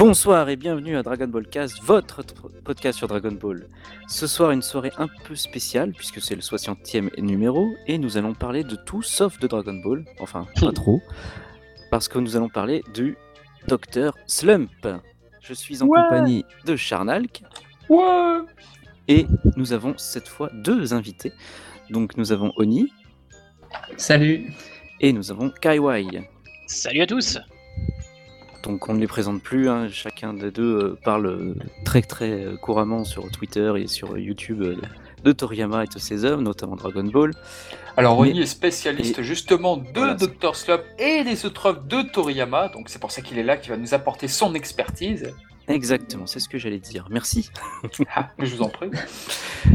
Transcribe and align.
Bonsoir 0.00 0.48
et 0.48 0.56
bienvenue 0.56 0.96
à 0.96 1.02
Dragon 1.02 1.28
Ball 1.28 1.46
Cast, 1.46 1.82
votre 1.82 2.22
podcast 2.64 2.96
sur 2.96 3.06
Dragon 3.06 3.32
Ball. 3.32 3.68
Ce 4.08 4.26
soir, 4.26 4.50
une 4.50 4.62
soirée 4.62 4.92
un 4.96 5.08
peu 5.08 5.34
spéciale 5.34 5.92
puisque 5.92 6.22
c'est 6.22 6.34
le 6.34 6.40
60e 6.40 7.20
numéro 7.20 7.68
et 7.86 7.98
nous 7.98 8.16
allons 8.16 8.32
parler 8.32 8.64
de 8.64 8.76
tout 8.76 9.02
sauf 9.02 9.38
de 9.40 9.46
Dragon 9.46 9.74
Ball. 9.84 10.06
Enfin, 10.18 10.46
pas 10.60 10.72
trop. 10.72 11.02
Parce 11.90 12.08
que 12.08 12.18
nous 12.18 12.34
allons 12.34 12.48
parler 12.48 12.82
du 12.94 13.18
Docteur 13.68 14.16
Slump. 14.26 14.88
Je 15.42 15.52
suis 15.52 15.82
en 15.82 15.86
compagnie 15.88 16.46
de 16.64 16.76
Charnalk. 16.76 17.42
Ouais. 17.90 18.38
Et 19.06 19.26
nous 19.56 19.74
avons 19.74 19.98
cette 19.98 20.28
fois 20.28 20.48
deux 20.54 20.94
invités. 20.94 21.34
Donc 21.90 22.16
nous 22.16 22.32
avons 22.32 22.54
Oni. 22.56 22.90
Salut. 23.98 24.50
Et 25.00 25.12
nous 25.12 25.30
avons 25.30 25.50
Kaiwai. 25.50 26.26
Salut 26.66 27.02
à 27.02 27.06
tous. 27.06 27.38
Donc 28.62 28.88
on 28.88 28.94
ne 28.94 29.00
les 29.00 29.06
présente 29.06 29.42
plus, 29.42 29.68
hein. 29.68 29.88
chacun 29.90 30.34
des 30.34 30.50
deux 30.50 30.78
euh, 30.78 30.98
parle 31.02 31.26
euh, 31.26 31.54
très 31.84 32.02
très 32.02 32.30
euh, 32.30 32.56
couramment 32.56 33.04
sur 33.04 33.30
Twitter 33.30 33.72
et 33.78 33.86
sur 33.86 34.18
YouTube 34.18 34.62
de 35.24 35.32
Toriyama 35.32 35.84
et 35.84 35.86
de 35.86 35.98
ses 35.98 36.24
œuvres, 36.24 36.42
notamment 36.42 36.76
Dragon 36.76 37.04
Ball. 37.04 37.32
Alors 37.96 38.18
Oni 38.18 38.40
est 38.40 38.46
spécialiste 38.46 39.22
justement 39.22 39.76
de 39.78 40.26
Dr. 40.26 40.54
Slump 40.54 40.82
et 40.98 41.24
des 41.24 41.46
autres 41.46 41.66
œuvres 41.66 41.82
de 41.82 42.02
Toriyama, 42.02 42.68
donc 42.68 42.88
c'est 42.88 42.98
pour 42.98 43.12
ça 43.12 43.22
qu'il 43.22 43.38
est 43.38 43.42
là, 43.42 43.56
qui 43.56 43.70
va 43.70 43.76
nous 43.76 43.94
apporter 43.94 44.28
son 44.28 44.54
expertise. 44.54 45.32
Exactement, 45.68 46.26
c'est 46.26 46.40
ce 46.40 46.48
que 46.48 46.58
j'allais 46.58 46.80
dire. 46.80 47.06
Merci. 47.10 47.50
Ah, 48.14 48.30
je 48.38 48.56
vous 48.56 48.62
en 48.62 48.68
prie. 48.68 48.90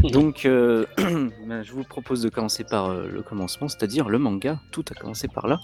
Donc, 0.12 0.42
ben, 0.44 1.62
je 1.62 1.72
vous 1.72 1.84
propose 1.84 2.22
de 2.22 2.28
commencer 2.28 2.64
par 2.64 2.92
le 2.92 3.22
commencement, 3.22 3.68
c'est-à-dire 3.68 4.08
le 4.08 4.18
manga. 4.18 4.60
Tout 4.72 4.84
a 4.90 4.94
commencé 4.94 5.26
par 5.26 5.46
là. 5.46 5.58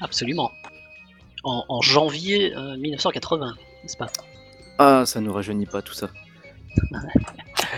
Absolument 0.00 0.50
en, 1.44 1.80
janvier 1.80 2.54
1980, 2.78 3.46
euh, 3.46 3.50
n'est-ce 3.82 3.96
pas? 3.96 4.08
Ah, 4.78 5.04
ça 5.06 5.20
nous 5.20 5.32
rajeunit 5.32 5.66
pas 5.66 5.82
tout 5.82 5.94
ça. 5.94 6.10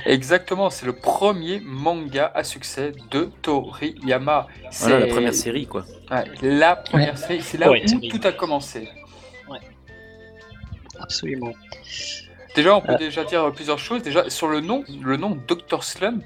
Exactement, 0.07 0.71
c'est 0.71 0.87
le 0.87 0.93
premier 0.93 1.61
manga 1.61 2.31
à 2.35 2.45
succès 2.45 2.93
de 3.11 3.31
Toriyama. 3.43 4.49
C'est 4.71 4.99
la 4.99 5.07
première 5.07 5.35
série, 5.35 5.67
quoi. 5.67 5.85
la 6.43 6.77
première 6.77 7.19
série, 7.19 7.43
c'est 7.43 7.59
là 7.59 7.71
où 7.71 8.09
tout 8.11 8.21
a 8.25 8.33
commencé. 8.33 8.89
Ouais. 9.49 9.61
Absolument. 10.99 11.53
Déjà, 12.55 12.77
on 12.77 12.81
peut 12.81 12.93
euh. 12.93 12.99
déjà 12.99 13.25
dire 13.25 13.51
plusieurs 13.53 13.79
choses. 13.79 14.03
Déjà, 14.03 14.31
sur 14.31 14.47
le 14.49 14.61
nom, 14.61 14.85
le 15.03 15.17
nom 15.17 15.37
Dr. 15.49 15.83
Slump, 15.83 16.25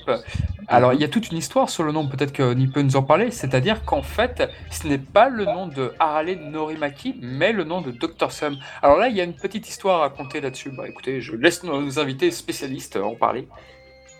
alors 0.66 0.92
il 0.92 1.00
y 1.00 1.04
a 1.04 1.08
toute 1.08 1.30
une 1.30 1.38
histoire 1.38 1.70
sur 1.70 1.82
le 1.82 1.92
nom, 1.92 2.06
peut-être 2.06 2.32
que 2.32 2.52
Ni 2.52 2.66
peut 2.66 2.82
nous 2.82 2.96
en 2.96 3.02
parler, 3.02 3.30
c'est-à-dire 3.30 3.84
qu'en 3.84 4.02
fait, 4.02 4.50
ce 4.70 4.86
n'est 4.86 4.98
pas 4.98 5.30
le 5.30 5.46
nom 5.46 5.66
de 5.66 5.92
Harale 5.98 6.38
Norimaki, 6.50 7.16
mais 7.22 7.52
le 7.52 7.64
nom 7.64 7.80
de 7.80 7.90
Dr. 7.90 8.30
Slump. 8.30 8.58
Alors 8.82 8.98
là, 8.98 9.08
il 9.08 9.16
y 9.16 9.20
a 9.22 9.24
une 9.24 9.34
petite 9.34 9.66
histoire 9.68 10.00
à 10.00 10.00
raconter 10.00 10.42
là-dessus. 10.42 10.70
Bah 10.70 10.86
écoutez, 10.86 11.22
je 11.22 11.34
laisse 11.34 11.62
nos 11.64 11.98
invités 11.98 12.30
spécialistes 12.30 12.96
en 12.96 13.14
parler. 13.14 13.48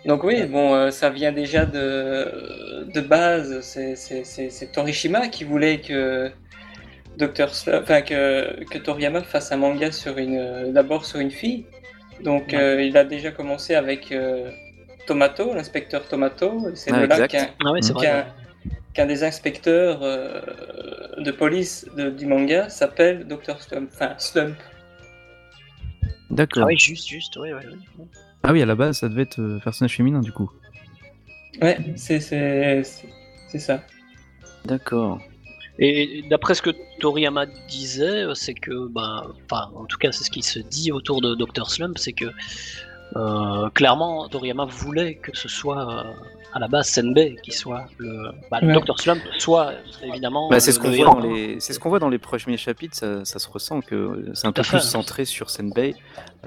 Donc 0.05 0.23
oui, 0.23 0.45
bon, 0.45 0.73
euh, 0.73 0.91
ça 0.91 1.09
vient 1.09 1.31
déjà 1.31 1.65
de, 1.65 2.87
de 2.91 3.01
base, 3.01 3.59
c'est 3.61 4.71
Torishima 4.71 5.27
qui 5.27 5.43
voulait 5.43 5.81
que 5.81 6.31
Dr. 7.17 7.53
Slump, 7.53 7.83
enfin 7.83 8.01
que, 8.01 8.63
que 8.63 8.77
Toriyama 8.77 9.21
fasse 9.21 9.51
un 9.51 9.57
manga 9.57 9.91
sur 9.91 10.17
une, 10.17 10.71
d'abord 10.71 11.05
sur 11.05 11.19
une 11.19 11.31
fille, 11.31 11.65
donc 12.23 12.53
euh, 12.53 12.81
il 12.81 12.97
a 12.97 13.03
déjà 13.03 13.31
commencé 13.31 13.75
avec 13.75 14.11
euh, 14.11 14.51
Tomato, 15.07 15.53
l'inspecteur 15.53 16.07
Tomato. 16.07 16.71
C'est 16.75 16.91
ah, 16.91 17.05
là 17.05 17.27
qu'un 18.93 19.05
des 19.05 19.23
inspecteurs 19.23 19.99
euh, 20.03 20.41
de 21.17 21.31
police 21.31 21.87
du 22.17 22.25
manga 22.25 22.69
s'appelle 22.69 23.27
Dr. 23.27 23.61
Slump. 23.61 23.89
Enfin, 23.93 24.15
Slump. 24.17 24.57
D'accord. 26.29 26.63
Ah 26.63 26.67
oui, 26.67 26.77
juste, 26.77 27.07
juste, 27.07 27.37
oui, 27.37 27.49
Ah 28.43 28.51
oui, 28.51 28.61
à 28.61 28.65
la 28.65 28.75
base, 28.75 28.99
ça 28.99 29.09
devait 29.09 29.23
être 29.23 29.59
personnage 29.63 29.95
féminin 29.95 30.21
du 30.21 30.31
coup. 30.31 30.51
Ouais, 31.61 31.77
c'est 31.95 32.19
ça. 33.59 33.83
D'accord. 34.65 35.19
Et 35.79 36.23
d'après 36.29 36.55
ce 36.55 36.61
que 36.61 36.71
Toriyama 36.99 37.45
disait, 37.69 38.25
c'est 38.35 38.53
que, 38.53 38.89
enfin, 39.45 39.71
en 39.75 39.85
tout 39.85 39.97
cas, 39.97 40.11
c'est 40.11 40.25
ce 40.25 40.29
qui 40.29 40.41
se 40.43 40.59
dit 40.59 40.91
autour 40.91 41.21
de 41.21 41.35
Dr. 41.35 41.69
Slump, 41.69 41.97
c'est 41.97 42.13
que 42.13 42.25
euh, 43.15 43.69
clairement, 43.69 44.27
Toriyama 44.27 44.65
voulait 44.65 45.15
que 45.15 45.35
ce 45.35 45.47
soit 45.47 45.89
euh, 45.89 46.13
à 46.53 46.59
la 46.59 46.67
base 46.67 46.89
Senbei 46.89 47.35
qui 47.43 47.51
soit 47.51 47.85
le, 47.97 48.31
bah, 48.49 48.59
Dr. 48.61 48.99
Slump, 48.99 49.21
soit 49.37 49.73
évidemment. 50.03 50.49
Bah, 50.49 50.59
c'est 50.59 50.71
ce 50.71 50.79
qu'on 50.79 50.91
voit, 50.91 51.05
dans 51.05 51.19
les... 51.19 51.59
ce 51.59 51.79
qu'on 51.79 51.89
voit 51.89 51.99
dans 51.99 52.09
les 52.09 52.17
premiers 52.17 52.57
chapitres, 52.57 52.95
ça, 52.95 53.25
ça 53.25 53.39
se 53.39 53.49
ressent 53.49 53.81
que 53.81 54.31
c'est 54.33 54.47
un 54.47 54.51
peu 54.51 54.61
plus 54.61 54.81
centré 54.81 55.25
sur 55.25 55.49
Senbei, 55.49 55.95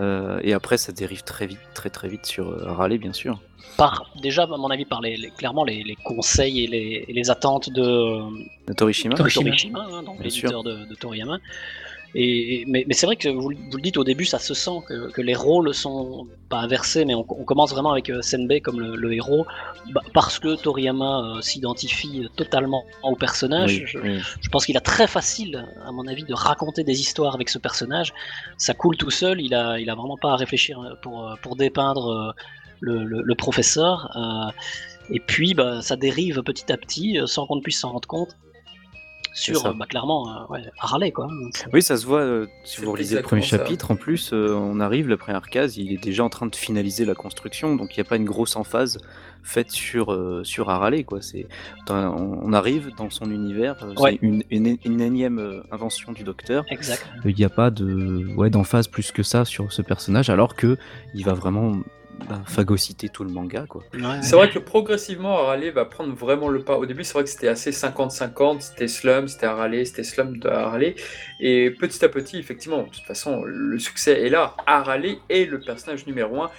euh, 0.01 0.41
et 0.43 0.53
après 0.53 0.79
ça 0.79 0.93
dérive 0.93 1.23
très 1.23 1.47
vite, 1.47 1.61
très 1.75 1.91
très 1.91 2.09
vite 2.09 2.27
sur 2.27 2.47
Raleigh, 2.77 2.99
bien 2.99 3.13
sûr 3.13 3.39
par 3.77 4.11
déjà 4.21 4.43
à 4.43 4.47
mon 4.47 4.69
avis 4.69 4.85
par 4.85 5.01
les, 5.01 5.31
clairement 5.37 5.65
les, 5.65 5.97
conseils 6.05 6.65
et 6.65 7.07
les, 7.09 7.31
attentes 7.31 7.71
de, 7.71 8.21
de 8.67 8.73
Torishima, 8.73 9.15
Torishima 9.15 9.87
hein, 9.91 10.03
donc 10.03 10.23
l'éditeur 10.23 10.63
de, 10.63 10.85
de, 10.85 10.95
Toriyama. 10.95 11.39
Et, 12.15 12.65
mais, 12.67 12.85
c'est 12.91 13.07
vrai 13.07 13.17
que 13.17 13.29
vous, 13.29 13.51
le 13.51 13.81
dites 13.81 13.97
au 13.97 14.05
début, 14.05 14.25
ça 14.25 14.39
se 14.39 14.55
sent 14.55 14.83
que, 14.87 15.21
les 15.21 15.35
rôles 15.35 15.73
sont 15.73 16.27
pas 16.49 16.59
inversés, 16.59 17.05
mais 17.05 17.15
on, 17.15 17.25
commence 17.25 17.71
vraiment 17.71 17.93
avec 17.93 18.11
euh, 18.11 18.21
Senbei 18.21 18.61
comme 18.61 18.81
le, 18.81 19.13
héros, 19.13 19.47
bah, 19.93 20.03
parce 20.13 20.39
que 20.39 20.55
Toriyama 20.57 21.37
euh, 21.37 21.41
s'identifie 21.41 22.29
totalement 22.37 22.85
au 23.03 23.17
personnage. 23.17 23.85
je, 23.87 24.49
pense 24.51 24.67
qu'il 24.67 24.77
a 24.77 24.81
très 24.81 25.07
facile, 25.07 25.67
à 25.87 25.93
mon 25.93 26.07
avis, 26.07 26.25
de 26.25 26.35
raconter 26.35 26.85
des 26.85 27.01
histoires 27.01 27.35
avec 27.35 27.49
ce 27.49 27.59
personnage. 27.59 28.13
Ça 28.59 28.75
coule 28.75 28.97
tout 28.97 29.11
seul, 29.11 29.41
il 29.41 29.55
a, 29.55 29.79
il 29.79 29.89
a 29.89 29.95
vraiment 29.95 30.17
pas 30.17 30.33
à 30.33 30.37
réfléchir 30.37 30.99
pour, 31.03 31.35
pour 31.43 31.57
dépeindre 31.57 32.35
le, 32.83 33.35
professeur. 33.35 34.11
Euh, 34.17 34.51
et 35.11 35.21
puis, 35.21 35.55
bah, 35.55 35.83
ça 35.83 35.97
dérive 35.97 36.43
petit 36.43 36.73
à 36.73 36.77
petit, 36.77 37.19
euh, 37.19 37.27
sans 37.27 37.47
qu'on 37.47 37.57
ne 37.57 37.61
puisse 37.61 37.81
s'en 37.81 37.93
rendre 37.93 38.09
compte 38.09 38.37
sur 39.33 39.75
bah, 39.75 39.87
clairement 39.87 40.53
euh, 40.53 40.59
Harley 40.79 41.11
quoi. 41.11 41.29
Oui, 41.73 41.83
ça 41.83 41.97
se 41.97 42.07
voit 42.07 42.47
si 42.65 42.81
vous 42.81 42.93
relisez 42.93 43.17
le 43.17 43.23
premier 43.23 43.43
chapitre. 43.43 43.91
En 43.91 43.97
plus, 43.97 44.33
on 44.33 44.81
arrive, 44.81 45.09
la 45.09 45.17
première 45.17 45.49
case, 45.49 45.77
il 45.77 45.93
est 45.93 46.03
déjà 46.03 46.25
en 46.25 46.29
train 46.29 46.47
de 46.47 46.57
finaliser 46.57 47.05
la 47.05 47.15
construction, 47.15 47.77
donc 47.77 47.97
il 47.97 48.01
n'y 48.01 48.07
a 48.07 48.09
pas 48.09 48.17
une 48.17 48.25
grosse 48.25 48.57
emphase 48.57 48.99
faite 49.45 49.71
sur 49.71 50.17
sur 50.45 50.71
Harley 50.71 51.05
quoi. 51.05 51.21
C'est 51.21 51.47
on, 51.89 52.53
arrive 52.53 52.91
dans 52.97 53.11
son 53.11 53.31
univers, 53.31 53.77
c'est 53.97 54.19
une, 54.23 54.45
une, 54.51 55.01
énième 55.01 55.63
invention 55.71 56.13
du 56.13 56.25
docteur. 56.25 56.65
Exact. 56.69 57.07
Il 57.25 57.35
n'y 57.35 57.45
a 57.45 57.51
pas 57.51 57.71
de 57.71 58.35
ouais 58.37 58.51
d'emphase 58.51 58.89
plus 58.89 59.13
que 59.13 59.23
ça 59.23 59.45
sur 59.45 59.73
ce 59.73 59.83
personnage, 59.83 60.31
alors 60.31 60.55
que 60.55 60.77
il 61.15 61.25
va 61.25 61.35
vraiment 61.35 61.79
phagocyter 62.47 63.09
tout 63.09 63.25
le 63.25 63.31
manga. 63.31 63.65
quoi. 63.69 63.83
C'est 64.23 64.37
vrai 64.37 64.51
que 64.51 64.59
progressivement, 64.59 65.39
Harale 65.39 65.71
va 65.71 65.85
prendre 65.85 66.15
vraiment 66.15 66.49
le 66.49 66.63
pas. 66.63 66.77
Au 66.77 66.87
début, 66.87 67.05
c'est 67.05 67.15
vrai 67.15 67.25
que 67.25 67.31
c'était 67.31 67.49
assez 67.49 67.71
50-50, 67.71 68.61
c'était 68.61 68.89
Slum, 68.89 69.29
c'était 69.29 69.47
Harale, 69.47 69.87
c'était 69.87 70.05
Slum 70.05 70.39
de 70.39 70.49
Harale. 70.49 70.95
Et 71.41 71.71
petit 71.71 72.05
à 72.05 72.09
petit, 72.09 72.39
effectivement, 72.39 72.83
de 72.83 72.89
toute 72.89 73.05
façon, 73.05 73.43
le 73.45 73.79
succès 73.79 74.23
est 74.27 74.31
là. 74.31 74.57
Harale 74.67 75.17
est 75.29 75.45
le 75.45 75.61
personnage 75.61 76.07
numéro 76.07 76.43
un, 76.43 76.51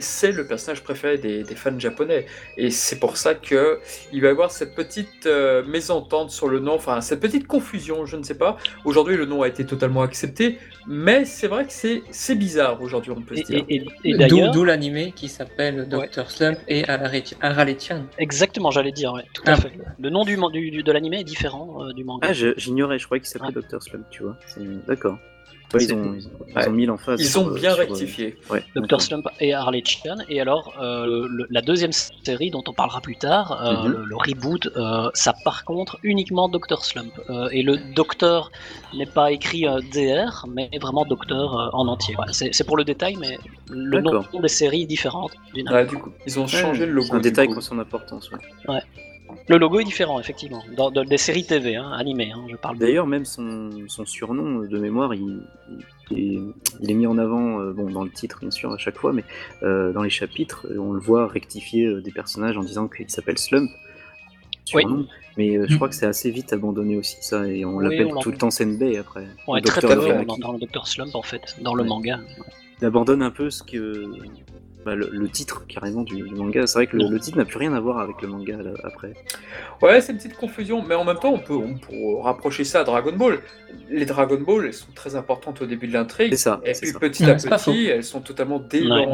c'est 0.00 0.32
le 0.32 0.46
personnage 0.46 0.82
préféré 0.82 1.18
des, 1.18 1.44
fans 1.54 1.78
japonais. 1.78 2.26
Et 2.56 2.70
c'est 2.70 2.98
pour 2.98 3.16
ça 3.16 3.34
que 3.34 3.80
il 4.12 4.20
va 4.20 4.28
y 4.28 4.30
avoir 4.30 4.50
cette 4.50 4.74
petite 4.74 5.26
euh, 5.26 5.64
mésentente 5.64 6.30
sur 6.30 6.48
le 6.48 6.60
nom, 6.60 6.74
enfin 6.74 7.00
cette 7.00 7.20
petite 7.20 7.46
confusion, 7.46 8.06
je 8.06 8.16
ne 8.16 8.22
sais 8.22 8.36
pas. 8.36 8.56
Aujourd'hui, 8.84 9.16
le 9.16 9.26
nom 9.26 9.42
a 9.42 9.48
été 9.48 9.64
totalement 9.64 10.02
accepté, 10.02 10.58
mais 10.86 11.24
c'est 11.24 11.48
vrai 11.48 11.66
que 11.66 11.72
c'est 11.72 12.34
bizarre 12.34 12.80
aujourd'hui, 12.82 13.12
on 13.12 13.22
peut 13.22 13.36
se 13.36 13.42
dire. 13.42 13.64
Et, 13.68 13.84
et, 14.04 14.14
D'où 14.26 14.64
l'animé 14.64 15.12
qui 15.14 15.28
s'appelle 15.28 15.88
Dr. 15.88 16.30
Slump 16.30 16.58
et 16.68 16.88
Araletian. 16.88 18.06
Exactement, 18.18 18.70
j'allais 18.70 18.92
dire, 18.92 19.14
tout 19.34 19.42
à 19.46 19.52
ah. 19.52 19.56
fait. 19.56 19.72
Le 19.98 20.10
nom 20.10 20.24
du, 20.24 20.36
du 20.70 20.82
de 20.82 20.92
l'animé 20.92 21.20
est 21.20 21.24
différent 21.24 21.84
euh, 21.84 21.92
du 21.92 22.04
manga. 22.04 22.28
Ah, 22.30 22.32
j'ignorais, 22.32 22.98
je 22.98 23.04
croyais 23.04 23.20
qu'il 23.20 23.28
s'appelait 23.28 23.52
Dr. 23.52 23.82
Slump, 23.82 24.06
tu 24.10 24.22
vois. 24.22 24.36
D'accord 24.86 25.18
ils, 25.74 25.94
ont, 25.94 26.14
ils, 26.14 26.68
ont, 26.68 26.72
mis 26.72 26.86
l'emphase. 26.86 27.20
Ils 27.20 27.38
ont 27.38 27.50
bien 27.50 27.74
rectifié. 27.74 28.36
Euh, 28.50 28.60
Dr. 28.76 29.00
Slump 29.00 29.26
et 29.40 29.52
Harley 29.52 29.82
Chan. 29.84 30.16
Et 30.28 30.40
alors, 30.40 30.74
euh, 30.80 31.28
la 31.50 31.62
deuxième 31.62 31.92
série 31.92 32.50
dont 32.50 32.62
on 32.66 32.72
parlera 32.72 33.00
plus 33.00 33.16
tard, 33.16 33.60
euh, 33.62 33.88
mhm. 33.88 34.04
le, 34.04 34.16
reboot, 34.16 34.68
ça 35.14 35.34
par 35.44 35.64
contre 35.64 35.98
uniquement 36.02 36.48
Dr. 36.48 36.84
Slump. 36.84 37.12
et 37.52 37.62
le 37.62 37.76
docteur 37.94 38.50
n'est 38.94 39.06
pas 39.06 39.32
écrit 39.32 39.62
DR, 39.92 40.46
mais 40.48 40.70
vraiment 40.80 41.04
docteur 41.04 41.70
en 41.72 41.86
entier. 41.88 42.16
c'est 42.32 42.66
pour 42.66 42.76
le 42.76 42.84
détail, 42.84 43.16
mais 43.20 43.38
le 43.70 44.00
nom 44.00 44.24
des 44.40 44.48
séries 44.48 44.82
est 44.82 44.86
différent. 44.86 45.28
du 45.54 45.98
coup, 45.98 46.12
ils 46.26 46.38
ont 46.38 46.46
changé 46.46 46.86
le 46.86 46.92
logo. 46.92 47.14
Un 47.14 47.20
détail 47.20 47.48
qui 47.48 47.58
a 47.58 47.60
son 47.60 47.78
importance. 47.78 48.30
Ouais. 48.68 48.80
Le 49.48 49.58
logo 49.58 49.80
est 49.80 49.84
différent, 49.84 50.18
effectivement, 50.18 50.62
dans, 50.76 50.90
des 50.90 51.16
séries 51.16 51.46
TV, 51.46 51.76
hein, 51.76 51.92
animées, 51.92 52.32
hein, 52.34 52.44
je 52.50 52.56
parle. 52.56 52.78
D'ailleurs, 52.78 53.06
même 53.06 53.24
son, 53.24 53.70
surnom 54.04 54.60
de 54.60 54.78
mémoire, 54.78 55.14
il, 55.14 55.42
est, 56.10 56.94
mis 56.94 57.06
en 57.06 57.18
avant, 57.18 57.60
euh, 57.60 57.72
bon, 57.72 57.90
dans 57.90 58.04
le 58.04 58.10
titre 58.10 58.38
bien 58.40 58.50
sûr 58.50 58.72
à 58.72 58.78
chaque 58.78 58.96
fois, 58.98 59.12
mais 59.12 59.24
euh, 59.62 59.92
dans 59.92 60.02
les 60.02 60.10
chapitres, 60.10 60.66
on 60.78 60.92
le 60.92 61.00
voit 61.00 61.26
rectifier 61.28 61.86
euh, 61.86 62.00
des 62.00 62.12
personnages 62.12 62.56
en 62.56 62.62
disant 62.62 62.88
qu'il 62.88 63.08
s'appelle 63.10 63.38
Slump. 63.38 63.70
surnom. 64.64 65.06
Mais 65.36 65.56
euh, 65.56 65.66
je 65.68 65.76
crois 65.76 65.88
que 65.88 65.94
c'est 65.94 66.06
assez 66.06 66.30
vite 66.30 66.52
abandonné 66.52 66.96
aussi, 66.96 67.16
ça, 67.20 67.46
et 67.46 67.64
on 67.64 67.76
Oui, 67.76 67.84
l'appelle 67.84 68.12
on 68.14 68.20
tout 68.20 68.30
le 68.30 68.38
temps 68.38 68.50
Senbei 68.50 68.96
après. 68.96 69.26
Ouais, 69.46 69.60
Ou 69.60 69.62
très 69.62 69.80
peu, 69.80 70.12
on 70.12 70.28
entend 70.28 70.52
le 70.52 70.58
Dr 70.58 70.86
Slump 70.86 71.14
en 71.14 71.22
fait, 71.22 71.56
dans 71.60 71.74
le 71.74 71.82
Ouais. 71.82 71.88
manga. 71.88 72.20
Il 72.80 72.86
abandonne 72.86 73.22
un 73.22 73.30
peu 73.30 73.50
ce 73.50 73.62
que. 73.62 74.04
Bah, 74.86 74.94
le, 74.94 75.10
le 75.12 75.28
titre 75.28 75.66
carrément 75.66 76.02
du, 76.02 76.14
du 76.22 76.34
manga. 76.34 76.66
C'est 76.66 76.78
vrai 76.78 76.86
que 76.86 76.96
le, 76.96 77.18
titre 77.18 77.36
n'a 77.36 77.44
plus 77.44 77.58
rien 77.58 77.74
à 77.74 77.80
voir 77.80 77.98
avec 77.98 78.22
le 78.22 78.28
manga 78.28 78.56
là, 78.56 78.70
après. 78.84 79.12
Ouais, 79.82 80.00
c'est 80.00 80.12
une 80.12 80.18
petite 80.18 80.36
confusion, 80.36 80.82
mais 80.82 80.94
en 80.94 81.04
même 81.04 81.18
temps, 81.18 81.32
on 81.34 81.38
peut, 81.40 81.54
on 81.54 81.74
peut 81.74 82.16
rapprocher 82.22 82.64
ça 82.64 82.80
à 82.80 82.84
Dragon 82.84 83.12
Ball. 83.14 83.40
Les 83.90 84.06
Dragon 84.06 84.38
Ball, 84.40 84.66
elles 84.66 84.72
sont 84.72 84.92
très 84.94 85.16
importantes 85.16 85.60
au 85.60 85.66
début 85.66 85.88
de 85.88 85.92
l'intrigue. 85.92 86.30
C'est 86.30 86.36
ça. 86.44 86.60
Et 86.64 86.72
puis 86.72 86.88
ça. 86.90 86.98
petit 87.00 87.24
à 87.24 87.32
Ouais, 87.34 87.36
petit, 87.36 87.86
elles 87.86 88.04
sont 88.04 88.20
totalement. 88.20 88.62
Ouais. 88.72 89.06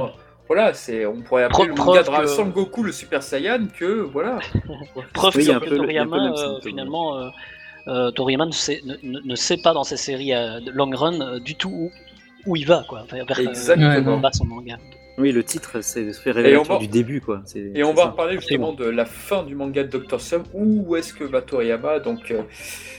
Voilà, 0.48 0.74
c'est, 0.74 1.06
on 1.06 1.22
pourrait 1.22 1.44
appeler 1.44 1.54
Pro- 1.56 1.64
le 1.66 1.74
preuve 1.74 1.86
manga 1.86 2.02
Dra- 2.02 2.20
que- 2.22 2.26
Son 2.26 2.46
Goku 2.46 2.82
le 2.82 2.92
Super 2.92 3.22
Saiyan 3.22 3.68
que 3.74 3.86
voilà. 4.02 4.38
Preuve 5.14 5.36
Oui, 5.36 5.44
il 5.44 5.48
y 5.48 5.52
a 5.52 5.58
que 5.60 5.70
le 5.70 5.76
Toriyama, 5.78 6.32
euh, 6.36 6.60
finalement, 6.62 7.16
euh, 7.18 7.28
euh, 7.88 8.10
Toriyama 8.10 8.46
ne 8.46 8.52
sait, 8.52 8.80
ne, 8.84 8.94
ne- 9.02 9.20
ne 9.24 9.34
sait 9.34 9.56
pas 9.62 9.72
dans 9.72 9.84
ses 9.84 9.96
séries 9.96 10.34
euh, 10.34 10.60
long 10.74 10.90
run 10.94 11.20
euh, 11.20 11.38
du 11.40 11.54
tout 11.54 11.70
où, 11.70 11.90
où 12.46 12.56
il 12.56 12.66
va, 12.66 12.84
quoi, 12.88 13.04
vers, 13.10 13.24
euh, 13.38 13.42
Exactement. 13.48 14.16
où 14.16 14.20
va 14.20 14.32
son 14.32 14.44
manga. 14.44 14.76
Oui, 15.22 15.32
le 15.32 15.44
titre, 15.44 15.78
c'est 15.82 16.10
révélateur 16.26 16.64
va- 16.64 16.78
du 16.78 16.88
début, 16.88 17.20
quoi. 17.20 17.42
Et 17.74 17.82
on 17.84 17.94
va 17.94 18.02
ça. 18.02 18.08
reparler 18.10 18.34
justement 18.34 18.72
de 18.72 18.84
la 18.84 19.04
fin 19.04 19.44
du 19.44 19.54
manga 19.54 19.84
de 19.84 19.88
Dr. 19.98 20.20
Slump. 20.20 20.46
Où 20.52 20.96
est-ce 20.96 21.14
que 21.14 21.24
va 21.24 21.40
Toriyama 21.42 22.00
Donc 22.00 22.30
euh, 22.30 22.42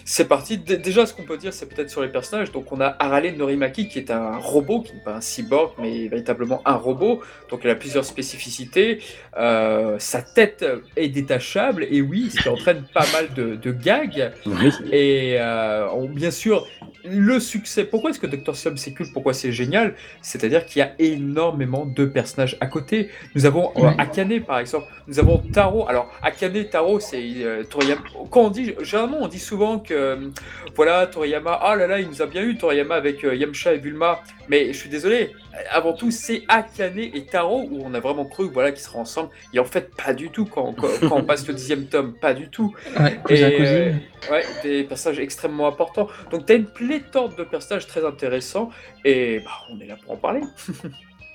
c'est 0.06 0.28
parti? 0.28 0.58
D- 0.58 0.78
déjà, 0.78 1.06
ce 1.06 1.14
qu'on 1.14 1.24
peut 1.24 1.38
dire, 1.38 1.54
c'est 1.54 1.68
peut-être 1.68 1.90
sur 1.90 2.02
les 2.02 2.08
personnages. 2.08 2.52
Donc 2.52 2.72
on 2.72 2.80
a 2.81 2.96
Harale 3.00 3.36
Norimaki 3.36 3.88
qui 3.90 4.00
est 4.00 4.10
un 4.12 4.38
robot, 4.38 4.81
qui 4.81 4.94
n'est 4.96 5.04
pas 5.04 5.16
un 5.16 5.22
cyborg, 5.22 5.74
mais 5.80 6.08
véritablement 6.08 6.62
un 6.66 6.75
robot. 6.75 7.22
Donc 7.50 7.62
il 7.64 7.70
a 7.70 7.75
plusieurs 7.75 8.06
spécificités. 8.06 9.00
Euh, 9.38 9.96
sa 10.00 10.22
tête 10.22 10.66
est 10.96 11.10
détachable. 11.10 11.86
Et 11.92 12.02
oui, 12.02 12.30
ce 12.31 12.42
qui 12.42 12.50
entraîne 12.50 12.84
pas 12.94 13.06
mal 13.12 13.34
de, 13.36 13.56
de 13.56 13.72
gags. 13.72 14.31
Oui. 14.46 14.72
Et 14.92 15.36
euh, 15.40 15.88
on- 15.94 16.08
bien 16.10 16.31
sûr, 16.31 16.66
le 17.06 17.40
succès. 17.42 17.84
Pourquoi 17.84 18.12
est-ce 18.12 18.19
que 18.19 18.28
Dr. 18.28 18.56
Slump 18.56 18.78
c'est 18.78 18.94
cool 18.94 19.08
Pourquoi 19.12 19.34
c'est 19.34 19.52
génial? 19.52 19.96
C'est-à-dire 20.22 20.66
qu'il 20.66 20.80
y 20.80 20.84
a 20.84 20.94
énormément 21.00 21.86
de 21.86 22.06
personnages 22.13 22.57
à 22.62 22.68
côté. 22.68 23.10
Nous 23.36 23.45
avons 23.45 23.71
euh. 23.77 23.89
Akane 23.98 24.39
par 24.42 24.60
exemple. 24.60 24.88
Nous 25.07 25.19
avons 25.19 25.39
Taro. 25.39 25.88
Alors 25.88 26.12
Akane, 26.21 26.63
Taro, 26.65 27.00
c'est 27.00 27.21
euh, 27.21 27.63
Toriyama. 27.63 28.01
Quand 28.31 28.42
on 28.42 28.50
dit, 28.50 28.74
généralement, 28.81 29.18
on 29.21 29.27
dit 29.27 29.39
souvent 29.39 29.80
que 29.80 29.94
euh, 29.94 30.30
voilà 30.75 31.07
Toriyama. 31.07 31.60
Ah 31.62 31.75
là 31.75 31.88
là, 31.88 32.00
il 32.00 32.07
nous 32.07 32.21
a 32.21 32.25
bien 32.25 32.44
eu 32.44 32.57
Toriyama 32.57 32.95
avec 32.95 33.24
Yamcha 33.24 33.74
et 33.74 33.80
Bulma. 33.80 34.21
Mais 34.50 34.68
je 34.68 34.77
suis 34.77 34.89
désolé. 34.89 35.31
Avant 35.69 35.94
tout, 35.94 36.12
c'est 36.12 36.44
Akane 36.48 37.00
et 37.00 37.25
Taro 37.25 37.68
où 37.69 37.81
on 37.83 37.94
a 37.94 38.00
vraiment 38.00 38.25
cru 38.25 38.50
voilà 38.51 38.71
qu'ils 38.71 38.81
seraient 38.81 39.00
ensemble. 39.00 39.30
Et 39.54 39.59
en 39.59 39.66
fait, 39.66 39.92
pas 39.95 40.13
du 40.13 40.30
tout 40.30 40.45
quand, 40.45 40.74
quand, 40.74 40.88
quand 41.07 41.18
on 41.18 41.24
passe 41.24 41.48
le 41.48 41.54
dixième 41.54 41.86
tome. 41.86 42.13
Pas 42.13 42.33
du 42.33 42.50
tout. 42.50 42.74
Ouais, 43.00 43.19
Et, 43.30 43.44
euh. 43.44 43.94
Ouais, 44.31 44.44
des 44.63 44.83
personnages 44.83 45.19
extrêmement 45.19 45.68
importants. 45.68 46.07
Donc, 46.31 46.45
tu 46.45 46.54
as 46.54 46.56
une 46.56 46.66
pléthore 46.66 47.30
de 47.30 47.44
personnages 47.44 47.88
très 47.88 48.06
intéressants. 48.06 48.69
Et 49.04 49.39
bah, 49.44 49.51
on 49.71 49.80
est 49.80 49.88
là 49.88 49.95
pour 50.01 50.13
en 50.13 50.18
parler. 50.18 50.42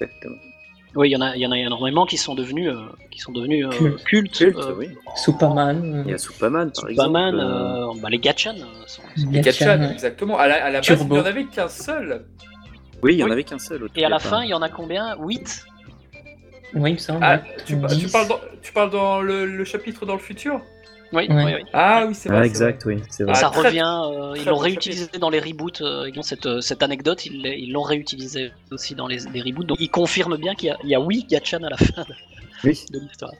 Exactement. 0.01 0.37
Oui, 0.99 1.11
il 1.11 1.13
y 1.13 1.17
en 1.17 1.21
a, 1.21 1.37
il 1.37 1.41
y 1.41 1.47
en 1.47 1.53
a 1.53 1.57
énormément 1.57 2.07
qui 2.07 2.17
sont 2.17 2.35
devenus, 2.35 2.71
euh, 2.71 2.87
qui 3.13 3.21
sont 3.21 3.31
devenus 3.31 3.65
euh, 3.67 3.69
Culte. 3.71 4.03
cultes. 4.05 4.37
Culte, 4.37 4.57
euh, 4.59 4.75
oui. 4.77 4.89
Superman. 5.15 6.03
Il 6.05 6.11
y 6.11 6.15
a 6.15 6.19
Superman, 6.19 6.73
par 6.75 6.89
Superman, 6.91 7.35
exemple. 7.37 7.53
euh, 7.53 7.91
euh, 7.97 8.01
bah, 8.03 8.09
les 8.11 8.19
Gachan 8.19 8.55
sont- 8.57 9.03
sont- 9.17 9.31
Les 9.31 9.41
Gatchan, 9.41 9.67
Gatchan, 9.67 9.81
ouais. 9.85 9.93
exactement. 9.93 10.37
À 10.39 10.49
la, 10.49 10.65
à 10.65 10.71
la 10.71 10.81
base, 10.81 11.01
il 11.01 11.09
n'y 11.09 11.19
en 11.21 11.25
avait 11.25 11.45
qu'un 11.45 11.69
seul. 11.69 12.25
Oui, 13.01 13.15
il 13.15 13.19
y 13.21 13.23
en 13.23 13.27
oui. 13.27 13.33
avait 13.33 13.45
qu'un 13.45 13.61
seul. 13.61 13.87
Et 13.95 14.05
à 14.05 14.09
la 14.09 14.19
fin, 14.19 14.43
il 14.43 14.49
y 14.51 14.55
en 14.55 14.61
a 14.63 14.69
combien? 14.69 15.17
8 15.21 15.65
Oui, 16.75 16.91
il 16.91 16.95
me 16.95 16.99
semble. 16.99 17.21
Ah, 17.23 17.43
tu, 17.65 17.77
parles 18.09 18.27
dans, 18.27 18.41
tu 18.61 18.73
parles 18.73 18.91
dans 18.91 19.21
le, 19.21 19.47
le 19.47 19.65
chapitre 19.65 20.05
dans 20.05 20.15
le 20.15 20.19
futur? 20.19 20.61
Oui, 21.13 21.27
oui, 21.31 21.43
oui. 21.45 21.53
Ah 21.73 22.05
oui, 22.07 22.15
c'est 22.15 22.29
vrai. 22.29 22.39
Ah, 22.41 22.45
exact, 22.45 22.85
oui, 22.85 23.03
c'est 23.09 23.23
Et 23.23 23.27
vrai. 23.27 23.33
Ah, 23.35 23.41
ça 23.41 23.51
très- 23.51 23.69
revient, 23.69 24.01
euh, 24.13 24.35
ils 24.37 24.45
l'ont 24.45 24.57
réutilisé 24.59 25.07
dans 25.19 25.31
les 25.31 25.41
reboots. 25.41 25.81
euh, 25.81 26.11
ils 26.13 26.19
ont 26.19 26.23
cette, 26.23 26.45
euh, 26.47 26.61
cette 26.61 26.83
anecdote, 26.83 27.25
ils 27.25 27.43
l'ont- 27.43 27.55
ils 27.57 27.73
l'ont 27.73 27.83
réutilisé 27.83 28.53
aussi 28.71 28.95
dans 28.95 29.07
les, 29.07 29.21
les 29.33 29.41
reboots. 29.41 29.65
Donc 29.67 29.79
ils 29.81 29.89
confirment 29.91 30.37
bien 30.37 30.55
qu'il 30.55 30.69
y 30.69 30.71
a, 30.73 30.79
il 30.85 30.91
y 30.91 30.95
a 30.95 31.01
oui 31.01 31.25
Gachan 31.29 31.63
à 31.63 31.71
la 31.71 31.77
fin 31.79 32.03
de, 32.03 32.15
Oui. 32.65 32.85
de 32.93 32.99
l'histoire. 33.01 33.33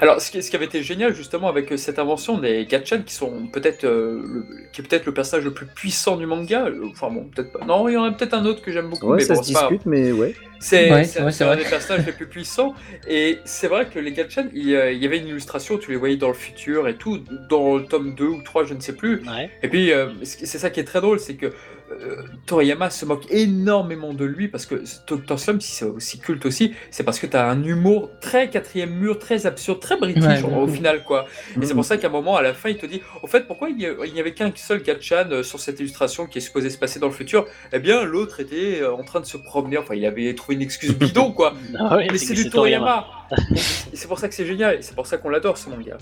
Alors, 0.00 0.20
ce 0.20 0.30
qui, 0.30 0.42
ce 0.42 0.50
qui 0.50 0.56
avait 0.56 0.64
été 0.66 0.82
génial 0.82 1.14
justement 1.14 1.48
avec 1.48 1.72
euh, 1.72 1.76
cette 1.76 1.98
invention 1.98 2.38
des 2.38 2.66
Gatchan, 2.66 3.02
qui 3.02 3.14
sont 3.14 3.46
peut-être 3.48 3.84
euh, 3.84 4.44
qui 4.72 4.80
est 4.80 4.84
peut-être 4.84 5.06
le 5.06 5.14
personnage 5.14 5.44
le 5.44 5.52
plus 5.54 5.66
puissant 5.66 6.16
du 6.16 6.26
manga. 6.26 6.66
euh, 6.66 6.88
Enfin 6.90 7.10
bon, 7.10 7.24
peut-être 7.34 7.52
pas. 7.52 7.64
Non, 7.64 7.88
il 7.88 7.92
y 7.94 7.96
en 7.96 8.04
a 8.04 8.12
peut-être 8.12 8.34
un 8.34 8.44
autre 8.46 8.62
que 8.62 8.72
j'aime 8.72 8.88
beaucoup. 8.88 9.08
Ouais, 9.08 9.18
mais 9.18 9.24
ça 9.24 9.34
bon, 9.34 9.42
se 9.42 9.52
pas 9.52 9.60
discute, 9.68 9.86
mais 9.86 10.12
ouais. 10.12 10.34
C'est 10.58 10.90
Ouais, 10.90 11.06
ouais, 11.20 11.42
un 11.42 11.46
vrai. 11.46 11.56
des 11.56 11.64
personnages 11.64 12.06
les 12.06 12.12
plus 12.12 12.26
puissants. 12.28 12.74
Et 13.06 13.38
c'est 13.44 13.68
vrai 13.68 13.88
que 13.88 13.98
les 13.98 14.12
Gatchan, 14.12 14.46
il, 14.54 14.68
y 14.68 14.76
a- 14.76 14.90
il 14.90 15.02
y 15.02 15.06
avait 15.06 15.18
une 15.18 15.28
illustration, 15.28 15.76
tu 15.78 15.90
les 15.90 15.96
voyais 15.98 16.16
dans 16.16 16.28
le 16.28 16.34
futur 16.34 16.88
et 16.88 16.96
tout, 16.96 17.18
dans 17.50 17.76
le 17.76 17.84
tome 17.84 18.14
2 18.14 18.24
ou 18.26 18.42
3, 18.42 18.64
je 18.64 18.72
ne 18.74 18.80
sais 18.80 18.94
plus. 18.94 19.22
Ouais. 19.28 19.50
Et 19.62 19.68
puis, 19.68 19.92
euh, 19.92 20.08
c'est 20.22 20.46
c'est 20.46 20.58
ça 20.58 20.70
qui 20.70 20.80
est 20.80 20.84
très 20.84 21.00
drôle, 21.02 21.20
c'est 21.20 21.34
que 21.36 21.52
euh, 21.92 22.22
Toriyama 22.46 22.90
se 22.90 23.04
moque 23.04 23.24
énormément 23.30 24.12
de 24.14 24.24
lui 24.24 24.48
parce 24.48 24.66
que 24.66 24.82
Dr. 25.06 25.38
Slump, 25.38 25.62
si 25.62 25.72
c'est 25.72 25.84
aussi 25.84 26.18
culte 26.18 26.44
aussi, 26.46 26.74
c'est 26.90 27.04
parce 27.04 27.18
que 27.18 27.26
tu 27.26 27.36
as 27.36 27.48
un 27.48 27.62
humour 27.62 28.10
très 28.20 28.50
quatrième 28.50 28.90
mur, 28.90 29.18
très 29.18 29.46
absurde, 29.46 29.80
très 29.80 29.96
british 29.96 30.22
Ouais, 30.24 30.42
au- 30.42 30.66
final, 30.68 31.04
quoi. 31.04 31.26
Et 31.56 31.60
c'est 31.62 31.68
Mhm. 31.68 31.74
pour 31.74 31.84
ça 31.84 31.96
qu'à 31.96 32.08
un 32.08 32.10
moment, 32.10 32.36
à 32.36 32.42
la 32.42 32.54
fin, 32.54 32.68
il 32.70 32.76
te 32.76 32.86
dit 32.86 33.00
Au 33.22 33.26
fait, 33.26 33.46
pourquoi 33.46 33.68
il 33.70 33.76
n'y 33.76 34.20
avait 34.20 34.34
qu'un 34.34 34.50
seul 34.54 34.82
Gatchan 34.82 35.28
euh, 35.30 35.42
sur 35.42 35.60
cette 35.60 35.78
illustration 35.80 36.26
qui 36.26 36.38
est 36.38 36.40
supposé 36.40 36.70
se 36.70 36.78
passer 36.78 36.98
dans 36.98 37.06
le 37.08 37.12
futur? 37.12 37.46
Eh 37.72 37.78
bien, 37.78 38.02
l'autre 38.04 38.40
était 38.40 38.80
euh, 38.82 38.92
en 38.94 39.04
train 39.04 39.20
de 39.20 39.26
se 39.26 39.36
promener. 39.36 39.78
Enfin, 39.78 39.94
il 39.94 40.04
avait 40.06 40.34
trouvé 40.34 40.54
une 40.56 40.62
excuse 40.62 40.94
bidon, 40.98 41.32
quoi. 41.32 41.54
Ah 41.78 41.98
Mais 42.10 42.18
c'est 42.18 42.34
du 42.34 42.50
Toriyama. 42.50 43.06
Et 43.92 43.96
c'est 43.96 44.06
pour 44.08 44.18
ça 44.18 44.28
que 44.28 44.34
c'est 44.34 44.46
génial. 44.46 44.76
Et 44.76 44.82
c'est 44.82 44.94
pour 44.94 45.06
ça 45.06 45.18
qu'on 45.18 45.28
l'adore, 45.30 45.58
ce 45.58 45.68
manga. 45.68 45.96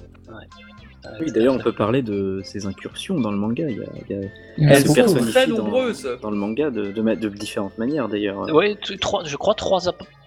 Oui, 1.21 1.27
tout 1.27 1.31
à 1.31 1.33
d'ailleurs, 1.35 1.55
on 1.55 1.59
peut 1.59 1.73
parler 1.73 2.03
de 2.03 2.41
ses 2.45 2.67
incursions 2.67 3.19
dans 3.21 3.31
le 3.31 3.37
manga. 3.37 3.69
Il 3.69 3.77
y 3.79 3.81
a, 3.83 3.87
il 4.09 4.17
y 4.17 4.67
a- 4.69 4.73
Elles 4.73 4.87
sont 4.87 5.15
très 5.21 5.47
dans- 5.47 5.59
nombreuses. 5.59 6.09
Dans, 6.23 6.31
le 6.31 6.37
manga 6.37 6.71
de, 6.71 6.93
de, 6.93 7.03
ma- 7.03 7.17
de 7.17 7.29
différentes 7.29 7.77
manières, 7.79 8.09
d'ailleurs. 8.09 8.47
Trois, 9.01 9.25
je 9.25 9.37
crois 9.37 9.55
trois, 9.55 9.81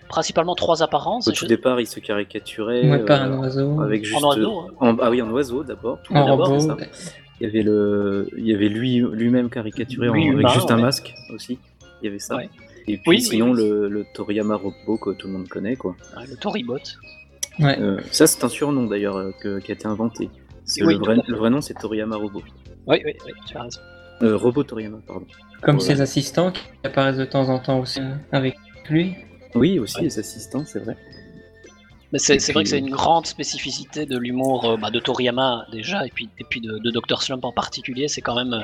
principalement 0.08 0.56
trois 0.56 0.84
apparences. 0.84 1.28
Au 1.28 1.34
Je- 1.34 1.40
tout 1.40 1.48
départ, 1.48 1.80
il 1.82 1.88
se 1.88 2.00
caricaturait. 2.00 2.90
Ouais, 2.90 3.06
par 3.06 3.22
euh, 3.24 3.26
un 3.26 3.40
oiseau. 3.40 3.82
avec 3.82 4.06
juste 4.06 4.24
oiseau, 4.24 4.60
hein. 4.60 4.68
en- 4.80 4.98
ah 5.00 5.10
oui 5.10 5.22
en 5.22 5.30
oiseau 5.32 5.64
d'abord 5.64 6.00
tout 6.04 6.14
En 6.14 6.26
robot. 6.36 6.60
ça. 6.60 6.78
il 7.40 7.46
y 7.46 7.50
avait 7.50 7.62
le 7.64 8.28
il 8.38 8.48
y 8.48 8.54
avait 8.54 8.70
lui 8.70 8.98
lui-même 9.12 9.50
caricaturé 9.50 10.10
en- 10.10 10.14
avec 10.14 10.48
juste 10.50 10.72
un 10.72 10.78
masque 10.78 11.14
aussi 11.34 11.60
il 12.02 12.06
y 12.06 12.08
avait 12.08 12.18
ça 12.20 12.36
Ouais. 12.38 12.50
et 12.88 12.98
puis 12.98 13.02
Oui, 13.08 13.16
oui, 13.18 13.22
sinon 13.22 13.52
oui. 13.52 13.58
Le, 13.62 13.90
le 13.90 14.06
Toriyama 14.14 14.56
robot 14.56 14.98
que 14.98 15.10
tout 15.12 15.28
le 15.28 15.34
monde 15.34 15.48
connaît 15.48 15.76
quoi 15.76 15.96
Ouais, 16.16 16.24
le 16.30 16.36
Toribot. 16.38 16.78
Ouais. 17.60 17.78
Euh, 17.80 18.00
ça 18.12 18.26
c'est 18.28 18.44
un 18.44 18.50
surnom 18.50 18.86
d'ailleurs 18.86 19.18
euh, 19.18 19.32
qui 19.60 19.72
a 19.72 19.74
été 19.76 19.86
inventé 19.88 20.30
c'est 20.68 20.84
Oui, 20.84 20.94
le 20.94 21.00
vrai 21.00 21.18
le 21.28 21.50
nom 21.50 21.62
c'est 21.62 21.74
Toriyama 21.74 22.16
robot 22.18 22.44
Oui, 22.86 23.02
oui, 23.04 23.14
oui, 23.26 23.32
tu 23.48 23.58
as 23.58 23.64
raison. 23.64 23.80
euh, 24.22 24.38
robot 24.38 24.64
Toriyama 24.64 25.00
pardon 25.08 25.26
Comme 25.64 25.78
Voilà. 25.78 25.96
ses 25.96 26.02
assistants 26.02 26.52
qui 26.52 26.62
apparaissent 26.84 27.18
de 27.18 27.26
temps 27.26 27.50
en 27.50 27.58
temps 27.60 27.80
aussi 27.80 28.00
euh, 28.02 28.14
avec 28.32 28.56
lui. 28.90 29.16
oui 29.56 29.80
aussi 29.80 29.98
Ouais. 29.98 30.04
les 30.04 30.20
assistants 30.20 30.64
c'est 30.66 30.80
vrai 30.80 30.96
Mais 32.14 32.20
c'est 32.20 32.38
vrai 32.54 32.64
que 32.64 32.70
c'est 32.70 32.80
une 32.80 32.90
grande 32.92 33.26
spécificité 33.26 34.06
de 34.06 34.18
l'humour 34.18 34.66
euh, 34.66 34.78
bah, 34.78 34.92
de 34.92 35.00
Toriyama 35.00 35.66
déjà, 35.72 36.06
et 36.06 36.10
puis, 36.10 36.30
et 36.40 36.46
puis 36.50 36.62
de, 36.62 36.78
de 36.78 36.92
Dr. 36.92 37.22
Slump 37.22 37.44
en 37.44 37.52
particulier. 37.52 38.08
C'est 38.08 38.22
quand 38.22 38.36
même. 38.36 38.64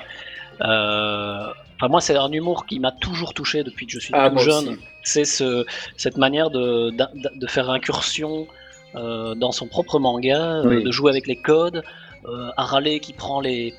euh, 0.61 1.47
Enfin, 1.75 1.87
moi, 1.89 1.99
c'est 1.99 2.15
un 2.15 2.31
humour 2.31 2.65
qui 2.65 2.79
m'a 2.79 2.91
toujours 2.93 3.33
touché 3.33 3.63
depuis 3.63 3.85
que 3.87 3.91
je 3.91 3.99
suis 3.99 4.13
Ah, 4.13 4.29
tout 4.29 4.37
jeune. 4.37 4.69
aussi. 4.69 4.79
C'est 5.03 5.25
ce, 5.25 5.65
cette 5.97 6.17
manière 6.17 6.49
de, 6.51 6.91
d'in- 6.91 7.09
de 7.35 7.47
faire 7.47 7.69
incursion 7.69 8.47
euh, 8.95 9.35
dans 9.35 9.51
son 9.51 9.67
propre 9.67 9.99
manga, 9.99 10.61
euh, 10.61 10.63
Oui. 10.67 10.83
de 10.83 10.91
jouer 10.91 11.11
avec 11.11 11.27
les 11.27 11.35
codes. 11.37 11.83
Euh, 12.25 12.49
Harale 12.55 12.99
qui 13.01 13.11
prend 13.11 13.41
les, 13.41 13.73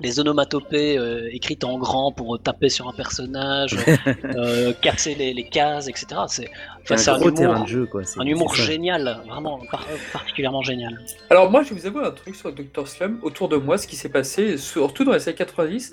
les 0.00 0.18
onomatopées 0.18 0.96
euh, 0.96 1.28
écrites 1.30 1.62
en 1.62 1.76
grand 1.78 2.10
pour 2.10 2.40
taper 2.40 2.70
sur 2.70 2.88
un 2.88 2.92
personnage, 2.94 3.76
euh, 4.24 4.72
casser 4.80 5.14
les, 5.14 5.34
les 5.34 5.42
cases, 5.44 5.86
etc. 5.88 6.06
C'est 6.28 6.50
enfin, 6.82 6.96
c'est 6.96 7.10
un 7.10 7.18
gros 7.18 7.24
humour, 7.28 7.38
terrain 7.38 7.60
de 7.60 7.68
jeu 7.68 7.84
quoi 7.84 8.00
un 8.16 8.24
humour 8.24 8.54
génial, 8.54 9.18
vraiment 9.28 9.60
par- 9.70 9.86
particulièrement 10.10 10.62
génial. 10.62 10.98
Alors 11.28 11.50
moi, 11.50 11.62
je 11.62 11.74
vais 11.74 11.80
vous 11.80 11.86
avouer 11.86 12.06
un 12.06 12.12
truc 12.12 12.34
sur 12.34 12.50
Dr. 12.50 12.88
Slum. 12.88 13.18
Autour 13.22 13.50
de 13.50 13.56
moi, 13.56 13.76
ce 13.76 13.86
qui 13.86 13.96
s'est 13.96 14.08
passé, 14.08 14.56
surtout 14.56 15.04
dans 15.04 15.12
les 15.12 15.28
années 15.28 15.36
90, 15.36 15.92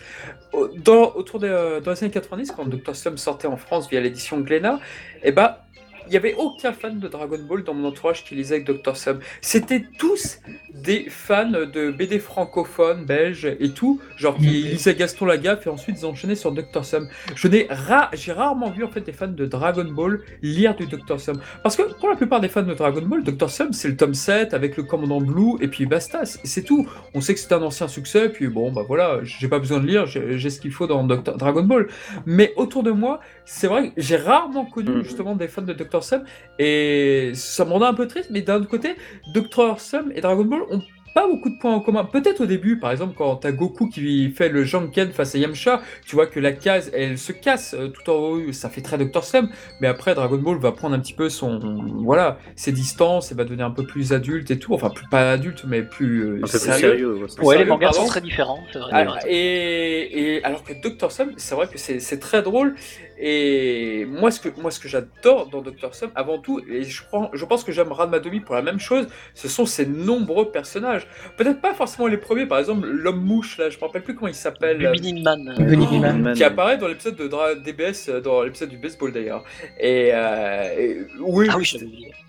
au- 0.54 0.70
dans, 0.70 1.12
autour 1.16 1.40
des, 1.40 1.50
euh, 1.50 1.82
dans 1.82 1.92
les 1.92 2.02
années 2.02 2.14
90, 2.14 2.52
quand 2.54 2.66
Dr. 2.66 2.96
Slum 2.96 3.18
sortait 3.18 3.48
en 3.48 3.58
France 3.58 3.90
via 3.90 4.00
l'édition 4.00 4.40
Glénat, 4.40 4.80
eh 5.22 5.34
ben, 5.34 5.58
il 6.08 6.12
n'y 6.12 6.18
avait 6.18 6.34
aucun 6.36 6.74
fan 6.74 7.00
de 7.00 7.08
Dragon 7.08 7.40
Ball 7.48 7.64
dans 7.64 7.74
mon 7.74 7.88
entourage 7.88 8.24
qui 8.24 8.36
lisait 8.36 8.56
avec 8.56 8.68
Dr. 8.68 8.96
Slum. 8.96 9.20
C'était 9.42 9.84
tous 9.98 10.40
des 10.74 11.06
fans 11.10 11.50
de 11.52 11.92
BD 11.92 12.20
francophones, 12.20 13.06
belges 13.06 13.46
et 13.60 13.70
tout, 13.72 14.00
genre 14.16 14.36
qui 14.38 14.46
Mhm. 14.48 14.70
lisaient 14.72 14.96
Gaston 14.96 15.26
Lagaffe 15.26 15.68
et 15.68 15.70
ensuite 15.70 15.98
ils 16.00 16.06
enchaînaient 16.06 16.36
sur 16.36 16.52
Dr. 16.52 16.84
Slum. 16.86 17.08
Je 17.36 17.48
n'ai 17.48 17.68
ra 17.70 18.10
j'ai 18.14 18.32
rarement 18.32 18.70
vu 18.72 18.84
en 18.84 18.90
fait 18.90 19.02
des 19.02 19.12
fans 19.14 19.28
de 19.28 19.46
Dragon 19.46 19.86
Ball 19.86 20.22
lire 20.42 20.76
du 20.76 20.86
Dr. 20.88 21.20
Slum. 21.20 21.40
Parce 21.64 21.76
que 21.76 21.84
pour 22.00 22.10
la 22.10 22.16
plupart 22.16 22.40
des 22.42 22.50
fans 22.50 22.64
de 22.64 22.74
Dragon 22.74 23.02
Ball, 23.02 23.24
Dr. 23.24 23.50
Slum 23.50 23.74
c'est 23.74 23.88
le 23.90 23.98
tome 23.98 24.14
7 24.14 24.54
avec 24.54 24.78
le 24.78 24.84
commandant 24.84 25.22
Blue 25.22 25.58
et 25.62 25.68
puis 25.68 25.86
basta, 25.86 26.26
c'est 26.26 26.40
c'est 26.46 26.64
tout. 26.64 26.88
On 27.14 27.22
sait 27.22 27.34
que 27.34 27.40
c'est 27.40 27.54
un 27.54 27.62
ancien 27.62 27.88
succès, 27.88 28.30
puis 28.30 28.48
bon 28.48 28.72
bah 28.72 28.82
voilà, 28.88 29.20
j'ai 29.24 29.48
pas 29.48 29.60
besoin 29.60 29.80
de 29.80 29.86
lire, 29.86 30.06
j'ai 30.08 30.50
ce 30.50 30.60
qu'il 30.62 30.72
faut 30.72 30.88
dans 30.88 31.04
Dr. 31.04 31.38
Dragon 31.38 31.64
Ball. 31.64 31.88
Mais 32.26 32.54
autour 32.56 32.82
de 32.84 32.92
moi, 32.92 33.20
c'est 33.46 33.68
vrai 33.68 33.90
que 33.90 33.94
j'ai 34.02 34.16
rarement 34.16 34.66
connu 34.66 34.90
Mhm. 34.92 35.04
justement 35.04 35.36
des 35.36 35.48
fans 35.48 35.62
de 35.62 35.74
Dr. 35.74 35.97
Slum 36.04 36.24
et 36.60 37.32
ça 37.36 37.66
me 37.66 37.72
rendait 37.72 37.86
un 37.86 37.94
peu 37.94 38.08
triste, 38.08 38.30
mais 38.32 38.42
d'un 38.42 38.58
autre 38.58 38.70
côté, 38.70 38.96
Dr. 39.34 39.80
Slum 39.80 40.12
et 40.16 40.22
Dragon 40.22 40.44
Ball 40.46 40.62
ont 40.72 40.82
pas 41.16 41.26
beaucoup 41.28 41.50
de 41.50 41.58
points 41.60 41.74
en 41.74 41.80
commun. 41.80 42.04
Peut-être 42.06 42.42
au 42.42 42.46
début, 42.46 42.78
par 42.78 42.92
exemple, 42.92 43.16
quand 43.18 43.38
t'as 43.38 43.52
Goku 43.52 43.88
qui 43.90 44.30
fait 44.30 44.50
le 44.50 44.64
Janken 44.64 45.12
face 45.12 45.34
à 45.34 45.40
Yamcha, 45.40 45.82
tu 46.06 46.16
vois 46.16 46.28
que 46.28 46.40
la 46.40 46.52
case, 46.52 46.92
elle 46.94 47.18
se 47.18 47.32
casse 47.32 47.74
euh, 47.74 47.88
tout 47.88 48.08
en 48.12 48.14
haut, 48.14 48.52
ça 48.52 48.70
fait 48.70 48.82
très 48.82 49.00
Dr. 49.00 49.24
Slump, 49.24 49.50
mais 49.82 49.88
après, 49.88 50.14
Dragon 50.14 50.38
Ball 50.38 50.60
va 50.60 50.72
prendre 50.74 50.94
un 50.96 51.00
petit 51.00 51.14
peu 51.16 51.30
son, 51.30 51.60
voilà, 52.04 52.38
ses 52.56 52.72
distances 52.72 53.32
et 53.32 53.36
va 53.36 53.46
devenir 53.46 53.66
un 53.66 53.72
peu 53.72 53.84
plus 53.84 54.14
adulte 54.14 54.52
et 54.52 54.60
tout. 54.60 54.76
Enfin, 54.76 54.92
plus 54.92 55.08
pas 55.10 55.32
adulte, 55.32 55.64
mais 55.66 55.82
plus, 55.82 56.40
plus 56.40 56.48
sérieux. 56.50 56.80
sérieux. 56.80 57.14
ouais, 57.16 57.26
c'est 57.30 57.40
Ouais, 57.40 57.46
sérieux, 57.56 57.64
les 57.64 57.70
mangas 57.72 57.88
pardon. 57.88 58.02
sont 58.02 58.08
très 58.10 58.22
différents. 58.22 58.60
c'est 58.72 58.78
vrai, 58.78 58.92
Alors, 58.94 59.16
vrai. 59.16 59.32
et, 59.34 60.36
et 60.36 60.44
alors 60.44 60.64
que 60.64 60.74
Dr. 60.74 61.12
Slump, 61.12 61.32
c'est 61.38 61.56
vrai 61.56 61.68
que 61.68 61.80
c'est 61.80 62.20
très 62.20 62.44
drôle. 62.44 62.76
Et 63.20 64.06
moi, 64.06 64.30
ce 64.32 64.40
que, 64.40 64.50
moi, 64.62 64.70
ce 64.70 64.80
que 64.80 64.88
j'adore 64.88 65.48
dans 65.48 65.62
Dr. 65.62 65.94
Slump, 65.94 66.12
avant 66.16 66.38
tout, 66.38 66.62
et 66.70 66.84
je, 66.84 67.04
prends, 67.04 67.32
je 67.34 67.46
pense 67.46 67.64
que 67.64 67.72
j'aime 67.72 67.92
Ranma 67.92 68.20
Domi 68.20 68.42
pour 68.42 68.54
la 68.56 68.62
même 68.62 68.80
chose, 68.80 69.08
ce 69.34 69.48
sont 69.48 69.66
ces 69.66 69.86
nombreux 69.88 70.52
personnages. 70.52 71.08
Peut-être 71.36 71.60
pas 71.60 71.74
forcément 71.74 72.08
les 72.08 72.18
premiers, 72.18 72.46
par 72.46 72.60
exemple, 72.60 72.88
l'homme 72.88 73.24
mouche, 73.24 73.58
là, 73.58 73.70
je 73.70 73.78
me 73.78 73.82
rappelle 73.82 74.04
plus 74.04 74.14
comment 74.16 74.28
il 74.28 74.36
s'appelle. 74.36 74.78
Bubinin 74.92 75.36
Man. 75.38 75.56
Oh, 75.60 75.96
Man. 75.98 76.34
Qui 76.36 76.44
apparaît 76.44 76.78
dans 76.78 76.88
l'épisode 76.88 77.16
de 77.16 77.28
Dra- 77.28 77.56
DBS, 77.56 78.10
euh, 78.10 78.22
dans 78.22 78.44
l'épisode 78.44 78.70
du 78.70 78.78
baseball 78.78 79.12
d'ailleurs. 79.12 79.44
Et, 79.80 80.12
euh, 80.14 80.80
et- 80.80 80.98
oui, 81.20 81.48
Ah 81.50 81.58
oui, 81.58 81.74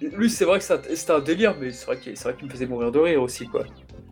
lui 0.00 0.30
c'est 0.30 0.44
vrai 0.44 0.58
que 0.58 0.64
c'est 0.64 0.74
un- 0.74 0.94
c'était 0.94 1.12
un 1.12 1.20
délire, 1.20 1.54
mais 1.60 1.70
c'est 1.70 1.84
vrai 1.86 1.98
qu'il 1.98 2.46
me 2.46 2.50
faisait 2.50 2.66
mourir 2.66 2.90
de 2.92 2.98
rire 2.98 3.22
aussi, 3.22 3.46
quoi. 3.46 3.64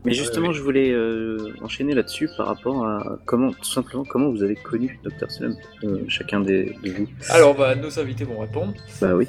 Mais 0.05 0.13
justement, 0.13 0.53
je 0.53 0.63
voulais 0.63 0.93
euh, 0.93 1.53
enchaîner 1.63 1.93
là-dessus 1.93 2.29
par 2.37 2.47
rapport 2.47 2.87
à 2.87 3.19
comment, 3.25 3.51
tout 3.51 3.65
simplement, 3.65 4.05
comment 4.05 4.31
vous 4.31 4.43
avez 4.45 4.55
connu 4.55 5.01
Dr. 5.03 5.29
Slump, 5.29 5.57
euh, 5.83 6.05
chacun 6.07 6.39
des, 6.41 6.66
de 6.83 6.91
vous. 6.91 7.07
Alors, 7.31 7.55
bah, 7.55 7.75
nos 7.75 7.99
invités 7.99 8.25
vont 8.25 8.39
répondre. 8.41 8.75
Bah 9.01 9.15
oui. 9.15 9.27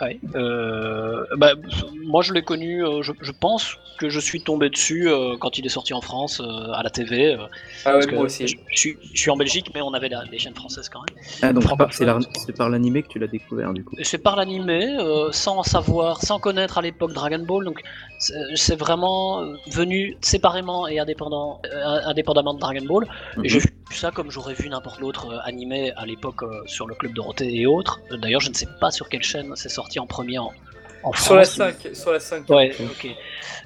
Ouais. 0.00 0.20
Euh, 0.36 1.24
bah, 1.36 1.54
moi, 2.06 2.22
je 2.22 2.32
l'ai 2.32 2.42
connu. 2.42 2.84
euh, 2.84 3.02
je, 3.02 3.12
je 3.20 3.32
pense 3.32 3.76
que 3.98 4.08
je 4.08 4.20
suis 4.20 4.40
tombé 4.40 4.70
dessus 4.70 5.08
euh, 5.10 5.36
quand 5.40 5.58
il 5.58 5.66
est 5.66 5.70
sorti 5.70 5.92
en 5.92 6.00
France 6.00 6.40
euh, 6.40 6.70
à 6.72 6.84
la 6.84 6.90
TV. 6.90 7.34
euh, 7.34 7.38
Ah 7.84 7.98
ouais, 7.98 8.06
que 8.06 8.14
moi 8.14 8.22
aussi. 8.26 8.46
Je, 8.46 8.56
je 8.72 8.78
suis, 8.78 8.96
je 9.12 9.20
suis 9.20 9.30
en 9.32 9.36
Belgique, 9.36 9.72
mais 9.74 9.82
on 9.82 9.92
avait 9.94 10.08
la- 10.08 10.22
les 10.30 10.38
chaînes 10.38 10.54
françaises 10.54 10.88
quand 10.88 11.00
même. 11.00 11.24
Ah, 11.42 11.52
donc 11.52 11.64
c'est 12.46 12.56
par 12.56 12.68
l'animé 12.68 13.02
que 13.02 13.08
tu 13.08 13.18
l'as 13.18 13.26
découvert 13.26 13.72
du 13.74 13.82
coup. 13.82 13.96
C'est 14.02 14.18
par 14.22 14.36
l'animé, 14.36 14.96
euh, 15.00 15.32
sans 15.32 15.64
savoir, 15.64 16.22
sans 16.22 16.38
connaître 16.38 16.78
à 16.78 16.82
l'époque 16.82 17.12
Dragon 17.12 17.40
Ball. 17.44 17.64
Donc, 17.64 17.80
c'est 18.54 18.78
vraiment 18.78 19.52
venu 19.72 20.16
séparément 20.20 20.86
et 20.86 21.00
indépendant, 21.00 21.60
euh, 21.72 21.98
indépendamment 22.04 22.54
de 22.54 22.60
Dragon 22.60 22.84
Ball. 22.86 23.04
Et 23.34 23.38
Mhm. 23.40 23.44
j'ai 23.48 23.58
vu 23.58 23.68
ça 23.96 24.10
comme 24.10 24.30
j'aurais 24.30 24.54
vu 24.54 24.68
n'importe 24.68 25.00
l'autre 25.00 25.30
euh, 25.32 25.38
animé 25.44 25.92
à 25.96 26.04
l'époque 26.06 26.42
euh, 26.42 26.62
sur 26.66 26.86
le 26.86 26.94
Club 26.94 27.12
Dorothée 27.14 27.54
et 27.54 27.66
autres. 27.66 28.00
Euh, 28.12 28.16
D'ailleurs, 28.16 28.40
je 28.40 28.50
ne 28.50 28.54
sais 28.54 28.68
pas 28.80 28.90
sur 28.90 29.08
quelle 29.08 29.22
chaîne 29.22 29.52
c'est 29.56 29.68
sorti 29.68 29.98
en 29.98 30.06
premier 30.06 30.38
en, 30.38 30.52
en 31.02 31.12
France. 31.12 31.24
Sur 31.26 31.34
la 31.36 31.44
5, 31.44 31.88
sur 31.94 32.12
la 32.12 32.20
5. 32.20 32.48
Ouais, 32.50 32.74
ok. 32.80 33.08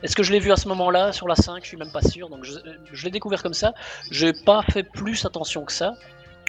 Est-ce 0.03 0.15
que 0.17 0.23
je 0.23 0.33
l'ai 0.33 0.39
vu 0.41 0.53
à 0.53 0.57
ce 0.57 0.69
moment-là 0.69 1.13
sur 1.13 1.29
la 1.29 1.37
5 1.37 1.63
Je 1.63 1.69
suis 1.69 1.77
même 1.77 1.93
pas 1.93 2.03
sûr. 2.03 2.29
Donc 2.29 2.45
je, 2.45 2.53
je 2.93 3.05
l'ai 3.05 3.11
découvert 3.11 3.43
comme 3.43 3.55
ça. 3.55 3.73
J'ai 4.11 4.33
pas 4.33 4.63
fait 4.71 4.83
plus 4.85 5.25
attention 5.25 5.65
que 5.65 5.73
ça. 5.73 5.95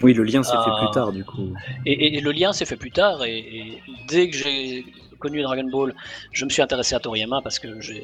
Oui, 0.02 0.14
le 0.14 0.24
lien 0.24 0.42
s'est 0.44 0.52
fait 0.58 0.78
plus 0.86 0.92
tard 0.92 1.12
du 1.12 1.24
coup. 1.24 1.54
Et, 1.86 1.92
et- 1.94 2.18
et 2.18 2.22
le 2.22 2.32
lien 2.32 2.52
s'est 2.52 2.66
fait 2.66 2.76
plus 2.78 2.92
tard. 2.92 3.24
Et, 3.24 3.38
et 3.38 3.84
dès 4.08 4.30
que 4.30 4.36
j'ai 4.36 4.86
connu 5.24 5.42
Dragon 5.42 5.68
Ball, 5.76 5.90
je 6.32 6.44
me 6.46 6.50
suis 6.50 6.62
intéressé 6.62 6.94
à 6.96 7.00
Toriyama 7.00 7.42
parce 7.42 7.58
que 7.60 7.70
j'ai- 7.80 8.04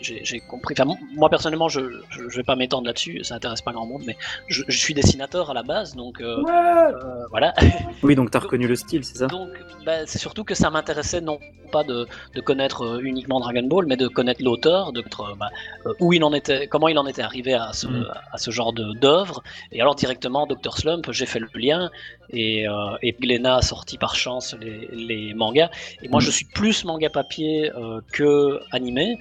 compris. 0.52 0.74
Enfin, 0.78 0.86
moi 1.22 1.30
personnellement, 1.30 1.70
je, 1.70 1.82
je, 2.14 2.22
je 2.30 2.36
vais 2.38 2.44
pas 2.52 2.56
m'étendre 2.56 2.88
là-dessus. 2.88 3.24
Ça 3.24 3.36
intéresse 3.36 3.62
pas 3.62 3.74
grand 3.74 3.86
monde, 3.86 4.04
mais 4.08 4.16
je, 4.48 4.64
je 4.68 4.78
suis 4.78 4.94
dessinateur 4.94 5.52
à 5.52 5.54
la 5.54 5.64
base, 5.64 5.96
donc 5.96 6.22
euh, 6.22 6.44
euh, 6.50 7.26
voilà. 7.30 7.54
Oui, 8.04 8.16
donc 8.16 8.32
t'as 8.32 8.40
reconnu 8.40 8.68
le 8.68 8.76
style, 8.76 9.04
c'est 9.04 9.18
ça? 9.18 9.28
Donc, 9.28 9.50
bah, 9.86 10.06
c'est 10.06 10.20
surtout 10.20 10.44
que 10.44 10.56
ça 10.56 10.70
m'intéressait 10.70 11.22
non 11.22 11.38
pas 11.72 11.84
de, 11.84 12.08
de 12.36 12.42
connaître 12.42 12.84
euh, 12.86 13.00
uniquement 13.12 13.40
Dragon 13.40 13.64
Ball, 13.64 13.86
mais 13.86 13.98
de 13.98 14.08
connaître 14.08 14.42
l'auteur, 14.44 14.92
de 14.94 15.02
bah, 15.38 15.50
où 16.00 16.14
il 16.14 16.24
en 16.24 16.34
était, 16.34 16.68
comment 16.68 16.88
il 16.88 16.98
en 16.98 17.06
était 17.06 17.22
arrivé 17.22 17.54
à 17.54 17.74
ce, 17.74 17.88
Mm. 17.90 18.06
à 18.36 18.38
ce 18.38 18.52
genre 18.52 18.72
de 18.74 18.86
d'œuvre. 19.04 19.42
Et 19.72 19.82
alors 19.82 19.96
directement, 19.96 20.46
Dr 20.48 20.78
Slump, 20.78 21.06
j'ai 21.12 21.26
fait 21.26 21.40
le 21.40 21.50
lien 21.56 21.90
et, 22.32 22.68
euh, 22.68 22.74
et 23.02 23.14
a 23.46 23.62
sorti 23.62 23.98
par 23.98 24.16
chance 24.16 24.56
les, 24.62 24.88
les 24.92 25.34
mangas. 25.34 25.70
Et 26.04 26.08
moi, 26.08 26.20
Mm. 26.20 26.26
je 26.28 26.32
suis 26.32 26.46
plus 26.46 26.86
manga 26.86 27.09
papier 27.10 27.72
euh, 27.76 28.02
que 28.12 28.60
animé. 28.72 29.18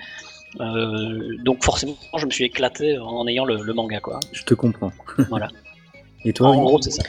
Euh, 0.61 1.37
donc 1.45 1.62
forcément, 1.64 1.95
je 2.16 2.25
me 2.26 2.30
suis 2.30 2.45
éclaté 2.45 2.99
en 2.99 3.26
ayant 3.26 3.45
le, 3.45 3.62
le 3.62 3.73
manga, 3.75 4.00
quoi. 4.00 4.21
Je 4.33 4.45
te 4.45 4.54
comprends. 4.54 4.92
Voilà. 5.28 5.49
Et 6.25 6.33
toi 6.33 6.49
En 6.49 6.62
gros, 6.62 6.80
c'est 6.80 6.90
ça. 6.90 7.02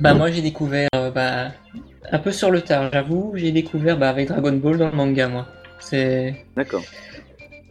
Bah 0.00 0.12
moi 0.14 0.30
j'ai 0.30 0.42
découvert 0.42 0.88
euh, 0.94 1.10
bah, 1.10 1.52
un 2.12 2.18
peu 2.18 2.30
sur 2.30 2.50
le 2.50 2.60
tard, 2.60 2.90
j'avoue, 2.92 3.32
j'ai 3.34 3.50
découvert 3.50 3.96
bah, 3.96 4.10
avec 4.10 4.28
Dragon 4.28 4.52
Ball 4.52 4.76
dans 4.76 4.90
le 4.90 4.94
manga 4.96 5.28
moi. 5.28 5.46
C'est 5.80 6.44
D'accord. 6.54 6.82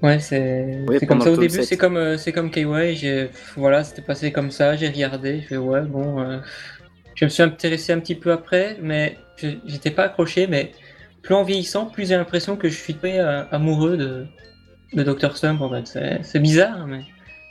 ouais, 0.02 0.18
c'est 0.20 0.80
Oui, 0.88 1.00
comme 1.06 1.22
ça 1.22 1.32
au 1.32 1.38
début, 1.38 1.54
7. 1.54 1.64
c'est 1.66 1.78
comme 1.78 1.98
euh, 1.98 2.18
c'est 2.18 2.32
comme 2.32 2.50
KY, 2.50 2.96
j'ai 2.96 3.30
voilà, 3.56 3.84
c'était 3.84 4.02
passé 4.02 4.32
comme 4.32 4.50
ça, 4.50 4.76
j'ai 4.76 4.88
regardé, 4.88 5.42
je 5.42 5.48
fais 5.50 5.58
ouais, 5.58 5.82
bon 5.82 6.20
euh, 6.20 6.40
je 7.14 7.26
me 7.26 7.30
suis 7.30 7.44
intéressé 7.44 7.94
un 7.94 8.00
petit 8.00 8.16
peu 8.16 8.32
après, 8.32 8.78
mais 8.82 9.18
j'étais 9.68 9.92
pas 9.92 10.06
accroché 10.06 10.48
mais 10.48 10.72
plus 11.26 11.34
en 11.36 11.44
vieillissant, 11.44 11.86
plus 11.88 12.08
j'ai 12.08 12.16
l'impression 12.16 12.56
que 12.56 12.70
je 12.70 12.78
suis 12.78 12.94
très 12.96 13.20
euh, 13.20 13.44
amoureux 13.52 13.98
de 13.98 14.26
de 14.94 15.04
Dr 15.04 15.36
Slump 15.36 15.60
en 15.62 15.70
fait. 15.70 15.88
C'est 15.88 16.20
c'est 16.24 16.40
bizarre 16.40 16.88
mais 16.88 17.02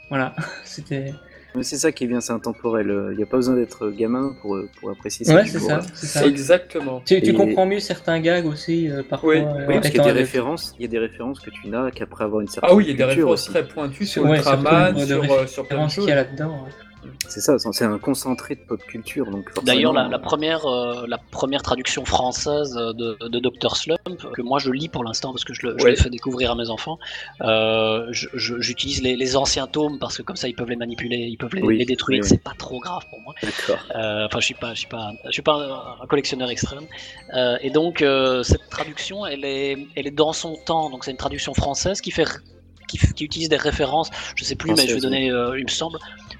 voilà, 0.09 0.33
c'était 0.63 1.13
Mais 1.55 1.63
c'est 1.63 1.77
ça 1.77 1.91
qui 1.91 2.03
est 2.03 2.07
bien, 2.07 2.19
c'est 2.21 2.33
intemporel. 2.33 2.87
Il 3.11 3.17
n'y 3.17 3.23
a 3.23 3.25
pas 3.25 3.37
besoin 3.37 3.55
d'être 3.55 3.89
gamin 3.89 4.33
pour, 4.41 4.57
pour 4.79 4.89
apprécier 4.91 5.25
ça. 5.25 5.35
Ouais, 5.35 5.45
c'est 5.45 5.59
ça, 5.59 5.79
c'est 5.93 6.05
ça. 6.05 6.25
Exactement. 6.25 7.01
Tu, 7.05 7.21
tu 7.21 7.29
Et- 7.29 7.33
comprends 7.33 7.65
mieux 7.65 7.79
certains 7.79 8.19
gags 8.19 8.45
aussi 8.45 8.89
euh, 8.89 9.03
parfois. 9.09 9.35
Oui. 9.35 9.39
euh, 9.41 9.65
Oui, 9.67 9.75
parce 9.75 9.89
qu'il 9.89 9.97
y 9.97 10.01
a 10.01 10.13
des 10.13 10.19
références, 10.19 10.73
il 10.77 10.81
y 10.83 10.85
a 10.85 10.89
des 10.89 10.99
références 10.99 11.39
que 11.39 11.49
tu 11.49 11.67
n'as 11.69 11.91
qu'après 11.91 12.23
avoir 12.25 12.41
une 12.41 12.47
certaine 12.47 12.69
Ah 12.71 12.75
oui, 12.75 12.83
il 12.87 12.91
y 12.91 12.93
a 12.93 12.97
des 12.97 13.03
références 13.05 13.41
aussi. 13.43 13.49
très 13.51 13.67
pointues 13.67 14.05
sur 14.05 14.23
Ouais, 14.23 14.37
Ultraman, 14.37 14.97
surtout, 14.97 15.07
sur, 15.07 15.21
de 15.21 15.27
euh, 15.31 15.47
sur 15.47 15.67
plein 15.67 15.77
de 15.77 15.81
références 15.83 15.93
qu'il 15.93 16.01
choses. 16.01 16.09
y 16.09 16.11
a 16.11 16.15
là-dedans. 16.15 16.65
C'est 17.27 17.41
ça, 17.41 17.57
c'est 17.59 17.85
un 17.85 17.97
concentré 17.99 18.55
de 18.55 18.61
pop 18.61 18.81
culture. 18.85 19.29
donc 19.31 19.49
forcément, 19.49 19.65
D'ailleurs, 19.65 19.93
la, 19.93 20.07
la 20.07 20.19
première, 20.19 20.65
euh, 20.65 21.05
la 21.07 21.17
première 21.17 21.61
traduction 21.61 22.05
française 22.05 22.71
de, 22.73 23.17
de 23.27 23.39
Dr. 23.39 23.75
Slump, 23.75 23.99
que 24.33 24.41
moi 24.41 24.59
je 24.59 24.71
lis 24.71 24.89
pour 24.89 25.03
l'instant 25.03 25.31
parce 25.31 25.43
que 25.43 25.53
je 25.53 25.67
Ouais. 25.67 25.91
l'ai 25.91 25.95
fait 25.95 26.09
découvrir 26.09 26.51
à 26.51 26.55
mes 26.55 26.69
enfants, 26.69 26.99
euh, 27.41 28.07
j'utilise 28.11 29.01
les, 29.01 29.15
les 29.15 29.35
anciens 29.35 29.67
tomes 29.67 29.97
parce 29.99 30.17
que 30.17 30.21
comme 30.21 30.35
ça 30.35 30.47
ils 30.47 30.55
peuvent 30.55 30.69
les 30.69 30.75
manipuler, 30.75 31.17
ils 31.17 31.37
peuvent 31.37 31.53
les, 31.55 31.61
Oui, 31.61 31.77
les 31.77 31.85
détruire, 31.85 32.21
oui, 32.23 32.29
c'est 32.29 32.43
pas 32.43 32.53
trop 32.57 32.79
grave 32.79 33.03
pour 33.09 33.19
moi. 33.21 33.33
D'accord. 33.41 33.79
Euh, 33.95 34.25
Enfin, 34.25 34.39
je 34.39 34.45
suis 34.45 34.53
pas, 34.55 34.73
je 34.73 34.79
suis 34.79 34.87
pas, 34.87 35.11
je 35.25 35.31
suis 35.31 35.41
pas 35.41 35.97
un, 36.01 36.07
collectionneur 36.07 36.49
extrême. 36.49 36.85
Euh, 37.35 37.57
et 37.61 37.69
donc, 37.69 38.01
euh, 38.01 38.43
cette 38.43 38.69
traduction, 38.69 39.25
elle 39.25 39.45
est, 39.45 39.77
elle 39.95 40.07
est 40.07 40.11
dans 40.11 40.33
son 40.33 40.55
temps. 40.65 40.89
Donc, 40.89 41.03
c'est 41.05 41.11
une 41.11 41.17
traduction 41.17 41.53
française 41.53 42.01
qui 42.01 42.11
fait, 42.11 42.25
qui, 42.87 42.97
utilise 43.23 43.49
des 43.49 43.57
références. 43.57 44.09
Je 44.35 44.43
sais 44.43 44.55
plus, 44.55 44.73
mais 44.73 44.87
je 44.87 44.95
vais 44.95 44.99
donner. 45.01 45.31
euh, 45.31 45.57
il 45.59 45.65
me 45.65 45.69
semble 45.69 45.97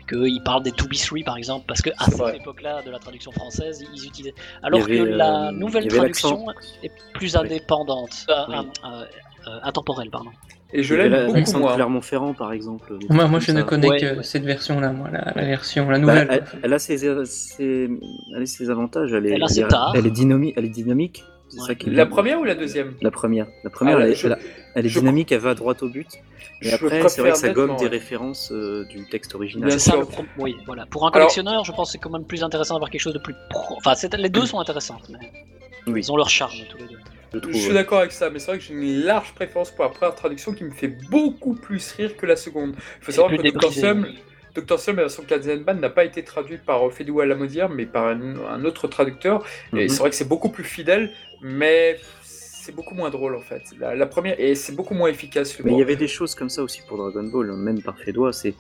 qu'il 0.07 0.41
parle 0.43 0.63
des 0.63 0.71
To 0.71 0.85
Be 0.87 0.93
Three, 0.95 1.23
par 1.23 1.37
exemple, 1.37 1.65
parce 1.67 1.81
que 1.81 1.89
à 1.97 2.05
cette 2.05 2.15
vrai. 2.17 2.37
époque-là 2.37 2.81
de 2.85 2.91
la 2.91 2.99
traduction 2.99 3.31
française, 3.31 3.83
ils 3.93 4.05
utilisaient. 4.05 4.33
Alors 4.63 4.83
avait, 4.83 4.97
que 4.97 5.03
la 5.03 5.47
euh, 5.47 5.51
nouvelle 5.51 5.87
traduction 5.87 6.45
l'accent. 6.47 6.61
est 6.83 6.91
plus 7.13 7.35
indépendante, 7.35 8.25
euh, 8.29 8.33
Oui. 8.49 8.55
euh, 8.85 8.87
euh, 9.47 9.59
intemporelle, 9.63 10.09
pardon. 10.09 10.29
Et 10.73 10.83
je 10.83 10.93
l'aime 10.95 11.11
la- 11.11 11.25
beaucoup 11.25 11.37
l'accent 11.37 11.57
de 11.59 11.63
moins. 11.63 11.75
Clermont-Ferrand, 11.75 12.33
par 12.33 12.51
exemple. 12.51 12.97
Moi, 13.09 13.39
je 13.39 13.51
ne 13.51 13.61
connais 13.61 13.87
Ouais, 13.89 13.99
que 13.99 14.15
ouais. 14.17 14.23
cette 14.23 14.43
version-là, 14.43 14.91
moi, 14.91 15.09
la, 15.11 15.31
la 15.35 15.45
version, 15.45 15.85
la 15.89 15.97
Bah, 15.97 15.99
nouvelle. 15.99 16.27
elle, 16.31 16.43
elle 16.63 16.73
a 16.73 16.79
ses, 16.79 16.97
ses, 17.25 17.89
elle 18.35 18.41
a 18.41 18.45
ses 18.45 18.69
avantages. 18.69 19.13
Elle 19.13 19.27
est, 19.27 19.31
Elle 19.35 19.43
a 19.43 19.47
ses 19.47 19.61
est- 19.61 19.67
tares. 19.67 19.93
elle 19.95 20.05
est 20.07 20.11
dynamique. 20.11 20.53
Elle 20.57 20.65
est 20.65 20.69
dynamique. 20.69 21.23
C'est 21.47 21.61
Ouais. 21.61 21.67
ça 21.67 21.75
qui 21.75 21.89
est 21.89 21.93
La 21.93 22.07
première 22.07 22.39
ou 22.39 22.43
la 22.43 22.55
deuxième? 22.55 22.95
La 23.01 23.11
première. 23.11 23.45
La 23.63 23.69
première, 23.69 23.95
Ah 23.95 23.99
ouais, 23.99 24.05
elle, 24.07 24.11
est- 24.11 24.15
je- 24.15 24.27
elle 24.75 24.85
est 24.85 24.89
je- 24.89 24.99
dynamique, 24.99 25.31
elle 25.31 25.39
va 25.39 25.53
droit 25.55 25.73
au 25.81 25.89
but. 25.89 26.07
Et 26.61 26.69
Je 26.69 26.75
après, 26.75 26.89
c'est 26.89 26.99
préfère 26.99 27.23
vrai 27.23 27.31
que 27.31 27.37
ça 27.37 27.49
gomme 27.49 27.75
des 27.77 27.83
ouais. 27.85 27.89
références 27.89 28.51
euh, 28.51 28.85
du 28.85 29.05
texte 29.09 29.35
original. 29.35 29.67
Bien 29.69 29.79
ça 29.79 29.95
le 29.97 30.05
pro- 30.05 30.23
Oui, 30.37 30.55
voilà. 30.65 30.85
Pour 30.85 31.05
un 31.07 31.11
collectionneur, 31.11 31.63
je 31.65 31.71
pense 31.71 31.89
que 31.89 31.91
c'est 31.93 31.97
quand 31.97 32.09
même 32.11 32.23
plus 32.25 32.43
intéressant 32.43 32.75
d'avoir 32.75 32.89
quelque 32.89 33.01
chose 33.01 33.13
de 33.13 33.19
plus 33.19 33.35
pro. 33.49 33.75
Enfin, 33.77 33.95
c'est- 33.95 34.13
les 34.15 34.29
deux 34.29 34.45
sont 34.45 34.59
intéressantes, 34.59 35.09
mais 35.09 35.31
Oui. 35.87 36.01
ils 36.01 36.11
ont 36.11 36.17
leur 36.17 36.29
charme 36.29 36.53
tous 36.69 36.77
les 36.77 36.85
deux. 36.87 36.99
je 37.33 37.39
trouve. 37.39 37.53
Je 37.53 37.57
suis 37.59 37.73
d'accord 37.73 37.99
avec 37.99 38.13
ça, 38.13 38.29
mais 38.29 38.39
c'est 38.39 38.47
vrai 38.51 38.57
que 38.59 38.63
j'ai 38.63 38.73
une 38.73 39.01
large 39.03 39.33
préférence 39.33 39.69
pour 39.71 39.83
la 39.83 39.89
première 39.89 40.15
traduction 40.15 40.53
qui 40.53 40.63
me 40.63 40.71
fait 40.71 40.87
beaucoup 41.09 41.53
plus 41.55 41.91
rire 41.93 42.15
que 42.15 42.25
la 42.25 42.37
seconde. 42.37 42.75
Il 43.01 43.05
faut 43.05 43.11
savoir 43.11 43.35
que 43.35 43.41
Dr. 43.41 43.73
Slum, 43.73 44.07
Dr. 44.55 44.79
Slum, 44.79 44.95
la 44.95 45.01
version 45.03 45.23
Kanzenban 45.27 45.73
n'a 45.73 45.89
pas 45.89 46.05
été 46.05 46.23
traduite 46.23 46.63
par 46.63 46.89
Fedou 46.93 47.19
Alamodière, 47.19 47.67
mais 47.67 47.85
par 47.85 48.05
un, 48.07 48.37
un 48.49 48.63
autre 48.63 48.87
traducteur. 48.87 49.43
Et 49.73 49.83
Mhm. 49.83 49.89
c'est 49.89 49.99
vrai 49.99 50.09
que 50.11 50.15
c'est 50.15 50.27
beaucoup 50.29 50.47
plus 50.47 50.63
fidèle, 50.63 51.11
mais 51.41 51.97
c'est 52.65 52.75
beaucoup 52.75 52.95
moins 52.95 53.11
drôle 53.11 53.35
en 53.35 53.41
fait. 53.41 53.63
La, 53.79 53.93
la 53.95 54.07
première, 54.07 54.39
et 54.39 54.55
c'est 54.55 54.75
beaucoup 54.75 54.95
moins 54.95 55.09
efficace. 55.09 55.57
Mais 55.63 55.71
il 55.71 55.77
y 55.77 55.81
avait 55.83 55.95
des 55.95 56.07
choses 56.07 56.33
comme 56.33 56.49
ça 56.49 56.63
aussi 56.63 56.81
pour 56.87 56.97
Dragon 56.97 57.23
Ball, 57.23 57.51
hein, 57.51 57.57
même 57.57 57.81
par 57.81 57.97
Fédois, 57.99 58.33
c'est 58.33 58.55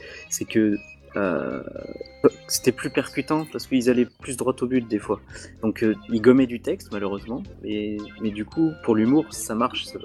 que 0.47 0.77
euh, 1.17 1.61
c'était 2.47 2.71
plus 2.71 2.89
percutant 2.89 3.45
parce 3.51 3.67
qu'ils 3.67 3.89
allaient 3.89 4.07
plus 4.21 4.37
droit 4.37 4.55
au 4.61 4.65
but 4.65 4.87
des 4.87 4.99
fois. 4.99 5.21
Donc 5.61 5.83
euh, 5.83 5.95
ils 6.09 6.21
gommaient 6.21 6.47
du 6.47 6.59
texte 6.59 6.89
malheureusement, 6.91 7.43
mais, 7.63 7.97
mais 8.21 8.31
du 8.31 8.45
coup 8.45 8.71
pour 8.83 8.95
l'humour 8.95 9.25
ça 9.31 9.55
marche. 9.55 9.85
Ça, 9.85 9.99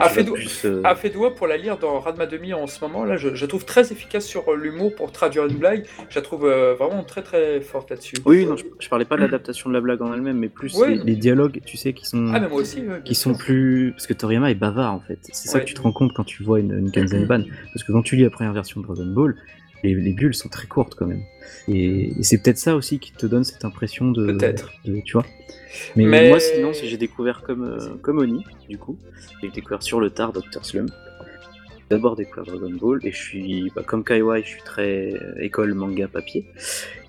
a 0.00 0.08
fait, 0.94 1.10
doigt 1.10 1.34
pour 1.34 1.46
la 1.46 1.56
lire 1.56 1.78
dans 1.78 2.00
Radma 2.00 2.26
Demi 2.26 2.54
en 2.54 2.66
ce 2.66 2.80
moment, 2.80 3.04
là 3.04 3.16
je, 3.16 3.34
je 3.34 3.46
trouve 3.46 3.64
très 3.64 3.92
efficace 3.92 4.24
sur 4.24 4.54
l'humour 4.54 4.94
pour 4.94 5.12
traduire 5.12 5.46
une 5.46 5.56
blague. 5.56 5.86
Je 6.08 6.16
la 6.16 6.22
trouve 6.22 6.46
vraiment 6.46 7.04
très 7.04 7.22
très 7.22 7.60
forte 7.60 7.90
là-dessus. 7.90 8.16
Oui, 8.24 8.46
non, 8.46 8.56
je, 8.56 8.88
parlais 8.88 9.04
pas 9.04 9.16
de 9.16 9.22
l'adaptation 9.22 9.70
de 9.70 9.74
la 9.74 9.80
blague 9.80 10.02
en 10.02 10.12
elle-même, 10.12 10.38
mais 10.38 10.48
plus 10.48 10.76
les, 11.04 11.16
dialogues, 11.16 11.60
tu 11.64 11.76
sais, 11.76 11.92
qui 11.92 12.06
sont, 12.06 12.32
ah, 12.34 12.40
mais 12.40 12.48
moi 12.48 12.60
aussi, 12.60 12.82
qui 13.04 13.14
sont 13.14 13.34
plus 13.34 13.92
parce 13.92 14.06
que 14.06 14.14
Toriyama 14.14 14.50
est 14.50 14.54
bavard 14.54 14.94
en 14.94 15.00
fait. 15.00 15.18
C'est 15.22 15.48
ça 15.48 15.60
que 15.60 15.64
tu 15.64 15.74
te 15.74 15.82
rends 15.82 15.92
compte 15.92 16.12
quand 16.12 16.24
tu 16.24 16.42
vois 16.42 16.60
une, 16.60 16.72
une 16.72 16.90
Kanzenban, 16.90 17.42
parce 17.72 17.84
que 17.84 17.92
quand 17.92 18.02
tu 18.02 18.16
lis 18.16 18.22
la 18.22 18.30
première 18.30 18.52
version 18.52 18.80
de 18.80 18.86
Dragon 18.86 19.06
Ball 19.06 19.36
les, 19.82 20.12
bulles 20.12 20.34
sont 20.34 20.48
très 20.48 20.66
courtes 20.66 20.94
quand 20.94 21.06
même. 21.06 21.22
Et, 21.68 22.12
c'est 22.22 22.42
peut-être 22.42 22.58
ça 22.58 22.76
aussi 22.76 22.98
qui 22.98 23.12
te 23.12 23.26
donne 23.26 23.44
cette 23.44 23.64
impression 23.64 24.10
de. 24.10 24.32
Peut-être. 24.32 24.72
Tu 25.04 25.12
vois. 25.12 25.26
Mais, 25.94 26.28
moi, 26.28 26.40
sinon, 26.40 26.72
j'ai 26.72 26.96
découvert 26.96 27.42
comme, 27.42 27.64
euh, 27.64 27.96
comme 28.02 28.18
Oni, 28.18 28.44
du 28.68 28.78
coup. 28.78 28.98
J'ai 29.42 29.50
découvert 29.50 29.82
sur 29.82 30.00
le 30.00 30.10
tard 30.10 30.32
Dr. 30.32 30.64
Slum. 30.64 30.86
D'abord 31.90 32.16
découvert 32.16 32.44
Dragon 32.44 32.70
Ball, 32.70 32.98
et 33.04 33.12
je 33.12 33.16
suis, 33.16 33.70
bah, 33.74 33.82
comme 33.86 34.02
Kaiwai, 34.02 34.42
je 34.42 34.48
suis 34.48 34.62
très 34.62 35.14
euh, 35.14 35.40
école 35.40 35.74
manga 35.74 36.08
papier. 36.08 36.46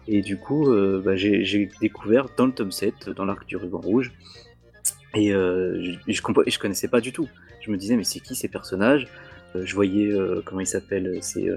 Et 0.08 0.22
du 0.22 0.38
coup, 0.38 0.72
euh, 0.72 1.02
bah, 1.04 1.16
j'ai 1.16 1.70
découvert 1.82 2.28
dans 2.38 2.46
le 2.46 2.52
tome 2.52 2.72
7, 2.72 3.10
dans 3.10 3.26
l'arc 3.26 3.46
du 3.48 3.58
ruban 3.58 3.80
rouge. 3.80 4.14
Et 5.16 5.30
je, 5.30 5.96
je, 6.08 6.12
je, 6.12 6.60
connaissais 6.60 6.88
pas 6.88 7.02
du 7.02 7.12
tout. 7.12 7.28
Je 7.62 7.72
me 7.72 7.78
disais, 7.78 7.96
mais 7.96 8.04
c'est 8.04 8.20
qui 8.20 8.36
ces 8.36 8.50
personnages? 8.50 9.08
Je 9.56 9.74
voyais, 9.74 10.14
comment 10.46 10.62
ils 10.62 10.68
s'appellent 10.68 11.18
C'est 11.22 11.50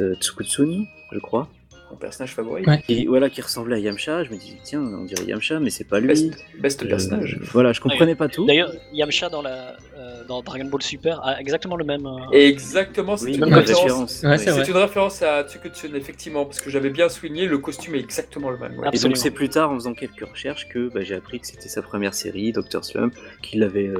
euh, 0.00 0.14
Tsukutsun, 0.16 0.86
je 1.12 1.18
crois. 1.18 1.48
Mon 1.90 1.96
personnage 1.96 2.34
favori. 2.34 2.64
Et 2.88 3.06
voilà, 3.06 3.30
qui 3.30 3.40
ressemblait 3.40 3.76
à 3.76 3.78
Yamcha. 3.78 4.24
Je 4.24 4.30
me 4.30 4.36
dis, 4.36 4.56
tiens, 4.64 4.80
on 4.80 5.04
dirait 5.04 5.24
Yamcha, 5.24 5.60
mais 5.60 5.70
c'est 5.70 5.84
pas 5.84 6.00
lui. 6.00 6.32
Best, 6.58 6.82
euh, 6.82 6.88
personnage. 6.88 7.38
Voilà, 7.52 7.72
je 7.72 7.80
comprenais 7.80 8.16
pas 8.16 8.28
tout. 8.28 8.44
D'ailleurs, 8.44 8.72
Yamcha 8.92 9.28
dans, 9.28 9.40
la, 9.40 9.76
euh, 9.96 10.24
dans 10.26 10.42
Dragon 10.42 10.64
Ball 10.64 10.82
Super 10.82 11.24
a 11.24 11.40
exactement 11.40 11.76
le 11.76 11.84
même. 11.84 12.04
Exactement, 12.32 13.16
c'est 13.16 13.32
une, 13.32 13.44
référence. 13.44 14.24
c'est 14.36 14.68
une 14.68 14.76
référence 14.76 15.22
à 15.22 15.44
Tsukutsun, 15.44 15.94
effectivement, 15.94 16.44
parce 16.44 16.60
que 16.60 16.70
j'avais 16.70 16.90
bien 16.90 17.08
souligné, 17.08 17.46
le 17.46 17.58
costume 17.58 17.94
est 17.94 18.00
exactement 18.00 18.50
le 18.50 18.58
même. 18.58 18.80
Et 18.92 18.98
donc, 18.98 19.16
c'est 19.16 19.30
plus 19.30 19.48
tard, 19.48 19.70
en 19.70 19.74
faisant 19.76 19.94
quelques 19.94 20.28
recherches, 20.28 20.68
que 20.68 20.92
bah, 20.92 21.02
j'ai 21.02 21.14
appris 21.14 21.38
que 21.38 21.46
c'était 21.46 21.68
sa 21.68 21.82
première 21.82 22.14
série, 22.14 22.50
Dr. 22.50 22.84
Slump, 22.84 23.14
qui 23.42 23.58
l'avait 23.58 23.92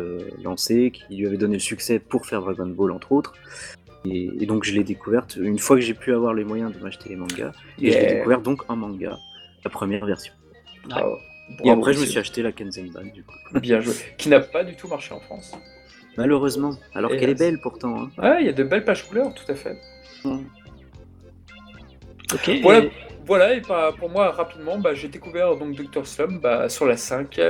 lancé, 0.42 0.90
qui 0.90 1.16
lui 1.16 1.26
avait 1.28 1.36
donné 1.36 1.54
le 1.54 1.60
succès 1.60 2.00
pour 2.00 2.26
faire 2.26 2.40
Dragon 2.40 2.66
Ball, 2.66 2.90
entre 2.90 3.12
autres. 3.12 3.34
Et, 4.12 4.46
donc 4.46 4.64
je 4.64 4.72
l'ai 4.72 4.84
découverte 4.84 5.36
une 5.36 5.58
fois 5.58 5.76
que 5.76 5.82
j'ai 5.82 5.94
pu 5.94 6.12
avoir 6.12 6.34
les 6.34 6.44
moyens 6.44 6.72
de 6.72 6.78
m'acheter 6.78 7.08
les 7.08 7.16
mangas. 7.16 7.52
Et 7.80 7.92
je 7.92 7.98
l'ai 7.98 8.14
découvert 8.14 8.40
donc 8.40 8.62
en 8.68 8.76
manga, 8.76 9.18
la 9.64 9.70
première 9.70 10.04
version. 10.06 10.32
Ah, 10.90 11.04
et 11.64 11.70
après 11.70 11.92
je 11.92 12.00
me 12.00 12.06
suis 12.06 12.18
acheté 12.18 12.42
la 12.42 12.52
Kenzenban 12.52 13.04
du 13.12 13.22
coup. 13.24 13.34
Bien 13.60 13.80
joué. 13.80 13.94
Qui 14.18 14.28
n'a 14.28 14.40
pas 14.40 14.64
du 14.64 14.76
tout 14.76 14.88
marché 14.88 15.14
en 15.14 15.20
France. 15.20 15.52
Malheureusement. 16.16 16.76
Alors 16.94 17.10
qu'elle 17.10 17.30
est 17.30 17.38
belle 17.38 17.60
pourtant. 17.60 18.02
Hein. 18.02 18.10
Ouais, 18.18 18.36
il 18.40 18.46
y 18.46 18.48
a 18.48 18.52
de 18.52 18.64
belles 18.64 18.84
pages 18.84 19.06
couleurs, 19.06 19.34
tout 19.34 19.50
à 19.50 19.54
fait. 19.54 19.76
Ok. 22.32 22.50
Voilà, 22.62 22.88
voilà, 23.26 23.54
et 23.54 23.60
bah, 23.60 23.92
pour 23.98 24.08
moi, 24.08 24.30
rapidement, 24.30 24.78
bah, 24.78 24.94
j'ai 24.94 25.08
découvert 25.08 25.56
donc 25.56 25.74
Dr. 25.74 26.06
Slum 26.06 26.38
bah, 26.38 26.68
sur 26.68 26.86
la 26.86 26.96
5. 26.96 27.40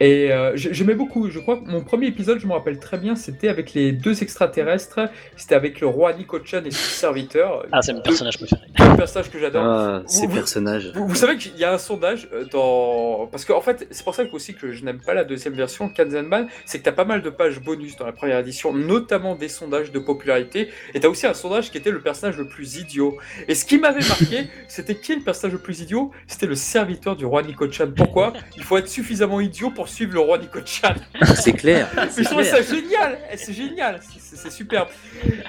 Et 0.00 0.32
euh, 0.32 0.52
j'aimais 0.54 0.94
beaucoup, 0.94 1.28
je 1.30 1.38
crois 1.38 1.56
que 1.56 1.68
mon 1.68 1.82
premier 1.82 2.06
épisode, 2.06 2.38
je 2.38 2.46
me 2.46 2.52
rappelle 2.52 2.78
très 2.78 2.98
bien, 2.98 3.16
c'était 3.16 3.48
avec 3.48 3.74
les 3.74 3.92
deux 3.92 4.22
extraterrestres, 4.22 5.00
c'était 5.36 5.54
avec 5.54 5.80
le 5.80 5.88
roi 5.88 6.12
Nico-chan 6.12 6.62
et 6.64 6.70
son 6.70 6.90
serviteur. 6.90 7.66
Ah, 7.72 7.82
c'est 7.82 7.92
mon 7.92 8.00
personnage 8.00 8.38
préféré. 8.38 8.62
Un 8.78 8.96
personnage 8.96 9.30
que 9.30 9.38
j'adore. 9.38 9.64
Ah, 9.64 10.02
ces 10.06 10.28
personnages. 10.28 10.92
Vous, 10.94 11.14
savez 11.14 11.36
qu'il 11.36 11.56
y 11.56 11.64
a 11.64 11.72
un 11.72 11.78
sondage 11.78 12.28
euh, 12.32 12.44
dans... 12.52 13.28
Parce 13.30 13.44
que, 13.44 13.52
en 13.52 13.60
fait, 13.60 13.88
c'est 13.90 14.04
pour 14.04 14.14
ça 14.14 14.24
que, 14.24 14.32
aussi 14.32 14.54
que 14.54 14.72
je 14.72 14.84
n'aime 14.84 15.00
pas 15.00 15.14
la 15.14 15.24
deuxième 15.24 15.54
version, 15.54 15.88
Kanzenban, 15.88 16.46
c'est 16.64 16.78
que 16.78 16.84
tu 16.84 16.88
as 16.88 16.92
pas 16.92 17.04
mal 17.04 17.22
de 17.22 17.30
pages 17.30 17.60
bonus 17.60 17.96
dans 17.96 18.06
la 18.06 18.12
première 18.12 18.38
édition, 18.38 18.72
notamment 18.72 19.34
des 19.34 19.48
sondages 19.48 19.90
de 19.90 19.98
popularité, 19.98 20.68
et 20.94 21.00
tu 21.00 21.06
as 21.06 21.10
aussi 21.10 21.26
un 21.26 21.34
sondage 21.34 21.70
qui 21.70 21.78
était 21.78 21.90
le 21.90 22.00
personnage 22.00 22.36
le 22.38 22.46
plus 22.46 22.76
idiot. 22.76 23.18
Et 23.48 23.54
ce 23.54 23.64
qui 23.64 23.78
m'avait 23.78 24.06
marqué, 24.06 24.48
c'était 24.68 24.94
qui 24.94 25.12
est 25.12 25.16
le 25.16 25.22
personnage 25.22 25.54
le 25.54 25.62
plus 25.62 25.80
idiot? 25.80 26.12
C'était 26.28 26.46
le 26.46 26.54
serviteur 26.54 27.16
du 27.16 27.26
roi 27.26 27.42
Nico-chan. 27.42 27.88
Pourquoi? 27.96 28.32
Il 28.56 28.62
faut 28.62 28.76
être 28.76 28.88
suffisamment 28.88 29.40
idiot 29.40 29.70
pour 29.70 29.87
suivre 29.88 30.14
le 30.14 30.20
roi 30.20 30.38
Nico-chan. 30.38 30.94
C'est 31.34 31.52
clair. 31.52 31.88
je 32.16 32.24
trouve 32.24 32.42
ça 32.42 32.62
génial. 32.62 33.18
C'est 33.36 33.52
génial. 33.52 34.00
C'est 34.18 34.50
superbe. 34.50 34.88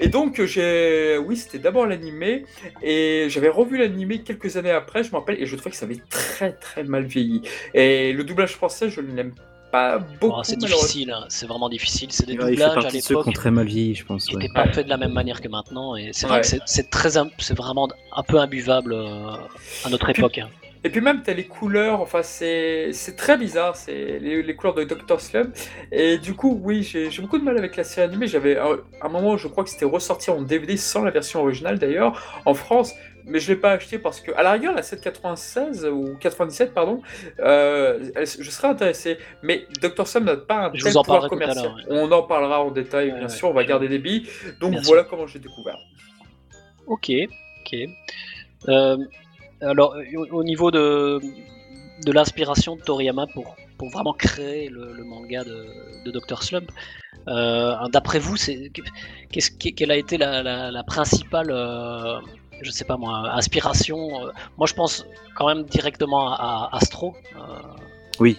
Et 0.02 0.08
donc, 0.08 0.44
j'ai. 0.44 1.18
Oui, 1.18 1.38
c'était 1.38 1.60
d'abord 1.60 1.86
l'animé. 1.86 2.46
Et 2.82 3.28
j'avais 3.30 3.50
revu 3.50 3.78
l'animé 3.78 4.22
quelques 4.22 4.58
années 4.58 4.72
après, 4.72 5.04
je 5.04 5.12
me 5.12 5.18
rappelle. 5.18 5.42
Et 5.42 5.46
je 5.46 5.56
trouvais 5.56 5.72
que 5.72 5.78
ça 5.78 5.86
avait 5.86 6.02
très, 6.10 6.54
très 6.54 6.84
mal 6.84 7.06
vieilli. 7.06 7.42
Et 7.74 8.14
le 8.14 8.24
doublage 8.24 8.54
français, 8.54 8.90
je 8.90 9.02
ne 9.02 9.16
l'aime 9.16 9.34
pas 9.72 10.00
beaucoup. 10.00 10.38
Oh, 10.40 10.44
c'est 10.44 10.58
difficile, 10.58 11.12
hein. 11.12 11.26
c'est 11.30 11.46
vraiment 11.46 11.70
difficile. 11.70 12.12
C'est 12.12 12.26
des 12.26 12.36
doublages 12.36 12.86
à 12.86 12.90
l'époque. 12.90 13.26
qui 13.26 13.34
très 13.34 13.52
mal 13.52 13.68
vieilli, 13.68 13.96
je 13.96 14.06
pense. 14.06 14.26
Qui 14.26 14.38
n'étaient 14.38 14.54
pas 14.54 14.72
fait 14.72 14.84
de 14.84 14.90
la 14.90 14.98
même 14.98 15.14
manière 15.14 15.42
que 15.42 15.48
maintenant. 15.48 15.96
Et 15.96 16.10
c'est 16.14 16.28
vrai 16.28 16.42
que 16.42 16.48
c'est 16.48 16.90
très, 16.90 17.12
c'est 17.38 17.58
vraiment 17.58 17.88
un 18.16 18.24
peu 18.24 18.40
imbuvable 18.40 18.94
euh, 18.94 19.36
à 19.86 19.90
notre 19.90 20.10
époque. 20.10 20.40
Hein. 20.40 20.50
Et 20.84 20.90
puis 20.90 21.02
même, 21.02 21.24
tu 21.24 21.30
as 21.30 21.34
les 21.34 21.46
couleurs, 21.46 22.00
enfin, 22.00 22.24
c'est 22.24 22.94
très 23.18 23.38
bizarre, 23.38 23.76
c'est 23.76 24.20
les, 24.20 24.42
les, 24.42 24.56
couleurs 24.56 24.76
de 24.76 24.86
Dr. 24.86 25.20
Slum. 25.20 25.52
Et 25.92 26.18
du 26.18 26.34
coup, 26.34 26.60
oui, 26.64 26.84
j'ai 26.84 27.10
beaucoup 27.22 27.38
de 27.38 27.44
mal 27.44 27.58
avec 27.58 27.76
la 27.76 27.84
série 27.84 28.08
animée. 28.08 28.28
J'avais 28.28 28.58
un, 28.58 29.10
moment, 29.10 29.36
je 29.36 29.48
crois 29.50 29.66
que 29.66 29.70
c'était 29.70 29.86
ressorti 29.86 30.30
en 30.30 30.42
DVD 30.42 30.78
sans 30.78 31.04
la 31.04 31.12
version 31.12 31.42
originale 31.42 31.80
d'ailleurs, 31.80 32.42
en 32.46 32.54
France. 32.54 32.94
Mais 33.26 33.40
je 33.40 33.52
ne 33.52 33.56
l'ai 33.56 33.62
pas 33.62 33.74
acheté 33.74 34.00
parce 34.00 34.22
que, 34.22 34.32
à 34.32 34.42
la 34.42 34.54
rigueur, 34.54 34.74
la 34.74 34.82
796 34.82 35.86
ou 35.86 36.16
97, 36.20 36.74
pardon, 36.74 37.02
euh, 37.40 38.10
je 38.16 38.50
serais 38.50 38.70
intéressé. 38.70 39.18
Mais 39.44 39.68
Dr. 39.82 40.08
Slum 40.08 40.24
n'a 40.24 40.38
pas 40.38 40.68
un 40.68 40.72
tel 40.72 40.94
pouvoir 40.94 41.28
commercial. 41.28 41.72
On 41.90 42.10
en 42.12 42.24
parlera 42.24 42.64
en 42.64 42.72
détail, 42.72 43.12
bien 43.12 43.28
sûr, 43.28 43.50
on 43.50 43.54
va 43.54 43.66
garder 43.66 43.90
des 43.90 44.00
billes. 44.00 44.28
Donc 44.62 44.76
voilà 44.84 45.04
comment 45.04 45.28
j'ai 45.28 45.40
découvert. 45.40 45.78
Ok, 46.88 47.12
ok. 47.62 47.80
Euh, 48.68 48.98
alors, 49.62 49.96
au 50.32 50.44
niveau 50.44 50.72
de, 50.72 51.20
l'inspiration 52.06 52.76
de 52.76 52.82
Toriyama 52.82 53.28
pour, 53.28 53.56
vraiment 53.92 54.14
créer 54.14 54.70
le, 54.70 55.04
manga 55.04 55.44
de, 55.44 56.12
Dr. 56.12 56.44
Slump, 56.44 56.72
euh, 57.28 57.76
d'après 57.92 58.20
vous, 58.20 58.38
c'est, 58.38 58.72
qu'est-ce, 59.32 59.52
quelle 59.52 59.92
a 59.92 59.98
été 59.98 60.18
la, 60.18 60.72
la, 60.72 60.84
principale, 60.84 61.52
euh, 61.52 62.20
sais 62.70 62.86
pas 62.86 62.98
moi, 62.98 63.32
inspiration 63.34 64.26
euh, 64.26 64.32
Moi, 64.58 64.68
je 64.68 64.74
pense 64.74 65.06
quand 65.36 65.48
même 65.48 65.64
directement 65.64 66.34
à, 66.34 66.70
Astro. 66.74 67.16
Oui. 68.20 68.38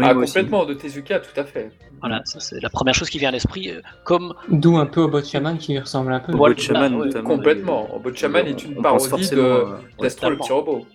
Ah, 0.00 0.14
complètement, 0.14 0.64
de 0.64 0.74
Tezuka, 0.74 1.20
tout 1.20 1.38
à 1.40 1.44
fait. 1.44 1.70
Voilà, 2.00 2.22
c'est 2.24 2.60
la 2.60 2.70
première 2.70 2.94
chose 2.94 3.08
qui 3.08 3.18
vient 3.18 3.30
à 3.30 3.32
l'esprit. 3.32 3.72
Comme... 4.04 4.34
D'où 4.48 4.76
un 4.76 4.86
peu 4.86 5.02
au 5.02 5.08
Botchaman 5.08 5.58
qui 5.58 5.78
ressemble 5.78 6.12
un 6.12 6.20
peu. 6.20 6.32
Voilà, 6.32 6.54
Botchaman, 6.54 7.22
complètement. 7.22 7.88
Botchaman 8.02 8.46
est 8.46 8.64
une 8.64 8.82
parodie 8.82 9.30
de 9.30 9.64
d'Astro 10.00 10.30
le 10.30 10.36
petit 10.36 10.52
robot. 10.52 10.86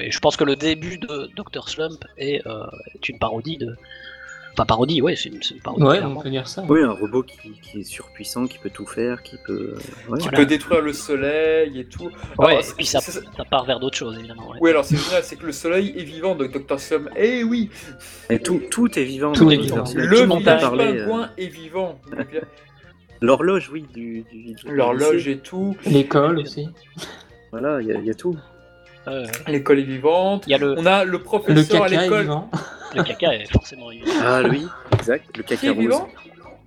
et 0.00 0.10
je 0.10 0.18
pense 0.20 0.36
que 0.36 0.44
le 0.44 0.56
début 0.56 0.98
de 0.98 1.30
Dr. 1.36 1.68
Slump 1.68 2.04
est, 2.16 2.46
euh, 2.46 2.66
est 2.94 3.08
une 3.08 3.18
parodie 3.18 3.58
de, 3.58 3.76
Enfin, 4.58 4.66
parodie, 4.66 5.00
ouais, 5.00 5.14
c'est 5.14 5.28
une, 5.28 5.60
parodie. 5.62 5.84
Ouais, 5.84 6.02
on 6.02 6.16
peut 6.20 6.30
dire 6.30 6.48
ça. 6.48 6.64
Oui, 6.68 6.82
un 6.82 6.90
robot 6.90 7.22
qui, 7.22 7.52
qui, 7.62 7.78
est 7.78 7.84
surpuissant, 7.84 8.48
qui 8.48 8.58
peut 8.58 8.70
tout 8.70 8.86
faire, 8.86 9.22
qui 9.22 9.36
peut. 9.46 9.76
Qui 10.18 10.28
peut 10.30 10.46
détruire 10.46 10.80
le 10.80 10.92
soleil 10.92 11.78
et 11.78 11.84
tout. 11.84 12.10
Ouais, 12.38 12.58
et 12.58 12.72
puis 12.76 12.84
ça, 12.84 12.98
ça, 13.00 13.20
part 13.48 13.66
vers 13.66 13.78
d'autres 13.78 13.96
choses, 13.96 14.18
évidemment. 14.18 14.54
Oui, 14.60 14.70
alors 14.70 14.84
c'est 14.84 14.96
génial, 14.96 15.22
c'est 15.22 15.36
que 15.36 15.46
le 15.46 15.52
soleil 15.52 15.94
est 15.96 16.02
vivant 16.02 16.34
de 16.34 16.48
Dr. 16.48 16.80
Slum. 16.80 17.08
Eh 17.16 17.44
oui 17.44 17.70
Et 18.30 18.40
tout, 18.40 18.60
tout 18.68 18.98
est 18.98 19.04
vivant. 19.04 19.30
Tout 19.30 19.48
est 19.48 19.58
vivant. 19.58 19.84
Le 19.94 20.24
village 20.24 20.60
pingouin 20.62 21.22
euh... 21.22 21.26
est 21.42 21.46
vivant. 21.46 22.00
L'horloge, 23.20 23.70
oui, 23.72 23.84
du. 23.94 24.24
du, 24.32 24.56
L'horloge 24.66 25.28
et 25.28 25.38
tout. 25.38 25.76
L'école 25.86 26.40
aussi. 26.40 26.68
Voilà, 27.52 27.80
il 27.80 27.86
y, 27.86 28.06
y, 28.06 28.10
a 28.10 28.14
tout. 28.14 28.36
L'école 29.46 29.80
est 29.80 29.82
vivante. 29.82 30.46
Y 30.46 30.54
a 30.54 30.58
le... 30.58 30.74
On 30.78 30.86
a 30.86 31.04
le 31.04 31.22
professeur 31.22 31.84
à 31.84 31.88
l'école. 31.88 32.30
Le 32.94 33.02
caca 33.02 33.34
est 33.34 33.52
forcément 33.52 33.90
vivant. 33.90 34.10
Ah 34.22 34.40
oui, 34.48 34.66
exact. 34.94 35.36
Le 35.36 35.42
caca 35.42 35.72
rose. 35.72 35.78
Vivant 35.78 36.08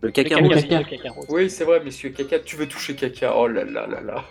le 0.03 0.09
caca, 0.09 0.39
le 0.39 0.47
rose. 0.47 1.15
rose. 1.15 1.25
Oui, 1.29 1.49
c'est 1.49 1.63
vrai, 1.63 1.79
monsieur 1.83 2.09
caca. 2.09 2.39
Tu 2.39 2.55
veux 2.55 2.67
toucher 2.67 2.95
caca 2.95 3.33
Oh 3.37 3.47
là 3.47 3.63
là 3.63 3.85
là 3.85 4.01
là. 4.01 4.23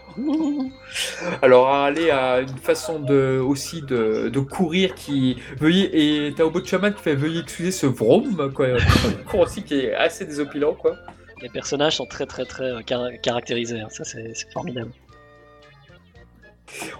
Alors, 1.43 1.73
aller 1.73 2.11
à 2.11 2.41
une 2.41 2.59
façon 2.59 2.99
de 2.99 3.39
aussi 3.39 3.83
de, 3.83 4.29
de 4.29 4.41
courir 4.41 4.95
qui 4.97 5.37
veuillez 5.59 6.27
et 6.27 6.35
t'as 6.35 6.43
au 6.45 6.51
bout 6.51 6.61
de 6.61 6.67
chaman 6.67 6.93
qui 6.93 7.01
fait 7.03 7.15
veuillez 7.15 7.41
excuser 7.41 7.71
ce 7.71 7.87
vroom 7.87 8.53
quoi. 8.53 8.67
cours 9.31 9.41
aussi 9.41 9.63
qui 9.63 9.79
est 9.79 9.95
assez 9.95 10.25
désopilant 10.25 10.75
quoi. 10.75 10.97
Les 11.41 11.49
personnages 11.49 11.97
sont 11.97 12.07
très 12.07 12.27
très 12.27 12.45
très 12.45 12.85
caractérisés. 13.23 13.81
Hein. 13.81 13.89
Ça 13.91 14.03
c'est 14.03 14.35
formidable. 14.53 14.91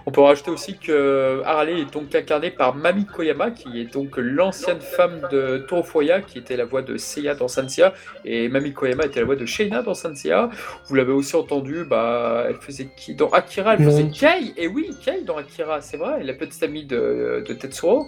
On 0.05 0.11
peut 0.11 0.21
rajouter 0.21 0.51
aussi 0.51 0.77
que 0.77 1.41
Harley 1.45 1.81
est 1.81 1.93
donc 1.93 2.13
incarnée 2.15 2.51
par 2.51 2.75
Mami 2.75 3.05
Koyama, 3.05 3.51
qui 3.51 3.79
est 3.79 3.91
donc 3.93 4.17
l'ancienne 4.17 4.81
femme 4.81 5.21
de 5.31 5.65
Torofoya, 5.67 6.21
qui 6.21 6.37
était 6.37 6.57
la 6.57 6.65
voix 6.65 6.81
de 6.81 6.97
Seiya 6.97 7.35
dans 7.35 7.47
Sanseiya, 7.47 7.93
et 8.25 8.49
Mami 8.49 8.73
Koyama 8.73 9.05
était 9.05 9.19
la 9.19 9.25
voix 9.25 9.35
de 9.35 9.45
Sheina 9.45 9.81
dans 9.81 9.93
Sanseiya. 9.93 10.49
Vous 10.87 10.95
l'avez 10.95 11.13
aussi 11.13 11.35
entendu, 11.35 11.83
bah, 11.85 12.45
elle 12.47 12.55
faisait 12.55 12.89
qui 12.95 13.15
Dans 13.15 13.29
Akira, 13.29 13.75
elle 13.75 13.83
faisait 13.83 14.03
Oui. 14.03 14.11
Kei, 14.11 14.53
et 14.57 14.67
oui, 14.67 14.95
Kei 15.03 15.23
dans 15.23 15.37
Akira, 15.37 15.81
c'est 15.81 15.97
vrai, 15.97 16.23
la 16.23 16.33
petite 16.33 16.61
amie 16.63 16.85
de, 16.85 17.43
de 17.47 17.53
Tetsuro. 17.53 18.05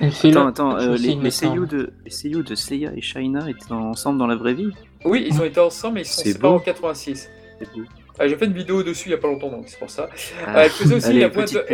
Attends, 0.00 0.46
attends, 0.46 0.76
euh, 0.78 0.96
les, 0.96 1.14
les 1.14 1.30
seiyuu 1.30 1.66
de, 1.66 1.92
les 2.04 2.10
seiyuu 2.10 2.42
de 2.42 2.54
Seiya 2.54 2.92
et 2.96 3.00
Shaina 3.00 3.48
étaient 3.48 3.72
ensemble 3.72 4.18
dans 4.18 4.26
la 4.26 4.36
vraie 4.36 4.54
vie 4.54 4.70
Oui, 5.04 5.26
ils 5.28 5.40
ont 5.40 5.44
été 5.44 5.60
ensemble, 5.60 5.94
mais 5.94 6.02
ils 6.02 6.06
sont 6.06 6.22
C'est 6.22 6.32
séparés 6.32 6.54
en 6.54 6.60
86. 6.60 7.30
C'est 7.58 7.72
beau. 7.72 7.82
Ah, 8.18 8.28
J'ai 8.28 8.36
fait 8.36 8.46
une 8.46 8.52
vidéo 8.52 8.82
dessus 8.84 9.08
il 9.08 9.12
y 9.12 9.14
a 9.14 9.18
pas 9.18 9.26
longtemps, 9.26 9.50
donc 9.50 9.64
c'est 9.66 9.78
pour 9.78 9.90
ça. 9.90 10.08
Ah, 10.46 10.58
Euh, 10.58 10.62
elle 10.64 10.70
faisait 10.70 10.94
aussi 10.94 11.06
allez, 11.10 11.20
la 11.20 11.28
voix 11.28 11.44
de, 11.44 11.64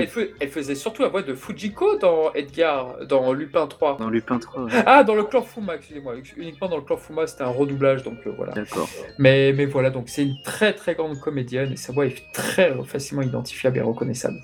elle, 0.41 0.49
faisait 0.49 0.75
surtout 0.75 1.03
la 1.03 1.09
voix 1.09 1.23
de 1.23 1.35
Fujiko 1.35 1.99
dans 1.99 2.33
Edgar, 2.33 2.97
dans 3.07 3.33
Lupin 3.35 3.67
3. 3.67 3.99
Dans 3.99 4.09
Lupin 4.09 4.39
3, 4.39 4.65
ouais. 4.65 4.71
Ah, 4.87 5.05
dans 5.05 5.15
le 5.15 5.25
clan 5.25 5.43
Fuma, 5.43 5.77
excusez-moi. 5.77 6.15
Uniquement 6.39 6.69
dans 6.69 6.77
le 6.77 6.83
clan 6.83 6.97
Fuma, 6.97 7.27
c'était 7.27 7.43
un 7.43 7.49
redoublage, 7.51 8.03
donc 8.05 8.19
euh, 8.27 8.33
voilà. 8.35 8.53
d'accord. 8.53 8.89
Mais, 9.19 9.53
mais 9.53 9.67
voilà, 9.67 9.91
donc 9.91 10.09
c'est 10.09 10.23
une 10.23 10.41
très 10.43 10.73
très 10.73 10.95
grande 10.95 11.21
comédienne 11.21 11.73
et 11.73 11.77
sa 11.77 11.93
voix 11.93 12.07
est 12.07 12.23
très 12.33 12.73
facilement 12.85 13.23
identifiable 13.23 13.77
et 13.79 13.83
reconnaissable. 13.83 14.39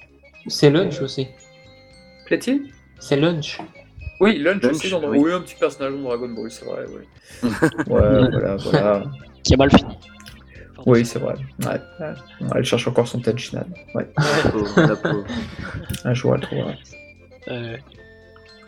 C'est 0.48 0.70
Lunch 0.70 1.00
aussi. 1.00 1.28
Plaît-il? 2.26 2.70
C'est 2.98 3.16
Lunch. 3.16 3.58
Oui, 4.20 4.38
Lunch, 4.38 4.62
Lunch, 4.62 4.72
aussi, 4.72 4.90
dans 4.90 5.02
oui. 5.08 5.18
oui. 5.18 5.32
un 5.32 5.40
petit 5.40 5.54
personnage 5.56 5.92
de 5.92 5.98
Dragon 6.02 6.28
Ball, 6.28 6.50
c'est 6.50 6.64
vrai, 6.64 6.84
oui. 6.88 7.50
ouais, 7.88 8.30
voilà, 8.30 8.56
voilà. 8.56 9.04
Qui 9.42 9.54
a 9.54 9.56
mal 9.56 9.70
fini. 9.70 9.94
Oui, 10.86 11.04
c'est 11.04 11.18
vrai. 11.18 11.34
Ouais, 11.64 11.80
Elle 12.54 12.64
cherche 12.64 12.86
encore 12.88 13.08
son 13.08 13.20
Tenshinhan. 13.20 13.64
Ouais, 13.94 14.08
un 16.04 16.14
jour 16.14 16.34
elle 16.34 16.40
trouvera. 16.40 16.70
Euh, 17.48 17.76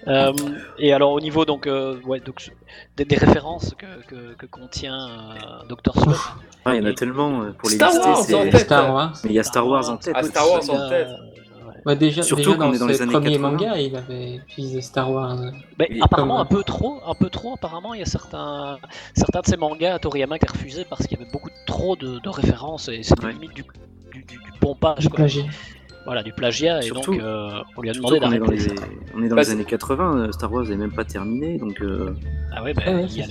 euh, 0.07 0.33
et 0.79 0.93
alors 0.93 1.13
au 1.13 1.21
niveau 1.21 1.45
donc, 1.45 1.67
euh, 1.67 2.01
ouais, 2.05 2.21
donc 2.21 2.51
des, 2.97 3.05
des 3.05 3.17
références 3.17 3.75
que, 3.77 3.87
que, 4.09 4.35
que 4.35 4.47
contient 4.47 5.09
euh, 5.09 5.69
Dr. 5.69 5.93
Slump. 6.01 6.17
Ah, 6.65 6.75
il 6.75 6.83
y 6.83 6.87
en 6.87 6.91
a 6.91 6.95
tellement 6.95 7.53
pour 7.59 7.69
les 7.71 7.77
Star 7.77 7.91
lister. 7.91 8.09
Wars, 8.35 8.41
en 8.41 8.51
tête. 8.51 8.61
Star 8.65 8.95
Wars. 8.95 9.13
Mais 9.25 9.31
il 9.31 9.37
y 9.37 9.39
a 9.39 9.43
Star 9.45 9.67
Wars 9.67 9.89
en 9.91 9.97
tête. 9.97 10.15
Ah, 10.17 10.23
Star 10.23 10.51
Wars 10.51 10.71
en 10.71 10.75
Euh, 10.81 10.89
tête. 10.89 11.09
Ouais, 11.87 11.97
déjà, 11.97 12.23
Surtout 12.23 12.43
déjà 12.45 12.57
qu'on 12.57 12.59
dans 12.69 12.73
est 12.73 12.79
dans 12.79 12.87
les 12.87 12.95
ses 12.95 13.03
années 13.03 13.13
premiers 13.13 13.33
80. 13.33 13.51
mangas, 13.51 13.77
il 13.79 13.97
avait 13.97 14.35
utilisé 14.37 14.81
Star 14.81 15.11
Wars. 15.13 15.39
Et 15.89 16.01
apparemment 16.03 16.35
comme- 16.37 16.43
un 16.43 16.45
peu 16.47 16.63
trop, 16.63 17.01
un 17.07 17.15
peu 17.15 17.31
trop. 17.31 17.55
Apparemment, 17.55 17.95
il 17.95 18.01
y 18.01 18.03
a 18.03 18.07
certains, 18.07 18.79
certains 19.15 19.41
de 19.41 19.47
ces 19.47 19.57
mangas 19.57 19.95
à 19.95 19.99
Toriyama 19.99 20.39
qui 20.39 20.47
a 20.47 20.53
refusé 20.53 20.85
parce 20.89 21.07
qu'il 21.07 21.19
y 21.19 21.23
avait 21.23 21.31
beaucoup 21.31 21.51
trop 21.67 21.97
de, 21.97 22.19
de 22.19 22.29
références 22.29 22.89
et 22.89 23.03
c'était 23.03 23.27
Ouais. 23.27 23.33
limite 23.33 23.55
du, 23.55 23.63
du, 24.13 24.25
du- 24.25 24.37
du 24.39 24.53
pompage, 24.61 24.99
Du 25.01 25.09
quoi. 25.09 25.17
plagiat. 25.17 25.45
Voilà, 26.05 26.23
du 26.23 26.33
plagiat. 26.33 26.81
Surtout- 26.83 27.13
et 27.15 27.17
donc, 27.19 27.25
euh, 27.25 27.63
on 27.77 27.83
lui 27.83 27.91
a 27.91 27.93
demandé 27.93 28.19
qu'on 28.19 28.33
est 28.33 28.39
dans 28.39 28.47
d'arrêter. 28.47 28.69
les, 28.71 28.75
on 29.15 29.23
est 29.23 29.29
dans 29.29 29.37
Bah, 29.37 29.43
les 29.43 29.51
années 29.51 29.65
80, 29.65 30.17
euh, 30.17 30.33
Star 30.33 30.51
Wars 30.53 30.65
n'est 30.65 30.77
même 30.77 30.93
pas 30.93 31.05
terminé, 31.05 31.59
donc 31.59 31.81
euh, 31.83 32.15
Ah 32.55 32.63
ouais, 32.63 32.73
ben, 32.73 32.83
Ah 32.87 32.91
ouais, 32.93 33.05
il 33.05 33.17
y 33.19 33.23
a 33.23 33.27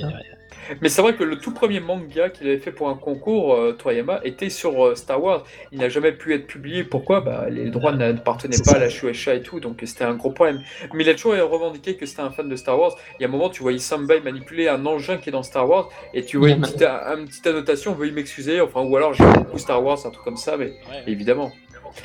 Mais 0.82 0.90
c'est 0.90 1.02
vrai 1.02 1.16
que 1.16 1.24
le 1.24 1.38
tout 1.38 1.52
premier 1.54 1.80
manga 1.80 2.30
qu'il 2.30 2.48
avait 2.48 2.58
fait 2.60 2.72
pour 2.72 2.90
un 2.90 2.96
concours, 2.96 3.56
euh, 3.56 3.74
Toriyama, 3.74 4.22
était 4.24 4.50
sur 4.50 4.86
euh, 4.86 4.96
Star 4.96 5.22
Wars. 5.24 5.44
Il 5.72 5.80
n'a 5.80 5.90
jamais 5.90 6.12
pu 6.12 6.34
être 6.34 6.48
publié. 6.48 6.84
Pourquoi? 6.84 7.22
Bah, 7.22 7.48
Les 7.50 7.70
droits 7.70 7.92
n'appartenaient 7.94 8.56
C'est 8.56 8.66
pas 8.66 8.72
ça. 8.72 8.78
à 8.78 8.80
la 8.82 8.90
Shueisha 8.90 9.34
et 9.36 9.42
tout, 9.42 9.60
donc 9.60 9.82
c'était 9.86 10.04
un 10.04 10.16
gros 10.16 10.32
problème. 10.32 10.62
Mais 10.94 11.04
il 11.04 11.10
a 11.10 11.14
toujours 11.14 11.34
revendiqué 11.34 11.96
que 11.96 12.06
c'était 12.06 12.22
un 12.22 12.32
fan 12.32 12.50
de 12.50 12.56
Star 12.56 12.80
Wars. 12.80 12.96
Il 13.20 13.24
y 13.24 13.26
a 13.26 13.28
un 13.28 13.32
moment, 13.32 13.50
tu 13.50 13.62
voyais 13.62 13.78
Sambai 13.80 14.20
manipuler 14.22 14.68
un 14.68 14.86
engin 14.86 15.18
qui 15.18 15.30
est 15.30 15.32
dans 15.32 15.44
Star 15.44 15.70
Wars, 15.70 15.90
et 16.14 16.24
tu 16.24 16.38
vois 16.38 16.50
une 16.50 16.62
petite, 16.62 16.84
une 16.84 17.26
petite 17.26 17.48
annotation, 17.48 17.94
veuillez 17.94 18.12
m'excuser, 18.12 18.62
enfin, 18.62 18.82
ou 18.82 18.96
alors 18.96 19.14
j'ai 19.14 19.24
beaucoup 19.26 19.58
Star 19.58 19.84
Wars, 19.84 19.98
un 20.06 20.10
truc 20.10 20.24
comme 20.24 20.38
ça, 20.38 20.58
mais 20.58 20.68
Ouais. 20.90 21.04
évidemment. 21.08 21.52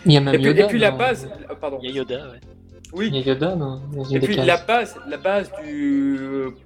Il 0.06 0.12
y 0.12 0.16
a 0.16 0.20
même 0.20 0.34
Et 0.34 0.38
puis, 0.38 0.46
Yoda. 0.48 0.64
et 0.64 0.66
puis 0.68 0.78
la 0.78 0.90
base, 0.90 1.28
ah, 1.48 1.54
pardon, 1.54 1.78
Il 1.82 1.90
y 1.90 1.92
a 1.92 1.96
Yoda, 1.96 2.14
ouais. 2.16 2.38
Oui, 2.92 3.08
Il 3.12 3.16
y 3.16 3.22
a 3.30 3.32
Yoda 3.32 3.54
dans, 3.56 3.76
dans 3.78 4.04
une 4.04 4.16
Et 4.16 4.20
puis 4.20 4.36
cases. 4.36 4.46
la 4.46 4.56
base, 4.58 4.96
la 5.08 5.16
base 5.16 5.50
du, 5.62 6.18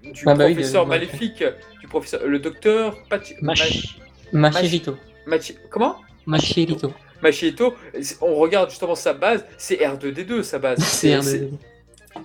du 0.03 0.23
Ah 0.27 0.35
bah 0.35 0.47
oui, 0.47 0.55
professeur 0.55 0.87
maléfique, 0.87 1.45
du 1.81 1.87
professeur, 1.89 2.27
le 2.27 2.39
docteur 2.39 2.97
Pachi, 3.09 3.35
Machi. 3.43 3.97
Machirito. 4.33 4.97
Machi- 5.27 5.57
comment? 5.71 5.97
Machirito. 6.27 6.93
Machieto, 7.23 7.75
on 8.21 8.35
regarde 8.35 8.69
justement 8.71 8.95
sa 8.95 9.15
base, 9.15 9.45
c'est 9.57 9.77
R2D2 9.77 10.43
sa 10.43 10.59
base. 10.59 10.79
C'est 10.83 11.15
un 11.15 11.23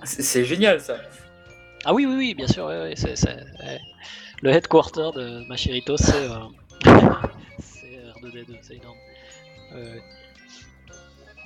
c'est- 0.04 0.44
génial 0.44 0.80
ça. 0.80 0.96
Ah 1.84 1.92
oui, 1.94 2.06
oui, 2.06 2.14
oui, 2.16 2.34
bien 2.34 2.46
sûr. 2.46 2.68
c'est- 2.94 3.26
ouais. 3.26 3.80
Le 4.42 4.50
headquarter 4.50 5.10
de 5.14 5.46
Machirito, 5.48 5.96
c'est, 5.96 6.14
euh, 6.14 6.38
c'est 7.58 7.86
R2D2, 8.20 8.56
c'est 8.62 8.74
énorme. 8.76 8.96
Euh, 9.74 9.94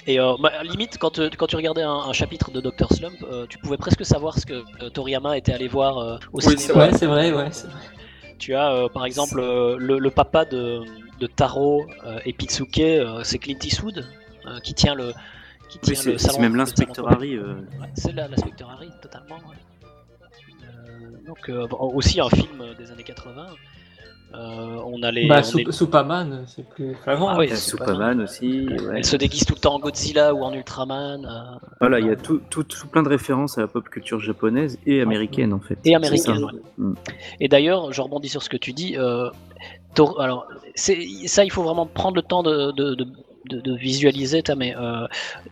Et 0.09 0.21
euh, 0.21 0.35
bah, 0.39 0.63
limite, 0.63 0.99
quand, 0.99 1.19
euh, 1.19 1.29
quand 1.37 1.47
tu 1.49 1.57
regardais 1.57 1.83
un, 1.83 1.91
un 1.93 2.13
chapitre 2.13 2.51
de 2.53 2.61
Dr. 2.61 2.93
Slump, 2.93 3.17
euh, 3.25 3.47
tu 3.49 3.59
pouvais 3.59 3.77
presque 3.77 4.05
savoir 4.07 4.39
ce 4.39 4.47
que 4.47 4.63
euh, 4.83 4.89
Toriyama 4.91 5.37
était 5.37 5.53
allé 5.53 5.67
voir 5.69 5.99
euh, 5.99 6.17
au 6.33 6.39
Oui, 6.39 6.45
c'est 6.45 6.57
cinéma. 6.59 6.87
Ouais, 6.87 6.93
c'est 6.93 7.07
vrai, 7.07 7.33
ouais. 7.33 7.49
c'est 7.51 7.67
vrai. 7.67 7.81
Tu 8.39 8.55
as 8.55 8.71
euh, 8.73 8.89
par 8.89 9.05
exemple 9.07 9.41
euh, 9.41 9.77
le, 9.79 9.99
le 9.99 10.11
papa 10.11 10.45
de, 10.45 10.83
de 11.21 11.27
Taro 11.27 11.87
euh, 12.05 12.19
et 12.25 12.33
Pitsuke, 12.33 12.79
euh, 12.81 13.23
c'est 13.25 13.39
Clint 13.39 13.59
Eastwood 13.65 14.05
euh, 14.47 14.61
qui 14.61 14.75
tient 14.75 14.95
le 14.95 15.13
qui 15.71 15.79
tient 15.81 15.95
c'est 15.97 16.13
le 16.13 16.19
c'est 16.19 16.27
salon. 16.29 16.41
même 16.41 16.53
le 16.53 16.59
l'inspecteur 16.59 17.11
Harry. 17.11 17.35
euh, 17.35 17.55
Ouais, 17.81 17.89
c'est 17.95 18.13
l'inspecteur 18.13 18.71
Harry, 18.71 18.91
totalement. 19.03 19.37
ouais. 19.37 19.57
Euh, 20.63 21.27
donc 21.27 21.49
euh, 21.49 21.67
aussi 21.81 22.21
un 22.21 22.29
film 22.29 22.63
des 22.79 22.93
années 22.93 23.03
80. 23.03 23.47
Euh, 24.35 24.81
on 24.85 25.03
a 25.03 25.11
les. 25.11 25.29
Bah, 25.29 25.39
est- 25.39 25.73
Superman, 25.73 26.45
c'est 26.47 26.69
plus 26.69 26.95
flagrant. 26.97 27.29
Ah 27.29 27.39
oui, 27.39 27.49
Superman. 27.57 27.59
Superman 28.19 28.21
aussi. 28.23 28.67
ouais. 28.69 28.95
Elle 28.97 29.05
se 29.05 29.17
déguise 29.17 29.45
tout 29.47 29.55
le 29.55 29.61
temps 29.61 29.75
en 29.75 29.79
Godzilla 29.79 30.35
ou 30.35 30.43
en 30.43 30.53
Ultraman. 30.53 31.25
euh, 31.25 31.59
Voilà, 31.81 32.01
il 32.01 32.07
y 32.07 32.11
a 32.11 32.17
tout, 32.17 32.41
tout, 32.51 32.65
tout 32.65 32.87
plein 32.89 33.03
de 33.03 33.09
références 33.09 33.57
à 33.57 33.63
la 33.63 33.67
pop 33.69 33.89
culture 33.89 34.21
japonaise 34.21 34.79
et 34.85 35.01
américaine 35.01 35.53
en 35.53 35.61
fait. 35.61 35.79
Et 35.85 35.95
américaine, 35.95 36.45
ouais. 36.45 36.51
Mm. 36.79 36.95
Et 37.41 37.49
d'ailleurs, 37.49 37.93
je 37.93 38.03
rebondis 38.03 38.29
sur 38.29 38.43
ce 38.43 38.49
que 38.51 38.57
tu 38.57 38.73
dis. 38.73 38.97
euh, 38.99 39.31
alors, 40.19 40.47
c'est 40.75 40.99
ça, 41.27 41.45
il 41.45 41.51
faut 41.51 41.63
vraiment 41.63 41.87
prendre 41.87 42.17
le 42.17 42.23
temps 42.23 42.43
de, 42.43 42.73
de, 42.73 42.95
de- 42.95 43.07
de- 43.49 43.61
de 43.61 43.75
visualiser. 43.77 44.43
Mais 44.57 44.77
euh, 44.77 45.07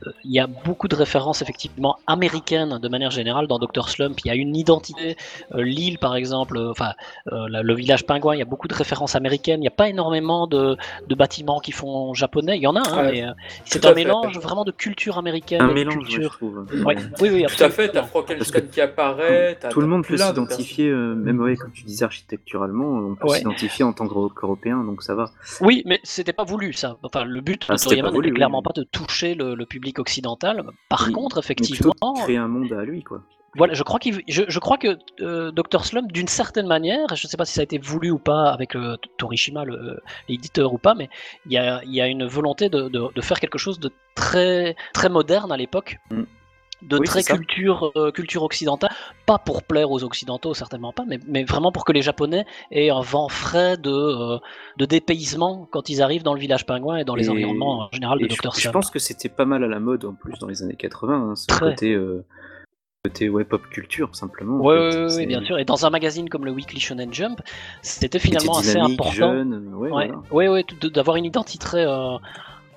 euh, 0.07 0.13
il 0.25 0.33
y 0.33 0.39
a 0.41 0.47
beaucoup 0.47 0.89
de 0.89 0.95
références 0.95 1.43
effectivement 1.43 1.97
américaines 2.07 2.79
de 2.79 2.89
manière 2.89 3.11
générale 3.11 3.47
dans 3.47 3.59
Dr 3.59 3.89
Slump. 3.89 4.19
Il 4.25 4.29
y 4.29 4.31
a 4.31 4.35
une 4.35 4.55
identité. 4.57 5.17
euh, 5.55 5.63
L'île, 5.63 5.99
par 5.99 6.17
exemple, 6.17 6.57
euh, 6.57 6.71
enfin 6.71 6.93
euh, 7.33 7.49
la- 7.49 7.63
le 7.63 7.75
village 7.75 8.05
pingouin. 8.07 8.35
Il 8.35 8.39
y 8.39 8.43
a 8.43 8.47
beaucoup 8.47 8.69
de 8.69 8.75
références 8.75 9.15
américaines. 9.17 9.61
Il 9.61 9.63
n'y 9.63 9.69
a 9.69 9.73
pas 9.83 9.89
énormément 9.89 10.47
de, 10.47 10.77
de 11.09 11.15
bâtiments 11.15 11.61
qui 11.61 11.73
font 11.73 12.15
japonais. 12.15 12.57
Il 12.57 12.63
y 12.63 12.67
en 12.67 12.77
a, 12.77 12.81
hein, 12.89 13.05
Ouais, 13.07 13.13
mais 13.13 13.25
euh, 13.25 13.33
c'est 13.65 13.85
un 13.85 13.89
fait. 13.91 13.95
mélange 13.95 14.39
vraiment 14.39 14.65
de 14.65 14.71
culture 14.73 15.19
américaine 15.19 15.61
Un 15.63 15.71
et 15.71 15.75
mélange, 15.75 15.95
je 15.95 15.99
culture. 16.11 16.33
trouve. 16.33 16.67
Ouais, 16.85 16.97
oui, 17.21 17.31
oui, 17.33 17.45
Tout 17.47 17.65
à 17.65 17.71
fait, 17.71 17.89
t'as. 17.89 18.03
Frankenstein 18.05 18.69
qui 18.69 18.81
apparaît. 18.81 19.59
Tout 19.71 19.81
le 19.81 19.87
monde 19.87 20.05
peut 20.07 20.17
s'identifier, 20.17 20.89
euh, 20.89 21.15
même 21.15 21.41
ouais, 21.41 21.57
comme 21.57 21.73
tu 21.73 21.85
disais 21.85 22.05
architecturalement, 22.05 22.87
on 22.87 23.15
peut 23.15 23.29
Ouais. 23.29 23.39
s'identifier 23.39 23.85
en 23.85 23.93
tant 23.93 24.07
que- 24.07 24.35
qu'Européen, 24.35 24.85
donc 24.85 25.03
ça 25.03 25.15
va. 25.15 25.31
Oui, 25.61 25.83
mais 25.87 26.01
c'était 26.03 26.33
pas 26.33 26.45
voulu 26.45 26.73
ça. 26.73 26.97
Enfin, 27.03 27.25
le 27.25 27.41
but 27.41 27.65
Ah, 27.69 27.75
de 27.75 27.79
Toriyama 27.85 28.11
n'était 28.11 28.31
clairement 28.35 28.59
oui. 28.59 28.65
pas 28.65 28.81
de 28.81 28.85
toucher 28.85 29.35
le, 29.35 29.55
le 29.55 29.67
public 29.67 29.99
occidental. 29.99 30.65
Par 30.89 31.05
Oui, 31.07 31.13
contre, 31.13 31.39
effectivement, 31.39 31.93
créer 32.15 32.37
un 32.37 32.49
monde 32.49 32.73
à 32.73 32.83
lui, 32.85 33.03
quoi. 33.03 33.23
voilà, 33.57 33.75
je 33.75 33.83
crois 33.83 33.99
qu'il, 34.01 34.21
je, 34.29 34.43
je 34.49 34.59
crois 34.59 34.79
que 34.79 34.99
euh, 35.21 35.53
Dr 35.53 35.85
Slump, 35.85 36.11
d'une 36.13 36.29
certaine 36.29 36.67
manière, 36.67 37.15
je 37.15 37.27
ne 37.27 37.29
sais 37.31 37.37
pas 37.37 37.45
si 37.45 37.55
ça 37.55 37.61
a 37.61 37.65
été 37.65 37.79
voulu 37.79 38.11
ou 38.11 38.19
pas 38.19 38.51
avec 38.51 38.75
euh, 38.75 38.97
Torishima, 39.19 39.65
euh, 39.65 39.97
l'éditeur 40.29 40.73
ou 40.75 40.79
pas, 40.79 40.95
mais 40.95 41.09
il 41.47 41.53
y 41.53 41.59
a, 41.59 41.83
il 41.85 41.95
y 41.95 42.01
a 42.01 42.07
une 42.09 42.27
volonté 42.27 42.69
de, 42.69 42.89
de- 42.89 43.13
de 43.15 43.21
faire 43.21 43.39
quelque 43.41 43.59
chose 43.59 43.79
de 43.79 43.91
très, 44.15 44.75
très 44.93 45.09
moderne 45.09 45.53
à 45.53 45.57
l'époque. 45.57 45.99
Mm. 46.11 46.23
De 46.83 46.99
Oui, 46.99 47.07
très 47.07 47.23
culture, 47.23 47.93
euh, 47.97 48.11
culture 48.11 48.43
occidentale, 48.43 48.91
pas 49.27 49.39
pour 49.39 49.63
plaire 49.63 49.91
aux 49.91 50.05
occidentaux, 50.05 50.53
certainement 50.55 50.93
pas, 50.93 51.05
mais, 51.07 51.19
mais 51.27 51.45
vraiment 51.45 51.73
pour 51.73 51.85
que 51.85 51.93
les 51.93 52.03
Japonais 52.03 52.45
aient 52.71 52.91
un 52.91 53.01
vent 53.01 53.29
frais 53.29 53.77
de, 53.77 53.91
euh, 53.91 54.39
de 54.77 54.85
dépaysement 54.85 55.67
quand 55.71 55.89
ils 55.89 56.03
arrivent 56.03 56.25
dans 56.25 56.35
le 56.35 56.41
village 56.41 56.67
pingouin 56.67 56.97
et 56.99 57.05
dans 57.05 57.15
les 57.15 57.27
Et- 57.27 57.31
environnements 57.31 57.85
en 57.85 57.89
général 57.93 58.19
de 58.19 58.29
je, 58.29 58.35
Dr 58.37 58.55
je 58.55 58.61
Slump. 58.61 58.73
pense 58.75 58.91
que 58.91 58.99
c'était 58.99 59.29
pas 59.31 59.45
mal 59.47 59.65
à 59.65 59.69
la 59.69 59.81
mode 59.81 60.05
en 60.05 60.15
plus 60.15 60.39
dans 60.41 60.47
les 60.49 60.63
années 60.63 60.77
80, 60.77 61.15
hein, 61.31 61.37
ce 61.37 61.47
Très. 61.47 61.71
côté, 61.71 61.93
euh, 61.95 62.25
côté 63.05 63.29
ouais, 63.29 63.45
pop 63.45 63.63
culture 63.71 64.15
simplement. 64.15 64.57
en 64.57 64.67
Oui, 64.67 64.75
fait. 65.11 65.17
oui, 65.17 65.27
bien 65.27 65.43
sûr. 65.45 65.59
Et 65.59 65.65
dans 65.65 65.87
un 65.87 65.91
magazine 65.91 66.29
comme 66.29 66.45
le 66.45 66.51
Weekly 66.53 66.81
Shonen 66.81 67.13
Jump, 67.15 67.41
c'était 67.83 68.19
finalement 68.19 68.59
assez 68.59 68.79
important. 68.79 69.13
jeune, 69.13 69.73
ouais, 69.75 69.91
Ouais, 69.91 70.11
voilà. 70.33 70.51
ouais, 70.51 70.65
d'avoir 70.93 71.17
une 71.17 71.25
identité 71.27 71.59
très, 71.59 71.85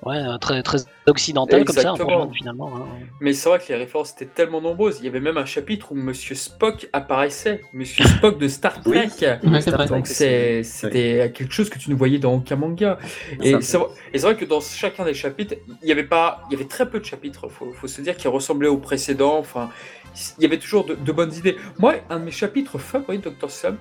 ouais, 0.04 0.16
euh, 0.16 0.38
très, 0.38 0.62
très 0.62 0.78
occidentale 1.06 1.64
comme 1.64 1.76
ça, 1.76 1.94
finalement. 2.34 2.70
hein. 2.76 2.86
Mais 3.20 3.32
c'est 3.32 3.48
vrai 3.48 3.58
que 3.58 3.64
les 3.68 3.76
références 3.76 4.12
étaient 4.12 4.26
tellement 4.26 4.60
nombreuses. 4.60 4.98
Il 5.00 5.04
y 5.04 5.08
avait 5.08 5.20
même 5.20 5.38
un 5.38 5.44
chapitre 5.44 5.92
où 5.92 5.94
Monsieur 5.94 6.34
Spock 6.34 6.88
apparaissait. 6.92 7.62
Monsieur 7.72 8.04
Spock 8.16 8.38
de 8.38 8.48
Star 8.48 8.80
Trek. 8.82 9.08
Donc 9.88 10.06
c'était 10.06 11.32
quelque 11.34 11.52
chose 11.52 11.70
que 11.70 11.78
tu 11.78 11.90
ne 11.90 11.94
voyais 11.94 12.18
dans 12.18 12.34
aucun 12.34 12.56
manga. 12.56 12.98
Et 13.42 13.60
c'est 13.60 13.78
vrai, 14.20 14.36
que 14.36 14.44
dans 14.44 14.60
chacun 14.60 15.04
des 15.04 15.14
chapitres, 15.14 15.54
il 15.82 15.88
y 15.88 15.92
avait 15.92 16.04
pas, 16.04 16.42
il 16.50 16.52
y 16.52 16.56
avait 16.56 16.68
très 16.68 16.88
peu 16.88 17.00
de 17.00 17.04
chapitres. 17.04 17.48
Faut, 17.48 17.72
faut 17.72 17.86
se 17.88 18.00
dire 18.00 18.16
qui 18.16 18.28
ressemblaient 18.28 18.68
aux 18.68 18.78
précédents. 18.78 19.38
Enfin, 19.38 19.70
il 20.38 20.42
y 20.42 20.46
avait 20.46 20.58
toujours 20.58 20.84
de, 20.84 20.94
de 20.94 21.12
bonnes 21.12 21.34
idées. 21.34 21.56
Moi, 21.78 21.96
un 22.10 22.18
de 22.18 22.24
mes 22.24 22.30
chapitres 22.30 22.78
favoris 22.78 23.20
de 23.20 23.30
Dr. 23.30 23.50
Slump, 23.50 23.78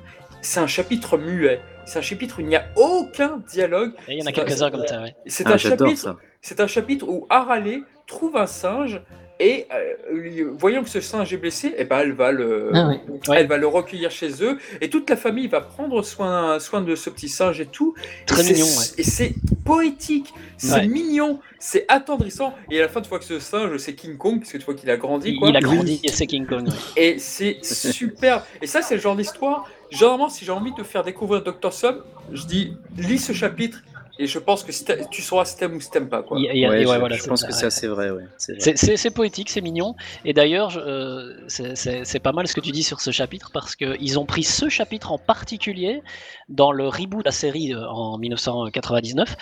c'est 0.47 0.60
un 0.60 0.67
chapitre 0.67 1.17
muet. 1.17 1.60
C'est 1.86 1.99
un 1.99 2.01
chapitre 2.01 2.39
où 2.39 2.41
il 2.41 2.47
n'y 2.47 2.55
a 2.55 2.65
aucun 2.75 3.41
dialogue. 3.49 3.91
Et 4.07 4.13
il 4.13 4.19
y 4.19 4.23
en 4.23 4.25
a 4.25 4.31
quelques-uns 4.31 4.71
comme 4.71 4.86
ça, 4.88 5.01
ouais. 5.01 5.15
C'est 5.25 5.45
Ah, 5.47 5.53
un 5.53 5.57
chapitre. 5.57 6.17
C'est 6.41 6.60
un 6.60 6.67
chapitre 6.67 7.07
où 7.07 7.25
Haralé 7.29 7.83
trouve 8.07 8.36
un 8.38 8.47
singe 8.47 9.01
et 9.39 9.67
euh, 9.71 10.51
voyant 10.57 10.81
que 10.83 10.89
ce 10.89 10.99
singe 10.99 11.31
est 11.31 11.38
blessé, 11.38 11.73
eh 11.77 11.83
ben 11.83 11.99
elle 11.99 12.13
va 12.13 12.31
le, 12.31 12.71
Ah 12.73 12.88
oui. 12.89 12.97
Ouais. 13.27 13.38
elle 13.39 13.47
va 13.47 13.57
le 13.57 13.67
recueillir 13.67 14.10
chez 14.10 14.43
eux 14.43 14.57
et 14.81 14.89
toute 14.89 15.07
la 15.10 15.15
famille 15.15 15.47
va 15.47 15.62
prendre 15.62 16.01
soin, 16.01 16.60
soin 16.60 16.81
de 16.81 16.95
ce 16.95 17.10
petit 17.12 17.29
singe 17.29 17.60
et 17.62 17.67
tout. 17.67 17.93
Très 18.25 18.49
et 18.49 18.53
mignon, 18.53 18.65
ouais. 18.65 18.86
Et 18.97 19.03
c'est 19.03 19.36
poétique, 19.63 20.33
c'est 20.57 20.73
Ouais. 20.73 20.88
mignon, 20.88 21.39
c'est 21.60 21.86
attendrissant. 21.88 22.53
Et 22.71 22.79
à 22.79 22.83
la 22.83 22.89
fin, 22.89 23.01
tu 23.01 23.10
vois 23.10 23.19
que 23.19 23.25
ce 23.25 23.39
singe, 23.39 23.77
c'est 23.77 23.93
King 23.93 24.17
Kong, 24.17 24.39
parce 24.39 24.51
que 24.53 24.57
tu 24.57 24.65
vois 24.65 24.73
qu'il 24.73 24.89
a 24.89 24.97
grandi. 24.97 25.29
Il, 25.31 25.39
Quoi. 25.39 25.49
il 25.49 25.55
a 25.57 25.60
grandi 25.62 25.99
et 26.03 26.10
c'est 26.10 26.25
King 26.25 26.47
Kong. 26.47 26.67
ouais. 26.67 26.73
Et 26.95 27.19
c'est 27.19 27.60
super. 27.63 28.43
Et 28.62 28.67
ça, 28.67 28.81
c'est 28.81 28.95
le 28.95 29.01
genre 29.01 29.15
d'histoire. 29.15 29.69
Généralement, 29.89 30.30
si 30.30 30.45
j'ai 30.45 30.52
envie 30.52 30.73
de 30.73 30.84
faire 30.84 31.04
découvrir 31.04 31.41
Dr. 31.43 31.71
Sub, 31.73 31.97
je 32.32 32.45
dis 32.45 32.73
lis 32.97 33.19
ce 33.19 33.34
chapitre. 33.34 33.80
Et 34.19 34.26
je 34.26 34.39
pense 34.39 34.63
que 34.63 34.71
tu 35.12 35.21
sauras 35.21 35.45
si 35.45 35.58
t'aimes 35.58 35.76
ou 35.76 35.80
si 35.80 35.91
t'aimes 35.91 36.10
pas. 36.10 36.23
Quoi. 36.23 36.39
Il 36.39 36.45
y 36.45 36.50
a- 36.50 36.54
il 36.56 36.60
y 36.60 36.65
a- 36.65 36.69
Ouais, 36.69 36.78
ouais, 36.78 36.93
je, 36.95 37.00
voilà, 37.00 37.15
je 37.17 37.21
c'est 37.21 37.30
pense 37.30 37.43
que 37.43 37.52
c'est 37.54 37.67
assez 37.67 37.86
vrai, 37.88 38.10
ouais. 38.10 38.23
c'est 38.39 39.12
poétique, 39.12 39.47
c'est 39.52 39.62
mignon. 39.62 39.93
Et 40.26 40.34
d'ailleurs, 40.34 40.76
euh, 40.78 41.34
c'est- 41.47 42.19
pas 42.19 42.32
mal 42.32 42.47
ce 42.47 42.56
que 42.56 42.60
tu 42.62 42.71
dis 42.71 42.82
sur 42.82 43.00
ce 43.00 43.12
chapitre 43.12 43.52
parce 43.54 43.76
qu'ils 43.76 44.17
ont 44.17 44.26
pris 44.26 44.41
ce 44.41 44.69
chapitre 44.69 45.12
en 45.12 45.19
particulier 45.19 46.02
dans 46.50 46.71
le 46.71 46.88
reboot 46.88 47.19
de 47.19 47.26
la 47.26 47.32
série 47.32 47.76
euh, 47.76 47.88
en 47.88 48.17
1999 48.17 49.38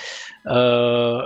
euh, 0.47 1.21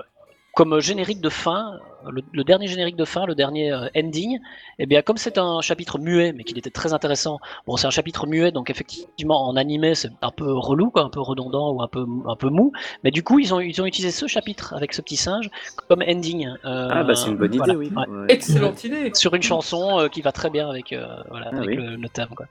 comme 0.56 0.80
générique 0.80 1.22
de 1.22 1.30
fin. 1.30 1.80
Le, 2.10 2.22
le 2.32 2.44
dernier 2.46 2.68
générique 2.68 2.96
de 2.96 3.04
fin, 3.04 3.26
le 3.26 3.36
dernier 3.36 3.74
euh, 3.74 3.88
ending, 3.96 4.40
et 4.80 4.86
bien 4.86 5.02
comme 5.02 5.18
c'est 5.18 5.38
un 5.38 5.60
chapitre 5.60 6.00
muet, 6.00 6.32
mais 6.32 6.46
qu'il 6.46 6.58
était 6.58 6.70
très 6.70 6.94
intéressant. 6.94 7.40
Bon, 7.68 7.76
c'est 7.76 7.88
un 7.88 7.92
chapitre 7.92 8.26
muet, 8.26 8.52
donc 8.54 8.70
effectivement 8.70 9.46
en 9.50 9.58
animé 9.58 9.96
c'est 9.96 10.10
un 10.22 10.32
peu 10.32 10.50
relou, 10.50 10.92
quoi, 10.92 11.04
un 11.04 11.10
peu 11.10 11.20
redondant 11.20 11.72
ou 11.74 11.82
un 11.82 11.90
peu 11.90 12.06
un 12.26 12.36
peu 12.38 12.48
mou. 12.50 12.72
Mais 13.04 13.12
du 13.12 13.22
coup, 13.22 13.38
ils 13.40 13.54
ont 13.54 13.60
ils 13.60 13.82
ont 13.82 13.86
utilisé 13.86 14.12
ce 14.12 14.28
chapitre 14.28 14.74
avec 14.74 14.94
ce 14.94 15.02
petit 15.02 15.18
singe 15.18 15.50
comme 15.90 16.02
ending. 16.08 16.48
euh, 16.64 16.88
Ah, 16.90 17.04
bah, 17.04 17.16
c'est 17.16 17.30
une 17.30 17.36
bonne 17.38 17.54
idée, 17.54 17.76
oui. 17.76 17.92
ouais 17.94 18.08
Ouais. 18.08 18.26
Excellente 18.30 18.82
idée. 18.86 19.12
sur 19.14 19.36
une 19.36 19.44
chanson 19.44 20.00
euh, 20.00 20.08
qui 20.08 20.22
va 20.22 20.32
très 20.32 20.50
bien 20.50 20.70
avec, 20.70 20.94
euh, 20.94 21.06
voilà, 21.30 21.50
Ah 21.52 21.58
avec 21.58 21.68
oui. 21.70 21.76
le, 21.76 21.98
le 21.98 22.10
thème. 22.10 22.30
Quoi. 22.36 22.46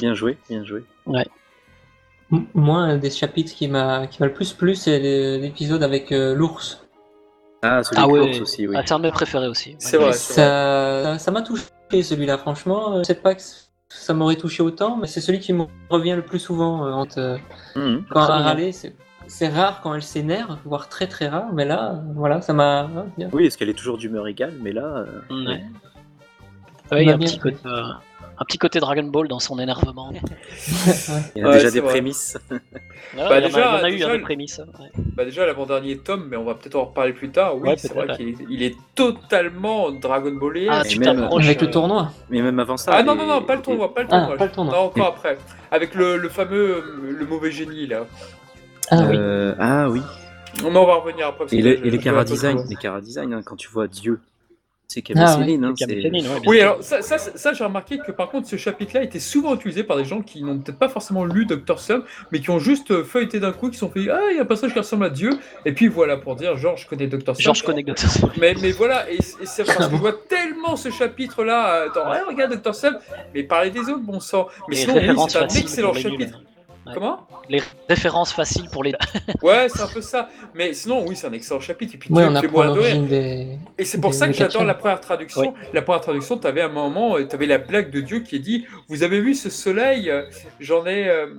Bien 0.00 0.14
joué, 0.14 0.38
bien 0.48 0.64
joué. 0.64 0.84
M- 2.32 2.46
Moi, 2.54 2.78
un 2.78 2.98
des 2.98 3.10
chapitres 3.10 3.52
qui 3.54 3.66
m'a 3.66 4.06
qui 4.06 4.20
m'a 4.22 4.26
le 4.26 4.32
plus 4.32 4.52
plu, 4.52 4.76
c'est 4.76 5.00
l'épisode 5.38 5.82
avec 5.82 6.12
euh, 6.12 6.34
l'ours. 6.34 6.86
Ah, 7.62 7.82
celui 7.84 8.02
Ah 8.02 8.06
de 8.06 8.12
ouais, 8.12 8.40
aussi, 8.40 8.66
oui. 8.66 8.74
Ah, 8.78 8.82
c'est 8.84 8.94
un 8.94 8.98
de 8.98 9.04
mes 9.04 9.10
préférés 9.12 9.48
aussi. 9.48 9.76
C'est 9.78 9.96
vrai. 9.98 10.12
Ça 10.12 11.30
m'a 11.30 11.42
touché 11.42 11.64
celui-là, 12.02 12.38
franchement. 12.38 12.98
Je 12.98 13.04
sais 13.04 13.14
pas 13.14 13.34
que 13.34 13.42
ça 13.88 14.14
m'aurait 14.14 14.36
touché 14.36 14.62
autant, 14.62 14.96
mais 14.96 15.06
c'est 15.06 15.20
celui 15.20 15.40
qui 15.40 15.52
me 15.52 15.64
revient 15.88 16.14
le 16.14 16.22
plus 16.22 16.38
souvent 16.38 16.86
euh, 16.86 16.92
quand, 16.92 17.18
euh, 17.18 17.36
quand 18.10 18.20
râlait. 18.26 18.70
C'est 19.26 19.48
rare 19.48 19.80
quand 19.82 19.94
elle 19.94 20.02
s'énerve, 20.02 20.58
voire 20.64 20.88
très 20.88 21.06
très 21.06 21.28
rare, 21.28 21.52
mais 21.52 21.64
là, 21.64 21.92
euh, 21.92 22.12
voilà, 22.16 22.40
ça 22.40 22.52
m'a 22.52 22.90
ah. 22.96 23.04
Oui, 23.32 23.46
est-ce 23.46 23.56
qu'elle 23.58 23.68
est 23.68 23.74
toujours 23.78 23.96
d'humeur 23.98 24.26
égale, 24.26 24.54
mais 24.60 24.72
là. 24.72 24.82
euh, 24.82 25.20
Ouais. 25.30 25.62
Ouais, 26.90 27.04
il 27.04 27.08
y 27.08 27.12
a 27.12 27.14
un 27.14 27.18
petit, 27.18 27.38
côté, 27.38 27.56
euh, 27.66 27.82
un 28.40 28.44
petit 28.46 28.56
côté 28.58 28.80
Dragon 28.80 29.02
Ball 29.04 29.28
dans 29.28 29.38
son 29.38 29.58
énervement. 29.58 30.10
Il 31.36 31.42
y 31.42 31.44
a 31.44 31.48
Ouais, 31.48 31.54
déjà 31.54 31.70
des 31.70 31.80
vrai. 31.80 31.90
prémices. 31.90 32.38
Ouais, 33.16 33.24
Bah, 33.28 33.40
il 33.40 33.42
y 33.42 33.46
en 33.54 33.58
a- 33.58 33.82
déjà- 33.82 33.88
il 33.88 33.98
y 33.98 34.04
en 34.04 34.08
a 34.08 34.14
eu 34.14 34.18
des 34.18 34.22
prémices. 34.22 34.58
ouais. 34.78 34.88
Bah 35.16 35.24
déjà 35.24 35.44
l'avant-dernier 35.44 35.98
tome, 35.98 36.28
mais 36.30 36.36
on 36.36 36.44
va 36.44 36.54
peut-être 36.54 36.76
en 36.76 36.84
reparler 36.84 37.12
plus 37.12 37.30
tard. 37.30 37.56
Oui, 37.56 37.68
Ouais, 37.70 37.76
c'est 37.76 37.92
vrai 37.92 38.06
qu'il 38.16 38.28
est, 38.28 38.34
il 38.48 38.62
est 38.62 38.76
totalement 38.94 39.90
Dragon 39.90 40.30
Ballé. 40.32 40.68
Ah, 40.70 40.82
tu 40.88 41.00
même-. 41.00 41.24
Avec 41.24 41.60
le 41.60 41.66
euh, 41.66 41.70
tournoi. 41.72 42.12
Mais 42.30 42.40
même 42.40 42.60
avant 42.60 42.76
ça. 42.76 42.92
Ah 42.94 43.02
non, 43.02 43.16
non, 43.16 43.26
non, 43.26 43.42
pas 43.42 43.56
le 43.56 43.62
tournoi, 43.62 43.92
pas 43.92 44.02
le 44.02 44.08
Ah, 44.12 44.16
tournoi. 44.18 44.36
pas 44.36 44.44
le 44.46 44.52
tournoi. 44.52 44.74
Non, 44.74 44.80
encore 44.84 45.06
après. 45.08 45.38
Avec 45.72 45.96
le, 45.96 46.18
le 46.18 46.28
fameux, 46.28 46.84
le 47.18 47.26
mauvais 47.26 47.50
génie, 47.50 47.88
là. 47.88 48.06
Ah 48.92 48.98
oui. 49.08 49.16
Euh, 49.18 49.54
ah 49.58 49.88
oui. 49.90 50.02
On 50.64 50.70
va 50.70 50.94
revenir 50.94 51.26
après. 51.26 51.44
parce 51.46 51.52
Et, 51.52 51.58
que 51.62 51.64
le- 51.66 51.86
et 51.86 51.90
les 51.90 52.00
chara-design, 52.00 52.62
les 52.68 52.76
chara-design, 52.80 53.34
hein, 53.34 53.42
quand 53.44 53.56
tu 53.56 53.68
vois 53.70 53.88
Dieu, 53.88 54.20
c'est 54.92 55.04
Ah 55.10 55.14
Camille 55.14 55.24
ouais. 55.24 55.76
Céline, 55.76 56.26
hein, 56.26 56.34
ouais, 56.34 56.40
Oui, 56.48 56.60
alors 56.60 56.82
ça, 56.82 57.00
ça, 57.00 57.16
ça, 57.16 57.52
j'ai 57.52 57.62
remarqué 57.62 57.98
que 57.98 58.10
par 58.10 58.28
contre 58.28 58.48
ce 58.48 58.56
chapitre-là 58.56 59.04
était 59.04 59.20
souvent 59.20 59.54
utilisé 59.54 59.84
par 59.84 59.96
des 59.96 60.04
gens 60.04 60.20
qui 60.20 60.42
n'ont 60.42 60.58
peut-être 60.58 60.80
pas 60.80 60.88
forcément 60.88 61.24
lu 61.24 61.46
Dr. 61.46 61.78
Slump, 61.78 62.04
mais 62.32 62.40
qui 62.40 62.50
ont 62.50 62.58
juste 62.58 62.90
euh, 62.90 63.04
feuilleté 63.04 63.38
d'un 63.38 63.52
coup, 63.52 63.68
qui 63.68 63.74
se 63.74 63.80
sont 63.80 63.90
fait 63.90 64.10
Ah, 64.10 64.18
il 64.32 64.36
y 64.36 64.40
a 64.40 64.42
un 64.42 64.46
passage 64.46 64.72
qui 64.72 64.78
ressemble 64.80 65.04
à 65.04 65.10
Dieu, 65.10 65.30
et 65.64 65.70
puis 65.70 65.86
voilà, 65.86 66.16
pour 66.16 66.34
dire 66.34 66.56
Genre, 66.56 66.76
je 66.76 66.88
connais 66.88 67.06
Dr. 67.06 67.36
Slump. 67.36 67.40
Genre, 67.40 67.54
je 67.54 67.62
connais 67.62 67.84
Dr. 67.84 67.98
Slump. 68.10 68.32
Mais, 68.40 68.54
mais 68.60 68.72
voilà, 68.72 69.08
et, 69.08 69.18
et 69.18 69.46
c'est 69.46 69.62
parce 69.62 69.78
que 69.78 69.84
je 69.84 69.96
vois 69.96 70.14
tellement 70.28 70.74
ce 70.74 70.90
chapitre-là 70.90 71.84
euh, 71.84 71.88
dans 71.94 72.10
regarde 72.26 72.60
Dr. 72.60 72.74
Slump, 72.74 72.98
mais 73.32 73.44
parlez 73.44 73.70
des 73.70 73.88
autres, 73.88 74.02
bon 74.02 74.18
sang. 74.18 74.48
Mais 74.68 74.74
sinon, 74.74 74.94
oui, 74.96 75.16
c'est 75.28 75.38
un 75.38 75.46
excellent 75.46 75.94
chapitre. 75.94 76.40
Ouais. 76.90 76.94
Comment? 76.94 77.26
Les 77.48 77.62
références 77.88 78.32
faciles 78.32 78.68
pour 78.70 78.84
les. 78.84 78.94
Ouais, 79.42 79.68
c'est 79.68 79.82
un 79.82 79.86
peu 79.86 80.00
ça. 80.00 80.28
Mais 80.54 80.72
sinon, 80.74 81.04
oui, 81.06 81.16
c'est 81.16 81.26
un 81.26 81.32
excellent 81.32 81.60
chapitre. 81.60 81.94
Et 81.94 81.98
puis, 81.98 82.12
Ouais, 82.12 82.24
on 82.24 82.30
fais 82.40 82.46
apprend 82.46 82.74
des. 82.74 83.58
Et 83.78 83.84
c'est 83.84 84.00
pour 84.00 84.10
des- 84.10 84.16
ça 84.16 84.26
que 84.28 84.32
j'adore 84.34 84.64
la 84.64 84.74
première 84.74 85.00
traduction. 85.00 85.54
La 85.72 85.82
première 85.82 86.00
traduction, 86.02 86.38
tu 86.38 86.46
avais 86.46 86.62
un 86.62 86.68
moment, 86.68 87.16
tu 87.24 87.34
avais 87.34 87.46
la 87.46 87.58
blague 87.58 87.90
de 87.90 88.00
Dieu 88.00 88.20
qui 88.20 88.36
est 88.36 88.40
dit 88.40 88.66
Vous 88.88 89.02
avez 89.02 89.20
vu 89.20 89.34
ce 89.34 89.50
soleil? 89.50 90.10
Euh, 90.10 90.22
J'en 90.60 90.86
ai. 90.86 91.08
euh, 91.08 91.34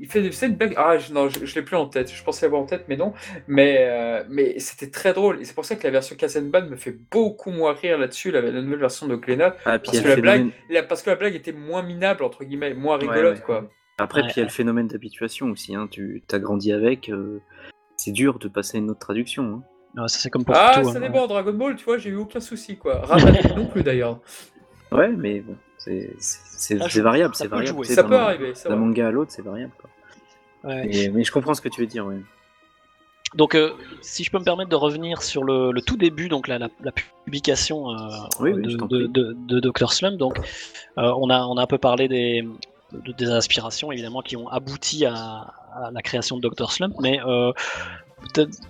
il 0.00 0.06
fait 0.08 0.30
c'est 0.32 0.46
une 0.46 0.56
blague. 0.56 0.74
Ah, 0.76 0.98
je, 0.98 1.12
non, 1.12 1.28
je, 1.28 1.46
je 1.46 1.54
l'ai 1.54 1.62
plus 1.62 1.76
en 1.76 1.86
tête. 1.86 2.12
Je 2.12 2.22
pensais 2.22 2.44
l'avoir 2.46 2.62
en 2.62 2.66
tête, 2.66 2.84
mais 2.88 2.96
non. 2.96 3.12
Mais, 3.46 3.76
euh, 3.80 4.24
mais 4.28 4.58
c'était 4.58 4.90
très 4.90 5.12
drôle. 5.12 5.40
Et 5.40 5.44
c'est 5.44 5.54
pour 5.54 5.64
ça 5.64 5.76
que 5.76 5.84
la 5.84 5.90
version 5.90 6.16
Kazenban 6.16 6.62
me 6.66 6.76
fait 6.76 6.96
beaucoup 7.10 7.50
moins 7.50 7.72
rire 7.72 7.96
là-dessus, 7.98 8.30
la, 8.32 8.40
la 8.42 8.60
nouvelle 8.60 8.80
version 8.80 9.06
de 9.06 9.14
Glénat. 9.16 9.54
Ah, 9.64 9.78
Parce 9.78 10.00
que 10.00 10.08
la 10.08 10.16
blague, 10.16 10.34
phénomène- 10.40 10.52
la- 10.68 10.82
parce 10.82 11.02
que 11.02 11.10
la 11.10 11.16
blague 11.16 11.34
était 11.36 11.52
moins 11.52 11.82
minable, 11.82 12.24
entre 12.24 12.44
guillemets, 12.44 12.74
moins 12.74 12.98
Ouais, 12.98 13.06
rigolote, 13.08 13.36
ouais. 13.36 13.42
quoi. 13.44 13.70
Après, 13.98 14.20
Ouais, 14.22 14.26
puis 14.28 14.34
il 14.36 14.40
y 14.40 14.42
a 14.42 14.46
le 14.46 14.50
phénomène 14.50 14.86
d'habituation 14.88 15.50
aussi. 15.50 15.74
Hein. 15.74 15.86
Tu 15.90 16.22
as 16.32 16.38
grandi 16.38 16.72
avec. 16.72 17.08
euh, 17.08 17.40
C'est 17.96 18.10
dur 18.12 18.38
de 18.38 18.48
passer 18.48 18.78
à 18.78 18.80
une 18.80 18.90
autre 18.90 19.00
traduction. 19.00 19.62
hein. 19.96 20.00
Ouais, 20.02 20.08
ça, 20.08 20.18
c'est 20.18 20.30
comme 20.30 20.44
pour 20.44 20.54
Ah, 20.56 20.72
tout. 20.82 20.90
ça 20.90 20.96
hein. 20.98 21.00
dépend. 21.00 21.26
Dragon 21.26 21.52
Ball, 21.52 21.76
tu 21.76 21.84
vois, 21.84 21.98
j'ai 21.98 22.10
eu 22.10 22.16
aucun 22.16 22.40
souci, 22.40 22.76
quoi. 22.78 23.02
Non 23.56 23.66
plus, 23.66 23.82
d'ailleurs. 23.82 24.18
Ouais, 24.90 25.08
mais 25.08 25.40
bon, 25.40 25.56
c'est 25.78 26.14
c'est- 26.18 26.78
Ça 26.78 26.84
c'est 26.84 26.90
joue- 26.90 27.02
variable. 27.02 27.34
ça 27.34 27.44
C'est 27.44 27.48
peut 27.50 27.56
variable. 27.56 27.76
jouer. 27.76 27.86
tu 27.86 27.88
sais, 27.90 27.94
Ça 27.96 28.02
d'un- 28.02 28.08
peut 28.08 28.16
arriver, 28.16 28.52
c'est 28.54 28.68
D'un 28.68 28.76
manga 28.76 29.06
à 29.08 29.10
l'autre, 29.10 29.30
c'est 29.30 29.42
variable. 29.42 29.72
Quoi. 29.80 29.90
Ouais. 30.70 30.86
Mais, 30.86 31.10
mais 31.12 31.24
je 31.24 31.32
comprends 31.32 31.54
ce 31.54 31.60
que 31.60 31.68
tu 31.68 31.80
veux 31.80 31.86
dire. 31.86 32.06
Ouais. 32.06 32.20
Donc, 33.34 33.54
euh, 33.54 33.70
si 34.02 34.24
je 34.24 34.30
peux 34.30 34.38
me 34.38 34.44
permettre 34.44 34.68
de 34.70 34.76
revenir 34.76 35.22
sur 35.22 35.42
le, 35.44 35.72
le 35.72 35.80
tout 35.80 35.96
début, 35.96 36.28
donc 36.28 36.48
la, 36.48 36.58
la- 36.58 36.68
la 36.82 36.92
publication 36.92 37.90
euh, 37.90 37.94
Oui, 38.40 38.52
oui, 38.52 38.62
de, 38.62 38.68
je 38.70 38.76
t'en 38.76 38.86
de, 38.86 38.98
prie. 39.06 39.08
de- 39.08 39.36
de 39.38 39.60
Dr. 39.60 39.92
Slump, 39.92 40.18
donc 40.18 40.38
euh, 40.98 41.12
on, 41.18 41.30
a, 41.30 41.40
on 41.46 41.56
a 41.56 41.62
un 41.62 41.66
peu 41.66 41.78
parlé 41.78 42.08
des, 42.08 42.46
de- 42.92 43.12
des 43.12 43.30
inspirations 43.30 43.92
évidemment 43.92 44.22
qui 44.22 44.36
ont 44.36 44.48
abouti 44.48 45.04
à, 45.06 45.52
la 45.92 46.02
création 46.02 46.36
de 46.38 46.48
Dr. 46.48 46.70
Slump, 46.70 46.94
mais 47.00 47.20
euh, 47.24 47.52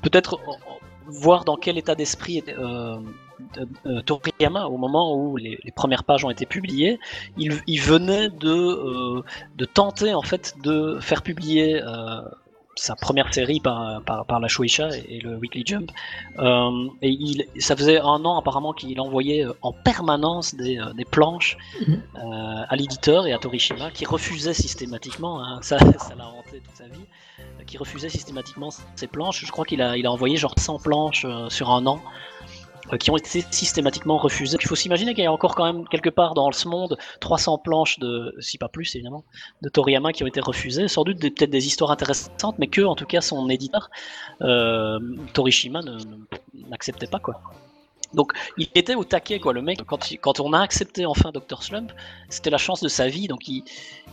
peut-être 0.03 0.35
euh, 0.35 0.53
voir 1.07 1.45
dans 1.45 1.57
quel 1.57 1.79
état 1.79 1.95
d'esprit 1.95 2.43
euh, 2.49 2.99
Toriyama 4.07 4.67
au 4.67 4.77
moment 4.77 5.17
où 5.17 5.37
les, 5.37 5.59
premières 5.75 6.05
pages 6.05 6.25
ont 6.25 6.31
été 6.31 6.47
publiées. 6.47 7.01
Il, 7.37 7.81
venait 7.81 8.29
de, 8.29 9.25
tenter 9.75 10.15
en 10.15 10.23
fait 10.23 10.55
de 10.63 10.99
faire 11.01 11.23
publier 11.23 11.83
sa 12.77 12.97
première 12.97 13.33
série 13.35 13.61
par, 13.61 14.03
par, 14.03 14.25
par 14.27 14.41
la 14.41 14.49
Shueisha 14.49 14.89
et, 14.97 15.17
et 15.17 15.21
le 15.21 15.37
Weekly 15.37 15.63
Jump. 15.67 15.91
Euh, 16.39 16.71
et 17.03 17.11
il, 17.11 17.45
ça 17.59 17.77
faisait 17.77 17.99
un 18.01 18.25
an 18.25 18.39
apparemment 18.39 18.73
qu'il 18.73 19.01
envoyait 19.01 19.45
euh, 19.47 19.53
en 19.63 19.73
permanence 19.73 20.55
des, 20.55 20.79
euh, 20.79 20.93
des 20.95 21.05
planches 21.05 21.57
Mhm. 21.87 22.03
euh, 22.17 22.65
à 22.69 22.77
l'éditeur 22.77 23.27
et 23.27 23.33
à 23.33 23.39
Torishima 23.39 23.91
qui 23.91 24.05
refusait 24.05 24.55
systématiquement, 24.55 25.45
hein, 25.45 25.59
ça, 25.63 25.79
ça 25.79 26.15
l'a 26.17 26.27
hanté 26.27 26.61
toute 26.65 26.77
sa 26.77 26.85
vie, 26.85 27.05
qui 27.67 27.77
refusait 27.79 28.09
systématiquement 28.09 28.71
ces 28.97 29.07
planches. 29.07 29.45
Je 29.45 29.51
crois 29.53 29.65
qu'il 29.65 29.83
a, 29.83 29.97
il 29.97 30.07
a 30.07 30.11
envoyé 30.13 30.37
genre 30.37 30.55
100 30.57 30.79
planches 30.79 31.27
sur 31.49 31.71
un 31.71 31.87
an 31.87 32.01
qui 32.99 33.11
ont 33.11 33.17
été 33.17 33.45
systématiquement 33.51 34.19
refusées. 34.19 34.59
Il 34.61 34.67
faut 34.67 34.75
s'imaginer 34.77 35.15
qu'il 35.15 35.25
y 35.25 35.27
a 35.27 35.33
encore 35.33 35.55
quand 35.55 35.65
même 35.65 35.87
quelque 35.89 36.11
part 36.11 36.35
dans 36.35 36.51
ce 36.53 36.69
monde 36.69 36.99
300 37.21 37.59
planches 37.59 37.99
de, 37.99 38.35
si 38.41 38.59
pas 38.59 38.69
plus 38.69 38.95
évidemment, 38.95 39.25
de 39.63 39.69
Toriyama 39.69 40.13
qui 40.13 40.23
ont 40.25 40.27
été 40.27 40.41
refusées. 40.41 40.89
Sans 40.89 41.05
doute 41.05 41.19
peut-être 41.21 41.51
des 41.51 41.67
histoires 41.67 41.91
intéressantes, 41.91 42.57
mais 42.59 42.67
que 42.67 42.83
en 42.83 42.95
tout 42.95 43.07
cas 43.07 43.21
son 43.21 43.49
éditeur 43.49 43.91
euh, 44.43 44.99
Torishima 45.33 45.81
n'acceptait 46.71 47.07
pas 47.07 47.19
quoi. 47.19 47.41
Donc 48.15 48.33
il 48.59 48.69
était 48.75 48.95
au 48.95 49.05
taquet 49.05 49.39
quoi, 49.41 49.53
le 49.55 49.63
mec. 49.63 49.83
Quand, 49.87 50.11
il- 50.11 50.19
quand 50.19 50.39
on 50.41 50.53
a 50.53 50.61
accepté 50.61 51.07
enfin 51.07 51.31
Dr 51.33 51.63
Slump, 51.63 51.93
c'était 52.29 52.51
la 52.51 52.59
chance 52.59 52.83
de 52.83 52.89
sa 52.89 53.09
vie. 53.09 53.27
Donc 53.27 53.49
il, 53.49 53.65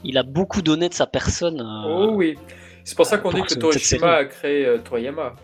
il 0.06 0.18
a 0.18 0.24
beaucoup 0.24 0.62
donné 0.62 0.88
de 0.88 0.94
sa 0.94 1.06
personne. 1.06 1.60
euh, 1.60 1.84
Oh 2.08 2.12
oui. 2.14 2.38
C'est 2.86 2.96
pour 2.96 3.06
ça 3.06 3.18
qu'on 3.18 3.30
dit 3.34 3.42
que 3.42 3.56
Torishima 3.60 4.14
a 4.14 4.26
créé 4.26 4.66
euh, 4.66 4.78
Toriyama. 4.78 5.36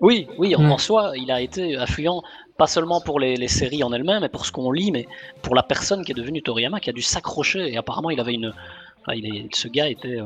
Oui, 0.00 0.28
oui, 0.38 0.54
en, 0.54 0.64
en 0.70 0.78
soi, 0.78 1.12
il 1.16 1.30
a 1.30 1.40
été 1.40 1.76
affluent, 1.76 2.22
pas 2.56 2.66
seulement 2.66 3.00
pour 3.00 3.18
les, 3.18 3.36
les 3.36 3.48
séries 3.48 3.82
en 3.82 3.92
elles-mêmes, 3.92 4.20
mais 4.22 4.28
pour 4.28 4.46
ce 4.46 4.52
qu'on 4.52 4.70
lit, 4.70 4.92
mais 4.92 5.06
pour 5.42 5.54
la 5.54 5.62
personne 5.62 6.04
qui 6.04 6.12
est 6.12 6.14
devenue 6.14 6.42
Toriyama, 6.42 6.78
qui 6.80 6.90
a 6.90 6.92
dû 6.92 7.02
s'accrocher. 7.02 7.72
Et 7.72 7.76
apparemment, 7.76 8.10
il 8.10 8.20
avait 8.20 8.34
une. 8.34 8.52
enfin, 9.00 9.14
il 9.14 9.26
est, 9.26 9.54
ce 9.54 9.66
gars 9.68 9.88
était, 9.88 10.20
euh, 10.20 10.24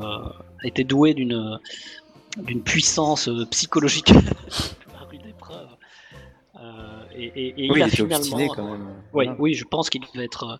était 0.63 0.83
doué 0.83 1.13
d'une 1.13 1.59
d'une 2.37 2.63
puissance 2.63 3.27
euh, 3.29 3.45
psychologique 3.51 4.11
à 4.99 5.03
rude 5.09 5.25
épreuve. 5.27 5.67
Euh, 6.59 7.03
et, 7.15 7.25
et- 7.25 7.65
et 7.65 7.71
Oui, 7.71 7.77
il 7.79 7.83
a 7.83 7.85
il 7.85 7.87
était 7.89 7.97
finalement. 7.97 8.15
obstiné 8.17 8.47
quand 8.55 8.63
même. 8.63 8.85
Oui, 9.13 9.25
Voilà. 9.25 9.35
oui, 9.39 9.53
je 9.53 9.65
pense 9.65 9.89
qu'il 9.89 10.01
devait 10.13 10.25
être. 10.25 10.43
euh, 10.43 10.57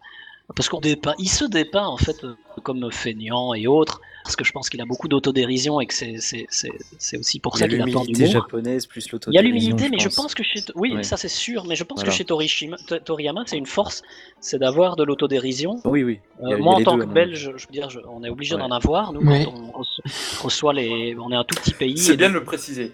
Parce 0.55 0.69
qu'on 0.69 0.79
dépeint, 0.79 1.13
il 1.19 1.29
se 1.29 1.45
dépeint 1.45 1.85
en 1.87 1.97
fait 1.97 2.23
euh, 2.23 2.35
comme 2.63 2.91
feignant 2.91 3.53
et 3.53 3.65
autres, 3.67 4.01
parce 4.23 4.35
que 4.35 4.43
je 4.43 4.51
pense 4.51 4.69
qu'il 4.69 4.81
a 4.81 4.85
beaucoup 4.85 5.07
d'autodérision 5.07 5.79
et 5.81 5.85
que 5.85 5.93
c'est 5.93 6.15
c'est- 6.19 6.45
c'est- 6.49 6.71
c'est 6.97 7.17
aussi 7.17 7.39
pour 7.39 7.57
ça 7.57 7.67
qu'il 7.67 7.75
a 7.81 7.85
peur 7.85 8.03
l'humilité 8.03 8.23
d'humour. 8.25 8.43
japonaise 8.43 8.85
plus. 8.87 9.07
Il 9.27 9.33
y 9.33 9.37
a 9.37 9.41
l'humilité, 9.41 9.89
mais 9.89 9.99
je 9.99 10.09
pense 10.09 10.33
que 10.33 10.43
chez 10.43 10.61
oui, 10.75 10.93
Ouais. 10.95 11.03
ça 11.03 11.17
c'est 11.17 11.27
sûr, 11.27 11.65
mais 11.65 11.75
je 11.75 11.83
pense 11.83 11.97
Voilà. 11.99 12.11
que 12.11 12.17
chez 12.17 12.25
Torishima, 12.25 12.77
Toriyama, 13.05 13.43
c'est 13.45 13.57
une 13.57 13.65
force, 13.65 14.01
c'est 14.39 14.59
d'avoir 14.59 14.95
de 14.95 15.03
l'autodérision. 15.03 15.79
Oui, 15.85 16.03
oui. 16.03 16.19
Euh, 16.43 16.57
moi, 16.57 16.75
en 16.75 16.83
tant 16.83 16.95
deux, 16.95 17.03
que 17.03 17.07
mon 17.07 17.13
Belge, 17.13 17.51
je 17.55 17.65
veux 17.67 17.71
dire, 17.71 17.89
je- 17.89 17.99
on 18.09 18.23
est 18.23 18.29
obligé 18.29 18.55
Ouais. 18.55 18.61
d'en 18.61 18.71
avoir. 18.71 19.13
Nous, 19.13 19.21
Ouais. 19.21 19.45
quand 19.45 19.53
on 19.53 19.81
reço- 19.81 20.41
reçoit 20.41 20.73
les, 20.73 21.15
on 21.19 21.31
est 21.31 21.35
un 21.35 21.43
tout 21.43 21.55
petit 21.55 21.73
pays. 21.73 21.97
C'est 21.97 22.13
et 22.13 22.17
bien 22.17 22.29
de 22.29 22.33
le 22.35 22.43
préciser. 22.43 22.91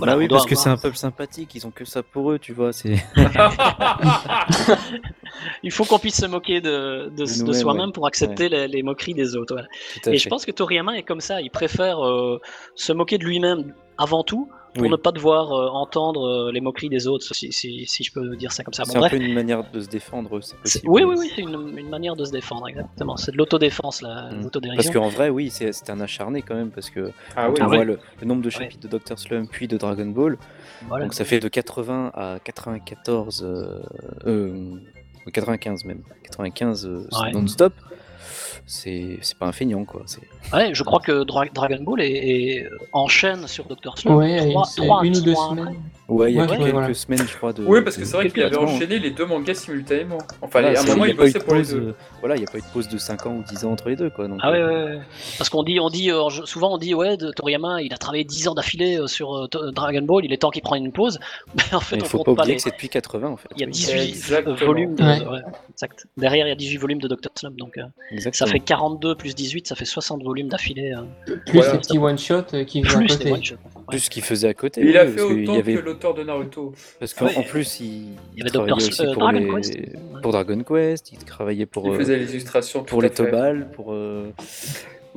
Voilà, 0.00 0.14
bah 0.14 0.18
oui, 0.18 0.28
parce 0.28 0.46
que 0.46 0.54
c'est 0.54 0.70
un 0.70 0.78
peuple 0.78 0.96
sympathique, 0.96 1.54
ils 1.54 1.66
ont 1.66 1.70
que 1.70 1.84
ça 1.84 2.02
pour 2.02 2.32
eux, 2.32 2.38
tu 2.38 2.54
vois. 2.54 2.72
C'est 2.72 2.94
Il 5.62 5.70
faut 5.70 5.84
qu'on 5.84 5.98
puisse 5.98 6.16
se 6.16 6.26
moquer 6.26 6.62
de, 6.62 7.12
de, 7.14 7.52
soi-même 7.52 7.86
ouais. 7.86 7.92
pour 7.92 8.06
accepter 8.06 8.48
les, 8.48 8.66
les 8.66 8.82
moqueries 8.82 9.12
des 9.12 9.36
autres. 9.36 9.54
voilà. 9.54 9.68
Et 10.06 10.12
fait. 10.12 10.16
je 10.16 10.28
pense 10.30 10.46
que 10.46 10.52
Toriyama 10.52 10.96
est 10.96 11.02
comme 11.02 11.20
ça. 11.20 11.42
Il 11.42 11.50
préfère 11.50 12.02
euh, 12.02 12.40
se 12.74 12.94
moquer 12.94 13.18
de 13.18 13.24
lui-même 13.24 13.74
avant 13.98 14.24
tout 14.24 14.50
pour 14.74 14.84
Oui. 14.84 14.88
ne 14.90 14.96
pas 14.96 15.12
devoir 15.12 15.52
euh, 15.52 15.68
entendre 15.68 16.22
euh, 16.26 16.52
les 16.52 16.60
moqueries 16.60 16.88
des 16.88 17.06
autres, 17.08 17.34
si, 17.34 17.50
si, 17.52 17.84
si 17.86 18.04
je 18.04 18.12
peux 18.12 18.36
dire 18.36 18.52
ça 18.52 18.62
comme 18.64 18.72
ça. 18.74 18.84
Bon, 18.84 18.90
C'est 18.92 18.98
un 18.98 19.08
peu 19.08 19.16
une 19.16 19.34
manière 19.34 19.68
de 19.70 19.80
se 19.80 19.88
défendre, 19.88 20.40
c'est 20.40 20.50
C'est- 20.50 20.82
possible. 20.82 20.88
Oui, 20.88 21.02
oui, 21.04 21.14
oui, 21.18 21.32
c'est 21.34 21.42
une, 21.42 21.76
une 21.78 21.88
manière 21.88 22.14
de 22.16 22.24
se 22.24 22.30
défendre, 22.32 22.68
exactement. 22.68 23.16
C'est 23.16 23.32
de 23.32 23.36
l'autodéfense, 23.36 24.02
la 24.02 24.30
Mm. 24.30 24.42
l'autodérision. 24.42 24.76
Parce 24.82 24.90
qu'en 24.90 25.08
vrai, 25.08 25.28
oui, 25.28 25.50
c'est 25.50 25.72
c'est 25.72 25.90
un 25.90 26.00
acharné 26.00 26.42
quand 26.42 26.54
même, 26.54 26.70
parce 26.70 26.90
que 26.90 27.10
Ah 27.36 27.46
quand 27.46 27.52
oui. 27.52 27.58
on 27.60 27.64
Ah 27.64 27.66
voit 27.68 27.84
le, 27.84 27.98
le 28.20 28.26
nombre 28.26 28.42
de 28.42 28.50
chapitres 28.50 28.80
de 28.82 28.88
Doctor 28.88 29.18
Slump 29.18 29.48
puis 29.50 29.66
de 29.68 29.76
Dragon 29.76 30.06
Ball, 30.06 30.38
Voilà. 30.88 31.04
donc 31.04 31.14
ça 31.14 31.24
fait 31.24 31.40
de 31.40 31.48
80 31.48 32.12
à 32.14 32.38
94, 32.42 33.42
euh, 33.44 33.80
euh, 34.26 34.74
95 35.32 35.84
même, 35.84 36.02
95 36.24 36.86
euh, 36.86 37.06
Ouais. 37.22 37.32
non-stop. 37.32 37.72
C'est 38.66 39.18
c'est 39.22 39.36
pas 39.38 39.46
un 39.46 39.52
feignant 39.52 39.84
quoi. 39.84 40.02
c'est- 40.06 40.20
Ouais, 40.52 40.70
je 40.72 40.82
crois 40.82 41.00
que 41.00 41.24
Dra- 41.24 41.46
Dragon 41.52 41.82
Ball 41.82 42.00
est, 42.02 42.10
est- 42.10 42.68
enchaîne 42.92 43.46
sur 43.46 43.64
Doctor 43.66 43.98
Slump. 43.98 44.16
Ouais, 44.18 44.50
trois- 44.50 44.68
trois- 44.76 45.04
une 45.04 45.16
ou 45.16 45.20
deux 45.20 45.34
semaines. 45.34 45.74
Ouais, 46.08 46.32
il 46.32 46.36
y 46.36 46.40
a 46.40 46.42
Ouais, 46.42 46.48
quelques 46.48 46.62
ouais, 46.62 46.72
voilà. 46.72 46.92
semaines, 46.94 47.24
je 47.28 47.36
crois. 47.36 47.52
De, 47.52 47.62
Oui, 47.64 47.82
parce 47.82 47.94
que 47.94 48.00
de- 48.00 48.04
c'est 48.06 48.16
vrai 48.16 48.28
qu'il 48.28 48.42
avait 48.42 48.56
enchaîné 48.56 48.98
les 48.98 49.12
deux 49.12 49.26
mangas 49.26 49.54
simultanément. 49.54 50.18
Enfin, 50.42 50.60
Voilà, 50.60 50.80
à 50.80 50.82
un 50.82 50.86
moment, 50.86 51.04
il 51.04 51.14
bossait 51.14 51.38
pour 51.38 51.54
les 51.54 51.60
pause, 51.60 51.70
deux. 51.74 51.80
euh, 51.80 51.92
Voilà, 52.18 52.34
il 52.34 52.40
n'y 52.40 52.46
a 52.48 52.50
pas 52.50 52.58
eu 52.58 52.62
de 52.62 52.66
pause 52.72 52.88
de 52.88 52.98
5 52.98 53.26
ans 53.26 53.36
ou 53.36 53.44
10 53.48 53.64
ans 53.64 53.70
entre 53.70 53.88
les 53.90 53.94
deux 53.94 54.10
quoi. 54.10 54.26
Donc, 54.26 54.40
Ah 54.42 54.50
ouais, 54.50 54.58
euh, 54.58 54.96
ouais. 54.96 55.02
Parce 55.38 55.48
qu'on 55.48 55.62
dit, 55.62 55.78
on 55.78 55.88
dit 55.88 56.10
euh, 56.10 56.28
souvent 56.46 56.74
on 56.74 56.78
dit 56.78 56.94
ouais, 56.94 57.16
de 57.16 57.30
Toriyama, 57.30 57.80
il 57.82 57.94
a 57.94 57.96
travaillé 57.96 58.24
10 58.24 58.48
ans 58.48 58.54
d'affilée 58.54 58.98
euh, 58.98 59.06
sur 59.06 59.36
euh, 59.36 59.46
Dragon 59.72 60.02
Ball, 60.02 60.24
il 60.24 60.32
est 60.32 60.38
temps 60.38 60.50
qu'il 60.50 60.62
prenne 60.62 60.84
une 60.84 60.90
pause. 60.92 61.20
Mais 61.54 61.62
en 61.74 61.78
fait, 61.80 61.96
Il 61.96 62.02
on 62.02 62.06
faut 62.06 62.18
compte 62.18 62.26
pas 62.26 62.34
pas 62.34 62.42
oublier 62.42 62.54
les. 62.54 62.56
que 62.56 62.62
c'est 62.64 62.70
depuis 62.70 62.88
80 62.88 63.28
en 63.28 63.36
fait. 63.36 63.48
Il 63.54 63.60
y 63.60 63.62
a 63.62 63.66
oui. 63.66 63.72
18 63.72 64.00
Exactement. 64.08 64.56
volumes 64.56 64.94
de... 64.96 65.04
Ouais. 65.04 65.24
ouais, 65.28 65.40
exact. 65.72 66.06
Derrière, 66.16 66.46
il 66.46 66.50
y 66.50 66.52
a 66.52 66.56
18 66.56 66.76
volumes 66.78 67.00
de 67.00 67.06
Doctor 67.06 67.30
Slump, 67.36 67.56
donc 67.56 67.78
euh, 67.78 67.82
ça 68.40 68.46
Exactement. 68.46 68.52
fait 68.52 68.60
42 68.60 69.14
plus 69.14 69.34
18, 69.34 69.66
ça 69.68 69.74
fait 69.74 69.84
60 69.84 70.22
volumes 70.22 70.48
d'affilée. 70.48 70.92
euh, 70.92 71.36
Plus 71.46 71.58
Voilà. 71.58 71.72
les 71.74 71.78
petits 71.78 71.98
one-shot 71.98 72.42
qui 72.66 72.82
viennent 72.82 73.02
à 73.02 73.06
côté. 73.06 73.32
one-shots. 73.32 73.54
Ouais. 73.54 73.82
Plus 73.88 73.98
ce 74.00 74.10
qu'il 74.10 74.22
faisait 74.22 74.48
à 74.48 74.54
côté. 74.54 74.80
Il 74.84 74.96
a 74.96 75.06
fait 75.06 75.20
autant 75.20 75.54
avait 75.54 75.74
que 75.74 75.80
l'auteur 75.80 76.14
de 76.14 76.22
Naruto. 76.22 76.72
Parce 76.98 77.14
qu'en 77.14 77.26
Ouais. 77.26 77.44
plus, 77.48 77.80
il, 77.80 77.86
Il 77.86 78.08
il 78.36 78.42
avait 78.42 78.50
travaillait 78.50 78.74
aussi 78.74 79.02
euh, 79.02 79.12
pour, 79.12 79.22
Dragon 79.22 79.38
les... 79.38 79.54
Quest. 79.54 79.78
Pour 80.22 80.32
Dragon 80.32 80.62
Quest, 80.62 81.12
il 81.12 81.18
travaillait 81.18 81.66
pour, 81.66 81.86
Il 81.86 81.92
euh, 81.92 81.98
faisait 81.98 82.16
les 82.18 82.30
illustrations. 82.30 82.82
pour 82.84 83.02
les. 83.02 83.10
Tobal, 83.10 83.70
pour. 83.72 83.94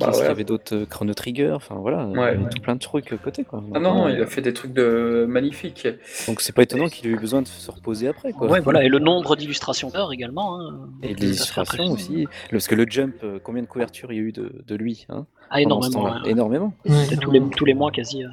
Bah 0.00 0.06
qu'est-ce 0.06 0.18
qu'il 0.18 0.28
y 0.28 0.30
avait 0.30 0.44
d'autres 0.44 0.74
euh, 0.74 0.86
Chrono 0.86 1.14
Trigger, 1.14 1.52
enfin 1.52 1.76
voilà, 1.76 2.08
il 2.34 2.42
y 2.42 2.48
tout 2.48 2.60
plein 2.60 2.74
de 2.74 2.80
trucs 2.80 3.12
à 3.12 3.16
côté 3.16 3.44
quoi. 3.44 3.62
Ah 3.74 3.78
non, 3.78 4.08
il 4.08 4.20
a 4.20 4.26
fait 4.26 4.40
des 4.42 4.52
trucs 4.52 4.72
de 4.72 5.24
magnifiques. 5.28 5.86
Donc 6.26 6.40
c'est 6.40 6.52
pas 6.52 6.62
étonnant 6.62 6.88
qu'il 6.88 7.06
ait 7.08 7.12
eu 7.12 7.18
besoin 7.18 7.42
de 7.42 7.46
se 7.46 7.70
reposer 7.70 8.08
après 8.08 8.32
quoi. 8.32 8.48
Ouais, 8.50 8.60
voilà, 8.60 8.82
et 8.82 8.88
le 8.88 8.98
nombre 8.98 9.36
d'illustrations 9.36 9.90
d'heures 9.90 10.12
également. 10.12 10.60
hein. 10.60 10.88
Et 11.04 11.14
les 11.14 11.26
illustrations 11.28 11.92
aussi. 11.92 12.26
Parce 12.50 12.66
que 12.66 12.74
le 12.74 12.86
Jump, 12.88 13.14
euh, 13.22 13.38
combien 13.42 13.62
de 13.62 13.68
couvertures 13.68 14.12
il 14.12 14.16
y 14.16 14.18
a 14.18 14.22
eu 14.22 14.32
de, 14.32 14.64
de 14.66 14.74
lui 14.74 15.06
hein, 15.10 15.26
Ah, 15.50 15.60
énormément. 15.60 16.24
Énormément. 16.24 16.72
Tous 17.20 17.30
les, 17.30 17.40
tous 17.56 17.64
les 17.64 17.74
mois 17.74 17.90
quasi. 17.92 18.24
euh. 18.24 18.28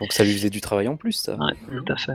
Donc 0.00 0.12
ça 0.12 0.22
lui 0.22 0.32
faisait 0.32 0.50
du 0.50 0.60
travail 0.60 0.88
en 0.88 0.96
plus 0.96 1.12
ça. 1.12 1.36
Ouais, 1.36 1.54
tout 1.70 1.92
à 1.92 1.96
fait. 1.96 2.12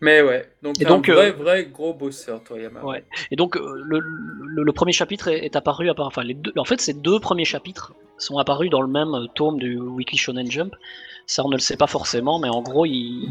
Mais 0.00 0.22
ouais, 0.22 0.48
donc, 0.62 0.80
Et 0.80 0.86
un 0.86 0.96
vrai, 0.98 1.30
euh, 1.30 1.32
vrai 1.32 1.64
gros 1.72 1.92
bosseur, 1.92 2.42
Toriyama. 2.44 2.84
Ouais. 2.84 3.04
Et 3.32 3.36
donc 3.36 3.56
euh, 3.56 3.82
le, 3.84 3.98
le, 3.98 4.62
le 4.62 4.72
premier 4.72 4.92
chapitre 4.92 5.28
est, 5.28 5.44
est 5.44 5.56
apparu, 5.56 5.90
à 5.90 5.94
part- 5.94 6.06
enfin 6.06 6.22
les 6.22 6.34
deux, 6.34 6.52
en 6.56 6.64
fait 6.64 6.80
ces 6.80 6.92
deux 6.94 7.18
premiers 7.18 7.44
chapitres 7.44 7.94
sont 8.16 8.38
apparus 8.38 8.70
dans 8.70 8.80
le 8.82 8.88
même 8.88 9.14
euh, 9.14 9.26
tome 9.34 9.58
du 9.58 9.76
Weekly 9.76 10.16
Shonen 10.18 10.50
Jump. 10.50 10.74
Ça 11.30 11.44
on 11.44 11.48
ne 11.50 11.54
le 11.56 11.60
sait 11.60 11.76
pas 11.76 11.86
forcément, 11.86 12.38
mais 12.38 12.48
en 12.48 12.62
gros 12.62 12.86
il, 12.86 13.28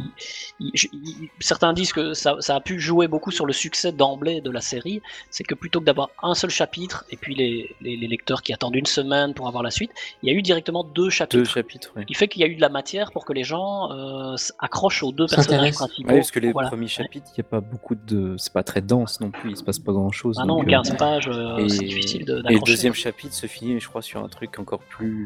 il- 0.60 0.72
il- 0.94 1.30
certains 1.40 1.74
disent 1.74 1.92
que 1.94 2.14
ça, 2.14 2.36
ça 2.42 2.56
a 2.56 2.60
pu 2.62 2.80
jouer 2.80 3.08
beaucoup 3.08 3.32
sur 3.32 3.48
le 3.48 3.54
succès 3.54 3.92
d'emblée 3.92 4.40
de 4.40 4.52
la 4.52 4.62
série. 4.62 5.02
C'est 5.32 5.44
que 5.44 5.56
plutôt 5.56 5.80
que 5.80 5.86
d'avoir 5.86 6.10
un 6.22 6.36
seul 6.36 6.52
chapitre 6.52 7.06
et 7.10 7.18
puis 7.18 7.34
les, 7.34 7.76
les, 7.82 7.98
les 7.98 8.08
lecteurs 8.08 8.44
qui 8.44 8.54
attendent 8.54 8.76
une 8.76 8.86
semaine 8.86 9.34
pour 9.34 9.48
avoir 9.48 9.64
la 9.64 9.72
suite, 9.72 9.90
il 10.22 10.30
y 10.30 10.32
a 10.32 10.36
eu 10.38 10.44
directement 10.44 10.84
deux 10.84 11.10
chapitres. 11.10 11.38
Deux 11.40 11.50
chapitres. 11.50 11.92
Ce 11.98 12.02
qui 12.04 12.14
fait 12.14 12.28
qu'il 12.28 12.42
y 12.42 12.46
a 12.46 12.48
eu 12.48 12.56
de 12.56 12.62
la 12.62 12.70
matière 12.70 13.12
pour 13.12 13.26
que 13.26 13.34
les 13.34 13.44
gens 13.44 13.92
euh, 13.92 14.36
accrochent 14.60 15.02
aux 15.02 15.12
deux 15.12 15.26
personnages 15.26 15.74
principaux. 15.74 16.08
Ouais, 16.10 16.18
parce 16.18 16.30
que 16.30 16.40
les 16.40 16.52
Voilà. 16.52 16.68
premiers 16.70 16.88
chapitres, 16.88 17.26
il 17.36 17.42
n'y 17.42 17.48
a 17.48 17.50
pas 17.50 17.62
beaucoup 17.62 17.96
de. 17.96 18.36
C'est 18.38 18.54
pas 18.54 18.62
très 18.64 18.82
dense 18.82 19.20
non 19.22 19.32
plus, 19.32 19.50
il 19.50 19.58
se 19.58 19.64
passe 19.64 19.80
pas 19.80 19.92
grand 19.92 20.12
chose. 20.12 20.38
Ah 20.40 20.46
non, 20.46 20.64
15 20.64 20.96
pages, 20.98 21.28
euh, 21.30 21.58
et, 21.58 21.70
c'est 21.70 21.84
difficile 21.84 22.26
de- 22.26 22.34
et 22.34 22.36
le 22.36 22.44
d'accrocher. 22.44 22.72
deuxième 22.74 22.94
chapitre 22.94 23.34
se 23.34 23.48
finit, 23.48 23.80
je 23.80 23.88
crois, 23.90 24.04
sur 24.04 24.24
un 24.24 24.28
truc 24.30 24.60
encore 24.60 24.82
plus. 24.82 25.24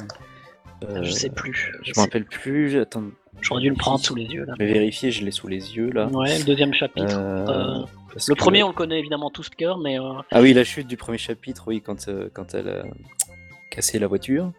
Euh, 0.84 1.04
Je 1.04 1.12
sais 1.12 1.30
plus. 1.30 1.74
Je 1.84 1.92
me 1.96 2.00
rappelle 2.02 2.26
plus. 2.26 2.78
Attends, 2.80 3.04
J'aurais 3.42 3.62
dû 3.62 3.70
le 3.70 3.76
prendre 3.76 4.00
sous 4.00 4.14
les 4.16 4.26
yeux 4.26 4.46
là. 4.46 4.54
je 4.60 4.66
vais 4.66 4.72
vérifier, 4.74 5.10
je 5.12 5.24
l'ai 5.26 5.32
sous 5.32 5.48
les 5.48 5.76
yeux 5.76 5.90
là. 5.92 6.08
Ouais, 6.08 6.38
le 6.38 6.44
deuxième 6.46 6.74
chapitre. 6.74 7.18
Euh, 7.18 7.46
Euh, 7.48 7.86
le 8.28 8.34
que- 8.36 8.40
premier, 8.40 8.62
on 8.64 8.68
le 8.68 8.74
connaît 8.74 9.00
évidemment 9.00 9.30
tous 9.30 9.50
de 9.50 9.56
cœur, 9.56 9.78
mais 9.78 10.00
euh, 10.00 10.04
Ah 10.32 10.42
oui, 10.42 10.54
la 10.54 10.64
chute 10.64 10.88
du 10.88 10.98
premier 10.98 11.18
chapitre, 11.18 11.64
oui, 11.68 11.82
quand, 11.82 12.08
euh, 12.08 12.30
quand 12.34 12.54
elle 12.54 12.68
a 12.70 12.84
cassé 13.70 14.00
la 14.00 14.08
voiture. 14.08 14.52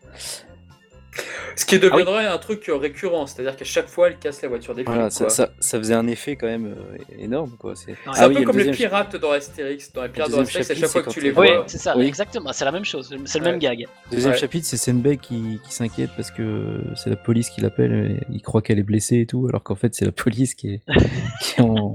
Ce 1.57 1.67
qui 1.67 1.79
deviendrait 1.79 2.27
un 2.27 2.39
truc 2.39 2.69
euh, 2.71 2.77
récurrent, 2.77 3.27
c'est-à-dire 3.27 3.55
qu'à 3.57 3.65
chaque 3.67 3.89
fois, 3.89 4.09
elle 4.09 4.17
casse 4.19 4.41
la 4.41 4.49
voiture 4.49 4.75
des 4.75 4.83
Voilà, 4.83 5.11
flics, 5.11 5.13
ça, 5.13 5.25
quoi. 5.25 5.31
ça, 5.35 5.51
ça 5.61 5.79
faisait 5.79 5.93
un 5.95 6.07
effet 6.07 6.37
quand 6.37 6.47
même 6.47 6.67
euh, 6.67 6.97
énorme. 7.19 7.53
quoi. 7.59 7.75
C'est 7.77 7.95
Ah 8.07 8.25
un 8.25 8.29
oui, 8.29 8.37
peu 8.37 8.45
comme 8.45 8.59
les 8.59 8.71
pirates 8.71 9.17
dans 9.17 9.31
Astérix. 9.33 9.93
Dans 9.93 10.03
les 10.05 10.09
pirates 10.09 10.31
dans 10.31 10.41
Astérix, 10.41 10.71
à 10.71 10.75
chaque 10.75 10.89
fois 10.89 11.03
que 11.03 11.11
tu 11.11 11.21
les 11.21 11.31
vois. 11.31 11.45
oui, 11.45 11.51
c'est 11.67 11.77
ça, 11.79 11.97
Oui. 11.99 12.07
exactement. 12.07 12.53
C'est 12.55 12.65
la 12.65 12.73
même 12.73 12.85
chose. 12.87 13.15
C'est 13.27 13.39
le 13.41 13.45
Ouais. 13.45 13.51
même 13.51 13.61
gag. 13.61 13.87
Deuxième 14.11 14.33
Ouais. 14.33 14.39
chapitre, 14.39 14.67
c'est 14.67 14.79
Senbei 14.79 15.19
qui, 15.19 15.61
qui 15.67 15.75
s'inquiète 15.75 16.11
parce 16.17 16.31
que 16.31 16.81
c'est 16.97 17.11
la 17.11 17.17
police 17.17 17.51
qui 17.51 17.61
l'appelle. 17.61 17.93
et 17.93 18.33
Il 18.33 18.41
croit 18.41 18.63
qu'elle 18.63 18.79
est 18.79 18.83
blessée 18.83 19.19
et 19.21 19.27
tout, 19.27 19.47
alors 19.49 19.63
qu'en 19.63 19.75
fait 19.75 19.95
c'est 19.95 20.07
la 20.07 20.13
police 20.13 20.55
qui 20.55 20.75
est, 20.75 20.81
qui 21.43 21.61
est 21.61 21.61
en, 21.61 21.95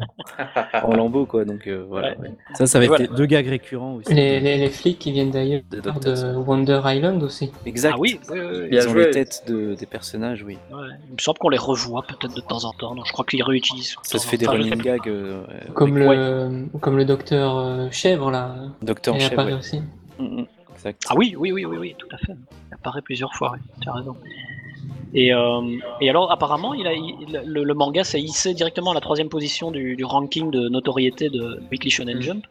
en 0.83 0.95
lambeau 0.95 1.25
quoi. 1.25 1.43
Donc 1.43 1.65
euh, 1.67 1.83
voilà. 1.89 2.09
Ouais. 2.11 2.17
ouais. 2.29 2.31
Ça, 2.53 2.67
ça 2.67 2.77
va 2.77 2.85
être 2.85 2.89
Voilà. 2.89 3.07
deux 3.07 3.25
gags 3.25 3.47
récurrents 3.47 3.95
aussi. 3.95 4.13
Les, 4.13 4.39
les, 4.39 4.57
les 4.57 4.69
flics 4.69 4.99
qui 4.99 5.11
viennent 5.11 5.31
d'ailleurs 5.31 5.61
De 5.71 6.35
Wonder 6.35 6.81
Island 6.85 7.23
aussi. 7.23 7.51
Exact. 7.65 7.93
Ah 7.95 7.99
oui. 7.99 8.19
Bien 8.31 8.81
Ils 8.81 8.87
ont 8.87 8.91
joué. 8.91 9.06
Les 9.07 9.13
têtes 9.13 9.43
de, 9.47 9.75
des 9.75 9.85
personnages, 9.85 10.43
oui. 10.43 10.57
Ouais. 10.71 10.87
Il 11.09 11.13
me 11.15 11.19
semble 11.19 11.37
qu'on 11.39 11.49
les 11.49 11.57
revoit 11.57 12.03
peut-être 12.03 12.35
de 12.35 12.41
temps 12.41 12.63
en 12.65 12.71
temps. 12.73 12.95
Non, 12.95 13.03
je 13.05 13.11
crois 13.11 13.25
qu'ils 13.25 13.43
réutilisent. 13.43 13.95
Ça 14.03 14.19
se 14.19 14.27
fait 14.27 14.37
des 14.37 14.47
running 14.47 14.75
gags. 14.81 15.07
euh, 15.07 15.43
Comme 15.73 15.97
avec 15.97 16.17
le, 16.17 16.65
comme 16.79 16.97
le 16.97 17.05
docteur 17.05 17.57
euh, 17.57 17.87
Chèvre 17.91 18.31
là. 18.31 18.55
Docteur 18.81 19.19
chef. 19.19 19.31
apparaît 19.33 19.53
ouais. 19.53 19.59
aussi. 19.59 19.79
Mm, 20.19 20.23
mm, 20.41 20.45
Exact. 20.75 21.03
Ah 21.09 21.13
oui, 21.17 21.35
oui, 21.37 21.51
oui, 21.51 21.65
oui, 21.65 21.77
oui, 21.77 21.95
tout 21.97 22.07
à 22.11 22.17
fait. 22.17 22.33
Il 22.69 22.73
apparaît 22.75 23.01
plusieurs 23.01 23.33
fois, 23.33 23.51
oui. 23.53 23.59
tu 23.81 23.89
as 23.89 23.93
raison. 23.93 24.15
Et, 25.13 25.33
euh, 25.33 25.61
et 26.01 26.09
alors, 26.09 26.31
apparemment, 26.31 26.73
il 26.73 26.85
a, 26.85 26.93
il- 26.93 27.41
le, 27.45 27.63
le 27.63 27.73
manga 27.73 28.03
s'est 28.03 28.21
hissé 28.21 28.53
directement 28.53 28.91
à 28.91 28.93
la 28.93 28.99
troisième 29.01 29.29
position 29.29 29.71
du, 29.71 29.95
du 29.95 30.03
ranking 30.05 30.51
de 30.51 30.67
notoriété 30.69 31.29
de 31.29 31.61
Weekly 31.71 31.89
Shonen 31.89 32.17
Mhm. 32.17 32.21
Jump. 32.21 32.45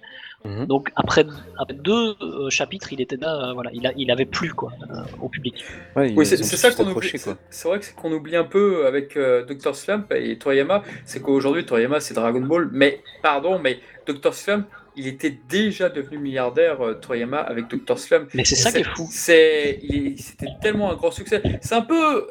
Mhm. 0.46 0.66
Donc, 0.66 0.90
après, 0.96 1.26
après 1.58 1.74
deux 1.74 2.14
euh, 2.22 2.48
chapitres, 2.50 2.92
il 2.92 3.00
était 3.00 3.16
là, 3.16 3.48
euh, 3.50 3.52
voilà, 3.52 3.70
il, 3.72 3.86
a, 3.86 3.92
il 3.96 4.10
avait 4.10 4.24
plu 4.26 4.52
quoi, 4.54 4.72
euh, 4.90 5.02
au 5.20 5.28
public. 5.28 5.64
Ouais, 5.96 6.12
Oui, 6.16 6.24
c'est 6.26 6.36
ça 6.42 6.70
qu'on 6.70 6.88
oublie. 6.90 7.10
c'est- 7.50 7.68
vrai 7.68 7.78
que 7.80 7.84
c'est 7.84 7.94
qu'on 7.94 8.12
oublie 8.12 8.36
un 8.36 8.44
peu 8.44 8.86
avec 8.86 9.16
euh, 9.16 9.44
Dr. 9.44 9.74
Slump 9.74 10.12
et 10.12 10.38
Toriyama, 10.38 10.82
c'est 11.04 11.20
qu'aujourd'hui 11.20 11.66
Toriyama 11.66 12.00
c'est 12.00 12.14
Dragon 12.14 12.40
Ball, 12.40 12.68
mais 12.72 13.00
pardon, 13.22 13.58
mais 13.58 13.80
Dr. 14.06 14.32
Slump, 14.34 14.66
il 14.96 15.06
était 15.06 15.36
déjà 15.48 15.88
devenu 15.88 16.18
milliardaire 16.18 16.80
euh, 16.84 16.94
Toriyama 16.94 17.38
avec 17.38 17.66
Dr. 17.68 17.98
Slump. 17.98 18.30
Mais 18.34 18.44
c'est 18.44 18.54
ça 18.56 18.72
qui 18.72 18.78
est 18.78 18.84
fou. 18.84 19.08
C'est, 19.10 19.80
c'était 20.16 20.46
tellement 20.62 20.90
un 20.92 20.94
grand 20.96 21.10
succès. 21.10 21.42
C'est 21.60 21.74
un 21.74 21.82
peu, 21.82 21.94
euh, 22.16 22.24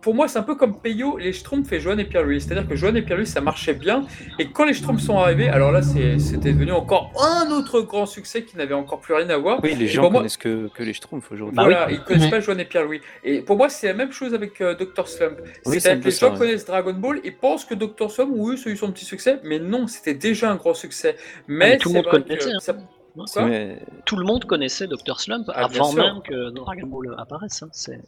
pour 0.00 0.14
moi, 0.14 0.28
c'est 0.28 0.38
un 0.38 0.42
peu 0.42 0.54
comme 0.54 0.80
Peyo, 0.80 1.18
les 1.18 1.32
Schtroumpfs 1.32 1.72
et 1.72 1.80
Johan 1.80 1.98
et 1.98 2.04
Pierre-Louis. 2.04 2.40
C'est-à-dire 2.40 2.68
que 2.68 2.76
Johan 2.76 2.94
et 2.94 3.02
Pierre-Louis, 3.02 3.26
ça 3.26 3.40
marchait 3.40 3.74
bien. 3.74 4.06
Et 4.38 4.50
quand 4.50 4.64
les 4.64 4.74
Schtroumpfs 4.74 5.02
sont 5.02 5.18
arrivés, 5.18 5.48
alors 5.48 5.72
là, 5.72 5.82
c'est- 5.82 6.18
c'était 6.18 6.52
devenu 6.52 6.72
encore 6.72 7.12
un 7.20 7.50
autre 7.50 7.80
grand 7.80 8.06
succès 8.06 8.42
qui 8.44 8.56
n'avait 8.56 8.74
encore 8.74 9.00
plus 9.00 9.14
rien 9.14 9.28
à 9.30 9.36
voir. 9.36 9.60
Oui, 9.62 9.74
les 9.74 9.84
Et 9.86 9.88
gens 9.88 10.02
pour 10.02 10.12
moi- 10.12 10.20
connaissent 10.20 10.36
que, 10.36 10.68
que 10.74 10.82
les 10.82 10.92
Schtroumpfs 10.92 11.30
aujourd'hui. 11.32 11.56
Voilà, 11.56 11.88
ils 11.90 12.00
connaissent 12.00 12.30
pas 12.30 12.40
Johan 12.40 12.58
et 12.58 12.64
Pierre-Louis. 12.64 13.00
Et 13.24 13.40
pour 13.40 13.56
moi, 13.56 13.68
c'est 13.68 13.86
la 13.88 13.94
même 13.94 14.12
chose 14.12 14.34
avec 14.34 14.60
euh, 14.60 14.74
Dr. 14.74 15.08
Slump. 15.08 15.38
Oui, 15.66 15.74
c'est 15.74 15.80
C'est-à-dire 15.80 15.92
un 15.92 15.96
que 15.98 16.02
peu 16.04 16.08
les 16.10 16.14
gens 16.16 16.32
ouais. 16.32 16.38
connaissent 16.38 16.64
Dragon 16.66 16.92
Ball 16.92 17.20
et 17.24 17.30
pensent 17.30 17.64
que 17.64 17.74
Dr. 17.74 18.10
Slump, 18.10 18.30
oui, 18.34 18.56
ça 18.58 18.70
a 18.70 18.72
eu 18.72 18.76
son 18.76 18.92
petit 18.92 19.04
succès, 19.04 19.38
mais 19.44 19.58
non, 19.58 19.86
c'était 19.86 20.14
déjà 20.14 20.50
un 20.50 20.56
grand 20.56 20.74
succès. 20.74 21.16
Mais, 21.48 21.64
Ah, 21.64 21.68
mais 21.70 21.76
tout 21.78 21.88
le 21.88 21.94
c'est 21.94 22.03
monde 22.04 22.12
vrai 22.14 22.22
connaissait, 22.22 22.50
que 22.50 22.56
hein. 22.56 22.60
ça- 22.60 22.76
C'est- 23.26 23.32
Quoi 23.40 23.48
mais- 23.48 23.78
Tout 24.04 24.16
le 24.16 24.24
monde 24.24 24.44
connaissait 24.44 24.88
Dr. 24.88 25.20
Slump 25.20 25.46
Ah, 25.54 25.66
avant 25.66 25.92
même 25.92 26.20
que 26.22 26.50
Dragon 26.50 26.86
Ball 26.88 27.14
apparaisse. 27.16 27.62
hein, 27.62 27.68
c'est- 27.72 28.00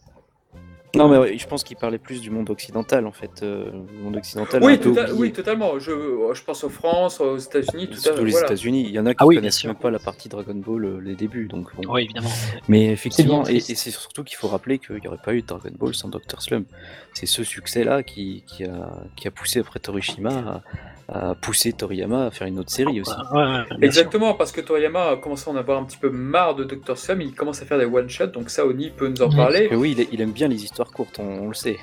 Non, 0.97 1.09
mais 1.09 1.19
ouais, 1.19 1.37
je 1.37 1.47
pense 1.47 1.63
qu'il 1.63 1.77
parlait 1.77 1.99
plus 1.99 2.23
du 2.23 2.31
monde 2.31 2.49
occidental 2.49 3.07
en 3.07 3.13
fait. 3.13 3.43
euh, 3.43 3.71
le 3.71 4.03
monde 4.03 4.17
occidental. 4.17 4.63
Oui, 4.65 4.73
un 4.75 4.79
peu 4.79 4.91
tota- 4.93 5.13
oui, 5.13 5.31
totalement. 5.33 5.79
Je, 5.79 5.93
je 6.33 6.43
pense 6.43 6.65
aux 6.65 6.71
France, 6.71 7.21
aux 7.21 7.37
États-Unis, 7.37 7.89
tout 7.89 7.99
à 7.99 8.01
Surtout 8.01 8.25
les 8.25 8.31
voilà. 8.33 8.47
États-Unis. 8.47 8.83
Il 8.85 8.91
y 8.93 8.99
en 8.99 9.05
a 9.07 9.11
qui 9.13 9.19
Ah 9.21 9.27
oui, 9.27 9.37
connaissent 9.37 9.63
même 9.65 9.75
pas 9.77 9.91
la 9.91 9.99
partie 9.99 10.29
Dragon 10.31 10.55
Ball, 10.55 10.85
euh, 10.87 10.99
les 11.01 11.15
débuts. 11.15 11.49
Donc, 11.49 11.69
bon. 11.77 11.93
Oui, 11.93 12.05
évidemment. 12.05 12.31
Mais 12.69 12.87
effectivement, 12.87 13.45
et, 13.47 13.61
c'est 13.61 13.75
surtout 13.91 14.25
qu'il 14.25 14.39
faut 14.39 14.49
rappeler 14.49 14.79
qu'il 14.79 14.97
n'y 14.97 15.07
aurait 15.07 15.19
pas 15.23 15.35
eu 15.35 15.43
de 15.43 15.47
Dragon 15.47 15.71
Ball 15.79 15.95
sans 15.95 16.09
Dr. 16.09 16.41
Slump. 16.41 16.67
C'est 17.13 17.27
ce 17.27 17.45
succès-là 17.45 18.03
qui, 18.03 18.43
qui, 18.47 18.65
a, 18.65 19.03
qui 19.17 19.29
a 19.29 19.31
poussé 19.31 19.61
après 19.61 19.79
Torishima 19.81 20.31
à, 20.31 20.63
à 21.09 21.35
pousser 21.35 21.73
Toriyama 21.73 22.27
à 22.27 22.31
faire 22.31 22.47
une 22.47 22.59
autre 22.59 22.71
série 22.71 23.01
aussi. 23.01 23.13
Ouais, 23.33 23.39
ouais, 23.39 23.45
ouais, 23.45 23.53
bien 23.53 23.65
sûr. 23.67 23.85
Exactement, 23.85 24.35
parce 24.35 24.51
que 24.53 24.61
Toriyama 24.61 25.11
a 25.11 25.17
commencé 25.17 25.49
à 25.49 25.53
en 25.53 25.57
avoir 25.57 25.79
un 25.79 25.85
petit 25.85 25.97
peu 25.99 26.11
marre 26.11 26.55
de 26.57 26.65
Dr. 26.65 26.97
Slum, 26.97 27.21
il 27.21 27.35
commence 27.35 27.63
à 27.63 27.65
faire 27.65 27.79
des 27.79 27.85
one-shots, 27.85 28.27
donc 28.29 28.51
ça, 28.51 28.67
Oni 28.67 28.91
peut 28.91 29.09
nous 29.09 29.23
en 29.23 29.31
parler. 29.31 29.69
Oui, 29.73 29.95
il, 29.97 30.09
il 30.13 30.21
aime 30.21 30.33
bien 30.33 30.49
les 30.49 30.65
histoires 30.65 30.91
courtes, 30.91 31.19
on, 31.21 31.45
on 31.45 31.49
le 31.49 31.55
sait. 31.55 31.79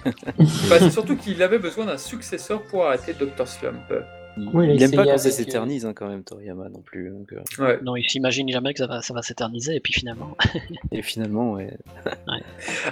Bah, 0.69 0.78
c'est 0.80 0.89
surtout 0.91 1.15
qu'il 1.15 1.41
avait 1.41 1.59
besoin 1.59 1.86
d'un 1.86 1.97
successeur 1.97 2.61
pour 2.63 2.86
arrêter 2.86 3.13
Dr. 3.13 3.47
Slump. 3.47 3.93
Il, 4.38 4.49
Oui, 4.53 4.65
il 4.65 4.71
a 4.71 4.73
il 4.73 4.84
aime 4.84 4.91
pas 4.91 5.05
quand 5.05 5.17
ça 5.17 5.27
avec, 5.27 5.34
s'éternise 5.34 5.86
hein, 5.86 5.93
quand 5.93 6.07
même, 6.07 6.23
Toriyama 6.23 6.69
non 6.69 6.81
plus. 6.81 7.09
donc, 7.09 7.34
euh, 7.34 7.63
Ouais. 7.63 7.79
Non, 7.84 7.95
il 7.95 8.03
s'imagine 8.03 8.49
jamais 8.49 8.73
que 8.73 8.79
ça 8.79 8.88
va, 8.88 9.01
ça 9.01 9.13
va 9.13 9.21
s'éterniser, 9.21 9.75
et 9.75 9.79
puis 9.79 9.93
finalement. 9.93 10.36
et 10.91 11.01
finalement, 11.01 11.53
ouais. 11.53 11.77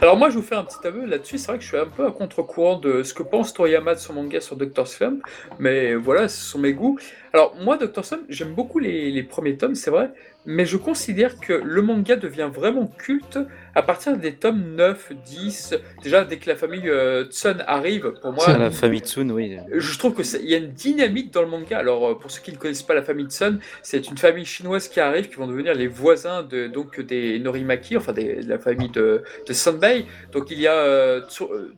Alors 0.01 0.17
moi, 0.17 0.29
je 0.29 0.35
vous 0.35 0.43
fais 0.43 0.55
un 0.55 0.63
petit 0.63 0.85
aveu 0.85 1.05
là-dessus, 1.05 1.37
c'est 1.37 1.47
vrai 1.47 1.57
que 1.57 1.63
je 1.63 1.69
suis 1.69 1.77
un 1.77 1.87
peu 1.87 2.05
à 2.05 2.11
contre-courant 2.11 2.79
de 2.79 3.03
ce 3.03 3.13
que 3.13 3.23
pense 3.23 3.53
Toriyama 3.53 3.95
de 3.95 3.99
son 3.99 4.13
manga 4.13 4.39
sur 4.39 4.55
Dr. 4.55 4.87
Slump, 4.87 5.23
mais 5.59 5.95
voilà, 5.95 6.27
ce 6.27 6.43
sont 6.43 6.59
mes 6.59 6.73
goûts. 6.73 6.99
Alors 7.33 7.55
moi, 7.55 7.77
Dr. 7.77 8.03
Slump, 8.03 8.23
j'aime 8.27 8.53
beaucoup 8.53 8.79
les, 8.79 9.09
les 9.09 9.23
premiers 9.23 9.55
tomes, 9.55 9.73
c'est 9.75 9.89
vrai, 9.89 10.11
mais 10.45 10.65
je 10.65 10.75
considère 10.75 11.39
que 11.39 11.53
le 11.53 11.81
manga 11.81 12.17
devient 12.17 12.49
vraiment 12.53 12.87
culte 12.87 13.39
à 13.73 13.81
partir 13.83 14.17
des 14.17 14.35
tomes 14.35 14.75
9, 14.75 15.13
10, 15.13 15.73
déjà 16.03 16.25
dès 16.25 16.39
que 16.39 16.49
la 16.49 16.57
famille 16.57 16.89
euh, 16.89 17.23
Tsun 17.25 17.63
arrive, 17.67 18.11
pour 18.21 18.33
moi... 18.33 18.45
La 18.57 18.69
famille 18.69 18.99
Tsun, 18.99 19.29
oui. 19.31 19.57
Je 19.73 19.97
trouve 19.97 20.13
que 20.13 20.23
c'est- 20.23 20.41
il 20.43 20.49
y 20.49 20.55
a 20.55 20.57
une 20.57 20.73
dynamique 20.73 21.31
dans 21.31 21.41
le 21.41 21.47
manga. 21.47 21.77
Alors 21.77 22.05
euh, 22.09 22.15
pour 22.19 22.31
ceux 22.31 22.41
qui 22.41 22.51
ne 22.51 22.57
connaissent 22.57 22.83
pas 22.83 22.95
la 22.95 23.03
famille 23.03 23.27
Tsun, 23.29 23.59
c'est 23.81 24.09
une 24.09 24.17
famille 24.17 24.45
chinoise 24.45 24.89
qui 24.89 24.99
arrive, 24.99 25.29
qui 25.29 25.35
vont 25.35 25.47
devenir 25.47 25.73
les 25.73 25.87
voisins 25.87 26.43
de 26.43 26.67
donc 26.67 26.99
des 26.99 27.39
Norimaki, 27.39 27.95
enfin 27.95 28.11
des- 28.11 28.43
de 28.43 28.49
la 28.49 28.59
famille 28.59 28.89
de, 28.89 29.23
de 29.47 29.53
Sanbei. 29.53 30.05
Donc 30.33 30.51
il 30.51 30.59
y 30.59 30.67
a 30.67 30.73
euh, 30.73 31.21
Tsu- 31.27 31.43
euh, 31.49 31.77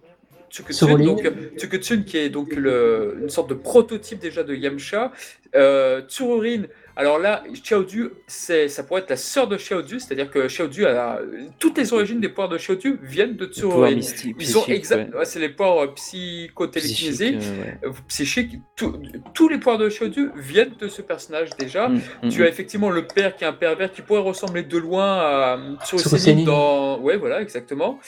Tsukutsun, 0.53 0.85
Tsururin. 0.85 1.03
donc 1.03 1.25
euh, 1.25 1.31
Tsukutsun 1.57 2.03
qui 2.03 2.17
est 2.17 2.29
donc 2.29 2.55
le, 2.55 3.17
une 3.19 3.29
sorte 3.29 3.49
de 3.49 3.55
prototype 3.55 4.19
déjà 4.19 4.43
de 4.43 4.53
Yamcha. 4.53 5.11
Euh, 5.55 6.01
Tsururin, 6.07 6.63
alors 6.95 7.17
là, 7.19 7.43
Xiaodu, 7.51 8.09
c'est 8.27 8.67
ça 8.67 8.83
pourrait 8.83 9.01
être 9.01 9.09
la 9.09 9.15
sœur 9.17 9.47
de 9.47 9.57
Xiaodu, 9.57 9.99
c'est-à-dire 9.99 10.29
que 10.29 10.47
Xiaodu 10.47 10.85
a 10.85 11.19
toutes 11.59 11.77
les 11.77 11.91
origines 11.93 12.19
des 12.19 12.29
pouvoirs 12.29 12.49
de 12.49 12.57
Xiaodu 12.57 12.99
viennent 13.01 13.35
de 13.35 13.45
Le 13.45 13.95
mystique, 13.95 14.35
Ils 14.39 14.57
ont 14.57 14.61
psychique, 14.61 14.69
exact, 14.77 15.11
ouais. 15.13 15.19
ouais, 15.19 15.25
c'est 15.25 15.39
les 15.39 15.49
pouvoirs 15.49 15.83
euh, 15.83 15.87
Psychique, 15.95 16.49
psychotélékinésés 16.49 17.35
euh, 17.35 17.61
ouais. 17.61 17.77
euh, 17.85 17.91
psychique, 18.07 18.59
tout- 18.75 18.99
tous 19.33 19.49
les 19.49 19.57
pouvoirs 19.57 19.77
de 19.77 19.87
Xiaodu 19.89 20.29
viennent 20.35 20.75
de 20.79 20.87
ce 20.87 21.01
personnage 21.01 21.49
déjà. 21.57 21.89
Mm, 21.89 22.01
mm, 22.23 22.29
Tu 22.29 22.43
as 22.43 22.47
effectivement 22.47 22.89
le 22.89 23.05
père 23.07 23.35
qui 23.35 23.43
est 23.43 23.47
un 23.47 23.53
pervers 23.53 23.91
qui 23.91 24.01
pourrait 24.01 24.21
ressembler 24.21 24.63
de 24.63 24.77
loin 24.77 25.17
à 25.19 25.59
Tsurusenin 25.85 26.17
Tsurusenin. 26.17 26.43
dans. 26.45 26.99
Ouais, 26.99 27.17
voilà, 27.17 27.41
exactement. 27.41 27.99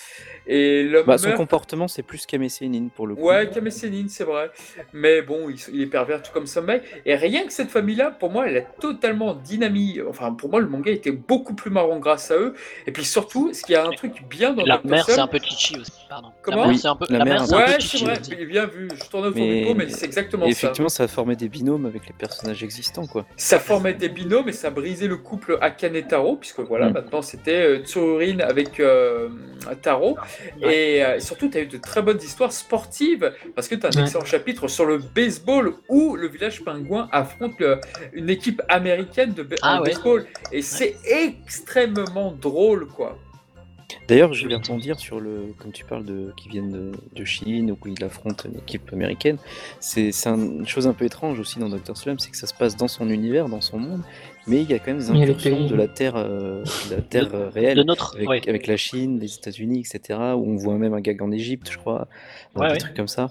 Et 0.47 0.83
l'homme 0.83 1.05
Bah, 1.07 1.17
son 1.17 1.27
meurt. 1.29 1.37
comportement, 1.37 1.87
c'est 1.87 2.03
plus 2.03 2.25
Kame 2.27 2.47
Sennin 2.49 2.89
pour 2.95 3.07
le 3.07 3.15
coup. 3.15 3.21
Ouais, 3.21 3.49
Kame 3.51 3.71
Sennin, 3.71 4.05
c'est 4.09 4.23
vrai. 4.23 4.51
Mais 4.93 5.23
bon, 5.23 5.49
il, 5.49 5.55
il 5.73 5.81
est 5.81 5.87
pervers 5.87 6.21
tout 6.21 6.31
comme 6.31 6.45
Sommeil. 6.45 6.81
Et 7.05 7.15
rien 7.15 7.45
que 7.47 7.51
cette 7.53 7.69
famille-là, 7.71 8.11
pour 8.11 8.29
moi, 8.29 8.47
elle 8.47 8.57
a 8.57 8.61
totalement 8.79 9.33
dynamie. 9.33 9.99
Enfin, 10.07 10.33
pour 10.33 10.49
moi, 10.49 10.59
le 10.59 10.67
manga 10.67 10.91
était 10.91 11.11
beaucoup 11.11 11.53
plus 11.53 11.71
marrant 11.71 11.99
grâce 11.99 12.31
à 12.31 12.35
eux. 12.35 12.53
Et 12.87 12.91
puis 12.91 13.05
surtout, 13.05 13.53
ce 13.53 13.61
qui 13.63 13.75
a 13.75 13.85
un 13.85 13.91
truc 13.91 14.23
bien 14.29 14.53
dans 14.53 14.65
La 14.65 14.81
mère, 14.83 15.05
c'est 15.05 15.19
un 15.19 15.27
peu 15.27 15.39
chichi 15.39 15.79
aussi. 15.79 15.91
Pardon. 16.09 16.29
Comment 16.43 16.67
Oui, 16.67 16.77
c'est 16.77 16.87
un 16.87 16.95
peu, 16.95 17.05
la 17.09 17.19
la 17.19 17.25
mère, 17.25 17.45
c'est 17.45 17.53
un 17.53 17.57
peu 17.57 17.63
Ouais, 17.71 17.77
c'est 17.79 17.97
vrai, 18.05 18.19
aussi. 18.19 18.45
bien 18.45 18.65
vu. 18.67 18.87
Je 18.93 19.09
tournais 19.09 19.27
autour 19.27 19.39
Mais- 19.41 19.59
du 19.61 19.65
pot, 19.67 19.73
mais 19.75 19.89
c'est 19.89 20.05
exactement 20.05 20.45
Et 20.45 20.51
ça. 20.53 20.59
effectivement, 20.67 20.89
ça 20.89 21.03
a 21.03 21.07
formé 21.07 21.35
des 21.35 21.49
binômes 21.49 21.85
avec 21.85 22.05
les 22.07 22.13
personnages 22.13 22.63
existants, 22.63 23.07
quoi. 23.07 23.25
Ça 23.37 23.59
formait 23.59 23.93
des 23.93 24.09
binômes 24.09 24.49
et 24.49 24.53
ça 24.53 24.69
brisait 24.69 25.07
le 25.07 25.17
couple 25.17 25.57
Akane 25.61 26.01
Taro, 26.07 26.35
puisque 26.35 26.59
voilà, 26.59 26.89
Mm. 26.89 26.93
maintenant 26.93 27.21
c'était 27.21 27.51
euh, 27.79 27.83
Tsururin 27.83 28.39
avec 28.39 28.79
euh, 28.79 29.29
Taro. 29.81 30.17
Et 30.61 31.03
euh, 31.03 31.19
surtout, 31.19 31.49
tu 31.49 31.57
as 31.57 31.61
eu 31.61 31.67
de 31.67 31.77
très 31.77 32.01
bonnes 32.01 32.21
histoires 32.21 32.51
sportives, 32.53 33.33
parce 33.55 33.67
que 33.67 33.75
tu 33.75 33.85
as 33.85 33.89
un 33.89 33.91
Ouais. 33.93 34.01
excellent 34.03 34.25
chapitre 34.25 34.67
sur 34.67 34.85
le 34.85 34.97
baseball 34.99 35.73
où 35.89 36.15
le 36.15 36.27
village 36.27 36.63
pingouin 36.63 37.07
affronte 37.11 37.59
le- 37.59 37.79
une 38.13 38.29
équipe 38.29 38.61
américaine 38.69 39.33
de 39.33 39.47
Ah 39.61 39.81
ouais. 39.81 39.89
baseball. 39.91 40.25
Et 40.51 40.61
c'est 40.61 40.95
extrêmement 41.49 42.31
drôle, 42.31 42.87
quoi. 42.87 43.17
D'ailleurs, 44.07 44.33
je 44.33 44.47
vais 44.47 44.55
rebondir 44.55 44.99
sur 44.99 45.19
le, 45.19 45.53
comme 45.59 45.71
tu 45.71 45.83
parles 45.85 46.05
de, 46.05 46.31
qui 46.37 46.49
viennent 46.49 46.71
de, 46.71 46.91
de 47.15 47.25
Chine 47.25 47.71
ou 47.71 47.75
qu'il 47.75 48.03
affronte 48.03 48.45
une 48.45 48.57
équipe 48.59 48.91
américaine. 48.93 49.37
C'est 49.79 50.11
c'est 50.11 50.29
un- 50.29 50.37
une 50.37 50.67
chose 50.67 50.87
un 50.87 50.93
peu 50.93 51.05
étrange 51.05 51.39
aussi 51.39 51.59
dans 51.59 51.69
Dr. 51.69 51.95
Slump, 51.95 52.19
c'est 52.19 52.29
que 52.31 52.37
ça 52.37 52.45
se 52.47 52.53
passe 52.53 52.75
dans 52.75 52.87
son 52.87 53.09
univers, 53.09 53.47
dans 53.47 53.61
son 53.61 53.77
monde, 53.79 54.01
mais 54.47 54.61
il 54.61 54.69
y 54.69 54.73
a 54.73 54.79
quand 54.79 54.87
même 54.91 54.97
des 54.99 55.11
incursions 55.11 55.65
de 55.67 55.75
la 55.75 55.87
Terre, 55.87 56.15
euh, 56.17 56.63
de 56.89 56.95
la 56.95 57.01
terre 57.01 57.29
euh, 57.33 57.47
De 57.47 57.53
réelle. 57.53 57.83
notre. 57.85 58.15
Avec, 58.15 58.27
ouais. 58.29 58.41
avec 58.49 58.67
la 58.67 58.77
Chine, 58.77 59.19
les 59.19 59.33
États-Unis, 59.35 59.79
etc., 59.87 60.19
où 60.35 60.51
on 60.51 60.55
voit 60.55 60.75
même 60.77 60.93
un 60.95 61.01
gag 61.01 61.21
en 61.21 61.31
Égypte, 61.31 61.69
je 61.71 61.77
crois, 61.77 62.07
Ouais, 62.55 62.67
des 62.67 62.73
ouais. 62.73 62.77
trucs 62.79 62.95
comme 62.95 63.07
ça, 63.07 63.29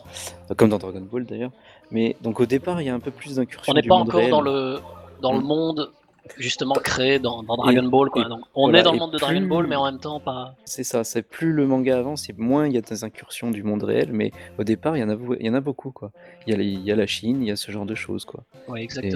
comme 0.56 0.70
dans 0.70 0.78
Dragon 0.78 1.00
Ball 1.02 1.24
d'ailleurs. 1.24 1.52
Mais 1.90 2.16
donc 2.22 2.40
au 2.40 2.46
départ, 2.46 2.80
il 2.80 2.86
y 2.86 2.90
a 2.90 2.94
un 2.94 3.00
peu 3.00 3.10
plus 3.10 3.36
d'incursions. 3.36 3.72
On 3.72 3.74
n'est 3.74 3.82
pas 3.82 3.96
monde 3.96 4.08
encore 4.08 4.20
réel. 4.20 4.30
dans 4.30 4.40
le, 4.40 4.78
dans 5.24 5.32
le 5.32 5.40
Mm. 5.40 5.46
monde 5.46 5.90
justement 6.38 6.74
créé 6.74 7.18
dans, 7.18 7.42
dans 7.42 7.56
Dragon 7.56 7.82
Ball. 7.88 8.08
Quoi. 8.08 8.24
Donc, 8.24 8.40
on 8.54 8.62
voilà, 8.62 8.78
est 8.80 8.82
dans 8.82 8.92
le 8.92 8.98
monde 8.98 9.12
de 9.12 9.18
Dragon 9.18 9.42
Ball, 9.42 9.66
mais 9.66 9.76
en 9.76 9.84
même 9.84 9.98
temps 10.00 10.20
pas. 10.20 10.54
C'est 10.64 10.84
ça, 10.84 11.04
c'est 11.04 11.22
plus 11.22 11.52
le 11.52 11.66
manga 11.66 11.98
avance, 11.98 12.30
et 12.30 12.34
moins 12.38 12.66
il 12.66 12.72
y 12.72 12.78
a 12.78 12.80
des 12.80 13.04
incursions 13.04 13.50
du 13.50 13.62
monde 13.62 13.82
réel, 13.84 14.10
mais 14.12 14.32
au 14.58 14.64
départ, 14.64 14.96
il 14.96 15.00
y 15.00 15.04
en 15.04 15.10
a, 15.10 15.16
il 15.40 15.46
y 15.46 15.50
en 15.50 15.54
a 15.54 15.60
beaucoup, 15.60 15.90
quoi. 15.90 16.12
Il 16.46 16.52
y 16.52 16.54
a, 16.54 16.56
les- 16.58 16.64
il 16.64 16.80
y 16.80 16.90
a 16.92 16.96
la 16.96 17.06
Chine, 17.06 17.42
il 17.42 17.48
y 17.48 17.50
a 17.50 17.56
ce 17.56 17.70
genre 17.72 17.84
de 17.86 17.94
choses, 17.94 18.24
quoi. 18.24 18.44
Oui, 18.68 18.88
Et, 19.02 19.10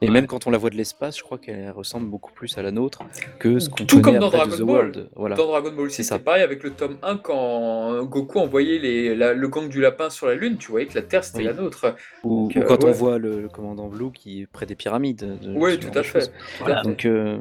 exactement. 0.00 0.08
et 0.08 0.10
même 0.12 0.26
quand 0.26 0.46
on 0.46 0.50
la 0.50 0.58
voit 0.58 0.70
de 0.70 0.76
l'espace, 0.76 1.16
je 1.18 1.22
crois 1.22 1.38
qu'elle 1.38 1.70
ressemble 1.70 2.08
beaucoup 2.10 2.32
plus 2.32 2.56
à 2.58 2.62
la 2.62 2.70
nôtre 2.70 3.02
que 3.38 3.58
ce 3.58 3.68
qu'on 3.70 3.84
Tout 3.84 4.00
connaît 4.00 4.18
comme 4.18 4.30
dans 4.30 4.36
Dragon 4.36 4.56
The 4.56 4.60
Ball. 4.60 4.68
World. 4.68 5.10
Voilà. 5.16 5.36
Dans 5.36 5.46
Dragon 5.46 5.72
Ball, 5.72 5.90
C'est 5.90 6.02
ça. 6.02 6.18
pareil 6.18 6.42
avec 6.42 6.62
le 6.62 6.70
tome 6.70 6.98
1 7.02 7.16
quand 7.18 8.04
Goku 8.04 8.38
envoyait 8.38 8.78
les, 8.78 9.14
la- 9.16 9.34
le 9.34 9.48
gang 9.48 9.68
du 9.68 9.80
lapin 9.80 10.10
sur 10.10 10.26
la 10.26 10.34
Lune, 10.34 10.56
tu 10.58 10.70
voyais 10.70 10.86
que 10.86 10.94
la 10.94 11.02
Terre 11.02 11.24
c'était 11.24 11.38
Oui. 11.38 11.44
la 11.44 11.52
nôtre. 11.54 11.94
Ou, 12.22 12.48
Donc, 12.48 12.56
ou 12.56 12.58
euh, 12.58 12.64
quand 12.66 12.82
ouais. 12.84 12.90
on 12.90 12.92
voit 12.92 13.18
le, 13.18 13.40
le 13.42 13.48
commandant 13.48 13.88
Blue 13.88 14.12
qui 14.12 14.42
est 14.42 14.46
près 14.46 14.66
des 14.66 14.74
pyramides. 14.74 15.38
de- 15.40 15.52
Oui, 15.56 15.78
tout 15.78 15.96
à 15.98 16.02
fait. 16.02 16.30
Voilà. 16.60 16.82
Donc, 16.82 17.04
euh, 17.04 17.38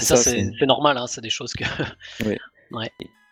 c'est 0.00 0.04
ça, 0.06 0.16
ça, 0.16 0.22
c'est 0.22 0.30
c'est- 0.44 0.50
c'est 0.58 0.66
normal, 0.66 0.96
hein, 0.98 1.06
c'est 1.06 1.20
des 1.20 1.30
choses 1.30 1.52
que. 1.54 1.64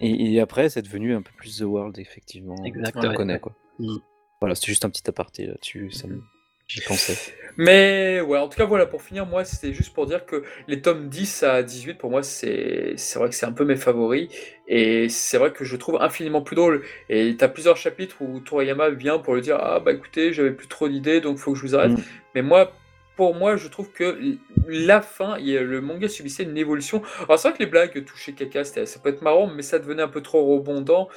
Et, 0.00 0.34
et 0.34 0.40
après, 0.40 0.68
c'est 0.68 0.82
devenu 0.82 1.14
un 1.14 1.22
peu 1.22 1.30
plus 1.36 1.58
The 1.58 1.62
World, 1.62 1.98
effectivement. 1.98 2.56
Exact, 2.64 2.96
On 2.96 3.08
ouais. 3.08 3.14
connaît, 3.14 3.38
quoi. 3.38 3.54
Mm. 3.78 3.96
Voilà, 4.40 4.54
c'était 4.56 4.68
juste 4.68 4.84
un 4.84 4.90
petit 4.90 5.08
aparté 5.08 5.46
là-dessus. 5.46 5.90
ça 5.92 6.08
me- 6.08 6.22
J'y 6.68 6.80
pensais. 6.80 7.16
Mais 7.58 8.20
ouais, 8.22 8.38
en 8.38 8.48
tout 8.48 8.56
cas, 8.56 8.64
voilà, 8.64 8.86
pour 8.86 9.02
finir, 9.02 9.26
moi, 9.26 9.44
c'était 9.44 9.74
juste 9.74 9.92
pour 9.92 10.06
dire 10.06 10.24
que 10.24 10.42
les 10.68 10.80
tomes 10.80 11.08
10 11.08 11.42
à 11.42 11.62
18, 11.62 11.94
pour 11.98 12.10
moi, 12.10 12.22
c'est 12.22 12.94
c'est 12.96 13.18
vrai 13.18 13.28
que 13.28 13.34
c'est 13.34 13.44
un 13.46 13.52
peu 13.52 13.64
mes 13.64 13.76
favoris. 13.76 14.28
Et 14.68 15.08
c'est 15.10 15.36
vrai 15.36 15.52
que 15.52 15.64
je 15.64 15.76
trouve 15.76 15.98
infiniment 16.00 16.40
plus 16.42 16.56
drôle. 16.56 16.82
Et 17.10 17.36
tu 17.36 17.44
as 17.44 17.48
plusieurs 17.48 17.76
chapitres 17.76 18.16
où 18.22 18.40
Toriyama 18.40 18.88
vient 18.90 19.18
pour 19.18 19.34
lui 19.34 19.42
dire 19.42 19.58
Ah, 19.60 19.80
bah 19.80 19.92
écoutez, 19.92 20.32
j'avais 20.32 20.52
plus 20.52 20.68
trop 20.68 20.88
d'idées, 20.88 21.20
donc 21.20 21.36
faut 21.38 21.52
que 21.52 21.58
je 21.58 21.62
vous 21.62 21.74
arrête. 21.74 21.92
Mm. 21.92 22.02
Mais 22.34 22.42
moi, 22.42 22.72
pour 23.16 23.34
moi, 23.34 23.56
je 23.56 23.68
trouve 23.68 23.90
que 23.92 24.38
la 24.66 25.02
fin, 25.02 25.36
le 25.38 25.80
manga 25.82 26.08
subissait 26.08 26.44
une 26.44 26.56
évolution. 26.56 27.02
Alors, 27.24 27.38
c'est 27.38 27.48
vrai 27.48 27.58
que 27.58 27.62
les 27.62 27.70
blagues 27.70 28.04
touchaient 28.06 28.32
caca, 28.32 28.64
c'était- 28.64 28.86
ça 28.86 28.98
peut 29.00 29.10
être 29.10 29.20
marrant, 29.22 29.46
mais 29.48 29.62
ça 29.62 29.78
devenait 29.78 30.02
un 30.02 30.08
peu 30.08 30.22
trop 30.22 30.42
rebondant. 30.56 31.08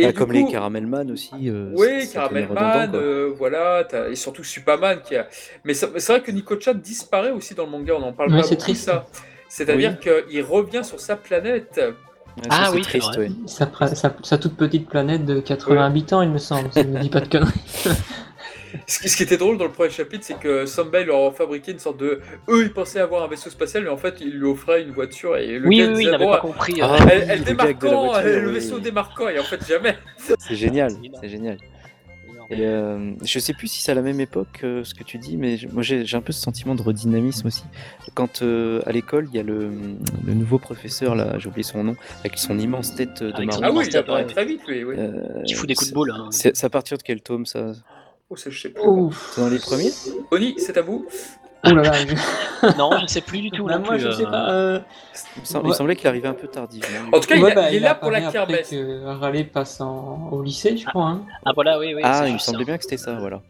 Et 0.00 0.06
Bah, 0.06 0.12
comme 0.12 0.28
coup- 0.28 0.34
les 0.34 0.46
Caramelman 0.46 1.10
aussi. 1.10 1.30
euh, 1.48 1.70
oui, 1.74 2.02
ça- 2.06 2.22
ça 2.22 2.28
devenait 2.28 2.42
Caramel 2.42 2.44
redondant, 2.46 2.78
Man, 2.78 2.90
quoi. 2.90 3.00
euh, 3.00 3.32
voilà, 3.36 3.88
et 4.10 4.14
surtout 4.14 4.44
Superman 4.44 4.98
qui 5.04 5.16
a. 5.16 5.26
Mais 5.64 5.74
ça- 5.74 5.88
c'est 5.96 6.12
vrai 6.12 6.22
que 6.22 6.30
Nico-chan 6.30 6.74
disparaît 6.74 7.30
aussi 7.32 7.54
dans 7.54 7.64
le 7.64 7.70
manga, 7.70 7.94
on 7.98 8.02
en 8.02 8.12
parle 8.12 8.30
Ouais, 8.32 8.38
pas 8.38 8.42
c'est 8.44 8.50
beaucoup 8.54 8.62
triste. 8.62 8.84
ça. 8.84 9.06
C'est-à-dire 9.48 9.98
qu'il 9.98 10.42
revient 10.42 10.84
sur 10.84 11.00
sa 11.00 11.16
planète. 11.16 11.74
Ça, 11.74 11.90
Ah 12.50 12.70
oui, 12.72 12.82
triste, 12.82 13.16
ouais. 13.16 13.30
Sa, 13.46 13.64
pra- 13.66 13.92
sa- 13.94 14.14
sa 14.22 14.38
toute 14.38 14.56
petite 14.56 14.88
planète 14.88 15.24
de 15.24 15.40
80 15.40 15.76
Ouais. 15.80 15.82
habitants, 15.82 16.22
il 16.22 16.30
me 16.30 16.38
semble, 16.38 16.68
je 16.76 16.80
ne 16.82 17.00
dis 17.00 17.08
pas 17.08 17.20
de 17.20 17.28
conneries. 17.28 17.50
Ce 18.86 18.98
qui, 19.00 19.08
ce 19.08 19.16
qui 19.16 19.22
était 19.22 19.36
drôle 19.36 19.58
dans 19.58 19.64
le 19.66 19.70
premier 19.72 19.90
chapitre, 19.90 20.24
c'est 20.24 20.38
que 20.38 20.66
Sunbay 20.66 21.04
leur 21.04 21.26
a 21.26 21.32
fabriqué 21.32 21.72
une 21.72 21.78
sorte 21.78 21.98
de. 21.98 22.20
Eux, 22.48 22.62
ils 22.64 22.72
pensaient 22.72 23.00
avoir 23.00 23.22
un 23.24 23.28
vaisseau 23.28 23.50
spatial, 23.50 23.84
mais 23.84 23.90
en 23.90 23.96
fait, 23.96 24.16
ils 24.20 24.30
lui 24.32 24.46
offraient 24.46 24.82
une 24.82 24.92
voiture 24.92 25.36
et 25.36 25.58
le 25.58 25.68
Oui, 25.68 25.78
gars 25.78 25.84
oui, 25.86 25.90
oui, 25.94 26.04
disait, 26.04 26.12
il 26.12 26.18
Bon, 26.18 26.30
pas 26.32 26.40
compris. 26.40 26.80
euh, 26.80 26.86
Ah, 26.86 26.98
elle, 27.10 27.18
oui, 27.18 27.24
elle 27.28 27.38
le 27.44 27.54
voiture, 27.54 28.14
euh, 28.16 28.40
le 28.40 28.48
oui. 28.48 28.54
vaisseau 28.54 28.78
démarquant, 28.78 29.28
et 29.28 29.38
en 29.38 29.44
fait, 29.44 29.66
jamais. 29.66 29.96
C'est 30.38 30.54
génial, 30.54 30.92
C'est 31.20 31.28
génial. 31.28 31.58
Et 32.50 32.64
euh, 32.64 33.12
je 33.26 33.38
sais 33.40 33.52
plus 33.52 33.68
si 33.68 33.82
c'est 33.82 33.92
à 33.92 33.94
la 33.94 34.00
même 34.00 34.20
époque 34.20 34.60
euh, 34.64 34.82
ce 34.82 34.94
que 34.94 35.04
tu 35.04 35.18
dis, 35.18 35.36
mais 35.36 35.58
moi 35.70 35.82
j'ai 35.82 36.02
un 36.14 36.22
peu 36.22 36.32
ce 36.32 36.40
sentiment 36.40 36.74
de 36.74 36.80
redynamisme 36.80 37.46
aussi. 37.48 37.64
Quand 38.14 38.40
euh, 38.40 38.80
à 38.86 38.92
l'école 38.92 39.28
il 39.30 39.36
y 39.36 39.38
a 39.38 39.42
le, 39.42 39.70
le 40.26 40.32
nouveau 40.32 40.58
professeur 40.58 41.14
là, 41.14 41.38
j'ai 41.38 41.48
oublié 41.50 41.62
son 41.62 41.84
nom, 41.84 41.94
avec 42.20 42.38
son 42.38 42.58
immense 42.58 42.94
tête 42.94 43.22
de 43.22 43.44
marron. 43.44 43.60
Ah 43.62 43.70
oui, 43.70 43.84
il 43.86 43.96
apparaît 43.98 44.24
très 44.24 44.46
vite, 44.46 44.62
lui, 44.66 44.82
oui. 44.82 44.94
Euh, 44.96 45.42
Qui 45.44 45.52
fout 45.52 45.68
des 45.68 45.74
coups 45.74 45.90
de 45.90 45.94
boule. 45.94 46.10
hein. 46.10 46.28
C'est 46.30 46.64
à 46.64 46.70
partir 46.70 46.96
de 46.96 47.02
quel 47.02 47.20
tome 47.20 47.44
ça? 47.44 47.72
Oh, 48.30 48.36
ça, 48.36 48.50
je 48.50 48.60
sais 48.60 48.68
plus. 48.70 48.82
Ouf. 48.82 49.32
C'est 49.34 49.40
dans 49.40 49.48
les 49.48 49.58
premiers 49.58 49.90
Oni, 50.30 50.54
c'est 50.58 50.76
à 50.76 50.82
vous. 50.82 51.06
Oh 51.64 51.70
là 51.70 51.82
là. 51.82 51.92
je- 51.94 52.76
Non, 52.78 52.90
je 53.00 53.06
sais 53.06 53.20
plus 53.22 53.40
du 53.40 53.50
tout. 53.50 53.64
Bah, 53.64 53.78
non 53.78 53.84
moi, 53.86 53.90
plus, 53.94 54.00
je 54.00 54.10
sais 54.10 54.26
euh, 54.26 54.30
pas. 54.30 54.50
euh, 54.52 54.80
Il, 55.36 55.42
sem- 55.46 55.60
Ouais. 55.62 55.68
il 55.70 55.74
semblait 55.74 55.96
qu'il 55.96 56.06
arrivait 56.08 56.28
un 56.28 56.34
peu 56.34 56.46
tardivement. 56.46 57.08
En 57.12 57.20
tout 57.20 57.26
cas, 57.28 57.36
il, 57.36 57.44
a- 57.46 57.54
bah, 57.54 57.70
il 57.70 57.76
est 57.76 57.80
là 57.80 57.94
pour 57.94 58.10
la 58.10 58.20
kermesse. 58.30 58.72
Harley 59.06 59.44
passe 59.44 59.80
en- 59.80 60.28
au 60.30 60.42
lycée, 60.42 60.76
je 60.76 60.86
crois. 60.86 61.06
hein. 61.06 61.22
Ah 61.46 61.52
voilà, 61.54 61.78
oui, 61.78 61.94
oui. 61.94 62.02
ah, 62.04 62.20
c'est 62.22 62.28
il 62.28 62.34
me 62.34 62.38
semblait 62.38 62.64
bien 62.64 62.76
que 62.76 62.84
c'était 62.84 62.96
ça, 62.98 63.14
voilà. 63.14 63.40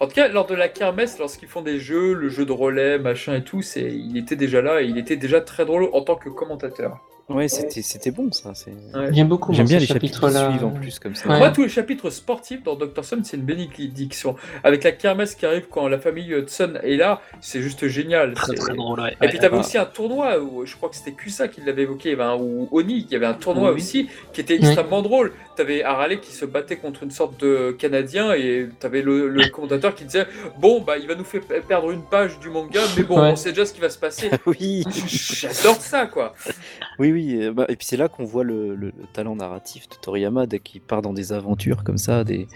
En 0.00 0.06
tout 0.08 0.12
cas, 0.14 0.26
lors 0.28 0.46
de 0.46 0.54
la 0.56 0.68
kermesse, 0.68 1.18
lorsqu'ils 1.18 1.48
font 1.48 1.62
des 1.62 1.78
jeux, 1.78 2.12
le 2.14 2.28
jeu 2.28 2.44
de 2.44 2.52
relais, 2.52 2.98
machin 2.98 3.36
et 3.36 3.44
tout, 3.44 3.62
c'est, 3.62 3.90
il 3.92 4.16
était 4.18 4.36
déjà 4.36 4.60
là 4.60 4.82
et 4.82 4.86
il 4.86 4.98
était 4.98 5.16
déjà 5.16 5.40
très 5.40 5.64
drôle 5.64 5.88
en 5.92 6.02
tant 6.02 6.16
que 6.16 6.28
commentateur. 6.28 6.98
Ouais, 7.30 7.48
c'était 7.48 7.80
c'était 7.80 8.10
bon 8.10 8.30
ça. 8.32 8.52
c'est- 8.54 8.70
J'aime 9.12 9.28
beaucoup 9.28 9.54
J'aime 9.54 9.66
bien 9.66 9.78
les 9.78 9.86
chapitres 9.86 10.18
qui 10.20 10.26
chapitre-là. 10.26 10.50
suivent 10.50 10.66
en 10.66 10.70
plus 10.70 10.98
comme 10.98 11.14
ça. 11.14 11.26
Ouais. 11.28 11.38
Moi, 11.38 11.50
tous 11.52 11.62
les 11.62 11.68
chapitres 11.70 12.10
sportifs 12.10 12.62
dans 12.62 12.76
Doctor 12.76 13.02
Stone, 13.02 13.24
c'est 13.24 13.38
une 13.38 13.44
bénédiction. 13.44 14.36
Avec 14.62 14.84
la 14.84 14.92
kermesse 14.92 15.34
qui 15.34 15.46
arrive 15.46 15.66
quand 15.70 15.88
la 15.88 15.98
famille 15.98 16.30
Hudson 16.34 16.74
est 16.82 16.96
là, 16.96 17.22
c'est 17.40 17.62
juste 17.62 17.86
génial. 17.88 18.34
Très 18.34 18.48
C'est- 18.48 18.54
très 18.60 18.74
drôle, 18.74 19.00
ouais. 19.00 19.16
Et 19.22 19.28
puis 19.28 19.38
t'avais 19.38 19.56
aussi 19.56 19.78
un 19.78 19.86
tournoi, 19.86 20.38
où, 20.38 20.66
je 20.66 20.76
crois 20.76 20.90
que 20.90 20.96
c'était 20.96 21.12
Kusa 21.12 21.48
qui 21.48 21.62
l'avait 21.62 21.82
évoqué, 21.84 22.10
il 22.12 22.18
y 22.18 22.20
un- 22.20 22.36
ou 22.36 22.68
Oni, 22.72 23.06
qui 23.06 23.16
avait 23.16 23.24
un 23.24 23.32
tournoi 23.34 23.70
Oui. 23.70 23.76
aussi, 23.80 24.08
qui 24.34 24.42
était 24.42 24.58
Oui. 24.60 24.66
extrêmement 24.66 25.00
drôle. 25.00 25.32
T'avais 25.56 25.82
Harale 25.82 26.20
qui 26.20 26.32
se 26.32 26.44
battait 26.44 26.76
contre 26.76 27.04
une 27.04 27.10
sorte 27.10 27.40
de 27.40 27.70
Canadien, 27.78 28.34
et 28.34 28.68
t'avais 28.80 29.00
le, 29.00 29.28
le 29.28 29.48
commentateur 29.48 29.94
qui 29.94 30.04
disait 30.04 30.26
Bon, 30.58 30.82
bah 30.82 30.98
il 30.98 31.06
va 31.08 31.14
nous 31.14 31.24
faire 31.24 31.40
perdre 31.66 31.90
une 31.90 32.02
page 32.02 32.38
du 32.40 32.50
manga, 32.50 32.80
mais 32.98 33.02
bon, 33.04 33.18
Ouais. 33.22 33.30
on 33.30 33.36
sait 33.36 33.50
déjà 33.50 33.64
ce 33.64 33.72
qui 33.72 33.80
va 33.80 33.88
se 33.88 33.98
passer. 33.98 34.28
oui, 34.46 34.84
J'adore 35.06 35.76
ça, 35.80 36.06
quoi. 36.06 36.34
oui, 36.98 37.12
oui. 37.14 37.38
euh, 37.42 37.52
bah, 37.52 37.64
et 37.68 37.76
puis 37.76 37.86
c'est 37.86 37.96
là 37.96 38.08
qu'on 38.08 38.24
voit 38.24 38.44
le, 38.44 38.74
le- 38.74 38.92
le 38.96 39.06
talent 39.12 39.36
narratif 39.36 39.88
de 39.88 39.94
Toriyama 39.96 40.46
dès 40.46 40.58
qu'il 40.60 40.80
part 40.80 41.02
dans 41.02 41.12
des 41.14 41.32
aventures 41.32 41.82
comme 41.84 41.98
ça, 41.98 42.24
des, 42.24 42.46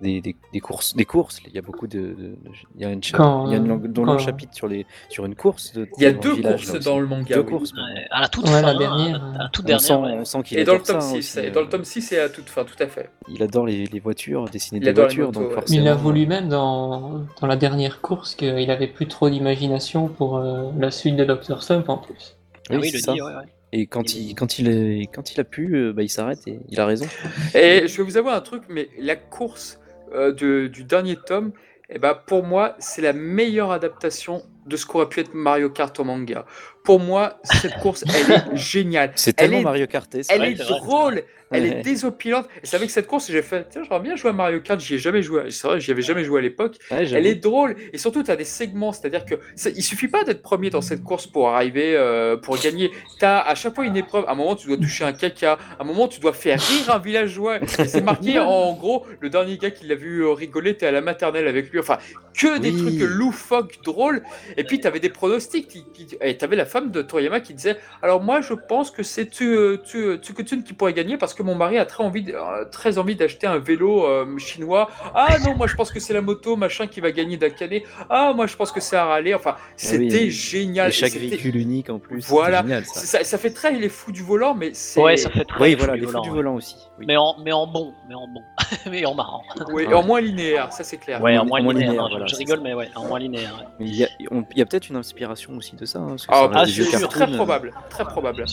des, 0.00 0.20
des- 0.20 0.36
des 0.52 0.60
courses, 0.60 0.94
des 0.96 1.04
courses. 1.04 1.40
Il 1.46 1.52
y 1.54 1.58
a 1.58 1.62
beaucoup 1.62 1.86
de, 1.86 1.98
de- 1.98 2.36
il 2.74 2.80
y 2.80 2.84
a 2.84 2.90
une, 2.90 3.00
Quand, 3.12 3.46
il 3.46 3.52
y 3.52 3.54
a 3.54 3.58
une 3.58 3.70
euh, 3.70 3.88
long, 3.94 4.04
quand- 4.04 4.18
chapitre 4.18 4.54
sur 4.54 4.68
les 4.68 4.84
sur 5.08 5.24
une 5.26 5.34
course. 5.36 5.72
De, 5.72 5.86
Il 5.98 6.02
y 6.02 6.06
a 6.06 6.12
deux 6.12 6.34
village, 6.34 6.66
courses 6.66 6.84
dans 6.84 6.98
le 7.00 7.06
manga. 7.06 7.34
Deux 7.36 7.42
oui. 7.42 7.46
courses. 7.46 7.72
À 8.10 8.20
la 8.22 8.28
toute 8.28 8.44
Ouais, 8.46 8.62
la 8.62 8.72
fin, 8.72 8.78
dernière, 8.78 9.24
à 9.34 9.38
la 9.44 9.48
toute 9.48 9.64
On 9.64 9.68
dernière. 9.68 9.80
sent, 9.86 9.94
ouais. 9.94 10.12
on 10.20 10.24
sent 10.24 10.42
qu'il 10.44 10.58
Et 10.58 10.64
dans 10.64 10.74
le 10.74 10.80
tome 10.82 11.00
ça 11.00 11.08
6, 11.08 11.16
aussi, 11.18 11.38
et 11.46 11.50
dans 11.50 11.60
le 11.60 11.66
euh, 11.66 11.70
tome 11.70 11.84
6, 11.84 12.02
c'est 12.02 12.18
à 12.20 12.28
toute 12.28 12.48
fin, 12.48 12.64
tout 12.64 12.80
à 12.82 12.86
fait. 12.88 13.10
Il 13.28 13.42
adore 13.42 13.66
les, 13.66 13.86
les 13.86 14.00
voitures, 14.00 14.44
dessiner 14.46 14.80
Il 14.80 14.84
des 14.84 14.92
voitures, 14.92 15.26
motos, 15.26 15.40
donc 15.40 15.48
ouais. 15.50 15.54
forcément. 15.54 15.82
Il 15.82 15.88
a 15.88 15.94
voulu 15.94 16.26
même 16.26 16.48
dans, 16.48 17.24
dans 17.40 17.46
la 17.46 17.56
dernière 17.56 18.00
course 18.00 18.34
qu'il 18.34 18.70
avait 18.70 18.88
plus 18.88 19.06
trop 19.06 19.30
d'imagination 19.30 20.08
pour 20.08 20.36
euh, 20.38 20.70
la 20.78 20.90
suite 20.90 21.16
de 21.16 21.24
Doctor 21.24 21.62
Slump 21.62 21.88
en 21.88 21.98
plus. 21.98 22.36
Ah 22.70 22.74
oui, 22.76 22.82
c'est 22.82 22.88
il 22.90 22.92
le 22.94 22.98
ça. 23.00 23.12
dit, 23.12 23.20
ouais, 23.22 23.28
ouais. 23.34 23.44
Et 23.72 23.86
quand 23.86 24.14
il, 24.14 24.34
quand 24.34 24.58
il, 24.58 24.68
est, 24.68 25.06
quand 25.12 25.32
il 25.32 25.40
a 25.40 25.44
pu, 25.44 25.74
euh, 25.76 25.92
bah, 25.92 26.02
il 26.02 26.10
s'arrête 26.10 26.46
et 26.46 26.60
il 26.68 26.78
a 26.80 26.86
raison. 26.86 27.06
Et 27.54 27.88
je 27.88 27.96
vais 27.96 28.02
vous 28.02 28.16
avouer 28.18 28.32
un 28.32 28.40
truc, 28.40 28.64
mais 28.68 28.88
la 28.98 29.16
course 29.16 29.80
euh, 30.12 30.32
de- 30.32 30.66
du 30.66 30.84
dernier 30.84 31.16
tome, 31.16 31.52
eh 31.88 31.98
ben, 31.98 32.14
pour 32.26 32.44
moi, 32.44 32.76
c'est 32.78 33.02
la 33.02 33.12
meilleure 33.14 33.70
adaptation 33.72 34.42
de 34.66 34.76
ce 34.76 34.86
qu'aurait 34.86 35.08
pu 35.08 35.20
être 35.20 35.34
Mario 35.34 35.70
Kart 35.70 35.98
au 36.00 36.04
manga. 36.04 36.44
Pour 36.84 36.98
moi, 36.98 37.38
cette 37.44 37.76
course, 37.78 38.04
elle 38.08 38.32
est 38.32 38.42
géniale. 38.56 39.12
C'est 39.14 39.30
Elle 39.38 39.46
tellement 39.46 39.60
est- 39.60 39.64
Mario 39.64 39.86
Kart. 39.86 40.12
Elle 40.14 40.38
vrai, 40.38 40.50
est 40.52 40.54
vrai, 40.54 40.64
drôle, 40.80 41.22
elle 41.52 41.66
est 41.66 41.82
désopilante. 41.82 42.46
Et 42.62 42.66
c'est 42.66 42.74
avec 42.76 42.90
cette 42.90 43.06
course 43.06 43.30
j'ai 43.30 43.42
fait, 43.42 43.68
tiens, 43.70 43.82
j'aimerais 43.84 44.00
bien 44.00 44.16
jouer 44.16 44.30
à 44.30 44.32
Mario 44.32 44.60
Kart, 44.60 44.80
j'y 44.80 44.94
ai 44.94 44.98
jamais 44.98 45.22
joué. 45.22 45.50
C'est 45.50 45.68
vrai, 45.68 45.80
j'y 45.80 45.90
avais 45.92 46.02
jamais 46.02 46.24
joué 46.24 46.38
à 46.40 46.42
l'époque. 46.42 46.76
Ouais. 46.90 47.08
Elle 47.12 47.26
est 47.26 47.36
drôle 47.36 47.76
et 47.92 47.98
surtout 47.98 48.22
tu 48.24 48.30
as 48.32 48.36
des 48.36 48.44
segments, 48.44 48.92
c'est-à-dire 48.92 49.24
que 49.24 49.36
il 49.76 49.82
suffit 49.82 50.08
pas 50.08 50.24
d'être 50.24 50.42
premier 50.42 50.70
dans 50.70 50.80
cette 50.80 51.04
course 51.04 51.26
pour 51.28 51.50
arriver, 51.50 51.94
euh, 51.96 52.36
pour 52.36 52.58
gagner. 52.58 52.90
Tu 53.20 53.24
as 53.24 53.40
à 53.40 53.54
chaque 53.54 53.74
fois 53.76 53.84
une 53.84 53.96
épreuve. 53.96 54.24
À 54.26 54.32
un 54.32 54.34
moment 54.34 54.56
tu 54.56 54.66
dois 54.66 54.76
toucher 54.76 55.04
un 55.04 55.12
caca, 55.12 55.58
à 55.78 55.82
un 55.82 55.84
moment 55.84 56.08
tu 56.08 56.18
dois 56.20 56.32
faire 56.32 56.60
rire 56.60 56.92
un 56.92 56.98
villageois. 56.98 57.58
C'est 57.66 58.00
marqué 58.02 58.38
en 58.40 58.72
gros 58.74 59.06
le 59.20 59.28
dernier 59.30 59.56
gars 59.58 59.70
qui 59.70 59.86
l'a 59.86 59.94
vu 59.94 60.26
rigoler, 60.26 60.76
t'es 60.76 60.86
à 60.86 60.90
la 60.92 61.00
maternelle 61.00 61.46
avec 61.46 61.70
lui. 61.70 61.78
Enfin 61.78 61.98
que 62.36 62.58
des 62.58 62.70
Oui. 62.70 62.98
trucs 62.98 63.08
loufoques, 63.10 63.78
drôles. 63.84 64.22
Et 64.56 64.64
puis 64.64 64.80
tu 64.80 64.86
avais 64.86 65.00
des 65.00 65.08
pronostics. 65.08 65.68
Qui, 65.68 65.84
qui- 65.92 66.16
et 66.20 66.36
tu 66.36 66.44
avais 66.44 66.56
la 66.56 66.64
femme 66.64 66.90
de 66.90 67.02
Toriyama 67.02 67.40
qui 67.40 67.54
disait 67.54 67.76
alors 68.02 68.22
moi 68.22 68.40
je 68.40 68.54
pense 68.54 68.90
que 68.90 69.02
c'est 69.02 69.26
tu, 69.26 69.78
tu, 69.84 70.16
Tsukutsun 70.16 70.62
qui 70.62 70.72
pourrait 70.72 70.92
gagner 70.92 71.16
parce 71.16 71.34
que 71.34 71.42
mon 71.42 71.54
mari 71.54 71.78
a 71.78 71.86
très 71.86 72.02
envie, 72.04 72.22
de- 72.22 72.32
euh, 72.34 72.64
très 72.70 72.98
envie 72.98 73.16
d'acheter 73.16 73.46
un 73.46 73.58
vélo 73.58 74.04
euh, 74.06 74.38
chinois. 74.38 74.90
Ah 75.14 75.36
non, 75.44 75.54
moi 75.54 75.66
je 75.66 75.74
pense 75.74 75.90
que 75.92 76.00
c'est 76.00 76.12
la 76.14 76.20
moto 76.22 76.56
machin 76.56 76.86
qui 76.86 77.00
va 77.00 77.12
gagner 77.12 77.36
d'Akane. 77.36 77.80
Ah 78.10 78.32
moi 78.34 78.46
je 78.46 78.56
pense 78.56 78.72
que 78.72 78.80
c'est 78.80 78.96
Harley. 78.96 79.34
Enfin, 79.34 79.56
c'était 79.76 80.24
oui. 80.24 80.30
génial. 80.30 80.88
Et 80.88 80.92
chaque 80.92 81.10
C'était- 81.10 81.26
véhicule 81.26 81.56
unique 81.56 81.90
en 81.90 81.98
plus. 81.98 82.20
Voilà. 82.26 82.62
génial 82.62 82.84
ça. 82.84 83.00
Ça, 83.00 83.24
ça 83.24 83.38
fait 83.38 83.50
très 83.50 83.72
les 83.72 83.88
fous 83.88 84.12
du 84.12 84.22
volant, 84.22 84.54
mais 84.54 84.70
c'est. 84.74 85.00
Ouais, 85.00 85.16
ça 85.16 85.30
fait 85.30 85.44
très 85.44 85.62
Oui, 85.62 85.72
fou 85.72 85.78
voilà, 85.78 85.94
du 85.94 86.00
les 86.00 86.06
fous 86.06 86.12
volant, 86.12 86.22
du 86.22 86.28
ouais. 86.30 86.34
volant 86.36 86.54
aussi. 86.56 86.76
Oui. 86.98 87.04
Mais 87.08 87.16
en, 87.16 87.36
mais 87.44 87.52
en 87.52 87.66
bon, 87.66 87.92
mais 88.08 88.14
en 88.14 88.26
bon, 88.28 88.42
mais 88.90 89.04
en 89.06 89.14
marrant. 89.14 89.42
Ouais. 89.72 89.86
en 89.92 90.02
moins 90.02 90.20
linéaire, 90.20 90.72
ça 90.72 90.84
c'est 90.84 90.98
clair. 90.98 91.22
Ouais, 91.22 91.36
en 91.38 91.42
en 91.42 91.46
moins 91.46 91.60
linéaire. 91.60 91.76
linéaire, 91.78 91.94
non, 92.02 92.06
je- 92.08 92.12
voilà, 92.12 92.26
je 92.26 92.36
rigole, 92.36 92.58
ça. 92.58 92.62
mais 92.64 92.74
ouais, 92.74 92.88
en 92.94 93.06
moins 93.06 93.18
linéaire. 93.18 93.54
ouais. 93.58 93.66
Mais 93.80 93.86
Il 93.86 93.96
y 93.96 94.04
a, 94.04 94.08
on- 94.30 94.41
il 94.52 94.58
y 94.58 94.62
a 94.62 94.66
peut-être 94.66 94.88
une 94.88 94.96
inspiration 94.96 95.52
aussi 95.56 95.76
de 95.76 95.84
ça. 95.84 95.98
hein, 95.98 96.06
parce 96.10 96.26
que 96.26 96.32
Ah, 96.32 96.48
ça 96.52 96.60
ah, 96.60 96.64
des 96.66 96.72
c'est 96.72 96.84
sûr, 96.84 97.08
très 97.08 97.30
euh, 97.30 97.36
probable, 97.36 97.72
très 97.90 98.04
probable. 98.04 98.44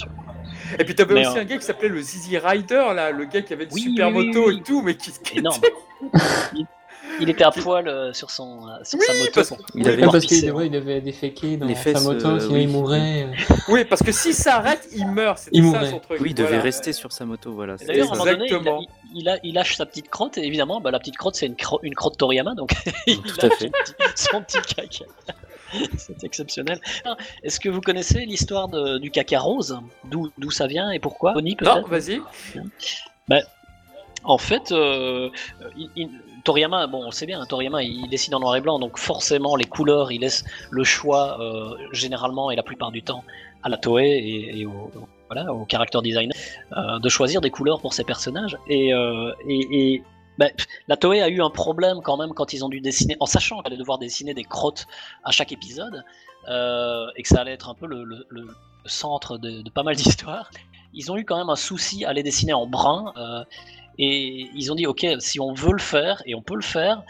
Et 0.78 0.84
puis 0.84 0.96
t'avais 0.96 1.22
aussi 1.26 1.38
euh, 1.38 1.42
un 1.42 1.46
gars 1.46 1.58
qui 1.58 1.66
s'appelait 1.66 1.90
le 1.90 2.02
Zizi 2.02 2.38
Rider, 2.38 2.86
là, 2.96 3.12
le 3.12 3.26
gars 3.26 3.42
qui 3.42 3.54
avait 3.54 3.66
une 3.66 3.74
Oui, 3.74 3.82
super 3.82 4.08
oui, 4.14 4.28
moto 4.28 4.48
oui. 4.48 4.58
et 4.60 4.64
tout, 4.64 4.82
mais 4.82 4.96
qui, 4.96 5.12
Énorme. 5.38 5.62
il, 6.56 6.66
il 7.22 7.30
était 7.30 7.44
à 7.44 7.52
poil 7.52 7.88
euh, 7.88 8.14
sur, 8.14 8.30
son, 8.32 8.68
euh, 8.68 8.72
sur 8.84 8.98
Oui, 8.98 9.06
sa 9.06 9.14
moto. 9.14 9.32
parce- 9.36 9.54
Il 9.76 9.88
avait 9.88 10.02
parce 10.04 10.26
qu'il 10.26 10.52
ouais, 10.52 10.68
il 10.68 10.72
devait 10.72 11.02
déféquer 11.02 11.58
dans 11.58 11.66
Les 11.66 11.76
sa 11.76 12.00
moto, 12.00 12.28
euh, 12.28 12.40
sinon 12.40 12.54
oui. 12.54 12.62
il 12.64 12.70
mourrait. 12.70 13.24
euh. 13.24 13.54
Oui, 13.68 13.84
parce 13.86 14.02
que 14.02 14.12
s'il 14.12 14.34
s'arrête, 14.34 14.88
il 14.96 15.06
meurt. 15.08 15.42
Il 15.52 15.64
ça 15.64 15.70
mourrait. 15.70 15.90
son 15.90 16.00
truc. 16.00 16.20
Oui, 16.22 16.30
il 16.30 16.34
devait 16.36 16.48
Voilà. 16.50 16.64
rester 16.64 16.94
sur 16.94 17.12
sa 17.12 17.26
moto, 17.26 17.52
voilà. 17.54 17.76
D'ailleurs, 17.78 18.12
à 18.12 18.16
un 18.16 18.18
moment 18.18 18.26
donné, 18.32 18.46
il, 18.48 18.54
Exactement. 18.56 18.82
il, 19.14 19.22
il 19.22 19.30
a- 19.30 19.40
il 19.44 19.54
lâche 19.56 19.76
sa 19.76 19.86
petite 19.86 20.10
crotte, 20.10 20.38
et 20.38 20.46
évidemment, 20.46 20.80
bah, 20.82 20.92
la 20.92 21.00
petite 21.00 21.18
crotte, 21.18 21.36
c'est 21.36 21.46
une, 21.48 21.56
cro- 21.56 21.80
une 21.84 21.94
crotte 21.96 22.18
Toriyama, 22.18 22.56
donc 22.56 22.72
il 23.08 23.22
Tout 23.22 23.46
à 23.46 23.50
fait. 23.50 23.66
son 23.66 23.72
petit, 23.72 23.94
son 24.16 24.42
petit 24.42 24.76
caca. 24.76 25.06
c'est 25.97 26.24
exceptionnel. 26.24 26.80
Est-ce 27.43 27.59
que 27.59 27.70
vous 27.70 27.82
connaissez 27.82 28.26
l'histoire 28.26 28.67
de- 28.67 28.97
du 28.97 29.11
caca 29.11 29.39
rose? 29.39 29.80
D'où 30.05 30.51
ça 30.51 30.67
vient 30.67 30.91
et 30.91 30.99
pourquoi? 30.99 31.34
Oni, 31.36 31.55
Non, 31.61 31.82
vas-y. 31.88 32.22
En 34.26 34.38
fait, 34.38 34.72
euh, 34.74 35.30
il- 35.78 35.89
il- 35.95 36.09
Toriyama, 36.43 36.88
bon, 36.88 37.03
on 37.03 37.05
le 37.05 37.11
sait 37.11 37.26
bien, 37.26 37.39
hein, 37.39 37.45
Toriyama, 37.47 37.84
il 37.84 38.09
dessine 38.09 38.36
en 38.36 38.39
noir 38.41 38.55
et 38.57 38.61
blanc, 38.61 38.78
donc 38.80 38.97
forcément, 38.97 39.55
les 39.55 39.63
couleurs, 39.65 40.11
il 40.11 40.22
laisse 40.22 40.43
le 40.72 40.84
choix, 40.84 41.39
euh, 41.39 41.76
généralement 41.93 42.51
et 42.51 42.55
la 42.57 42.63
plupart 42.63 42.91
du 42.91 43.01
temps, 43.01 43.24
à 43.63 43.70
la 43.70 43.78
Toei 43.78 44.09
et, 44.09 44.59
et 44.59 44.65
au, 44.65 44.91
voilà, 45.30 45.53
au 45.53 45.65
character 45.72 45.99
designer, 46.01 46.34
euh, 46.76 46.99
de 46.99 47.07
choisir 47.09 47.39
des 47.39 47.49
couleurs 47.49 47.80
pour 47.80 47.93
ses 47.93 48.03
personnages. 48.03 48.57
Et, 48.67 48.89
et, 49.47 49.67
et, 49.93 50.03
pff, 50.40 50.66
la 50.88 50.96
Toei 50.98 51.22
a 51.22 51.30
eu 51.30 51.42
un 51.42 51.50
problème 51.50 52.00
quand 52.04 52.18
même 52.18 52.34
quand 52.34 52.54
ils 52.54 52.64
ont 52.64 52.70
dû 52.70 52.80
dessiner, 52.82 53.18
en 53.20 53.26
sachant 53.26 53.58
qu'elle 53.62 53.74
allait 53.74 53.78
devoir 53.80 53.98
dessiner 54.00 54.34
des 54.34 54.44
crottes 54.46 54.88
à 55.24 55.32
chaque 55.32 55.52
épisode, 55.52 56.04
euh, 56.50 57.08
et 57.18 57.24
que 57.24 57.28
ça 57.28 57.42
allait 57.42 57.52
être 57.54 57.70
un 57.70 57.74
peu 57.76 57.86
le, 57.88 58.04
le- 58.04 58.26
le 58.30 58.48
centre 58.86 59.38
de, 59.38 59.62
de 59.62 59.70
pas 59.70 59.84
mal 59.84 59.96
d'histoires. 59.98 60.50
Ils 60.94 61.12
ont 61.12 61.18
eu 61.18 61.26
quand 61.26 61.38
même 61.38 61.50
un 61.50 61.56
souci 61.56 62.06
à 62.06 62.14
les 62.14 62.24
dessiner 62.24 62.54
en 62.54 62.66
brun. 62.66 63.14
euh, 63.18 63.44
et 64.02 64.48
ils 64.56 64.72
ont 64.72 64.76
dit, 64.76 64.88
ok, 64.88 65.06
si 65.20 65.40
on 65.42 65.54
veut 65.54 65.74
le 65.74 65.78
faire, 65.80 66.22
et 66.26 66.34
on 66.34 66.42
peut 66.42 66.56
le 66.56 66.62
faire, 66.62 67.04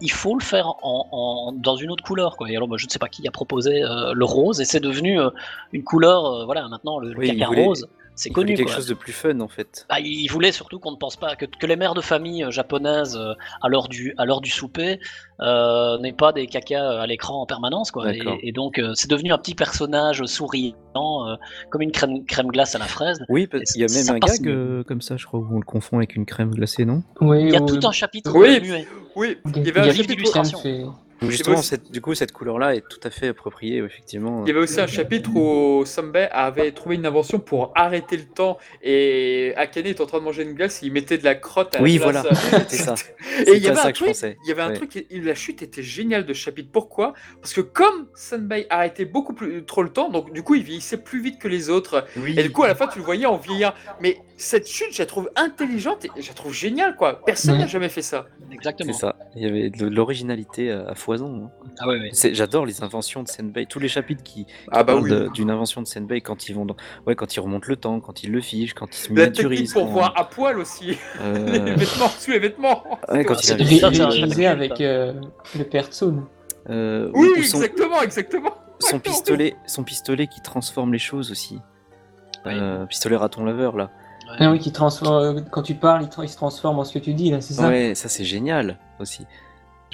il 0.00 0.10
faut 0.10 0.34
le 0.34 0.42
faire 0.42 0.68
en, 0.82 1.06
en- 1.12 1.52
dans 1.52 1.76
une 1.76 1.90
autre 1.90 2.02
couleur. 2.02 2.36
Quoi. 2.36 2.50
Et 2.50 2.56
alors, 2.56 2.66
moi, 2.66 2.78
je 2.78 2.86
ne 2.86 2.90
sais 2.90 2.98
pas 2.98 3.08
qui 3.08 3.28
a 3.28 3.30
proposé 3.30 3.82
euh, 3.82 4.12
le 4.14 4.24
rose, 4.24 4.60
et 4.60 4.64
c'est 4.64 4.80
devenu 4.80 5.20
euh, 5.20 5.28
une 5.72 5.84
couleur, 5.84 6.24
euh, 6.24 6.44
voilà, 6.46 6.66
maintenant, 6.68 6.98
le, 6.98 7.14
Oui, 7.16 7.28
il 7.28 7.34
caca 7.38 7.46
voulait- 7.48 7.66
rose, 7.66 7.88
c'est 8.14 8.28
Il 8.30 8.32
voulait 8.34 8.44
connu. 8.46 8.56
quelque 8.56 8.66
quoi. 8.68 8.76
chose 8.76 8.86
de 8.86 8.94
plus 8.94 9.12
fun 9.12 9.40
en 9.40 9.48
fait. 9.48 9.86
Bah, 9.88 9.96
il 10.00 10.28
voulait 10.28 10.52
surtout 10.52 10.78
qu'on 10.78 10.92
ne 10.92 10.96
pense 10.96 11.16
pas 11.16 11.36
que, 11.36 11.46
que 11.46 11.66
les 11.66 11.76
mères 11.76 11.94
de 11.94 12.00
famille 12.00 12.44
euh, 12.44 12.50
japonaises 12.50 13.16
euh, 13.16 13.32
à 13.62 13.68
l'heure 13.68 13.88
du 13.88 14.14
à 14.18 14.24
l'heure 14.24 14.40
du 14.40 14.50
souper 14.50 15.00
euh, 15.40 15.98
n'aient 15.98 16.12
pas 16.12 16.32
des 16.32 16.46
cacas 16.46 17.00
à 17.00 17.06
l'écran 17.06 17.40
en 17.42 17.46
permanence 17.46 17.90
quoi. 17.90 18.06
Et, 18.42 18.52
donc 18.52 18.78
euh, 18.78 18.92
c'est 18.94 19.10
devenu 19.10 19.32
un 19.32 19.38
petit 19.38 19.54
personnage 19.54 20.24
souriant 20.26 20.74
euh, 20.98 21.34
comme 21.70 21.82
une 21.82 21.92
crème 21.92 22.24
crème 22.24 22.48
glace 22.48 22.74
à 22.74 22.78
la 22.78 22.86
fraise. 22.86 23.24
Oui, 23.28 23.46
parce 23.46 23.72
qu'il 23.72 23.80
y 23.80 23.84
a 23.84 23.88
même 23.92 24.16
un 24.16 24.18
passe 24.20 24.40
gag 24.40 24.48
euh, 24.52 24.84
comme 24.84 25.00
ça, 25.00 25.16
je 25.16 25.26
crois, 25.26 25.40
où 25.40 25.48
on 25.52 25.58
le 25.58 25.64
confond 25.64 25.96
avec 25.96 26.14
une 26.16 26.24
crème 26.26 26.50
glacée, 26.50 26.84
non? 26.84 27.02
Oui, 27.20 27.42
Il 27.42 27.50
y 27.52 27.56
a 27.56 27.62
ou- 27.62 27.66
tout 27.66 27.84
un 27.86 27.92
chapitre 27.92 28.32
Oui. 28.34 28.60
muet. 28.60 28.86
Oui, 29.16 29.38
il 29.46 29.58
il 29.58 29.66
y 29.66 29.70
avait 29.70 29.80
un 29.80 29.92
chapitre 29.92 31.03
C'est 31.26 31.30
Justement, 31.32 31.58
aussi- 31.58 31.68
cette, 31.68 31.90
du 31.90 32.00
coup, 32.00 32.14
cette 32.14 32.32
couleur-là 32.32 32.74
est 32.74 32.84
tout 32.88 33.00
à 33.04 33.10
fait 33.10 33.28
appropriée, 33.28 33.78
effectivement. 33.78 34.44
Il 34.44 34.48
y 34.48 34.50
avait 34.52 34.60
aussi 34.60 34.80
un 34.80 34.86
chapitre 34.86 35.30
où 35.34 35.84
Sambei 35.86 36.28
avait 36.30 36.72
trouvé 36.72 36.94
une 36.96 37.06
invention 37.06 37.38
pour 37.38 37.72
arrêter 37.74 38.16
le 38.16 38.24
temps 38.24 38.58
et 38.82 39.52
Akane 39.56 39.86
est 39.86 40.00
en 40.00 40.06
train 40.06 40.18
de 40.18 40.24
manger 40.24 40.42
une 40.42 40.52
glace, 40.54 40.80
il 40.82 40.92
mettait 40.92 41.18
de 41.18 41.24
la 41.24 41.34
crotte 41.34 41.74
à 41.74 41.78
la 41.78 41.84
Oui, 41.84 41.96
glace. 41.98 42.02
voilà, 42.22 42.24
c'était 42.68 42.76
ça. 42.76 42.94
Et 43.40 43.44
C'est 43.44 43.56
il 43.56 43.62
y 43.62 43.66
avait 43.68 43.76
ça 43.76 43.88
un 43.88 43.92
que 43.92 43.98
je 43.98 44.02
truc, 44.04 44.08
pensais. 44.08 44.36
il 44.44 44.48
y 44.48 44.52
avait 44.52 44.62
un 44.62 44.68
Ouais. 44.70 44.74
truc, 44.76 45.06
la 45.10 45.34
chute 45.34 45.62
était 45.62 45.82
géniale 45.82 46.24
de 46.26 46.32
ce 46.34 46.38
chapitre. 46.40 46.68
Pourquoi? 46.72 47.14
Parce 47.40 47.52
que 47.52 47.60
comme 47.60 48.06
Sunbei 48.14 48.66
arrêtait 48.70 49.04
beaucoup 49.04 49.34
plus 49.34 49.64
trop 49.64 49.82
le 49.82 49.90
temps, 49.90 50.10
donc 50.10 50.32
du 50.32 50.42
coup 50.42 50.54
il 50.54 50.62
vieillissait 50.62 50.98
plus 50.98 51.22
vite 51.22 51.38
que 51.40 51.48
les 51.48 51.70
autres. 51.70 52.06
Oui. 52.16 52.34
Et 52.38 52.42
du 52.42 52.50
coup 52.52 52.62
à 52.62 52.68
la 52.68 52.74
fin 52.74 52.86
tu 52.86 52.98
le 52.98 53.04
voyais 53.04 53.26
en 53.26 53.36
vieillard. 53.36 53.74
Mais 54.00 54.18
cette 54.36 54.66
chute, 54.68 54.92
je 54.92 54.98
la 55.00 55.06
trouve 55.06 55.30
intelligente 55.36 56.04
et 56.04 56.22
je 56.22 56.28
la 56.28 56.34
trouve 56.34 56.52
géniale 56.52 56.96
quoi. 56.96 57.20
Personne 57.24 57.54
Ouais. 57.54 57.60
n'a 57.60 57.66
jamais 57.66 57.88
fait 57.88 58.02
ça. 58.02 58.26
Exactement. 58.52 58.92
C'est 58.92 59.00
ça. 59.00 59.16
Il 59.36 59.42
y 59.42 59.46
avait 59.46 59.70
de 59.70 59.86
l'originalité 59.86 60.70
à, 60.70 60.88
à 60.88 60.94
foison. 61.18 61.44
hein. 61.46 61.66
Ah 61.78 61.88
ouais, 61.88 61.98
ouais. 61.98 62.10
C'est- 62.12 62.34
J'adore 62.34 62.66
les 62.66 62.82
inventions 62.82 63.22
de 63.22 63.28
Senbei. 63.28 63.66
Tous 63.66 63.78
les 63.78 63.88
chapitres 63.88 64.22
qui, 64.22 64.44
qui 64.46 64.52
Ah 64.70 64.82
bah 64.84 64.92
parlent 64.94 65.04
oui. 65.04 65.10
de- 65.10 65.28
d'une 65.34 65.50
invention 65.50 65.82
de 65.82 65.86
Senbei 65.86 66.20
quand 66.20 66.48
ils 66.48 66.54
vont, 66.54 66.64
dans- 66.66 66.76
ouais, 67.06 67.14
quand 67.14 67.34
ils 67.36 67.40
remontent 67.40 67.66
le 67.68 67.76
temps, 67.76 68.00
quand 68.00 68.22
ils 68.22 68.30
le 68.30 68.40
fichent, 68.40 68.74
quand 68.74 68.86
ils 68.94 68.98
se 68.98 69.08
La 69.14 69.26
technique 69.26 69.36
miniaturisent. 69.44 69.72
pour 69.72 69.82
quand- 69.84 69.90
voir 69.92 70.12
à 70.16 70.24
poil 70.24 70.58
aussi 70.58 70.96
euh, 71.20 71.34
les 71.66 71.74
vêtements 71.74 72.08
sous 72.08 72.30
les 72.32 72.38
vêtements. 72.38 72.84
Ouais, 73.10 73.24
quand 73.24 73.34
il 73.34 73.46
c'est 73.46 73.52
avait- 73.54 73.64
du- 73.64 73.78
ça, 73.78 73.90
c'est 73.92 74.00
un 74.00 74.08
Réutilisé 74.08 74.42
chapitre 74.44 74.50
avec 74.50 74.80
euh, 74.80 75.12
le 75.56 75.64
père 75.64 75.86
Tsun. 75.86 76.24
Euh, 76.70 77.10
Oui, 77.14 77.28
son, 77.44 77.58
exactement, 77.58 78.00
exactement. 78.02 78.54
son 78.80 78.98
pistolet, 78.98 79.56
son 79.66 79.84
pistolet 79.84 80.26
qui 80.26 80.40
transforme 80.40 80.92
les 80.92 80.98
choses 80.98 81.30
aussi. 81.30 81.58
Euh, 82.46 82.84
pistolet 82.86 83.16
raton 83.16 83.44
laveur 83.44 83.76
là. 83.76 83.90
Ah 84.38 84.50
oui, 84.50 84.58
qui 84.58 84.72
transforme, 84.72 85.38
euh, 85.38 85.40
quand 85.50 85.62
tu 85.62 85.74
parles, 85.74 86.02
il, 86.02 86.08
tra- 86.08 86.24
il 86.24 86.28
se 86.28 86.36
transforme 86.36 86.78
en 86.78 86.84
ce 86.84 86.92
que 86.94 86.98
tu 86.98 87.12
dis, 87.14 87.30
là, 87.30 87.40
c'est 87.42 87.54
ça? 87.54 87.68
Ouais, 87.68 87.94
ça 87.94 88.08
c'est 88.08 88.24
génial 88.24 88.78
aussi. 88.98 89.26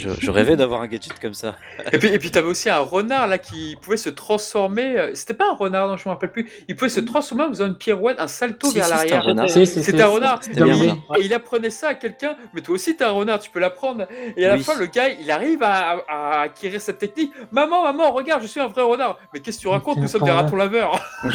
Je, 0.01 0.09
je 0.19 0.31
rêvais 0.31 0.57
d'avoir 0.57 0.81
un 0.83 0.87
gadget 0.87 1.19
comme 1.21 1.35
ça. 1.35 1.57
Et 1.93 1.99
puis, 1.99 2.09
et 2.09 2.19
puis 2.19 2.31
t'avais 2.31 2.47
aussi 2.49 2.71
un 2.71 2.79
renard 2.79 3.27
là 3.27 3.39
qui 3.39 3.77
pouvait 3.83 3.97
se 3.97 4.09
transformer. 4.09 4.99
euh, 4.99 5.11
C'était 5.15 5.35
pas 5.35 5.51
un 5.51 5.55
renard, 5.55 5.89
non, 5.89 5.97
je 5.97 6.09
me 6.09 6.13
rappelle 6.15 6.33
plus. 6.33 6.51
Il 6.69 6.77
pouvait 6.77 6.89
se 6.89 7.01
transformer 7.01 7.45
en 7.45 7.49
faisant 7.49 7.67
une 7.67 7.77
pirouette, 7.77 8.19
un 8.19 8.27
salto 8.29 8.69
Si, 8.69 8.75
vers 8.77 8.87
si, 8.87 8.91
c'était 8.93 9.03
un 9.03 9.17
l'arrière. 9.17 9.25
renard. 9.25 9.51
C'est- 9.51 9.67
c'est- 9.67 9.83
C'était 9.83 9.99
c'est- 9.99 10.05
un 10.05 10.09
renard. 10.09 10.39
C'était 10.43 10.63
un 10.63 10.65
renard. 10.75 10.97
et 11.19 11.23
il 11.25 11.35
apprenait 11.35 11.71
ça 11.71 11.89
à 11.89 11.95
quelqu'un. 11.95 12.37
Mais 12.55 12.61
toi 12.63 12.75
aussi, 12.75 12.97
t'es 12.97 13.05
un 13.05 13.11
renard, 13.11 13.39
tu 13.41 13.51
peux 13.51 13.61
l'apprendre. 13.61 14.07
Et 14.37 14.47
à 14.47 14.57
la 14.57 14.59
fin, 14.63 14.77
le 14.79 14.87
gars, 14.87 15.09
il 15.11 15.31
arrive 15.31 15.63
à, 15.63 16.41
acquérir 16.43 16.81
cette 16.81 16.99
technique. 16.99 17.33
Maman, 17.53 17.83
maman, 17.85 18.11
regarde, 18.13 18.43
je 18.43 18.47
suis 18.47 18.61
un 18.61 18.69
vrai 18.69 18.83
renard. 18.83 19.19
Mais 19.35 19.41
qu'est-ce 19.41 19.59
que 19.59 19.63
tu 19.63 19.69
racontes? 19.69 19.99
Nous 19.99 20.09
sommes 20.09 20.25
des 20.25 20.31
ratons 20.31 20.57
laveurs. 20.57 21.01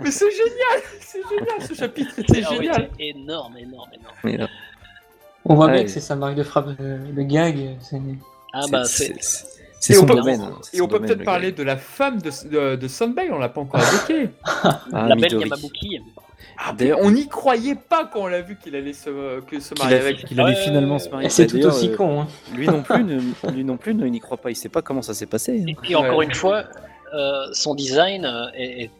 mais 0.00 0.10
c'est 0.10 0.30
génial, 0.30 0.82
c'est 1.00 1.20
génial 1.28 1.68
ce 1.68 1.74
chapitre, 1.74 2.10
c'est 2.16 2.42
Ah 2.44 2.48
oui, 2.50 2.56
génial. 2.56 2.90
c'est 2.98 3.04
énorme, 3.06 3.56
énorme, 3.56 3.90
énorme. 4.24 4.48
On 5.44 5.54
voit 5.54 5.68
bien 5.68 5.82
que 5.84 5.90
c'est 5.90 6.00
sa 6.00 6.16
marque 6.16 6.34
de 6.34 6.42
frappe, 6.42 6.68
le, 6.78 6.98
le 7.14 7.22
gag. 7.22 7.76
Ah 8.52 8.60
bah 8.70 8.84
c'est 8.84 9.14
Et 9.94 9.96
on 9.98 10.04
peut- 10.04 10.14
domaine. 10.16 10.40
hein, 10.42 10.52
Et 10.74 10.80
on 10.82 10.88
peut 10.88 11.00
peut-être 11.00 11.20
le 11.20 11.24
parler 11.24 11.52
gars. 11.52 11.58
de 11.58 11.62
la 11.62 11.76
femme 11.76 12.20
de, 12.20 12.30
de, 12.48 12.76
de 12.76 12.88
Sunbay, 12.88 13.30
on 13.30 13.38
l'a 13.38 13.48
pas 13.48 13.62
encore 13.62 13.80
évoqué. 13.80 14.28
Ah, 14.92 15.06
la 15.08 15.14
belle. 15.16 15.32
Yamabuki. 15.40 16.00
Ah, 16.58 16.74
on 17.00 17.10
n'y 17.12 17.26
croyait 17.28 17.74
pas 17.76 18.04
quand 18.12 18.20
on 18.20 18.26
l'a 18.26 18.42
vu 18.42 18.56
qu'il 18.62 18.76
allait 18.76 18.92
se, 18.92 19.40
que 19.40 19.58
se 19.60 19.74
marier 19.78 19.96
a- 19.96 20.00
avec. 20.00 20.24
qu'il 20.26 20.38
allait 20.38 20.50
Ouais, 20.50 20.56
finalement 20.62 20.98
se 20.98 21.08
marier. 21.08 21.26
Et 21.28 21.30
c'est 21.30 21.46
Bah, 21.50 21.58
tout 21.60 21.66
aussi 21.66 21.88
euh, 21.90 21.96
con. 21.96 22.20
Hein. 22.20 22.26
Lui 22.54 22.66
non 22.66 22.82
plus, 22.82 23.02
ne, 23.02 23.20
lui 23.54 23.64
non 23.64 23.78
plus 23.78 23.94
ne 23.94 24.06
n'y 24.06 24.20
croit 24.20 24.36
pas. 24.36 24.50
Il 24.50 24.56
sait 24.56 24.68
pas 24.68 24.82
comment 24.82 25.00
ça 25.02 25.14
s'est 25.14 25.24
passé. 25.26 25.64
hein. 25.66 25.72
Et, 25.84 25.92
et 25.92 25.96
encore 25.96 26.18
Ouais. 26.18 26.26
une 26.26 26.34
fois, 26.34 26.64
euh, 27.14 27.46
son 27.52 27.74
design 27.74 28.26
euh, 28.26 28.46
est, 28.54 28.82
est- 28.84 28.90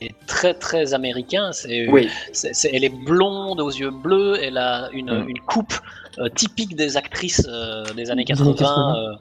est- 0.00 0.06
est 0.06 0.14
très 0.26 0.54
très 0.54 0.94
américain. 0.94 1.52
C'est, 1.52 1.88
Oui, 1.88 2.08
c'est- 2.32 2.54
c'est- 2.54 2.70
elle 2.72 2.84
est 2.84 2.94
blonde 3.04 3.60
aux 3.60 3.70
yeux 3.70 3.90
bleus. 3.90 4.36
Elle 4.42 4.58
a 4.58 4.88
une, 4.92 5.24
Mm. 5.24 5.28
une 5.28 5.40
coupe 5.40 5.74
euh, 6.18 6.28
typique 6.30 6.74
des 6.76 6.96
actrices 6.96 7.46
euh, 7.48 7.84
des 7.94 8.10
années 8.10 8.24
Des 8.24 8.32
années 8.40 8.54
80. 8.54 8.54
80. 8.54 8.96
euh, 8.96 9.14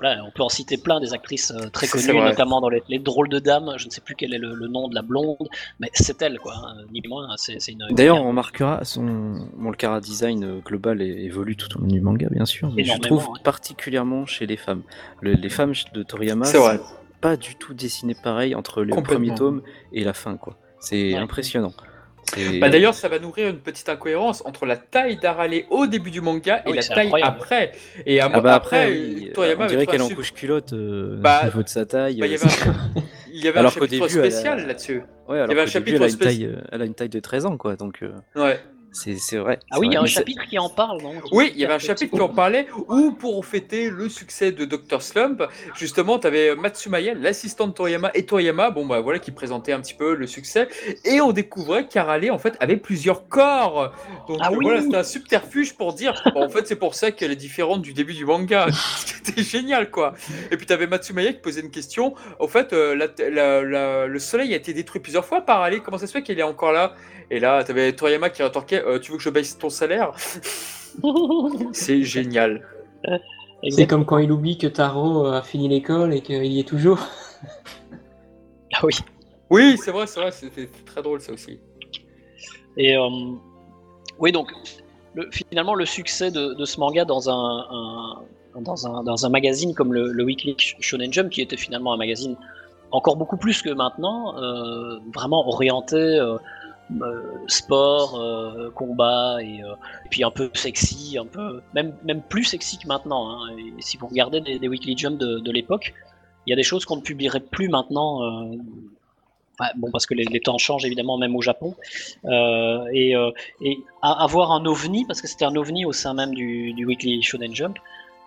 voilà, 0.00 0.24
on 0.26 0.30
peut 0.30 0.42
en 0.42 0.48
citer 0.48 0.78
plein 0.78 0.98
des 0.98 1.12
actrices 1.12 1.52
très 1.74 1.86
C'est 1.86 2.06
connues, 2.08 2.20
notamment 2.22 2.60
dans 2.62 2.70
les, 2.70 2.82
les 2.88 2.98
drôles 2.98 3.28
de 3.28 3.38
dames. 3.38 3.74
Je 3.76 3.84
ne 3.84 3.90
sais 3.90 4.00
plus 4.00 4.14
quel 4.16 4.32
est 4.32 4.38
le, 4.38 4.54
le 4.54 4.66
nom 4.66 4.88
de 4.88 4.94
la 4.94 5.02
blonde, 5.02 5.36
mais 5.78 5.90
c'est 5.92 6.22
elle, 6.22 6.38
quoi. 6.38 6.54
hein, 6.56 6.74
ni 6.90 7.02
moins. 7.06 7.28
C'est, 7.36 7.60
c'est 7.60 7.72
une. 7.72 7.86
D'ailleurs, 7.90 8.16
on 8.24 8.28
remarquera 8.28 8.82
son 8.84 9.34
bon, 9.56 9.68
le 9.70 9.76
cara 9.76 10.00
design 10.00 10.60
global 10.64 11.02
évolue 11.02 11.54
tout 11.54 11.68
au 11.76 11.82
long 11.82 11.86
du 11.86 12.00
manga, 12.00 12.28
bien 12.30 12.46
sûr, 12.46 12.72
mais 12.74 12.82
je 12.82 12.98
trouve 12.98 13.28
ouais. 13.28 13.40
particulièrement 13.44 14.24
chez 14.26 14.46
les 14.46 14.56
femmes. 14.56 14.82
Le- 15.20 15.34
les 15.34 15.50
femmes 15.50 15.74
de 15.92 16.02
Toriyama, 16.02 16.46
c'est 16.46 16.56
vrai. 16.58 16.80
Pas 17.20 17.36
du 17.36 17.54
tout 17.56 17.74
dessinées 17.74 18.16
pareil 18.22 18.54
entre 18.54 18.82
le 18.82 18.94
premier 19.02 19.34
tome 19.34 19.62
et 19.92 20.04
la 20.04 20.12
fin, 20.12 20.36
quoi. 20.36 20.56
C'est 20.80 21.12
Ouais. 21.14 21.18
impressionnant. 21.18 21.72
Bah, 22.60 22.68
D'ailleurs, 22.68 22.94
ça 22.94 23.08
va 23.08 23.18
nourrir 23.18 23.48
une 23.48 23.58
petite 23.58 23.88
incohérence 23.88 24.42
entre 24.46 24.64
la 24.64 24.76
taille 24.76 25.16
d'Arale 25.16 25.62
au 25.68 25.86
début 25.88 26.12
du 26.12 26.20
manga 26.20 26.62
et 26.64 26.70
Oui, 26.70 26.76
la 26.76 26.82
taille 26.82 27.06
incroyable. 27.06 27.36
après. 27.38 27.72
Et 28.06 28.20
à- 28.20 28.26
ah 28.32 28.40
bah 28.40 28.54
après, 28.54 28.84
après, 28.84 28.90
euh, 28.92 28.94
oui, 29.36 29.54
on 29.58 29.66
dirait 29.66 29.86
qu'elle 29.86 30.00
est 30.00 30.04
en 30.04 30.10
un 30.10 30.14
couche 30.14 30.32
culotte 30.32 30.72
euh, 30.72 31.16
Bah, 31.20 31.40
au 31.42 31.44
niveau 31.46 31.62
de 31.64 31.68
sa 31.68 31.86
taille. 31.86 32.20
Bah, 32.20 32.26
il 32.26 32.32
y 32.32 32.36
euh, 32.36 32.38
avait 32.38 32.46
un, 32.70 32.74
il 33.32 33.44
y 33.44 33.48
avait 33.48 33.56
un 33.56 33.60
Alors 33.60 33.74
qu'au 33.74 33.80
chapitre 33.80 34.06
début, 34.06 34.18
elle 34.20 34.26
a- 34.26 34.30
spécial 34.30 34.66
là-dessus. 34.66 35.02
Ouais, 35.28 35.38
alors 35.40 35.46
il 35.46 35.48
y 35.48 35.52
avait 35.52 35.52
un 35.52 35.64
début, 35.64 35.70
chapitre 35.72 35.96
elle 35.96 36.02
a, 36.02 36.08
une 36.08 36.16
taille, 36.18 36.44
euh, 36.46 36.60
elle 36.70 36.82
a 36.82 36.84
une 36.84 36.94
taille 36.94 37.08
de 37.08 37.20
13 37.20 37.46
ans, 37.46 37.56
quoi. 37.56 37.74
Donc, 37.74 38.02
euh, 38.02 38.12
Ouais. 38.36 38.60
C'est 38.92 39.36
vrai. 39.36 39.58
Ah 39.70 39.78
oui, 39.78 39.86
il 39.88 39.92
y 39.94 39.96
a 39.96 40.00
un 40.02 40.06
chapitre 40.06 40.42
qui 40.48 40.58
en 40.58 40.68
parle, 40.68 41.00
non 41.02 41.12
Oui, 41.32 41.52
il 41.54 41.60
y 41.60 41.64
avait 41.64 41.74
un 41.74 41.78
chapitre 41.78 42.14
qui 42.14 42.20
en 42.20 42.28
parlait 42.28 42.66
où, 42.88 43.12
pour 43.12 43.44
fêter 43.46 43.88
le 43.88 44.08
succès 44.08 44.50
de 44.52 44.64
Dr. 44.64 45.00
Slump, 45.00 45.42
justement, 45.76 46.18
tu 46.18 46.26
avais 46.26 46.54
Matsumaya, 46.56 47.14
l'assistant 47.14 47.68
de 47.68 47.72
Toriyama, 47.72 48.10
et 48.14 48.26
Toriyama, 48.26 48.70
bon, 48.70 48.86
bah 48.86 49.00
voilà, 49.00 49.18
qui 49.18 49.30
présentait 49.30 49.72
un 49.72 49.80
petit 49.80 49.94
peu 49.94 50.14
le 50.14 50.26
succès. 50.26 50.68
Et 51.04 51.20
on 51.20 51.32
découvrait 51.32 51.86
qu'Arale, 51.86 52.30
en 52.30 52.38
fait, 52.38 52.56
avait 52.60 52.76
plusieurs 52.76 53.28
corps. 53.28 53.92
Donc 54.28 54.38
Ah 54.40 54.48
euh, 54.50 54.56
oui. 54.56 54.64
voilà, 54.64 54.82
c'était 54.82 54.96
un 54.96 55.02
subterfuge 55.04 55.74
pour 55.74 55.92
dire, 55.94 56.20
bon, 56.34 56.44
en 56.44 56.48
fait, 56.48 56.66
c'est 56.66 56.76
pour 56.76 56.94
ça 56.94 57.10
qu'elle 57.12 57.30
est 57.30 57.36
différente 57.36 57.82
du 57.82 57.92
début 57.94 58.14
du 58.14 58.24
manga. 58.24 58.66
C'était 59.22 59.42
génial, 59.42 59.90
quoi. 59.90 60.14
Et 60.50 60.56
puis, 60.56 60.66
tu 60.66 60.72
avais 60.72 60.86
Matsumaya 60.86 61.32
qui 61.34 61.40
posait 61.40 61.60
une 61.60 61.70
question. 61.70 62.14
Au 62.38 62.48
fait, 62.48 62.72
euh, 62.72 62.94
la- 62.96 63.06
la- 63.30 63.62
la- 63.62 64.06
le 64.06 64.18
soleil 64.18 64.52
a 64.54 64.56
été 64.56 64.72
détruit 64.72 65.00
plusieurs 65.00 65.24
fois 65.26 65.42
par 65.42 65.58
Arale. 65.58 65.80
Comment 65.82 65.98
ça 65.98 66.06
se 66.06 66.12
fait 66.12 66.22
qu'il 66.22 66.38
est 66.38 66.42
encore 66.42 66.72
là? 66.72 66.94
Et 67.32 67.38
là, 67.38 67.62
tu 67.62 67.70
avais 67.70 67.92
Toriyama 67.92 68.28
qui 68.30 68.42
rétorquait, 68.42 68.79
Euh, 68.80 68.98
tu 68.98 69.12
veux 69.12 69.18
que 69.18 69.22
je 69.22 69.30
baisse 69.30 69.56
ton 69.58 69.70
salaire? 69.70 70.12
C'est 71.72 72.02
génial. 72.02 72.66
C'est 73.68 73.86
comme 73.86 74.04
quand 74.06 74.18
il 74.18 74.32
oublie 74.32 74.56
que 74.58 74.66
Taro 74.66 75.26
a 75.26 75.42
fini 75.42 75.68
l'école 75.68 76.14
et 76.14 76.20
qu'il 76.22 76.46
y 76.46 76.60
est 76.60 76.68
toujours. 76.68 76.98
Ah 78.74 78.80
oui. 78.84 78.92
Oui, 79.50 79.76
c'est 79.76 79.90
vrai, 79.90 80.06
c'est 80.06 80.20
vrai, 80.20 80.30
c'était 80.30 80.68
très 80.86 81.02
drôle 81.02 81.20
ça 81.20 81.32
aussi. 81.32 81.58
Et 82.76 82.96
euh, 82.96 83.08
oui, 84.18 84.30
donc 84.32 84.52
le- 85.14 85.28
finalement, 85.30 85.74
le 85.74 85.84
succès 85.84 86.30
de, 86.30 86.54
de 86.54 86.64
ce 86.64 86.78
manga 86.78 87.04
dans 87.04 87.28
un, 87.28 87.66
un- 87.70 88.60
dans 88.60 88.86
un, 88.86 89.02
dans 89.02 89.26
un 89.26 89.28
magazine 89.28 89.74
comme 89.74 89.92
le, 89.92 90.12
le 90.12 90.24
Weekly 90.24 90.56
Shonen 90.58 91.12
Jump, 91.12 91.30
qui 91.30 91.40
était 91.42 91.56
finalement 91.56 91.92
un 91.92 91.96
magazine 91.96 92.36
encore 92.92 93.16
beaucoup 93.16 93.36
plus 93.36 93.60
que 93.62 93.70
maintenant, 93.70 94.36
euh, 94.38 94.98
vraiment 95.14 95.46
orienté 95.48 95.96
euh, 95.96 96.36
sport, 97.46 98.20
euh, 98.20 98.70
combat 98.70 99.38
et, 99.42 99.62
euh, 99.62 99.74
et 100.04 100.08
puis 100.10 100.24
un 100.24 100.30
peu 100.30 100.50
sexy, 100.54 101.18
un 101.18 101.26
peu 101.26 101.60
même 101.74 101.94
même 102.04 102.22
plus 102.22 102.44
sexy 102.44 102.78
que 102.78 102.88
maintenant. 102.88 103.30
hein. 103.30 103.56
Si 103.78 103.96
vous 103.96 104.06
regardez 104.06 104.40
des, 104.40 104.68
Weekly 104.68 104.96
Jump 104.96 105.18
de, 105.18 105.50
l'époque, 105.52 105.94
il 106.46 106.50
y 106.50 106.52
a 106.52 106.56
des 106.56 106.62
choses 106.62 106.84
qu'on 106.84 106.96
ne 106.96 107.02
publierait 107.02 107.40
plus 107.40 107.68
maintenant. 107.68 108.22
euh, 108.22 108.56
bon, 109.76 109.90
parce 109.90 110.06
que 110.06 110.14
les, 110.14 110.40
temps 110.40 110.58
changent 110.58 110.84
évidemment, 110.84 111.18
même 111.18 111.36
au 111.36 111.42
Japon. 111.42 111.74
Euh, 112.24 112.86
et, 112.92 113.14
euh, 113.14 113.30
avoir 114.02 114.52
un 114.52 114.64
ovni, 114.66 115.04
parce 115.04 115.20
que 115.20 115.28
c'était 115.28 115.44
un 115.44 115.56
ovni 115.56 115.84
au 115.84 115.92
sein 115.92 116.14
même 116.14 116.34
du, 116.34 116.72
du 116.72 116.86
Weekly 116.86 117.22
Shonen 117.22 117.54
Jump, 117.54 117.78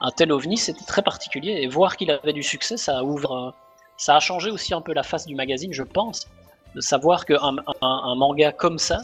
un 0.01 0.11
tel 0.11 0.31
ovni, 0.31 0.57
c'était 0.57 0.85
très 0.85 1.01
particulier. 1.01 1.59
Et 1.61 1.67
voir 1.67 1.97
qu'il 1.97 2.11
avait 2.11 2.33
du 2.33 2.43
succès, 2.43 2.77
ça 2.77 3.03
ouvre, 3.03 3.31
euh, 3.31 3.51
ça 3.97 4.15
a 4.15 4.19
changé 4.19 4.51
aussi 4.51 4.73
un 4.73 4.81
peu 4.81 4.93
la 4.93 5.03
face 5.03 5.25
du 5.25 5.35
magazine, 5.35 5.73
je 5.73 5.83
pense, 5.83 6.27
de 6.75 6.81
savoir 6.81 7.25
qu'un 7.25 7.57
un, 7.81 7.87
un 8.11 8.15
manga 8.15 8.51
comme 8.51 8.77
ça, 8.79 9.01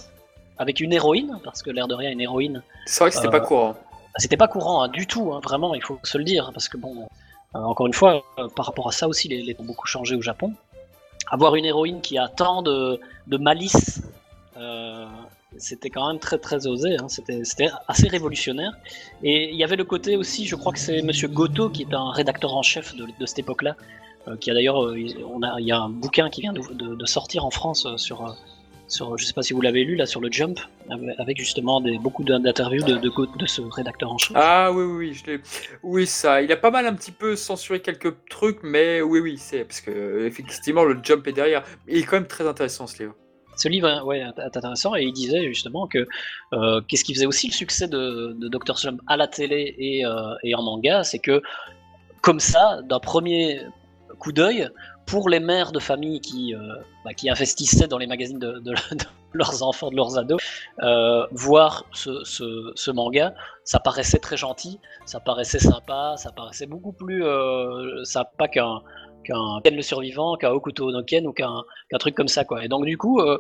avec 0.58 0.80
une 0.80 0.92
héroïne, 0.94 1.40
parce 1.44 1.62
que 1.64 1.70
l'air 1.72 1.88
de 1.88 1.96
rien, 1.96 2.12
une 2.12 2.22
héroïne, 2.22 2.62
C'est 2.86 3.04
vrai 3.04 3.10
que 3.12 3.16
c'était 3.16 3.28
Euh, 3.28 3.32
pas 3.32 3.40
courant. 3.40 3.76
c'était 4.18 4.38
pas 4.38 4.48
courant 4.48 4.84
hein, 4.84 4.88
du 4.90 5.08
tout, 5.08 5.32
hein, 5.34 5.40
vraiment, 5.44 5.74
il 5.76 5.82
faut 5.84 6.00
se 6.04 6.18
le 6.18 6.24
dire, 6.24 6.52
parce 6.54 6.68
que 6.68 6.78
bon, 6.78 7.08
euh, 7.56 7.60
encore 7.60 7.88
une 7.88 7.94
fois, 7.94 8.24
euh, 8.40 8.48
par 8.56 8.66
rapport 8.66 8.88
à 8.88 8.92
ça 8.92 9.08
aussi, 9.08 9.28
les, 9.28 9.42
les 9.42 9.54
temps 9.56 9.64
ont 9.64 9.68
beaucoup 9.68 9.88
changé 9.88 10.16
au 10.16 10.22
Japon. 10.22 10.54
Avoir 11.32 11.56
une 11.56 11.66
héroïne 11.66 12.02
qui 12.02 12.18
a 12.18 12.28
tant 12.28 12.62
de, 12.62 13.00
de 13.28 13.38
malice, 13.38 14.02
euh, 14.58 15.06
c'était 15.58 15.90
quand 15.90 16.08
même 16.08 16.20
très 16.20 16.38
très 16.38 16.68
osé, 16.68 16.98
hein, 16.98 17.08
c'était 17.08 17.42
assez 17.88 18.08
révolutionnaire. 18.08 18.74
Et 19.24 19.50
il 19.52 19.56
y 19.56 19.64
avait 19.64 19.76
le 19.76 19.84
côté 19.84 20.18
aussi, 20.18 20.46
je 20.46 20.56
crois 20.56 20.74
que 20.74 20.80
c'est 20.80 21.02
Monsieur 21.02 21.28
Goto 21.28 21.70
qui 21.70 21.84
est 21.84 21.94
un 21.94 22.12
rédacteur 22.12 22.56
en 22.56 22.62
chef 22.64 22.96
de, 22.96 23.08
de 23.20 23.26
cette 23.26 23.40
époque-là, 23.40 23.76
qui 24.38 24.52
a 24.52 24.54
d'ailleurs, 24.54 24.84
euh, 24.86 25.00
il- 25.00 25.18
on 25.26 25.42
a, 25.44 25.60
il 25.60 25.66
y 25.68 25.72
a 25.72 25.80
un 25.80 25.90
bouquin 25.90 26.30
qui 26.30 26.42
vient 26.42 26.54
de, 26.54 26.62
de- 26.74 26.96
de 26.96 27.06
sortir 27.06 27.46
en 27.46 27.52
France 27.52 27.86
euh, 27.86 27.98
sur, 27.98 28.26
euh, 28.26 28.32
sur, 28.88 29.16
je 29.18 29.26
sais 29.26 29.34
pas 29.34 29.44
si 29.44 29.54
vous 29.54 29.62
l'avez 29.62 29.84
lu 29.84 29.96
là, 29.96 30.06
sur 30.08 30.20
le 30.20 30.32
Jump, 30.32 30.60
avec- 31.20 31.38
justement 31.38 31.80
des, 31.80 32.00
beaucoup 32.00 32.24
d'interviews 32.24 32.84
de, 32.84 32.96
de, 32.98 33.12
de 33.38 33.46
ce 33.46 33.62
rédacteur 33.62 34.12
en 34.12 34.18
chef. 34.18 34.36
Ah 34.36 34.72
oui, 34.72 34.84
oui, 34.84 34.98
oui, 35.10 35.14
je 35.14 35.26
l'ai. 35.32 35.40
Oui, 35.84 36.08
ça. 36.08 36.42
Il 36.42 36.52
a 36.52 36.58
pas 36.58 36.72
mal 36.72 36.88
un 36.88 36.94
petit 36.96 37.12
peu 37.12 37.36
censuré 37.36 37.82
quelques 37.82 38.16
trucs, 38.30 38.60
mais 38.64 39.02
oui, 39.02 39.20
oui, 39.20 39.38
c'est 39.38 39.64
parce 39.66 39.82
que 39.82 39.92
euh, 39.92 40.26
effectivement 40.28 40.84
le 40.84 40.98
jump 41.04 41.28
est 41.28 41.34
derrière. 41.34 41.64
Il 41.88 41.98
est 41.98 42.04
quand 42.04 42.16
même 42.18 42.28
très 42.28 42.48
intéressant 42.48 42.88
ce 42.88 43.04
livre. 43.04 43.14
Ce 43.58 43.68
livre 43.68 43.88
hein, 43.90 44.04
ouais, 44.06 44.20
est 44.20 44.56
intéressant 44.58 44.96
et 44.96 45.04
il 45.04 45.12
disait 45.12 45.46
justement 45.50 45.86
que 45.86 46.08
euh, 46.54 46.80
qu'est-ce 46.88 47.04
qui 47.04 47.14
faisait 47.14 47.26
aussi 47.26 47.48
le 47.48 47.54
succès 47.54 47.90
de, 47.90 48.32
de 48.40 48.48
Dr. 48.48 48.80
Slump 48.80 49.02
à 49.06 49.18
la 49.18 49.28
télé 49.28 49.76
et, 49.78 50.06
euh, 50.06 50.12
et 50.44 50.56
en 50.56 50.64
manga, 50.64 51.04
c'est 51.04 51.20
que 51.20 51.42
comme 52.22 52.40
ça, 52.40 52.80
d'un 52.84 53.00
premier 53.00 53.60
coup 54.20 54.32
d'œil, 54.32 54.70
pour 55.06 55.30
les 55.30 55.40
mères 55.40 55.72
de 55.72 55.80
famille 55.80 56.22
qui, 56.22 56.54
euh, 56.54 56.60
bah, 57.04 57.14
qui 57.16 57.30
investissaient 57.30 57.88
dans 57.88 57.98
les 57.98 58.06
magazines 58.06 58.38
de, 58.38 58.62
leurs 59.34 59.64
enfants, 59.64 59.90
de 59.90 59.96
leurs 59.96 60.18
ados, 60.18 60.42
euh, 60.84 61.26
voir 61.32 61.86
ce, 61.94 62.92
manga, 62.92 63.34
ça 63.64 63.80
paraissait 63.80 64.20
très 64.20 64.38
gentil, 64.38 64.80
ça 65.06 65.20
paraissait 65.20 65.60
sympa, 65.60 66.16
ça 66.18 66.32
paraissait 66.32 66.68
beaucoup 66.68 66.92
plus 66.92 67.24
euh, 67.24 68.04
sympa 68.04 68.48
qu'un 68.48 68.82
qu'un 69.24 69.60
le 69.66 69.82
survivant, 69.82 70.38
qu'un 70.38 70.52
Hokuto 70.52 70.92
no 70.92 71.04
Ken 71.04 71.28
ou 71.28 71.34
qu'un 71.34 71.64
qu'un 71.90 71.98
truc 71.98 72.16
comme 72.16 72.28
ça 72.28 72.46
quoi. 72.46 72.64
Et 72.64 72.68
donc 72.68 72.86
du 72.86 72.98
coup, 72.98 73.20
euh, 73.20 73.38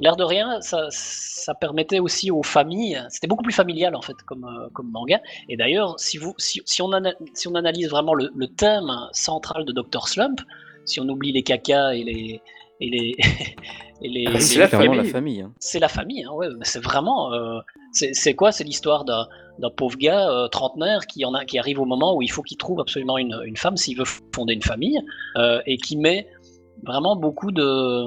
l'air 0.00 0.16
de 0.16 0.24
rien, 0.24 0.60
ça, 0.60 0.86
ça 0.90 1.54
permettait 1.54 1.98
aussi 2.00 2.30
aux 2.30 2.42
familles, 2.42 3.02
c'était 3.10 3.26
beaucoup 3.26 3.42
plus 3.42 3.52
familial 3.52 3.94
en 3.94 4.02
fait 4.02 4.16
comme, 4.26 4.44
euh, 4.44 4.68
comme 4.72 4.90
manga. 4.90 5.20
Et 5.48 5.56
d'ailleurs, 5.56 5.98
si, 5.98 6.18
vous, 6.18 6.34
si, 6.38 6.60
si, 6.64 6.82
on 6.82 6.92
ana- 6.92 7.14
si 7.34 7.48
on 7.48 7.54
analyse 7.54 7.88
vraiment 7.90 8.14
le, 8.14 8.30
le 8.34 8.46
thème 8.48 8.90
central 9.12 9.64
de 9.64 9.72
Dr. 9.72 10.08
Slump, 10.08 10.40
si 10.84 11.00
on 11.00 11.08
oublie 11.08 11.32
les 11.32 11.42
cacas 11.42 11.92
et 11.94 12.02
les, 12.04 12.40
et 12.80 12.90
les. 12.90 13.16
et 14.02 14.08
les, 14.08 14.24
Ah, 14.26 14.32
c'est 14.40 14.40
c'est 14.40 14.58
la 14.58 14.64
la 14.64 14.68
famille. 14.68 15.40
hein. 15.42 15.52
c'est 15.60 15.78
la 15.78 15.88
famille, 15.88 16.24
hein, 16.24 16.32
ouais, 16.32 16.48
c'est 16.62 16.82
vraiment. 16.82 17.32
euh, 17.32 17.60
c'est 17.92 18.14
c'est 18.14 18.34
quoi? 18.34 18.50
C'est 18.52 18.64
l'histoire 18.64 19.04
d'un 19.04 19.26
d'un 19.58 19.70
pauvre 19.70 19.96
gars 19.98 20.28
euh, 20.30 20.48
trentenaire 20.48 21.06
qui, 21.06 21.24
en 21.26 21.34
a, 21.34 21.44
qui 21.44 21.58
arrive 21.58 21.78
au 21.78 21.84
moment 21.84 22.16
où 22.16 22.22
il 22.22 22.30
faut 22.30 22.42
qu'il 22.42 22.56
trouve 22.56 22.80
absolument 22.80 23.18
une, 23.18 23.38
une 23.44 23.56
femme 23.56 23.76
s'il 23.76 23.98
veut 23.98 24.06
fonder 24.34 24.54
une 24.54 24.62
famille 24.62 24.98
et 25.66 25.76
qui 25.76 25.96
met 25.98 26.26
vraiment 26.84 27.14
beaucoup 27.16 27.52
de. 27.52 28.06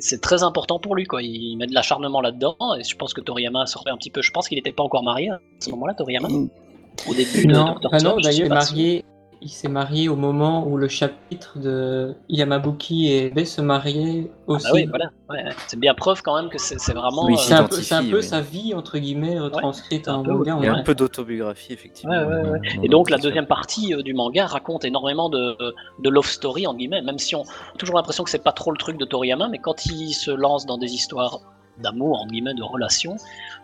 C'est 0.00 0.20
très 0.20 0.42
important 0.42 0.78
pour 0.78 0.94
lui, 0.94 1.04
quoi. 1.04 1.22
Il 1.22 1.56
met 1.56 1.66
de 1.66 1.74
l'acharnement 1.74 2.20
là-dedans 2.20 2.56
et 2.78 2.84
je 2.84 2.94
pense 2.96 3.14
que 3.14 3.20
Toriyama 3.20 3.66
sortait 3.66 3.90
un 3.90 3.96
petit 3.96 4.10
peu. 4.10 4.20
Je 4.22 4.30
pense 4.32 4.48
qu'il 4.48 4.56
n'était 4.56 4.72
pas 4.72 4.82
encore 4.82 5.02
marié 5.02 5.30
à 5.30 5.40
ce 5.60 5.70
moment-là, 5.70 5.94
Toriyama, 5.94 6.28
au 6.28 7.14
début 7.14 7.46
de 7.46 7.52
Non, 7.52 7.74
Dr. 7.80 7.90
bah 7.90 7.98
non 8.00 8.16
il 8.18 8.32
si- 8.32 8.44
marié, 8.44 9.04
il 9.40 9.48
s'est 9.48 9.68
marié 9.68 10.08
au 10.08 10.16
moment 10.16 10.66
où 10.66 10.76
le 10.76 10.88
chapitre 10.88 11.58
de 11.58 12.14
Yamabuki 12.28 13.06
et 13.12 13.26
Ebe 13.26 13.44
se 13.44 13.60
mariaient 13.60 14.30
aussi. 14.46 14.66
Ah 14.68 14.72
oui, 14.74 14.86
voilà. 14.86 15.10
ouais. 15.30 15.44
C'est 15.66 15.78
bien 15.78 15.94
preuve 15.94 16.22
quand 16.22 16.34
même 16.40 16.50
que 16.50 16.58
c'est 16.58 16.78
c'est 16.80 16.94
vraiment. 16.94 17.24
Oui, 17.26 17.34
euh, 17.34 17.36
C'est 17.38 17.54
un, 17.54 17.64
peu, 17.64 17.76
s'identifie, 17.76 17.84
c'est 17.88 17.94
un 17.94 18.10
peu 18.10 18.16
oui. 18.18 18.22
sa 18.22 18.40
vie, 18.40 18.74
entre 18.74 18.98
guillemets, 18.98 19.38
retranscrite 19.38 20.08
un 20.08 20.16
en 20.16 20.22
peu, 20.22 20.32
manga. 20.32 20.56
Il 20.60 20.64
y 20.64 20.68
a 20.68 20.74
un 20.74 20.82
peu 20.82 20.94
d'autobiographie, 20.94 21.72
effectivement. 21.72 22.12
Ouais, 22.14 22.24
ouais, 22.24 22.50
ouais. 22.50 22.60
dans- 22.76 22.82
Et 22.82 22.88
donc 22.88 23.10
la 23.10 23.18
deuxième 23.18 23.46
partie 23.46 23.94
euh, 23.94 24.02
du 24.02 24.14
manga 24.14 24.46
raconte 24.46 24.84
énormément 24.84 25.28
de, 25.28 25.56
de 26.02 26.08
love 26.10 26.26
story 26.26 26.66
en 26.66 26.74
guillemets, 26.74 27.02
même 27.02 27.18
si 27.18 27.34
on 27.34 27.42
a 27.42 27.76
toujours 27.78 27.96
l'impression 27.96 28.24
que 28.24 28.30
c'est 28.30 28.42
pas 28.42 28.52
trop 28.52 28.70
le 28.72 28.78
truc 28.78 28.96
de 28.98 29.04
Toriyama, 29.04 29.48
mais 29.48 29.58
quand 29.58 29.86
il 29.86 30.12
se 30.14 30.30
lance 30.30 30.66
dans 30.66 30.78
des 30.78 30.92
histoires 30.94 31.40
d'amour 31.82 32.20
en 32.22 32.26
guillemets 32.26 32.54
de 32.54 32.62
relations, 32.62 33.16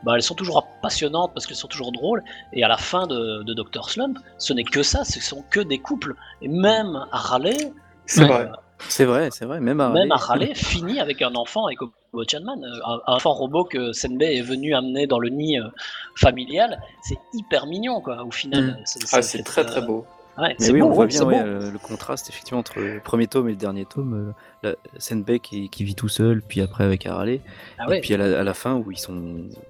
bah, 0.03 0.15
elles 0.17 0.23
sont 0.23 0.35
toujours 0.35 0.67
passionnantes 0.83 1.33
parce 1.35 1.47
qu'elles 1.47 1.57
sont 1.57 1.69
toujours 1.69 1.93
drôles. 1.93 2.23
Et 2.53 2.63
à 2.65 2.69
la 2.69 2.77
fin 2.77 3.07
de, 3.07 3.43
de 3.43 3.55
Dr 3.55 3.89
Slump, 3.89 4.19
ce 4.39 4.53
n'est 4.53 4.65
que 4.65 4.83
ça, 4.83 5.05
ce 5.05 5.21
sont 5.21 5.43
que 5.51 5.61
des 5.61 5.79
couples. 5.79 6.15
Et 6.43 6.49
même 6.49 6.97
à 7.13 7.19
Raleigh, 7.19 7.73
C'est 8.07 8.23
Ouais. 8.23 8.29
vrai. 8.29 8.51
C'est 8.89 9.05
vrai, 9.07 9.31
c'est 9.31 9.47
vrai. 9.47 9.61
Même 9.61 9.81
à 9.81 9.89
même 9.89 10.13
à 10.13 10.17
Raleigh. 10.17 10.47
Raleigh 10.53 10.55
finit 10.55 11.01
avec 11.01 11.23
un 11.23 11.35
enfant 11.37 11.65
avec 11.67 11.81
Obo 11.81 12.23
Chanman, 12.29 12.63
euh, 12.63 12.81
un, 13.07 13.15
enfant 13.15 13.33
robot 13.33 13.65
que 13.65 13.93
Senbei 13.93 14.37
est 14.37 14.43
venu 14.43 14.75
amener 14.75 15.07
dans 15.07 15.19
le 15.19 15.31
nid 15.31 15.59
euh, 15.59 15.69
familial. 16.17 16.81
C'est 17.03 17.17
hyper 17.33 17.67
mignon 17.67 18.01
quoi. 18.01 18.23
Au 18.25 18.31
final, 18.31 18.63
Mm. 18.65 18.77
c'est 18.85 19.01
Ah, 19.15 19.43
très 19.45 19.63
euh, 19.63 19.65
très 19.65 19.81
beau. 19.81 20.05
Ouais, 20.37 20.57
Mais 20.59 20.71
oui, 20.71 20.81
beau, 20.81 20.87
on 20.87 20.91
voit 20.91 21.05
ouais, 21.05 21.11
bien 21.11 21.25
ouais, 21.25 21.39
euh, 21.39 21.71
le 21.71 21.79
contraste 21.79 22.29
effectivement 22.29 22.59
entre 22.59 22.81
le 22.81 22.99
premier 22.99 23.29
tome 23.29 23.49
et 23.49 23.53
le 23.53 23.57
dernier 23.57 23.85
tome. 23.85 24.35
euh, 24.65 24.73
la 24.95 24.99
Senbei 24.99 25.39
qui, 25.39 25.69
qui 25.69 25.85
vit 25.85 25.95
tout 25.95 26.09
seul, 26.09 26.43
puis 26.43 26.61
après 26.61 26.83
avec 26.85 27.07
Harley, 27.07 27.41
Ah 27.79 27.95
et 27.95 28.01
puis 28.01 28.15
à 28.15 28.17
la, 28.17 28.41
à 28.41 28.43
la 28.43 28.55
fin 28.55 28.75
où 28.75 28.91
ils 28.91 28.99
sont, 28.99 29.15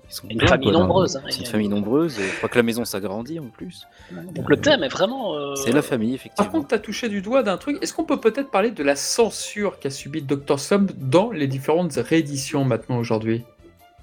ils 0.08 0.12
sont 0.14 0.26
Une 0.28 0.38
plein, 0.38 0.48
famille 0.48 0.70
quoi, 0.70 0.80
nombreuse, 0.80 1.16
hein, 1.16 1.22
C'est 1.28 1.40
une 1.40 1.46
famille 1.46 1.68
nombreuse. 1.68 2.18
Je 2.18 2.36
crois 2.38 2.48
que 2.48 2.56
la 2.58 2.62
maison 2.62 2.84
s'agrandit 2.84 3.40
en 3.40 3.48
plus. 3.50 3.86
Donc 4.34 4.48
le 4.48 4.56
thème 4.58 4.82
est 4.84 4.88
vraiment. 4.88 5.34
euh, 5.36 5.54
C'est 5.56 5.72
la 5.72 5.82
famille 5.82 6.10
Par 6.10 6.14
effectivement. 6.16 6.50
contre, 6.52 6.68
tu 6.68 6.74
as 6.74 6.78
touché 6.78 7.08
du 7.10 7.20
doigt 7.20 7.42
d'un 7.42 7.58
truc. 7.58 7.76
Est-ce 7.82 7.92
qu'on 7.92 8.04
peut 8.04 8.20
peut-être 8.20 8.50
parler 8.50 8.70
de 8.70 8.82
la 8.82 8.96
censure 8.96 9.78
qu'a 9.80 9.90
subi 9.90 10.22
Dr. 10.22 10.58
Slump 10.58 10.92
dans 10.96 11.30
les 11.30 11.46
différentes 11.46 11.92
rééditions 11.94 12.64
maintenant 12.64 12.96
aujourd'hui? 12.98 13.44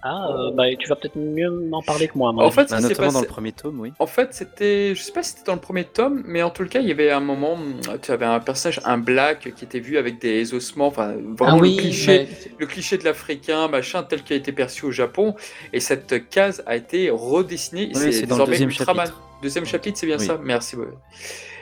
Ah, 0.03 0.27
euh, 0.31 0.51
bah, 0.55 0.63
tu 0.79 0.89
vas 0.89 0.95
peut-être 0.95 1.15
mieux 1.17 1.49
m'en 1.49 1.81
parler 1.83 2.07
que 2.07 2.17
moi. 2.17 2.29
à 2.29 2.31
mon 2.33 2.41
En 2.41 2.49
fait, 2.51 2.69
Bah, 2.71 2.79
notamment 2.81 3.07
dans 3.11 3.19
passé- 3.19 3.25
le 3.27 3.31
premier 3.31 3.51
tome, 3.51 3.79
oui. 3.79 3.93
En 3.99 4.07
fait, 4.07 4.33
c'était, 4.33 4.95
je 4.95 5.01
sais 5.01 5.11
pas 5.11 5.21
si 5.21 5.31
c'était 5.31 5.43
dans 5.45 5.53
le 5.53 5.59
premier 5.61 5.83
tome, 5.83 6.23
mais 6.25 6.41
en 6.41 6.49
tout 6.49 6.65
cas, 6.65 6.79
il 6.79 6.87
y 6.87 6.91
avait 6.91 7.11
un 7.11 7.19
moment, 7.19 7.57
tu 8.01 8.11
avais 8.11 8.25
un 8.25 8.39
personnage, 8.39 8.81
un 8.83 8.97
black, 8.97 9.53
qui 9.55 9.63
était 9.65 9.79
vu 9.79 9.97
avec 9.97 10.19
des 10.19 10.53
ossements, 10.55 10.87
enfin, 10.87 11.13
Ah 11.15 11.21
vraiment 11.37 11.57
oui, 11.59 11.75
le 11.75 11.81
cliché, 11.81 12.27
mais- 12.29 12.51
le 12.57 12.65
cliché 12.65 12.97
de 12.97 13.03
l'Africain, 13.03 13.67
machin, 13.67 14.01
tel 14.03 14.23
qu'il 14.23 14.33
a 14.35 14.37
été 14.37 14.51
perçu 14.51 14.85
au 14.85 14.91
Japon, 14.91 15.35
et 15.71 15.79
cette 15.79 16.29
case 16.29 16.63
a 16.65 16.75
été 16.75 17.09
redessinée. 17.11 17.91
Oui, 17.93 17.95
c'est 17.95 18.11
c'est 18.11 18.25
dans 18.25 18.37
le 18.37 18.45
désormais 18.45 18.51
deuxième 18.53 18.69
Ultraman. 18.69 19.05
chapitre. 19.05 19.21
Deuxième 19.43 19.65
chapitre, 19.65 19.97
c'est 19.99 20.07
bien 20.07 20.17
Oui. 20.17 20.25
ça. 20.25 20.39
Merci. 20.43 20.75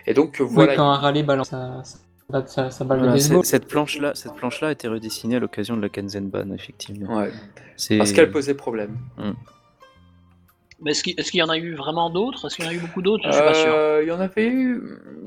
Et 0.08 0.14
donc 0.14 0.38
oui, 0.40 0.46
voilà. 0.50 0.76
quand 0.76 1.24
balance 1.24 1.50
sa, 1.50 1.84
Voilà, 2.30 3.12
baseball. 3.14 3.44
cette 3.46 3.68
planche-là, 3.68 4.12
cette 4.16 4.34
planche-là 4.36 4.68
a 4.70 4.72
été 4.72 4.88
redessinée 4.88 5.38
à 5.38 5.40
l'occasion 5.40 5.76
de 5.76 5.82
la 5.82 5.90
Kanzenban, 5.90 6.52
effectivement. 6.54 7.18
Ouais. 7.18 7.32
Parce 7.98 8.12
qu'elle 8.14 8.32
posait 8.32 8.54
problème. 8.54 8.98
Mais 10.82 10.92
est-ce 10.92 11.04
qu'il 11.04 11.40
y 11.40 11.44
en 11.44 11.50
a 11.50 11.58
eu 11.58 11.74
vraiment 11.76 12.10
d'autres? 12.10 12.46
Est-ce 12.48 12.56
qu'il 12.56 12.64
y 12.64 12.68
en 12.70 12.72
a 12.72 12.74
eu 12.74 12.80
beaucoup 12.80 13.02
d'autres? 13.02 13.24
Je 13.28 13.32
suis 13.34 13.42
pas 13.42 13.54
sûr. 13.54 13.74
Euh, 13.74 14.00
Il 14.02 14.08
y 14.08 14.12
en 14.14 14.20
avait 14.22 14.48
eu. 14.48 14.82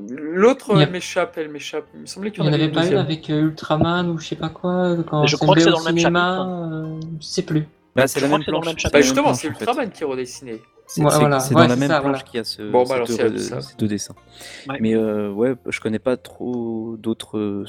L'autre, 0.09 0.75
a- 0.75 0.81
elle 0.81 0.89
m'échappe, 0.89 1.37
elle 1.37 1.49
m'échappe. 1.49 1.85
Il 1.93 2.01
me 2.01 2.05
semblait 2.07 2.31
qu'il 2.31 2.41
Il 2.43 2.47
y 2.47 2.49
n'y 2.49 2.51
en 2.51 2.53
avait 2.55 2.63
avait 2.63 2.73
pas 2.73 2.81
deuxième. 2.81 2.99
avec 2.99 3.29
euh, 3.29 3.41
Ultraman 3.49 4.09
ou 4.09 4.17
je 4.17 4.29
sais 4.29 4.35
pas 4.35 4.49
quoi 4.49 4.95
quand 5.07 5.21
Mais 5.21 5.27
je 5.27 5.35
crois 5.35 5.53
que 5.53 5.61
c'est 5.61 5.69
dans 5.69 5.77
le 5.79 5.85
même 5.85 5.97
cinéma, 5.99 6.37
chapitre. 6.37 7.05
euh, 7.05 7.17
je 7.21 7.25
sais 7.25 7.41
plus. 7.43 7.67
Bah, 7.95 8.07
c'est 8.07 8.19
la 8.21 8.27
même 8.27 8.43
planche. 8.43 8.65
même. 8.65 8.75
Bah 8.91 9.01
justement, 9.01 9.33
c'est 9.33 9.49
en 9.49 9.53
fait. 9.53 9.59
Ultraman 9.65 9.91
qui 9.91 10.03
est 10.03 10.05
redessiné. 10.05 10.61
C'est 10.87 11.01
Ouais, 11.03 11.09
voilà. 11.17 11.37
Ouais, 11.37 11.53
dans 11.53 11.59
la 11.67 11.75
même 11.75 11.89
ça, 11.89 11.99
planche 12.01 12.03
voilà. 12.03 12.19
qu'il 12.19 12.37
y 12.37 12.41
a 12.41 12.43
ce, 12.43 12.61
Bon, 12.63 12.83
bah 12.83 12.95
alors, 12.95 13.07
deux, 13.07 13.37
ces 13.37 13.75
deux 13.77 13.87
dessins. 13.87 14.15
Ouais. 14.67 14.77
Mais 14.81 14.95
euh, 14.95 15.31
ouais, 15.31 15.53
je 15.69 15.79
connais 15.79 15.99
pas 15.99 16.17
trop 16.17 16.95
d'autres 16.97 17.63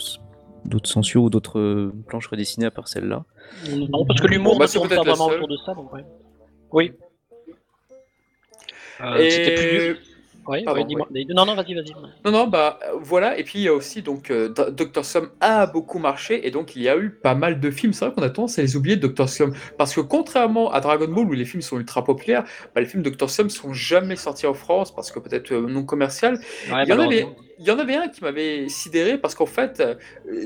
d'autres 0.65 0.89
censures 0.89 1.23
ou 1.25 1.31
d'autres 1.31 1.59
euh, 1.59 1.93
planches 2.09 2.27
redessinées 2.29 2.67
à 2.67 2.71
part 2.71 2.89
celle-là. 2.89 3.25
Non, 3.71 4.05
parce 4.07 4.21
que 4.21 4.27
l'humour 4.27 4.59
bah, 4.59 4.67
c'est 4.67 4.81
peut-être 4.81 5.05
vraiment 5.05 5.29
seule. 5.29 5.37
autour 5.37 5.49
de 5.49 5.57
ça. 5.59 5.75
Donc 5.75 5.93
ouais. 5.93 6.05
Oui. 6.73 6.93
Euh, 9.03 9.17
Et- 9.17 9.31
C'était 9.31 9.55
plus. 9.95 9.99
Ouais, 10.47 10.63
Pardon, 10.65 10.81
ouais, 10.81 10.87
dis-moi. 10.87 11.09
Non, 11.31 11.47
non, 11.47 11.55
vas-y, 11.55 11.75
vas-y. 11.75 11.93
Non, 12.25 12.31
non, 12.31 12.47
bah 12.47 12.79
voilà. 13.01 13.39
Et 13.39 13.45
puis 13.45 13.61
il 13.61 13.63
y 13.63 13.69
a 13.69 13.75
aussi 13.75 14.03
donc 14.03 14.31
euh, 14.31 14.49
D- 14.49 14.73
Dr. 14.87 15.05
Slump 15.05 15.31
a 15.41 15.67
beaucoup 15.67 15.99
marché 15.99 16.47
et 16.47 16.51
donc 16.51 16.77
il 16.77 16.83
y 16.83 16.89
a 16.89 16.97
eu 16.97 17.11
pas 17.11 17.35
mal 17.35 17.61
de 17.61 17.71
films. 17.71 17.93
C'est 17.93 18.05
vrai 18.05 18.15
qu'on 18.15 18.23
a 18.23 18.31
tendance 18.31 18.59
à 18.59 18.63
les 18.63 18.77
oublier 18.77 18.97
Dr. 18.97 19.29
Slump 19.29 19.57
parce 19.79 19.95
que 19.95 20.01
contrairement 20.01 20.71
à 20.73 20.81
Dragon 20.81 21.09
Ball 21.09 21.27
où 21.27 21.33
les 21.33 21.45
films 21.45 21.63
sont 21.63 21.79
ultra 21.79 22.05
populaires, 22.05 22.45
bah, 22.75 22.81
les 22.81 22.87
films 22.87 23.03
Dr. 23.03 23.29
Slump 23.31 23.51
sont 23.51 23.73
jamais 23.73 24.17
sortis 24.17 24.47
en 24.47 24.55
France 24.55 24.95
parce 24.95 25.11
que 25.11 25.19
peut-être 25.19 25.53
euh, 25.53 25.67
non 25.69 25.85
commercial. 25.85 26.35
Ouais, 26.35 26.85
Il 26.85 26.89
y 26.89 26.93
en 26.93 26.97
malheureusement. 26.97 27.37
Il 27.59 27.67
y 27.67 27.71
en 27.71 27.79
avait 27.79 27.95
un 27.95 28.09
qui 28.09 28.23
m'avait 28.23 28.69
sidéré 28.69 29.19
parce 29.19 29.35
qu'en 29.35 29.47
fait, 29.47 29.81
euh, 29.81 29.95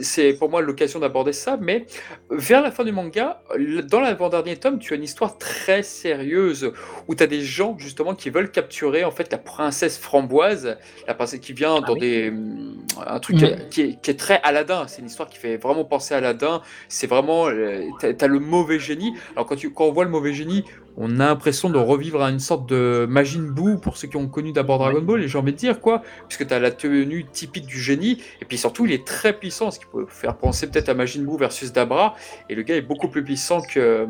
c'est 0.03 0.33
pour 0.35 0.51
moi 0.51 0.61
l'occasion 0.61 1.01
d'aborder 1.01 1.33
ça, 1.33 1.57
mais 1.61 1.87
vers 2.31 2.63
la 2.63 2.71
fin 2.71 2.85
du 2.85 2.93
manga, 2.93 3.43
dans 3.89 4.01
l'avant-dernier 4.01 4.57
tome, 4.57 4.79
tu 4.79 4.93
as 4.93 4.97
une 4.97 5.05
histoire 5.05 5.39
très 5.39 5.83
sérieuse 5.83 6.73
où 7.07 7.15
tu 7.15 7.23
as 7.23 7.27
des 7.27 7.41
gens 7.41 7.77
justement 7.79 8.15
qui 8.15 8.31
veulent 8.31 8.51
capturer 8.51 9.05
en 9.05 9.11
fait 9.11 9.31
la 9.33 9.39
princesse 9.39 9.99
framboise, 9.99 10.77
la 11.07 11.15
princesse 11.15 11.41
qui 11.41 11.53
vient 11.53 11.81
dans 11.81 11.95
oui. 11.95 12.01
des 12.01 12.29
hum, 12.29 12.77
un 13.07 13.21
truc 13.21 13.43
euh, 13.43 13.57
qui, 13.71 13.83
est, 13.83 14.01
qui 14.01 14.11
est 14.11 14.19
très 14.19 14.41
Aladdin. 14.43 14.87
C'est 14.87 15.01
une 15.01 15.09
histoire 15.09 15.29
qui 15.29 15.39
fait 15.39 15.57
vraiment 15.57 15.85
penser 15.85 16.15
à 16.15 16.19
Aladdin. 16.19 16.63
C'est 16.89 17.07
vraiment, 17.07 17.49
euh, 17.49 17.83
t'as 18.01 18.13
as 18.21 18.29
le 18.29 18.39
mauvais 18.39 18.79
génie. 18.79 19.15
Alors 19.35 19.47
quand, 19.47 19.57
tu, 19.57 19.71
quand 19.71 19.85
on 19.85 19.93
voit 19.93 20.05
le 20.05 20.11
mauvais 20.11 20.33
génie, 20.33 20.65
on 21.01 21.21
a 21.21 21.27
l'impression 21.27 21.71
de 21.71 21.79
revivre 21.79 22.23
à 22.23 22.31
une 22.31 22.41
sorte 22.41 22.69
de 22.69 23.07
Majin 23.09 23.43
Buu 23.43 23.79
pour 23.79 23.97
ceux 23.97 24.09
qui 24.09 24.17
ont 24.17 24.27
connu 24.27 24.53
d'abord 24.53 24.79
Dragon 24.81 25.01
Ball. 25.01 25.23
Et 25.23 25.29
j'ai 25.29 25.39
envie 25.39 25.53
de 25.53 25.57
dire 25.57 25.81
quoi, 25.81 26.03
puisque 26.27 26.47
tu 26.47 26.53
as 26.53 26.59
la 26.59 26.73
tenue 26.73 27.25
typique 27.25 27.67
du 27.67 27.81
génie. 27.81 28.21
Et 28.43 28.45
puis 28.45 28.59
surtout, 28.59 28.85
il 28.85 28.93
est 28.93 29.07
très 29.07 29.33
puissant, 29.33 29.71
ce 29.71 29.79
qui 29.79 29.87
peut 29.87 30.07
faire 30.09 30.37
penser 30.37 30.69
peut-être 30.69 30.89
à 30.89 30.95
Majin 30.95 31.23
Buu 31.23 31.39
versus 31.39 31.73
Dabra. 31.73 32.17
Et 32.49 32.57
le 32.57 32.63
gars 32.63 32.75
est 32.75 32.83
beaucoup 32.83 33.09
plus 33.09 33.23
puissant 33.23 33.63
que 33.63 33.79
euh, 33.79 34.07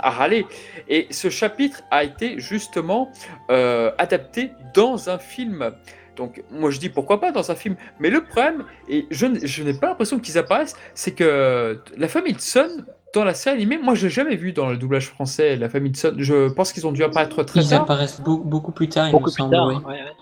Harale. 0.00 0.44
Et 0.88 1.06
ce 1.10 1.30
chapitre 1.30 1.82
a 1.92 2.02
été 2.02 2.40
justement 2.40 3.12
euh, 3.50 3.92
adapté 3.98 4.50
dans 4.74 5.08
un 5.08 5.18
film. 5.18 5.70
Donc 6.16 6.42
moi 6.50 6.70
je 6.70 6.78
dis 6.78 6.88
pourquoi 6.88 7.20
pas 7.20 7.32
dans 7.32 7.50
un 7.50 7.54
film. 7.54 7.76
Mais 7.98 8.10
le 8.10 8.22
problème, 8.24 8.64
et 8.88 9.06
je, 9.10 9.26
n'ai 9.62 9.74
pas 9.74 9.88
l'impression 9.88 10.18
qu'ils 10.20 10.38
apparaissent, 10.38 10.76
c'est 10.94 11.12
que 11.12 11.80
la 11.96 12.08
famille 12.08 12.34
de 12.34 12.40
Sun, 12.40 12.84
dans 13.14 13.24
la 13.24 13.34
série 13.34 13.56
animée, 13.56 13.78
moi 13.78 13.94
je 13.94 14.04
l'ai 14.06 14.10
jamais 14.12 14.36
vu 14.36 14.52
dans 14.52 14.68
le 14.68 14.76
doublage 14.76 15.08
français, 15.08 15.56
la 15.56 15.68
famille 15.68 15.92
de 15.92 15.96
Sun. 15.96 16.14
Je 16.18 16.48
pense 16.52 16.72
qu'ils 16.72 16.86
ont 16.86 16.92
dû 16.92 17.02
apparaître 17.04 17.42
très 17.42 17.60
Ils 17.60 17.68
tard. 17.70 17.82
apparaissent 17.82 18.20
beau- 18.20 18.38
beaucoup 18.38 18.72
plus 18.72 18.88
tard, 18.88 19.08
il 19.08 19.12
Beaucoup 19.12 19.26
me 19.26 19.30
plus 19.32 19.42
semble. 19.42 19.54
tard. 19.54 19.66
oui. 19.68 19.74
ouais, 19.76 19.92
ouais. 19.92 20.12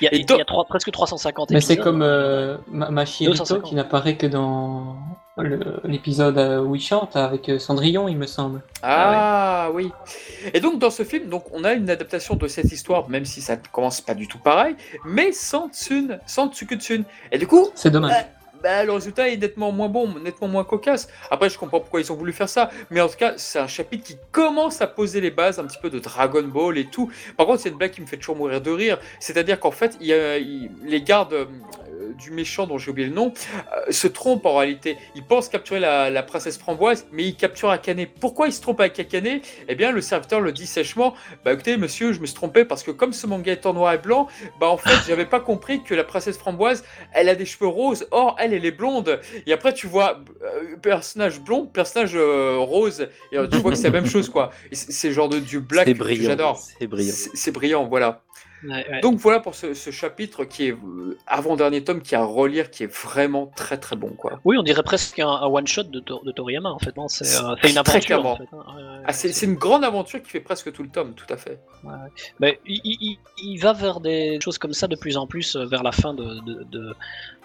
Il 0.00 0.04
y 0.04 0.08
a, 0.08 0.14
Et 0.14 0.16
il 0.16 0.22
y 0.22 0.24
donc- 0.24 0.40
a 0.40 0.44
trois- 0.44 0.64
presque 0.64 0.90
350 0.90 1.50
Mais 1.52 1.60
c'est 1.60 1.76
comme 1.76 2.02
euh, 2.02 2.56
Ma- 2.72 2.90
Machirito 2.90 3.38
250. 3.38 3.68
qui 3.68 3.74
n'apparaît 3.76 4.16
que 4.16 4.26
dans 4.26 4.96
l'épisode 5.42 6.38
euh, 6.38 6.60
où 6.62 6.76
il 6.76 6.80
chante 6.80 7.16
avec 7.16 7.48
euh, 7.48 7.58
Cendrillon, 7.58 8.06
il 8.08 8.16
me 8.16 8.26
semble. 8.26 8.62
Ah 8.82 9.68
oui. 9.72 9.90
Et 10.52 10.60
donc 10.60 10.78
dans 10.78 10.90
ce 10.90 11.02
film, 11.02 11.28
donc 11.28 11.44
on 11.52 11.64
a 11.64 11.72
une 11.72 11.90
adaptation 11.90 12.36
de 12.36 12.46
cette 12.46 12.70
histoire, 12.70 13.08
même 13.08 13.24
si 13.24 13.40
ça 13.42 13.56
commence 13.56 14.00
pas 14.00 14.14
du 14.14 14.28
tout 14.28 14.38
pareil, 14.38 14.76
mais 15.04 15.32
sans 15.32 15.68
Tsun, 15.70 16.18
sans 16.26 16.48
Tsukutsun. 16.52 17.02
Et 17.32 17.38
du 17.38 17.46
coup, 17.46 17.68
C'est 17.74 17.90
dommage. 17.90 18.12
Ouais. 18.12 18.26
bah, 18.62 18.84
le 18.84 18.92
résultat 18.92 19.28
est 19.28 19.36
nettement 19.36 19.72
moins 19.72 19.88
bon, 19.88 20.08
nettement 20.20 20.46
moins 20.48 20.64
cocasse. 20.64 21.08
Après, 21.30 21.50
je 21.50 21.58
comprends 21.58 21.80
pourquoi 21.80 22.00
ils 22.00 22.12
ont 22.12 22.16
voulu 22.16 22.32
faire 22.32 22.48
ça, 22.48 22.70
mais 22.90 23.00
en 23.00 23.08
tout 23.08 23.16
cas, 23.16 23.34
c'est 23.36 23.58
un 23.58 23.66
chapitre 23.66 24.04
qui 24.04 24.16
commence 24.30 24.80
à 24.82 24.86
poser 24.86 25.20
les 25.20 25.30
bases 25.32 25.58
un 25.58 25.64
petit 25.64 25.78
peu 25.82 25.90
de 25.90 25.98
Dragon 25.98 26.44
Ball 26.44 26.78
et 26.78 26.86
tout. 26.86 27.10
Par 27.36 27.46
contre, 27.46 27.60
c'est 27.60 27.70
une 27.70 27.76
blague 27.76 27.90
qui 27.90 28.00
me 28.00 28.06
fait 28.06 28.16
toujours 28.18 28.36
mourir 28.36 28.60
de 28.60 28.70
rire. 28.70 28.98
C'est-à-dire 29.18 29.58
qu'en 29.58 29.72
fait, 29.72 29.96
il 30.00 30.06
y 30.06 30.12
a, 30.14 30.38
il- 30.38 30.70
les 30.84 31.02
gardes 31.02 31.34
du 32.18 32.30
méchant 32.30 32.66
dont 32.66 32.78
j'ai 32.78 32.90
oublié 32.90 33.08
le 33.08 33.14
nom 33.14 33.32
euh, 33.56 33.90
se 33.90 34.06
trompent 34.06 34.46
en 34.46 34.56
réalité. 34.56 34.96
Ils 35.14 35.24
pensent 35.24 35.48
capturer 35.48 35.80
la, 35.80 36.10
la 36.10 36.22
princesse 36.22 36.58
framboise, 36.58 37.06
mais 37.12 37.24
ils 37.24 37.36
capturent 37.36 37.70
Akane. 37.70 38.06
Pourquoi 38.20 38.48
ils 38.48 38.52
se 38.52 38.60
trompent 38.60 38.80
avec 38.80 38.98
Akane? 38.98 39.40
Eh 39.68 39.74
bien, 39.74 39.92
le 39.92 40.00
serviteur 40.00 40.40
le 40.40 40.52
dit 40.52 40.66
sèchement 40.66 41.14
Bah 41.44 41.52
écoutez, 41.52 41.76
monsieur, 41.76 42.12
je 42.12 42.20
me 42.20 42.26
suis 42.26 42.34
trompé 42.34 42.64
parce 42.64 42.82
que 42.82 42.90
comme 42.90 43.12
ce 43.12 43.26
manga 43.26 43.52
est 43.52 43.66
en 43.66 43.74
noir 43.74 43.92
et 43.94 43.98
blanc, 43.98 44.28
bah 44.60 44.68
en 44.68 44.76
fait, 44.76 44.94
j'avais 45.06 45.26
pas 45.26 45.40
compris 45.40 45.82
que 45.82 45.94
la 45.94 46.04
princesse 46.04 46.38
framboise 46.38 46.84
elle 47.12 47.28
a 47.28 47.34
des 47.34 47.44
cheveux 47.44 47.68
roses, 47.68 48.06
or 48.10 48.36
elle, 48.38 48.52
elle 48.52 48.64
est 48.64 48.70
blonde. 48.70 49.20
Et 49.46 49.52
après, 49.52 49.72
tu 49.72 49.86
vois 49.86 50.20
euh, 50.42 50.76
personnage 50.76 51.40
blond, 51.40 51.66
personnage 51.66 52.12
euh, 52.14 52.56
rose, 52.58 53.08
et 53.32 53.38
euh, 53.38 53.46
tu 53.46 53.58
vois 53.58 53.70
que 53.70 53.76
c'est 53.76 53.84
la 53.84 54.00
même 54.00 54.06
chose, 54.06 54.28
quoi. 54.28 54.50
C'est 54.72 55.12
genre 55.12 55.28
de 55.28 55.38
du 55.38 55.60
black 55.60 55.86
que 55.86 56.14
j'adore. 56.14 56.58
C'est 56.58 56.86
brillant. 56.86 57.14
C'est 57.34 57.52
brillant, 57.52 57.86
voilà. 57.86 58.22
Ouais, 58.64 58.86
ouais. 58.90 59.00
Donc 59.00 59.18
voilà 59.18 59.40
pour 59.40 59.54
ce, 59.54 59.74
ce 59.74 59.90
chapitre 59.90 60.44
qui 60.44 60.68
est 60.68 60.72
euh, 60.72 61.18
avant-dernier 61.26 61.84
tome, 61.84 62.00
qui 62.02 62.14
est 62.14 62.18
à 62.18 62.24
relire, 62.24 62.70
qui 62.70 62.82
est 62.84 62.92
vraiment 63.04 63.46
très 63.56 63.76
très 63.78 63.96
bon. 63.96 64.10
quoi. 64.10 64.40
Oui, 64.44 64.56
on 64.58 64.62
dirait 64.62 64.82
presque 64.82 65.18
un, 65.18 65.28
un 65.28 65.46
one-shot 65.46 65.84
de, 65.84 66.00
Tor- 66.00 66.24
de 66.24 66.32
Toriyama 66.32 66.70
en 66.70 66.78
fait. 66.78 66.94
C'est 67.08 67.24
euh, 67.42 67.54
c'est 67.62 67.70
une 67.70 67.78
aventure. 67.78 68.00
clairement. 68.00 68.32
En 68.32 68.36
fait, 68.36 68.48
hein. 68.52 68.64
Ouais, 68.76 68.82
ouais, 68.82 69.02
Ah, 69.06 69.12
c'est 69.12 69.46
une 69.46 69.54
grande 69.56 69.84
aventure 69.84 70.22
qui 70.22 70.30
fait 70.30 70.40
presque 70.40 70.72
tout 70.72 70.82
le 70.82 70.88
tome, 70.88 71.14
tout 71.14 71.32
à 71.32 71.36
fait. 71.36 71.60
Mais 72.40 72.58
il, 72.66 72.80
il- 72.84 72.98
il- 73.00 73.18
il 73.52 73.58
va 73.58 73.72
vers 73.72 74.00
des 74.00 74.38
choses 74.42 74.58
comme 74.58 74.72
ça 74.72 74.86
de 74.86 74.96
plus 74.96 75.16
en 75.16 75.26
plus 75.26 75.56
euh, 75.56 75.66
vers 75.66 75.82
la 75.82 75.92
fin 75.92 76.14
de, 76.14 76.24
de- 76.40 76.64
de- 76.70 76.94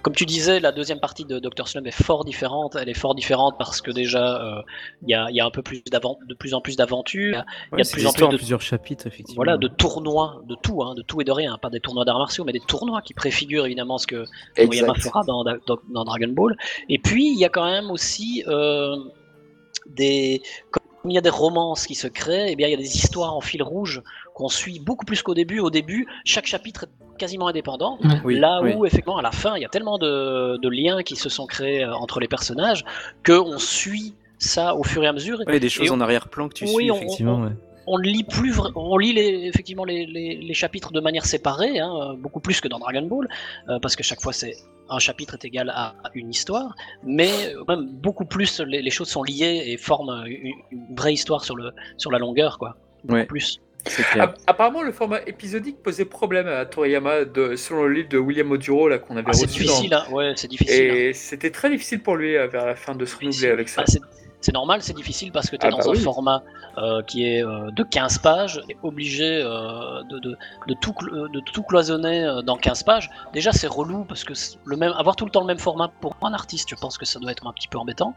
Comme 0.02 0.16
tu 0.16 0.26
disais, 0.26 0.60
la 0.62 0.72
deuxième 0.72 1.00
partie 1.02 1.26
de 1.26 1.40
Dr. 1.40 1.68
Slump 1.68 1.86
est 1.88 1.92
fort 2.04 2.24
différente. 2.24 2.76
Elle 2.80 2.88
est 2.90 2.94
fort 2.98 3.16
différente 3.16 3.56
parce 3.58 3.82
que 3.82 3.92
déjà, 3.92 4.42
euh, 4.42 4.62
il 5.04 5.10
y, 5.10 5.14
a, 5.14 5.28
il 5.30 5.36
y 5.36 5.42
a 5.42 5.46
un 5.46 5.52
peu 5.52 5.62
plus 5.62 5.84
de 5.84 6.34
plus 6.36 6.54
en 6.54 6.62
plus 6.62 6.78
d'aventures. 6.78 7.44
Il 7.74 7.74
y 7.74 7.76
Ouais, 7.76 7.82
a 7.82 7.84
de 7.84 7.90
plus 7.92 8.06
en 8.08 8.14
plus 8.14 8.28
de 8.30 8.38
plusieurs 8.38 8.62
chapitres, 8.62 9.08
effectivement. 9.08 9.36
Voilà, 9.44 9.58
de 9.58 9.68
tournois, 9.68 10.42
de 10.46 10.56
tout, 10.56 10.82
hein, 10.84 10.96
de 10.96 11.02
tout 11.10 11.20
et 11.20 11.26
de 11.26 11.32
rien, 11.34 11.58
pas 11.58 11.70
des 11.70 11.82
tournois 11.82 12.06
d'arts 12.06 12.20
martiaux, 12.20 12.44
mais 12.46 12.54
des 12.54 12.60
tournois 12.62 13.02
qui 13.02 13.14
préfigurent 13.14 13.66
évidemment 13.66 13.98
ce 13.98 14.08
que 14.08 14.24
Toriyama 14.56 14.94
fera 14.96 15.24
dans, 15.26 15.44
dans- 15.44 15.58
dans 15.90 16.06
Dragon 16.06 16.30
Ball. 16.30 16.56
Et 16.88 17.00
puis, 17.00 17.26
il 17.34 17.38
y 17.40 17.44
a 17.46 17.50
quand 17.50 17.66
même 17.66 17.92
aussi 17.92 18.44
euh, 18.48 18.96
des. 19.88 20.42
Comme 20.72 20.84
il 21.12 21.14
y 21.14 21.18
a 21.18 21.22
des 21.22 21.30
romances 21.30 21.88
qui 21.88 21.96
se 21.96 22.08
créent, 22.08 22.52
et 22.52 22.56
bien 22.56 22.68
il 22.68 22.72
y 22.72 22.74
a 22.74 22.78
des 22.78 22.96
histoires 22.98 23.34
en 23.36 23.42
fil 23.42 23.64
rouge 23.64 24.02
qu'on 24.36 24.50
suit 24.50 24.80
beaucoup 24.80 25.06
plus 25.06 25.22
qu'au 25.22 25.34
début. 25.34 25.60
Au 25.60 25.70
début, 25.70 26.06
chaque 26.26 26.46
chapitre 26.46 26.84
est 26.86 27.18
quasiment 27.18 27.48
indépendant. 27.48 27.98
Oui, 28.26 28.38
Là 28.38 28.60
oui. 28.62 28.74
où, 28.76 28.86
effectivement, 28.86 29.18
à 29.18 29.22
la 29.22 29.32
fin, 29.32 29.56
il 29.56 29.62
y 29.62 29.66
a 29.66 29.70
tellement 29.70 29.98
de, 29.98 30.58
de 30.58 30.70
liens 30.70 31.02
qui 31.04 31.16
se 31.16 31.30
sont 31.30 31.46
créés 31.48 31.84
euh, 31.84 31.94
entre 31.96 32.20
les 32.20 32.28
personnages 32.28 32.84
qu'on 33.26 33.58
suit 33.60 34.14
ça 34.38 34.76
au 34.76 34.84
fur 34.84 35.04
et 35.04 35.08
à 35.08 35.14
mesure. 35.14 35.40
Ouais, 35.48 35.60
des 35.60 35.70
choses 35.70 35.88
Et 35.88 35.92
on- 35.92 35.96
en 35.96 36.02
arrière-plan 36.02 36.48
que 36.50 36.54
tu 36.54 36.66
Oui, 36.66 36.74
suis, 36.74 36.92
on- 36.92 36.96
effectivement. 36.98 37.42
ouais. 37.44 37.50
On 37.92 37.98
ne 37.98 38.04
lit 38.04 38.24
plus, 38.24 38.54
on 38.76 38.98
lit 38.98 39.14
les, 39.14 39.30
effectivement 39.52 39.84
les, 39.86 40.06
les- 40.06 40.36
les 40.50 40.54
chapitres 40.54 40.92
de 40.92 41.02
manière 41.02 41.26
séparée, 41.26 41.80
hein, 41.80 42.16
beaucoup 42.18 42.40
plus 42.40 42.62
que 42.62 42.68
dans 42.68 42.80
Dragon 42.80 43.06
Ball, 43.12 43.28
euh, 43.70 43.80
parce 43.84 43.96
que 43.98 44.04
chaque 44.04 44.22
fois 44.22 44.34
c'est 44.34 44.56
un 44.92 45.00
chapitre 45.00 45.34
est 45.36 45.46
égal 45.46 45.70
à 45.70 45.96
une 46.16 46.30
histoire, 46.32 46.76
mais 47.04 47.32
euh, 47.56 47.64
même 47.68 47.84
beaucoup 48.06 48.26
plus 48.26 48.60
les, 48.62 48.82
les 48.82 48.92
choses 48.98 49.10
sont 49.10 49.24
liées 49.24 49.64
et 49.68 49.78
forment 49.78 50.24
une, 50.28 50.54
une 50.72 50.96
vraie 50.96 51.14
histoire 51.14 51.44
sur 51.44 51.56
le 51.56 51.72
sur 51.98 52.12
la 52.12 52.20
longueur, 52.20 52.58
quoi. 52.58 52.76
Ouais. 53.08 53.26
plus. 53.26 53.60
C'est 53.86 54.04
Apparemment, 54.46 54.84
le 54.84 54.92
format 54.92 55.22
épisodique 55.26 55.78
posait 55.82 56.04
problème 56.04 56.48
à 56.48 56.66
Toriyama, 56.66 57.24
de, 57.24 57.56
selon 57.56 57.84
le 57.86 57.94
livre 57.94 58.10
de 58.10 58.18
William 58.18 58.52
Oduro 58.52 58.90
là 58.90 58.98
qu'on 59.00 59.16
avait 59.16 59.28
Ah, 59.30 59.34
c'est 59.34 59.46
reçu. 59.46 59.62
difficile, 59.64 59.90
dans- 59.92 59.98
hein, 60.00 60.12
ouais, 60.12 60.34
c'est 60.36 60.50
difficile. 60.50 60.92
hein. 60.92 60.96
Et 60.96 61.14
c'était 61.14 61.50
très 61.50 61.70
difficile 61.70 62.02
pour 62.02 62.18
lui 62.18 62.36
euh, 62.36 62.48
vers 62.48 62.66
la 62.66 62.76
fin 62.76 62.94
de 62.94 63.06
se 63.06 63.16
renouveler 63.18 63.50
avec 63.50 63.70
ça. 63.70 63.84
Ah, 63.88 63.92
c'est- 64.42 64.52
normal, 64.54 64.82
c'est 64.82 64.94
difficile 64.96 65.32
parce 65.32 65.50
que 65.50 65.56
tu 65.56 65.66
es 65.66 65.68
Ah, 65.68 65.72
dans 65.72 65.78
bah 65.78 65.84
un 65.88 65.92
oui. 65.92 66.00
format 66.02 66.44
euh, 66.78 67.02
qui 67.04 67.26
est 67.26 67.44
euh, 67.44 67.72
de 67.72 67.84
15 67.84 68.20
pages, 68.20 68.62
et 68.70 68.78
obligé 68.84 69.42
euh, 69.44 70.04
de, 70.04 70.20
de, 70.20 70.38
de 70.68 70.74
tout, 70.76 70.92
clo- 70.94 71.30
de 71.30 71.40
tout 71.42 71.64
cloisonner 71.64 72.42
dans 72.46 72.56
15 72.58 72.84
pages. 72.84 73.10
Déjà, 73.34 73.52
c'est 73.52 73.68
relou 73.68 74.06
parce 74.06 74.24
que 74.24 74.34
c'est 74.34 74.58
le 74.66 74.78
même, 74.78 74.94
avoir 74.94 75.16
tout 75.16 75.26
le 75.26 75.32
temps 75.32 75.42
le 75.42 75.48
même 75.48 75.58
format 75.60 75.90
pour 76.02 76.16
un 76.22 76.34
artiste, 76.34 76.70
je 76.70 76.76
pense 76.76 76.98
que 76.98 77.06
ça 77.06 77.20
doit 77.20 77.32
être 77.32 77.46
un 77.48 77.54
petit 77.54 77.68
peu 77.68 77.78
embêtant. 77.78 78.14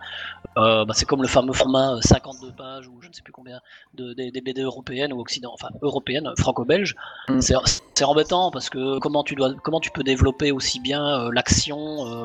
Bah, 0.54 0.84
c'est 0.92 1.06
comme 1.06 1.22
le 1.22 1.28
fameux 1.28 1.52
format 1.52 1.94
euh, 1.94 2.00
52 2.02 2.52
pages 2.52 2.86
ou 2.88 3.00
je 3.00 3.08
ne 3.08 3.12
sais 3.12 3.22
plus 3.22 3.32
combien 3.32 3.60
de, 3.94 4.12
des, 4.12 4.30
des 4.30 4.40
BD 4.40 4.62
européennes 4.62 5.12
ou 5.12 5.20
occident, 5.20 5.50
enfin 5.52 5.68
européennes, 5.80 6.30
franco-belges. 6.38 6.94
Mm. 7.28 7.40
C'est, 7.40 8.04
embêtant 8.04 8.50
parce 8.50 8.68
que 8.68 8.98
comment 8.98 9.22
tu, 9.24 9.34
dois, 9.34 9.54
comment 9.62 9.80
tu 9.80 9.90
peux 9.90 10.02
développer 10.02 10.50
aussi 10.52 10.80
bien 10.80 11.30
l'action 11.30 11.76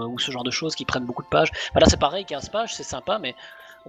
ou 0.07 0.17
ce 0.19 0.31
genre 0.31 0.43
de 0.43 0.51
choses 0.51 0.75
qui 0.75 0.85
prennent 0.85 1.05
beaucoup 1.05 1.23
de 1.23 1.29
pages. 1.29 1.51
Bah, 1.73 1.79
là, 1.79 1.87
c'est 1.89 1.99
pareil, 1.99 2.25
15 2.25 2.49
pages, 2.49 2.73
c'est 2.75 2.83
sympa, 2.83 3.19
mais 3.19 3.35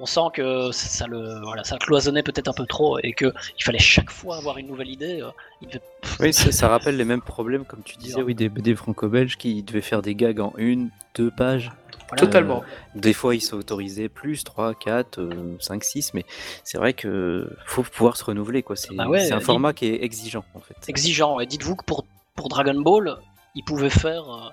on 0.01 0.07
sent 0.07 0.21
que 0.35 0.71
ça, 0.73 1.07
le 1.07 1.41
voilà 1.43 1.65
ça 1.65 1.77
cloisonnait 1.79 2.23
peut-être 2.23 2.49
un 2.49 2.53
peu 2.53 2.67
trop 2.67 2.99
et 3.03 3.13
que 3.13 3.33
il 3.59 3.63
fallait 3.65 3.79
chaque 3.79 4.11
fois 4.11 4.37
avoir 4.37 4.59
une 4.59 4.67
nouvelle 4.69 4.91
idée 4.91 5.21
euh, 5.21 5.31
il 5.63 5.69
devait- 5.69 5.83
Oui, 6.21 6.33
ça, 6.33 6.53
ça 6.53 6.69
rappelle 6.69 6.97
les 6.97 7.05
mêmes 7.05 7.21
problèmes, 7.23 7.65
comme 7.65 7.83
tu 7.83 7.97
disais, 7.97 8.23
oui, 8.23 8.35
des 8.35 8.49
BD 8.49 8.75
franco-belges 8.75 9.37
qui 9.37 9.63
devaient 9.63 9.81
faire 9.81 10.03
des 10.03 10.15
gags 10.15 10.41
en 10.41 10.53
une, 10.57 10.91
deux 11.15 11.31
pages. 11.31 11.71
voilà. 12.09 12.21
Totalement. 12.21 12.63
Des 12.95 13.13
fois, 13.13 13.35
ils 13.35 13.41
sont 13.41 13.57
autorisés 13.57 14.09
plus, 14.09 14.45
3, 14.45 14.75
4, 14.75 15.29
5, 15.61 15.83
6, 15.85 16.15
mais 16.15 16.25
c'est 16.65 16.79
vrai 16.79 16.93
que 16.95 17.51
faut 17.67 17.83
pouvoir 17.83 18.17
se 18.17 18.25
renouveler, 18.25 18.63
quoi. 18.63 18.77
C'est 18.77 18.95
Bah 18.95 19.09
ouais, 19.09 19.21
c'est 19.21 19.33
un 19.33 19.39
il- 19.41 19.45
format 19.45 19.73
qui 19.73 19.87
est 19.87 20.03
exigeant, 20.05 20.45
en 20.55 20.61
fait. 20.61 20.77
exigeant 20.89 21.41
et 21.41 21.47
dites-vous 21.47 21.77
que 21.77 21.85
pour 21.85 22.05
pour 22.37 22.49
Dragon 22.49 22.81
Ball 22.81 23.17
il 23.57 23.65
pouvait 23.65 23.91
faire 23.91 24.23
euh, 24.33 24.49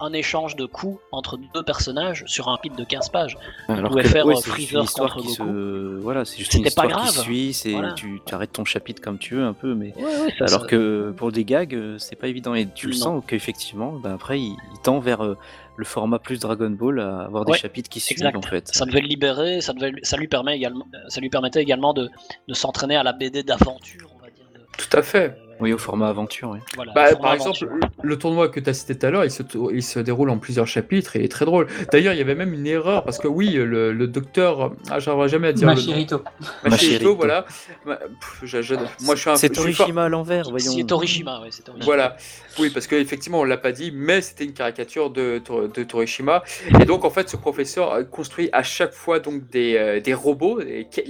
un 0.00 0.12
échange 0.12 0.56
de 0.56 0.66
coups 0.66 1.00
entre 1.12 1.38
deux 1.54 1.62
personnages 1.62 2.24
sur 2.26 2.48
un 2.48 2.56
pit 2.56 2.74
de 2.74 2.84
15 2.84 3.08
pages. 3.10 3.38
Alors 3.68 3.94
que, 3.94 4.02
faire, 4.02 4.26
ouais, 4.26 4.34
euh, 4.36 4.40
Freezer 4.40 4.82
histoire 4.84 5.14
contre 5.14 5.26
Goku. 5.26 5.34
se... 5.36 5.98
Voilà, 6.00 6.24
c'est 6.24 6.38
juste 6.38 6.54
une 6.54 6.64
C'était 6.64 6.74
pas 6.74 6.86
histoire 6.86 7.04
qui 7.06 7.12
grave. 7.12 7.24
suit, 7.24 7.52
c'est 7.54 7.70
Voilà. 7.72 7.92
tu, 7.92 8.20
tu 8.26 8.34
arrêtes 8.34 8.52
ton 8.52 8.64
chapitre 8.64 9.00
comme 9.00 9.18
tu 9.18 9.34
veux, 9.36 9.44
un 9.44 9.52
peu, 9.52 9.74
mais... 9.74 9.94
ça, 10.38 10.44
Alors 10.46 10.60
ça- 10.62 10.66
que 10.66 11.12
pour 11.16 11.32
des 11.32 11.44
gags, 11.44 11.74
euh, 11.74 11.96
c'est 11.98 12.16
pas 12.16 12.28
évident. 12.28 12.54
Et 12.54 12.68
tu 12.74 12.86
le 12.88 12.92
Non. 12.94 12.98
sens 12.98 13.24
qu'effectivement, 13.26 13.92
ben 13.92 14.14
après, 14.14 14.40
il, 14.40 14.56
il 14.72 14.80
tend 14.82 14.98
vers 14.98 15.24
euh, 15.24 15.36
le 15.76 15.84
format 15.84 16.18
plus 16.18 16.38
Dragon 16.40 16.70
Ball 16.70 17.00
à 17.00 17.20
avoir 17.22 17.44
des 17.44 17.52
Ouais, 17.52 17.58
chapitres 17.58 17.88
qui 17.88 18.00
suivent, 18.00 18.18
exact. 18.18 18.36
en 18.36 18.42
fait. 18.42 18.68
ça 18.68 18.84
devait 18.86 19.00
le 19.00 19.08
libérer, 19.08 19.60
ça, 19.60 19.72
devait, 19.72 19.92
ça, 20.02 20.16
lui 20.16 20.28
permet 20.28 20.56
également, 20.56 20.86
ça 21.08 21.20
lui 21.20 21.30
permettait 21.30 21.62
également 21.62 21.92
de, 21.94 22.10
de 22.48 22.54
s'entraîner 22.54 22.96
à 22.96 23.02
la 23.02 23.12
BD 23.12 23.42
d'aventure, 23.42 24.10
on 24.14 24.18
va 24.18 24.30
dire. 24.30 24.44
de- 24.54 24.60
Tout 24.76 24.96
à 24.96 25.02
fait. 25.02 25.36
Oui, 25.60 25.72
au 25.72 25.78
format 25.78 26.08
aventure, 26.08 26.50
oui. 26.50 26.58
voilà, 26.74 26.92
Bah, 26.94 27.06
format 27.08 27.22
par 27.22 27.34
exemple, 27.34 27.64
le, 27.64 27.80
le 28.08 28.18
tournoi 28.18 28.48
que 28.48 28.60
tu 28.60 28.68
as 28.70 28.74
cité 28.74 28.96
tout 28.98 29.06
à 29.06 29.10
l'heure, 29.10 29.24
il 29.24 29.30
se, 29.30 29.42
tou- 29.42 29.70
il 29.72 29.82
se 29.82 29.98
déroule 30.00 30.30
en 30.30 30.38
plusieurs 30.38 30.66
chapitres 30.66 31.16
et 31.16 31.20
il 31.20 31.24
est 31.24 31.28
très 31.28 31.44
drôle. 31.44 31.66
D'ailleurs, 31.92 32.12
il 32.12 32.18
y 32.18 32.20
avait 32.20 32.34
même 32.34 32.52
une 32.54 32.66
erreur 32.66 33.04
parce 33.04 33.18
que 33.18 33.28
oui, 33.28 33.50
le, 33.52 33.92
le 33.92 34.06
docteur, 34.06 34.72
ah, 34.90 34.98
j'arriverai 34.98 35.28
jamais 35.28 35.48
à 35.48 35.52
dire. 35.52 35.66
Machirito. 35.66 36.22
Machirito, 36.64 36.70
Machirito. 36.70 37.16
voilà. 37.16 37.44
Ma- 37.86 37.96
pff, 37.96 38.40
je- 38.42 38.62
je- 38.62 38.74
moi, 39.04 39.14
je 39.14 39.20
suis 39.20 39.30
un 39.30 39.36
C'est 39.36 39.48
Torishima 39.50 40.04
à 40.04 40.08
l'envers, 40.08 40.50
voyons. 40.50 40.72
C'est 40.72 40.84
Torishima, 40.84 41.40
c'est 41.50 41.62
Torishima. 41.64 41.84
Voilà, 41.84 42.16
oui, 42.58 42.70
parce 42.70 42.86
qu'effectivement, 42.86 43.40
on 43.40 43.44
l'a 43.44 43.56
pas 43.58 43.72
dit, 43.72 43.92
mais 43.94 44.20
c'était 44.20 44.44
une 44.44 44.52
caricature 44.54 45.10
de, 45.10 45.38
Tor- 45.38 45.68
de 45.68 45.82
Torishima. 45.84 46.42
Et 46.80 46.84
donc, 46.84 47.04
en 47.04 47.10
fait, 47.10 47.28
ce 47.28 47.36
professeur 47.36 47.92
a 47.92 48.02
construit 48.04 48.48
à 48.52 48.62
chaque 48.62 48.92
fois 48.92 49.20
donc 49.20 49.48
des, 49.50 49.76
euh, 49.76 50.00
des 50.00 50.14
robots, 50.14 50.58
les, 50.60 50.86
ca- 50.90 51.02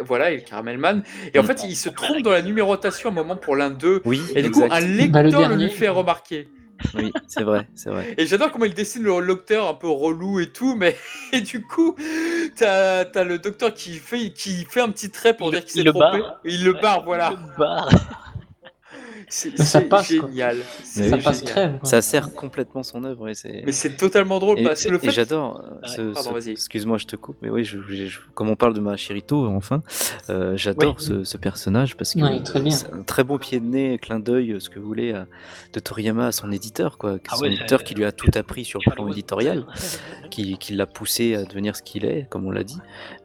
Voilà, 0.00 0.30
et 0.32 0.36
le 0.36 0.42
Caramel 0.42 0.78
Man. 0.78 1.02
Et 1.32 1.38
en 1.38 1.42
Mm. 1.42 1.46
fait, 1.46 1.64
il 1.64 1.76
se 1.76 1.88
trompe 1.88 2.22
dans 2.22 2.30
la 2.32 2.42
numérotation 2.42 3.08
à 3.08 3.12
un 3.12 3.14
moment 3.14 3.36
pour 3.36 3.56
l'un 3.56 3.70
d'eux. 3.70 4.02
Oui, 4.04 4.20
Et 4.34 4.42
du 4.42 4.50
coup, 4.50 4.62
un 4.64 4.68
Bah, 4.68 4.80
le 4.80 4.86
lecteur 4.86 5.22
le 5.22 5.30
dernier. 5.30 5.64
lui 5.64 5.70
fait 5.70 5.88
remarquer. 5.88 6.48
Oui, 6.94 7.12
c'est 7.28 7.44
vrai, 7.44 7.68
c'est 7.76 7.88
vrai. 7.90 8.14
Et 8.18 8.26
j'adore 8.26 8.50
comment 8.50 8.64
il 8.64 8.74
dessine 8.74 9.04
le 9.04 9.26
docteur 9.26 9.68
un 9.68 9.74
peu 9.74 9.88
relou 9.88 10.40
et 10.40 10.48
tout, 10.50 10.74
mais 10.76 10.96
et 11.32 11.40
du 11.40 11.62
coup, 11.62 11.94
t'as 12.56 13.04
as 13.14 13.24
le 13.24 13.38
docteur 13.38 13.72
qui 13.72 13.92
fait, 13.94 14.30
qui 14.30 14.66
fait 14.68 14.80
un 14.80 14.90
petit 14.90 15.10
trait 15.10 15.34
pour 15.34 15.48
Il 15.48 15.52
dire 15.52 15.60
qu'il 15.64 15.70
s'est 15.72 15.80
il 15.80 15.90
trompé. 15.90 16.18
barre. 16.18 16.40
Il 16.44 16.64
le 16.64 16.72
barre, 16.74 17.04
voilà. 17.04 17.30
Le 17.30 17.58
bar. 17.58 17.88
C'est 19.28 19.56
génial. 20.08 20.56
Ça 20.84 21.00
oui, 21.16 21.22
passe 21.22 21.38
génial. 21.40 21.52
crème. 21.54 21.78
quoi. 21.80 21.88
Ça 21.88 22.02
sert 22.02 22.32
complètement 22.34 22.82
son 22.82 23.04
œuvre. 23.04 23.28
et. 23.28 23.62
Mais 23.66 23.72
c'est 23.72 23.96
totalement 23.96 24.38
drôle 24.38 24.58
Et, 24.60 24.64
parce 24.64 24.84
que 24.84 24.90
le 24.90 24.98
fait. 24.98 25.10
j'adore. 25.10 25.62
euh, 25.98 26.12
ce-. 26.14 26.50
Excuse-moi, 26.50 26.98
je 26.98 27.06
te 27.06 27.16
coupe, 27.16 27.36
mais 27.42 27.50
oui, 27.50 27.64
je, 27.64 27.78
je- 27.88 28.06
je- 28.06 28.20
comme 28.34 28.48
on 28.48 28.56
parle 28.56 28.74
de 28.74 28.80
Machirito, 28.80 29.46
enfin, 29.46 29.82
euh, 30.30 30.56
j'adore 30.56 30.96
Oui. 30.98 31.04
ce, 31.04 31.24
ce 31.24 31.36
personnage 31.36 31.96
parce 31.96 32.14
que 32.14 32.18
bien. 32.60 32.70
c'est 32.70 32.92
un 32.92 33.02
très 33.02 33.24
bon 33.24 33.38
pied 33.38 33.60
de 33.60 33.64
nez, 33.66 33.98
clin 33.98 34.18
d'œil, 34.20 34.56
ce 34.60 34.68
que 34.70 34.78
vous 34.78 34.86
voulez, 34.86 35.12
à- 35.12 35.26
de 35.72 35.80
Toriyama 35.80 36.26
à 36.28 36.32
son 36.32 36.50
éditeur, 36.52 36.98
quoi. 36.98 37.16
Ah 37.28 37.36
son 37.36 37.42
ouais, 37.42 37.52
éditeur 37.52 37.84
qui 37.84 37.94
lui 37.94 38.04
a 38.04 38.12
tout 38.12 38.30
appris 38.34 38.64
sur 38.64 38.80
le 38.86 38.92
plan 38.92 39.08
éditorial, 39.08 39.64
qui, 40.30 40.58
qui 40.58 40.74
l'a 40.74 40.86
poussé 40.86 41.34
à 41.34 41.44
devenir 41.44 41.76
ce 41.76 41.82
qu'il 41.82 42.04
est, 42.04 42.26
comme 42.30 42.46
on 42.46 42.50
l'a 42.50 42.64
dit. 42.64 42.78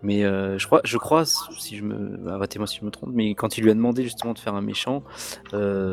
Mais 0.03 0.23
euh, 0.23 0.57
je 0.57 0.65
crois, 0.65 0.81
je 0.83 0.97
crois, 0.97 1.23
si 1.25 1.77
je 1.77 1.83
me, 1.83 2.29
arrêtez-moi 2.29 2.67
si 2.67 2.79
je 2.79 2.85
me 2.85 2.91
trompe, 2.91 3.09
mais 3.13 3.33
quand 3.35 3.57
il 3.57 3.63
lui 3.63 3.71
a 3.71 3.73
demandé 3.73 4.03
justement 4.03 4.33
de 4.33 4.39
faire 4.39 4.55
un 4.55 4.61
méchant, 4.61 5.03
euh, 5.53 5.88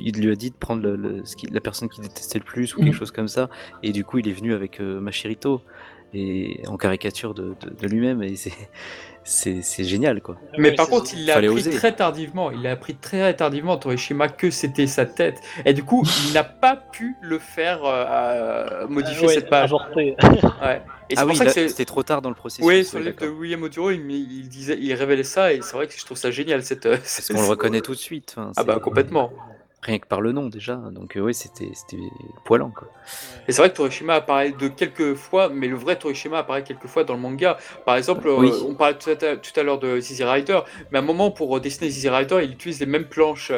il 0.00 0.20
lui 0.20 0.30
a 0.30 0.36
dit 0.36 0.50
de 0.50 0.56
prendre 0.56 0.82
le- 0.82 0.96
le- 0.96 1.24
ce 1.24 1.34
qui- 1.36 1.46
la 1.46 1.60
personne 1.60 1.88
qu'il 1.88 2.02
détestait 2.02 2.38
le 2.38 2.44
plus 2.44 2.74
ou 2.74 2.78
quelque 2.78 2.88
Mhm. 2.88 2.92
chose 2.94 3.10
comme 3.10 3.28
ça, 3.28 3.48
et 3.82 3.92
du 3.92 4.04
coup 4.04 4.18
il 4.18 4.28
est 4.28 4.32
venu 4.32 4.54
avec 4.54 4.80
euh, 4.80 5.00
Machirito 5.00 5.62
et 6.14 6.62
en 6.66 6.76
caricature 6.76 7.34
de, 7.34 7.54
de- 7.60 7.70
de 7.80 7.86
lui-même 7.88 8.22
et 8.22 8.34
c'est 8.36 8.52
c'est 9.22 9.84
génial 9.84 10.20
quoi. 10.22 10.36
Mais 10.58 10.70
Ouais, 10.70 10.74
par 10.74 10.88
contre, 10.88 11.10
il 11.14 11.26
l'a 11.26 11.34
appris 11.36 11.48
oser. 11.48 11.70
très 11.70 11.94
tardivement. 11.94 12.50
Il 12.50 12.66
a 12.66 12.72
appris 12.72 12.94
très 12.94 13.34
tardivement, 13.34 13.76
Torishima, 13.76 14.28
que 14.28 14.50
c'était 14.50 14.86
sa 14.86 15.06
tête. 15.06 15.40
Et 15.64 15.72
du 15.74 15.84
coup, 15.84 16.04
il 16.26 16.32
n'a 16.32 16.42
pas 16.44 16.76
pu 16.76 17.16
le 17.20 17.38
faire 17.38 17.80
euh, 17.84 18.86
modifier 18.88 19.24
Ah 19.24 19.26
ouais, 19.28 19.34
cette 19.34 19.50
page. 19.50 19.72
Ouais. 19.94 20.14
Et 21.10 21.16
c'est 21.16 21.22
ah 21.22 21.26
pour 21.26 21.38
oui, 21.40 21.50
c'était 21.68 21.84
trop 21.84 22.02
tard 22.02 22.22
dans 22.22 22.28
le 22.28 22.34
processus. 22.34 22.64
Oui, 22.64 22.76
ouais, 22.76 22.84
sur 22.84 22.98
le 22.98 23.06
livre 23.06 23.16
de. 23.20 23.28
William 23.28 23.62
Oduro, 23.62 23.90
il, 23.90 24.10
il 24.10 24.48
disait, 24.48 24.78
il 24.80 24.92
révélait 24.94 25.24
ça, 25.24 25.52
et 25.52 25.60
c'est 25.60 25.72
vrai 25.74 25.86
que 25.88 25.92
je 25.98 26.04
trouve 26.04 26.16
ça 26.16 26.30
génial 26.30 26.62
cette. 26.62 26.86
euh, 26.86 26.96
Parce 26.96 27.28
qu'on 27.32 27.42
le 27.42 27.48
reconnaît 27.48 27.80
tout 27.80 27.92
de 27.92 27.98
suite. 27.98 28.34
enfin, 28.38 28.52
Ah 28.56 28.64
bah 28.64 28.78
complètement. 28.80 29.32
Rien 29.82 29.98
que 29.98 30.06
par 30.06 30.20
le 30.20 30.32
nom 30.32 30.48
déjà. 30.48 30.76
Donc 30.76 31.16
euh, 31.16 31.20
ouais, 31.20 31.32
c'était 31.32 31.70
c'était 31.72 31.96
poilant 32.44 32.68
quoi. 32.70 32.86
Et 33.48 33.52
c'est 33.52 33.62
vrai 33.62 33.70
que 33.70 33.76
Torishima 33.76 34.12
apparaît 34.16 34.52
de 34.52 34.68
quelques 34.68 35.14
fois, 35.14 35.48
mais 35.48 35.68
le 35.68 35.76
vrai 35.76 35.96
Torishima 35.98 36.38
apparaît 36.40 36.62
quelques 36.64 36.86
fois 36.86 37.02
dans 37.04 37.14
le 37.14 37.20
manga. 37.20 37.56
Par 37.86 37.96
exemple, 37.96 38.28
euh, 38.28 38.36
Oui. 38.40 38.52
on 38.68 38.74
parlait 38.74 38.98
tout 38.98 39.08
à, 39.10 39.36
tout 39.36 39.58
à 39.58 39.62
l'heure 39.62 39.78
de 39.78 39.98
Zizi 39.98 40.22
Rider, 40.22 40.60
mais 40.92 40.98
à 40.98 41.00
un 41.00 41.04
moment, 41.04 41.30
pour 41.30 41.58
dessiner 41.60 41.88
Zizi 41.88 42.10
Rider, 42.10 42.40
il 42.44 42.52
utilise 42.52 42.78
les 42.78 42.84
mêmes 42.84 43.06
planches. 43.06 43.52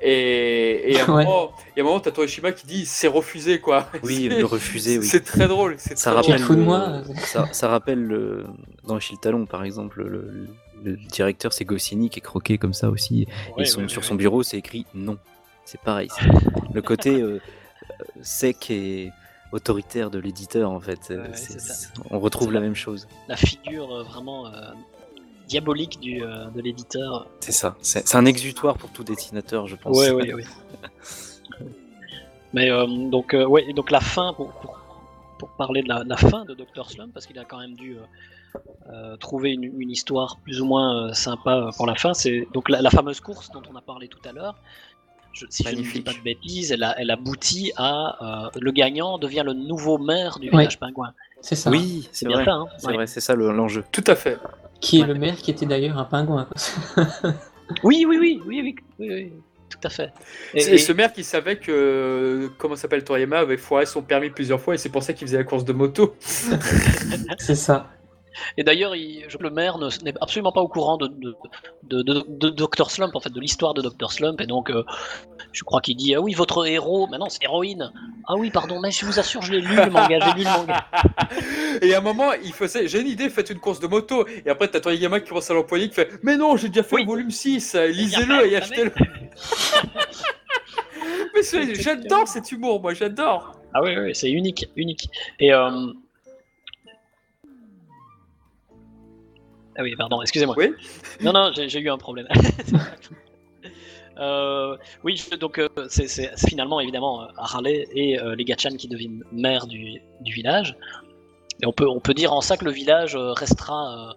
Et, 0.00 0.92
et 0.92 1.00
à 1.00 1.04
un 1.06 1.08
Ouais. 1.16 1.24
moment, 1.24 1.52
et 1.76 1.80
à 1.80 1.82
un 1.82 1.86
moment, 1.86 1.98
t'as 2.00 2.12
Torishima 2.12 2.52
qui 2.52 2.66
dit 2.68 2.86
c'est 2.86 3.08
refusé, 3.08 3.58
quoi. 3.60 3.88
Oui, 4.04 4.28
le 4.30 4.44
refuser, 4.44 4.98
oui. 4.98 5.04
C'est 5.06 5.24
très 5.24 5.48
drôle. 5.48 5.74
Ça 5.78 5.94
très 5.94 6.10
rappelle, 6.12 6.46
de 6.48 6.54
moi 6.62 7.02
ça, 7.18 7.48
ça 7.52 7.68
rappelle 7.68 8.02
le- 8.04 8.44
dans 8.86 9.00
Chil 9.00 9.18
Talon 9.18 9.44
par 9.46 9.64
exemple 9.64 10.02
le- 10.04 10.46
le 10.84 10.96
directeur, 10.96 11.52
c'est 11.52 11.64
Goscinny 11.64 12.10
qui 12.10 12.18
est 12.18 12.22
croqué 12.22 12.58
comme 12.58 12.74
ça 12.74 12.90
aussi. 12.90 13.26
Ouais, 13.56 13.62
et 13.62 13.66
son- 13.66 13.82
ouais, 13.82 13.88
sur 13.88 14.02
ouais. 14.02 14.06
son 14.08 14.14
bureau, 14.14 14.42
c'est 14.42 14.58
écrit 14.58 14.86
non. 14.94 15.18
C'est 15.64 15.80
pareil. 15.80 16.08
le 16.72 16.82
côté 16.82 17.20
euh, 17.20 17.40
euh, 17.90 18.04
sec 18.22 18.70
et 18.70 19.12
autoritaire 19.52 20.10
de 20.10 20.18
l'éditeur, 20.18 20.70
en 20.70 20.80
fait. 20.80 21.10
Euh, 21.10 21.26
Ouais, 21.28 21.36
on 22.10 22.20
retrouve 22.20 22.52
la 22.52 22.60
même 22.60 22.74
chose. 22.74 23.06
La 23.28 23.36
figure 23.36 24.04
vraiment 24.04 24.46
euh, 24.46 24.72
diabolique 25.48 26.00
du, 26.00 26.22
euh, 26.22 26.46
de 26.50 26.60
l'éditeur. 26.60 27.26
C'est 27.40 27.52
ça. 27.52 27.76
C'est 27.80 28.14
un 28.16 28.26
exutoire 28.26 28.76
pour 28.76 28.90
tout 28.90 29.04
dessinateur, 29.04 29.66
je 29.66 29.76
pense. 29.76 29.96
Ouais, 29.96 30.10
ouais, 30.10 30.34
ouais. 30.34 30.44
Mais 32.52 32.68
donc, 33.10 33.34
ouais, 33.34 33.72
donc 33.72 33.90
la 33.90 34.00
fin, 34.00 34.32
pour, 34.32 34.52
pour, 34.52 34.78
pour 35.38 35.48
parler 35.56 35.82
de 35.82 35.88
la, 35.88 36.04
la 36.04 36.16
fin 36.16 36.44
de 36.44 36.54
Dr. 36.54 36.88
Slump, 36.88 37.12
parce 37.12 37.26
qu'il 37.26 37.38
a 37.38 37.44
quand 37.44 37.58
même 37.58 37.74
dû 37.74 37.96
euh, 38.92 39.16
trouver 39.16 39.52
une, 39.52 39.64
une 39.64 39.90
histoire 39.90 40.38
plus 40.44 40.60
ou 40.60 40.64
moins 40.66 41.08
euh, 41.08 41.12
sympa 41.12 41.56
euh, 41.56 41.70
pour 41.76 41.86
la 41.86 41.96
fin, 41.96 42.14
c'est 42.14 42.46
donc 42.52 42.68
la, 42.68 42.80
la 42.82 42.90
fameuse 42.90 43.20
course 43.20 43.50
dont 43.50 43.62
on 43.72 43.74
a 43.76 43.80
parlé 43.80 44.06
tout 44.08 44.20
à 44.24 44.32
l'heure. 44.32 44.54
Je, 45.34 45.46
si 45.50 45.64
je 45.64 45.68
ne 45.76 45.82
dis 45.82 46.00
pas 46.00 46.12
de 46.12 46.18
bêtises, 46.20 46.70
elle, 46.72 46.82
a, 46.84 46.94
elle 46.98 47.10
aboutit 47.10 47.72
à 47.76 48.46
euh, 48.46 48.50
le 48.60 48.70
gagnant 48.70 49.18
devient 49.18 49.42
le 49.44 49.52
nouveau 49.52 49.98
maire 49.98 50.38
du 50.38 50.46
Ouais. 50.46 50.58
village 50.58 50.78
pingouin. 50.78 51.12
C'est 51.40 51.56
ça. 51.56 51.70
Oui, 51.70 52.08
c'est 52.12 52.26
bien 52.26 52.36
vrai. 52.36 52.44
ça, 52.46 52.52
hein 52.52 52.66
C'est 52.78 52.86
Ouais. 52.86 52.94
vrai, 52.94 53.06
c'est 53.06 53.20
ça 53.20 53.34
le- 53.34 53.52
l'enjeu. 53.52 53.84
Tout 53.92 54.04
à 54.06 54.14
fait. 54.14 54.38
Qui 54.80 54.98
est 54.98 55.02
Ouais. 55.02 55.08
le 55.08 55.14
maire 55.14 55.36
qui 55.36 55.50
était 55.50 55.66
d'ailleurs 55.66 55.98
un 55.98 56.04
pingouin. 56.04 56.48
Oui, 57.82 58.04
oui, 58.06 58.18
oui, 58.20 58.42
oui, 58.46 58.60
oui, 58.62 58.74
oui, 58.98 59.08
oui, 59.08 59.32
tout 59.70 59.78
à 59.84 59.88
fait. 59.88 60.12
Et- 60.52 60.76
ce 60.78 60.92
maire 60.92 61.10
qui 61.12 61.24
savait 61.24 61.56
que, 61.56 62.50
comment 62.58 62.76
s'appelle 62.76 63.02
Toriyama, 63.04 63.38
avait 63.38 63.56
foiré 63.56 63.86
son 63.86 64.02
permis 64.02 64.28
plusieurs 64.28 64.60
fois 64.60 64.74
et 64.74 64.78
c'est 64.78 64.90
pour 64.90 65.02
ça 65.02 65.14
qu'il 65.14 65.26
faisait 65.26 65.38
la 65.38 65.44
course 65.44 65.64
de 65.64 65.72
moto. 65.72 66.14
C'est 67.38 67.54
ça. 67.54 67.88
Et 68.56 68.64
d'ailleurs, 68.64 68.92
le 68.94 69.50
maire 69.50 69.78
ne- 69.78 69.88
n'est 70.04 70.14
absolument 70.20 70.52
pas 70.52 70.60
au 70.60 70.68
courant 70.68 70.96
de, 70.96 71.06
de, 71.08 71.34
de, 71.84 72.02
de- 72.02 72.24
de 72.28 72.48
Dr. 72.50 72.90
Slump, 72.90 73.14
en 73.14 73.20
fait, 73.20 73.30
de 73.32 73.40
l'histoire 73.40 73.74
de 73.74 73.82
Dr. 73.82 74.10
Slump. 74.12 74.40
Et 74.40 74.46
donc, 74.46 74.70
euh, 74.70 74.84
je 75.52 75.62
crois 75.64 75.80
qu'il 75.80 75.96
dit 75.96 76.14
Ah 76.14 76.20
oui, 76.20 76.34
votre 76.34 76.66
héros, 76.66 77.06
mais 77.10 77.18
non, 77.18 77.28
c'est 77.28 77.42
héroïne. 77.44 77.92
Ah 78.26 78.34
oui, 78.36 78.50
pardon, 78.50 78.80
mais 78.80 78.90
je 78.90 79.04
vous 79.06 79.18
assure, 79.18 79.42
je 79.42 79.52
l'ai 79.52 79.60
lu 79.60 79.76
le 79.76 79.90
manga, 79.90 80.18
j'ai 80.20 80.32
lu 80.32 80.44
le 80.44 80.50
manga. 80.58 80.86
Et 81.82 81.94
à 81.94 81.98
un 81.98 82.00
moment, 82.00 82.32
il 82.32 82.52
faisait 82.52 82.86
J'ai 82.88 83.00
une 83.00 83.08
idée, 83.08 83.28
faites 83.28 83.50
une 83.50 83.58
course 83.60 83.80
de 83.80 83.86
moto. 83.86 84.26
Et 84.46 84.50
après, 84.50 84.68
t'as 84.68 84.80
Toriyama 84.80 85.20
qui 85.20 85.28
commence 85.28 85.50
à 85.50 85.54
l'empoigner 85.54 85.88
qui 85.88 85.94
fait 85.94 86.10
Mais 86.22 86.36
non, 86.36 86.56
j'ai 86.56 86.68
déjà 86.68 86.82
fait 86.82 86.96
Oui. 86.96 87.02
le 87.02 87.08
volume 87.08 87.30
6, 87.30 87.74
euh, 87.74 87.86
fait, 87.86 87.92
lisez-le 87.92 88.46
et 88.50 88.56
achetez-le. 88.56 88.92
Mais 91.34 91.74
j'adore 91.74 92.28
cet 92.28 92.52
humour, 92.52 92.80
moi, 92.80 92.94
j'adore. 92.94 93.52
Ah 93.74 93.82
oui, 93.82 93.96
oui, 93.98 94.14
c'est 94.14 94.30
unique, 94.30 94.68
unique. 94.76 95.08
Et. 95.40 95.52
euh, 95.52 95.70
Ah 99.76 99.82
oui, 99.82 99.94
pardon, 99.96 100.22
excusez-moi. 100.22 100.54
Oui. 100.58 100.70
Non, 101.20 101.32
non, 101.32 101.50
j'ai 101.54 101.78
eu 101.80 101.90
un 101.90 101.98
problème. 101.98 102.28
Euh, 104.16 104.76
oui, 105.02 105.20
donc 105.40 105.58
euh, 105.58 105.68
c'est 105.88 106.06
finalement 106.38 106.78
évidemment 106.78 107.22
euh, 107.22 107.26
Harale 107.36 107.66
et 107.66 108.16
euh, 108.20 108.36
les 108.36 108.44
Gachan 108.44 108.76
qui 108.76 108.86
deviennent 108.86 109.24
maires 109.32 109.66
du, 109.66 110.00
du 110.20 110.32
village. 110.32 110.76
Et 111.62 111.66
on 111.66 111.72
peut, 111.72 111.88
on 111.88 111.98
peut 111.98 112.14
dire 112.14 112.32
en 112.32 112.40
ça 112.40 112.56
que 112.56 112.64
le 112.64 112.70
village 112.70 113.16
restera 113.16 114.14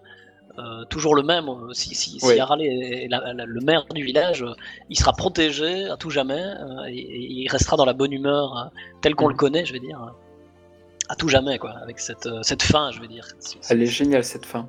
toujours 0.88 1.14
le 1.16 1.22
même. 1.24 1.48
Si, 1.72 1.94
si. 1.96 2.18
Harale 2.38 2.62
est 2.62 3.08
la- 3.08 3.32
la- 3.32 3.44
le 3.44 3.60
maire 3.60 3.86
du 3.92 4.04
village, 4.04 4.44
il 4.88 4.96
sera 4.96 5.12
protégé 5.12 5.86
à 5.88 5.96
tout 5.96 6.10
jamais 6.10 6.44
et, 6.88 6.96
et 6.98 7.20
il 7.42 7.48
restera 7.48 7.76
dans 7.76 7.84
la 7.84 7.92
bonne 7.92 8.12
humeur 8.12 8.70
telle 9.02 9.14
qu'on 9.16 9.28
le 9.28 9.34
connaît, 9.36 9.64
je 9.64 9.72
vais 9.72 9.80
dire, 9.80 10.14
à 11.08 11.16
tout 11.16 11.28
jamais, 11.28 11.58
quoi, 11.58 11.70
avec 11.82 11.98
cette, 11.98 12.28
cette 12.42 12.62
fin, 12.62 12.90
je 12.92 13.00
vais 13.00 13.08
dire. 13.08 13.26
Elle 13.70 13.82
est 13.82 13.86
géniale 13.86 14.22
cette 14.24 14.46
fin. 14.46 14.68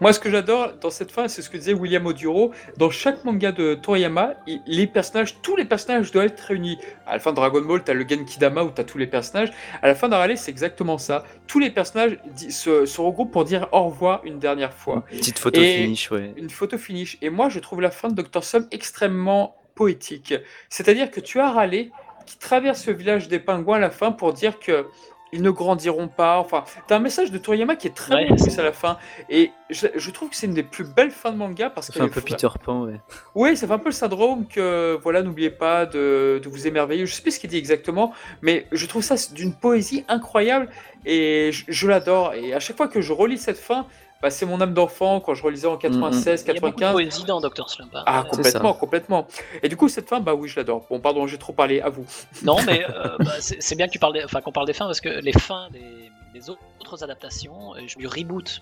Moi, 0.00 0.12
ce 0.12 0.20
que 0.20 0.30
j'adore 0.30 0.72
dans 0.80 0.90
cette 0.90 1.10
fin, 1.10 1.28
c'est 1.28 1.42
ce 1.42 1.50
que 1.50 1.56
disait 1.56 1.72
William 1.74 2.04
Oduro. 2.06 2.52
Dans 2.76 2.90
chaque 2.90 3.24
manga 3.24 3.52
de 3.52 3.74
Toriyama, 3.74 4.34
les 4.66 4.86
personnages, 4.86 5.40
tous 5.42 5.56
les 5.56 5.64
personnages 5.64 6.10
doivent 6.10 6.26
être 6.26 6.40
réunis. 6.40 6.78
À 7.06 7.14
la 7.14 7.18
fin 7.20 7.30
de 7.30 7.36
Dragon 7.36 7.60
Ball, 7.62 7.82
t'as 7.84 7.94
le 7.94 8.06
Genkidama 8.08 8.62
où 8.64 8.70
t'as 8.70 8.84
tous 8.84 8.98
les 8.98 9.06
personnages. 9.06 9.50
À 9.82 9.86
la 9.88 9.94
fin 9.94 10.08
d'Arale, 10.08 10.36
c'est 10.38 10.50
exactement 10.50 10.98
ça. 10.98 11.24
Tous 11.46 11.58
les 11.58 11.70
personnages 11.70 12.18
se, 12.48 12.86
se 12.86 13.00
regroupent 13.00 13.32
pour 13.32 13.44
dire 13.44 13.68
au 13.72 13.84
revoir 13.84 14.20
une 14.24 14.38
dernière 14.38 14.72
fois. 14.72 15.04
Petite 15.10 15.38
photo 15.38 15.60
Et- 15.60 15.82
finish, 15.82 16.10
ouais. 16.10 16.32
Une 16.36 16.50
photo 16.50 16.78
finish. 16.78 17.18
Et 17.22 17.30
moi, 17.30 17.48
je 17.48 17.58
trouve 17.58 17.80
la 17.80 17.90
fin 17.90 18.08
de 18.08 18.20
Dr. 18.22 18.42
Slump 18.44 18.66
extrêmement 18.70 19.56
poétique. 19.74 20.34
C'est-à-dire 20.68 21.10
que 21.10 21.20
tu 21.20 21.38
as 21.40 21.50
Raleigh 21.50 21.90
qui 22.26 22.36
traverse 22.38 22.86
le 22.86 22.92
village 22.92 23.28
des 23.28 23.38
pingouins 23.38 23.76
à 23.76 23.80
la 23.80 23.90
fin 23.90 24.12
pour 24.12 24.32
dire 24.32 24.58
que 24.58 24.86
ils 25.32 25.42
ne 25.42 25.50
grandiront 25.50 26.08
pas. 26.08 26.38
Enfin, 26.38 26.64
t'as 26.86 26.96
un 26.96 27.00
message 27.00 27.30
de 27.30 27.38
Toriyama 27.38 27.76
qui 27.76 27.86
est 27.86 27.94
très 27.94 28.14
Ouais, 28.14 28.28
bon 28.28 28.36
c'est 28.36 28.50
plus 28.50 28.58
à 28.58 28.62
la 28.64 28.72
fin. 28.72 28.98
Et 29.28 29.52
je, 29.70 29.86
je 29.94 30.10
trouve 30.10 30.30
que 30.30 30.36
c'est 30.36 30.46
une 30.46 30.54
des 30.54 30.62
plus 30.62 30.84
belles 30.84 31.10
fins 31.10 31.32
de 31.32 31.36
manga 31.36 31.70
parce 31.70 31.88
Ça 31.88 31.92
que 31.92 31.98
fait 31.98 32.04
un 32.04 32.08
peu 32.08 32.20
Peter 32.20 32.48
Pan, 32.64 32.84
ouais. 32.84 33.00
oui, 33.34 33.56
ça 33.56 33.66
fait 33.66 33.72
un 33.72 33.78
peu 33.78 33.90
le 33.90 33.94
syndrome 33.94 34.46
que, 34.46 34.98
voilà, 35.02 35.22
n'oubliez 35.22 35.50
pas 35.50 35.86
de, 35.86 36.40
de 36.42 36.48
vous 36.48 36.66
émerveiller. 36.66 37.06
Je 37.06 37.14
sais 37.14 37.22
plus 37.22 37.32
ce 37.32 37.40
qu'il 37.40 37.50
dit 37.50 37.58
exactement, 37.58 38.12
mais 38.42 38.66
je 38.72 38.86
trouve 38.86 39.02
ça 39.02 39.16
d'une 39.32 39.54
poésie 39.54 40.04
incroyable 40.08 40.68
et 41.04 41.50
je, 41.52 41.64
je 41.68 41.86
l'adore. 41.88 42.34
Et 42.34 42.54
à 42.54 42.60
chaque 42.60 42.76
fois 42.76 42.88
que 42.88 43.00
je 43.00 43.12
relis 43.12 43.38
cette 43.38 43.58
fin, 43.58 43.86
bah, 44.22 44.30
c'est 44.30 44.46
mon 44.46 44.60
âme 44.60 44.74
d'enfant 44.74 45.20
quand 45.20 45.34
je 45.34 45.42
relisais 45.42 45.66
en 45.66 45.76
96, 45.76 46.42
Il 46.42 46.48
y 46.48 46.50
a 46.50 46.54
beaucoup 46.60 46.74
de 46.74 46.80
95. 46.80 46.92
poésie 46.92 47.24
dans 47.24 47.40
Dr. 47.40 47.68
Slump. 47.70 47.90
hein. 47.94 48.02
Ah, 48.06 48.24
complètement, 48.28 48.74
complètement. 48.74 49.26
Et 49.62 49.68
du 49.68 49.76
coup, 49.76 49.88
cette 49.88 50.08
fin, 50.08 50.20
bah 50.20 50.34
oui, 50.34 50.48
je 50.48 50.56
l'adore. 50.58 50.86
Bon, 50.90 50.98
pardon, 51.00 51.26
j'ai 51.26 51.38
trop 51.38 51.52
parlé, 51.52 51.80
à 51.80 51.88
vous. 51.88 52.04
Non, 52.42 52.56
mais 52.66 52.84
euh, 52.88 53.16
bah, 53.18 53.32
c'est 53.40 53.74
bien 53.76 53.86
que 53.86 53.92
tu 53.92 53.98
parles 53.98 54.14
des- 54.14 54.24
enfin, 54.24 54.40
qu'on 54.40 54.52
parle 54.52 54.66
des 54.66 54.72
fins 54.72 54.86
parce 54.86 55.00
que 55.00 55.08
les 55.08 55.32
fins 55.32 55.68
des, 55.70 56.10
des 56.34 56.50
autres 56.50 57.02
adaptations, 57.04 57.74
euh, 57.76 57.80
du 57.96 58.06
reboot 58.06 58.60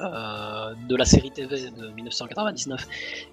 euh, 0.00 0.74
de 0.88 0.96
la 0.96 1.04
série 1.04 1.30
TV 1.30 1.70
de 1.70 1.88
1999 1.90 2.86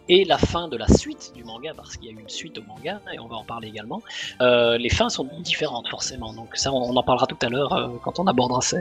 et 0.10 0.26
la 0.26 0.38
fin 0.38 0.68
de 0.68 0.78
la 0.78 0.88
suite 0.88 1.32
du 1.36 1.44
manga, 1.44 1.74
parce 1.76 1.98
qu'il 1.98 2.10
y 2.10 2.14
a 2.14 2.18
eu 2.18 2.22
une 2.22 2.30
suite 2.30 2.58
au 2.58 2.64
manga 2.64 3.00
et 3.14 3.20
on 3.20 3.28
va 3.28 3.36
en 3.36 3.44
parler 3.44 3.68
également, 3.68 4.02
euh, 4.42 4.78
les 4.78 4.90
fins 4.90 5.10
sont 5.10 5.28
différentes 5.42 5.88
forcément. 5.90 6.34
Donc 6.34 6.56
ça, 6.56 6.72
on, 6.72 6.78
on 6.78 6.96
en 6.96 7.04
parlera 7.04 7.28
tout 7.28 7.38
à 7.42 7.50
l'heure 7.50 7.74
euh, 7.74 7.90
quand 8.04 8.20
on 8.20 8.28
abordera 8.28 8.62
ces. 8.62 8.78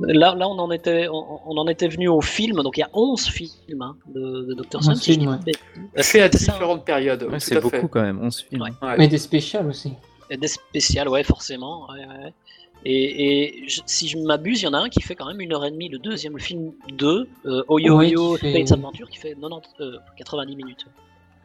Là, 0.00 0.34
là, 0.34 0.46
on 0.46 0.58
en 0.58 0.70
était, 0.70 1.08
on, 1.08 1.40
on 1.46 1.56
en 1.56 1.66
était 1.68 1.88
venu 1.88 2.08
au 2.08 2.20
film. 2.20 2.62
Donc 2.62 2.76
il 2.76 2.80
y 2.80 2.84
a 2.84 2.90
11 2.92 3.26
films 3.28 3.80
hein, 3.80 3.96
de, 4.14 4.42
de 4.44 4.54
Dr. 4.54 4.78
11 4.86 5.00
Slump. 5.00 5.00
si 5.00 5.26
à 5.96 6.02
C'est 6.02 6.20
ça, 6.20 6.24
hein. 6.24 6.28
différentes 6.28 6.84
périodes. 6.84 7.22
Ouais, 7.22 7.40
c'est 7.40 7.56
à 7.56 7.60
beaucoup 7.60 7.76
fait. 7.76 7.88
quand 7.88 8.02
même, 8.02 8.22
11 8.22 8.44
films. 8.48 8.62
Ouais. 8.62 8.70
Ouais. 8.82 8.94
Mais 8.98 9.08
des 9.08 9.18
spéciales 9.18 9.66
aussi. 9.66 9.94
Et 10.28 10.36
Des 10.36 10.48
spéciales, 10.48 11.08
ouais, 11.08 11.22
forcément. 11.22 11.88
ouais, 11.90 12.00
ouais, 12.00 12.24
ouais. 12.24 12.34
Et, 12.88 13.64
et 13.64 13.68
je- 13.68 13.80
si 13.86 14.06
je 14.06 14.16
m'abuse, 14.18 14.62
il 14.62 14.66
y 14.66 14.68
en 14.68 14.72
a 14.74 14.78
un 14.78 14.88
qui 14.88 15.00
fait 15.00 15.16
quand 15.16 15.26
même 15.26 15.40
une 15.40 15.52
heure 15.52 15.64
et 15.64 15.70
demie, 15.72 15.88
le 15.88 15.98
deuxième, 15.98 16.34
le 16.34 16.38
film 16.38 16.72
2, 16.92 17.26
euh, 17.46 17.64
Oyo 17.66 17.96
Ouais, 17.98 18.06
Oyo 18.14 18.34
qui 18.34 18.40
fait- 18.42 18.50
Space 18.64 18.72
Adventure, 18.72 19.10
qui 19.10 19.18
fait 19.18 19.34
90, 19.34 19.68
euh, 19.80 19.96
90 20.16 20.54
minutes. 20.56 20.86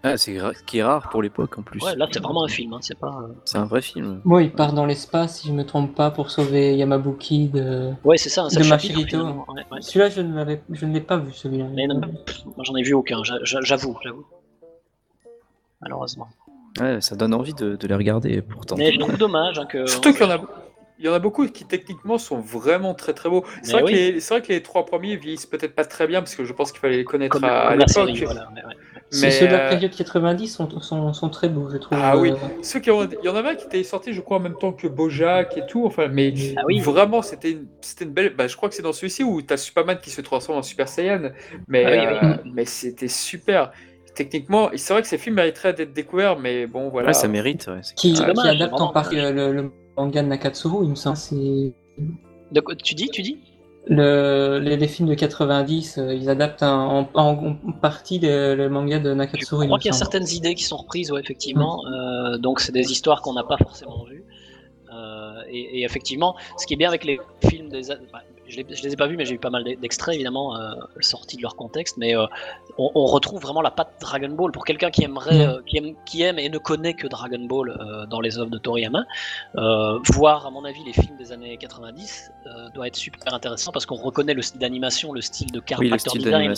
Ah, 0.04 0.18
c'est 0.18 0.38
ce 0.38 0.64
qui 0.64 0.80
est 0.80 0.84
rare 0.84 1.10
pour 1.10 1.22
l'époque 1.22 1.58
en 1.60 1.62
plus. 1.64 1.80
Ouais, 1.84 1.96
là, 1.96 2.08
c'est 2.12 2.22
vraiment 2.22 2.44
un 2.44 2.48
film, 2.48 2.74
hein, 2.74 2.80
c'est 2.82 2.98
pas. 2.98 3.20
euh, 3.24 3.34
C'est 3.46 3.58
un 3.60 3.66
vrai 3.66 3.82
film. 3.82 4.20
Moi, 4.24 4.44
il 4.44 4.52
part 4.52 4.74
dans 4.74 4.86
l'espace, 4.88 5.40
si 5.42 5.48
je 5.48 5.54
me 5.54 5.64
trompe 5.64 5.94
pas, 5.96 6.10
pour 6.12 6.30
sauver 6.32 6.76
Yamabuki 6.76 7.50
de. 7.50 7.92
Ouais, 8.04 8.18
c'est 8.18 8.30
ça, 8.30 8.44
un 8.44 8.50
seul 8.50 8.64
De 8.64 8.68
chapitre, 8.68 8.94
Machirito. 8.96 9.24
ouais, 9.54 9.64
ouais. 9.72 9.82
Celui-là, 9.82 10.10
je 10.10 10.22
ne 10.22 10.36
l'avais, 10.36 10.62
je 10.72 10.86
ne 10.86 10.94
l'ai 10.94 11.02
pas 11.02 11.18
vu 11.18 11.32
celui-là. 11.34 11.66
Mais 11.74 11.86
non, 11.88 12.02
pff, 12.02 12.46
moi, 12.46 12.64
j'en 12.64 12.76
ai 12.76 12.84
vu 12.84 12.94
aucun, 12.94 13.24
j'a- 13.24 13.44
j'a- 13.44 13.62
j'avoue, 13.62 13.98
j'avoue. 14.04 14.26
Malheureusement. 15.82 16.28
Ouais, 16.80 17.02
ça 17.02 17.16
donne 17.16 17.34
envie 17.34 17.54
de, 17.54 17.76
de 17.76 17.88
les 17.88 17.96
regarder 17.96 18.42
pourtant. 18.42 18.76
Mais 18.78 18.92
je 18.94 19.00
trouve 19.00 19.18
dommage 19.18 19.60
hein, 19.60 19.66
que. 19.66 19.86
Surtout 19.88 20.14
qu'il 20.14 20.22
y 20.22 20.26
en 20.26 20.32
a. 20.32 20.40
Il 21.02 21.06
y 21.08 21.10
en 21.10 21.14
a 21.14 21.20
beaucoup 21.20 21.48
qui 21.48 21.66
techniquement 21.66 22.20
sont 22.20 22.40
vraiment 22.40 22.94
très 22.94 23.14
très 23.14 23.28
beaux. 23.28 23.44
C'est 23.64 23.72
vrai, 23.72 23.82
que 23.82 23.88
oui. 23.88 23.94
les- 23.94 24.20
c'est 24.20 24.36
vrai 24.36 24.44
que 24.44 24.50
les 24.54 24.62
trois 24.62 24.86
premiers 24.86 25.16
vieillissent 25.18 25.48
peut-être 25.48 25.74
pas 25.74 25.84
très 25.84 26.06
bien 26.06 26.22
parce 26.22 26.36
que 26.36 26.46
je 26.46 26.54
pense 26.54 26.72
qu'il 26.72 26.80
fallait 26.80 26.98
les 26.98 27.04
connaître 27.04 27.32
Comme, 27.34 27.44
à, 27.46 27.62
à 27.70 27.76
l'époque. 27.76 27.90
série, 27.90 28.24
voilà. 28.24 28.50
mais 28.54 28.62
ouais. 28.64 28.76
C'est 29.10 29.26
Mais 29.26 29.32
Ceux 29.32 29.48
de 29.48 29.52
la 29.52 29.66
euh, 29.66 29.70
période 29.70 29.92
90 29.94 30.48
sont, 30.48 30.80
sont, 30.80 31.12
sont 31.12 31.30
très 31.30 31.50
beaux, 31.50 31.70
je 31.70 31.78
trouve. 31.78 31.98
Ah 32.00 32.16
oui. 32.18 32.32
Euh, 32.32 32.36
Ceux 32.62 32.80
qui 32.80 32.92
ont, 32.92 33.04
il 33.04 33.26
y 33.26 33.30
en 33.30 33.36
avait 33.36 33.50
un 33.50 33.56
qui 33.56 33.66
était 33.66 33.84
sorti, 33.84 34.14
je 34.14 34.22
crois, 34.22 34.38
en 34.38 34.42
même 34.42 34.56
temps 34.58 34.72
que 34.74 34.88
Bojack 34.88 35.58
et 35.58 35.66
tout. 35.66 35.86
Enfin, 35.86 36.08
mais 36.08 36.34
Ah 36.56 36.62
oui. 36.68 36.80
vraiment, 36.80 37.22
c'était 37.24 37.52
une, 37.52 37.66
c'était 37.82 38.06
une 38.06 38.12
belle. 38.12 38.36
Bah, 38.36 38.48
je 38.48 38.56
crois 38.56 38.70
que 38.70 38.76
c'est 38.76 38.84
dans 38.84 38.94
celui-ci 38.94 39.24
où 39.24 39.42
tu 39.42 39.52
as 39.54 39.58
Superman 39.58 39.98
qui 40.02 40.12
se 40.12 40.22
transforme 40.22 40.60
en 40.60 40.64
Super 40.64 40.88
Saiyan. 40.88 41.32
Mais, 41.68 41.84
Ah 41.84 41.90
oui, 42.24 42.30
euh, 42.30 42.36
mais 42.54 42.66
c'était 42.66 43.08
super. 43.10 43.72
Techniquement, 44.16 44.70
c'est 44.76 44.94
vrai 44.94 45.02
que 45.02 45.08
ces 45.08 45.18
films 45.18 45.36
mériteraient 45.36 45.74
d'être 45.74 45.94
découverts, 45.94 46.38
mais 46.38 46.68
bon, 46.68 46.90
voilà. 46.90 47.08
Ouais, 47.08 47.14
ça 47.14 47.28
mérite. 47.28 47.68
ouais, 47.68 47.80
c'est- 47.82 47.96
qui, 47.96 48.14
dommage, 48.14 48.46
adapte 48.46 48.80
en 48.80 48.90
partie 48.94 49.16
le, 49.16 49.32
le 49.52 49.72
manga 50.06 50.22
de 50.24 50.28
Nakatsuru, 50.28 50.84
il 50.86 50.90
me 50.92 50.96
semble. 50.96 51.18
C'est 51.18 51.74
De 52.52 52.60
quoi- 52.62 52.76
tu 52.76 52.96
dis, 52.96 53.10
tu 53.10 53.22
dis? 53.22 53.38
Le, 53.88 54.60
les, 54.62 54.78
les 54.78 54.88
films 54.88 55.10
de 55.10 55.16
90, 55.16 55.98
euh, 55.98 56.14
ils 56.14 56.30
adaptent 56.30 56.62
un- 56.64 57.08
en, 57.14 57.56
partie 57.82 58.20
le, 58.20 58.54
le 58.56 58.70
manga 58.70 59.00
de 59.00 59.10
Je 59.10 59.16
Nakatsuru. 59.16 59.64
il 59.66 59.68
crois 59.68 59.80
qu'il 59.80 59.92
y 59.92 59.94
a 59.94 59.98
certaines 59.98 60.30
idées 60.30 60.54
qui 60.54 60.64
sont 60.64 60.78
reprises, 60.78 61.12
ouais, 61.12 61.20
effectivement. 61.20 61.82
Euh, 61.88 62.38
donc, 62.38 62.60
c'est 62.60 62.72
des 62.72 62.92
histoires 62.92 63.22
qu'on 63.24 63.34
n'a 63.34 63.44
pas 63.44 63.58
forcément 63.58 64.04
vues. 64.06 64.24
Euh, 64.94 65.42
et, 65.50 65.80
et 65.80 65.84
effectivement, 65.84 66.36
ce 66.58 66.68
qui 66.68 66.74
est 66.74 66.78
bien 66.78 66.90
avec 66.90 67.04
les 67.06 67.20
films 67.50 67.70
des. 67.70 67.82
bah, 68.14 68.22
je, 68.52 68.58
les, 68.58 68.76
je 68.76 68.84
les 68.84 68.94
ai 68.94 68.96
pas 68.96 69.08
vus, 69.08 69.18
mais 69.18 69.26
j'ai 69.26 69.36
eu 69.36 69.40
pas 69.40 69.50
mal 69.50 69.64
d'extraits 69.64 70.16
évidemment 70.16 70.56
euh, 70.56 70.74
sortis 71.00 71.38
de 71.38 71.42
leur 71.42 71.56
contexte. 71.56 71.98
Mais 71.98 72.16
euh, 72.16 72.26
on, 72.78 72.92
on 72.96 73.06
retrouve 73.06 73.42
vraiment 73.42 73.62
la 73.62 73.72
patte 73.72 73.94
Dragon 74.02 74.30
Ball 74.30 74.52
pour 74.52 74.66
quelqu'un 74.66 74.92
qui 74.92 75.04
aimerait, 75.04 75.32
Mm. 75.48 75.50
euh, 75.50 75.62
qui, 75.66 75.78
aime, 75.78 75.96
qui 76.06 76.22
aime 76.24 76.38
et 76.40 76.50
ne 76.50 76.58
connaît 76.58 76.94
que 76.94 77.08
Dragon 77.08 77.44
Ball 77.46 78.08
dans 78.10 78.20
les 78.22 78.38
œuvres 78.38 78.52
de 78.52 78.58
Toriyama. 78.58 79.06
Voir, 79.56 80.46
à 80.46 80.52
mon 80.52 80.66
avis, 80.66 80.84
les 80.84 80.94
films 80.94 81.18
des 81.18 81.32
années 81.32 81.58
90 81.58 82.32
euh, 82.46 82.70
doit 82.74 82.88
être 82.88 82.96
super 82.96 83.34
intéressant 83.34 83.72
parce 83.72 83.86
qu'on 83.86 83.96
reconnaît 83.96 84.34
le 84.34 84.42
style 84.42 84.60
d'animation, 84.60 85.14
le 85.14 85.22
style 85.22 85.52
de 85.52 85.60
Oui, 85.60 85.90
le 85.90 85.90
character 85.90 86.10
style 86.10 86.24
design, 86.24 86.54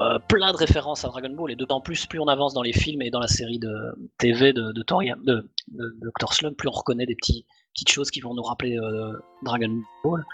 euh, 0.00 0.18
plein 0.28 0.52
de 0.52 0.56
références 0.56 1.04
à 1.04 1.08
Dragon 1.08 1.30
Ball 1.30 1.50
et 1.50 1.56
d'autant 1.56 1.80
plus 1.80 2.06
plus 2.06 2.18
on 2.20 2.28
avance 2.28 2.54
dans 2.54 2.62
les 2.62 2.72
films 2.72 3.02
et 3.02 3.10
dans 3.10 3.20
la 3.20 3.28
série 3.28 3.58
de 3.58 3.72
TV 4.18 4.52
de, 4.52 4.72
de 4.72 4.82
Toriyama, 4.82 5.20
de, 5.24 5.48
de, 5.68 5.96
de 6.00 6.10
Dr. 6.18 6.32
Slump, 6.32 6.56
plus 6.56 6.68
on 6.68 6.72
reconnaît 6.72 7.06
des 7.06 7.14
petits, 7.16 7.44
petites 7.74 7.90
choses 7.90 8.10
qui 8.10 8.20
vont 8.20 8.34
nous 8.34 8.42
rappeler 8.42 8.76
euh, 8.78 9.12
Dragon 9.42 9.80
Ball. 10.04 10.24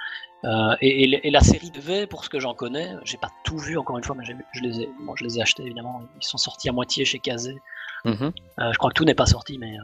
Euh, 0.47 0.76
et, 0.80 1.30
la 1.30 1.40
série 1.40 1.70
TV, 1.72 2.07
pour 2.07 2.24
ce 2.24 2.30
que 2.30 2.38
j'en 2.38 2.55
connais, 2.55 2.92
j'ai 3.05 3.16
pas 3.18 3.30
tout 3.44 3.59
vu 3.59 3.76
encore 3.78 3.99
une 3.99 4.05
fois, 4.05 4.14
mais 4.16 4.24
je 4.24 4.61
les 4.61 4.80
ai, 4.82 4.88
bon, 5.05 5.16
je 5.16 5.24
les 5.24 5.38
ai 5.38 5.42
achetés 5.42 5.64
évidemment. 5.64 6.03
Ils 6.20 6.24
sont 6.26 6.38
sortis 6.38 6.68
à 6.68 6.72
moitié 6.72 7.05
chez 7.05 7.18
Kazé. 7.18 7.57
mhm. 8.05 8.32
Euh, 8.61 8.72
je 8.72 8.78
crois 8.78 8.90
que 8.90 8.94
tout 8.94 9.05
n'est 9.05 9.14
pas 9.14 9.26
sorti, 9.26 9.59
mais 9.59 9.76
euh, 9.78 9.82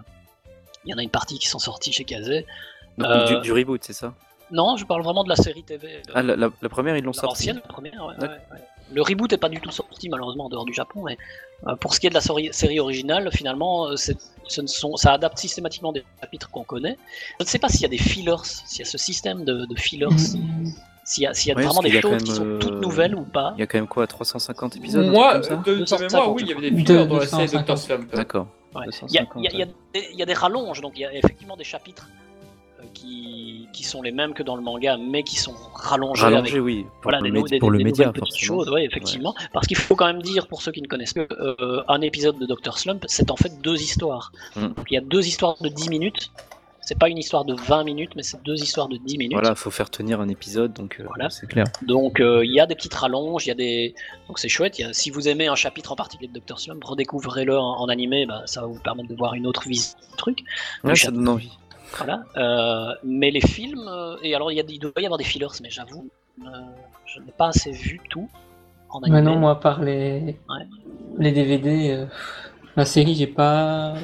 il 0.84 0.90
y 0.90 0.94
en 0.94 0.98
a 0.98 1.02
une 1.02 1.10
partie 1.10 1.38
qui 1.38 1.48
sont 1.48 1.58
sortis 1.58 1.92
chez 1.92 2.04
Kazé. 2.04 2.46
Donc, 2.96 3.26
du, 3.26 3.40
du 3.40 3.52
reboot, 3.52 3.82
c'est 3.82 3.92
ça? 3.92 4.14
Non, 4.50 4.76
je 4.76 4.84
parle 4.84 5.02
vraiment 5.02 5.24
de 5.24 5.30
la 5.30 5.36
série 5.36 5.64
TV. 5.64 6.02
Ah, 6.14 6.22
la, 6.22 6.36
la- 6.36 6.50
la 6.60 6.68
première, 6.68 6.96
ils 6.96 7.02
l'ont 7.04 7.12
sorti. 7.14 7.46
L'ancienne, 7.48 7.56
la 7.56 7.72
première, 7.72 8.04
ouais, 8.06 8.14
ouais. 8.20 8.58
Le 8.92 9.02
reboot 9.02 9.30
n'est 9.30 9.38
pas 9.38 9.48
du 9.48 9.60
tout 9.60 9.70
sorti 9.70 10.08
malheureusement 10.08 10.46
en 10.46 10.48
dehors 10.48 10.64
du 10.64 10.74
Japon, 10.74 11.02
mais 11.04 11.16
euh, 11.66 11.76
pour 11.76 11.94
ce 11.94 12.00
qui 12.00 12.06
est 12.06 12.10
de 12.10 12.14
la 12.14 12.20
série, 12.20 12.50
série 12.52 12.78
originale, 12.80 13.28
finalement, 13.32 13.86
euh, 13.88 13.96
c'est- 13.96 14.18
ce 14.48 14.60
ne 14.60 14.66
sont, 14.66 14.96
ça 14.96 15.12
adapte 15.12 15.38
systématiquement 15.38 15.92
des 15.92 16.04
chapitres 16.20 16.50
qu'on 16.50 16.64
connaît. 16.64 16.98
Je 17.38 17.44
ne 17.44 17.48
sais 17.48 17.58
pas 17.58 17.68
s'il 17.68 17.82
y 17.82 17.86
a 17.86 17.88
des 17.88 17.98
fillers, 17.98 18.36
s'il 18.44 18.80
y 18.80 18.82
a 18.82 18.90
ce 18.90 18.98
système 18.98 19.44
de, 19.44 19.64
de 19.66 19.74
fillers, 19.76 20.08
s'il 21.04 21.22
y 21.22 21.26
a, 21.26 21.34
s'il 21.34 21.48
y 21.48 21.52
a 21.52 21.56
Ouais, 21.56 21.64
vraiment 21.64 21.80
des 21.82 22.00
choses 22.00 22.22
qui 22.22 22.32
sont 22.32 22.44
euh, 22.44 22.58
toutes 22.58 22.80
nouvelles 22.80 23.14
ou 23.14 23.22
pas. 23.24 23.54
Il 23.56 23.60
y 23.60 23.62
a 23.62 23.66
quand 23.66 23.78
même 23.78 23.88
quoi 23.88 24.06
350 24.06 24.76
épisodes 24.76 25.06
Moi, 25.06 25.38
de, 25.38 25.48
de 25.56 25.78
250, 25.78 26.12
mémoire, 26.12 26.32
oui, 26.32 26.42
il 26.44 26.48
y 26.48 26.52
avait 26.52 26.60
des 26.60 26.70
De- 26.70 26.76
fillers 26.86 27.06
dans 27.06 27.16
la 27.18 27.26
série 27.26 27.42
250. 27.44 27.66
Dr. 27.66 27.78
Slump. 27.78 28.14
D'accord. 28.14 28.46
Ouais. 28.74 28.86
Il 29.08 29.14
y, 29.14 29.18
a, 29.18 29.26
il 29.36 29.42
y 29.42 29.46
a- 29.48 29.50
il 29.52 29.58
y 29.58 29.62
a 29.62 29.66
250, 29.66 29.74
des- 29.94 30.08
il 30.12 30.18
y 30.18 30.22
a 30.22 30.26
des 30.26 30.34
rallonges, 30.34 30.80
donc 30.80 30.92
il 30.96 31.00
y 31.00 31.04
a 31.04 31.12
effectivement 31.14 31.56
des 31.56 31.64
chapitres 31.64 32.08
euh, 32.10 32.21
qui, 32.94 33.68
qui 33.72 33.82
sont 33.84 34.02
les 34.02 34.12
mêmes 34.12 34.34
que 34.34 34.42
dans 34.42 34.56
le 34.56 34.62
manga, 34.62 34.96
mais 34.96 35.22
qui 35.22 35.36
sont 35.36 35.54
rallongés, 35.74 36.24
avec 36.24 36.36
Rallongé, 36.36 36.60
oui. 36.60 36.82
Pour 37.00 37.10
voilà, 37.10 37.20
le, 37.20 37.30
des, 37.30 37.42
des- 37.42 37.58
pour 37.58 37.70
le 37.70 37.78
média, 37.78 38.12
choses, 38.36 38.68
ouais, 38.70 38.84
effectivement. 38.84 39.34
Parce 39.52 39.66
qu'il 39.66 39.76
faut 39.76 39.96
quand 39.96 40.06
même 40.06 40.22
dire, 40.22 40.46
pour 40.48 40.62
ceux 40.62 40.72
qui 40.72 40.82
ne 40.82 40.86
connaissent 40.88 41.14
pas, 41.14 41.26
euh, 41.32 41.82
un 41.88 42.00
épisode 42.00 42.38
de 42.38 42.46
Dr. 42.46 42.78
Slump, 42.78 43.04
c'est 43.08 43.30
en 43.30 43.36
fait 43.36 43.60
deux 43.62 43.80
histoires. 43.80 44.32
Mm. 44.56 44.68
Donc 44.68 44.86
il 44.90 44.94
y 44.94 44.98
a 44.98 45.02
deux 45.02 45.26
histoires 45.26 45.56
de 45.60 45.68
10 45.68 45.88
minutes. 45.88 46.30
C'est 46.84 46.98
pas 46.98 47.08
une 47.08 47.16
histoire 47.18 47.44
de 47.44 47.54
20 47.54 47.84
minutes, 47.84 48.10
mais 48.16 48.24
c'est 48.24 48.42
deux 48.42 48.60
histoires 48.60 48.88
de 48.88 48.96
10 48.96 49.16
minutes. 49.16 49.38
Voilà, 49.38 49.54
faut 49.54 49.70
faire 49.70 49.88
tenir 49.88 50.20
un 50.20 50.28
épisode, 50.28 50.72
donc 50.72 50.96
euh, 50.98 51.04
Voilà. 51.06 51.30
c'est 51.30 51.46
clair. 51.46 51.64
Donc 51.86 52.18
euh, 52.18 52.44
il 52.44 52.52
y 52.52 52.58
a 52.58 52.66
des 52.66 52.74
petites 52.74 52.92
rallonges, 52.94 53.46
il 53.46 53.50
y 53.50 53.52
a 53.52 53.54
des. 53.54 53.94
Donc 54.26 54.40
c'est 54.40 54.48
chouette. 54.48 54.80
il 54.80 54.82
y 54.82 54.84
a- 54.86 54.92
Si 54.92 55.08
vous 55.10 55.28
aimez 55.28 55.46
un 55.46 55.54
chapitre 55.54 55.92
en 55.92 55.96
particulier 55.96 56.28
de 56.34 56.40
Dr. 56.40 56.58
Slump, 56.58 56.82
redécouvrez-le 56.82 57.56
en, 57.56 57.76
en 57.80 57.88
animé, 57.88 58.26
bah, 58.26 58.42
ça 58.46 58.62
va 58.62 58.66
vous 58.66 58.80
permettre 58.80 59.08
de 59.08 59.14
voir 59.14 59.34
une 59.34 59.46
autre 59.46 59.68
vision 59.68 59.96
du 60.10 60.16
truc. 60.16 60.40
Ouais, 60.82 60.96
ça 60.96 61.12
donne 61.12 61.28
envie. 61.28 61.52
Voilà. 61.98 62.22
Euh, 62.36 62.94
mais 63.04 63.30
les 63.30 63.40
films, 63.40 63.86
euh, 63.88 64.16
et 64.22 64.34
alors 64.34 64.50
il, 64.52 64.56
y 64.56 64.60
a, 64.60 64.64
il 64.68 64.78
doit 64.78 64.92
y 64.98 65.04
avoir 65.04 65.18
des 65.18 65.24
fillers, 65.24 65.46
mais 65.62 65.70
j'avoue, 65.70 66.08
euh, 66.42 66.46
je 67.06 67.20
n'ai 67.20 67.32
pas 67.32 67.48
assez 67.48 67.70
vu 67.72 68.00
tout 68.08 68.28
en 68.90 69.00
animé. 69.00 69.20
Maintenant, 69.20 69.36
moi, 69.36 69.60
par 69.60 69.82
les, 69.82 70.36
Ouais. 70.48 70.66
les 71.18 71.32
DVD, 71.32 71.90
euh, 71.92 72.06
la 72.76 72.84
série, 72.84 73.14
j'ai 73.14 73.26
pas. 73.26 73.94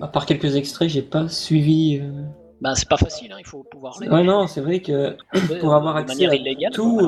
À 0.00 0.06
part 0.06 0.26
quelques 0.26 0.54
extraits, 0.56 0.88
j'ai 0.88 1.02
pas 1.02 1.28
suivi. 1.28 1.98
euh, 2.00 2.22
Ben, 2.60 2.74
c'est 2.74 2.88
pas 2.88 2.96
facile, 2.96 3.32
hein, 3.32 3.36
il 3.38 3.46
faut 3.46 3.64
pouvoir 3.70 3.98
les 4.00 4.08
Ouais, 4.08 4.22
non, 4.22 4.46
c'est 4.46 4.60
vrai 4.60 4.80
que 4.80 5.16
pour 5.60 5.74
avoir 5.74 5.96
accès 5.96 6.14
manière 6.14 6.30
à 6.30 6.34
illégale. 6.36 6.72
tout, 6.72 7.00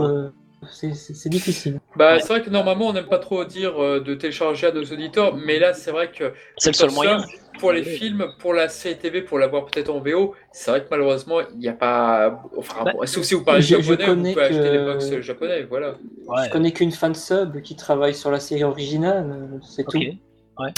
c'est- 0.71 1.29
difficile. 1.29 1.81
Bah, 1.97 2.15
Ouais. 2.15 2.21
c'est 2.21 2.29
vrai 2.29 2.43
que 2.43 2.51
normalement, 2.51 2.89
on 2.89 2.93
n'aime 2.93 3.07
pas 3.07 3.19
trop 3.19 3.45
dire 3.45 3.83
euh, 3.83 4.01
de 4.01 4.15
télécharger 4.15 4.67
à 4.67 4.73
nos 4.73 4.85
auditeurs, 4.85 5.35
mais 5.35 5.59
là, 5.59 5.73
c'est 5.73 5.91
vrai 5.91 6.11
que 6.11 6.33
c'est 6.59 6.71
le 6.71 6.75
seul 6.75 6.91
moyen. 6.93 7.25
Pour 7.61 7.73
les 7.73 7.85
films, 7.85 8.27
pour 8.39 8.55
la 8.55 8.69
série 8.69 8.97
TV, 8.99 9.23
pour 9.23 9.39
l'avoir 9.39 9.67
peut-être 9.67 9.91
en 9.91 10.01
VO, 10.01 10.35
c'est 10.53 10.71
vrai 10.71 10.81
que 10.81 10.87
malheureusement, 10.91 11.41
il 11.53 11.59
n'y 11.59 11.69
a 11.69 11.73
pas. 11.73 12.43
Enfin, 12.57 12.85
Bah, 12.85 12.93
bon, 12.95 13.07
sauf 13.07 13.23
si 13.25 13.35
vous 13.35 13.45
parlez 13.45 13.63
je- 13.63 13.77
je 13.77 13.83
japonais, 13.83 14.05
vous 14.07 14.15
connais 14.15 14.33
pouvez 14.33 14.45
acheter 14.45 14.59
que- 14.59 14.73
les 14.73 14.85
box 14.85 15.21
japonais, 15.21 15.63
voilà. 15.65 15.89
Ouais, 16.27 16.45
Je 16.47 16.51
connais 16.51 16.73
qu'une 16.73 16.93
fan 16.93 17.15
sub 17.15 17.61
qui 17.63 17.77
travaille 17.77 18.15
sur 18.15 18.31
la 18.31 18.41
série 18.41 18.65
originale, 18.65 19.61
c'est 19.63 19.85
tout. 19.85 19.99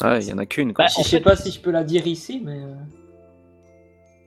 Ah, 0.03 0.19
il 0.21 0.29
y 0.29 0.33
en 0.33 0.39
a 0.39 0.47
qu'une. 0.47 0.73
quoi. 0.73 0.85
Bah, 0.85 0.91
Je 0.95 1.01
en 1.01 1.05
sais 1.05 1.17
fait- 1.19 1.21
pas 1.23 1.37
si 1.37 1.51
je 1.51 1.61
peux 1.61 1.71
la 1.71 1.85
dire 1.85 2.07
ici, 2.07 2.41
mais. 2.45 2.53
euh, 2.59 2.75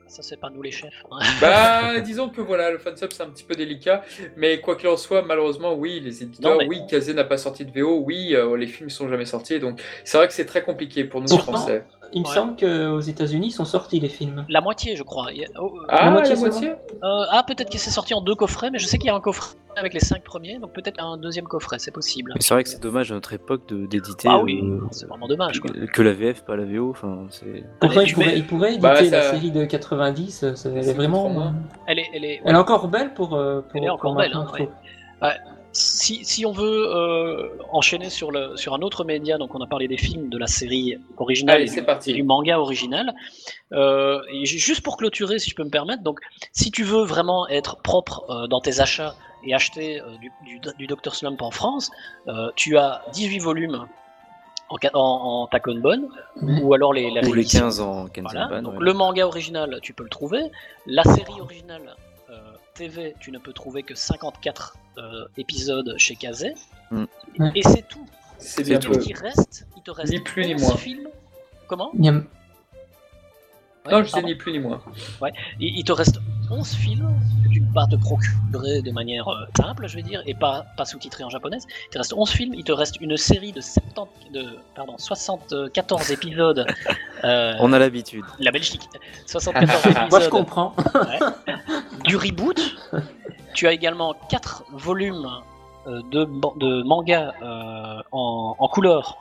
Ça, 0.08 0.22
c'est 0.24 0.40
pas 0.40 0.50
nous 0.50 0.62
les 0.62 0.72
chefs. 0.72 1.04
hein. 1.12 1.20
Bah, 1.42 2.00
disons 2.00 2.30
que 2.30 2.40
voilà, 2.40 2.72
le 2.72 2.78
fansub 2.78 3.12
c'est 3.12 3.24
un 3.24 3.30
petit 3.30 3.44
peu 3.44 3.54
délicat, 3.54 4.02
mais 4.38 4.62
quoi 4.62 4.78
qu'il 4.78 4.88
en 4.88 4.96
soit, 4.96 5.24
malheureusement, 5.24 5.74
oui, 5.74 6.00
les 6.00 6.24
éditeurs, 6.24 6.52
Non, 6.54 6.58
mais- 6.60 6.68
oui, 6.70 6.82
Kazé 6.90 7.14
n'a 7.14 7.26
pas 7.26 7.38
sorti 7.38 7.66
de 7.66 7.72
VO, 7.78 8.00
oui, 8.06 8.34
euh, 8.34 8.56
les 8.56 8.68
films 8.68 8.90
sont 8.90 9.10
jamais 9.10 9.26
sortis, 9.26 9.60
donc 9.60 9.82
c'est 10.06 10.18
vrai 10.18 10.28
que 10.28 10.34
c'est 10.34 10.46
très 10.46 10.64
compliqué 10.64 11.04
pour 11.04 11.20
nous 11.20 11.28
Pourtant, 11.28 11.54
français. 11.54 11.84
Il 12.14 12.22
me 12.22 12.28
Ouais. 12.28 12.34
semble 12.34 12.56
qu'aux 12.56 13.00
États-Unis, 13.00 13.48
ils 13.48 13.52
sont 13.52 13.66
sortis 13.66 14.00
les 14.00 14.10
films. 14.10 14.46
La 14.50 14.62
moitié, 14.62 14.96
je 14.96 15.04
crois. 15.04 15.32
Il 15.34 15.46
oh, 15.60 15.74
euh, 15.78 15.86
Ah, 15.90 16.06
la 16.06 16.12
moitié 16.12 16.36
moitié, 16.36 16.70
euh, 16.72 17.24
ah, 17.32 17.44
peut-être 17.46 17.70
que 17.72 17.78
c'est 17.78 17.90
sorti 17.92 18.14
en 18.14 18.22
deux 18.22 18.36
coffrets, 18.36 18.72
mais 18.72 18.80
je 18.80 18.86
sais 18.88 18.98
qu'il 18.98 19.08
y 19.08 19.10
a 19.10 19.16
un 19.16 19.20
coffret 19.20 19.56
avec 19.78 19.94
les 19.94 20.00
cinq 20.00 20.24
premiers, 20.24 20.58
donc 20.60 20.72
peut-être 20.72 21.04
un 21.04 21.18
deuxième 21.18 21.46
coffret, 21.46 21.78
c'est 21.80 21.92
possible. 21.92 22.32
Mais 22.36 22.42
c'est 22.42 22.54
vrai 22.54 22.64
que 22.64 22.70
c'est 22.70 22.82
dommage 22.82 23.12
à 23.12 23.16
notre 23.16 23.34
époque 23.34 23.68
de- 23.68 23.86
d'éditer 23.88 24.30
Ah 24.32 24.40
oui, 24.40 24.62
euh, 24.64 24.80
c'est 24.92 25.06
vraiment 25.06 25.28
dommage. 25.28 25.60
Quoi. 25.60 25.72
que 25.92 26.02
la 26.02 26.14
VF, 26.14 26.46
pas 26.46 26.56
la 26.56 26.64
VO. 26.64 26.92
Enfin, 26.92 27.26
c'est. 27.30 27.64
Pourquoi 27.82 28.04
pourraient 28.44 28.70
éditer 28.74 28.82
Bah, 28.82 28.96
ça- 28.96 29.04
la 29.12 29.22
série 29.32 29.52
de 29.52 29.66
90 29.66 30.44
euh, 30.44 30.56
ça- 30.56 30.70
Elle 30.70 30.88
est 30.88 30.94
vraiment. 30.94 31.30
trop. 31.30 31.42
Elle 31.88 32.00
est, 32.00 32.06
elle 32.14 32.24
est, 32.26 32.42
Elle 32.46 32.56
est 32.56 32.58
encore 32.58 32.88
belle 32.88 33.14
pour. 33.14 33.30
pour 33.30 33.40
Elle 33.74 33.84
est 33.84 33.90
encore 33.90 34.14
pour 34.14 34.22
belle, 34.22 34.32
hein, 34.34 34.46
trouve. 34.48 34.68
Si, 35.76 36.24
si 36.24 36.46
on 36.46 36.54
veut 36.54 36.88
euh, 36.88 37.50
enchaîner 37.72 38.10
sur, 38.10 38.32
le, 38.32 38.56
sur 38.56 38.74
un 38.74 38.80
autre 38.82 39.04
média, 39.04 39.38
donc 39.38 39.54
on 39.56 39.60
a 39.62 39.68
parlé 39.68 39.88
des 39.90 39.98
films, 39.98 40.30
de 40.30 40.38
la 40.38 40.48
série 40.48 40.98
originale 41.18 41.58
Allez, 41.58 41.72
et, 41.72 41.76
du, 41.82 41.84
parti. 41.86 42.12
et 42.12 42.14
du 42.14 42.24
manga 42.24 42.58
original. 42.60 43.14
Euh, 43.74 44.22
et 44.32 44.46
juste 44.46 44.82
pour 44.82 44.96
clôturer, 44.96 45.38
si 45.38 45.50
je 45.50 45.56
peux 45.56 45.66
me 45.66 45.70
permettre, 45.70 46.02
donc 46.02 46.20
si 46.54 46.72
tu 46.72 46.84
veux 46.84 47.04
vraiment 47.04 47.48
être 47.50 47.78
propre 47.82 48.26
euh, 48.30 48.48
dans 48.48 48.62
tes 48.62 48.80
achats 48.80 49.16
et 49.46 49.54
acheter 49.54 50.00
euh, 50.00 50.16
du, 50.22 50.32
du, 50.46 50.60
du 50.78 50.88
Dr 50.88 51.14
Slump 51.14 51.42
en 51.42 51.52
France, 51.52 51.92
euh, 52.30 52.50
tu 52.56 52.78
as 52.78 53.04
18 53.14 53.40
volumes 53.40 53.86
en, 54.70 54.78
en, 54.94 55.00
en 55.44 55.48
Takonbon, 55.48 56.08
ou 56.42 56.74
alors 56.74 56.94
les, 56.94 57.12
la 57.12 57.20
Ou 57.22 57.26
les 57.26 57.32
réédition. 57.32 57.60
15 57.60 57.80
en 57.82 58.06
Voilà. 58.22 58.62
Donc 58.62 58.76
ouais. 58.76 58.80
le 58.80 58.94
manga 58.94 59.28
original, 59.28 59.80
tu 59.82 59.94
peux 59.94 60.04
le 60.04 60.10
trouver. 60.10 60.40
La 60.86 61.04
série 61.04 61.42
originale 61.42 61.96
euh, 62.30 62.34
TV, 62.76 63.14
tu 63.20 63.32
ne 63.32 63.40
peux 63.40 63.52
trouver 63.52 63.84
que 63.84 63.94
54 63.94 64.78
euh, 64.98 65.26
épisodes 65.38 65.96
chez 65.98 66.16
Kazé. 66.16 66.54
Mm. 66.92 67.06
Ouais. 67.40 67.52
Et 67.56 67.64
c'est 67.64 67.88
tout. 67.88 68.06
C'est 68.38 68.64
bien 68.64 68.80
tout. 68.80 68.94
Il 68.94 69.16
reste, 69.18 69.66
il 69.78 69.82
te 69.84 69.92
reste 69.92 70.12
Ni 70.12 70.20
plus 70.20 70.46
ni 70.46 70.54
11 70.56 70.62
moins. 70.62 70.78
films. 70.78 71.08
Comment? 71.68 71.92
Ouais, 71.94 72.12
Non, 73.92 74.02
je 74.04 74.06
sais 74.08 74.12
pardon. 74.14 74.28
ni 74.28 74.36
plus 74.36 74.52
ni 74.52 74.60
moins. 74.60 74.82
il, 75.60 75.78
il 75.80 75.84
te 75.84 75.92
reste 75.92 76.20
11 76.52 76.74
films 76.76 77.20
que 77.44 77.50
tu 77.50 77.62
ne 77.62 77.66
peux 77.68 77.74
pas 77.74 77.88
te 77.88 77.96
procurer 77.96 78.82
de 78.82 78.92
manière 78.92 79.28
euh, 79.28 79.46
simple, 79.58 79.88
je 79.88 79.96
vais 79.96 80.02
dire, 80.04 80.22
et 80.26 80.34
pas, 80.34 80.66
pas 80.78 80.86
sous-titrés 80.86 81.24
en 81.24 81.30
japonais. 81.30 81.58
Il 81.88 81.90
te 81.92 81.98
reste 81.98 82.14
11 82.14 82.30
films, 82.30 82.54
il 82.54 82.64
te 82.64 82.72
reste 82.72 82.98
une 83.02 83.18
série 83.18 83.52
de, 83.52 83.62
70, 83.62 84.32
de 84.32 84.46
pardon, 84.76 84.96
74 84.98 86.12
épisodes. 86.12 86.66
euh, 87.24 87.54
On 87.60 87.74
a 87.74 87.80
l'habitude. 87.80 88.24
La 88.40 88.52
Belgique. 88.52 88.88
74 89.26 89.86
épisodes. 89.86 90.10
Moi, 90.10 90.20
je 90.20 90.30
comprends. 90.30 90.74
du 92.04 92.16
reboot. 92.16 92.60
tu 93.54 93.68
as 93.68 93.74
également 93.74 94.14
4 94.30 94.66
volumes 94.74 95.28
euh, 95.88 96.02
de, 96.12 96.26
de 96.58 96.84
manga 96.84 97.34
euh, 97.42 98.02
en, 98.12 98.56
en 98.58 98.68
couleur 98.68 99.18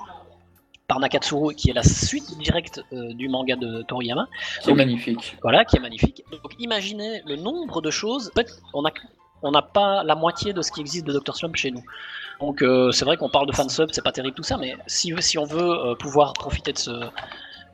par 0.87 1.01
Nakatsuru, 1.01 1.55
qui 1.55 1.71
est 1.71 1.73
la 1.73 1.83
suite 1.83 2.37
directe 2.39 2.83
euh, 2.93 3.13
du 3.15 3.29
manga 3.29 3.57
de 3.57 3.83
Toriyama, 3.83 4.29
Qui 4.63 4.71
est 4.71 4.75
magnifique. 4.75 5.37
voilà, 5.43 5.65
qui 5.65 5.77
est 5.77 5.81
magnifique. 5.81 6.23
Donc 6.31 6.53
imaginez 6.59 7.23
le 7.27 7.37
nombre 7.37 7.81
de 7.81 7.91
choses. 7.91 8.31
En 8.35 8.41
fait, 8.41 8.51
on 8.75 8.85
a 8.85 8.91
on 9.43 9.51
n'a 9.51 9.63
pas 9.63 10.03
la 10.05 10.15
moitié 10.15 10.55
de 10.55 10.63
ce 10.63 10.73
qui 10.73 10.81
existe 10.81 11.07
de 11.07 11.13
Dr. 11.13 11.37
Slump 11.37 11.55
chez 11.57 11.71
nous. 11.71 11.85
Donc 12.41 12.63
euh, 12.63 12.91
c'est 12.93 13.05
vrai 13.05 13.17
qu'on 13.19 13.29
parle 13.29 13.47
de 13.47 13.53
fansub, 13.53 13.91
c'est 13.93 14.03
pas 14.03 14.13
terrible 14.13 14.35
tout 14.35 14.43
ça, 14.43 14.57
mais 14.57 14.75
si, 14.87 15.13
si 15.21 15.37
on 15.39 15.45
veut 15.45 15.61
euh, 15.71 15.95
pouvoir 15.95 16.33
profiter 16.33 16.73
de 16.73 16.79
ce... 16.79 16.91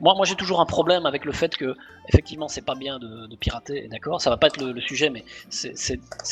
Moi, 0.01 0.13
moi 0.15 0.25
j'ai 0.25 0.35
toujours 0.35 0.59
un 0.59 0.65
problème 0.65 1.05
avec 1.05 1.23
le 1.25 1.31
fait 1.31 1.55
que, 1.55 1.75
effectivement, 2.09 2.47
c'est 2.47 2.65
pas 2.65 2.75
bien 2.75 2.99
de, 2.99 3.27
de 3.27 3.35
pirater, 3.35 3.87
d'accord 3.89 4.19
Ça 4.21 4.29
va 4.29 4.37
pas 4.37 4.47
être 4.47 4.59
le, 4.61 4.71
le 4.73 4.81
sujet, 4.81 5.09
mais 5.09 5.23
c'est- 5.49 5.71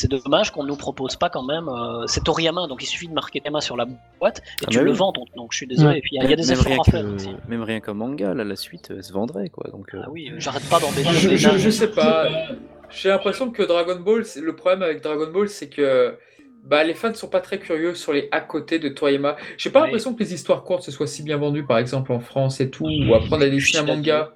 dommage 0.09 0.51
qu'on 0.51 0.63
nous 0.63 0.75
propose 0.75 1.15
pas 1.15 1.29
quand 1.29 1.43
même... 1.43 1.69
euh, 1.69 2.05
c'est 2.07 2.23
Toriyama, 2.23 2.67
donc 2.67 2.81
il 2.83 2.87
suffit 2.87 3.07
de 3.07 3.13
marquer 3.13 3.39
Tema 3.41 3.61
sur 3.61 3.77
la 3.77 3.85
boîte 4.19 4.39
et 4.61 4.65
Ah 4.65 4.67
tu 4.71 4.77
bah 4.77 4.83
le 4.83 4.91
oui. 4.91 4.97
vends. 4.97 5.11
Donc, 5.11 5.27
donc 5.35 5.51
je 5.51 5.57
suis 5.57 5.67
désolé, 5.67 5.89
Ouais. 5.89 5.97
et 5.99 6.01
puis 6.01 6.11
il 6.13 6.17
y 6.17 6.19
a, 6.21 6.23
il 6.25 6.29
y 6.29 6.33
a 6.33 6.35
des 6.35 6.51
efforts 6.51 6.65
rien 6.65 6.77
à 6.85 6.91
faire 6.91 7.03
que, 7.03 7.07
aussi. 7.15 7.29
même 7.47 7.63
rien 7.63 7.79
qu'un 7.79 7.93
manga, 7.93 8.33
là, 8.33 8.43
la 8.43 8.55
suite 8.55 8.91
euh, 8.91 9.01
se 9.01 9.13
vendrait. 9.13 9.49
Quoi, 9.49 9.69
donc, 9.71 9.93
euh, 9.93 10.01
Ah 10.03 10.09
oui, 10.09 10.31
j'arrête 10.37 10.67
pas 10.69 10.79
d'embêter 10.79 11.09
Je, 11.13 11.29
les 11.29 11.37
je, 11.37 11.57
je 11.57 11.69
sais 11.69 11.91
pas. 11.91 12.27
J'ai 12.89 13.09
l'impression 13.09 13.51
que 13.51 13.61
Dragon 13.61 13.99
Ball, 13.99 14.23
le 14.41 14.55
problème 14.55 14.81
avec 14.81 15.03
Dragon 15.03 15.31
Ball, 15.31 15.47
c'est 15.47 15.69
que 15.69 16.17
bah, 16.63 16.83
les 16.83 16.93
fans 16.93 17.09
ne 17.09 17.13
sont 17.13 17.29
pas 17.29 17.41
très 17.41 17.59
curieux 17.59 17.95
sur 17.95 18.13
les 18.13 18.27
à 18.31 18.41
côté 18.41 18.79
de 18.79 18.89
Toriyama. 18.89 19.37
J'ai 19.57 19.69
pas 19.69 19.81
l'impression 19.81 20.13
que 20.13 20.19
les 20.19 20.33
histoires 20.33 20.63
courtes 20.63 20.83
se 20.83 20.91
soient 20.91 21.07
si 21.07 21.23
bien 21.23 21.37
vendues, 21.37 21.65
par 21.65 21.77
exemple 21.77 22.11
en 22.11 22.19
France 22.19 22.61
et 22.61 22.69
tout, 22.69 22.85
ou 22.85 23.13
apprendre 23.15 23.43
à 23.43 23.49
dessiner 23.49 23.79
un 23.79 23.95
manga. 23.95 24.33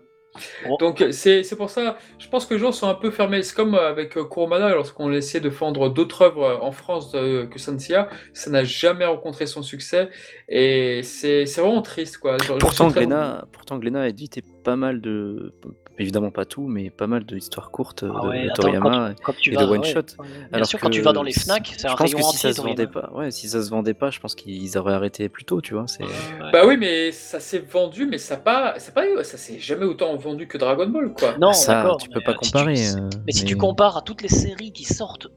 Bon. 0.65 0.77
Donc 0.77 1.05
c'est 1.11 1.43
c'est 1.43 1.55
pour 1.55 1.69
ça, 1.69 1.97
je 2.17 2.27
pense 2.27 2.47
que 2.47 2.55
les 2.55 2.59
gens 2.59 2.71
sont 2.71 2.87
un 2.87 2.95
peu 2.95 3.11
fermés. 3.11 3.43
C'est 3.43 3.55
comme 3.55 3.75
avec 3.75 4.17
euh, 4.17 4.23
Kurumada, 4.23 4.69
lorsqu'on 4.69 5.11
essaie 5.11 5.39
de 5.39 5.49
vendre 5.49 5.89
d'autres 5.89 6.23
œuvres 6.23 6.43
euh, 6.43 6.57
en 6.59 6.71
France 6.71 7.11
euh, 7.13 7.45
que 7.45 7.59
Sancia, 7.59 8.09
ça 8.33 8.49
n'a 8.49 8.63
jamais 8.63 9.05
rencontré 9.05 9.45
son 9.45 9.61
succès 9.61 10.09
et 10.49 11.01
c'est 11.03 11.45
c'est 11.45 11.61
vraiment 11.61 11.83
triste 11.83 12.17
quoi. 12.17 12.37
Genre, 12.39 12.57
Pourtant, 12.57 12.87
Glénat, 12.87 13.45
pourtant, 13.51 13.77
Glénat 13.77 14.01
a 14.01 14.07
édité 14.07 14.43
pas 14.63 14.75
mal 14.75 15.01
de. 15.01 15.53
Évidemment 15.99 16.31
pas 16.31 16.45
tout, 16.45 16.67
mais 16.67 16.89
pas 16.89 17.05
mal 17.05 17.23
d'histoires 17.23 17.69
courtes 17.69 18.01
euh, 18.01 18.11
Ah 18.17 18.21
de, 18.23 18.27
ouais, 18.29 18.43
de 18.45 18.49
attends, 18.49 18.63
Toriyama. 18.63 19.13
Quand 19.23 19.33
tu 19.33 19.51
et 19.51 19.55
vas, 19.55 19.65
de 19.65 19.71
one 19.71 19.81
ouais, 19.81 19.93
shot. 19.93 19.99
ouais, 19.99 20.27
Bien 20.27 20.47
Alors 20.53 20.67
sûr, 20.67 20.79
que 20.79 20.85
quand 20.85 20.89
tu 20.89 21.01
vas 21.01 21.13
dans 21.13 21.21
les 21.21 21.33
Fnac, 21.33 21.71
c'est 21.77 21.85
un 21.85 21.91
je 21.91 21.95
pense 21.95 21.99
rayon 21.99 22.17
que 22.17 22.23
si 22.23 22.29
entier. 22.29 22.49
ça 22.49 22.53
se 22.53 22.61
vendait 22.61 22.87
pas, 22.87 23.11
ouais, 23.13 23.29
si 23.29 23.47
ça 23.47 23.61
se 23.61 23.69
vendait 23.69 23.93
pas, 23.93 24.09
je 24.09 24.19
pense 24.19 24.33
qu'ils 24.33 24.75
auraient 24.77 24.93
arrêté 24.93 25.29
plus 25.29 25.45
tôt, 25.45 25.61
tu 25.61 25.75
vois. 25.75 25.85
C'est 25.87 26.03
Ouais. 26.03 26.09
Bah 26.51 26.65
oui, 26.65 26.77
mais 26.77 27.11
ça 27.11 27.39
s'est 27.39 27.59
vendu, 27.59 28.07
mais 28.07 28.17
ça 28.17 28.37
pas, 28.37 28.79
ça 28.79 28.91
pas, 28.91 29.23
ça 29.23 29.37
s'est 29.37 29.59
jamais 29.59 29.85
autant 29.85 30.15
vendu 30.17 30.47
que 30.47 30.57
Dragon 30.57 30.87
Ball 30.87 31.13
quoi. 31.13 31.37
Non, 31.37 31.53
ça, 31.53 31.75
d'accord. 31.75 31.97
tu 31.97 32.09
peux 32.09 32.19
mais, 32.19 32.23
pas 32.25 32.31
euh, 32.31 32.35
si 32.41 32.51
comparer. 32.51 32.73
tu- 32.75 32.81
euh, 32.97 33.09
Mais 33.27 33.31
si 33.31 33.45
tu 33.45 33.55
compares 33.55 33.97
à 33.97 34.01
toutes 34.01 34.23
les 34.23 34.29
séries 34.29 34.71
qui 34.71 34.85
sortent 34.85 35.27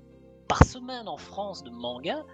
par 0.48 0.64
semaine 0.64 1.06
en 1.06 1.18
France 1.18 1.64
de 1.64 1.70
manga, 1.70 2.24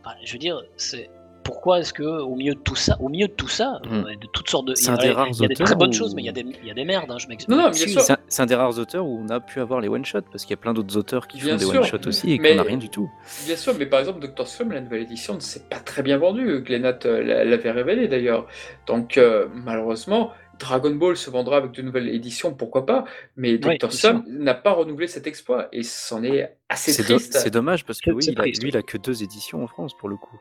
enfin, 0.00 0.14
je 0.22 0.32
veux 0.34 0.38
dire, 0.38 0.60
c'est 0.76 1.08
pourquoi 1.44 1.80
est-ce 1.80 1.92
que 1.92 2.02
au 2.02 2.34
milieu 2.34 2.54
de 2.54 2.58
tout 2.58 2.74
ça, 2.74 2.96
au 3.00 3.08
milieu 3.08 3.28
de 3.28 3.32
tout 3.32 3.48
ça, 3.48 3.80
Hmm. 3.84 4.04
euh, 4.06 4.16
de 4.16 4.26
toutes 4.32 4.48
sortes 4.50 4.66
de, 4.66 4.72
il 4.72 4.80
y 4.80 4.82
C'est 4.82 4.90
un 4.90 4.94
a, 4.94 4.98
des 5.02 5.10
rares 5.10 5.28
il 5.28 5.40
y 5.40 5.44
a 5.44 5.48
des 5.48 5.54
très 5.54 5.74
bonnes 5.76 5.92
choses, 5.92 6.14
mais 6.14 6.22
il 6.22 6.24
y 6.24 6.28
a 6.28 6.32
des, 6.32 6.40
il 6.62 6.66
y 6.66 6.70
a 6.70 6.74
des 6.74 6.84
merdes. 6.84 7.10
Hein, 7.10 7.18
je 7.18 7.28
m'explique. 7.28 7.54
Non, 7.56 7.62
non, 7.64 7.70
bien 7.70 7.86
sûr. 7.86 8.00
C'est 8.00 8.42
un, 8.42 8.46
des 8.46 8.54
rares 8.54 8.78
auteurs 8.78 9.06
où 9.06 9.22
on 9.24 9.28
a 9.28 9.38
pu 9.40 9.60
avoir 9.60 9.80
les 9.80 9.88
one-shots, 9.88 10.22
parce 10.32 10.44
qu'il 10.44 10.50
y 10.50 10.58
a 10.58 10.62
plein 10.62 10.74
d'autres 10.74 10.96
auteurs 10.96 11.28
qui 11.28 11.38
Bien 11.38 11.50
font 11.52 11.56
des 11.58 11.64
sûr. 11.70 11.80
one-shots 11.82 12.08
aussi 12.08 12.32
et 12.32 12.38
qu'on 12.38 12.54
n'a 12.56 12.62
rien 12.62 12.78
du 12.78 12.88
tout. 12.88 13.08
Bien 13.46 13.56
sûr, 13.56 13.74
mais 13.78 13.86
par 13.86 14.00
exemple, 14.00 14.20
Dr. 14.26 14.48
Slum, 14.48 14.72
la 14.72 14.80
nouvelle 14.80 15.02
édition, 15.02 15.34
ne 15.34 15.40
s'est 15.40 15.64
pas 15.68 15.78
très 15.78 16.02
bien 16.02 16.16
vendue. 16.18 16.62
Glenat 16.62 16.98
euh, 17.04 17.22
l'a- 17.22 17.44
l'avait 17.44 17.70
révélé 17.70 18.08
d'ailleurs. 18.08 18.46
Donc, 18.86 19.18
euh, 19.18 19.46
malheureusement, 19.54 20.32
Dragon 20.58 20.92
Ball 20.94 21.16
se 21.16 21.30
vendra 21.30 21.56
avec 21.56 21.72
de 21.72 21.82
nouvelles 21.82 22.08
éditions, 22.08 22.54
pourquoi 22.54 22.86
pas, 22.86 23.04
mais 23.36 23.58
Dr. 23.58 23.88
Oui, 23.92 24.22
n'a 24.28 24.54
pas 24.54 24.70
renouvelé 24.72 25.08
cet 25.08 25.26
exploit 25.26 25.68
et 25.72 25.82
c'en 25.82 26.22
est 26.22 26.56
assez 26.68 26.92
triste. 27.02 27.32
c'est 27.34 27.50
dommage 27.50 27.84
parce 27.84 27.98
que 28.00 28.10
C'est- 28.10 28.14
oui, 28.16 28.22
c'est 28.22 28.30
il 28.32 28.38
a- 28.38 28.42
triste, 28.42 28.62
lui, 28.62 28.68
il 28.70 28.76
a 28.76 28.82
que 28.82 28.96
deux 28.96 29.22
éditions 29.24 29.64
en 29.64 29.66
France 29.66 29.94
pour 29.98 30.08
le 30.08 30.16
coup. 30.16 30.38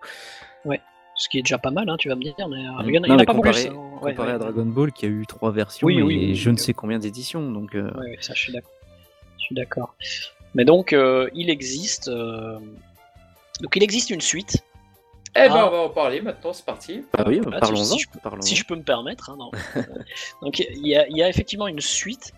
Ce 1.16 1.30
qui 1.30 1.38
est 1.40 1.42
déjà 1.44 1.58
pas 1.60 1.70
mal, 1.72 1.88
hein, 1.90 1.96
tu 1.98 2.10
vas 2.10 2.16
me 2.16 2.22
dire, 2.24 2.34
mais 2.50 2.66
euh, 2.68 2.72
Mm. 2.84 2.90
il 2.90 2.96
y 2.96 3.00
en 3.00 3.04
a, 3.04 3.08
il 3.08 3.10
y 3.10 3.10
Non, 3.10 3.14
en 3.14 3.18
a 3.18 3.18
mais 3.18 3.26
pas 3.26 3.34
comparé- 3.34 3.68
hein. 3.68 3.74
Ouais, 4.02 4.12
Comparé 4.12 4.30
ouais, 4.30 4.36
à 4.36 4.38
Dragon 4.40 4.66
Ball 4.66 4.92
qui 4.92 5.06
a 5.06 5.10
eu 5.10 5.26
trois 5.28 5.52
versions 5.52 5.86
Oui, 5.88 5.98
et 6.00 6.02
oui, 6.02 6.18
oui, 6.18 6.36
je 6.36 6.50
oui. 6.50 6.56
ne 6.56 6.60
sais 6.60 6.74
combien 6.74 7.00
d'éditions. 7.00 7.52
Donc, 7.52 7.76
euh, 7.76 7.92
ouais, 8.00 8.18
ça, 8.20 8.34
je 8.34 8.40
suis 8.42 8.52
d'accord. 8.54 8.72
Je 9.38 9.44
suis 9.46 9.56
d'accord. 9.56 9.96
Mais 10.56 10.66
donc, 10.66 10.92
euh, 10.94 11.30
il 11.34 11.50
existe. 11.50 12.08
euh, 12.10 12.58
Donc, 13.62 13.76
il 13.76 13.84
existe 13.84 14.10
une 14.10 14.22
suite. 14.22 14.64
Eh 15.36 15.48
ben, 15.48 15.52
Ah. 15.56 15.68
on 15.68 15.72
va 15.72 15.78
en 15.84 15.90
parler 15.90 16.22
maintenant, 16.22 16.54
c'est 16.54 16.66
parti. 16.66 17.04
ah 17.18 17.24
oui, 17.28 17.40
Là, 17.50 17.60
parlons-en. 17.60 17.84
si 17.84 18.00
je 18.00 18.10
peux- 18.10 18.20
parlons-en. 18.20 18.42
si 18.42 18.56
je 18.56 18.66
peux 18.66 18.76
me 18.76 18.84
permettre. 18.84 19.30
hein, 19.30 19.36
non. 19.40 19.52
Donc 20.42 20.60
il 20.60 20.86
y, 20.88 20.96
a, 20.96 21.08
il 21.08 21.16
y 21.18 21.24
a 21.24 21.30
effectivement 21.30 21.68
une 21.68 21.80
suite 21.80 22.34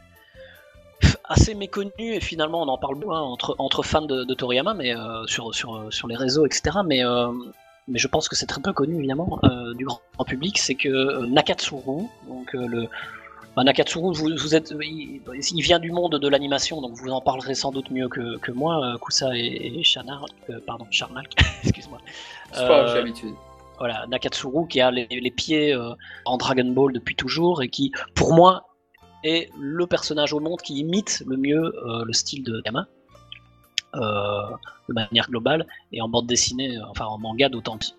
assez 1.25 1.55
méconnue 1.55 1.91
et 1.97 2.19
finalement 2.21 2.61
on 2.61 2.67
en 2.67 2.77
parle 2.77 2.95
beaucoup 2.95 3.13
hein, 3.13 3.21
entre, 3.21 3.55
entre 3.57 3.83
fans 3.83 4.01
de, 4.03 4.23
de 4.23 4.33
Toriyama, 4.33 4.73
mais 4.75 4.95
euh, 4.95 5.25
sur, 5.27 5.53
sur, 5.55 5.91
sur 5.91 6.07
les 6.07 6.15
réseaux, 6.15 6.45
etc. 6.45 6.77
Mais, 6.85 7.03
euh, 7.03 7.31
mais 7.87 7.99
je 7.99 8.07
pense 8.07 8.27
que 8.29 8.35
c'est 8.35 8.45
très 8.45 8.61
peu 8.61 8.73
connu 8.73 8.97
évidemment 8.97 9.39
euh, 9.43 9.73
du 9.73 9.85
grand 9.85 10.01
public, 10.25 10.57
c'est 10.57 10.75
que 10.75 10.89
euh, 10.89 11.27
Nakatsuru, 11.27 12.07
donc 12.27 12.55
euh, 12.55 12.67
le 12.67 12.87
bah, 13.55 13.63
Nakatsuru, 13.63 14.13
vous, 14.13 14.29
vous 14.37 14.55
êtes, 14.55 14.73
il, 14.81 15.21
il 15.33 15.61
vient 15.61 15.79
du 15.79 15.91
monde 15.91 16.19
de 16.19 16.27
l'animation, 16.27 16.81
donc 16.81 16.93
vous 16.95 17.09
en 17.09 17.21
parlerez 17.21 17.55
sans 17.55 17.71
doute 17.71 17.89
mieux 17.89 18.09
que, 18.09 18.37
que 18.37 18.51
moi, 18.51 18.97
Kusa 19.01 19.35
et, 19.35 19.79
et 19.79 19.83
pardon, 20.67 20.85
Charnak, 20.91 21.33
excuse-moi. 21.63 21.99
C'est 22.51 22.67
pas 22.67 22.87
j'ai 22.87 22.95
l'habitude. 22.95 23.33
voilà, 23.77 24.05
Nakatsuru 24.07 24.67
qui 24.67 24.81
a 24.81 24.91
les, 24.91 25.07
les 25.09 25.31
pieds 25.31 25.73
euh, 25.73 25.93
en 26.25 26.37
Dragon 26.37 26.65
Ball 26.65 26.91
depuis 26.91 27.15
toujours 27.15 27.63
et 27.63 27.69
qui, 27.69 27.91
pour 28.13 28.33
moi, 28.33 28.67
est 29.23 29.49
le 29.59 29.87
personnage 29.87 30.33
au 30.33 30.39
monde 30.39 30.61
qui 30.61 30.79
imite 30.79 31.23
le 31.25 31.37
mieux 31.37 31.73
euh, 31.85 32.03
le 32.05 32.13
style 32.13 32.43
de 32.43 32.61
Yama 32.65 32.87
de 33.95 34.93
manière 34.93 35.29
globale 35.29 35.65
et 35.91 36.01
en 36.01 36.09
bande 36.09 36.27
dessinée, 36.27 36.77
euh, 36.77 36.81
enfin 36.89 37.05
en 37.05 37.17
manga 37.17 37.49
d'autant 37.49 37.77
plus. 37.77 37.95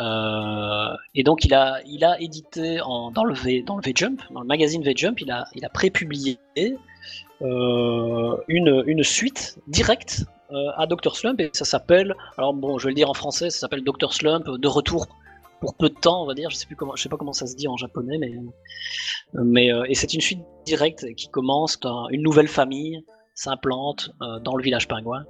Euh, 0.00 0.94
et 1.14 1.24
donc 1.24 1.44
il 1.44 1.54
a, 1.54 1.80
il 1.86 2.04
a 2.04 2.20
édité 2.20 2.78
dans, 2.78 3.24
le 3.24 3.34
v, 3.34 3.62
dans 3.62 3.76
le 3.76 3.82
V-Jump, 3.82 4.22
dans 4.30 4.40
le 4.40 4.46
magazine 4.46 4.82
V-Jump, 4.82 5.20
il 5.20 5.30
a, 5.30 5.46
il 5.54 5.64
a 5.64 5.68
prépublié 5.68 6.38
euh, 7.42 8.36
une, 8.48 8.84
une 8.86 9.02
suite 9.02 9.58
directe 9.66 10.24
euh, 10.52 10.70
à 10.76 10.86
Dr. 10.86 11.16
Slump 11.16 11.40
et 11.40 11.50
ça 11.52 11.64
s'appelle, 11.64 12.14
alors 12.36 12.54
bon, 12.54 12.78
je 12.78 12.84
vais 12.84 12.90
le 12.90 12.94
dire 12.94 13.10
en 13.10 13.14
français, 13.14 13.50
ça 13.50 13.60
s'appelle 13.60 13.82
Dr. 13.82 14.12
Slump 14.12 14.48
de 14.48 14.68
retour 14.68 15.06
pour 15.60 15.74
peu 15.74 15.88
de 15.88 15.94
temps, 15.94 16.22
on 16.22 16.26
va 16.26 16.34
dire. 16.34 16.50
Je 16.50 16.56
sais 16.56 16.66
plus 16.66 16.76
comment, 16.76 16.94
je 16.94 17.02
sais 17.02 17.08
pas 17.08 17.16
comment 17.16 17.32
ça 17.32 17.46
se 17.46 17.56
dit 17.56 17.66
en 17.66 17.76
japonais, 17.76 18.18
mais 18.18 18.32
mais 19.34 19.72
euh, 19.72 19.84
et 19.88 19.94
c'est 19.94 20.14
une 20.14 20.20
suite 20.20 20.40
directe 20.64 21.14
qui 21.16 21.28
commence 21.28 21.78
une 22.10 22.22
nouvelle 22.22 22.48
famille 22.48 23.02
s'implante 23.38 24.10
euh, 24.20 24.40
dans 24.40 24.56
le 24.56 24.62
village 24.64 24.88
pingouin. 24.88 25.24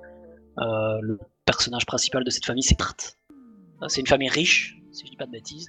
Euh, 0.59 0.99
le 1.03 1.19
personnage 1.45 1.85
principal 1.85 2.25
de 2.25 2.31
cette 2.31 2.47
famille, 2.47 2.63
c'est 2.63 2.75
Trt. 2.75 3.19
Euh, 3.83 3.89
C'est 3.89 4.01
une 4.01 4.07
famille 4.07 4.31
riche, 4.31 4.77
si 4.93 5.05
je 5.05 5.11
dis 5.11 5.17
pas 5.17 5.27
de 5.27 5.31
bêtises, 5.31 5.69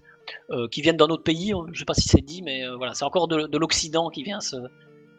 qui 0.71 0.81
viennent 0.81 0.97
d'un 0.97 1.07
autre 1.07 1.23
pays. 1.23 1.53
Je 1.73 1.79
sais 1.79 1.85
pas 1.85 1.93
si 1.93 2.07
c'est 2.07 2.21
dit, 2.21 2.41
mais 2.41 2.65
voilà, 2.77 2.93
c'est 2.93 3.03
encore 3.03 3.27
de, 3.27 3.47
de 3.47 3.57
l'Occident 3.57 4.09
qui 4.09 4.23
vient 4.23 4.39
se 4.39 4.55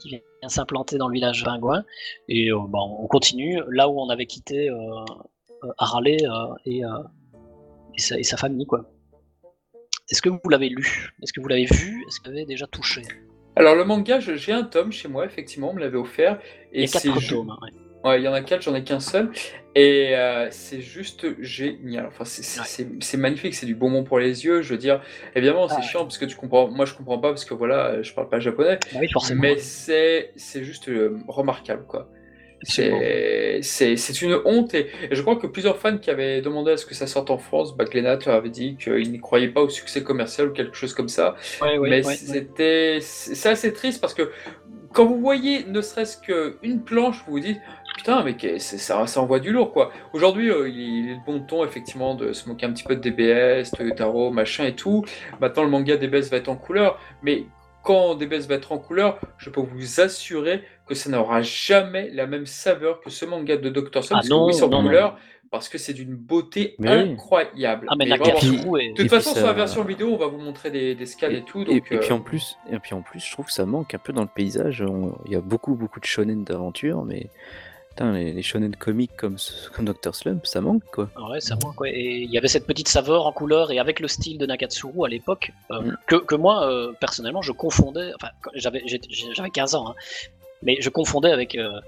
qui 0.01 0.09
vient 0.09 0.49
s'implanter 0.49 0.97
dans 0.97 1.09
le 1.09 1.13
village 1.13 1.45
pingouin. 1.45 1.85
Et 2.29 2.51
euh, 2.51 2.59
bah, 2.69 2.79
on 2.81 3.07
continue 3.07 3.61
là 3.69 3.89
où 3.91 4.01
on 4.01 4.09
avait 4.09 4.25
quitté 4.25 4.71
euh, 4.71 5.05
Harley 5.77 6.17
et, 6.65 6.83
sa, 7.99 8.19
et 8.19 8.23
sa 8.23 8.39
famille. 8.39 8.67
Est-ce 10.09 10.23
que 10.23 10.31
vous 10.31 10.49
l'avez 10.49 10.71
lu? 10.71 11.13
Est-ce 11.23 11.35
que 11.35 11.41
vous 11.41 11.49
l'avez 11.49 11.67
vu? 11.67 12.03
Est-ce 12.07 12.19
que 12.21 12.29
vous 12.29 12.35
l'avez 12.35 12.47
déjà 12.47 12.67
touché? 12.67 13.03
Alors, 13.57 13.75
le 13.75 13.85
manga, 13.85 14.21
j'ai 14.21 14.53
un 14.53 14.63
tome 14.65 14.93
chez 14.93 15.09
moi, 15.09 15.25
effectivement, 15.27 15.71
on 15.71 15.75
me 15.75 15.81
l'avait 15.81 15.99
offert. 15.99 16.39
Il 16.79 16.83
Et 16.83 16.87
y 16.87 16.89
a 16.89 16.89
c'est 16.89 17.11
quatre 17.11 17.21
tomes. 17.27 17.51
hein, 17.51 17.59
ouais. 17.63 17.71
Ouais, 18.03 18.19
il 18.21 18.25
y 18.25 18.29
en 18.29 18.33
a 18.33 18.41
quatre, 18.41 18.63
j'en 18.63 18.75
ai 18.75 18.83
qu'un 18.83 19.01
seul. 19.01 19.31
Et 19.75 20.17
euh, 20.17 20.49
c'est 20.51 20.81
juste 20.81 21.41
génial. 21.43 22.07
Enfin, 22.07 22.25
c'est 22.25 22.47
Ouais. 22.61 22.67
magnifique, 23.19 23.55
c'est 23.55 23.67
du 23.67 23.75
bonbon 23.75 24.05
pour 24.05 24.19
les 24.19 24.45
yeux. 24.47 24.63
Je 24.63 24.73
veux 24.73 24.79
dire, 24.79 25.03
évidemment, 25.35 25.69
c'est 25.69 25.83
Ah 25.83 25.85
ouais. 25.87 25.91
chiant 25.91 26.05
parce 26.05 26.17
que 26.17 26.25
tu 26.25 26.37
comprends. 26.37 26.69
Moi, 26.71 26.87
je 26.87 26.95
comprends 26.95 27.19
pas 27.19 27.29
parce 27.29 27.45
que 27.45 27.53
voilà, 27.55 28.01
je 28.03 28.13
parle 28.15 28.29
pas 28.31 28.41
japonais. 28.41 28.81
Bah 28.93 28.99
oui, 29.01 29.09
forcément. 29.13 29.43
Mais 29.45 29.59
c'est 29.59 30.33
c'est 30.37 30.65
juste 30.65 30.89
euh, 30.89 31.19
remarquable, 31.29 31.85
quoi. 31.87 32.11
C'est 32.63 34.23
une 34.23 34.39
honte 34.45 34.75
et, 34.75 34.91
et 35.11 35.15
je 35.15 35.23
crois 35.23 35.37
que 35.37 35.47
plusieurs 35.47 35.79
fans 35.79 35.99
qui 35.99 36.11
avaient 36.11 36.41
demandé 36.41 36.73
à 36.73 36.77
ce 36.77 36.87
que 36.87 36.95
ça 36.95 37.07
sorte 37.07 37.31
en 37.31 37.39
France, 37.39 37.77
bah, 37.77 37.85
Glénat 37.85 38.19
leur 38.27 38.37
avait 38.37 38.51
dit 38.51 38.77
qu'ils 38.77 39.11
n'y 39.11 39.21
croyaient 39.21 39.49
pas 39.49 39.63
au 39.63 39.69
succès 39.69 40.03
commercial 40.03 40.49
ou 40.49 40.53
quelque 40.53 40.77
chose 40.77 40.95
comme 40.95 41.09
ça. 41.09 41.37
Ouais, 41.63 41.79
ouais, 41.79 41.91
Mais 41.91 42.07
ouais, 42.07 42.15
c'était 42.15 42.99
c'est 43.01 43.49
assez 43.49 43.73
triste 43.73 44.01
parce 44.01 44.15
que 44.15 44.31
quand 44.93 45.07
vous 45.07 45.21
voyez 45.21 45.65
ne 45.65 45.81
serait-ce 45.81 46.19
qu'une 46.19 46.83
planche, 46.83 47.23
vous 47.27 47.33
vous 47.33 47.41
dites 47.41 47.61
putain 47.97 48.25
mais 48.25 48.59
ça, 48.59 49.07
ça 49.07 49.21
envoie 49.21 49.41
du 49.41 49.53
lourd 49.53 49.73
quoi. 49.73 49.93
Aujourd'hui 50.13 50.51
euh, 50.51 50.69
il 50.69 51.11
est 51.11 51.15
le 51.15 51.21
bon 51.25 51.41
ton 51.41 51.65
effectivement 51.65 52.15
de 52.15 52.33
se 52.33 52.49
moquer 52.49 52.67
un 52.67 52.73
petit 52.73 52.85
peu 52.85 52.97
de 52.97 53.01
DBS, 53.01 53.71
Toyotaro, 53.71 54.31
machin 54.31 54.65
et 54.65 54.75
tout. 54.75 55.05
Maintenant 55.41 55.63
le 55.63 55.71
manga 55.71 55.97
DBS 55.97 56.31
va 56.31 56.39
être 56.39 56.49
en 56.49 56.57
couleur, 56.57 56.99
mais 57.23 57.47
quand 57.83 58.15
DBS 58.15 58.47
va 58.47 58.57
être 58.57 58.73
en 58.73 58.79
couleur, 58.79 59.19
je 59.39 59.49
peux 59.49 59.61
vous 59.61 60.01
assurer 60.01 60.63
que 60.91 60.95
ça 60.97 61.09
n'aura 61.11 61.41
jamais 61.43 62.11
la 62.13 62.27
même 62.27 62.47
saveur 62.47 63.01
que 63.01 63.09
ce 63.11 63.25
manga 63.25 63.57
de 63.57 63.69
Dr. 63.71 64.03
Stone, 64.05 64.05
Ah 64.11 64.15
parce 64.17 64.29
non, 64.29 64.49
que 64.49 64.55
oui, 64.87 64.91
non. 65.01 65.13
parce 65.51 65.69
que 65.69 65.79
c'est 65.79 65.95
d'une 65.95 66.15
beauté 66.17 66.75
Mais 66.79 66.91
oui. 67.03 67.13
incroyable. 67.13 67.87
Ah, 67.89 67.95
mais 67.97 68.05
Mais 68.07 68.17
vraiment, 68.17 68.27
Nakatsuru 68.27 68.81
est. 68.83 68.89
de 68.89 68.91
toute 68.91 69.01
Et 69.01 69.03
puis 69.03 69.09
façon, 69.09 69.31
ça- 69.31 69.39
sur 69.39 69.47
la 69.47 69.53
version 69.53 69.85
vidéo, 69.85 70.09
on 70.13 70.17
va 70.17 70.27
vous 70.27 70.39
montrer 70.39 70.71
des, 70.71 70.95
des 70.95 71.07
scans 71.07 71.31
et, 71.31 71.43
tout. 71.45 71.63
Et, 71.63 71.65
Donc, 71.65 71.75
et 71.77 71.81
puis 71.81 72.11
euh, 72.11 72.15
en 72.15 72.21
plus, 72.21 72.57
et 72.71 72.79
puis 72.81 72.95
en 72.95 73.03
plus, 73.03 73.21
je 73.25 73.33
trouve 73.33 73.47
que 73.47 73.53
ça 73.53 73.65
manque 73.67 73.95
un 73.95 73.99
peu 73.99 74.13
dans 74.13 74.23
le 74.23 74.29
paysage. 74.35 74.83
On- 74.83 75.17
Il 75.27 75.33
y 75.33 75.37
a 75.37 75.41
beaucoup, 75.41 75.75
beaucoup 75.77 76.01
de 76.01 76.05
shonen 76.05 76.45
d'aventure, 76.45 77.05
mais 77.05 77.27
putain, 77.91 78.13
les, 78.13 78.33
les 78.33 78.43
shonen 78.43 78.75
comiques 78.77 79.17
comme, 79.17 79.37
comme 79.75 79.85
Dr. 79.85 80.15
Slump, 80.15 80.47
ça 80.47 80.61
manque 80.61 80.85
quoi. 80.93 81.11
Ah 81.17 81.29
Ouais, 81.31 81.41
ça 81.41 81.57
manque, 81.61 81.81
ouais. 81.81 81.91
Et 81.93 82.19
il 82.23 82.31
y 82.31 82.39
avait 82.39 82.47
cette 82.49 82.67
petite 82.67 82.87
saveur 82.89 83.27
en 83.27 83.33
couleur 83.33 83.73
et 83.73 83.81
avec 83.81 83.99
le 83.99 84.07
style 84.07 84.39
de 84.39 84.47
Nakatsuru 84.47 85.05
à 85.05 85.09
l'époque, 85.09 85.51
euh, 85.73 85.81
Mm. 85.83 85.97
que, 86.07 86.17
que 86.17 86.35
moi, 86.37 86.65
euh, 86.71 86.93
personnellement, 87.01 87.43
je 87.43 87.51
confondais. 87.53 88.13
Enfin, 88.15 88.29
j'avais 88.55 88.83
15 89.53 89.75
ans, 89.75 89.89
hein, 89.91 89.95
mais 90.63 90.77
je 90.81 90.89
confondais 90.91 91.31
avec, 91.33 91.55
euh, 91.57 91.81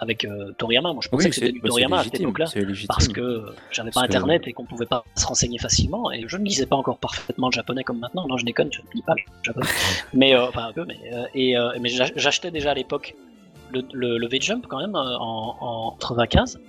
avec 0.00 0.24
euh, 0.24 0.52
Toriyama. 0.58 0.92
Moi, 0.92 1.00
je 1.02 1.08
pensais 1.08 1.28
que 1.30 1.34
c'était 1.34 1.52
du 1.52 1.60
Toriyama 1.60 1.96
à 2.00 2.02
cette 2.04 2.12
légitime, 2.14 2.28
époque-là. 2.30 2.60
légitime. 2.66 2.86
Parce 2.88 3.08
que 3.08 3.46
j'avais 3.70 3.90
pas 3.90 4.00
que- 4.02 4.06
internet 4.06 4.42
et 4.46 4.52
qu'on 4.52 4.64
pouvait 4.64 4.86
pas 4.86 5.04
se 5.16 5.26
renseigner 5.26 5.58
facilement 5.58 6.10
et 6.12 6.24
je 6.26 6.36
ne 6.36 6.44
lisais 6.44 6.66
pas 6.66 6.76
encore 6.76 6.98
parfaitement 6.98 7.48
le 7.48 7.52
japonais 7.52 7.82
comme 7.84 7.98
maintenant. 7.98 8.26
Non, 8.28 8.36
je 8.36 8.44
déconne, 8.44 8.70
je 8.72 8.80
ne 8.82 8.86
lis 8.94 9.02
pas 9.02 9.14
le 9.14 9.22
japonais. 9.42 9.66
mais 10.14 10.34
euh, 10.34 10.48
enfin 10.48 10.66
un 10.66 10.72
peu, 10.72 10.84
mais 10.84 10.98
euh, 11.12 11.24
et 11.34 11.56
euh, 11.56 11.70
mais 11.80 11.88
j'ach- 11.88 12.12
j'achetais 12.16 12.50
déjà 12.50 12.72
à 12.72 12.74
l'époque 12.74 13.14
le, 13.72 13.82
le, 13.92 14.18
le 14.18 14.28
V-Jump 14.28 14.66
quand 14.68 14.78
même 14.78 14.94
en, 14.94 15.56
en 15.60 15.90
95. 15.98 16.60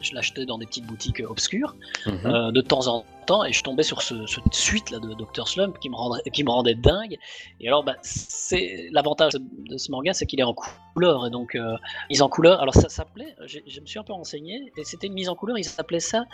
Je 0.00 0.14
l'achetais 0.14 0.46
dans 0.46 0.58
des 0.58 0.66
petites 0.66 0.86
boutiques 0.86 1.20
euh, 1.20 1.26
obscures 1.28 1.74
Mhm. 2.06 2.26
euh, 2.26 2.52
de 2.52 2.60
temps 2.60 2.86
en 2.86 3.04
temps 3.26 3.44
et 3.44 3.52
je 3.52 3.62
tombais 3.62 3.82
sur 3.82 4.00
ce, 4.02 4.26
cette 4.26 4.54
suite 4.54 4.90
là 4.90 4.98
de 5.00 5.12
Dr 5.14 5.46
Slump 5.48 5.78
qui 5.80 5.90
me 5.90 5.96
rendait, 5.96 6.22
qui 6.32 6.44
me 6.44 6.50
rendait 6.50 6.74
dingue. 6.74 7.18
Et 7.60 7.68
alors 7.68 7.82
bah, 7.84 7.96
c'est 8.02 8.88
l'avantage 8.92 9.32
de, 9.34 9.76
ce 9.76 9.90
manga, 9.90 10.12
c'est 10.14 10.24
qu'il 10.26 10.40
est 10.40 10.44
en 10.44 10.54
couleur 10.54 11.26
et 11.26 11.30
donc 11.30 11.54
euh, 11.54 11.76
mise 12.10 12.22
en 12.22 12.28
couleur. 12.28 12.60
Alors 12.60 12.74
ça 12.74 12.88
s'appelait, 12.88 13.34
j'ai- 13.46 13.64
je 13.66 13.80
me 13.80 13.86
suis 13.86 13.98
un 13.98 14.04
peu 14.04 14.12
renseigné 14.12 14.72
et 14.76 14.84
c'était 14.84 15.08
une 15.08 15.14
mise 15.14 15.28
en 15.28 15.34
couleur. 15.34 15.58
Ils 15.58 15.64
s'appelaient 15.64 16.00
ça 16.00 16.24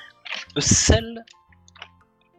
de 0.54 0.60
Cell, 0.60 1.24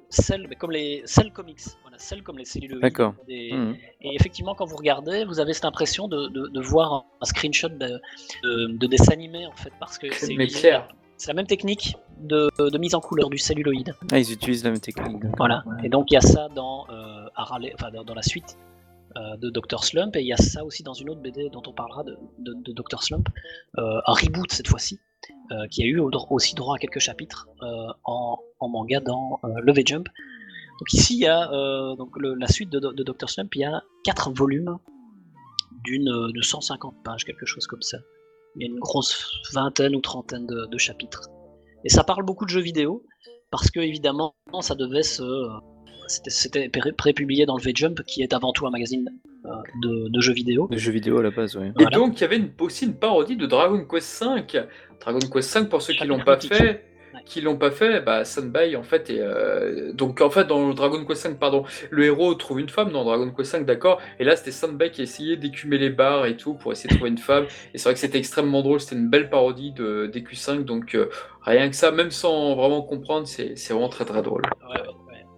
Cell, 0.10 0.46
mais 0.50 0.56
comme 0.56 0.72
les 0.72 1.02
Cell 1.06 1.32
Comics. 1.34 1.60
Voilà. 1.82 1.98
Celles 1.98 2.24
comme 2.24 2.38
les 2.38 2.46
celluloïdes. 2.46 2.82
D'accord. 2.82 3.16
des- 3.28 3.52
Mhm. 3.52 3.76
Et 4.02 4.16
effectivement, 4.16 4.54
quand 4.56 4.66
vous 4.66 4.76
regardez, 4.78 5.26
vous 5.26 5.40
avez 5.40 5.54
cette 5.54 5.66
impression 5.66 6.08
de, 6.08 6.28
de- 6.28 6.48
de 6.48 6.60
voir 6.62 7.06
un 7.22 7.26
screenshot 7.26 7.70
de, 7.70 8.00
de, 8.44 8.68
de 8.78 8.88
dessin 8.88 9.12
animé, 9.14 9.46
en 9.46 9.56
fait, 9.56 9.74
parce 9.80 9.98
que 9.98 10.14
c'est 10.14 10.34
Mais 10.36 10.48
clair. 10.48 10.88
C'est 11.18 11.28
la 11.28 11.34
même 11.34 11.48
technique 11.48 11.96
de, 12.20 12.50
de 12.60 12.78
mise 12.78 12.96
en 12.96 13.00
couleur 13.02 13.30
du 13.30 13.38
celluloïde. 13.38 13.94
Ah, 14.12 14.20
ils 14.20 14.32
utilisent 14.32 14.64
la 14.64 14.72
même 14.72 14.80
technique. 14.80 15.24
Voilà. 15.38 15.64
Et 15.84 15.90
donc, 15.90 16.12
il 16.12 16.16
y 16.16 16.18
a 16.18 16.22
ça 16.22 16.48
dans, 16.56 16.88
euh, 16.90 17.26
Harley- 17.36 17.74
enfin, 17.76 17.92
dans, 17.92 18.04
dans 18.04 18.14
la 18.16 18.22
suite 18.24 18.58
euh, 19.18 19.38
de 19.38 19.50
Dr. 19.50 19.84
Slump, 19.84 20.16
et 20.18 20.22
il 20.22 20.28
y 20.28 20.34
a 20.34 20.38
ça 20.38 20.64
aussi 20.66 20.84
dans 20.84 20.94
une 20.94 21.10
autre 21.10 21.22
BD 21.22 21.50
dont 21.50 21.62
on 21.68 21.72
parlera 21.74 22.04
de, 22.04 22.18
de, 22.40 22.54
de 22.54 22.74
Dr. 22.74 23.02
Slump, 23.02 23.30
euh, 23.78 24.02
un 24.06 24.14
reboot 24.14 24.52
cette 24.52 24.68
fois-ci, 24.68 25.00
euh, 25.52 25.68
qui 25.72 25.84
a 25.84 25.86
eu 25.86 26.00
au- 26.00 26.12
aussi 26.32 26.54
droit 26.56 26.76
à 26.76 26.80
quelques 26.80 27.00
chapitres 27.00 27.48
euh, 27.64 27.88
en, 28.04 28.38
en 28.60 28.68
manga 28.70 29.00
dans 29.00 29.40
euh, 29.46 29.48
Love 29.62 29.80
et 29.80 29.86
Jump. 29.86 30.08
Donc 30.80 30.92
ici, 30.94 31.16
il 31.16 31.22
y 31.22 31.28
a 31.28 31.50
euh, 31.54 31.96
donc 31.96 32.10
le- 32.18 32.34
la 32.34 32.48
suite 32.48 32.70
de, 32.70 32.80
Dr. 33.04 33.30
Slump, 33.30 33.56
il 33.56 33.62
y 33.62 33.64
a 33.66 33.82
quatre 34.04 34.32
volumes 34.32 34.78
d'une 35.86 36.10
euh, 36.10 36.32
de 36.34 36.42
150 36.42 36.96
pages, 37.04 37.24
quelque 37.24 37.46
chose 37.46 37.68
comme 37.68 37.82
ça. 37.82 37.98
Il 38.56 38.62
y 38.62 38.66
a 38.66 38.68
une 38.72 38.80
grosse 38.80 39.32
vingtaine 39.54 39.96
ou 39.96 40.02
trentaine 40.02 40.46
de, 40.48 40.66
de 40.68 40.78
chapitres. 40.78 41.30
Et 41.84 41.90
ça 41.90 42.04
parle 42.04 42.24
beaucoup 42.24 42.46
de 42.46 42.50
jeux 42.50 42.62
vidéo, 42.62 43.04
parce 43.52 43.70
que 43.70 43.80
évidemment, 43.80 44.34
ça 44.62 44.76
devait 44.76 45.04
se. 45.04 45.24
C'était- 46.08 46.30
C'était 46.30 46.70
pré- 46.70 46.92
prépublié 46.94 47.46
dans 47.46 47.58
le 47.58 47.64
V-Jump, 47.64 48.02
qui 48.06 48.22
est 48.22 48.34
avant 48.34 48.52
tout 48.54 48.68
un 48.68 48.70
magazine 48.70 49.10
euh, 49.46 49.50
de, 49.84 50.10
de 50.10 50.22
jeux 50.22 50.34
vidéo. 50.34 50.68
De 50.70 50.78
jeux 50.78 50.92
vidéo 50.92 51.18
à 51.20 51.24
la 51.24 51.32
base, 51.32 51.56
oui. 51.58 51.68
Et 51.68 51.72
Voilà. 51.76 51.90
donc, 51.98 52.18
il 52.18 52.22
y 52.22 52.24
avait 52.24 52.38
une- 52.38 52.52
aussi 52.60 52.86
une 52.86 52.94
parodie 52.96 53.36
de 53.36 53.46
Dragon 53.48 53.84
Quest 53.86 54.24
V. 54.24 54.64
Dragon 55.02 55.20
Quest 55.20 55.58
V, 55.58 55.66
pour 55.68 55.82
ceux 55.82 55.94
qui 55.94 56.00
Chapitre 56.00 56.18
l'ont 56.18 56.24
pas 56.24 56.40
fait. 56.40 56.86
Qui 57.26 57.42
l'ont 57.42 57.58
pas 57.58 57.72
fait, 57.72 58.02
bah, 58.02 58.26
Sunbay, 58.26 58.76
en 58.76 58.84
fait, 58.84 59.10
est, 59.10 59.20
euh, 59.20 59.94
donc 59.94 60.22
en 60.22 60.30
fait, 60.30 60.46
dans 60.46 60.74
Dragon 60.74 61.04
Quest 61.06 61.28
V, 61.28 61.36
pardon, 61.40 61.64
le 61.90 62.04
héros 62.06 62.34
trouve 62.36 62.60
une 62.60 62.70
femme 62.70 62.92
dans 62.92 63.04
Dragon 63.04 63.32
Quest 63.32 63.56
V, 63.58 63.64
d'accord, 63.64 64.02
et 64.20 64.24
là, 64.24 64.36
c'était 64.36 64.52
Sunbay 64.52 64.92
qui 64.92 65.02
essayait 65.02 65.38
d'écumer 65.38 65.78
les 65.78 65.90
bars 65.90 66.26
et 66.26 66.36
tout 66.38 66.54
pour 66.56 66.72
essayer 66.72 66.90
de 66.90 66.96
trouver 66.96 67.10
une 67.12 67.18
femme, 67.18 67.46
et 67.74 67.78
c'est 67.78 67.86
vrai 67.86 67.94
que 67.94 68.00
c'était 68.00 68.18
extrêmement 68.18 68.62
drôle, 68.62 68.80
c'était 68.80 68.96
une 68.96 69.10
belle 69.10 69.30
parodie 69.30 69.72
de 69.72 70.10
DQ5, 70.14 70.64
donc 70.66 70.96
euh, 70.96 71.10
rien 71.44 71.70
que 71.70 71.76
ça, 71.76 71.92
même 71.92 72.12
sans 72.12 72.56
vraiment 72.56 72.82
comprendre, 72.82 73.28
c'est 73.28 73.54
vraiment 73.70 73.90
très 73.90 74.06
très 74.06 74.22
drôle. 74.22 74.42
Ouais, 74.68 74.82
ouais, 74.82 74.88
ouais. 74.88 74.92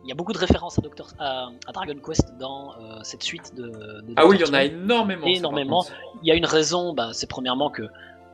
Il 0.04 0.10
y 0.10 0.14
a 0.14 0.16
beaucoup 0.16 0.32
de 0.32 0.38
références 0.38 0.80
à, 0.80 0.82
Doctor- 0.82 1.12
à, 1.20 1.50
à 1.68 1.72
Dragon 1.74 1.96
Quest 2.06 2.38
dans 2.40 2.72
euh, 2.80 3.00
cette 3.04 3.24
suite 3.24 3.54
de. 3.56 3.64
de 3.68 4.14
Ah 4.16 4.26
oui, 4.26 4.38
il 4.40 4.46
y 4.48 4.50
en 4.50 4.54
a 4.54 4.64
énormément. 4.64 5.24
ça, 5.26 5.30
Énormément. 5.30 5.86
Il 6.24 6.30
y 6.30 6.32
a 6.32 6.36
une 6.36 6.46
raison, 6.46 6.94
bah, 6.94 7.10
c'est 7.12 7.28
premièrement 7.30 7.70
que 7.70 7.84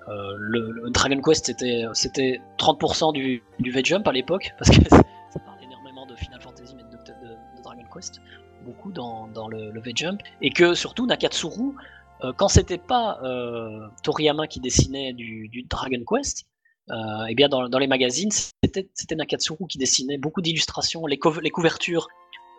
euh, 0.08 0.36
le, 0.38 0.90
Dragon 0.90 1.22
Quest 1.22 1.46
c'était 1.46 1.86
c'était 1.94 2.42
30% 2.58 3.14
du, 3.14 3.44
du 3.60 3.72
V-Jump 3.72 4.08
à 4.08 4.12
l'époque, 4.12 4.52
parce 4.58 4.70
que 4.76 4.84
ça 4.90 5.40
parle 5.46 5.64
énormément 5.64 6.06
de 6.06 6.16
Final 6.16 6.42
Fantasy 6.42 6.76
mais 6.76 6.84
de, 6.84 6.98
de- 6.98 7.64
Dragon 7.64 7.84
Quest, 7.94 8.20
beaucoup 8.66 8.92
dans, 8.92 9.28
dans 9.28 9.48
le, 9.48 9.72
le 9.72 9.82
V-Jump, 9.82 10.22
et 10.42 10.50
que 10.50 10.74
surtout 10.74 11.06
Nakatsuru, 11.06 11.76
euh, 12.24 12.34
quand 12.36 12.50
c'était 12.50 12.78
pas 12.78 13.20
euh, 13.24 13.88
Toriyama 14.04 14.48
qui 14.48 14.60
dessinait 14.60 15.14
du, 15.14 15.50
Dragon 15.70 16.04
Quest, 16.06 16.46
euh, 16.90 16.96
eh 17.30 17.36
bien 17.36 17.48
dans, 17.48 17.70
dans 17.70 17.80
les 17.80 17.88
magazines, 17.88 18.32
c'était 18.32 18.90
c'était 18.94 19.16
Nakatsuru 19.16 19.68
qui 19.68 19.78
dessinait 19.78 20.18
beaucoup 20.18 20.42
d'illustrations, 20.42 21.06
les, 21.06 21.20
les 21.42 21.50
couvertures 21.50 22.08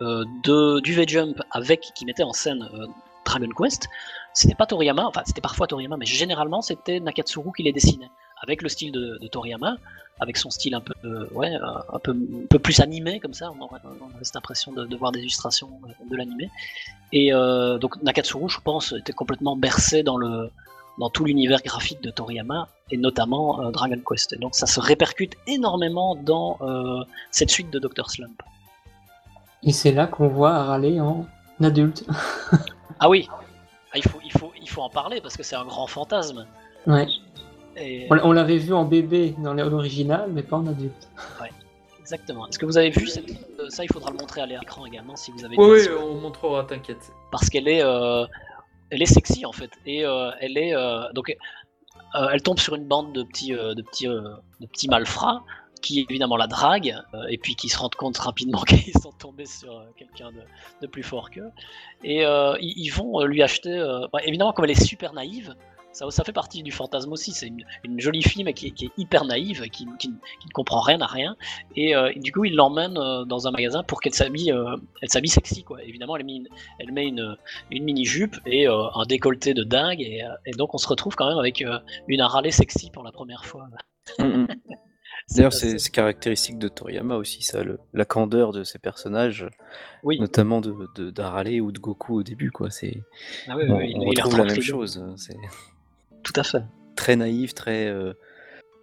de, 0.01 0.81
du 0.81 0.93
V-Jump 0.93 1.41
avec 1.53 1.81
qui 1.95 2.05
mettait 2.05 2.25
en 2.25 2.33
scène 2.33 2.69
Dragon 3.25 3.49
Quest. 3.57 3.89
C'était 4.33 4.55
pas 4.55 4.67
Toriyama, 4.67 5.07
enfin 5.07 5.23
c'était 5.25 5.41
parfois 5.41 5.67
Toriyama, 5.67 5.97
mais 5.97 6.07
généralement 6.07 6.61
c'était 6.61 7.01
Nakatsuru 7.01 7.51
qui 7.57 7.63
les 7.63 7.73
dessinait, 7.73 8.11
avec 8.43 8.63
le 8.63 8.69
style 8.69 8.91
de, 8.91 9.19
Toriyama, 9.29 9.77
avec 10.21 10.37
son 10.37 10.51
style 10.51 10.75
un 10.75 10.81
peu, 10.81 10.95
euh, 11.05 11.29
ouais, 11.33 11.53
un 11.55 11.99
peu, 11.99 12.59
plus 12.59 12.81
animé 12.81 13.21
comme 13.21 13.35
ça. 13.35 13.51
On 13.59 13.63
aurait, 13.63 13.81
avait 13.85 14.25
cette 14.25 14.37
impression 14.37 14.73
de, 14.73 14.97
voir 14.97 15.13
des 15.13 15.21
illustrations 15.21 15.71
de 16.11 16.17
l'animé. 16.17 16.51
Et 17.13 17.33
euh, 17.33 17.79
donc 17.79 18.03
Nakatsuru, 18.03 18.49
je 18.49 18.59
pense, 18.61 18.93
était 18.93 19.13
complètement 19.13 19.57
bercé 19.57 20.03
dans 20.03 20.17
le 20.17 20.51
dans 20.99 21.11
tout 21.11 21.25
l'univers 21.25 21.61
graphique 21.65 22.01
de 22.03 22.11
Toriyama 22.11 22.69
et 22.93 22.97
notamment 22.97 23.61
euh, 23.61 23.71
Dragon 23.73 24.01
Quest. 24.09 24.33
Et 24.33 24.37
donc 24.37 24.55
ça 24.55 24.67
se 24.67 24.79
répercute 24.79 25.35
énormément 25.49 26.15
dans 26.15 26.59
cette 27.31 27.51
suite 27.51 27.71
de 27.71 27.79
Dr. 27.79 28.11
Slump. 28.11 28.43
Et 29.65 29.73
c'est 29.73 29.93
là 29.93 30.07
qu'on 30.07 30.29
voit 30.29 30.55
Harley 30.55 31.01
en 31.01 31.27
adulte. 31.63 32.05
Ah 33.01 33.09
oui, 33.09 33.29
Ah, 33.93 33.97
il, 33.99 34.03
faut, 34.03 34.19
il, 34.25 34.33
faut, 34.33 34.53
il 34.61 34.69
faut 34.69 34.83
en 34.83 34.91
parler 34.91 35.21
parce 35.21 35.37
que 35.37 35.43
c'est 35.43 35.57
un 35.57 35.65
grand 35.65 35.87
fantasme. 35.87 36.47
Ouais. 36.87 37.07
Et- 37.77 38.07
On, 38.11 38.19
on 38.23 38.33
l'avait 38.33 38.59
vu 38.59 38.73
en 38.73 38.85
bébé 38.85 39.35
dans 39.39 39.55
l'original, 39.55 40.31
mais 40.33 40.43
pas 40.43 40.57
en 40.57 40.67
adulte. 40.67 41.09
Exactement. 42.01 42.47
Est-ce 42.49 42.59
que 42.59 42.67
vous 42.67 42.77
avez 42.77 42.91
vu 42.91 43.07
cette... 43.07 43.31
ça? 43.71 43.83
Il 43.83 43.91
faudra 43.91 44.11
le 44.11 44.19
montrer 44.19 44.43
à 44.43 44.47
l'écran 44.47 44.85
également 44.85 45.17
si 45.17 45.31
vous 45.33 45.43
avez. 45.43 45.57
Oui, 45.57 45.79
oui, 45.81 45.89
on 45.99 46.17
montrera, 46.21 46.63
t'inquiète. 46.65 47.11
Parce 47.31 47.49
qu'elle 47.49 47.67
est, 47.67 47.83
euh, 47.83 48.27
elle 48.91 49.01
est 49.01 49.07
sexy 49.07 49.47
en 49.47 49.53
fait, 49.53 49.71
et 49.87 50.05
euh, 50.05 50.31
elle 50.41 50.59
est 50.59 50.75
euh, 50.77 51.11
donc, 51.15 51.35
euh, 52.15 52.29
elle 52.31 52.43
tombe 52.43 52.59
sur 52.59 52.75
une 52.75 52.85
bande 52.85 53.15
de 53.15 53.23
petits, 53.23 53.55
euh, 53.55 53.73
de 53.75 53.81
petits, 53.81 54.07
euh, 54.07 54.21
de 54.61 54.67
petits 54.67 54.87
malfrats 54.89 55.43
qui 55.85 56.01
évidemment 56.09 56.37
la 56.37 56.47
draguent 56.49 56.97
euh, 57.15 57.27
et 57.29 57.39
puis 57.39 57.55
qui 57.55 57.69
se 57.69 57.79
rendent 57.79 57.95
compte 57.95 58.17
rapidement 58.19 58.63
qu'ils 58.69 58.93
sont 59.01 59.13
tombés 59.13 59.47
sur 59.47 59.73
euh, 59.73 59.85
quelqu'un 59.97 60.31
de, 60.33 60.41
de 60.83 60.87
plus 60.87 61.03
fort 61.03 61.31
qu'eux. 61.31 61.51
Et 62.03 62.25
euh, 62.27 62.57
ils, 62.61 62.75
ils 62.77 62.89
vont 62.91 63.23
lui 63.25 63.43
acheter. 63.43 63.71
euh, 63.71 64.07
bah, 64.13 64.21
évidemment, 64.25 64.53
comme 64.53 64.65
elle 64.65 64.71
est 64.73 64.85
super 64.85 65.13
naïve. 65.13 65.55
Ça, 65.93 66.11
ça 66.11 66.25
fait 66.25 66.33
partie 66.33 66.65
du 66.65 66.73
fantasme 66.73 67.13
aussi. 67.13 67.31
C'est 67.31 67.47
une, 67.47 67.65
une 67.85 68.01
jolie 68.01 68.21
fille, 68.23 68.43
mais 68.43 68.53
qui, 68.53 68.67
est- 68.67 68.71
qui 68.73 68.87
est 68.87 68.91
hyper 68.97 69.25
naïve, 69.25 69.61
qui, 69.71 69.87
qui- 70.01 70.09
qui 70.41 70.47
ne 70.49 70.53
comprend 70.53 70.81
rien 70.81 71.01
à 71.01 71.07
rien. 71.07 71.37
Et 71.77 71.95
euh, 71.95 72.11
du 72.17 72.33
coup, 72.33 72.45
il 72.45 72.57
l'emmène 72.57 72.99
euh, 72.99 73.25
dans 73.25 73.47
un 73.47 73.53
magasin 73.53 73.85
pour 73.85 74.01
qu'elle 74.01 74.13
s'habille, 74.15 74.51
euh, 74.51 74.75
elle 75.03 75.09
s'habille 75.11 75.31
sexy, 75.31 75.63
quoi. 75.63 75.81
Évidemment, 75.85 76.17
elle 76.17 76.25
met 76.25 76.35
une, 76.35 76.49
elle 76.81 76.91
met 76.91 77.07
une, 77.07 77.37
une 77.71 77.85
mini 77.85 78.05
jupe 78.05 78.37
et 78.45 78.67
euh, 78.67 78.89
un 78.95 79.05
décolleté 79.07 79.55
de 79.55 79.63
dingue, 79.63 80.01
et, 80.01 80.25
euh, 80.25 80.31
et 80.47 80.51
donc 80.53 80.75
on 80.75 80.79
se 80.79 80.89
retrouve 80.89 81.15
quand 81.15 81.29
même 81.29 81.39
avec 81.39 81.63
euh, 81.63 81.79
une 82.09 82.21
Harley 82.23 82.51
sexy 82.51 82.91
pour 82.91 83.05
la 83.05 83.13
première 83.13 83.45
fois. 83.45 83.69
Mm, 84.19 84.25
mm. 84.25 84.47
D'ailleurs, 85.35 85.53
c'est 85.55 85.79
caractéristique 85.91 86.59
de 86.59 86.69
Toriyama 86.69 87.17
aussi, 87.17 87.43
ça, 87.43 87.65
le- 87.65 87.79
la 87.95 88.05
candeur 88.05 88.53
de 88.53 88.63
ses 88.63 88.79
personnages, 88.79 89.47
Oui. 90.03 90.19
notamment 90.21 90.61
de, 90.61 90.71
ou 90.71 91.73
de 91.73 91.79
Goku 91.79 92.19
au 92.19 92.23
début, 92.23 92.51
quoi. 92.51 92.71
C'est, 92.71 93.03
Ah 93.49 93.57
oui, 93.57 93.65
on, 93.69 93.77
oui, 93.79 93.95
retrouve 94.09 94.37
la 94.39 94.45
même 94.45 94.61
chose. 94.61 94.99
hein, 94.99 95.15
C'est 95.17 95.37
Tout 96.23 96.35
à 96.37 96.43
fait. 96.45 96.63
très 96.95 97.17
naïf, 97.17 97.55
très 97.55 97.87
euh, 97.89 98.13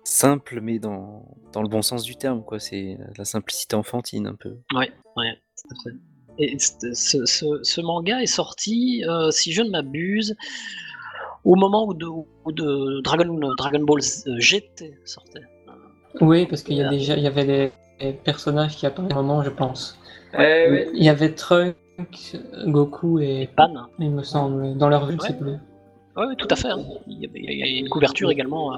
simple, 0.03 0.61
mais 0.61 0.79
dans, 0.79 1.25
dans 1.53 1.61
le 1.61 1.69
bon 1.69 1.83
sens 1.83 2.03
du 2.03 2.15
terme, 2.15 2.43
quoi. 2.43 2.59
C'est 2.59 2.97
la 3.17 3.25
simplicité 3.25 3.75
enfantine, 3.75 4.25
un 4.25 4.35
peu. 4.35 4.57
Ouais, 4.73 4.91
tout 5.17 5.75
à 5.75 5.83
fait. 5.83 5.95
Et 6.39 6.57
ce, 6.57 6.93
ce- 6.93 7.25
ce- 7.25 7.59
ce 7.61 7.81
manga 7.81 8.19
est 8.21 8.25
sorti, 8.25 9.03
euh, 9.07 9.29
si 9.31 9.51
je 9.51 9.61
ne 9.61 9.69
m'abuse, 9.69 10.35
au 11.43 11.55
moment 11.55 11.85
où, 11.87 11.93
de, 11.93 12.05
où 12.07 12.51
de 12.51 13.01
Dragon, 13.01 13.39
Dragon 13.57 13.83
Ball 13.83 13.99
euh, 14.27 14.39
GT 14.39 14.97
sortait. 15.05 15.41
Oui, 16.21 16.45
parce 16.45 16.63
qu'il 16.63 16.75
y, 16.77 16.83
a 16.83 16.89
déjà, 16.89 17.15
il 17.15 17.23
y 17.23 17.27
avait 17.27 17.43
les, 17.45 17.71
les 17.99 18.13
personnages 18.13 18.75
qui 18.77 18.85
apparaissent 18.85 19.11
au 19.11 19.15
moment, 19.15 19.43
je 19.43 19.49
pense. 19.49 19.97
Eh 20.33 20.37
ouais. 20.37 20.89
Il 20.93 21.03
y 21.03 21.09
avait 21.09 21.31
Trunk, 21.33 21.75
Goku 22.67 23.19
et 23.19 23.49
Pan. 23.55 23.73
il 23.99 24.11
me 24.11 24.23
semble, 24.23 24.77
dans 24.77 24.87
leur 24.89 25.05
vue, 25.05 25.17
sais 25.19 25.33
plus. 25.37 25.55
Oui, 26.17 26.35
tout 26.37 26.47
à 26.49 26.55
fait. 26.55 26.69
hein. 26.69 26.79
Il 27.07 27.19
y 27.21 27.25
a, 27.25 27.29
il 27.33 27.59
y 27.73 27.77
a 27.77 27.79
une 27.79 27.89
couverture 27.89 28.29
également 28.31 28.73
euh, 28.73 28.77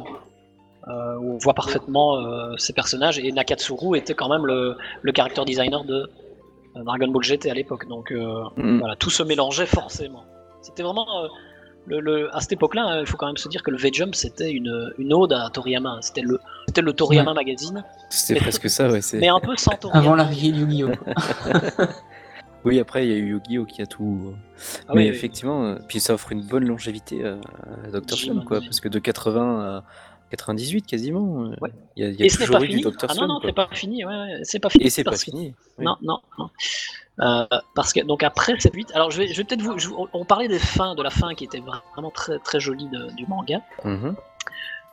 euh, 0.88 1.18
où 1.20 1.34
on 1.34 1.38
voit 1.38 1.54
parfaitement 1.54 2.18
euh, 2.18 2.56
ces 2.58 2.74
personnages. 2.74 3.20
Et 3.20 3.32
Nakatsuru 3.32 3.98
était 3.98 4.14
quand 4.14 4.30
même 4.30 4.46
le, 4.46 4.76
le 5.02 5.12
character 5.16 5.44
designer 5.46 5.84
de 5.84 6.10
Dragon 6.76 7.08
Ball 7.10 7.24
GT 7.24 7.50
à 7.52 7.54
l'époque. 7.54 7.88
Donc 7.88 8.12
euh, 8.12 8.44
Mm. 8.58 8.80
voilà, 8.80 8.96
tout 8.96 9.10
se 9.10 9.24
mélangeait 9.24 9.66
forcément. 9.66 10.24
C'était 10.62 10.84
vraiment. 10.84 11.06
Le, 11.86 12.00
le- 12.00 12.36
à 12.36 12.40
cette 12.40 12.54
époque-là, 12.54 12.84
hein, 12.86 13.00
il 13.02 13.06
faut 13.06 13.18
quand 13.18 13.28
même 13.28 13.38
se 13.38 13.50
dire 13.50 13.62
que 13.64 13.72
le 13.72 13.78
V-Jump 13.78 14.16
c'était 14.16 14.52
une, 14.52 14.94
une 14.98 15.14
ode 15.14 15.34
à 15.34 15.50
Toriyama. 15.52 15.98
C'était 16.02 16.22
le, 16.22 16.40
c'était 16.68 16.82
le 16.82 16.94
Toriyama 16.94 17.34
Magazine, 17.34 17.84
C'était 18.10 18.40
presque 18.40 18.70
ça, 18.70 18.90
ouais. 18.90 19.02
c'est- 19.02 19.20
mais 19.20 19.28
un 19.30 19.40
peu 19.40 19.56
sans 19.58 19.72
Toriyama. 19.76 20.00
Avant 20.06 20.16
l'arrivée 20.16 20.52
de 20.52 20.58
Yu-Gi-Oh! 20.66 20.90
Oui, 22.66 22.80
après, 22.80 23.06
il 23.06 23.12
y 23.12 23.14
a 23.14 23.18
eu 23.18 23.28
Yu-Gi-Oh! 23.32 23.66
qui 23.66 23.82
a 23.82 23.86
tout. 23.86 24.28
euh, 24.28 24.32
Ah 24.88 24.94
mais 24.96 25.02
oui, 25.04 25.10
oui. 25.10 25.16
effectivement, 25.16 25.66
euh, 25.66 25.76
puis 25.86 26.00
ça 26.00 26.14
offre 26.14 26.32
une 26.32 26.44
bonne 26.44 26.66
longévité 26.66 27.26
à, 27.26 27.34
à 27.86 28.00
Dr. 28.00 28.16
Slump, 28.18 28.46
quoi. 28.46 28.62
Parce 28.62 28.80
que 28.80 28.88
de 28.88 29.00
80 29.00 29.60
à 29.62 29.84
98, 30.38 30.86
quasiment, 30.88 31.44
euh, 31.46 31.56
Ouais. 31.62 31.70
il 31.96 32.04
y 32.04 32.06
a, 32.08 32.10
il 32.10 32.20
y 32.20 32.24
a 32.24 32.26
Et 32.26 32.30
toujours 32.30 32.58
pas 32.58 32.64
eu 32.64 32.68
fini. 32.68 32.82
du 32.82 32.90
Dr. 32.90 33.06
Ah 33.10 33.14
non, 33.16 33.28
non, 33.28 33.40
c'est 33.44 33.54
pas 33.54 33.68
fini. 33.72 34.04
Ouais, 34.06 34.40
c'est 34.44 34.60
pas 34.60 34.70
fini. 34.70 34.86
Et 34.86 34.90
c'est 34.90 35.04
pas 35.04 35.16
fini. 35.16 35.54
oui. 35.78 35.86
Non, 35.86 35.96
non, 36.02 36.20
non. 36.40 36.50
Euh, 37.22 37.46
parce 37.76 37.94
que 37.94 38.00
donc 38.04 38.24
après 38.24 38.56
cette 38.60 38.74
8, 38.74 38.92
alors 38.96 39.12
je 39.12 39.20
vais, 39.20 39.28
je 39.28 39.38
vais 39.38 39.44
peut-être 39.44 39.62
vous, 39.62 39.78
je- 39.78 39.90
on- 39.90 40.08
on 40.14 40.26
parlait 40.26 40.48
des 40.48 40.58
fins, 40.58 40.96
de 40.96 41.04
la 41.04 41.12
fin 41.12 41.36
qui 41.36 41.44
était 41.44 41.62
vraiment 41.94 42.10
très 42.10 42.40
très 42.40 42.60
jolie 42.60 42.88
de- 42.90 43.12
du 43.16 43.28
manga. 43.28 43.62
Mhm. 43.84 44.16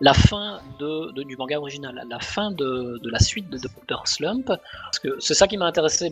La 0.03 0.15
fin 0.15 0.61
de, 0.79 1.13
de- 1.13 1.23
du 1.25 1.37
manga 1.37 1.59
original, 1.59 2.03
la 2.09 2.21
fin 2.21 2.51
de, 2.53 2.99
de 3.03 3.11
la 3.11 3.19
suite 3.19 3.51
de 3.51 3.59
Dr. 3.59 4.07
Slump, 4.07 4.47
parce 4.47 4.99
que 4.99 5.19
c'est 5.21 5.35
ça 5.35 5.47
qui 5.47 5.59
m'a 5.59 5.67
intéressé. 5.67 6.11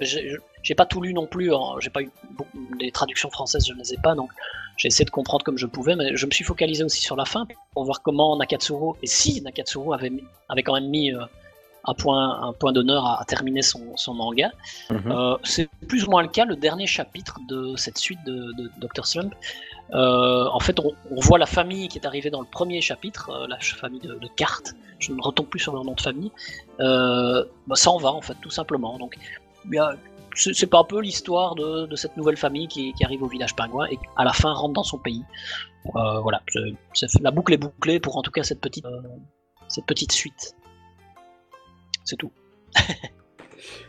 J'ai 0.63 0.75
pas 0.75 0.85
tout 0.85 1.01
lu 1.01 1.15
non 1.15 1.27
plus, 1.27 1.55
hein, 1.55 1.77
j'ai 1.81 1.89
pas 1.89 2.03
eu 2.03 2.11
beaucoup, 2.33 2.59
les 2.79 2.93
traductions 2.93 3.31
françaises, 3.31 3.67
je 3.67 3.73
ne 3.73 3.79
les 3.79 3.95
ai 3.95 3.97
pas, 3.97 4.15
donc 4.15 4.31
j'ai 4.77 4.89
essayé 4.89 5.07
de 5.07 5.11
comprendre 5.11 5.43
comme 5.45 5.57
je 5.57 5.65
pouvais, 5.67 5.97
mais 5.97 6.15
je 6.17 6.27
me 6.27 6.31
suis 6.33 6.45
focalisé 6.45 6.85
aussi 6.85 7.01
sur 7.01 7.17
la 7.17 7.25
fin 7.25 7.47
pour 7.73 7.85
voir 7.85 8.03
comment 8.03 8.37
Nakatsuru, 8.37 8.93
et 9.03 9.07
si 9.07 9.41
Nakatsuru 9.41 9.95
avait, 9.95 10.13
avait 10.51 10.63
quand 10.63 10.75
même 10.75 10.89
mis 10.91 11.15
euh, 11.15 11.23
un 11.85 11.95
point, 11.95 12.43
un 12.43 12.53
point 12.53 12.73
d'honneur 12.73 13.07
à, 13.07 13.23
à 13.23 13.25
terminer 13.25 13.63
son, 13.63 13.97
son 13.97 14.13
manga. 14.13 14.51
Mhm. 14.91 15.11
Euh, 15.11 15.37
c'est 15.45 15.71
plus 15.89 16.05
ou 16.05 16.11
moins 16.11 16.21
le 16.23 16.29
cas 16.29 16.45
le 16.45 16.57
dernier 16.57 16.87
chapitre 16.87 17.39
de 17.49 17.75
cette 17.77 17.97
suite 17.97 18.23
de, 18.27 18.53
de 18.59 18.71
Dr. 18.81 19.07
Slump. 19.07 19.35
Euh, 19.95 20.47
en 20.53 20.61
fait, 20.61 20.79
on, 20.81 21.21
voit 21.21 21.39
la 21.39 21.47
famille 21.47 21.89
qui 21.89 21.99
est 21.99 22.07
arrivée 22.07 22.31
dans 22.31 22.41
le 22.41 22.47
premier 22.47 22.81
chapitre, 22.81 23.31
euh, 23.31 23.47
la 23.47 23.59
famille 23.59 24.01
de, 24.01 24.15
de 24.15 24.29
cartes. 24.37 24.75
Je 24.99 25.13
ne 25.13 25.23
retombe 25.23 25.47
plus 25.47 25.61
sur 25.61 25.73
leur 25.73 25.85
nom 25.85 25.95
de 25.95 26.01
famille. 26.01 26.33
Euh, 26.81 27.45
bah, 27.67 27.77
ça 27.77 27.91
en 27.91 27.99
va 27.99 28.13
en 28.13 28.21
fait, 28.21 28.37
tout 28.43 28.51
simplement. 28.51 28.99
Donc, 28.99 29.17
c'est 30.35 30.67
pas 30.67 30.81
un 30.81 30.85
peu 30.85 31.01
l'histoire 31.01 31.55
de, 31.55 31.95
cette 31.97 32.17
nouvelle 32.17 32.37
famille 32.37 32.69
qui, 32.69 32.95
arrive 33.03 33.23
au 33.23 33.29
village 33.29 33.57
pingouin 33.57 33.87
et 33.91 33.99
à 34.17 34.25
la 34.25 34.33
fin 34.33 34.53
rentre 34.53 34.75
dans 34.75 34.85
son 34.85 34.99
pays. 34.99 35.25
Euh, 35.97 36.21
voilà, 36.21 36.43
la 37.21 37.31
boucle 37.31 37.55
est 37.55 37.59
bouclée 37.59 37.99
pour 37.99 38.17
en 38.17 38.23
tout 38.23 38.31
cas 38.31 38.43
cette 38.43 38.61
petite, 38.61 38.87
cette 39.69 39.87
petite 39.87 40.13
suite. 40.13 40.55
C'est 42.05 42.17
tout. 42.17 42.33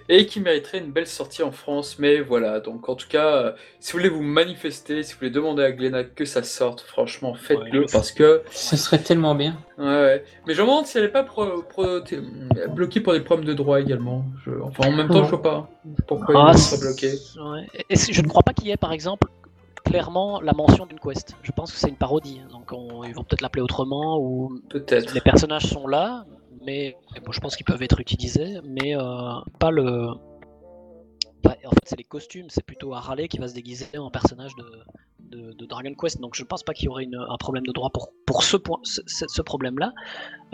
et 0.10 0.26
qui 0.26 0.40
mériterait 0.40 0.80
une 0.80 0.92
belle 0.92 1.08
sortie 1.08 1.44
en 1.44 1.52
France. 1.52 1.98
Mais 2.00 2.20
voilà, 2.22 2.60
donc 2.60 2.90
en 2.90 2.96
tout 2.96 3.08
cas, 3.08 3.28
euh, 3.36 3.52
si 3.80 3.92
vous 3.92 4.00
voulez 4.00 4.10
vous 4.10 4.22
manifester, 4.22 5.04
si 5.04 5.14
vous 5.14 5.20
voulez 5.20 5.32
demander 5.32 5.64
à 5.64 5.72
Glénat 5.72 6.04
que 6.04 6.26
ça 6.26 6.44
sorte, 6.44 6.82
franchement, 6.82 7.34
faites-le 7.34 7.82
Ouais. 7.82 7.86
parce 7.92 8.12
que. 8.12 8.42
Ce 8.52 8.76
serait 8.78 9.00
tellement 9.00 9.36
bien. 9.36 9.58
Ouais, 9.78 9.86
ouais. 9.86 10.24
Mais 10.48 10.54
je 10.54 10.62
me 10.62 10.68
demande 10.68 10.86
si 10.86 10.98
elle 10.98 11.06
n'est 11.06 11.10
pas 11.12 11.24
pro- 11.24 11.62
pro- 11.64 12.00
t- 12.02 12.20
bloquée 12.76 13.00
pour 13.02 13.14
des 13.14 13.22
problèmes 13.22 13.48
de 13.48 13.54
droit 13.54 13.80
également. 13.80 14.26
Je- 14.46 14.52
Enfin, 14.62 14.88
en 14.90 14.92
même 14.92 15.08
temps, 15.08 15.16
Non. 15.20 15.24
je 15.26 15.30
vois 15.30 15.42
pas 15.42 15.70
pourquoi 16.08 16.36
Ah, 16.48 16.52
elle 16.54 16.58
serait 16.60 16.80
bloquée. 16.82 17.12
ouais. 17.12 17.68
Je 18.12 18.22
ne 18.22 18.28
crois 18.28 18.44
pas 18.44 18.54
qu'il 18.54 18.68
y 18.68 18.72
ait, 18.72 18.78
par 18.78 18.92
exemple, 18.92 19.28
clairement 19.86 20.42
la 20.42 20.54
mention 20.54 20.86
d'une 20.86 21.00
quest. 21.00 21.36
Je 21.42 21.52
pense 21.52 21.72
que 21.72 21.78
c'est 21.78 21.90
une 21.90 21.96
parodie. 21.96 22.42
Donc 22.52 22.72
on- 22.72 23.04
ils 23.04 23.14
vont 23.14 23.24
peut-être 23.24 23.42
l'appeler 23.42 23.62
autrement 23.64 24.20
ou 24.20 24.60
Peut-être. 24.70 25.14
les 25.14 25.22
personnages 25.22 25.66
sont 25.66 25.88
là, 25.88 26.26
mais 26.66 26.96
bon, 27.26 27.32
je 27.32 27.40
pense 27.40 27.56
qu'ils 27.56 27.66
peuvent 27.66 27.82
être 27.82 28.00
utilisés, 28.00 28.60
mais 28.64 28.96
euh, 28.96 29.02
pas 29.60 29.72
le. 29.72 30.10
En 31.46 31.72
fait, 31.72 31.82
c'est 31.86 31.98
les 31.98 32.04
costumes, 32.04 32.48
c'est 32.50 32.66
plutôt 32.66 32.94
Harley 32.94 33.28
qui 33.28 33.38
va 33.40 33.48
se 33.48 33.54
déguiser 33.54 33.98
en 33.98 34.12
personnage 34.12 34.52
de, 34.56 34.66
Dragon 35.68 35.94
Quest, 35.94 36.20
donc 36.20 36.36
je 36.36 36.44
pense 36.44 36.64
pas 36.64 36.74
qu'il 36.74 36.86
y 36.86 36.90
aurait 36.90 37.08
un 37.14 37.38
problème 37.38 37.64
de 37.66 37.72
droit 37.72 37.92
pour, 37.92 38.10
pour 38.26 38.44
ce, 38.44 38.58
ce, 38.84 39.42
problème-là. 39.42 39.94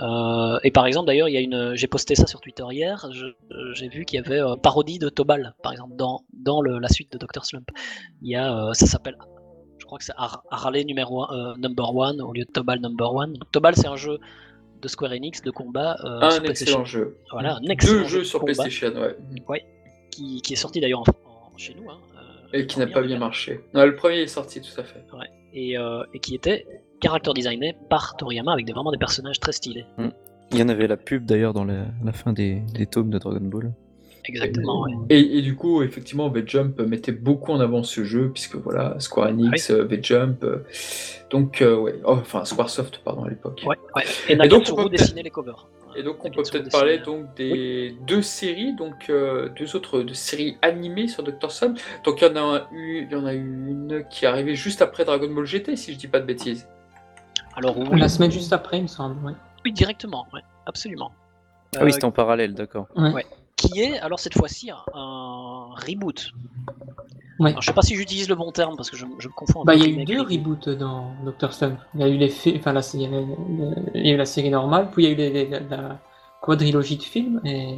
Euh, 0.01 0.59
et 0.63 0.71
par 0.71 0.85
exemple, 0.85 1.07
d'ailleurs, 1.07 1.29
j'ai 1.75 1.87
posté 1.87 2.15
ça 2.15 2.27
sur 2.27 2.41
Twitter 2.41 2.65
hier, 2.71 3.09
j'ai 3.73 3.87
vu 3.87 4.03
qu'il 4.03 4.19
y 4.19 4.23
avait 4.25 4.41
euh, 4.41 4.55
parodie 4.57 4.99
de 4.99 5.07
Tobal, 5.07 5.55
par 5.63 5.71
exemple, 5.71 5.95
dans, 5.95 6.25
dans 6.33 6.61
la 6.61 6.89
suite 6.89 7.11
de 7.13 7.17
Dr. 7.17 7.45
Slump. 7.45 7.69
Il 8.21 8.29
y 8.29 8.35
a, 8.35 8.73
ça 8.73 8.85
s'appelle, 8.85 9.17
je 9.85 9.85
crois 9.85 9.99
que 9.99 10.05
c'est 10.05 10.15
Har- 10.17 10.43
Harley 10.49 10.83
numéro 10.83 11.23
un, 11.23 11.51
euh, 11.51 11.55
number 11.57 11.95
one 11.95 12.19
au 12.19 12.33
lieu 12.33 12.43
de 12.43 12.51
Tobal 12.51 12.79
number 12.79 13.13
one. 13.13 13.33
Donc, 13.33 13.51
Tobal, 13.51 13.75
c'est 13.75 13.87
un 13.87 13.95
jeu 13.95 14.19
de 14.81 14.87
Square 14.87 15.11
Enix 15.13 15.41
de 15.41 15.51
combat 15.51 15.95
euh, 16.03 16.19
Un 16.21 16.31
sur 16.31 16.43
PlayStation. 16.43 16.81
excellent 16.81 16.85
jeu. 16.85 17.17
Voilà, 17.31 17.55
un 17.57 17.61
excellent 17.69 17.93
Deux 17.93 18.03
jeu 18.03 18.17
jeux 18.19 18.23
sur 18.23 18.39
combat 18.39 18.53
PlayStation, 18.53 18.93
ouais. 19.49 19.65
qui, 20.11 20.41
qui 20.41 20.53
est 20.53 20.57
sorti 20.57 20.79
d'ailleurs 20.81 20.99
en, 21.01 21.05
en- 21.53 21.57
chez 21.57 21.73
nous. 21.75 21.89
hein, 21.89 21.97
euh, 22.53 22.57
Et 22.59 22.67
qui 22.67 22.79
n'a 22.79 22.87
pas 22.87 23.01
bien 23.01 23.17
marché. 23.17 23.61
Ouais, 23.73 23.85
le 23.85 23.95
premier 23.95 24.17
est 24.21 24.27
sorti, 24.27 24.61
tout 24.61 24.79
à 24.79 24.83
fait. 24.83 25.03
Et, 25.53 25.77
euh, 25.77 26.03
et 26.13 26.19
qui 26.19 26.35
était 26.35 26.65
character 27.01 27.31
designé 27.33 27.75
par 27.89 28.15
Toriyama 28.17 28.51
avec 28.53 28.65
des, 28.65 28.73
vraiment 28.73 28.91
des 28.91 28.97
personnages 28.97 29.39
très 29.39 29.51
stylés. 29.53 29.85
Il 30.51 30.59
y 30.59 30.63
en 30.63 30.69
avait 30.69 30.87
la 30.87 30.97
pub 30.97 31.25
d'ailleurs 31.25 31.53
dans 31.53 31.63
la, 31.65 31.85
la 32.03 32.13
fin 32.13 32.33
des, 32.33 32.61
des 32.73 32.85
tomes 32.85 33.09
de 33.09 33.17
Dragon 33.17 33.39
Ball. 33.41 33.73
Exactement, 34.27 34.81
ouais. 34.83 34.93
Et, 35.09 35.37
et 35.37 35.41
du 35.41 35.55
coup, 35.55 35.81
effectivement, 35.83 36.29
V-Jump 36.29 36.79
mettait 36.81 37.11
beaucoup 37.11 37.51
en 37.51 37.59
avant 37.59 37.83
ce 37.83 38.03
jeu, 38.03 38.29
puisque 38.33 38.55
voilà, 38.55 38.99
Square 38.99 39.29
Enix, 39.29 39.69
euh, 39.69 39.83
V-Jump. 39.83 40.43
euh, 40.43 40.63
donc, 41.29 41.61
euh, 41.61 41.75
ouais. 41.77 41.99
Oh, 42.05 42.13
enfin, 42.13 42.45
Squaresoft, 42.45 43.01
pardon, 43.03 43.25
à 43.25 43.29
l'époque. 43.29 43.61
Ouais, 43.65 43.77
ouais. 43.95 44.03
Et 44.29 44.35
donc, 44.47 44.63
on 44.71 44.75
peut 44.75 44.89
dessinait 44.89 45.23
les 45.23 45.29
covers. 45.29 45.67
Et 45.97 46.03
donc, 46.03 46.25
on 46.25 46.29
peut 46.29 46.43
peut-être 46.43 46.71
parler 46.71 46.99
donc 46.99 47.33
des 47.35 47.95
deux 48.05 48.21
séries, 48.21 48.75
donc 48.75 49.09
euh, 49.09 49.47
deux 49.57 49.75
autres 49.77 50.05
séries 50.13 50.57
animées 50.61 51.07
sur 51.07 51.23
Dr. 51.23 51.51
Slump. 51.51 51.79
Donc, 52.03 52.21
il 52.21 52.25
y 52.27 52.37
en 52.37 52.53
a 52.53 52.67
eu, 52.73 53.05
il 53.05 53.11
y 53.11 53.15
en 53.15 53.25
a 53.25 53.33
eu 53.33 53.39
une 53.39 54.03
qui 54.09 54.25
est 54.25 54.27
arrivée 54.27 54.55
juste 54.55 54.81
après 54.81 55.05
Dragon 55.05 55.29
Ball 55.33 55.45
GT, 55.45 55.75
si 55.77 55.93
je 55.93 55.97
dis 55.97 56.07
pas 56.07 56.19
de 56.19 56.25
bêtises. 56.25 56.67
Alors 57.55 57.77
oui, 57.77 57.97
La 57.99 58.09
semaine 58.09 58.31
juste 58.31 58.51
après, 58.51 58.77
il 58.77 58.83
me 58.83 58.87
semble. 58.87 59.23
ouais. 59.25 59.33
oui, 59.63 59.71
directement, 59.71 60.27
ouais, 60.33 60.41
absolument. 60.65 61.11
Ah 61.77 61.83
oui, 61.85 61.93
c'était 61.93 62.05
en 62.05 62.11
parallèle, 62.11 62.53
d'accord. 62.53 62.87
Qui 63.55 63.81
est 63.81 63.99
alors 63.99 64.19
cette 64.19 64.37
fois-ci 64.37 64.69
un, 64.71 65.69
reboot. 65.75 66.31
Ouais. 67.39 67.49
Alors, 67.49 67.61
je 67.61 67.67
sais 67.67 67.73
pas 67.73 67.81
si 67.81 67.95
j'utilise 67.95 68.29
le 68.29 68.35
bon 68.35 68.51
terme 68.51 68.77
parce 68.77 68.89
que 68.89 68.95
je, 68.95 69.05
je 69.19 69.27
me 69.27 69.33
confonds. 69.33 69.63
Bah, 69.65 69.75
il 69.75 69.81
y 69.81 69.85
a 69.85 70.01
eu 70.01 70.05
deux 70.05 70.21
reboots 70.21 70.69
dans 70.69 71.11
Doctor 71.25 71.51
Stone. 71.51 71.77
Il 71.93 71.99
y 72.01 72.03
a 72.03 72.07
eu 72.07 72.17
les 72.17 72.29
fi- 72.29 72.55
enfin, 72.57 72.71
la, 72.71 72.81
il 72.93 73.01
y 73.01 73.05
a 73.05 73.09
eu 73.09 73.11
le- 73.11 73.75
il 73.95 74.07
y 74.07 74.11
a 74.11 74.13
eu 74.13 74.17
la 74.17 74.25
série 74.25 74.49
normale, 74.49 74.89
puis 74.91 75.03
il 75.03 75.07
y 75.07 75.09
a 75.09 75.13
eu 75.13 75.15
les- 75.15 75.29
les- 75.31 75.49
la, 75.49 75.59
la 75.59 75.99
quadrilogie 76.41 76.95
de 76.97 77.03
films 77.03 77.41
et 77.43 77.77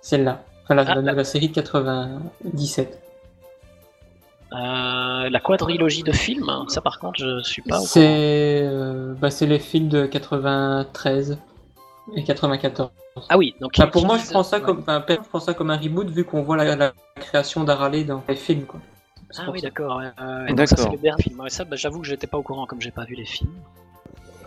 celle-là. 0.00 0.42
Enfin, 0.64 0.74
la, 0.74 0.82
Ah, 0.88 1.00
la- 1.00 1.24
série 1.24 1.48
de 1.48 1.54
97. 1.54 3.00
Euh, 4.52 5.30
la 5.30 5.40
quadrilogie 5.40 6.02
de 6.02 6.10
films, 6.10 6.50
ça 6.66 6.80
par 6.80 6.98
contre, 6.98 7.20
je 7.20 7.40
suis 7.44 7.62
pas. 7.62 7.78
C'est 7.78 8.62
euh, 8.64 9.14
bah, 9.14 9.30
c'est 9.30 9.46
les 9.46 9.60
films 9.60 9.88
de 9.88 10.06
93 10.06 11.38
et 12.14 12.24
94. 12.24 12.90
Ah 13.28 13.36
oui, 13.38 13.54
donc 13.60 13.76
il 13.78 13.86
pour 13.90 14.06
moi, 14.06 14.18
je 14.18 14.30
prends 14.30 14.42
ça 14.42 14.58
ouais. 14.58 14.62
comme, 14.64 14.84
je 15.08 15.14
prends 15.28 15.40
ça 15.40 15.54
comme 15.54 15.70
un 15.70 15.76
reboot 15.76 16.08
vu 16.10 16.24
qu'on 16.24 16.42
voit 16.42 16.56
la, 16.56 16.76
la 16.76 16.92
création 17.16 17.64
d'Harley 17.64 18.04
dans 18.04 18.22
les 18.28 18.36
films. 18.36 18.64
Quoi. 18.64 18.80
Ah 19.38 19.50
oui, 19.52 19.60
d'accord. 19.60 19.96
ouais. 19.98 20.06
Donc 20.54 20.66
ça, 20.68 20.76
c'est 20.76 20.76
D'accord. 20.76 20.92
le 20.92 20.98
dernier 20.98 21.22
film. 21.22 21.40
Ouais, 21.40 21.50
ça, 21.50 21.64
bah, 21.64 21.76
j'avoue 21.76 22.00
que 22.00 22.06
j'étais 22.06 22.26
pas 22.26 22.38
au 22.38 22.42
courant 22.42 22.66
comme 22.66 22.80
j'ai 22.80 22.90
pas 22.90 23.04
vu 23.04 23.14
les 23.14 23.24
films. 23.24 23.52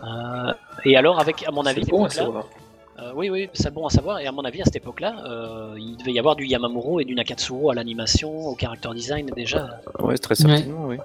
Euh, 0.02 0.52
et 0.84 0.96
alors, 0.96 1.18
avec, 1.20 1.46
à 1.46 1.50
mon 1.50 1.64
avis, 1.64 1.84
C'est 1.84 1.90
bon 1.90 2.04
à 2.04 2.10
cette 2.10 2.22
époque-là- 2.22 2.42
savoir. 2.42 3.08
euh, 3.08 3.12
oui, 3.16 3.30
oui, 3.30 3.48
c'est 3.54 3.72
bon 3.72 3.86
à 3.86 3.90
savoir. 3.90 4.18
Et 4.20 4.26
à 4.26 4.32
mon 4.32 4.44
avis, 4.44 4.60
à 4.60 4.64
cette 4.66 4.76
époque-là, 4.76 5.14
euh, 5.26 5.74
il 5.78 5.96
devait 5.96 6.12
y 6.12 6.18
avoir 6.18 6.36
du 6.36 6.44
Yamamuro 6.46 7.00
et 7.00 7.04
du 7.06 7.14
Nakatsuru 7.14 7.70
à 7.70 7.74
l'animation, 7.74 8.30
au 8.48 8.56
character 8.56 8.90
design 8.94 9.26
déjà. 9.34 9.80
Ouais, 10.00 10.18
très 10.18 10.34
certainement, 10.34 10.86
oui. 10.86 10.98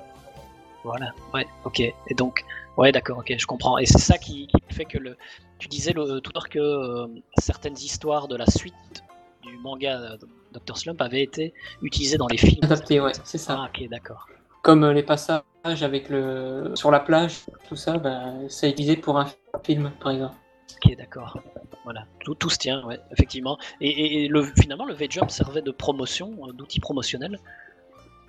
Voilà, 0.84 1.12
ouais, 1.34 1.46
ok. 1.66 1.80
Et 1.80 2.14
donc, 2.16 2.44
ouais, 2.80 2.92
d'accord, 2.92 3.20
ok, 3.20 3.34
je 3.38 3.46
comprends. 3.46 3.78
Et 3.78 3.86
c'est 3.86 4.00
ça 4.00 4.18
qui, 4.18 4.48
qui 4.48 4.76
fait 4.76 4.86
que 4.86 4.98
le. 4.98 5.18
Tu 5.60 5.68
disais 5.68 5.94
le, 5.94 6.20
tout 6.22 6.32
à 6.32 6.34
l'heure 6.36 6.50
que 6.50 6.60
euh, 6.60 7.08
certaines 7.40 7.78
histoires 7.78 8.28
de 8.28 8.36
la 8.36 8.46
suite 8.48 9.04
du 9.44 9.58
manga 9.58 10.16
Dr. 10.54 10.78
Slump 10.78 11.02
avaient 11.02 11.22
été 11.24 11.54
utilisées 11.82 12.18
dans 12.18 12.28
les 12.28 12.38
films. 12.38 12.64
Adapté, 12.64 13.00
ouais, 13.00 13.12
c'est 13.24 13.38
ça. 13.38 13.58
Ah, 13.60 13.70
ok, 13.74 13.88
d'accord. 13.90 14.28
Comme 14.64 14.84
euh, 14.84 14.94
les 14.94 15.04
passages 15.04 15.44
avec 15.82 16.10
le 16.10 16.72
sur 16.76 16.92
la 16.92 17.00
plage, 17.00 17.46
tout 17.68 17.76
ça, 17.76 17.98
bah, 17.98 18.34
c'est 18.48 18.70
utilisé 18.70 18.96
pour 18.98 19.18
un 19.20 19.28
film, 19.64 19.92
par 20.00 20.12
exemple. 20.12 20.36
Ok, 20.76 20.96
d'accord. 20.98 21.40
Voilà, 21.84 22.06
tout, 22.24 22.36
tout 22.36 22.50
se 22.50 22.58
tient, 22.58 22.86
ouais, 22.86 23.00
effectivement. 23.12 23.58
Et, 23.82 23.90
et- 23.90 24.26
et 24.26 24.28
le, 24.28 24.44
finalement, 24.44 24.86
le 24.86 24.94
V-Jump 24.94 25.30
servait 25.32 25.62
de 25.62 25.72
promotion, 25.72 26.32
euh, 26.48 26.52
d'outil 26.54 26.80
promotionnel, 26.80 27.38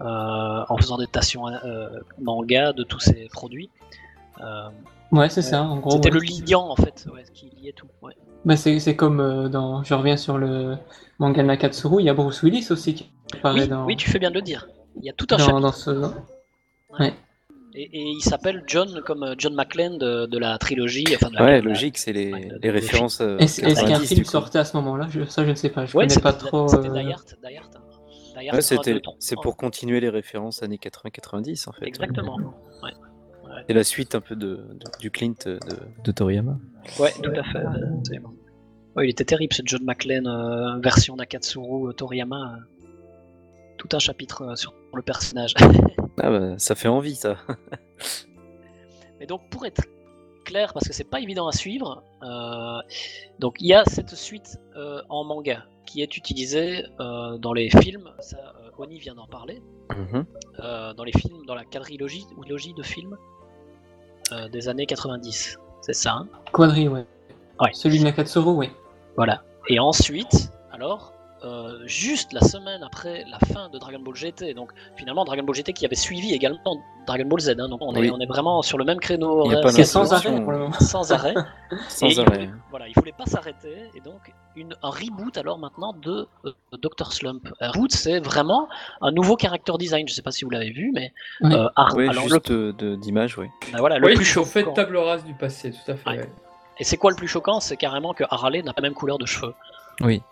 euh, 0.00 0.64
en 0.68 0.76
faisant 0.78 0.96
des 0.96 1.06
stations 1.06 1.46
euh, 1.48 1.88
manga 2.20 2.72
de 2.72 2.82
tous 2.84 3.00
ces 3.00 3.28
produits. 3.32 3.70
Euh, 4.42 4.68
Ouais, 5.12 5.28
c'est 5.28 5.42
ça, 5.42 5.62
en 5.64 5.78
gros. 5.78 5.90
C'était 5.90 6.12
ouais. 6.12 6.20
le 6.20 6.46
liant, 6.48 6.68
en 6.68 6.76
fait, 6.76 7.04
ouais, 7.12 7.24
qui 7.34 7.50
liait 7.60 7.72
tout. 7.72 7.88
Ouais. 8.00 8.12
Bah, 8.44 8.56
c'est 8.56 8.78
c'est 8.78 8.94
comme 8.94 9.18
euh, 9.20 9.48
dans. 9.48 9.82
Je 9.82 9.92
reviens 9.94 10.16
sur 10.16 10.38
le 10.38 10.76
manga 11.18 11.42
Nakatsuru, 11.42 12.00
il 12.00 12.04
y 12.06 12.08
a 12.08 12.14
Bruce 12.14 12.42
Willis 12.44 12.68
aussi 12.70 12.94
qui 12.94 13.10
apparaît 13.34 13.62
Oui, 13.62 13.68
dans, 13.68 13.84
oui, 13.86 13.96
tu 13.96 14.08
fais 14.08 14.20
bien 14.20 14.30
de 14.30 14.36
le 14.36 14.42
dire. 14.42 14.68
Il 14.96 15.04
y 15.04 15.10
a 15.10 15.12
tout 15.12 15.26
un 15.32 15.36
dans, 15.36 15.38
chapitre. 15.44 15.60
dans 15.60 15.72
ce. 15.72 16.12
Et, 17.74 17.82
et 17.82 18.02
il 18.02 18.20
s'appelle 18.20 18.64
John 18.66 19.00
comme 19.04 19.22
euh, 19.22 19.34
John 19.38 19.54
McClane 19.54 19.96
de, 19.98 20.26
de 20.26 20.38
la 20.38 20.58
trilogie. 20.58 21.04
Enfin, 21.14 21.30
de 21.30 21.36
la- 21.36 21.44
Ouais, 21.44 21.60
logique, 21.60 21.98
c'est 21.98 22.12
les, 22.12 22.32
ouais, 22.32 22.48
les 22.62 22.70
références. 22.70 23.20
euh, 23.20 23.36
Est-ce 23.38 23.64
est-ce 23.64 23.80
qu'un 23.80 23.86
90, 23.90 24.08
film 24.14 24.24
sortait 24.24 24.58
à 24.58 24.64
ce 24.64 24.76
moment-là? 24.76 25.06
Ça, 25.28 25.44
je 25.44 25.50
ne 25.50 25.54
sais 25.54 25.68
pas. 25.70 25.86
Je 25.86 25.96
Ouais, 25.96 26.06
connais 26.08 26.20
pas 26.20 26.32
trop. 26.32 26.66
c'était 26.68 26.88
euh, 26.88 26.92
Ouais, 26.92 28.48
1, 28.52 28.60
c'était, 28.60 28.94
2, 28.94 29.00
3. 29.00 29.14
c'est 29.20 29.36
pour 29.40 29.56
continuer 29.56 30.00
les 30.00 30.08
références 30.08 30.62
années 30.62 30.78
80-90 30.82 31.68
en 31.68 31.72
fait. 31.72 31.86
Exactement. 31.86 32.36
Ouais. 32.82 32.90
Et 33.70 33.74
la 33.74 33.84
suite 33.84 34.14
un 34.14 34.20
peu 34.20 34.34
de, 34.36 34.56
de- 34.56 34.98
du 34.98 35.10
Clint 35.10 35.34
de, 35.46 35.58
de 36.04 36.12
Toriyama. 36.12 36.58
Ouais, 36.98 37.12
tout 37.22 37.30
à 37.30 37.42
fait. 37.44 37.62
Ouais, 38.96 39.06
il 39.06 39.10
était 39.10 39.24
terrible 39.24 39.52
ce 39.54 39.62
John 39.64 39.84
McClane 39.84 40.26
euh, 40.26 40.78
version 40.80 41.14
Nakatsuru 41.16 41.88
euh, 41.88 41.92
Toriyama. 41.92 42.56
euh, 42.56 42.86
Tout 43.78 43.88
un 43.92 43.98
chapitre 44.00 44.42
euh, 44.42 44.56
sur 44.56 44.74
le 44.94 45.02
personnage. 45.02 45.54
Ah 46.22 46.28
bah, 46.30 46.58
ça 46.58 46.74
fait 46.74 46.88
envie 46.88 47.14
ça. 47.14 47.36
Mais 49.20 49.26
donc 49.26 49.48
pour 49.50 49.64
être 49.64 49.82
clair, 50.44 50.72
parce 50.74 50.86
que 50.86 50.92
c'est 50.92 51.08
pas 51.08 51.20
évident 51.20 51.46
à 51.46 51.52
suivre, 51.52 52.02
euh, 52.22 52.80
donc 53.38 53.56
il 53.60 53.68
y 53.68 53.72
a 53.74 53.84
cette 53.86 54.14
suite 54.14 54.58
euh, 54.76 55.00
en 55.08 55.24
manga 55.24 55.64
qui 55.86 56.02
est 56.02 56.16
utilisée 56.18 56.84
euh, 56.98 57.38
dans 57.38 57.52
les 57.54 57.70
films. 57.70 58.10
Ça, 58.18 58.36
euh, 58.36 58.70
Oni 58.78 58.98
vient 58.98 59.14
d'en 59.14 59.26
parler. 59.28 59.62
Mhm. 59.96 60.26
euh, 60.58 60.92
dans 60.94 61.04
les 61.04 61.12
films, 61.12 61.44
dans 61.46 61.54
la 61.54 61.64
quadrilogie 61.64 62.24
ou 62.36 62.42
logie 62.42 62.74
de 62.74 62.82
films 62.82 63.16
euh, 64.32 64.48
des 64.48 64.68
années 64.68 64.86
90. 64.86 65.58
C'est 65.82 65.92
ça. 65.92 66.12
hein 66.12 66.28
Quadri, 66.52 66.88
ouais. 66.88 67.06
Ouais. 67.60 67.70
Celui 67.72 67.98
de 67.98 68.04
Nakatsuru, 68.04 68.50
oui. 68.50 68.70
Voilà. 69.16 69.42
Et 69.68 69.78
ensuite, 69.78 70.50
alors, 70.72 71.12
euh, 71.44 71.78
juste 71.86 72.32
la 72.32 72.40
semaine 72.42 72.82
après 72.82 73.24
la 73.30 73.38
fin 73.52 73.68
de 73.70 73.78
Dragon 73.78 73.98
Ball 74.00 74.14
GT, 74.14 74.52
donc 74.54 74.72
finalement 74.96 75.24
Dragon 75.24 75.42
Ball 75.42 75.54
GT 75.54 75.72
qui 75.72 75.84
avait 75.86 75.94
suivi 75.94 76.32
également 76.34 76.76
Dragon 77.06 77.24
Ball 77.26 77.40
Z, 77.40 77.50
hein, 77.58 77.68
donc 77.68 77.80
on 77.82 77.94
est, 77.94 78.00
Oui. 78.00 78.10
on 78.14 78.20
est 78.20 78.26
vraiment 78.26 78.60
sur 78.62 78.76
le 78.78 78.84
même 78.84 78.98
créneau 79.00 79.44
Il 79.46 79.52
y 79.52 79.54
a 79.54 79.58
horaire, 79.58 79.60
pas 79.62 79.72
C'est 79.72 79.84
sans 79.84 80.12
arrêt 80.12 80.42
pour 80.42 80.52
le 80.52 80.58
moment. 80.58 80.72
sans 80.80 81.12
arrêt. 81.12 81.34
Sans 81.88 82.06
Et 82.06 82.12
il 82.12 82.20
arrêt. 82.20 82.30
voulait- 82.36 82.50
voilà, 82.70 82.88
il 82.88 82.94
voulait 82.94 83.14
pas 83.16 83.24
s'arrêter, 83.26 83.90
et 83.94 84.00
donc 84.00 84.32
une, 84.56 84.74
un 84.82 84.90
reboot 84.90 85.36
alors 85.38 85.58
maintenant 85.58 85.92
de 85.92 86.26
euh, 86.44 86.52
Dr 86.72 87.12
Slump. 87.12 87.48
Un 87.60 87.70
reboot, 87.70 87.92
c'est 87.92 88.18
vraiment 88.20 88.68
un 89.00 89.12
nouveau 89.12 89.36
character 89.40 89.72
design. 89.78 90.08
Je 90.08 90.14
sais 90.14 90.22
pas 90.22 90.32
si 90.32 90.44
vous 90.44 90.50
l'avez 90.50 90.70
vu, 90.70 90.90
mais 90.94 91.12
Oui. 91.40 91.54
euh, 91.54 91.68
Oui, 91.94 92.08
alors, 92.08 92.24
juste 92.28 92.50
le, 92.50 92.72
de- 92.72 92.96
d'image, 92.96 93.38
oui. 93.38 93.46
bah 93.72 93.78
voilà, 93.80 93.98
le 93.98 94.14
plus 94.14 94.36
ont 94.36 94.44
fait 94.44 94.60
choquant. 94.60 94.72
table 94.74 94.96
rase 94.96 95.24
du 95.24 95.34
passé, 95.34 95.70
tout 95.72 95.90
à 95.90 95.96
fait. 95.96 96.08
Ouais. 96.10 96.18
ouais. 96.18 96.30
Et 96.78 96.84
c'est 96.84 96.96
quoi 96.96 97.10
le 97.10 97.16
plus 97.16 97.28
choquant? 97.28 97.60
C'est 97.60 97.76
carrément 97.76 98.14
que 98.14 98.24
Harley 98.30 98.62
n'a 98.62 98.72
pas 98.72 98.80
la 98.82 98.88
même 98.88 98.94
couleur 98.94 99.18
de 99.18 99.26
cheveux. 99.26 99.54
Oui. 100.00 100.22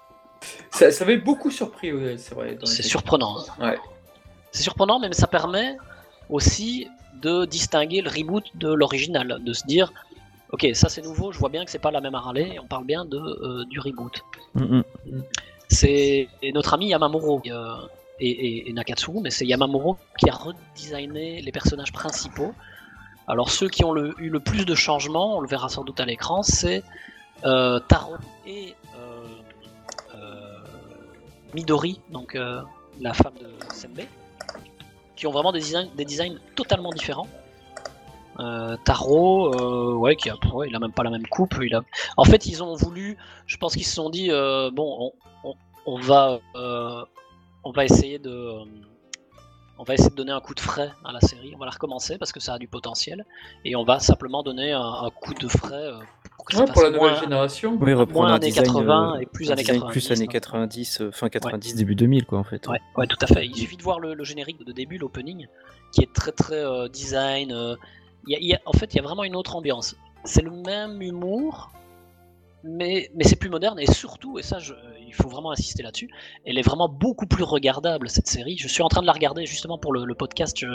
Ça, 0.70 0.90
ça 0.90 1.05
avait 1.05 1.19
beaucoup 1.19 1.51
surpris, 1.51 1.93
c'est 2.16 2.35
vrai. 2.35 2.57
C'est 2.65 2.82
surprenant. 2.82 3.36
hein. 3.61 3.70
Ouais. 3.70 3.78
C'est 4.53 4.62
surprenant, 4.62 4.99
mais 4.99 5.12
ça 5.12 5.27
permet 5.27 5.77
aussi 6.31 6.89
de 7.20 7.45
distinguer 7.45 8.01
le 8.01 8.09
reboot 8.11 8.45
de 8.55 8.73
l'original, 8.73 9.39
de 9.40 9.53
se 9.53 9.66
dire, 9.66 9.93
ok, 10.52 10.66
ça 10.74 10.88
c'est 10.88 11.02
nouveau, 11.02 11.32
je 11.32 11.38
vois 11.38 11.48
bien 11.48 11.64
que 11.64 11.70
c'est 11.70 11.78
pas 11.78 11.90
la 11.90 12.00
même 12.00 12.14
Harley, 12.14 12.54
et 12.54 12.58
on 12.60 12.66
parle 12.66 12.84
bien 12.84 13.04
de, 13.04 13.18
euh, 13.18 13.64
du 13.66 13.78
reboot. 13.80 14.24
Mm, 14.54 14.82
mm. 15.06 15.22
C'est 15.68 16.28
notre 16.54 16.72
ami 16.74 16.88
Yamamuro 16.88 17.42
euh, 17.46 17.74
et, 18.20 18.28
et- 18.30 18.70
et 18.70 18.72
Nakatsuru, 18.72 19.20
mais 19.20 19.30
c'est 19.30 19.46
Yamamuro 19.46 19.98
qui 20.18 20.30
a 20.30 20.34
redesigné 20.34 21.40
les 21.42 21.52
personnages 21.52 21.92
principaux. 21.92 22.54
Alors 23.26 23.50
ceux 23.50 23.68
qui 23.68 23.84
ont 23.84 23.92
le- 23.92 24.14
eu 24.18 24.30
le 24.30 24.40
plus 24.40 24.64
de 24.64 24.74
changements, 24.74 25.36
on 25.36 25.40
le 25.40 25.48
verra 25.48 25.68
sans 25.68 25.84
doute 25.84 26.00
à 26.00 26.06
l'écran, 26.06 26.42
c'est 26.42 26.82
euh, 27.44 27.78
Taro 27.80 28.16
et 28.46 28.74
Midori, 31.54 32.00
donc 32.10 32.36
la 33.00 33.14
femme 33.14 33.34
de 33.40 33.48
Senbei, 33.72 34.06
qui 35.16 35.26
ont 35.26 35.30
vraiment 35.30 35.52
des 35.52 35.60
designs, 35.60 35.88
des 35.96 36.04
designs 36.04 36.36
totalement 36.54 36.92
différents. 36.92 37.26
Euh, 38.40 38.77
Taro, 38.85 39.52
euh, 39.55 39.94
ouais, 39.94 40.15
qui 40.16 40.31
a, 40.31 40.36
ouais, 40.52 40.69
il 40.69 40.74
a 40.77 40.78
même 40.78 40.93
pas 40.93 41.02
la 41.02 41.10
même 41.10 41.27
coupe. 41.27 41.56
Il 41.62 41.74
a... 41.74 41.82
En 42.16 42.24
fait, 42.24 42.47
ils 42.47 42.62
ont 42.62 42.74
voulu, 42.74 43.16
je 43.47 43.56
pense 43.56 43.74
qu'ils 43.74 43.85
se 43.86 43.94
sont 43.94 44.10
dit, 44.10 44.28
euh, 44.31 44.70
bon, 44.73 45.12
on, 45.44 45.51
on- 45.51 45.55
on 45.86 45.98
va, 46.01 46.39
euh, 46.56 47.02
on 47.65 47.73
va 47.73 47.85
essayer 47.85 48.19
de, 48.19 48.52
on 49.78 49.85
va 49.85 49.94
essayer 49.94 50.10
de 50.10 50.15
donner 50.15 50.32
un 50.32 50.40
coup 50.40 50.55
de 50.55 50.60
frais 50.60 50.90
à 51.05 51.12
la 51.12 51.20
série. 51.20 51.52
On 51.55 51.59
va 51.59 51.65
la 51.66 51.70
recommencer 51.73 52.19
parce 52.19 52.32
que 52.32 52.40
ça 52.40 52.55
a 52.55 52.59
du 52.59 52.69
potentiel, 52.69 53.24
et 53.65 53.74
on 53.77 53.85
va 53.85 53.98
simplement 54.01 54.43
donner 54.43 54.73
un, 54.73 54.81
un 54.82 55.10
coup 55.10 55.35
de 55.35 55.48
frais 55.48 55.90
pour 56.36 56.44
que 56.47 56.55
ça 56.56 56.65
Ouais, 56.65 56.70
pour 56.73 56.82
la 56.82 56.90
nouvelle 56.90 57.10
moins- 57.12 57.20
génération. 57.20 57.78
Oui, 57.81 57.93
reprendre 57.94 58.20
moins 58.27 58.32
un 58.32 58.36
années 58.36 58.47
design, 58.48 58.66
80 58.66 59.15
euh, 59.16 59.20
et 59.20 59.27
plus 59.27 59.48
un 59.48 59.52
années 59.55 59.62
design 59.62 59.81
90. 59.81 59.93
plus 59.93 60.12
années 60.12 60.24
hein. 60.28 60.32
90, 60.32 61.01
euh, 61.01 61.10
fin 61.12 61.28
90, 61.28 61.74
début 61.77 61.94
2000, 61.94 62.27
quoi, 62.27 62.39
en 62.39 62.44
fait. 62.44 62.66
Ouais, 62.69 62.81
ouais, 62.97 63.06
tout 63.06 63.19
à 63.20 63.27
fait. 63.27 63.47
Il 63.47 63.55
suffit 63.56 63.77
de 63.77 63.82
voir 63.82 63.98
le, 64.01 64.15
le 64.15 64.24
générique 64.24 64.65
de 64.65 64.73
début, 64.73 64.98
l'opening, 64.98 65.47
qui 65.93 66.02
est 66.02 66.12
très 66.12 66.32
très 66.32 66.56
euh, 66.65 66.89
design. 66.89 67.52
Il 68.27 68.32
y 68.32 68.36
a- 68.36 68.39
il 68.40 68.47
y 68.47 68.55
a- 68.55 68.61
en 68.66 68.73
fait, 68.73 68.93
il 68.95 68.97
y 68.97 69.01
a 69.01 69.03
vraiment 69.03 69.24
une 69.24 69.36
autre 69.36 69.57
ambiance. 69.57 69.97
C'est 70.24 70.43
le 70.43 70.51
même 70.51 71.01
humour, 71.01 71.73
mais, 72.65 73.11
mais 73.15 73.24
c'est 73.24 73.36
plus 73.36 73.51
moderne 73.51 73.78
et 73.78 73.86
surtout, 73.86 74.39
et 74.39 74.43
ça, 74.43 74.59
je- 74.59 74.74
il 75.07 75.15
faut 75.15 75.28
vraiment 75.28 75.53
insister 75.53 75.82
là-dessus, 75.82 76.11
elle 76.45 76.59
est 76.59 76.62
vraiment 76.62 76.89
beaucoup 76.89 77.27
plus 77.27 77.45
regardable 77.45 78.11
cette 78.11 78.27
série. 78.27 78.59
Je 78.59 78.69
suis 78.69 78.82
en 78.82 78.89
train 78.89 79.01
de 79.01 79.07
la 79.07 79.12
regarder 79.12 79.47
justement 79.47 79.78
pour 79.78 79.93
le, 79.93 80.05
le 80.05 80.15
podcast. 80.15 80.55
Je, 80.59 80.66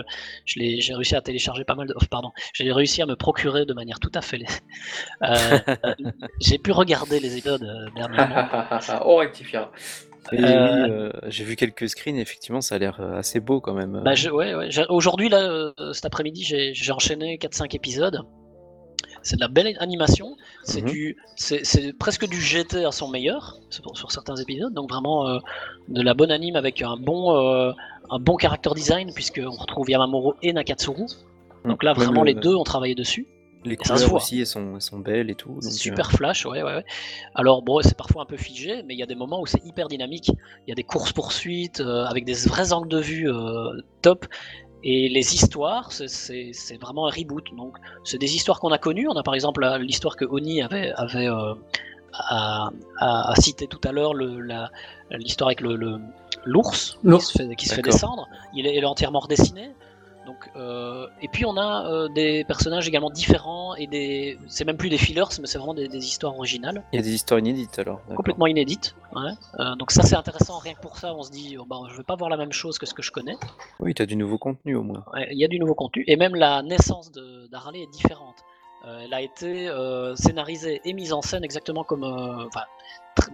je 0.45 0.59
l'ai- 0.59 0.81
j'ai 0.81 0.95
réussi 0.95 1.15
à 1.15 1.21
télécharger 1.21 1.63
pas 1.65 1.75
mal 1.75 1.87
de. 1.87 1.93
oh, 1.95 2.03
pardon, 2.09 2.31
j'ai 2.53 2.71
réussi 2.71 3.01
à 3.01 3.05
me 3.05 3.15
procurer 3.15 3.65
de 3.65 3.73
manière 3.73 3.99
tout 3.99 4.11
à 4.15 4.21
fait. 4.21 4.43
Euh, 5.21 5.59
euh, 5.85 5.93
j'ai 6.39 6.57
pu 6.57 6.71
regarder 6.71 7.19
les 7.19 7.37
épisodes 7.37 7.61
euh, 7.63 7.89
dernièrement. 7.95 8.47
On 9.05 9.17
rectifiera. 9.17 9.71
Euh, 10.31 10.37
oui, 10.37 10.41
euh, 10.91 11.11
j'ai 11.27 11.43
vu 11.43 11.55
quelques 11.55 11.89
screens, 11.89 12.17
effectivement, 12.17 12.61
ça 12.61 12.75
a 12.75 12.77
l'air 12.77 12.99
euh, 13.01 13.17
assez 13.17 13.39
beau 13.39 13.59
quand 13.59 13.73
même. 13.73 14.01
Bah, 14.05 14.13
je, 14.15 14.29
ouais, 14.29 14.53
Aujourd'hui, 14.89 15.29
là, 15.29 15.71
cet 15.93 16.05
après-midi, 16.05 16.43
j'ai 16.43 16.91
enchaîné 16.91 17.37
4-5 17.37 17.75
épisodes. 17.75 18.21
C'est 19.21 19.35
de 19.37 19.41
la 19.41 19.47
belle 19.47 19.75
animation. 19.79 20.35
C'est 20.63 20.81
Mhm. 20.81 20.89
du, 20.89 21.17
c'est 21.35 21.93
presque 21.97 22.27
du 22.27 22.41
GT 22.41 22.83
à 22.85 22.91
son 22.91 23.07
meilleur 23.09 23.57
sur, 23.69 23.95
sur 23.97 24.11
certains 24.11 24.35
épisodes. 24.35 24.73
Donc 24.73 24.89
vraiment 24.89 25.39
de 25.87 26.01
la 26.01 26.13
bonne 26.13 26.31
anime 26.31 26.57
avec 26.57 26.81
un 26.81 26.97
bon, 26.97 27.33
un 27.35 28.19
bon 28.19 28.37
character 28.37 28.71
design 28.75 29.11
puisque 29.13 29.41
on 29.45 29.51
retrouve 29.55 29.89
Yamamuro 29.89 30.35
et 30.41 30.51
Nakatsuru. 30.51 31.05
Donc 31.63 31.83
là, 31.83 31.93
vraiment, 31.93 32.21
le- 32.23 32.27
les 32.27 32.33
deux 32.33 32.53
ont 32.55 32.65
travaillé 32.65 32.95
dessus. 32.95 33.25
Les 33.65 33.77
ça 33.83 33.93
couleurs 33.95 34.13
aussi, 34.13 34.39
elles 34.39 34.47
sont, 34.47 34.75
elles 34.75 34.81
sont 34.81 34.99
belles 34.99 35.29
et 35.29 35.35
tout. 35.35 35.53
Donc, 35.61 35.63
super 35.71 36.11
flash, 36.11 36.45
ouais, 36.45 36.63
ouais, 36.63 36.75
ouais. 36.75 36.85
Alors 37.35 37.61
bon, 37.61 37.79
c'est 37.81 37.97
parfois 37.97 38.23
un 38.23 38.25
peu 38.25 38.37
figé, 38.37 38.83
mais 38.83 38.93
il 38.93 38.99
y 38.99 39.03
a 39.03 39.05
des 39.05 39.15
moments 39.15 39.41
où 39.41 39.45
c'est 39.45 39.63
hyper 39.65 39.87
dynamique. 39.87 40.29
Il 40.67 40.69
y 40.69 40.71
a 40.71 40.75
des 40.75 40.83
courses 40.83 41.13
poursuites 41.13 41.79
avec 41.81 42.25
des 42.25 42.33
vrais 42.47 42.73
angles 42.73 42.89
de 42.89 42.99
vue 42.99 43.31
euh, 43.31 43.71
top. 44.01 44.25
Et 44.85 45.07
les 45.07 45.33
histoires, 45.33 45.93
c'est- 45.93 46.51
vraiment 46.81 47.07
un 47.07 47.09
reboot. 47.09 47.45
Donc, 47.55 47.77
c'est 48.03 48.17
des 48.17 48.35
histoires 48.35 48.59
qu'on 48.59 48.71
a 48.71 48.77
connues. 48.77 49.07
On 49.07 49.15
a 49.15 49.23
par 49.23 49.33
exemple 49.33 49.65
l'histoire 49.79 50.17
que 50.17 50.25
Oni 50.25 50.61
avait, 50.61 50.91
avait 50.97 51.29
euh, 51.29 51.53
à, 52.13 52.69
à- 52.99 53.31
à 53.31 53.35
citer 53.37 53.67
tout 53.67 53.79
à 53.85 53.93
l'heure, 53.93 54.13
l'histoire 55.11 55.47
avec 55.47 55.61
le 55.61 55.75
le- 55.77 55.99
l'ours 56.45 56.97
qui 57.01 57.07
L'ours. 57.07 57.25
se 57.31 57.37
fait, 57.37 57.55
qui 57.55 57.67
se 57.69 57.75
fait 57.75 57.81
D'accord. 57.81 57.93
descendre. 57.93 58.27
Il 58.53 58.67
est, 58.67 58.75
il 58.75 58.83
est 58.83 58.85
entièrement 58.85 59.19
redessiné. 59.19 59.71
Donc, 60.25 60.49
euh, 60.55 61.07
et 61.21 61.27
puis 61.27 61.45
on 61.45 61.57
a 61.57 61.85
euh, 61.89 62.07
des 62.09 62.43
personnages 62.45 62.87
également 62.87 63.09
différents 63.09 63.75
et 63.75 63.87
des, 63.87 64.37
c'est 64.47 64.63
même 64.65 64.77
plus 64.77 64.89
des 64.89 64.97
fillers, 64.97 65.23
mais 65.41 65.47
c'est 65.47 65.57
vraiment 65.57 65.73
des, 65.73 65.87
des 65.87 66.05
histoires 66.05 66.33
originales, 66.35 66.83
Il 66.93 66.95
y 66.95 66.99
a 66.99 67.01
des 67.01 67.13
histoires 67.13 67.39
inédites 67.39 67.77
alors. 67.79 68.01
complètement 68.15 68.47
inédites. 68.47 68.95
ouais. 69.15 69.31
Euh, 69.59 69.75
donc 69.75 69.91
ça 69.91 70.01
c'est 70.03 70.15
intéressant, 70.15 70.59
rien 70.59 70.73
que 70.73 70.81
pour 70.81 70.97
ça, 70.97 71.13
on 71.13 71.23
se 71.23 71.31
dit, 71.31 71.57
oh, 71.59 71.65
bah, 71.65 71.77
je 71.89 71.97
vais 71.97 72.03
pas 72.03 72.15
voir 72.15 72.29
la 72.29 72.37
même 72.37 72.53
chose 72.53 72.77
que 72.77 72.85
ce 72.85 72.93
que 72.93 73.01
je 73.01 73.11
connais. 73.11 73.35
Oui, 73.79 73.93
tu 73.93 74.01
as 74.01 74.05
du 74.05 74.15
nouveau 74.15 74.37
contenu 74.37 74.75
au 74.75 74.83
moins. 74.83 75.03
Ouais, 75.13 75.27
Il 75.31 75.37
y 75.39 75.45
a 75.45 75.47
du 75.49 75.59
nouveau 75.59 75.75
contenu 75.75 76.03
et 76.07 76.15
même 76.15 76.35
la 76.35 76.61
naissance 76.61 77.11
de 77.11 77.47
d'Harley 77.51 77.81
est 77.81 77.91
différente. 77.91 78.37
Elle 78.85 79.13
a 79.13 79.21
été 79.21 79.69
scénarisée 80.15 80.81
et 80.83 80.91
mise 80.93 81.13
en 81.13 81.21
scène 81.21 81.43
exactement 81.45 81.85
comme, 81.85 82.03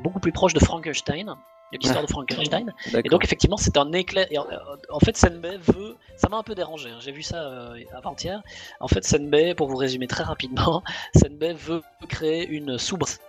beaucoup 0.04 0.20
plus 0.20 0.32
proche 0.32 0.54
de 0.54 0.60
Frankenstein, 0.60 1.36
de 1.78 1.82
l'histoire 1.84 2.04
de 2.04 2.10
Frankenstein. 2.12 2.74
Et 3.06 3.10
donc 3.10 3.24
effectivement 3.24 3.58
c'est 3.58 3.78
un 3.78 3.92
éclair. 3.94 4.26
et 4.32 4.38
en, 4.38 4.46
en 4.92 5.00
fait 5.00 5.16
Senbei 5.16 5.58
veut, 5.58 5.96
ça 6.18 6.28
m'a 6.30 6.38
un 6.38 6.44
peu 6.44 6.56
dérangé. 6.56 6.90
hein, 6.90 6.98
J'ai 7.00 7.12
vu 7.12 7.22
ça 7.22 7.38
euh, 7.44 7.78
avant-hier. 7.94 8.42
En 8.80 8.88
fait 8.88 9.04
Senbei, 9.06 9.54
pour 9.54 9.68
vous 9.68 9.78
résumer 9.78 10.08
très 10.08 10.24
rapidement, 10.24 10.84
Senbei 11.16 11.54
veut 11.54 11.84
créer 12.08 12.48
une 12.48 12.78
soubrette 12.78 13.20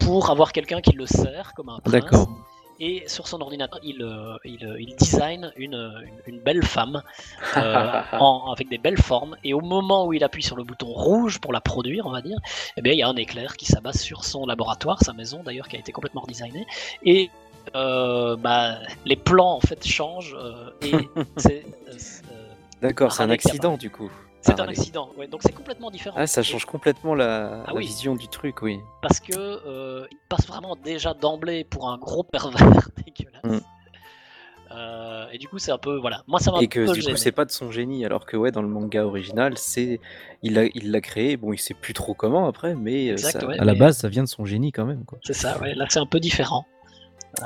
pour 0.00 0.30
avoir 0.30 0.52
quelqu'un 0.52 0.80
qui 0.80 0.92
le 0.92 1.06
sert 1.06 1.52
comme 1.54 1.68
un 1.68 1.78
prince. 2.00 2.26
Et 2.80 3.04
sur 3.06 3.28
son 3.28 3.40
ordinateur, 3.40 3.78
il, 3.84 4.02
euh, 4.02 4.36
il, 4.44 4.66
euh, 4.66 4.80
il 4.80 4.96
design 4.96 5.52
une, 5.56 5.74
une, 5.74 6.34
une 6.34 6.40
belle 6.40 6.64
femme 6.64 7.02
euh, 7.56 8.02
en- 8.18 8.50
avec 8.52 8.68
des 8.68 8.78
belles 8.78 9.00
formes. 9.00 9.36
Et 9.44 9.54
au 9.54 9.60
moment 9.60 10.06
où 10.06 10.12
il 10.12 10.24
appuie 10.24 10.42
sur 10.42 10.56
le 10.56 10.64
bouton 10.64 10.88
rouge 10.88 11.38
pour 11.38 11.52
la 11.52 11.60
produire, 11.60 12.04
on 12.06 12.10
va 12.10 12.20
dire, 12.20 12.36
eh 12.76 12.82
bien, 12.82 12.92
il 12.92 12.98
y 12.98 13.02
a 13.04 13.08
un 13.08 13.14
éclair 13.14 13.56
qui 13.56 13.64
s'abat 13.66 13.92
sur 13.92 14.24
son 14.24 14.44
laboratoire, 14.44 14.98
sa 15.02 15.12
maison 15.12 15.44
d'ailleurs, 15.44 15.68
qui 15.68 15.76
a 15.76 15.78
été 15.78 15.92
complètement 15.92 16.22
redesignée. 16.22 16.66
Et 17.04 17.30
euh, 17.74 18.36
bah, 18.36 18.78
les 19.04 19.16
plans 19.16 19.54
en 19.56 19.60
fait 19.60 19.84
changent. 19.86 20.36
euh, 20.38 20.70
et 20.82 20.92
c'est 21.36 21.64
euh, 21.88 22.48
D'accord, 22.82 23.12
c'est 23.12 23.22
un 23.22 23.30
accident 23.30 23.76
du 23.76 23.90
coup. 23.90 24.10
c'est 24.42 24.60
un 24.60 24.68
accident. 24.68 25.10
Ouais, 25.16 25.26
donc 25.26 25.42
c'est 25.42 25.52
complètement 25.54 25.90
différent. 25.90 26.16
Ah, 26.18 26.26
ça 26.26 26.42
Et- 26.42 26.44
change 26.44 26.66
complètement 26.66 27.14
la, 27.14 27.62
Ah 27.62 27.68
la 27.68 27.74
oui. 27.74 27.86
vision 27.86 28.14
du 28.14 28.28
truc, 28.28 28.62
oui. 28.62 28.78
parce 29.02 29.20
que 29.20 29.32
euh, 29.36 30.06
il 30.10 30.18
passe 30.28 30.46
vraiment 30.46 30.76
déjà 30.76 31.14
d'emblée 31.14 31.64
pour 31.64 31.88
un 31.88 31.98
gros 31.98 32.22
pervers 32.22 32.88
dégueulasse. 33.06 33.42
Mm. 33.62 33.64
Euh, 34.72 35.26
et 35.32 35.38
du 35.38 35.46
coup, 35.46 35.58
c'est 35.58 35.70
un 35.70 35.78
peu 35.78 35.98
voilà. 35.98 36.22
Moi, 36.26 36.40
ça 36.40 36.50
m'a 36.50 36.58
Et 36.60 36.66
que 36.68 36.84
peu 36.84 36.92
du 36.94 37.02
coup, 37.02 37.16
c'est 37.16 37.30
pas 37.32 37.44
de 37.44 37.50
son 37.52 37.70
génie, 37.70 38.04
alors 38.04 38.26
que 38.26 38.36
ouais, 38.36 38.50
dans 38.50 38.62
le 38.62 38.66
manga 38.68 39.04
original, 39.04 39.56
c'est 39.56 40.00
il 40.42 40.54
l'a 40.54 40.64
il 40.74 40.90
l'a 40.90 41.00
créé. 41.00 41.36
Bon, 41.36 41.52
il 41.52 41.58
sait 41.58 41.74
plus 41.74 41.92
trop 41.94 42.12
comment 42.14 42.48
après, 42.48 42.74
mais 42.74 43.08
Exact, 43.08 43.40
ça- 43.40 43.46
ouais, 43.46 43.58
à 43.58 43.64
la 43.64 43.74
base, 43.74 43.98
ça 43.98 44.08
vient 44.08 44.24
de 44.24 44.28
son 44.28 44.44
génie 44.44 44.72
quand 44.72 44.84
même. 44.84 45.04
C'est 45.22 45.32
ça. 45.32 45.58
Ouais. 45.60 45.74
Là, 45.74 45.86
c'est 45.88 46.00
un 46.00 46.06
peu 46.06 46.18
différent. 46.18 46.66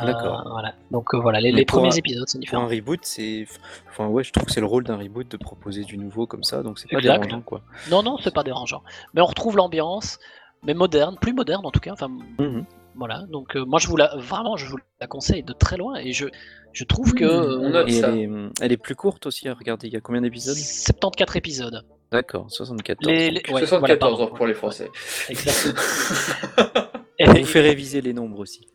Euh, 0.03 0.07
D'accord. 0.07 0.47
voilà. 0.51 0.75
Donc 0.91 1.15
euh, 1.15 1.19
voilà, 1.19 1.41
les, 1.41 1.65
premiers 1.65 1.89
un- 1.89 1.97
épisodes, 1.97 2.29
c'est 2.29 2.39
Pour 2.47 2.59
un 2.59 2.67
reboot, 2.69 3.01
c'est, 3.03 3.47
enfin 3.91 4.07
ouais, 4.09 4.23
je 4.25 4.33
trouve 4.33 4.45
que 4.47 4.53
c'est 4.53 4.61
le 4.61 4.67
rôle 4.67 4.85
d'un 4.85 4.97
reboot 4.97 5.29
de 5.31 5.37
proposer 5.37 5.85
du 5.85 5.97
nouveau 5.99 6.27
comme 6.27 6.45
ça, 6.45 6.63
donc 6.63 6.79
c'est 6.79 6.89
pas 6.91 6.99
Exact. 6.99 7.19
dérangeant 7.23 7.41
quoi. 7.43 7.63
Non, 7.91 8.03
non, 8.03 8.17
c'est 8.23 8.35
pas 8.35 8.45
dérangeant. 8.45 8.83
Mais 9.15 9.21
on 9.23 9.27
retrouve 9.27 9.57
l'ambiance, 9.57 10.19
mais 10.63 10.75
moderne, 10.75 11.17
plus 11.21 11.33
moderne 11.33 11.65
en 11.65 11.71
tout 11.71 11.81
cas. 11.81 11.93
Enfin, 11.93 12.09
Mhm. 12.39 12.65
voilà. 12.97 13.23
Donc 13.31 13.57
euh, 13.57 13.65
moi, 13.65 13.79
je 13.79 13.89
vous 13.89 13.97
la 13.97 14.15
vraiment, 14.17 14.57
je 14.57 14.67
vous 14.67 14.79
la 15.01 15.07
conseille 15.07 15.43
de 15.43 15.53
très 15.53 15.77
loin. 15.77 15.97
Et 15.97 16.13
je, 16.13 16.27
je 16.73 16.85
trouve 16.85 17.15
que 17.15 17.25
Mhm, 17.25 17.61
on 17.63 17.65
euh, 17.65 17.71
note 17.71 17.89
Et 17.89 18.01
ça. 18.01 18.09
elle 18.11 18.19
est, 18.19 18.31
elle 18.61 18.73
est 18.73 18.77
plus 18.77 18.95
courte 18.95 19.27
aussi 19.27 19.49
à 19.49 19.55
regarder. 19.55 19.87
Il 19.89 19.95
y 19.95 19.97
a 19.97 20.01
combien 20.01 20.21
d'épisodes? 20.21 20.55
74 20.57 21.37
épisodes. 21.37 21.85
D'accord, 22.11 22.47
74. 22.51 23.07
Les- 23.07 23.31
les- 23.31 23.43
ouais, 23.53 23.61
74 23.67 23.81
voilà, 23.81 23.97
pardon. 23.99 24.35
pour 24.35 24.47
les 24.47 24.55
Français. 24.55 24.91
Exactement. 25.29 25.75
On 27.21 27.33
vous 27.33 27.45
fait 27.45 27.61
réviser 27.61 28.01
les 28.01 28.13
nombres 28.13 28.39
aussi. 28.41 28.69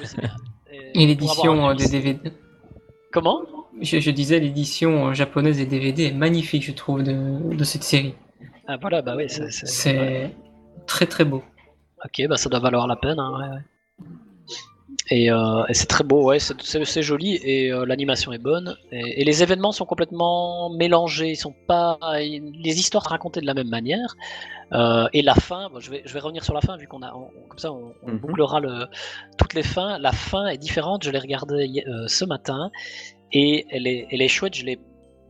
Oui, 0.00 0.06
c'est 0.06 0.20
bien. 0.20 0.36
Et 0.94 1.06
l'édition 1.06 1.68
euh, 1.70 1.74
des 1.74 1.88
DVD. 1.88 2.32
Comment? 3.12 3.42
Je, 3.80 3.98
je 3.98 4.10
disais, 4.10 4.38
l'édition 4.38 5.08
euh, 5.08 5.12
japonaise 5.14 5.56
des 5.56 5.66
DVD 5.66 6.04
est 6.04 6.12
magnifique, 6.12 6.62
je 6.64 6.72
trouve, 6.72 7.02
de, 7.02 7.54
de 7.54 7.64
cette 7.64 7.82
série. 7.82 8.14
Ah 8.68 8.76
voilà, 8.80 9.02
bah 9.02 9.14
oui, 9.16 9.24
c'est. 9.28 9.50
c'est- 9.50 9.66
C'est 9.66 10.30
très 10.86 11.06
très 11.06 11.24
beau. 11.24 11.42
Ok, 12.04 12.26
bah 12.28 12.36
ça 12.36 12.48
doit 12.48 12.60
valoir 12.60 12.86
la 12.86 12.96
peine. 12.96 13.18
hein, 13.18 13.32
ouais, 13.38 13.48
ouais. 13.48 14.06
Et, 15.10 15.30
euh, 15.32 15.64
et 15.68 15.74
c'est 15.74 15.86
très 15.86 16.04
beau, 16.04 16.22
ouais, 16.24 16.38
c'est- 16.38 17.02
joli 17.02 17.34
et 17.42 17.72
euh, 17.72 17.84
l'animation 17.84 18.32
est 18.32 18.38
bonne. 18.38 18.76
Et, 18.92 19.20
et 19.20 19.24
les 19.24 19.42
événements 19.42 19.72
sont 19.72 19.84
complètement 19.84 20.70
mélangés, 20.70 21.30
ils 21.30 21.36
sont 21.36 21.54
pas, 21.66 21.98
les 22.20 22.78
histoires 22.78 23.02
sont 23.02 23.10
racontées 23.10 23.40
de 23.40 23.46
la 23.46 23.54
même 23.54 23.68
manière. 23.68 24.14
Euh, 24.72 25.08
et 25.12 25.22
la 25.22 25.34
fin, 25.34 25.68
bon, 25.70 25.80
je, 25.80 25.90
vais, 25.90 26.02
je 26.06 26.14
vais 26.14 26.20
revenir 26.20 26.44
sur 26.44 26.54
la 26.54 26.60
fin 26.60 26.76
vu 26.76 26.86
qu'on 26.86 27.02
a, 27.02 27.12
on- 27.14 27.30
comme 27.48 27.58
ça 27.58 27.72
on, 27.72 27.92
on 28.04 28.12
Mhm. 28.12 28.18
bouclera 28.20 28.60
le, 28.60 28.86
toutes 29.38 29.54
les 29.54 29.64
fins. 29.64 29.98
La 29.98 30.12
fin 30.12 30.46
est 30.46 30.56
différente, 30.58 31.02
je 31.04 31.10
l'ai 31.10 31.18
regardée 31.18 31.84
ce 32.06 32.24
matin 32.24 32.70
et 33.32 33.66
elle 33.70 33.86
est, 33.88 34.06
elle 34.12 34.22
est 34.22 34.28
chouette, 34.28 34.54
je 34.54 34.64
l'ai 34.64 34.78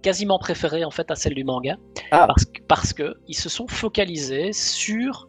quasiment 0.03 0.39
préférée 0.39 0.85
en 0.85 0.91
fait 0.91 1.11
à 1.11 1.15
celle 1.15 1.35
du 1.35 1.45
manga 1.45 1.77
Ah. 2.11 2.27
parce 2.27 2.45
que 2.45 2.61
parce 2.69 2.93
que 2.93 3.15
ils 3.29 3.37
se 3.37 3.49
sont 3.49 3.69
focalisés 3.69 4.53
sur 4.53 5.29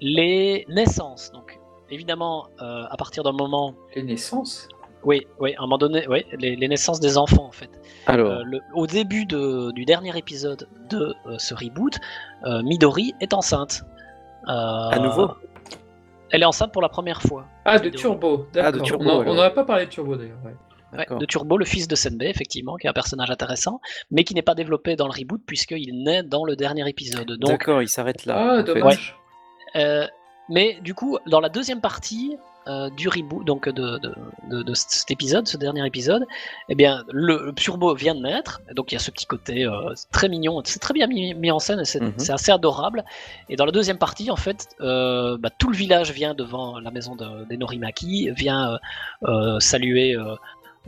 les 0.00 0.66
naissances. 0.68 1.30
Donc 1.32 1.49
évidemment, 1.90 2.46
euh, 2.62 2.84
à 2.90 2.96
partir 2.96 3.22
d'un 3.22 3.32
moment, 3.32 3.74
Les 3.94 4.02
naissances 4.02 4.68
oui, 5.02 5.26
oui, 5.38 5.54
à 5.54 5.60
un 5.60 5.62
moment 5.62 5.78
donné, 5.78 6.06
oui, 6.08 6.26
les, 6.38 6.56
les 6.56 6.68
naissances 6.68 7.00
des 7.00 7.16
enfants 7.16 7.46
en 7.46 7.52
fait. 7.52 7.70
Alors, 8.06 8.30
Euh, 8.32 8.42
le- 8.44 8.60
au 8.74 8.86
début 8.86 9.24
de- 9.24 9.70
du 9.72 9.86
dernier 9.86 10.14
épisode 10.18 10.68
de 10.90 11.14
euh, 11.26 11.38
ce 11.38 11.54
reboot, 11.54 11.96
euh, 12.44 12.62
Midori 12.62 13.14
est 13.20 13.32
enceinte. 13.32 13.82
Euh, 14.48 14.50
à 14.52 14.98
nouveau 14.98 15.30
Elle 16.32 16.42
est 16.42 16.46
enceinte 16.46 16.72
pour 16.72 16.82
la 16.82 16.88
première 16.90 17.22
fois. 17.22 17.46
Ah, 17.64 17.78
de 17.78 17.84
Midori. 17.86 18.02
Turbo, 18.02 18.46
Ah, 18.56 18.70
de. 18.70 18.78
Turbo, 18.80 19.04
on 19.26 19.38
a 19.38 19.50
pas 19.50 19.64
parlé 19.64 19.86
de 19.86 19.90
Turbo 19.90 20.16
d'ailleurs. 20.16 20.38
ouais. 20.44 20.54
Ouais, 20.92 21.06
de 21.18 21.24
Turbo, 21.24 21.56
le 21.56 21.64
fils 21.64 21.86
de 21.88 21.94
Senbei, 21.94 22.28
effectivement, 22.28 22.74
qui 22.76 22.86
est 22.86 22.90
un 22.90 22.92
personnage 22.92 23.30
intéressant, 23.30 23.80
mais 24.10 24.24
qui 24.24 24.34
n'est 24.34 24.42
pas 24.42 24.54
développé 24.56 24.96
dans 24.96 25.06
le 25.06 25.12
reboot 25.16 25.40
puisqu'il 25.46 26.02
naît 26.02 26.24
dans 26.24 26.44
le 26.44 26.56
dernier 26.56 26.88
épisode. 26.88 27.28
Donc, 27.38 27.48
D'accord, 27.50 27.80
il 27.80 27.88
s'arrête 27.88 28.26
là. 28.26 28.56
Ah, 28.58 28.62
dommage. 28.64 29.16
Euh, 29.76 30.06
mais 30.50 30.78
du 30.82 30.92
coup, 30.94 31.18
dans 31.26 31.40
la 31.40 31.48
deuxième 31.48 31.80
partie 31.80 32.36
euh, 32.68 32.90
du 32.90 33.08
reboot, 33.08 33.42
donc 33.46 33.68
de, 33.70 33.98
de, 33.98 34.14
de- 34.50 34.62
de 34.62 34.74
cet 34.74 35.10
épisode, 35.10 35.48
ce 35.48 35.56
dernier 35.56 35.84
épisode, 35.86 36.26
eh 36.68 36.74
bien, 36.74 37.04
le, 37.10 37.46
le 37.46 37.52
Turbo 37.54 37.94
vient 37.94 38.14
de 38.14 38.20
naître, 38.20 38.60
donc 38.76 38.92
il 38.92 38.96
y 38.96 38.98
a 38.98 39.00
ce 39.00 39.10
petit 39.10 39.24
côté 39.24 39.64
euh, 39.64 39.94
très 40.12 40.28
mignon, 40.28 40.60
c'est 40.64 40.78
très 40.78 40.92
bien 40.92 41.06
mis, 41.06 41.32
mis 41.34 41.50
en 41.50 41.58
scène, 41.58 41.84
c'est 41.86 42.00
Mhm. 42.02 42.12
c'est 42.18 42.32
assez 42.32 42.52
adorable. 42.52 43.04
Et 43.48 43.56
dans 43.56 43.64
la 43.64 43.72
deuxième 43.72 43.96
partie, 43.98 44.30
en 44.30 44.36
fait, 44.36 44.68
euh, 44.82 45.38
bah, 45.38 45.48
tout 45.58 45.70
le 45.70 45.76
village 45.76 46.12
vient 46.12 46.34
devant 46.34 46.78
la 46.80 46.90
maison 46.90 47.16
de, 47.16 47.44
des 47.48 47.56
Norimaki, 47.56 48.30
vient 48.36 48.78
euh, 49.26 49.58
saluer. 49.60 50.14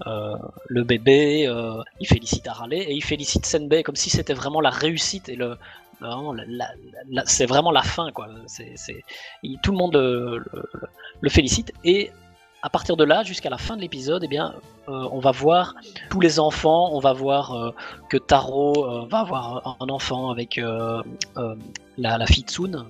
euh, 0.07 0.37
le 0.69 0.85
bébé, 0.85 1.47
euh, 1.47 1.83
il 2.01 2.07
félicite 2.07 2.47
Harale 2.49 2.73
et 2.75 2.93
il 2.93 3.05
félicite 3.05 3.45
Senbei 3.47 3.83
comme 3.83 3.95
si 3.95 4.09
c'était 4.11 4.33
vraiment 4.35 4.61
la 4.63 4.71
réussite 4.71 5.29
et 5.29 5.37
le, 5.37 5.57
vraiment, 6.09 6.33
la- 6.33 6.45
la- 6.47 6.71
la- 7.11 7.23
c'est 7.27 7.47
vraiment 7.47 7.71
la 7.71 7.83
fin 7.83 8.11
quoi. 8.13 8.29
Il- 9.43 9.59
tout 9.63 9.73
le 9.73 9.79
monde 9.79 9.95
le, 9.95 10.39
le- 10.39 10.69
le 11.21 11.31
félicite 11.31 11.73
et 11.85 12.11
à 12.65 12.71
partir 12.71 12.97
de 12.97 13.03
là 13.05 13.25
jusqu'à 13.25 13.51
la 13.51 13.59
fin 13.59 13.75
de 13.77 13.81
l'épisode, 13.81 14.23
eh 14.23 14.29
bien, 14.29 14.55
euh, 14.89 15.09
on 15.11 15.19
va 15.19 15.33
voir 15.33 15.75
tous 16.11 16.21
les 16.21 16.39
enfants, 16.39 16.91
on 16.93 17.01
va 17.01 17.13
voir 17.13 17.53
euh, 17.55 17.71
que 18.09 18.17
Taro 18.17 18.87
euh, 18.89 19.07
va 19.11 19.19
avoir 19.21 19.77
un 19.81 19.89
enfant 19.89 20.31
avec 20.31 20.59
euh, 20.59 21.03
euh, 21.39 21.57
la, 21.99 22.19
la 22.19 22.27
fille 22.27 22.45
Tsun. 22.45 22.87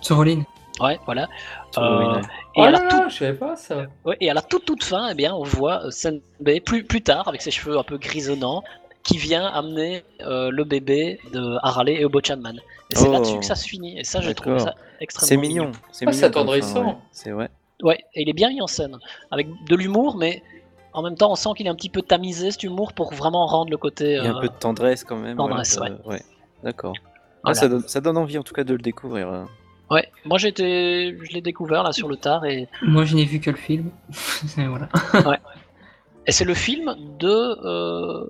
Soroline. 0.00 0.44
Ouais, 0.80 0.98
voilà. 1.04 1.28
Euh, 1.76 2.18
et, 2.18 2.22
Oh 2.56 2.62
à 2.62 2.70
là 2.70 2.78
la 2.78 2.84
là, 2.84 2.88
toute, 3.02 3.10
je 3.10 3.16
savais 3.18 3.34
pas 3.34 3.54
ça. 3.56 3.84
ouais, 4.06 4.16
et 4.20 4.30
à 4.30 4.34
la 4.34 4.40
toute 4.40 4.64
toute 4.64 4.82
fin, 4.82 5.08
eh 5.10 5.14
bien, 5.14 5.34
on 5.34 5.42
voit 5.44 5.90
Senbei 5.90 6.60
plus, 6.60 6.82
plus 6.82 7.02
tard 7.02 7.28
avec 7.28 7.42
ses 7.42 7.50
cheveux 7.50 7.78
un 7.78 7.82
peu 7.82 7.98
grisonnants 7.98 8.62
qui 9.02 9.18
vient 9.18 9.46
amener 9.46 10.04
euh, 10.20 10.50
le 10.50 10.64
bébé 10.64 11.18
de 11.32 11.56
Harale 11.62 11.88
et 11.90 12.04
Obochanman. 12.04 12.56
Et 12.90 12.94
c'est 12.94 13.08
Oh. 13.08 13.12
là-dessus 13.12 13.38
que 13.38 13.44
ça 13.44 13.54
se 13.54 13.66
finit. 13.66 13.98
Et 13.98 14.04
ça, 14.04 14.20
j'ai 14.20 14.34
trouvé 14.34 14.58
ça 14.60 14.74
extrêmement 15.00 15.28
C'est 15.28 15.36
mignon. 15.36 15.72
C'est 15.90 16.06
Ah, 16.06 16.10
mignon 16.10 16.20
c'est 16.20 16.32
comme 16.32 16.42
attendrissant. 16.42 16.86
ouais. 16.86 16.96
C'est 17.10 17.30
vrai. 17.30 17.50
Ouais, 17.82 17.98
et 18.14 18.22
il 18.22 18.28
est 18.28 18.32
bien 18.34 18.48
mis 18.50 18.60
en 18.62 18.66
scène, 18.68 18.96
avec 19.32 19.48
de 19.68 19.74
l'humour, 19.76 20.16
mais 20.16 20.42
en 20.92 21.02
même 21.02 21.16
temps, 21.16 21.32
on 21.32 21.34
sent 21.34 21.48
qu'il 21.56 21.66
est 21.66 21.70
un 21.70 21.74
petit 21.74 21.88
peu 21.90 22.00
tamisé 22.02 22.50
cet 22.52 22.62
humour 22.62 22.92
pour 22.92 23.12
vraiment 23.12 23.44
rendre 23.46 23.70
le 23.70 23.76
côté. 23.76 24.12
Il 24.12 24.24
y 24.24 24.26
a 24.26 24.32
un 24.32 24.36
euh, 24.36 24.40
peu 24.42 24.48
de 24.48 24.52
tendresse 24.54 25.02
quand 25.02 25.16
même. 25.16 25.36
tendresse, 25.36 25.78
ouais. 25.80 25.90
ouais. 26.04 26.22
D'accord. 26.62 26.92
Ah, 27.44 27.54
ça, 27.54 27.66
donne, 27.68 27.82
ça 27.88 28.00
donne 28.00 28.16
envie 28.18 28.38
en 28.38 28.44
tout 28.44 28.54
cas 28.54 28.62
de 28.62 28.72
le 28.74 28.78
découvrir. 28.78 29.28
euh. 29.28 29.44
Ouais, 29.90 30.08
moi 30.24 30.38
j'ai 30.38 30.48
été, 30.48 31.14
je 31.22 31.32
l'ai 31.32 31.40
découvert 31.42 31.82
là 31.82 31.92
sur 31.92 32.08
le 32.08 32.16
tard 32.16 32.44
et, 32.46 32.66
Moi, 32.82 33.04
je 33.04 33.14
n'ai 33.16 33.24
vu 33.24 33.40
que 33.40 33.50
le 33.50 33.56
film. 33.56 33.90
C'est- 34.12 34.64
voilà. 34.66 34.88
et 36.26 36.32
c'est 36.32 36.44
le 36.44 36.54
film 36.54 36.94
de 37.18 37.28
euh, 37.28 38.26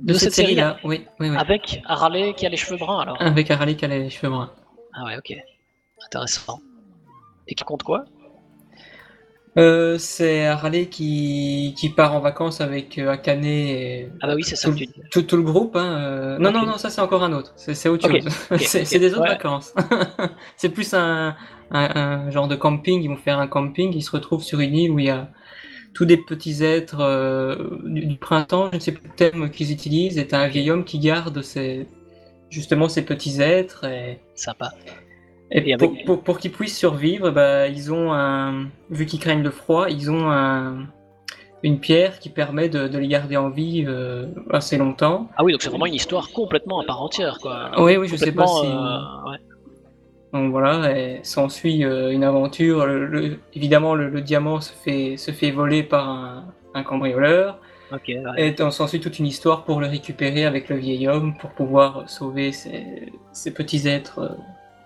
de, 0.00 0.12
De 0.12 0.18
cette, 0.18 0.32
série-là 0.32 0.78
oui, 0.84 1.06
oui, 1.20 1.30
oui. 1.30 1.36
avec 1.36 1.80
Harale 1.86 2.34
qui 2.34 2.44
a 2.46 2.48
les 2.48 2.56
cheveux 2.56 2.76
bruns 2.76 3.00
alors. 3.00 3.16
Avec 3.22 3.50
Harley 3.50 3.76
qui 3.76 3.84
a 3.84 3.88
les 3.88 4.10
cheveux 4.10 4.30
bruns. 4.30 4.50
Ah 4.94 5.04
ouais, 5.04 5.16
ok, 5.16 5.32
intéressant. 6.06 6.60
Et 7.48 7.54
qui 7.54 7.62
compte 7.64 7.82
quoi? 7.84 8.04
Euh, 9.58 9.98
c'est 9.98 10.46
Harley 10.46 10.86
qui, 10.86 11.74
qui 11.78 11.90
part 11.90 12.14
en 12.14 12.20
vacances 12.20 12.62
avec 12.62 12.96
euh, 12.98 13.10
Akane 13.10 13.44
et 13.44 14.08
Ah 14.22 14.26
bah 14.28 14.34
oui, 14.34 14.42
ça 14.44 14.56
tout, 14.70 14.74
tout, 15.10 15.22
tout 15.22 15.36
le 15.36 15.42
groupe. 15.42 15.76
Hein. 15.76 16.38
Non, 16.40 16.50
non, 16.50 16.64
non, 16.64 16.78
ça 16.78 16.88
c'est 16.88 17.02
encore 17.02 17.22
un 17.22 17.32
autre. 17.34 17.52
C'est 17.56 17.88
autre 17.90 18.08
chose. 18.08 18.26
c'est 18.60 18.98
des 18.98 19.12
autres 19.12 19.22
Ouais. 19.22 19.28
vacances. 19.28 19.74
c'est 20.56 20.70
plus 20.70 20.94
un, 20.94 21.36
un, 21.70 21.96
un 21.96 22.30
genre 22.30 22.48
de 22.48 22.56
camping. 22.56 23.02
Ils 23.02 23.08
vont 23.08 23.16
faire 23.16 23.38
un 23.38 23.46
camping. 23.46 23.92
Ils 23.94 24.02
se 24.02 24.10
retrouvent 24.10 24.42
sur 24.42 24.60
une 24.60 24.74
île 24.74 24.90
où 24.90 24.98
il 24.98 25.04
y 25.06 25.10
a 25.10 25.28
tous 25.94 26.06
des 26.06 26.16
petits 26.16 26.62
êtres 26.64 27.00
euh, 27.00 27.56
du, 27.84 28.06
du 28.06 28.16
printemps. 28.16 28.68
Je 28.72 28.76
ne 28.76 28.80
sais 28.80 28.92
plus 28.92 29.08
le 29.08 29.14
thème 29.14 29.50
qu'ils 29.50 29.72
utilisent. 29.72 30.18
Et 30.18 30.28
un 30.32 30.48
vieil 30.48 30.70
homme 30.70 30.84
qui 30.84 30.98
garde 30.98 31.42
justement 32.50 32.88
ces 32.88 33.02
petits 33.04 33.40
êtres. 33.40 33.84
Et, 33.84 34.20
Sympa. 34.34 34.72
et 35.50 35.70
Et 35.70 35.76
pour, 35.76 35.90
avec- 35.90 36.04
pour, 36.06 36.22
pour 36.22 36.38
qu'ils 36.38 36.52
puissent 36.52 36.78
survivre, 36.78 37.30
bah, 37.30 37.68
ils 37.68 37.92
ont 37.92 38.12
un, 38.12 38.68
vu 38.90 39.06
qu'ils 39.06 39.20
craignent 39.20 39.42
le 39.42 39.50
froid, 39.50 39.88
ils 39.90 40.10
ont 40.10 40.30
un, 40.30 40.86
une 41.62 41.78
pierre 41.78 42.18
qui 42.18 42.28
permet 42.30 42.68
de, 42.68 42.88
de 42.88 42.98
les 42.98 43.08
garder 43.08 43.36
en 43.36 43.50
vie 43.50 43.84
euh, 43.86 44.26
assez 44.50 44.78
longtemps. 44.78 45.28
Ah 45.36 45.44
oui, 45.44 45.52
donc 45.52 45.62
c'est 45.62 45.70
vraiment 45.70 45.86
une 45.86 45.94
histoire 45.94 46.30
complètement 46.32 46.80
à 46.80 46.84
part 46.84 47.02
entière 47.02 47.38
quoi. 47.40 47.70
Oui, 47.78 47.96
oui, 47.96 48.08
je 48.08 48.16
sais 48.16 48.32
pas 48.32 48.46
Complètement, 48.46 48.62
si. 48.62 48.66
euh, 48.66 49.30
ouais. 49.30 49.38
Donc 50.32 50.50
voilà, 50.50 50.96
et 50.98 51.20
s'ensuit 51.24 51.84
euh, 51.84 52.10
une 52.10 52.24
aventure. 52.24 52.86
Le- 52.86 53.06
le- 53.06 53.38
évidemment, 53.54 53.94
le, 53.94 54.08
le 54.08 54.20
diamant 54.22 54.60
se 54.60 54.72
fait, 54.72 55.16
se 55.18 55.30
fait 55.30 55.50
voler 55.50 55.82
par 55.82 56.08
un, 56.08 56.44
un 56.74 56.82
cambrioleur. 56.82 57.58
Ok, 57.92 58.04
ouais. 58.08 58.22
Et 58.38 58.62
on 58.62 58.70
s'ensuit 58.70 59.00
toute 59.00 59.18
une 59.18 59.26
histoire 59.26 59.64
pour 59.64 59.78
le 59.80 59.86
récupérer 59.86 60.46
avec 60.46 60.70
le 60.70 60.76
vieil 60.76 61.06
homme 61.06 61.36
pour 61.36 61.50
pouvoir 61.50 62.08
sauver 62.08 62.50
ces, 62.52 63.12
ces 63.32 63.52
petits 63.52 63.86
êtres. 63.88 64.18
euh, 64.20 64.28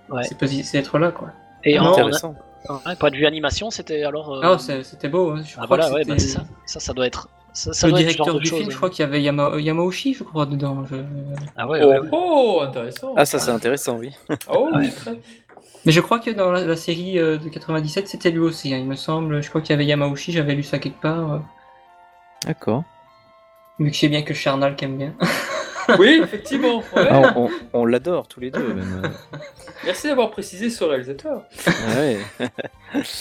Ouais. 0.09 0.23
Ces 0.23 0.37
petits 0.37 0.63
ces 0.63 0.79
êtres-là, 0.79 1.11
quoi. 1.11 1.31
Et 1.65 1.81
en, 1.81 1.91
Intéressant. 1.91 2.37
Ouais, 2.87 2.95
point 2.97 3.11
de 3.11 3.17
vue 3.17 3.27
animation, 3.27 3.71
c'était 3.71 4.05
alors. 4.05 4.35
euh, 4.35 4.41
Ah, 4.55 4.57
c'était 4.59 5.09
beau. 5.09 5.31
hein. 5.33 5.43
Je 5.45 5.55
ah, 5.59 5.65
crois 5.65 5.67
voilà, 5.67 5.89
que 5.89 5.95
ouais, 5.95 6.05
bah, 6.05 6.15
c'est 6.17 6.29
ça. 6.29 6.45
ça. 6.65 6.79
Ça 6.79 6.93
doit 6.93 7.07
être. 7.09 7.29
Ça, 7.57 7.73
ça 7.73 7.87
le 7.87 7.95
directeur 7.95 8.39
du 8.39 8.47
film, 8.49 8.71
je 8.71 8.77
crois 8.77 8.91
qu'il 8.91 9.01
y 9.03 9.09
avait 9.09 9.23
Yama- 9.23 9.59
Yamauchi, 9.59 10.13
je 10.13 10.25
crois, 10.25 10.45
dedans. 10.45 10.85
Je- 10.91 10.97
Ah 11.57 11.67
ouais, 11.67 11.83
ouais, 11.83 11.99
ouais. 12.01 12.09
Oh, 12.13 12.61
intéressant. 12.63 13.15
Ah, 13.17 13.25
ça 13.25 13.39
c'est 13.39 13.51
intéressant, 13.51 13.97
oui. 13.97 14.13
Oh, 14.51 14.69
Ouais. 14.75 14.91
Mais 15.87 15.93
je 15.93 16.01
crois 16.03 16.19
que 16.19 16.31
dans 16.31 16.51
la, 16.53 16.65
la 16.67 16.77
série 16.77 17.19
euh, 17.19 17.39
de 17.39 17.49
97, 17.49 18.09
c'était 18.09 18.31
lui 18.31 18.41
aussi, 18.41 18.75
hein, 18.75 18.79
il 18.79 18.87
me 18.87 18.95
semble. 18.97 19.43
Je 19.43 19.49
crois 19.49 19.63
qu'il 19.63 19.71
y 19.71 19.75
avait 19.75 19.87
Yamauchi, 19.87 20.33
j'avais 20.33 20.55
lu 20.55 20.63
ça 20.65 20.79
quelque 20.79 21.01
part. 21.01 21.33
euh, 21.33 21.39
D'accord. 22.45 22.85
vu 23.79 23.89
que 23.89 23.95
je 23.95 24.01
sais 24.01 24.09
bien 24.09 24.23
que 24.23 24.35
Charnal 24.35 24.77
aime 24.83 24.99
bien. 24.99 25.15
Oui, 25.99 26.21
effectivement. 26.23 26.79
ouais. 26.79 27.09
Ah, 27.11 27.33
on 27.37 27.45
on- 27.47 27.51
on 27.73 27.85
l'adore 27.87 28.27
tous 28.29 28.41
les 28.41 28.51
deux. 28.51 28.75
Même. 28.75 29.03
euh. 29.05 29.09
Merci 29.85 30.09
d'avoir 30.09 30.31
précisé 30.31 30.71
ce 30.71 30.83
réalisateur. 30.85 31.43
Ah 31.67 31.73
ouais. 32.01 32.19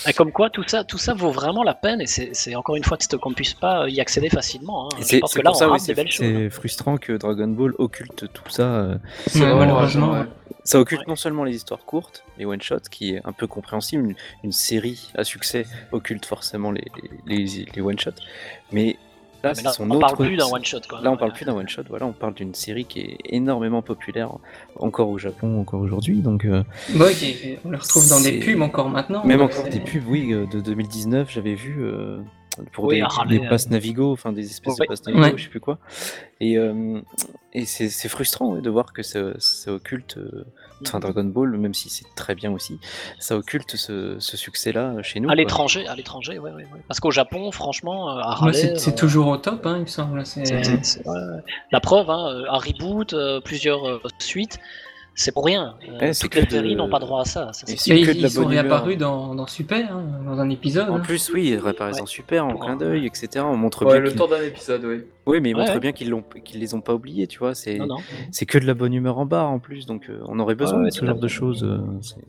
Et 0.07 0.13
comme 0.13 0.31
quoi, 0.31 0.49
tout 0.49 0.63
ça, 0.67 0.83
tout 0.83 0.97
ça 0.97 1.13
vaut 1.13 1.31
vraiment 1.31 1.63
la 1.63 1.73
peine, 1.73 2.01
et 2.01 2.07
c'est 2.07 2.55
encore 2.55 2.75
une 2.75 2.83
fois 2.83 2.97
qu'on 3.21 3.33
puisse 3.33 3.53
pas 3.53 3.87
y 3.89 3.99
accéder 3.99 4.29
facilement. 4.29 4.85
hein. 4.87 4.97
Je 5.07 5.17
pense 5.19 5.33
que 5.33 5.41
là, 5.41 5.51
on 5.53 5.65
oui, 5.71 5.73
des 5.73 5.79
c'est 5.79 5.93
belles 5.93 6.11
choses. 6.11 6.25
c'est 6.25 6.49
frustrant 6.49 6.97
que 6.97 7.13
Dragon 7.13 7.47
Ball 7.47 7.73
occulte 7.77 8.31
tout 8.33 8.49
ça. 8.49 8.63
euh. 8.63 8.97
Malheureusement, 9.35 10.11
ouais. 10.13 10.25
Ça 10.63 10.79
occulte 10.79 11.01
Ouais. 11.01 11.05
non 11.09 11.15
seulement 11.15 11.43
les 11.43 11.55
histoires 11.55 11.85
courtes, 11.85 12.23
les 12.39 12.45
one-shots, 12.45 12.89
qui 12.89 13.13
est 13.15 13.21
un 13.23 13.33
peu 13.33 13.45
compréhensible, 13.45 14.03
une, 14.03 14.15
une 14.43 14.51
série 14.51 15.11
à 15.15 15.23
succès 15.23 15.67
occulte 15.91 16.25
forcément 16.25 16.71
les, 16.71 16.85
les, 17.27 17.37
les- 17.45 17.65
les 17.75 17.81
one-shots, 17.81 18.11
mais 18.71 18.97
là, 19.49 19.55
c'est 19.55 19.63
là, 19.63 19.71
son 19.71 19.89
on 19.89 19.91
autre... 19.91 19.99
parle 20.01 20.17
plus 20.27 20.37
d'un 20.37 20.45
one 20.47 20.63
shot. 20.65 20.79
Quoi. 20.89 21.01
Là, 21.01 21.11
on 21.11 21.17
parle 21.17 21.33
plus 21.33 21.45
d'un 21.45 21.53
one-shot, 21.55 21.83
voilà, 21.89 22.05
on 22.05 22.13
parle 22.13 22.33
d'une 22.33 22.53
série 22.53 22.85
qui 22.85 22.99
est 23.01 23.17
énormément 23.25 23.81
populaire, 23.81 24.31
encore 24.77 25.09
au 25.09 25.17
Japon, 25.17 25.59
encore 25.59 25.81
aujourd'hui, 25.81 26.17
donc... 26.21 26.45
euh, 26.45 26.63
Bah, 26.95 27.05
on 27.63 27.69
le 27.69 27.77
retrouve 27.77 28.07
dans 28.09 28.19
des 28.21 28.39
pubs 28.39 28.61
encore 28.61 28.89
maintenant. 28.89 29.25
Même 29.25 29.41
encore 29.41 29.65
des 29.69 29.79
pubs, 29.79 30.07
oui, 30.07 30.33
euh, 30.33 30.45
de 30.47 30.59
2019, 30.59 31.31
j'avais 31.31 31.55
vu 31.55 31.77
euh, 31.83 32.19
pour 32.71 32.85
Oui, 32.85 32.95
des, 32.95 33.01
des 33.01 33.05
râler, 33.07 33.39
passes 33.49 33.69
Navigo, 33.69 34.11
enfin 34.11 34.31
des 34.31 34.45
espèces 34.45 34.79
Ouais. 34.79 34.85
de 34.85 34.89
passes 34.89 35.05
Navigo, 35.05 35.23
Ouais. 35.23 35.33
je 35.37 35.43
sais 35.43 35.49
plus 35.49 35.59
quoi. 35.59 35.77
Et, 36.39 36.57
euh, 36.57 37.01
et 37.53 37.65
c'est 37.65 37.89
c'est 37.89 38.09
frustrant 38.09 38.53
ouais, 38.53 38.61
de 38.61 38.69
voir 38.69 38.93
que 38.93 39.03
ça, 39.03 39.31
ça 39.39 39.73
occulte, 39.73 40.17
euh, 40.17 40.45
enfin 40.83 40.99
Dragon 40.99 41.23
Ball, 41.23 41.57
même 41.57 41.73
si 41.73 41.89
c'est 41.89 42.05
très 42.15 42.35
bien 42.35 42.51
aussi, 42.51 42.79
ça 43.19 43.37
occulte 43.37 43.75
ce, 43.75 44.17
ce 44.19 44.37
succès-là 44.37 45.01
chez 45.03 45.19
nous. 45.19 45.29
À 45.29 45.35
l'étranger, 45.35 45.87
à 45.87 45.95
l'étranger, 45.95 46.39
ouais, 46.39 46.51
ouais, 46.51 46.63
ouais. 46.63 46.81
Parce 46.87 46.99
qu'au 46.99 47.11
Japon, 47.11 47.51
franchement, 47.51 48.09
euh, 48.17 48.21
à 48.21 48.43
Ouais, 48.45 48.53
c'est 48.53 48.77
c'est 48.79 48.93
euh, 48.93 48.97
toujours 48.97 49.27
au 49.27 49.37
top, 49.37 49.65
hein, 49.65 49.75
il 49.77 49.81
me 49.81 49.85
semble. 49.87 50.25
c'est- 50.25 50.45
c'est- 50.45 50.63
c'est- 50.63 50.83
c'est- 50.85 51.07
ouais, 51.07 51.13
ouais. 51.15 51.41
La 51.71 51.79
preuve, 51.79 52.09
hein, 52.09 52.27
euh, 52.29 52.45
un 52.49 52.57
reboot, 52.57 53.15
plusieurs 53.43 54.01
suites. 54.19 54.59
C'est 55.15 55.31
pour 55.31 55.45
rien. 55.45 55.75
Euh, 55.89 55.99
Ouais, 55.99 56.13
c'est 56.13 56.23
toutes 56.23 56.33
que 56.33 56.39
les 56.39 56.45
de- 56.45 56.51
séries 56.51 56.75
n'ont 56.75 56.89
pas 56.89 56.99
droit 56.99 57.21
à 57.21 57.25
ça. 57.25 57.51
ça, 57.53 57.65
c'est 57.65 57.95
ils, 57.97 58.01
de 58.05 58.11
la 58.11 58.13
ils 58.13 58.29
sont 58.29 58.45
réapparus 58.45 58.97
dans, 58.97 59.33
dans 59.33 59.47
Super, 59.47 59.95
hein, 59.95 60.03
dans 60.25 60.39
un 60.39 60.49
épisode. 60.49 60.89
En 60.89 60.95
hein. 60.95 60.99
plus, 60.99 61.31
oui, 61.33 61.55
réapparaissent 61.57 62.01
en 62.01 62.05
super, 62.05 62.45
en 62.45 62.55
clin 62.57 62.75
d'œil, 62.75 63.05
etc. 63.05 63.43
On 63.47 63.55
montre 63.55 63.85
Ouais, 63.85 63.93
bien 63.93 64.01
le 64.01 64.13
temps 64.13 64.27
d'un 64.27 64.41
épisode, 64.43 64.83
oui. 64.85 65.03
Oui, 65.27 65.41
mais 65.41 65.49
ils 65.51 65.55
montrent 65.55 65.73
ouais. 65.73 65.79
bien 65.79 65.91
qu'ils 65.91 66.09
l'ont, 66.09 66.23
qu'ils 66.43 66.59
les 66.59 66.73
ont 66.75 66.81
pas 66.81 66.93
oubliés, 66.93 67.25
tu 67.27 67.39
vois. 67.39 67.55
C'est, 67.55 67.79
que 68.45 68.57
de 68.59 68.65
la 68.65 68.73
bonne 68.75 68.93
humeur 68.93 69.17
en 69.17 69.25
bas 69.25 69.45
en 69.45 69.57
plus, 69.59 69.85
donc 69.87 70.09
euh, 70.09 70.19
on 70.27 70.37
aurait 70.39 70.53
besoin 70.55 70.79
Ouais, 70.83 70.89
de 70.89 70.93
ce 70.93 71.03
genre 71.05 71.17
de 71.17 71.27
choses. 71.27 71.63
euh, 71.63 71.79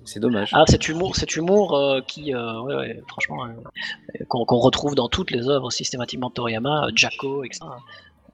c'est, 0.04 0.20
dommage. 0.20 0.50
Ah, 0.54 0.64
cet 0.66 0.88
humour, 0.88 1.16
cet 1.16 1.36
humour 1.36 1.76
euh, 1.76 2.00
qui, 2.06 2.34
euh, 2.34 2.60
ouais, 2.62 2.74
ouais, 2.76 3.02
franchement, 3.08 3.44
euh, 3.44 4.24
qu'on 4.28 4.44
retrouve 4.58 4.94
dans 4.94 5.08
toutes 5.08 5.30
les 5.30 5.48
œuvres 5.48 5.70
systématiquement 5.70 6.28
de 6.28 6.34
Toriyama, 6.34 6.86
euh, 6.86 6.90
Jacko, 6.94 7.44
etc. 7.44 7.60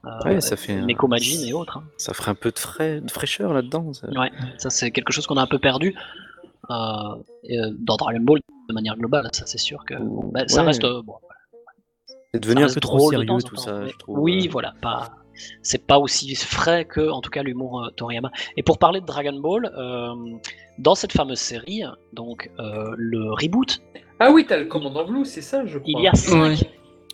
Euh, 0.05 0.09
Ouais, 0.25 0.41
ça 0.41 0.57
fait 0.57 0.73
un- 0.73 0.85
Neko 0.85 1.07
Majin 1.07 1.45
et 1.47 1.53
autres. 1.53 1.77
hein. 1.77 1.83
Ça 1.97 2.13
ferait 2.13 2.31
un 2.31 2.35
peu 2.35 2.51
de, 2.51 2.59
frais, 2.59 2.99
de 3.01 3.09
fraîcheur 3.09 3.53
là-dedans. 3.53 3.93
ça. 3.93 4.07
Ouais, 4.09 4.31
ça 4.57 4.69
c'est 4.69 4.91
quelque 4.91 5.13
chose 5.13 5.25
qu'on 5.27 5.37
a 5.37 5.41
un 5.41 5.47
peu 5.47 5.59
perdu 5.59 5.95
euh, 6.69 6.75
et, 7.43 7.59
euh, 7.59 7.71
dans 7.79 7.95
Dragon 7.97 8.19
Ball 8.21 8.39
de 8.69 8.73
manière 8.73 8.95
globale. 8.97 9.29
Ça 9.31 9.45
c'est 9.45 9.57
sûr 9.57 9.85
que 9.85 9.93
bah, 10.31 10.43
ça 10.47 10.61
Ouais. 10.61 10.67
reste 10.67 10.83
euh, 10.83 11.01
bon, 11.01 11.15
C'est 12.33 12.39
devenu 12.41 12.63
un 12.63 12.67
peu 12.67 12.79
trop 12.81 13.11
sérieux 13.11 13.25
temps 13.25 13.37
tout 13.39 13.55
ça, 13.55 13.79
mais 13.79 13.89
je 13.89 13.97
trouve. 13.97 14.19
Oui, 14.19 14.47
euh. 14.47 14.51
voilà, 14.51 14.73
pas 14.81 15.09
c'est 15.63 15.87
pas 15.87 15.97
aussi 15.97 16.35
frais 16.35 16.85
que 16.85 17.09
en 17.09 17.21
tout 17.21 17.31
cas 17.31 17.41
l'humour 17.41 17.83
euh, 17.85 17.89
Toriyama. 17.91 18.29
Et 18.57 18.61
pour 18.63 18.77
parler 18.77 18.99
de 19.01 19.05
Dragon 19.05 19.39
Ball, 19.39 19.71
euh, 19.77 20.13
dans 20.79 20.95
cette 20.95 21.11
fameuse 21.13 21.39
série, 21.39 21.83
donc 22.11 22.51
euh, 22.59 22.93
le 22.97 23.31
reboot, 23.31 23.79
Ah 24.19 24.31
oui, 24.31 24.45
t'as 24.47 24.57
le 24.57 24.65
commandant 24.65 25.05
Blue, 25.05 25.25
c'est 25.25 25.41
ça, 25.41 25.65
je 25.65 25.77
crois. 25.79 25.91
il 25.97 26.03
y 26.03 26.07
a 26.07 26.13
cinq, 26.13 26.41
Ouais. 26.41 26.55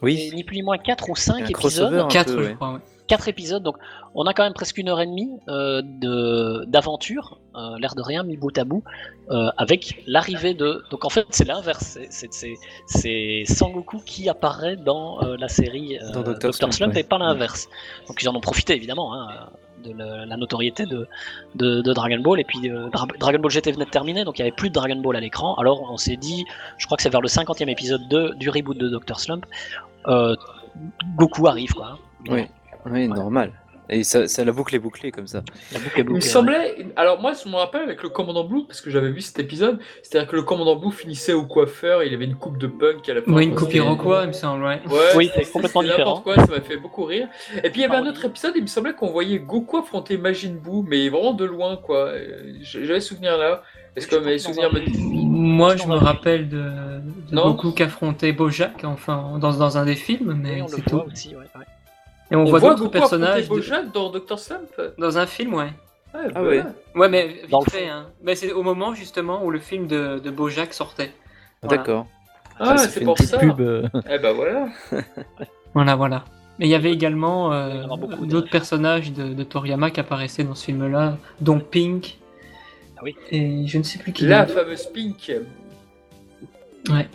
Oui, 0.02 0.32
ni 0.34 0.44
plus 0.44 0.56
ni 0.58 0.64
moins 0.64 0.78
4 0.78 1.10
ou 1.10 1.16
5 1.16 1.34
un 1.34 1.38
épisodes. 1.38 1.54
crossover 1.56 2.00
un 2.00 2.08
4, 2.08 2.26
peu, 2.36 2.44
je 2.44 2.48
ouais. 2.50 2.56
crois. 2.56 2.74
ouais. 2.74 2.80
quatre 3.08 3.28
épisodes, 3.28 3.64
donc 3.64 3.76
on 4.14 4.26
a 4.28 4.34
quand 4.36 4.44
même 4.44 4.54
presque 4.54 4.78
une 4.78 4.88
heure 4.88 5.02
et 5.02 5.08
demie 5.08 5.32
euh, 5.48 5.82
de 5.84 6.64
d'aventure, 6.68 7.40
euh, 7.56 7.76
l'air 7.80 7.96
de 7.96 8.04
rien, 8.04 8.22
mis 8.24 8.38
bout 8.38 8.56
à 8.58 8.64
bout, 8.66 8.84
euh, 9.32 9.50
avec 9.58 10.04
l'arrivée 10.06 10.54
de. 10.54 10.84
Donc 10.92 11.06
en 11.06 11.10
fait, 11.10 11.26
c'est 11.32 11.46
l'inverse, 11.48 11.98
c'est- 11.98 12.08
c'est- 12.12 12.32
c'est 12.32 12.54
c'est 12.86 13.44
Sangoku 13.52 14.00
qui 14.06 14.30
apparaît 14.30 14.76
dans 14.76 15.22
euh, 15.24 15.38
la 15.38 15.48
série 15.48 15.98
euh, 15.98 16.12
Dans. 16.12 16.22
Dr. 16.22 16.54
Slump, 16.54 16.72
Slump 16.74 16.94
ouais. 16.94 17.00
et 17.02 17.04
pas 17.04 17.18
l'inverse. 17.18 17.68
Donc 18.08 18.22
ils 18.22 18.30
en 18.30 18.36
ont 18.36 18.42
profité 18.42 18.76
évidemment 18.76 19.14
hein, 19.16 19.50
de 19.84 20.26
la 20.26 20.38
notoriété 20.38 20.86
de, 20.86 21.08
de, 21.56 21.82
de 21.82 21.94
Dragon 21.94 22.20
Ball, 22.20 22.40
et 22.40 22.44
puis 22.44 22.70
euh, 22.70 22.90
Dra- 22.90 23.08
Dragon 23.20 23.40
Ball 23.40 23.52
GT 23.52 23.72
venait 23.72 23.86
de 23.86 23.90
terminer, 23.90 24.24
donc 24.26 24.38
il 24.40 24.42
n'y 24.44 24.48
avait 24.48 24.56
plus 24.56 24.70
de 24.70 24.74
Dragon 24.74 24.96
Ball 24.98 25.16
à 25.16 25.20
l'écran. 25.20 25.56
Alors 25.56 25.92
on 25.92 25.98
s'est 25.98 26.18
dit, 26.18 26.46
je 26.78 26.86
crois 26.86 26.96
que 26.98 27.04
c'est 27.04 27.10
vers 27.10 27.22
le 27.22 27.28
50e 27.28 27.68
épisode 27.70 28.08
de, 28.10 28.34
du 28.36 28.50
reboot 28.50 28.78
de 28.78 28.90
Dr. 28.90 29.20
Slump, 29.20 29.46
euh, 30.08 30.36
Goku 31.16 31.48
arrive 31.48 31.74
quoi. 31.74 31.98
Oui, 32.30 32.46
oui, 32.86 33.08
normal. 33.08 33.52
Et 33.92 34.04
ça, 34.04 34.28
ça, 34.28 34.46
la 34.46 34.52
boucle 34.52 34.76
est 34.76 34.80
bouclée 34.80 35.12
comme 35.12 35.26
ça. 35.28 35.42
La 35.74 35.80
boucle 35.80 36.00
est 36.00 36.04
Il 36.04 36.10
me 36.14 36.20
semblait. 36.20 36.86
Alors, 36.96 37.20
moi, 37.22 37.34
je 37.34 37.50
me 37.50 37.56
rappelle 37.56 37.82
avec 37.82 38.04
le 38.04 38.10
commandant 38.10 38.44
Blue, 38.44 38.66
parce 38.68 38.82
que 38.82 38.90
j'avais 38.90 39.10
vu 39.12 39.22
cet 39.22 39.40
épisode, 39.40 39.80
c'est-à-dire 40.04 40.30
que 40.30 40.36
le 40.36 40.44
commandant 40.44 40.76
Blue 40.76 40.92
finissait 40.92 41.34
au 41.34 41.44
coiffeur, 41.46 42.04
il 42.04 42.14
avait 42.14 42.26
une 42.26 42.36
coupe 42.36 42.58
de 42.58 42.68
punk 42.68 43.08
à 43.10 43.14
la 43.16 43.22
fin. 43.22 43.32
Oui, 43.34 43.46
une 43.46 43.56
coupe 43.56 43.74
Iroquois, 43.74 44.22
il 44.24 44.28
me 44.28 44.34
semble, 44.34 44.64
ouais. 44.64 44.80
Ouais, 44.88 45.00
Oui, 45.16 45.32
c'est 45.36 45.52
complètement 45.52 45.82
différent. 45.84 46.00
n'importe 46.18 46.24
quoi, 46.24 46.36
ça 46.36 46.52
m'a 46.52 46.62
fait 46.62 46.78
beaucoup 46.78 47.04
rire. 47.06 47.28
Et 47.64 47.70
puis 47.70 47.82
il 47.82 47.84
y 47.84 47.86
avait 47.86 47.96
un 47.98 48.06
autre 48.08 48.24
épisode, 48.26 48.54
il 48.56 48.62
me 48.62 48.68
semblait 48.68 48.94
qu'on 48.94 49.10
voyait 49.12 49.40
Goku 49.40 49.78
affronter 49.78 50.18
Majin 50.18 50.54
Buu, 50.64 50.84
mais 50.88 51.10
vraiment 51.10 51.34
de 51.34 51.46
loin, 51.46 51.76
quoi. 51.78 52.12
J'avais 52.62 53.02
souvenir 53.02 53.38
là. 53.38 53.64
Est-ce 53.96 54.08
que 54.08 54.16
mes 54.18 54.38
souvenirs 54.38 54.72
me 54.72 54.82
Moi, 55.26 55.76
je 55.76 55.88
me 55.88 55.96
rappelle 55.96 56.48
de, 56.48 56.58
de. 57.32 57.36
Goku 57.36 57.72
qui 57.72 57.84
affrontait 57.84 58.32
Bojack, 58.34 58.84
enfin, 58.84 59.38
dans, 59.42 59.52
dans 59.52 59.78
un 59.78 59.86
des 59.86 59.96
films, 59.96 60.40
mais 60.42 60.62
Oui, 60.62 60.68
c'est 60.70 60.86
tout. 60.86 61.02
aussi, 61.12 61.30
ouais, 61.30 61.38
ouais. 61.56 61.66
Et 62.32 62.36
on, 62.36 62.42
On 62.42 62.46
voit 62.46 62.60
voit 62.60 62.76
d'autres 62.76 62.92
personnages 62.92 63.44
de- 63.44 63.50
Bojack 63.50 63.92
dans 63.92 64.10
Dr. 64.12 64.38
Slump 64.38 64.70
dans 64.98 65.18
un 65.18 65.26
film, 65.26 65.54
ouais. 65.56 65.66
Ouais, 66.14 66.22
Ah 66.36 66.42
voilà. 66.42 66.48
ouais. 66.50 66.64
Ouais, 66.96 67.10
mais 67.10 67.28
vite 67.28 67.50
Dans 67.52 67.62
fait, 67.62 67.88
hein. 67.88 68.08
Mais 68.24 68.36
c'est 68.36 68.52
au 68.52 68.64
moment, 68.64 68.94
justement, 68.94 69.44
où 69.44 69.52
le 69.52 69.60
film 69.60 69.88
de, 69.88 70.20
de 70.20 70.30
Bojack 70.32 70.74
sortait. 70.74 71.12
Voilà. 71.62 71.78
D'accord. 71.78 72.08
Ah, 72.60 72.78
Ça 72.78 72.90
c'est 72.90 73.04
pour 73.04 73.18
ça. 73.18 73.38
pub. 73.38 73.60
euh, 73.62 73.88
Eh 74.10 74.20
ben 74.20 74.34
voilà. 74.34 74.68
Voilà, 75.74 75.96
voilà. 75.96 76.26
Mais 76.58 76.66
il 76.68 76.70
y 76.72 76.76
avait 76.76 76.92
également 76.92 77.54
euh, 77.54 77.86
d'autres 78.24 78.50
personnages 78.50 79.14
de, 79.14 79.34
de 79.34 79.44
Toriyama 79.44 79.92
qui 79.92 80.00
apparaissaient 80.00 80.44
dans 80.44 80.56
ce 80.56 80.66
film-là, 80.66 81.16
dont 81.42 81.60
Pink. 81.60 82.18
Ah 82.98 83.02
oui. 83.04 83.16
Et 83.32 83.66
je 83.68 83.78
ne 83.78 83.84
sais 83.84 83.98
plus 84.00 84.12
qui. 84.12 84.26
La 84.26 84.46
fameuse 84.48 84.88
Pink. 84.88 85.32
Ouais. 86.90 87.08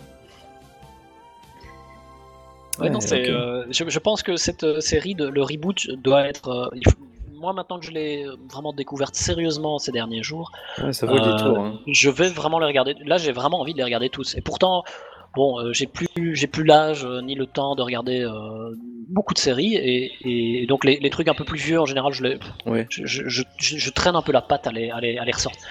Ouais, 2.79 2.89
non, 2.89 2.99
euh, 3.11 3.65
je, 3.69 3.83
je 3.87 3.99
pense 3.99 4.21
que 4.23 4.35
cette 4.35 4.63
euh, 4.63 4.79
série, 4.81 5.15
de, 5.15 5.27
le 5.27 5.41
reboot, 5.43 5.87
doit 6.03 6.27
être. 6.27 6.49
euh, 6.49 6.69
moi, 7.31 7.53
maintenant 7.53 7.79
que 7.79 7.85
je 7.85 7.91
l'ai 7.91 8.25
vraiment 8.51 8.73
découverte 8.73 9.15
sérieusement 9.15 9.77
ces 9.77 9.91
derniers 9.91 10.23
jours, 10.23 10.51
Ouais, 10.81 10.93
ça 10.93 11.05
vaut 11.05 11.15
le 11.15 11.21
Euh, 11.21 11.31
détour. 11.37 11.59
hein. 11.59 11.79
je 11.87 12.09
vais 12.09 12.29
vraiment 12.29 12.59
les 12.59 12.65
regarder. 12.65 12.95
Là, 13.05 13.17
j'ai 13.17 13.31
vraiment 13.31 13.59
envie 13.59 13.73
de 13.73 13.77
les 13.77 13.83
regarder 13.83 14.09
tous. 14.09 14.35
Et 14.35 14.41
pourtant, 14.41 14.83
bon, 15.35 15.71
j'ai 15.73 15.85
plus, 15.85 16.07
j'ai 16.35 16.47
plus 16.47 16.63
l'âge 16.63 17.05
ni 17.23 17.35
le 17.35 17.45
temps 17.45 17.75
de 17.75 17.81
regarder 17.81 18.25
beaucoup 19.09 19.33
de 19.33 19.39
séries. 19.39 19.75
Et, 19.75 20.11
et 20.61 20.65
donc, 20.65 20.85
les, 20.85 20.97
les 20.97 21.09
trucs 21.09 21.27
un 21.27 21.33
peu 21.33 21.43
plus 21.43 21.59
vieux, 21.59 21.79
en 21.79 21.85
général, 21.85 22.13
je, 22.13 22.23
les, 22.23 22.39
Ouais. 22.65 22.87
je, 22.89 23.05
je, 23.05 23.23
je, 23.27 23.43
je- 23.57 23.77
je 23.77 23.89
traîne 23.91 24.15
un 24.15 24.21
peu 24.21 24.31
la 24.31 24.41
patte 24.41 24.65
à 24.67 24.71
les, 24.71 24.89
à 24.89 24.99
les, 24.99 25.17
à 25.17 25.25
les 25.25 25.31
ressortir. 25.31 25.61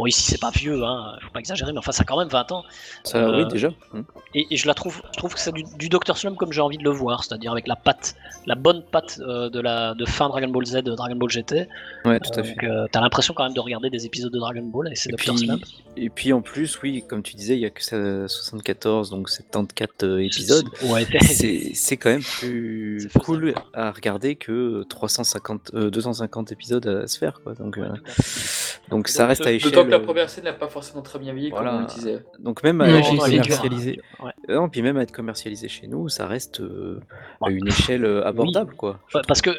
Bon, 0.00 0.06
ici, 0.06 0.22
c'est 0.22 0.40
pas 0.40 0.50
vieux, 0.50 0.82
hein, 0.82 1.12
faut 1.20 1.28
pas 1.28 1.40
exagérer, 1.40 1.72
mais 1.72 1.78
enfin, 1.78 1.92
ça 1.92 2.00
a 2.02 2.04
quand 2.06 2.18
même 2.18 2.28
20 2.28 2.52
ans. 2.52 2.64
Ça, 3.04 3.18
euh, 3.18 3.44
oui, 3.44 3.48
déjà. 3.52 3.68
Hmm. 3.92 4.00
Et, 4.34 4.46
et 4.50 4.56
je 4.56 4.66
la 4.66 4.72
trouve, 4.72 5.02
je 5.12 5.18
trouve 5.18 5.34
que 5.34 5.40
c'est 5.40 5.52
du, 5.52 5.62
du 5.76 5.90
Dr 5.90 6.16
Slump 6.16 6.38
comme 6.38 6.52
j'ai 6.52 6.62
envie 6.62 6.78
de 6.78 6.84
le 6.84 6.88
voir, 6.90 7.22
c'est-à-dire 7.22 7.52
avec 7.52 7.66
la 7.66 7.76
patte, 7.76 8.14
la 8.46 8.54
bonne 8.54 8.82
patte 8.90 9.20
euh, 9.20 9.50
de 9.50 9.60
la 9.60 9.92
de 9.94 10.06
fin 10.06 10.30
Dragon 10.30 10.48
Ball 10.48 10.64
Z, 10.64 10.76
de 10.76 10.94
Dragon 10.94 11.16
Ball 11.16 11.28
GT. 11.28 11.68
Ouais, 12.06 12.18
tout 12.18 12.30
à 12.40 12.42
fait. 12.42 12.54
Donc 12.54 12.64
euh, 12.64 12.86
t'as 12.90 13.02
l'impression 13.02 13.34
quand 13.34 13.44
même 13.44 13.52
de 13.52 13.60
regarder 13.60 13.90
des 13.90 14.06
épisodes 14.06 14.32
de 14.32 14.38
Dragon 14.38 14.62
Ball 14.62 14.88
et 14.90 14.96
c'est 14.96 15.10
Dr 15.10 15.36
Slump. 15.36 15.62
et 15.98 16.08
puis 16.08 16.32
en 16.32 16.40
plus, 16.40 16.80
oui, 16.82 17.04
comme 17.06 17.22
tu 17.22 17.34
disais, 17.36 17.56
il 17.56 17.60
y 17.60 17.66
a 17.66 17.70
que 17.70 17.84
ça- 17.84 18.26
74, 18.26 19.10
donc 19.10 19.28
74 19.28 19.90
euh, 20.02 20.18
épisodes. 20.24 20.66
Ouais, 20.84 21.06
C'est 21.20 21.72
c'est 21.74 21.98
quand 21.98 22.10
même 22.10 22.22
plus 22.22 23.10
cool 23.24 23.54
à 23.74 23.90
regarder 23.90 24.36
que 24.36 24.84
350, 24.88 25.72
euh, 25.74 25.90
250 25.90 26.52
épisodes 26.52 26.86
à 26.86 27.06
se 27.06 27.18
faire. 27.18 27.40
Quoi. 27.42 27.54
Donc, 27.54 27.76
euh, 27.76 27.88
donc 28.88 29.08
ça 29.08 29.26
reste 29.26 29.46
à 29.46 29.52
échelle. 29.52 29.89
Que 29.90 29.96
la 29.96 30.00
première 30.00 30.28
scène 30.30 30.44
n'a 30.44 30.52
pas 30.52 30.68
forcément 30.68 31.02
très 31.02 31.18
bien 31.18 31.32
vieilli, 31.32 31.50
Voilà. 31.50 31.70
comme 31.70 31.78
on 31.78 31.82
le 31.82 31.86
disait. 31.86 32.24
Donc 32.38 32.62
même 32.62 32.80
à 32.80 32.88
être 32.88 33.08
commercialisé, 33.16 34.00
Ouais. 34.22 34.32
Euh, 34.48 34.54
non, 34.56 34.68
puis 34.68 34.82
même 34.82 34.96
à 34.96 35.02
être 35.02 35.12
commercialisé 35.12 35.68
chez 35.68 35.86
nous, 35.86 36.08
ça 36.08 36.26
reste 36.26 36.60
euh, 36.60 37.00
à 37.42 37.50
une 37.50 37.66
échelle 37.68 38.04
euh, 38.04 38.26
abordable, 38.26 38.74
quoi. 38.76 39.00
Ouais, 39.14 39.22
parce 39.26 39.42
que 39.42 39.50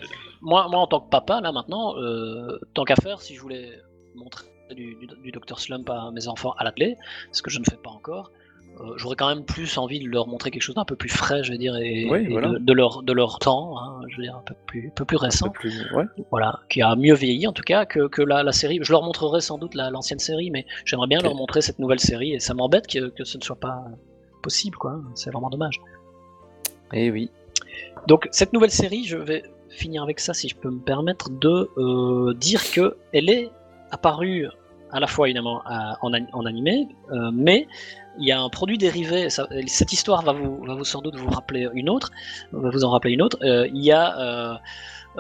moi, 0.42 0.68
moi, 0.70 0.80
en 0.80 0.88
tant 0.88 1.00
que 1.02 1.10
papa, 1.10 1.42
là 1.42 1.52
maintenant, 1.52 1.96
euh, 1.98 2.60
tant 2.74 2.84
qu'à 2.84 2.96
faire, 2.96 3.22
si 3.22 3.36
je 3.36 3.42
voulais 3.42 3.70
montrer 4.16 4.46
du, 4.72 4.96
du, 4.96 5.08
du 5.08 5.32
Dr 5.32 5.60
Slump 5.60 5.90
à 5.90 6.12
mes 6.12 6.28
enfants 6.28 6.54
à 6.58 6.64
la 6.64 6.72
télé, 6.72 6.98
ce 7.32 7.42
que 7.42 7.50
je 7.50 7.60
ne 7.60 7.66
fais 7.66 7.78
pas 7.78 7.90
encore, 7.90 8.32
euh, 8.80 8.94
j'aurais 8.98 9.16
quand 9.16 9.28
même 9.28 9.44
plus 9.46 9.78
envie 9.78 10.00
de 10.00 10.08
leur 10.08 10.28
montrer 10.28 10.50
quelque 10.52 10.62
chose 10.62 10.76
d'un 10.76 10.86
peu 10.86 10.96
plus 10.96 11.10
frais, 11.10 11.44
je 11.44 11.52
veux 11.52 11.58
dire, 11.58 11.76
et, 11.76 12.04
et 12.04 12.28
voilà. 12.30 12.50
de, 12.50 12.58
de 12.60 12.74
leur, 12.74 13.04
de 13.04 13.14
leur 13.14 13.38
temps, 13.40 13.78
hein, 13.80 14.02
je 14.08 14.18
veux 14.18 14.24
dire, 14.24 14.36
un 14.36 14.44
peu 14.44 14.56
plus, 14.66 14.88
un 14.88 14.92
peu 14.96 15.06
plus 15.06 15.18
récent. 15.18 15.48
peu 15.50 15.60
plus- 15.60 15.86
ouais. 15.94 16.06
voilà, 16.32 16.60
qui 16.70 16.82
a 16.82 16.96
mieux 16.96 17.14
vieilli 17.14 17.48
en 17.48 17.54
tout 17.54 17.64
cas 17.64 17.86
que, 17.86 18.08
que 18.08 18.22
la, 18.22 18.44
la 18.44 18.52
série. 18.52 18.80
Je 18.82 18.92
leur 18.92 19.04
montrerai 19.04 19.42
sans 19.42 19.58
doute 19.58 19.76
la- 19.76 19.90
l'ancienne 19.90 20.20
série, 20.20 20.52
mais 20.52 20.66
j'aimerais 20.86 21.08
bien 21.08 21.20
leur 21.20 21.36
montrer 21.36 21.62
cette 21.62 21.80
nouvelle 21.80 22.00
série 22.00 22.34
et 22.34 22.40
ça 22.40 22.54
m'embête 22.54 22.88
que, 22.88 23.10
que 23.10 23.24
ce 23.24 23.38
ne 23.38 23.44
soit 23.44 23.60
pas 23.60 23.84
possible, 24.42 24.78
quoi. 24.78 25.00
C'est 25.16 25.32
vraiment 25.32 25.50
dommage. 25.50 25.80
Eh 26.94 27.12
oui. 27.12 27.30
Donc 28.08 28.28
cette 28.32 28.54
nouvelle 28.54 28.72
série, 28.72 29.04
je 29.06 29.18
vais 29.18 29.44
finir 29.70 30.04
avec 30.04 30.20
ça 30.20 30.34
si 30.34 30.50
je 30.50 30.56
peux 30.56 30.70
me 30.70 30.80
permettre 30.80 31.30
de 31.30 31.70
euh, 31.78 32.34
dire 32.34 32.62
que 32.72 32.98
elle 33.14 33.30
est 33.30 33.50
apparue 33.92 34.48
à 34.92 35.00
la 35.00 35.08
fois 35.08 35.28
évidemment 35.28 35.62
à- 35.66 35.98
en, 36.02 36.12
en 36.14 36.46
animé, 36.46 36.88
euh, 37.12 37.32
mais 37.34 37.68
il 38.20 38.28
y 38.28 38.32
a 38.32 38.42
un 38.42 38.50
produit 38.50 38.78
dérivé. 38.78 39.30
ça- 39.30 39.48
cette 39.68 39.94
histoire 39.94 40.22
va 40.24 40.34
vous, 40.34 40.64
va 40.66 40.76
vous 40.76 40.84
sans 40.84 41.02
doute 41.02 41.16
vous 41.16 41.30
rappeler 41.30 41.68
une 41.74 41.90
autre, 41.90 42.12
va 42.52 42.70
vous 42.70 42.84
en 42.84 42.90
rappeler 42.92 43.14
une 43.14 43.22
autre. 43.22 43.38
Euh, 43.42 43.68
il 43.74 43.84
y 43.84 43.92
a 43.92 44.18
euh, 44.20 44.56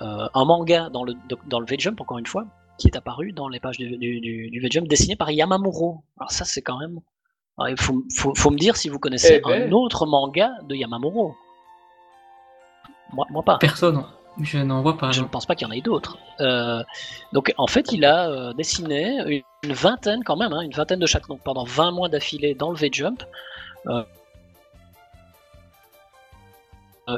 euh, 0.01 0.27
un 0.33 0.45
manga 0.45 0.89
dans 0.89 1.03
le 1.03 1.13
dans 1.47 1.59
le 1.59 1.65
V-Jump 1.65 1.99
encore 2.01 2.17
une 2.17 2.25
fois 2.27 2.45
qui 2.77 2.87
est 2.87 2.95
apparu 2.97 3.31
dans 3.31 3.47
les 3.47 3.59
pages 3.59 3.77
du, 3.77 3.95
du, 3.97 4.19
du, 4.21 4.49
du 4.49 4.59
V-Jump 4.59 4.87
dessiné 4.87 5.15
par 5.15 5.29
Yamamuro. 5.31 6.03
Alors 6.19 6.31
ça 6.31 6.45
c'est 6.45 6.61
quand 6.61 6.79
même. 6.79 6.99
alors, 7.57 7.69
il 7.69 7.79
faut, 7.79 8.03
faut, 8.15 8.33
faut 8.35 8.49
me 8.49 8.57
dire 8.57 8.75
si 8.75 8.89
vous 8.89 8.97
connaissez 8.99 9.35
Eh 9.45 9.47
ben. 9.47 9.67
un 9.69 9.71
autre 9.71 10.05
manga 10.05 10.51
de 10.67 10.75
Yamamuro. 10.75 11.35
Moi, 13.13 13.25
moi 13.29 13.43
pas. 13.43 13.57
Personne. 13.59 14.03
Je 14.39 14.57
n'en 14.59 14.81
vois 14.81 14.97
pas. 14.97 15.11
Je 15.11 15.21
ne 15.21 15.27
pense 15.27 15.45
pas 15.45 15.55
qu'il 15.55 15.67
y 15.67 15.69
en 15.69 15.73
ait 15.73 15.81
d'autres. 15.81 16.17
Euh, 16.39 16.83
donc 17.33 17.53
en 17.57 17.67
fait, 17.67 17.91
il 17.91 18.05
a 18.05 18.29
euh, 18.29 18.53
dessiné 18.53 19.43
une, 19.63 19.73
vingtaine 19.73 20.23
quand 20.23 20.37
même, 20.37 20.53
hein, 20.53 20.61
une 20.61 20.71
vingtaine 20.71 20.99
de 20.99 21.05
chaque, 21.05 21.27
donc 21.27 21.41
pendant 21.41 21.65
20 21.65 21.91
mois 21.91 22.09
d'affilée 22.09 22.55
dans 22.55 22.71
le 22.71 22.77
V-Jump. 22.77 23.23
Euh, 23.87 24.03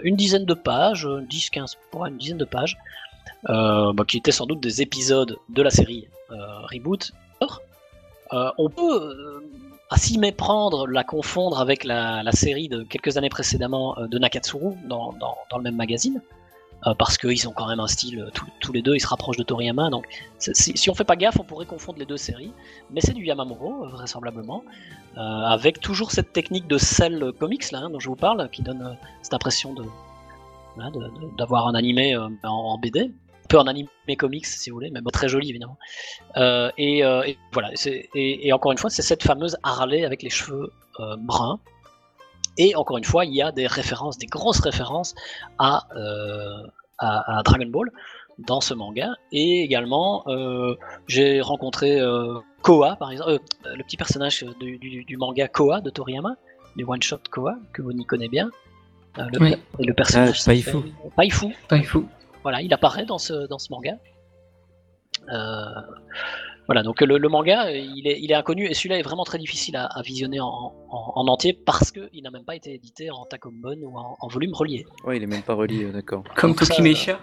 une 0.04 0.16
dizaine 0.16 0.46
de 0.46 0.56
pages, 0.56 1.06
10-15, 1.06 1.76
ouais, 1.94 2.10
une 2.10 2.18
dizaine 2.18 2.38
de 2.38 2.46
pages, 2.46 2.78
bah, 3.48 3.94
qui 4.08 4.18
étaient 4.18 4.32
sans 4.32 4.48
doute 4.48 4.60
des 4.60 4.82
épisodes 4.82 5.38
de 5.50 5.62
la 5.62 5.70
série 5.70 6.08
Reboot. 6.30 7.12
On 8.32 8.70
peut, 8.70 9.44
à 9.92 9.98
s'y 9.98 10.18
méprendre, 10.18 10.88
la 10.88 11.04
confondre 11.04 11.60
avec 11.60 11.84
la, 11.84 12.24
série 12.32 12.70
de 12.70 12.82
quelques 12.82 13.18
années 13.18 13.30
précédemment 13.30 13.96
de 14.00 14.18
Nakatsuru 14.18 14.74
dans- 14.86 15.14
dans 15.14 15.58
le 15.58 15.64
même 15.64 15.76
magazine. 15.76 16.20
Euh, 16.86 16.94
parce 16.96 17.18
qu'ils 17.18 17.48
ont 17.48 17.52
quand 17.54 17.68
même 17.68 17.80
un 17.80 17.88
style, 17.88 18.20
euh, 18.20 18.30
tous- 18.60 18.74
les 18.74 18.82
deux, 18.82 18.96
ils 18.96 19.00
se 19.00 19.08
rapprochent 19.08 19.38
de 19.38 19.44
Toriyama. 19.44 19.90
Donc, 19.90 20.06
si, 20.38 20.90
on 20.90 20.96
fait 20.96 21.04
pas 21.04 21.16
gaffe, 21.16 21.40
on 21.40 21.44
pourrait 21.44 21.66
confondre 21.66 22.00
les 22.00 22.06
deux 22.06 22.18
séries. 22.18 22.52
Mais 22.92 23.00
c'est 23.02 23.14
du 23.14 23.24
Yamamuro, 23.24 23.86
euh, 23.86 23.90
vraisemblablement, 23.90 24.64
avec 25.16 25.80
toujours 25.80 26.12
cette 26.12 26.34
technique 26.34 26.68
de 26.68 26.80
cell 26.80 27.32
comics 27.40 27.72
là, 27.72 27.82
hein, 27.84 27.90
dont 27.92 28.00
je 28.00 28.10
vous 28.10 28.16
parle, 28.16 28.50
qui 28.50 28.64
donne 28.64 28.98
cette 29.22 29.34
impression 29.34 29.74
de 29.74 29.84
d'avoir 31.38 31.68
un 31.68 31.76
animé 31.76 32.18
en, 32.18 32.32
en 32.44 32.80
BD, 32.80 33.12
peu 33.48 33.60
un 33.60 33.68
animé 33.68 33.88
comics 34.18 34.48
si 34.48 34.72
vous 34.72 34.78
voulez, 34.78 34.90
mais 34.90 35.02
très 35.12 35.30
joli 35.30 35.52
évidemment. 35.52 35.78
Et, 36.36 37.04
voilà, 37.52 37.70
et, 38.16 38.52
encore 38.54 38.72
une 38.72 38.80
fois, 38.80 38.90
c'est 38.90 39.04
cette 39.04 39.22
fameuse 39.22 39.56
Harley 39.62 40.04
avec 40.04 40.24
les 40.24 40.32
cheveux 40.32 40.72
bruns. 41.20 41.60
Et 42.58 42.76
encore 42.76 42.98
une 42.98 43.04
fois, 43.04 43.26
il 43.26 43.34
y 43.34 43.42
a 43.42 43.52
des 43.52 43.68
références, 43.68 44.18
des 44.18 44.28
grosses 44.28 44.60
références 44.60 45.16
à, 45.58 45.88
euh, 45.96 46.68
à, 47.00 47.38
à 47.40 47.44
Dragon 47.44 47.66
Ball 47.68 47.90
dans 48.40 48.62
ce 48.62 48.74
manga. 48.74 49.10
Et 49.32 49.62
également, 49.64 50.24
euh, 50.28 50.76
j'ai 51.08 51.42
rencontré 51.42 52.00
euh, 52.00 52.40
Koa, 52.62 52.96
par 52.98 53.12
exemple, 53.12 53.32
euh, 53.32 53.76
le 53.76 53.84
petit 53.84 53.98
personnage 53.98 54.44
du, 54.60 54.78
du- 54.78 55.04
du 55.04 55.18
manga 55.18 55.48
Koa 55.48 55.82
de 55.82 55.90
Toriyama, 55.90 56.36
du 56.76 56.84
one 56.86 57.02
shot 57.02 57.20
Koa 57.32 57.56
que 57.74 57.82
vous 57.82 57.92
y 57.92 58.06
connaissez 58.06 58.30
bien. 58.30 58.50
Le, 59.18 59.40
Oui. 59.40 59.56
et 59.80 59.84
le 59.86 59.94
personnage 59.94 60.42
Ah, 60.42 60.50
Paifu. 60.50 60.78
Paifu. 61.16 61.56
Faut. 61.86 62.06
Voilà, 62.42 62.62
il 62.62 62.74
apparaît 62.74 63.06
dans 63.06 63.20
ce, 63.20 63.48
dans 63.48 63.60
ce 63.60 63.72
manga. 63.72 63.94
Euh, 65.32 65.66
voilà, 66.68 66.82
donc 66.84 67.02
le, 67.02 67.18
le 67.18 67.30
manga, 67.30 67.72
il 67.72 68.08
est, 68.08 68.20
il 68.22 68.32
est 68.32 68.36
inconnu 68.36 68.66
et 68.68 68.74
celui-là 68.74 68.98
est 69.00 69.02
vraiment 69.02 69.24
très 69.26 69.38
difficile 69.38 69.76
à, 69.76 69.86
à 69.86 70.02
visionner 70.02 70.40
en, 70.40 70.74
en- 70.90 71.12
en 71.16 71.28
entier 71.28 71.54
parce 71.54 71.92
qu'il 71.92 72.24
n'a 72.24 72.32
même 72.32 72.46
pas 72.46 72.56
été 72.56 72.74
édité 72.74 73.12
en 73.12 73.26
takomon 73.26 73.76
ou 73.82 73.98
en, 73.98 74.16
en 74.20 74.28
volume 74.28 74.54
relié. 74.54 74.86
Ouais, 75.06 75.18
il 75.18 75.24
est 75.24 75.28
même 75.28 75.42
pas 75.44 75.54
relié, 75.56 75.86
euh, 75.86 75.92
d'accord. 75.92 76.24
Comme 76.36 76.56
Tokimesha. 76.56 77.20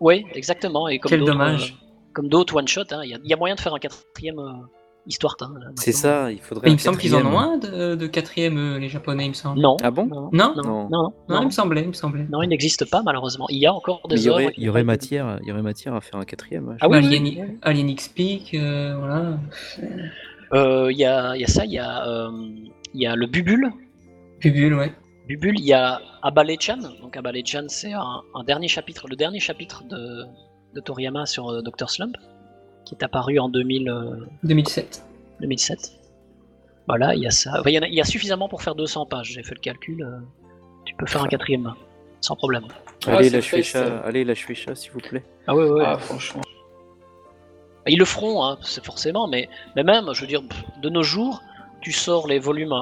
Oui, 0.00 0.24
exactement. 0.34 0.88
Et 0.88 0.98
comme 0.98 1.10
Quel 1.10 1.24
dommage. 1.24 1.72
euh, 1.80 1.86
comme 2.12 2.28
d'autres 2.28 2.56
one-shot, 2.56 2.82
hein, 2.90 3.00
il 3.04 3.10
y, 3.10 3.14
a- 3.14 3.18
il 3.22 3.28
y 3.30 3.32
a 3.32 3.36
moyen 3.36 3.54
de 3.54 3.60
faire 3.60 3.74
un 3.74 3.78
quatrième 3.78 4.38
euh, 4.38 4.52
histoire. 5.08 5.34
hein, 5.40 5.52
C'est 5.76 5.92
ça, 5.92 6.30
il 6.30 6.38
faudrait. 6.40 6.68
Il 6.68 6.74
me 6.74 6.78
semble 6.78 6.98
qu'ils 6.98 7.14
en 7.16 7.24
ont 7.26 7.38
un 7.38 7.56
de, 7.58 7.94
de 7.96 8.06
quatrième, 8.06 8.56
euh, 8.58 8.78
les 8.78 8.88
japonais, 8.88 9.24
il 9.26 9.30
me 9.30 9.34
semble. 9.34 9.60
Non. 9.60 9.76
Ah 9.82 9.90
bon 9.90 10.06
non, 10.06 10.28
Non 10.32 10.54
non, 10.54 10.62
Non. 10.62 10.62
non, 10.62 10.88
non, 10.88 10.88
Non, 10.90 11.12
non, 11.28 11.40
il 11.42 11.46
me 11.46 11.50
semblait, 11.50 11.82
il 11.82 11.88
me 11.88 11.92
semblait. 11.92 12.26
non, 12.30 12.42
il 12.42 12.48
n'existe 12.48 12.88
pas 12.88 13.02
malheureusement. 13.02 13.46
Il 13.48 13.58
y 13.58 13.66
a 13.66 13.72
encore 13.74 14.00
Mais 14.08 14.14
des 14.14 14.22
il 14.22 14.24
y 14.26 14.28
œuvres 14.28 14.42
aurait, 14.42 14.52
qui 14.52 14.60
il 14.60 14.64
y 14.64 14.68
aurait 14.68 14.84
matière, 14.84 15.38
il 15.42 15.48
y 15.48 15.52
aurait 15.52 15.62
matière 15.62 15.94
à 15.94 16.00
faire 16.00 16.20
un 16.20 16.24
quatrième. 16.24 16.68
ouais. 16.68 16.76
Ah 16.80 16.88
oui, 16.88 16.98
oui, 16.98 17.06
Alien, 17.06 17.24
oui. 17.24 17.58
Alien 17.62 17.88
X-Peak, 17.90 18.54
euh, 18.54 18.96
voilà. 18.98 19.38
Euh, 20.54 20.90
Il 20.92 20.98
y, 20.98 21.04
a, 21.04 21.34
il 21.36 21.40
y 21.40 21.44
a 21.44 21.46
ça, 21.48 21.64
il 21.64 21.72
y, 21.72 21.78
a, 21.78 22.06
euh, 22.08 22.30
il 22.94 23.00
y 23.02 23.06
a 23.06 23.14
le 23.16 23.26
Bubule. 23.26 23.70
Bubule, 24.40 24.74
ouais. 24.74 24.92
Bubule, 25.26 25.58
il 25.58 25.64
y 25.66 25.72
a 25.74 26.00
Abale-chan. 26.22 26.78
Donc 27.02 27.16
Abale-chan, 27.16 27.64
c'est 27.68 27.92
un, 27.92 28.22
un 28.34 28.44
dernier 28.44 28.68
chapitre, 28.68 29.06
le 29.08 29.16
dernier 29.16 29.40
chapitre 29.40 29.84
de, 29.84 30.24
de 30.74 30.80
Toriyama 30.80 31.26
sur 31.26 31.50
euh, 31.50 31.60
Dr. 31.62 31.90
Slump, 31.90 32.16
qui 32.88 32.94
est 32.94 33.04
apparu 33.04 33.38
en 33.38 33.50
2000, 33.50 33.90
euh, 33.90 34.16
2007. 34.44 35.04
2007. 35.40 35.92
Voilà, 36.86 37.14
il 37.14 37.20
y 37.20 37.26
a 37.26 37.30
ça. 37.30 37.60
Enfin, 37.60 37.68
il, 37.68 37.74
y 37.74 37.78
en 37.78 37.82
a, 37.82 37.86
il 37.86 37.94
y 37.94 38.00
a 38.00 38.04
suffisamment 38.04 38.48
pour 38.48 38.62
faire 38.62 38.74
200 38.74 39.04
pages. 39.06 39.32
J'ai 39.34 39.42
fait 39.42 39.54
le 39.54 39.60
calcul. 39.60 40.02
euh, 40.02 40.18
tu 40.86 40.94
peux 40.94 41.04
faire 41.04 41.22
un 41.22 41.28
quatrième, 41.28 41.74
sans 42.22 42.34
problème. 42.34 42.64
Allez, 43.06 43.28
la. 43.28 43.42
Shueisha, 43.42 43.98
allez, 43.98 44.24
la 44.24 44.34
Shueisha, 44.34 44.74
s'il 44.74 44.92
vous 44.92 45.00
plaît. 45.00 45.22
Ah 45.46 45.54
ouais, 45.54 45.68
ouais. 45.68 45.84
Ah, 45.84 45.98
franchement. 45.98 46.40
Ils 47.86 47.98
le 47.98 48.06
feront, 48.06 48.42
hein, 48.42 48.58
c'est 48.62 48.84
forcément, 48.84 49.28
mais, 49.28 49.48
mais 49.76 49.82
même, 49.82 50.10
je 50.14 50.22
veux 50.22 50.26
dire, 50.26 50.42
de 50.82 50.88
nos 50.88 51.02
jours, 51.02 51.42
tu 51.82 51.92
sors 51.92 52.26
les 52.26 52.38
volumes, 52.38 52.74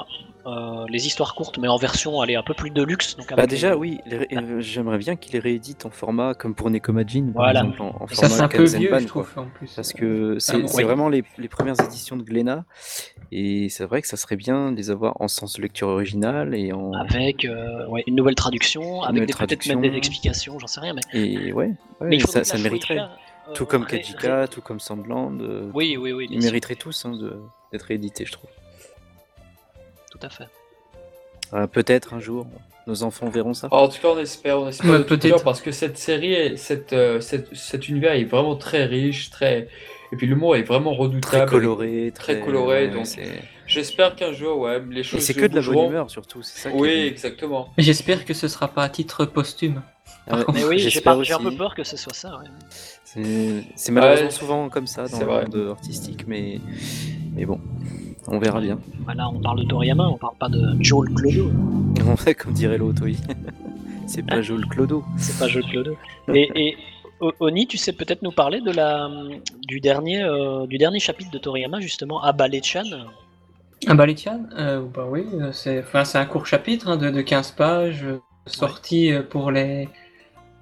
euh, 0.46 0.84
les 0.88 1.06
histoires 1.06 1.34
courtes, 1.34 1.58
mais 1.58 1.68
en 1.68 1.76
version, 1.76 2.20
allez, 2.20 2.36
un 2.36 2.42
peu 2.42 2.54
plus 2.54 2.70
de 2.70 2.82
luxe. 2.82 3.16
Donc 3.16 3.32
Bah 3.34 3.46
déjà, 3.46 3.70
les- 3.70 3.76
oui, 3.76 4.00
les 4.06 4.26
euh, 4.36 4.60
j'aimerais 4.60 4.98
bien 4.98 5.16
qu'il 5.16 5.32
les 5.32 5.38
réédite 5.40 5.84
en 5.86 5.90
format 5.90 6.34
comme 6.34 6.54
pour 6.54 6.70
Nekomajin, 6.70 7.24
par 7.32 7.32
Voilà. 7.44 7.60
exemple, 7.60 7.82
en, 7.82 7.96
en 8.02 8.06
Ça, 8.06 8.14
c'est 8.14 8.28
format 8.28 8.44
un 8.44 8.48
peu 8.48 8.64
vieux, 8.64 8.98
je 9.00 9.06
trouve, 9.06 9.32
en 9.36 9.46
plus. 9.46 9.72
Parce 9.74 9.92
que 9.92 10.38
c'est 10.38 10.58
bon, 10.58 10.68
c'est 10.68 10.76
oui. 10.78 10.82
vraiment 10.84 11.08
les, 11.08 11.24
les 11.38 11.48
premières 11.48 11.80
éditions 11.82 12.16
de 12.16 12.22
Glénat, 12.22 12.64
et 13.32 13.68
c'est 13.68 13.84
vrai 13.84 14.02
que 14.02 14.08
ça 14.08 14.16
serait 14.16 14.36
bien 14.36 14.70
de 14.72 14.76
les 14.76 14.90
avoir 14.90 15.20
en 15.20 15.28
sens 15.28 15.54
de 15.54 15.62
lecture 15.62 15.88
originale 15.88 16.54
et 16.54 16.72
en 16.72 16.92
Avec 16.92 17.44
euh, 17.44 17.86
ouais, 17.88 18.04
une 18.06 18.14
nouvelle 18.14 18.36
traduction, 18.36 19.02
avec 19.02 19.36
peut-être 19.36 19.66
même 19.66 19.80
des 19.80 19.94
explications, 19.96 20.58
j'en 20.58 20.66
sais 20.68 20.80
rien, 20.80 20.94
mais, 20.94 21.02
et 21.12 21.52
ouais, 21.52 21.72
mais 22.00 22.20
ça, 22.20 22.44
ça 22.44 22.58
mériterait. 22.58 22.98
Euh, 23.48 23.52
Tout 23.54 23.64
comme 23.66 23.86
Kajika, 23.86 24.48
tout 24.48 24.60
comme 24.60 24.80
Sandland, 24.80 25.40
euh, 25.40 25.70
Oui, 25.72 25.96
oui, 25.96 26.12
oui, 26.12 26.26
ils 26.30 26.40
mériteraient 26.40 26.74
tous 26.74 27.04
hein, 27.04 27.12
de- 27.12 27.40
d'être 27.72 27.82
réédités, 27.82 28.24
je 28.24 28.32
trouve. 28.32 28.50
Tout 30.16 30.26
à 30.26 30.30
fait. 30.30 30.44
Euh, 31.54 31.66
Peut-être 31.66 32.14
un 32.14 32.20
jour, 32.20 32.46
nos 32.86 33.02
enfants 33.02 33.28
verront 33.28 33.54
ça. 33.54 33.68
En 33.70 33.88
tout 33.88 34.00
cas, 34.00 34.08
on 34.08 34.18
espère, 34.18 34.60
on 34.60 34.68
espère 34.68 34.90
Ouais, 34.90 34.98
de 34.98 35.02
tout 35.04 35.16
peut-être. 35.18 35.44
parce 35.44 35.60
que 35.60 35.70
cette 35.70 35.96
série, 35.98 36.56
cette, 36.58 36.92
euh, 36.92 37.20
cette- 37.20 37.54
cet 37.54 37.88
univers 37.88 38.12
est 38.12 38.24
vraiment 38.24 38.56
très 38.56 38.84
riche, 38.84 39.30
très 39.30 39.68
et 40.12 40.16
puis 40.16 40.26
l'humour 40.28 40.54
est 40.56 40.62
vraiment 40.62 40.94
redoutable. 40.94 41.46
Très 41.46 41.46
coloré, 41.46 42.12
très 42.14 42.34
très, 42.36 42.44
coloré, 42.44 42.86
ouais, 42.86 42.92
donc 42.92 43.06
J'espère 43.66 44.14
qu'un 44.14 44.32
jour, 44.32 44.60
ouais, 44.60 44.80
les 44.90 45.00
Et 45.00 45.02
choses. 45.02 45.20
c'est 45.20 45.34
que 45.34 45.44
de 45.46 45.56
la 45.56 45.60
bonne 45.62 45.88
humeur 45.90 46.08
surtout, 46.10 46.40
c'est 46.42 46.58
ça 46.60 46.70
qui 46.70 46.76
Oui, 46.76 46.88
est 46.88 47.06
exactement. 47.08 47.72
J'espère 47.78 48.24
que 48.24 48.32
ce 48.32 48.46
sera 48.46 48.68
pas 48.68 48.84
à 48.84 48.88
titre 48.88 49.24
posthume. 49.24 49.82
Ah 50.28 50.38
ouais, 50.38 50.44
Mais 50.54 50.64
oui, 50.64 50.78
j'ai 50.78 50.90
j'espère 50.90 51.16
pas- 51.16 51.22
j'ai 51.24 51.32
un 51.34 51.38
peu 51.40 51.50
peur 51.56 51.74
que 51.74 51.82
ce 51.84 51.96
soit 51.96 52.14
ça. 52.14 52.38
ouais. 52.38 53.64
C'est 53.76 53.92
malheureusement 53.92 54.26
Ouais, 54.26 54.30
souvent 54.32 54.68
comme 54.68 54.86
ça 54.86 55.02
dans 55.02 55.08
c'est 55.08 55.24
le 55.24 55.26
vrai. 55.30 55.42
monde 55.48 55.68
artistique, 55.70 56.24
mais, 56.28 56.60
mais 57.34 57.44
bon, 57.46 57.60
on 58.28 58.38
verra 58.38 58.60
bien. 58.60 58.78
Voilà, 59.04 59.28
on 59.28 59.40
parle 59.40 59.60
de 59.60 59.68
Toriyama, 59.68 60.08
on 60.08 60.16
parle 60.16 60.36
pas 60.38 60.48
de 60.48 60.76
Joel 60.80 61.12
Clodo. 61.14 61.50
En 62.06 62.16
fait, 62.16 62.34
comme 62.34 62.52
dirait 62.52 62.78
l'autre, 62.78 63.02
oui. 63.04 63.16
c'est 64.06 64.24
pas 64.24 64.40
Joel 64.40 64.66
Clodo. 64.66 65.02
C'est 65.16 65.38
pas 65.38 65.48
Joel 65.48 65.64
Clodo. 65.66 65.96
Et, 66.34 66.76
Oni, 67.40 67.66
tu 67.66 67.78
sais 67.78 67.94
peut-être 67.94 68.20
nous 68.20 68.30
parler 68.30 68.60
de 68.60 68.70
la, 68.70 69.08
du, 69.66 69.80
dernier, 69.80 70.22
euh, 70.22 70.66
du 70.66 70.76
dernier 70.76 71.00
chapitre 71.00 71.30
de 71.30 71.38
Toriyama, 71.38 71.80
justement, 71.80 72.22
Abale-chan. 72.22 72.84
Un 73.86 73.94
Balétian 73.94 74.46
euh, 74.56 74.82
Bah 74.82 75.06
oui, 75.08 75.26
euh, 75.34 75.52
c'est 75.52 75.80
enfin, 75.80 76.04
c'est 76.04 76.18
un 76.18 76.24
court 76.24 76.46
chapitre 76.46 76.88
hein, 76.88 76.96
de, 76.96 77.10
de 77.10 77.20
15 77.20 77.52
pages, 77.52 78.04
euh, 78.04 78.20
sorti 78.46 79.12
pour 79.30 79.50
les. 79.50 79.88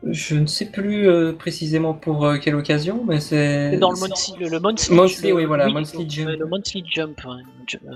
Je 0.06 0.34
ne 0.36 0.46
sais 0.46 0.66
plus 0.66 1.08
euh, 1.08 1.32
précisément 1.32 1.94
pour 1.94 2.26
euh, 2.26 2.36
quelle 2.38 2.54
occasion, 2.56 3.02
mais 3.06 3.20
c'est. 3.20 3.70
C'est 3.72 3.78
dans 3.78 3.90
le 3.90 3.98
Monthly, 3.98 4.34
le, 4.38 4.48
le 4.48 4.60
Monthly, 4.60 4.94
Monthly, 4.94 5.28
le- 5.28 5.34
oui, 5.34 5.44
voilà, 5.46 5.66
oui, 5.66 5.72
Monthly 5.72 6.10
Jump. 6.10 6.28
ouais, 6.28 6.36
Le 6.36 6.46
Monthly 6.46 6.84
Jump. 6.86 7.20
ouais. 7.24 7.78
Euh, 7.88 7.94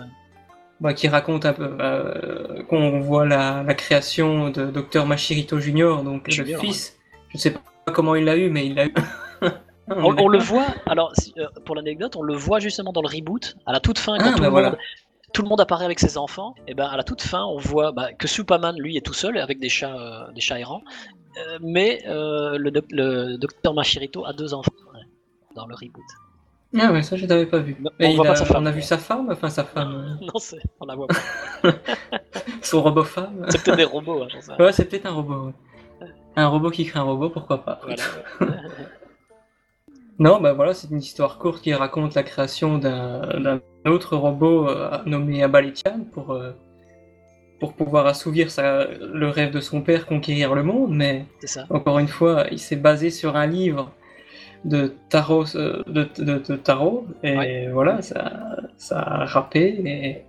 bah, 0.81 0.95
qui 0.95 1.09
raconte 1.09 1.45
un 1.45 1.53
peu 1.53 1.69
euh, 1.81 2.63
qu'on 2.69 3.01
voit 3.01 3.27
la, 3.27 3.63
la 3.65 3.75
création 3.75 4.51
de 4.51 4.67
Dr 4.71 5.05
Machirito 5.07 5.59
Junior, 5.59 6.03
donc 6.03 6.31
Junior, 6.31 6.63
le 6.63 6.69
fils. 6.69 6.97
Je 7.31 7.37
ne 7.37 7.41
sais 7.41 7.51
pas 7.51 7.93
comment 7.93 8.15
il 8.15 8.25
l'a 8.25 8.37
eu, 8.37 8.49
mais 8.49 8.67
il 8.67 8.75
l'a 8.75 8.87
eu. 8.87 8.95
On, 9.91 10.15
on 10.19 10.29
le 10.29 10.39
voit, 10.39 10.67
alors 10.85 11.15
euh, 11.39 11.47
pour 11.65 11.75
l'anecdote, 11.75 12.15
on 12.15 12.21
le 12.21 12.35
voit 12.35 12.59
justement 12.61 12.93
dans 12.93 13.01
le 13.01 13.09
reboot, 13.09 13.57
à 13.65 13.73
la 13.73 13.81
toute 13.81 13.99
fin, 13.99 14.19
quand 14.19 14.27
Ah, 14.29 14.33
tout, 14.35 14.39
bah 14.41 14.45
le 14.45 14.51
voilà. 14.51 14.71
monde, 14.73 14.79
tout 15.33 15.41
le 15.41 15.49
monde 15.49 15.63
apparaît 15.63 15.87
avec 15.87 15.99
ses 15.99 16.19
enfants, 16.19 16.55
et 16.67 16.75
ben 16.75 16.85
à 16.85 16.95
la 16.99 17.03
toute 17.05 17.23
fin, 17.23 17.43
on 17.47 17.57
voit 17.57 17.91
bah, 17.93 18.13
que 18.13 18.29
Superman, 18.29 18.77
lui, 18.79 18.99
est 18.99 19.01
tout 19.01 19.15
seul 19.15 19.39
avec 19.39 19.59
des 19.61 19.71
chats, 19.71 19.97
euh, 19.99 20.31
des 20.35 20.43
chats 20.43 20.61
errants, 20.61 20.83
euh, 20.87 21.18
mais 21.61 22.03
euh, 22.07 22.57
le, 22.59 22.71
doc- 22.71 22.91
le 22.91 23.37
docteur 23.37 23.75
Machirito 23.75 24.25
a 24.25 24.33
deux 24.33 24.55
enfants 24.55 24.73
dans 25.55 25.67
le 25.67 25.75
reboot. 25.75 26.05
Ah 26.79 26.93
ouais, 26.93 27.03
ça 27.03 27.17
je 27.17 27.25
n'avais 27.27 27.47
pas 27.47 27.59
vu. 27.61 27.77
Non, 27.81 27.91
on 28.01 28.15
voit 28.15 28.27
a- 28.27 28.29
pas 28.31 28.37
sa 28.37 28.45
femme. 28.45 28.63
on 28.63 28.67
a 28.67 28.71
vu 28.71 28.83
sa 28.83 28.99
femme, 28.99 29.29
enfin 29.31 29.49
sa 29.49 29.65
femme, 29.65 30.19
non, 30.23 30.39
c'est, 30.39 30.59
on 30.81 30.87
la 30.87 30.95
voit 30.97 31.07
pas. 31.07 31.15
euh, 31.65 31.73
son 32.63 32.83
robot 32.83 33.05
femme. 33.05 33.47
C'est 33.49 33.63
peut-être 33.65 33.77
des 33.79 33.85
robots, 33.85 34.23
hein, 34.25 34.29
sais. 34.41 34.53
Ouais, 34.63 34.73
c'est 34.73 34.85
peut-être 34.85 35.07
un 35.07 35.13
robot. 35.13 35.47
ouais. 35.47 36.07
Un 36.37 36.47
robot 36.49 36.71
qui 36.71 36.85
crée 36.85 36.99
un 37.01 37.05
robot, 37.05 37.31
pourquoi 37.31 37.65
pas. 37.65 37.81
Voilà. 37.85 38.03
Non, 40.21 40.41
bah 40.41 40.53
voilà, 40.53 40.75
c'est 40.75 40.91
une 40.91 40.99
histoire 40.99 41.39
courte 41.39 41.63
qui 41.63 41.73
raconte 41.73 42.15
la 42.17 42.25
création 42.25 42.79
d'un 42.79 43.21
d'un 43.41 43.61
autre 43.87 44.17
robot 44.17 44.69
euh, 44.69 44.91
nommé 45.07 45.45
Abalichan 45.45 46.01
pour, 46.13 46.33
euh, 46.33 46.51
pour 47.61 47.73
pouvoir 47.75 48.07
assouvir 48.07 48.51
sa- 48.51 48.87
le 48.87 49.29
rêve 49.29 49.51
de 49.51 49.61
son 49.61 49.81
père, 49.83 50.07
conquérir 50.07 50.55
le 50.55 50.63
monde, 50.63 50.95
mais 50.95 51.25
ça. 51.45 51.67
encore 51.71 51.99
une 51.99 52.09
fois, 52.09 52.47
il 52.53 52.59
s'est 52.59 52.77
basé 52.77 53.11
sur 53.11 53.37
un 53.37 53.47
livre 53.47 53.93
de 54.65 54.95
Tarot, 55.09 55.57
euh, 55.57 55.83
de, 55.87 56.09
de- 56.19 56.39
de 56.39 56.57
Tarot 56.57 57.07
et 57.23 57.37
Ouais. 57.37 57.69
voilà, 57.73 58.03
ça, 58.03 58.57
ça 58.77 58.99
a 59.01 59.25
râpé, 59.25 59.63
et 59.85 60.25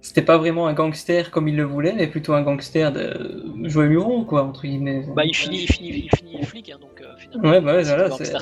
c'était 0.00 0.22
pas 0.22 0.36
vraiment 0.36 0.66
un 0.66 0.72
gangster 0.72 1.30
comme 1.30 1.46
il 1.48 1.56
le 1.56 1.64
voulait, 1.64 1.92
mais 1.92 2.08
plutôt 2.08 2.34
un 2.34 2.42
gangster 2.42 2.90
de 2.92 3.44
joyeux 3.64 3.90
luron, 3.90 4.24
quoi, 4.24 4.42
entre 4.42 4.62
guillemets. 4.62 5.04
Bah, 5.14 5.24
il 5.24 5.34
finit, 5.34 5.62
il 5.62 5.68
finit, 5.68 5.88
il 6.12 6.16
finit 6.16 6.42
flic, 6.44 6.70
hein, 6.70 6.78
donc 6.80 7.00
euh, 7.00 7.06
finalement. 7.18 7.50
Ouais, 7.50 7.60
bah 7.60 7.74
ouais, 7.76 7.84
voilà, 7.84 8.10
c'est-. 8.10 8.32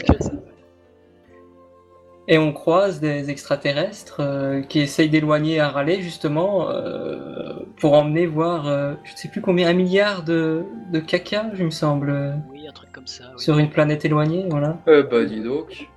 Et 2.32 2.38
on 2.38 2.52
croise 2.52 3.00
des 3.00 3.28
extraterrestres 3.28 4.18
euh, 4.20 4.62
qui 4.62 4.78
essayent 4.78 5.08
d'éloigner 5.10 5.58
Harley 5.58 6.00
justement 6.00 6.70
euh, 6.70 7.58
pour 7.78 7.94
emmener 7.94 8.26
voir, 8.26 8.68
euh, 8.68 8.94
je 9.02 9.12
ne 9.12 9.16
sais 9.16 9.28
plus 9.28 9.40
combien, 9.40 9.68
un 9.68 9.72
milliard 9.72 10.22
de, 10.22 10.64
de 10.92 11.00
caca, 11.00 11.50
je 11.54 11.64
me 11.64 11.70
semble, 11.70 12.36
Oui, 12.52 12.68
un 12.68 12.72
truc 12.72 12.92
comme 12.92 13.08
ça. 13.08 13.24
oui. 13.36 13.42
sur 13.42 13.58
une 13.58 13.68
planète 13.68 14.04
éloignée, 14.04 14.46
voilà. 14.48 14.78
Euh, 14.86 15.02
bah, 15.02 15.24
dis 15.24 15.40
donc. 15.42 15.88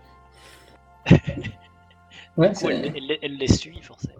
Ouais, 2.35 2.47
Du 2.49 2.53
coup, 2.55 2.59
c'est- 2.61 2.73
elle, 2.73 2.93
elle- 2.97 3.19
elle 3.21 3.37
les 3.37 3.47
suit, 3.47 3.79
forcément. 3.83 4.15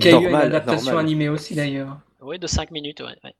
Qui 0.00 0.08
a 0.08 0.12
eu 0.18 0.28
une 0.28 0.34
adaptation 0.34 0.92
normal. 0.92 1.04
animée 1.04 1.28
aussi 1.28 1.54
d'ailleurs. 1.54 1.98
Oui, 2.22 2.38
de 2.38 2.46
5 2.46 2.70
minutes, 2.70 3.00
ouais. 3.00 3.14
ouais. 3.22 3.34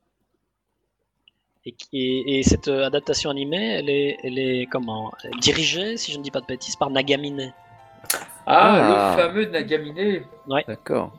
Et, 1.65 1.75
et- 1.91 2.37
et 2.39 2.43
cette 2.43 2.67
adaptation 2.67 3.31
animée, 3.31 3.77
elle 3.79 3.89
est, 3.89 4.17
elle 4.23 4.37
est 4.37 4.67
comment? 4.71 5.11
Dirigée, 5.39 5.97
si 5.97 6.11
je 6.11 6.19
ne 6.19 6.23
dis 6.23 6.29
pas 6.29 6.41
de 6.41 6.45
bêtises, 6.45 6.75
par 6.75 6.91
Nagamine, 6.91 7.51
Ah, 8.47 9.13
Ah. 9.15 9.15
le 9.15 9.21
fameux 9.23 9.45
Nagamine, 9.45 10.21
D'accord. 10.67 11.11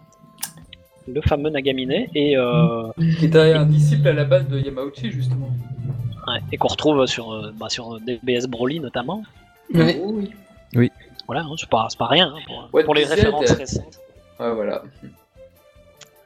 le 1.08 1.20
fameux 1.22 1.50
Nagamine, 1.50 2.06
et, 2.14 2.36
euh, 2.36 2.90
qui 3.18 3.26
est 3.26 3.36
un 3.36 3.64
disciple 3.66 4.08
à 4.08 4.12
la 4.12 4.24
base 4.24 4.48
de 4.48 4.58
Yamauchi, 4.58 5.10
justement. 5.10 5.48
ouais, 6.28 6.40
et 6.52 6.56
qu'on 6.56 6.68
retrouve 6.68 7.06
sur, 7.06 7.32
euh, 7.32 7.52
bah, 7.54 7.68
sur 7.68 7.98
DBS 8.00 8.46
Broly 8.48 8.80
notamment. 8.80 9.22
Ouais. 9.74 10.00
Oh, 10.02 10.20
oui. 10.74 10.90
Voilà, 11.26 11.42
hein, 11.42 11.54
c'est 11.56 11.68
pas, 11.68 11.86
c'est 11.88 11.98
pas 11.98 12.06
rien 12.08 12.32
hein, 12.34 12.40
pour, 12.46 12.68
Ouais, 12.72 12.84
pour 12.84 12.94
les 12.94 13.04
références 13.04 13.50
euh, 13.50 13.54
récentes. 13.54 13.98
Ouais, 14.40 14.52
voilà. 14.52 14.82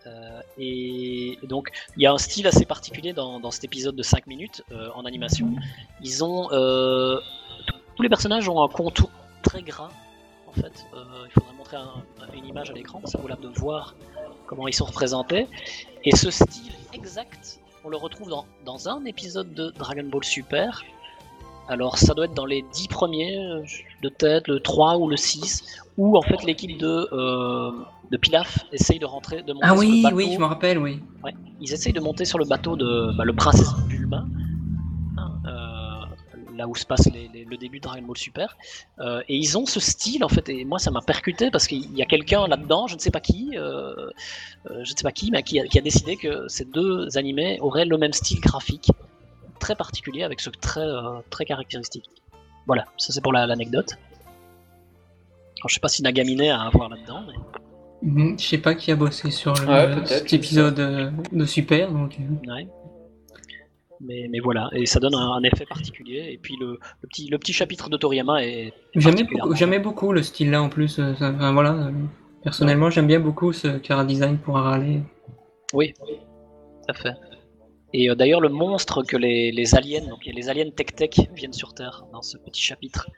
Euh, 0.06 0.40
et 0.58 1.38
donc, 1.42 1.70
il 1.96 2.02
y 2.02 2.06
a 2.06 2.12
un 2.12 2.18
style 2.18 2.46
assez 2.46 2.64
particulier 2.64 3.12
dans, 3.12 3.38
dans 3.40 3.50
cet 3.50 3.64
épisode 3.64 3.94
de 3.96 4.02
5 4.02 4.26
minutes 4.26 4.62
euh, 4.72 4.88
en 4.94 5.04
animation. 5.04 5.48
Ils 6.02 6.24
ont. 6.24 6.48
euh, 6.52 7.18
tous 7.96 8.02
les 8.02 8.08
personnages 8.08 8.48
ont 8.48 8.62
un 8.62 8.68
contour 8.68 9.10
très 9.42 9.62
gras, 9.62 9.90
fait. 10.60 10.86
Euh, 10.94 11.04
il 11.26 11.32
faudrait 11.32 11.54
montrer 11.56 11.76
un- 11.76 12.02
une 12.34 12.46
image 12.46 12.70
à 12.70 12.72
l'écran, 12.72 13.00
ça 13.04 13.18
peine 13.18 13.36
de 13.40 13.48
voir 13.58 13.94
comment 14.46 14.66
ils 14.68 14.72
sont 14.74 14.84
représentés. 14.86 15.46
Et 16.04 16.14
ce 16.14 16.30
style 16.30 16.72
exact, 16.92 17.60
on 17.84 17.88
le 17.88 17.96
retrouve 17.96 18.28
dans, 18.30 18.44
dans 18.64 18.88
un 18.88 19.04
épisode 19.04 19.52
de 19.54 19.70
Dragon 19.78 20.04
Ball 20.10 20.24
Super. 20.24 20.82
Alors, 21.68 21.98
ça 21.98 22.14
doit 22.14 22.26
être 22.26 22.34
dans 22.34 22.46
les 22.46 22.62
10 22.72 22.86
premiers, 22.88 23.36
euh, 23.38 23.62
de 24.02 24.08
tête, 24.08 24.46
le 24.46 24.60
3 24.60 24.98
ou 24.98 25.08
le 25.08 25.16
6, 25.16 25.64
où 25.98 26.16
en 26.16 26.22
fait 26.22 26.44
l'équipe 26.44 26.78
de, 26.78 27.08
euh, 27.12 27.72
de 28.12 28.16
Pilaf 28.16 28.64
essaye 28.72 29.00
de 29.00 29.04
rentrer, 29.06 29.42
de 29.42 29.52
monter 29.52 29.66
Ah 29.68 29.72
sur 29.72 29.82
le 29.82 29.88
oui, 29.88 30.02
bateau. 30.02 30.16
oui, 30.16 30.30
je 30.34 30.38
me 30.38 30.44
rappelle, 30.44 30.78
oui. 30.78 31.00
Ouais, 31.24 31.34
ils 31.60 31.72
essayent 31.72 31.92
de 31.92 31.98
monter 32.00 32.24
sur 32.24 32.38
le 32.38 32.44
bateau 32.44 32.76
de 32.76 33.10
bah, 33.18 33.24
le 33.24 33.32
princesse 33.32 33.72
Bulma, 33.88 34.24
là 36.56 36.66
où 36.66 36.74
se 36.74 36.84
passe 36.86 37.06
les- 37.12 37.28
les- 37.32 37.44
le 37.44 37.56
début 37.56 37.78
de 37.78 37.84
Dragon 37.84 38.02
Ball 38.06 38.16
Super, 38.16 38.56
Euh, 38.98 39.20
et 39.28 39.36
ils 39.36 39.56
ont 39.58 39.66
ce 39.66 39.78
style 39.80 40.24
en 40.24 40.28
fait, 40.28 40.48
et 40.48 40.64
moi 40.64 40.78
ça 40.78 40.90
m'a 40.90 41.02
percuté 41.02 41.50
parce 41.50 41.66
qu'il 41.66 41.94
y 41.96 42.02
a 42.02 42.06
quelqu'un 42.06 42.46
là-dedans, 42.48 42.86
je 42.86 42.94
ne 42.94 43.00
sais 43.00 43.10
pas 43.10 43.20
qui, 43.20 43.50
euh, 43.54 43.60
euh, 43.60 44.10
je 44.84 44.92
ne 44.92 44.96
sais 44.96 45.02
pas 45.02 45.12
qui, 45.12 45.30
mais 45.30 45.42
qui 45.42 45.60
a, 45.60 45.66
qui 45.66 45.78
a 45.78 45.82
décidé 45.82 46.16
que 46.16 46.48
ces 46.48 46.64
deux 46.64 47.16
animés 47.18 47.58
auraient 47.60 47.84
le 47.84 47.98
même 47.98 48.12
style 48.12 48.40
graphique, 48.40 48.90
très 49.60 49.74
particulier 49.74 50.22
avec 50.22 50.40
ce 50.40 50.50
trait 50.50 50.80
euh, 50.80 51.20
très 51.30 51.44
caractéristique. 51.44 52.08
Voilà, 52.66 52.84
ça 52.96 53.12
c'est 53.12 53.20
pour 53.20 53.32
la- 53.32 53.46
l'anecdote. 53.46 53.92
Alors, 55.58 55.68
je 55.68 55.74
sais 55.74 55.80
pas 55.80 55.88
si 55.88 56.02
Nagamine 56.02 56.42
a 56.42 56.62
à 56.66 56.70
voir 56.70 56.88
là-dedans, 56.88 57.22
mais 57.26 57.34
Mhm, 58.02 58.38
Je 58.38 58.44
sais 58.46 58.58
pas 58.58 58.74
qui 58.74 58.90
a 58.92 58.96
bossé 58.96 59.30
sur 59.30 59.54
le- 59.54 59.66
Ouais, 59.66 59.86
peut-être, 59.94 60.08
cet 60.08 60.32
épisode 60.34 60.74
de 61.32 61.44
Super. 61.46 61.90
Donc, 61.90 62.18
Ouais. 62.46 62.66
Mais, 64.00 64.28
mais 64.30 64.40
voilà, 64.40 64.68
et 64.72 64.84
ça 64.86 65.00
donne 65.00 65.14
un, 65.14 65.32
un 65.32 65.42
effet 65.42 65.64
particulier. 65.66 66.28
Et 66.30 66.38
puis 66.38 66.56
le, 66.60 66.78
le 67.02 67.08
petit, 67.08 67.28
le 67.28 67.38
petit 67.38 67.52
chapitre 67.52 67.88
de 67.88 67.96
Toriyama 67.96 68.44
est. 68.44 68.72
J'aimais 68.94 69.24
beaucoup, 69.24 70.04
beaucoup 70.06 70.12
le 70.12 70.22
style 70.22 70.50
là 70.50 70.62
en 70.62 70.68
plus. 70.68 70.98
euh, 70.98 71.14
ça- 71.14 71.32
enfin, 71.34 71.52
voilà, 71.52 71.72
euh, 71.72 71.92
personnellement, 72.42 72.90
j'aime 72.90 73.06
bien 73.06 73.20
beaucoup 73.20 73.52
ce 73.52 73.78
Cara 73.78 74.04
Design 74.04 74.38
pour 74.38 74.58
Harley. 74.58 75.02
Oui, 75.72 75.94
tout 75.94 76.88
à 76.88 76.94
fait. 76.94 77.14
Et 77.94 78.10
euh, 78.10 78.14
d'ailleurs, 78.14 78.40
le 78.40 78.50
monstre 78.50 79.02
que 79.02 79.16
les, 79.16 79.50
les 79.52 79.74
aliens, 79.74 80.06
donc 80.08 80.26
les 80.26 80.48
aliens 80.50 80.70
Tech 80.70 80.88
Tech, 80.94 81.10
viennent 81.34 81.52
sur 81.54 81.72
Terre 81.72 82.04
dans 82.12 82.20
ce 82.22 82.36
petit 82.36 82.60
chapitre 82.60 83.08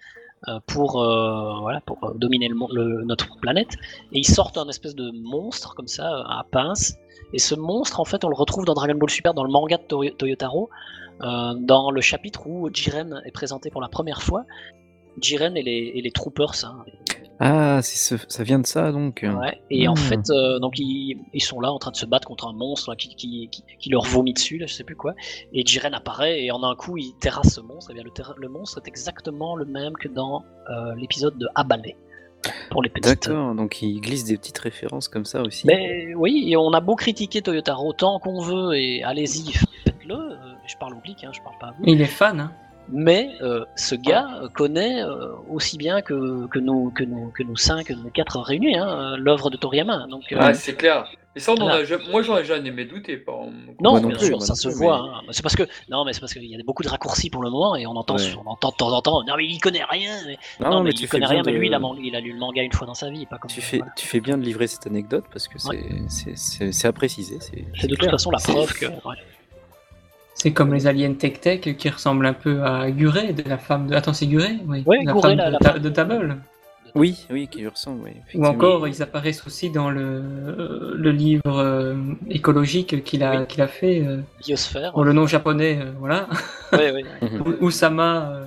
euh, 0.47 0.61
pour, 0.67 1.03
euh, 1.03 1.59
voilà, 1.61 1.81
pour 1.81 2.15
dominer 2.15 2.49
le, 2.49 3.03
notre 3.05 3.37
planète. 3.41 3.73
Et 4.13 4.19
ils 4.21 4.27
sortent 4.27 4.59
un 4.59 4.69
espèce 4.69 4.95
de 4.95 5.11
monstre 5.11 5.75
comme 5.75 5.89
ça, 5.89 6.07
à 6.07 6.45
pince. 6.53 6.97
Et 7.33 7.39
ce 7.39 7.55
monstre, 7.55 8.01
en 8.01 8.05
fait, 8.05 8.25
on 8.25 8.29
le 8.29 8.35
retrouve 8.37 8.65
dans 8.65 8.75
Dragon 8.75 8.95
Ball 8.95 9.11
Super, 9.11 9.35
dans 9.35 9.45
le 9.45 9.51
manga 9.51 9.77
de 9.77 9.83
Toy- 9.83 10.15
Toyotaro, 10.17 10.71
euh, 11.23 11.55
dans 11.59 11.91
le 11.91 12.01
chapitre 12.01 12.47
où 12.47 12.69
Jiren 12.73 13.21
est 13.27 13.33
présenté 13.33 13.71
pour 13.71 13.81
la 13.81 13.89
première 13.89 14.23
fois. 14.23 14.45
Jiren 15.21 15.57
et 15.57 15.63
les, 15.63 15.93
et 15.95 16.01
les 16.01 16.11
troopers, 16.13 16.53
hein, 16.65 16.85
Ah, 17.41 17.81
ce- 17.83 18.17
ça 18.29 18.43
vient 18.45 18.59
de 18.59 18.67
ça 18.67 18.91
donc. 18.93 19.25
Ouais, 19.25 19.61
et 19.71 19.87
en 19.89 19.95
Hmm. 19.95 19.97
fait, 19.97 20.31
euh, 20.31 20.59
donc 20.59 20.79
ils, 20.79 21.19
ils 21.33 21.43
sont 21.43 21.61
là 21.61 21.71
en 21.73 21.79
train 21.79 21.91
de 21.93 21.97
se 21.97 22.07
battre 22.07 22.27
contre 22.27 22.47
un 22.49 22.53
monstre 22.53 22.91
là, 22.91 22.97
qui, 22.97 23.15
qui, 23.15 23.49
qui, 23.51 23.63
qui 23.79 23.91
leur 23.91 24.03
vomit 24.05 24.33
dessus, 24.33 24.59
là, 24.59 24.67
je 24.67 24.75
sais 24.75 24.83
plus 24.85 24.97
quoi. 24.97 25.15
Et 25.53 25.65
Jiren 25.65 25.93
apparaît 25.95 26.43
et 26.45 26.51
en 26.51 26.63
un 26.65 26.75
coup 26.75 26.97
il 26.97 27.15
terrasse 27.21 27.55
ce 27.55 27.61
monstre. 27.61 27.91
Et 27.91 27.95
bien 27.95 28.03
le, 28.05 28.11
le 28.37 28.49
monstre 28.49 28.79
est 28.85 28.89
exactement 28.89 29.55
le 29.57 29.67
même 29.67 29.93
que 29.95 30.09
dans 30.09 30.45
euh, 30.71 30.95
l'épisode 30.97 31.37
de 31.39 31.47
Abalé. 31.55 31.97
Pour 32.71 32.83
les 32.83 32.89
petites. 32.89 33.29
D'accord, 33.29 33.55
donc 33.55 33.83
il 33.83 34.01
glisse 34.01 34.25
des 34.25 34.37
petites 34.37 34.59
références 34.59 35.09
comme 35.09 35.25
ça 35.25 35.43
aussi. 35.43 35.67
Mais 35.67 36.15
oui, 36.15 36.47
et 36.49 36.57
on 36.57 36.73
a 36.73 36.81
beau 36.81 36.97
critiquer 36.97 37.43
Toyotaro 37.43 37.89
autant 37.89 38.19
qu'on 38.21 38.41
veut, 38.41 38.77
et 38.77 39.03
allez-y, 39.03 39.53
faites-le. 39.85 40.15
euh, 40.15 40.37
je 40.67 40.77
parle 40.77 40.93
au 40.95 40.97
public, 40.97 41.25
hein, 41.25 41.31
je 41.33 41.41
parle 41.41 41.57
pas 41.59 41.69
à 41.69 41.71
vous. 41.73 41.85
Il 41.87 42.01
est 42.01 42.07
fan, 42.07 42.41
hein. 42.41 42.53
Mais 42.91 43.31
euh, 43.43 43.65
ce 43.77 43.95
gars 43.95 44.27
euh, 44.43 44.49
connaît 44.49 45.03
euh, 45.03 45.29
aussi 45.51 45.77
bien 45.77 46.01
que, 46.01 46.47
que, 46.47 46.59
nous, 46.59 46.91
que, 46.91 47.05
nous, 47.05 47.31
que 47.31 47.43
nous 47.43 47.57
cinq, 47.57 47.91
nous 47.91 48.11
quatre 48.11 48.39
réunis, 48.41 48.77
hein, 48.77 49.17
l'œuvre 49.19 49.51
de 49.51 49.57
Toriyama. 49.57 50.07
Donc, 50.09 50.23
euh, 50.33 50.39
Ouais, 50.39 50.55
c'est 50.55 50.75
clair. 50.75 51.07
Et 51.37 51.41
ça, 51.41 51.53
on 51.53 51.57
en 51.57 51.65
Voilà. 51.65 51.75
a 51.77 51.85
ja- 51.85 51.99
moi, 52.11 52.23
j'en 52.23 52.37
ai 52.39 52.45
jamais 52.45 52.85
douter. 52.85 53.17
Par... 53.19 53.37
Non, 53.81 54.01
non 54.01 54.09
bien 54.09 54.19
sûr, 54.19 54.43
ça 54.43 54.55
se 54.57 54.69
voit. 54.69 54.97
hein. 54.97 55.21
C'est 55.31 55.43
parce 55.43 55.55
que 55.55 55.63
non, 55.91 56.05
mais 56.05 56.13
c'est 56.13 56.19
parce 56.21 56.33
qu'il 56.33 56.45
y 56.45 56.55
a 56.55 56.59
beaucoup 56.65 56.83
de 56.83 56.89
raccourcis 56.89 57.31
pour 57.31 57.43
le 57.43 57.51
moment 57.51 57.77
et 57.77 57.87
on 57.87 57.91
entend, 57.95 58.17
Ouais. 58.17 58.35
on 58.45 58.49
entend 58.51 58.71
de 58.71 58.75
temps 58.77 58.91
en 58.93 59.03
temps. 59.03 59.23
Non, 59.25 59.35
mais 59.37 59.45
il 59.45 59.61
connaît 59.61 59.85
rien. 59.89 60.17
mais- 60.27 60.39
Non, 60.59 60.71
non, 60.71 60.79
mais, 60.79 60.85
mais 60.85 60.91
il 60.93 60.99
tu 61.01 61.07
connaît 61.09 61.27
rien. 61.27 61.43
Mais 61.45 61.53
lui, 61.53 61.69
il 61.69 61.75
a, 61.75 61.81
il 62.03 62.17
a 62.17 62.21
lu 62.21 62.33
le 62.33 62.39
manga 62.39 62.63
une 62.63 62.73
fois 62.73 62.87
dans 62.87 62.95
sa 62.95 63.11
vie, 63.11 63.27
pas 63.27 63.39
comme 63.39 63.51
Tu 63.51 63.61
fais, 63.61 63.77
voilà. 63.79 63.93
tu 63.97 64.07
fais 64.07 64.21
bien 64.21 64.37
de 64.39 64.43
livrer 64.43 64.67
cette 64.67 64.87
anecdote 64.87 65.27
parce 65.31 65.47
que 65.47 65.59
c'est 65.59 65.69
c'est- 66.09 66.09
c'est- 66.09 66.37
c'est- 66.37 66.73
c'est 66.73 66.89
à 66.89 66.93
préciser. 66.93 67.39
C'est 67.41 67.87
de 67.87 67.95
toute 67.95 68.11
façon 68.11 68.31
la 68.31 68.39
preuve 68.39 68.73
que. 68.73 68.87
C'est 70.41 70.53
comme 70.53 70.73
les 70.73 70.87
aliens 70.87 71.13
Tech 71.15 71.41
Tech 71.41 71.61
qui 71.77 71.89
ressemblent 71.89 72.25
un 72.27 72.33
peu 72.33 72.63
à 72.63 72.91
Guré, 72.91 73.33
de 73.33 73.49
la 73.49 73.59
femme 73.59 73.89
de. 73.89 73.95
Attends, 73.95 74.13
c'est 74.13 74.27
Guré 74.27 74.59
Oui. 74.67 74.83
Ouais, 74.87 74.99
la 75.05 75.15
femme 75.15 75.37
la- 75.37 75.47
de, 75.49 75.53
la 75.53 75.59
Ta- 75.59 75.73
femme 75.73 75.83
de 75.83 75.89
Table. 75.89 76.37
Oui, 76.95 77.27
oui, 77.31 77.49
qui 77.49 77.59
lui 77.61 77.69
ressemble. 77.69 78.03
Oui, 78.05 78.13
Ou 78.35 78.47
encore, 78.47 78.89
ils 78.89 79.03
apparaissent 79.03 79.47
aussi 79.47 79.69
dans 79.71 79.91
le, 79.91 80.01
euh, 80.01 80.95
le 80.97 81.11
livre 81.11 81.43
euh, 81.59 81.95
écologique 82.31 83.05
qu'il 83.05 83.23
a, 83.23 83.41
Oui. 83.41 83.47
qu'il 83.47 83.61
a 83.63 83.69
fait. 83.69 84.01
euh, 84.07 84.19
Biosphère. 84.45 84.93
bon, 84.95 85.03
le 85.03 85.13
nom 85.13 85.27
japonais, 85.27 85.79
euh, 85.83 85.91
voilà. 85.99 86.29
Ouais, 86.73 86.93
ouais. 86.93 87.05
Mhm. 87.23 87.57
Usama 87.61 88.31
euh, 88.33 88.45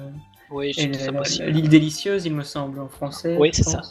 Oui, 0.49 0.71
l'île 0.75 1.69
délicieuse, 1.69 2.25
il 2.25 2.33
me 2.33 2.43
semble, 2.43 2.79
en 2.79 2.87
français. 2.87 3.35
Oui, 3.39 3.51
c'est 3.53 3.63
ça. 3.63 3.81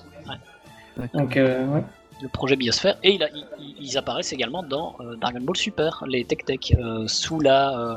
Donc, 1.15 1.37
euh, 1.37 1.67
ouais. 1.67 1.83
Le 2.23 2.29
projet 2.29 2.57
Biosphère. 2.57 2.99
Et 3.03 3.13
il 3.15 3.23
a- 3.23 3.31
il- 3.31 3.47
il- 3.61 3.77
ils 3.81 3.99
apparaissent 3.99 4.33
également 4.33 4.63
dans 4.63 4.97
euh, 5.01 5.17
Dragon 5.17 5.41
Ball 5.41 5.57
Super, 5.57 6.05
les 6.07 6.25
Tech 6.25 6.41
Tech, 6.45 6.73
euh, 6.79 7.07
sous 7.09 7.41
la. 7.41 7.79
euh, 7.79 7.97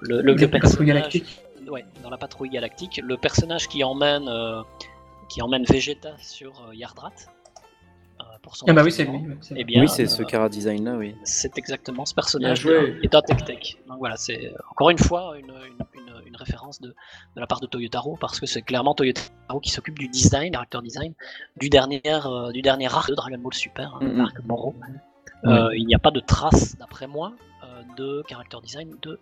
le, 0.00 0.20
le, 0.20 0.22
La 0.22 0.22
le 0.22 0.34
patrouille 0.34 0.60
personnage- 0.60 0.86
galactique. 0.86 1.40
Ouais, 1.70 1.84
dans 2.02 2.10
la 2.10 2.18
patrouille 2.18 2.50
galactique, 2.50 3.00
le 3.02 3.16
personnage 3.16 3.68
qui 3.68 3.82
emmène, 3.84 4.28
euh, 4.28 4.60
qui 5.30 5.40
emmène 5.40 5.64
Vegeta 5.64 6.10
sur 6.18 6.50
euh, 6.68 6.74
Yardrat. 6.74 7.12
pour 8.42 8.56
son 8.56 8.66
Ah 8.68 8.74
bah 8.74 8.82
oui, 8.84 8.92
c'est 8.92 9.04
lui. 9.04 9.20
Eh 9.56 9.64
bien, 9.64 9.80
oui, 9.80 9.88
c'est 9.88 10.04
euh, 10.04 10.06
ce 10.08 10.22
cara 10.22 10.50
design 10.50 10.84
là, 10.84 10.92
oui. 10.98 11.14
c'est 11.24 11.56
exactement 11.56 12.04
ce 12.04 12.14
personnage 12.14 12.60
joué. 12.60 12.98
est 13.02 13.14
un 13.14 13.22
Tech 13.22 13.42
Tech. 13.46 13.76
Donc 13.88 13.98
voilà, 13.98 14.16
c'est 14.18 14.52
encore 14.70 14.90
une 14.90 14.98
fois 14.98 15.34
une, 15.38 15.46
une- 15.46 15.86
une- 15.94 16.03
une 16.34 16.38
référence 16.40 16.80
de, 16.80 16.88
de 16.88 17.40
la 17.40 17.46
part 17.46 17.60
de 17.60 17.66
Toyotaro 17.66 18.16
parce 18.20 18.40
que 18.40 18.46
c'est 18.46 18.62
clairement 18.62 18.94
Toyotaro 18.94 19.60
qui 19.62 19.70
s'occupe 19.70 19.98
du 19.98 20.08
design, 20.08 20.52
character 20.52 20.78
design, 20.82 21.14
du 21.56 21.68
dernier, 21.70 22.02
euh, 22.06 22.50
du 22.52 22.60
dernier 22.62 22.86
arc 22.92 23.08
de 23.08 23.14
Dragon 23.14 23.38
Ball 23.38 23.54
Super, 23.54 23.94
hein, 23.94 23.98
Mhm. 24.02 24.18
l'arc 24.18 24.44
Moro. 24.44 24.74
Euh, 25.44 25.70
il 25.76 25.86
n'y 25.86 25.94
a 25.94 25.98
pas 25.98 26.10
de 26.10 26.20
trace, 26.20 26.76
d'après 26.78 27.06
moi, 27.06 27.32
euh, 27.64 27.82
de 27.96 28.24
character 28.28 28.56
design 28.62 28.96
de 29.02 29.18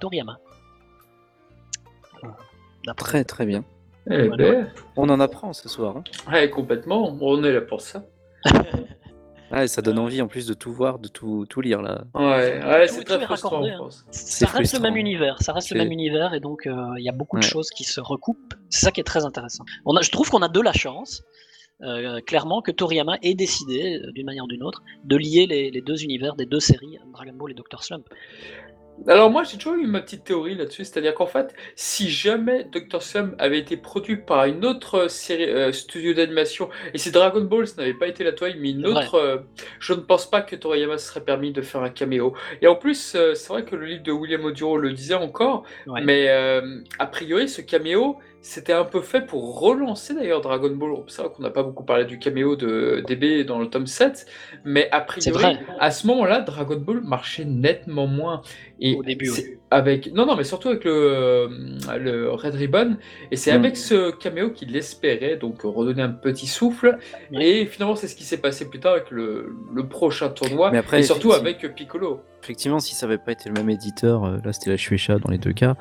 Toriyama. 0.00 0.38
D'après 2.86 3.04
Très 3.10 3.24
très 3.24 3.46
bien. 3.46 3.64
Eh 4.10 4.28
Voilà. 4.28 4.36
ben, 4.36 4.72
On 4.96 5.08
en 5.08 5.18
apprend 5.20 5.52
ce 5.54 5.68
soir. 5.68 5.96
hein. 5.96 6.04
ouais, 6.30 6.50
complètement. 6.50 7.16
On 7.20 7.42
est 7.44 7.52
là 7.52 7.62
pour 7.62 7.80
ça. 7.80 8.04
Ah, 9.56 9.62
et 9.62 9.68
ça 9.68 9.82
donne 9.82 10.00
envie 10.00 10.20
en 10.20 10.26
plus 10.26 10.48
de 10.48 10.54
tout 10.54 10.72
voir, 10.72 10.98
de 10.98 11.06
tout, 11.06 11.46
tout 11.48 11.60
lire 11.60 11.80
là. 11.80 12.02
Ouais, 12.12 12.88
c'est 12.88 13.04
très 13.04 13.20
frustrant, 13.20 13.60
raccordé, 13.60 13.70
hein. 13.70 13.88
ça 14.10 14.46
reste 14.46 14.74
le 14.74 14.80
même 14.80 14.96
univers, 14.96 15.40
ça 15.40 15.52
reste 15.52 15.70
le 15.70 15.78
même 15.78 15.92
univers 15.92 16.34
et 16.34 16.40
donc 16.40 16.66
euh, 16.66 16.74
il 16.98 17.04
y 17.04 17.08
a 17.08 17.12
beaucoup 17.12 17.38
de 17.38 17.44
choses 17.44 17.70
qui 17.70 17.84
se 17.84 18.00
recoupent. 18.00 18.54
C'est 18.68 18.86
ça 18.86 18.90
qui 18.90 19.00
est 19.00 19.04
très 19.04 19.24
intéressant. 19.24 19.64
On 19.84 19.94
a, 19.94 20.02
je 20.02 20.10
trouve 20.10 20.28
qu'on 20.28 20.42
a 20.42 20.48
de 20.48 20.60
la 20.60 20.72
chance, 20.72 21.22
euh, 21.82 22.20
clairement, 22.20 22.62
que 22.62 22.72
Toriyama 22.72 23.16
ait 23.22 23.34
décidé, 23.34 24.00
euh, 24.02 24.10
d'une 24.10 24.26
manière 24.26 24.42
ou 24.42 24.48
d'une 24.48 24.64
autre, 24.64 24.82
de 25.04 25.16
lier 25.16 25.46
les, 25.46 25.70
les 25.70 25.80
deux 25.82 26.02
univers 26.02 26.34
des 26.34 26.46
deux 26.46 26.58
séries, 26.58 26.98
Dragon 27.12 27.34
Ball 27.34 27.52
et 27.52 27.54
Doctor 27.54 27.84
Slump. 27.84 28.08
Alors 29.08 29.28
moi 29.30 29.42
j'ai 29.42 29.58
toujours 29.58 29.74
eu 29.74 29.86
ma 29.86 30.00
petite 30.00 30.24
théorie 30.24 30.54
là-dessus, 30.54 30.84
c'est-à-dire 30.84 31.14
qu'en 31.14 31.26
fait, 31.26 31.54
si 31.74 32.08
jamais 32.08 32.64
Dr. 32.72 33.02
Slum 33.02 33.34
avait 33.38 33.58
été 33.58 33.76
produit 33.76 34.16
par 34.16 34.44
une 34.44 34.64
autre 34.64 35.08
série 35.08 35.50
euh, 35.50 35.72
studio 35.72 36.14
d'animation, 36.14 36.68
et 36.94 36.98
si 36.98 37.10
Dragon 37.10 37.40
Ball 37.42 37.66
n'avait 37.76 37.92
pas 37.94 38.06
été 38.06 38.24
la 38.24 38.32
toile, 38.32 38.54
mais 38.58 38.70
une 38.70 38.86
autre, 38.86 39.16
euh, 39.16 39.38
je 39.80 39.92
ne 39.94 40.00
pense 40.00 40.30
pas 40.30 40.40
que 40.42 40.56
Toriyama 40.56 40.96
se 40.98 41.08
serait 41.08 41.24
permis 41.24 41.52
de 41.52 41.60
faire 41.60 41.82
un 41.82 41.90
caméo. 41.90 42.34
Et 42.62 42.66
en 42.66 42.76
plus, 42.76 43.14
euh, 43.14 43.34
c'est 43.34 43.48
vrai 43.48 43.64
que 43.64 43.74
le 43.76 43.84
livre 43.84 44.02
de 44.04 44.12
William 44.12 44.44
Oduro 44.44 44.78
le 44.78 44.92
disait 44.92 45.14
encore, 45.14 45.64
Ouais. 45.86 46.00
mais 46.02 46.28
euh, 46.28 46.78
a 46.98 47.06
priori 47.06 47.48
ce 47.48 47.60
caméo 47.62 48.18
c'était 48.46 48.74
un 48.74 48.84
peu 48.84 49.00
fait 49.00 49.22
pour 49.22 49.58
relancer 49.58 50.14
d'ailleurs 50.14 50.42
Dragon 50.42 50.70
Ball. 50.70 50.96
C'est 51.08 51.22
vrai 51.22 51.30
qu'on 51.34 51.42
n'a 51.42 51.48
pas 51.50 51.62
beaucoup 51.62 51.82
parlé 51.82 52.04
du 52.04 52.18
caméo 52.18 52.56
de 52.56 53.02
DB 53.08 53.42
dans 53.44 53.58
le 53.58 53.68
tome 53.70 53.86
7, 53.86 54.26
mais 54.64 54.88
a 54.92 55.00
priori, 55.00 55.56
à 55.80 55.90
ce 55.90 56.06
moment-là, 56.08 56.40
Dragon 56.42 56.76
Ball 56.76 57.00
marchait 57.02 57.46
nettement 57.46 58.06
moins. 58.06 58.42
Et 58.80 58.94
Au 58.96 59.02
début, 59.02 59.26
c'est- 59.26 59.58
avec 59.70 60.12
non 60.12 60.26
non 60.26 60.36
mais 60.36 60.44
surtout 60.44 60.68
avec 60.68 60.84
le, 60.84 61.48
le 61.98 62.30
Red 62.30 62.54
Ribbon 62.54 62.96
et 63.30 63.36
c'est 63.36 63.52
Mm. 63.52 63.56
avec 63.56 63.76
ce 63.76 64.10
caméo 64.10 64.50
qu'il 64.50 64.72
l'espérait 64.72 65.36
donc 65.36 65.62
redonner 65.62 66.02
un 66.02 66.10
petit 66.10 66.46
souffle 66.46 66.98
et 67.32 67.66
finalement 67.66 67.96
c'est 67.96 68.08
ce 68.08 68.14
qui 68.16 68.24
s'est 68.24 68.38
passé 68.38 68.68
plus 68.68 68.78
tard 68.80 68.92
avec 68.92 69.10
le, 69.10 69.54
le 69.72 69.86
prochain 69.88 70.28
tournoi 70.28 70.70
Mais 70.70 70.78
après, 70.78 71.00
et 71.00 71.02
surtout 71.02 71.32
avec 71.32 71.74
Piccolo. 71.74 72.20
Effectivement, 72.42 72.78
si 72.78 72.94
ça 72.94 73.06
avait 73.06 73.16
pas 73.18 73.32
été 73.32 73.48
le 73.48 73.54
même 73.54 73.70
éditeur, 73.70 74.24
euh, 74.24 74.36
là 74.44 74.52
c'était 74.52 74.70
la 74.70 74.76
Shueisha 74.76 75.18
dans 75.18 75.30
les 75.30 75.38
deux 75.38 75.52
cas, 75.54 75.76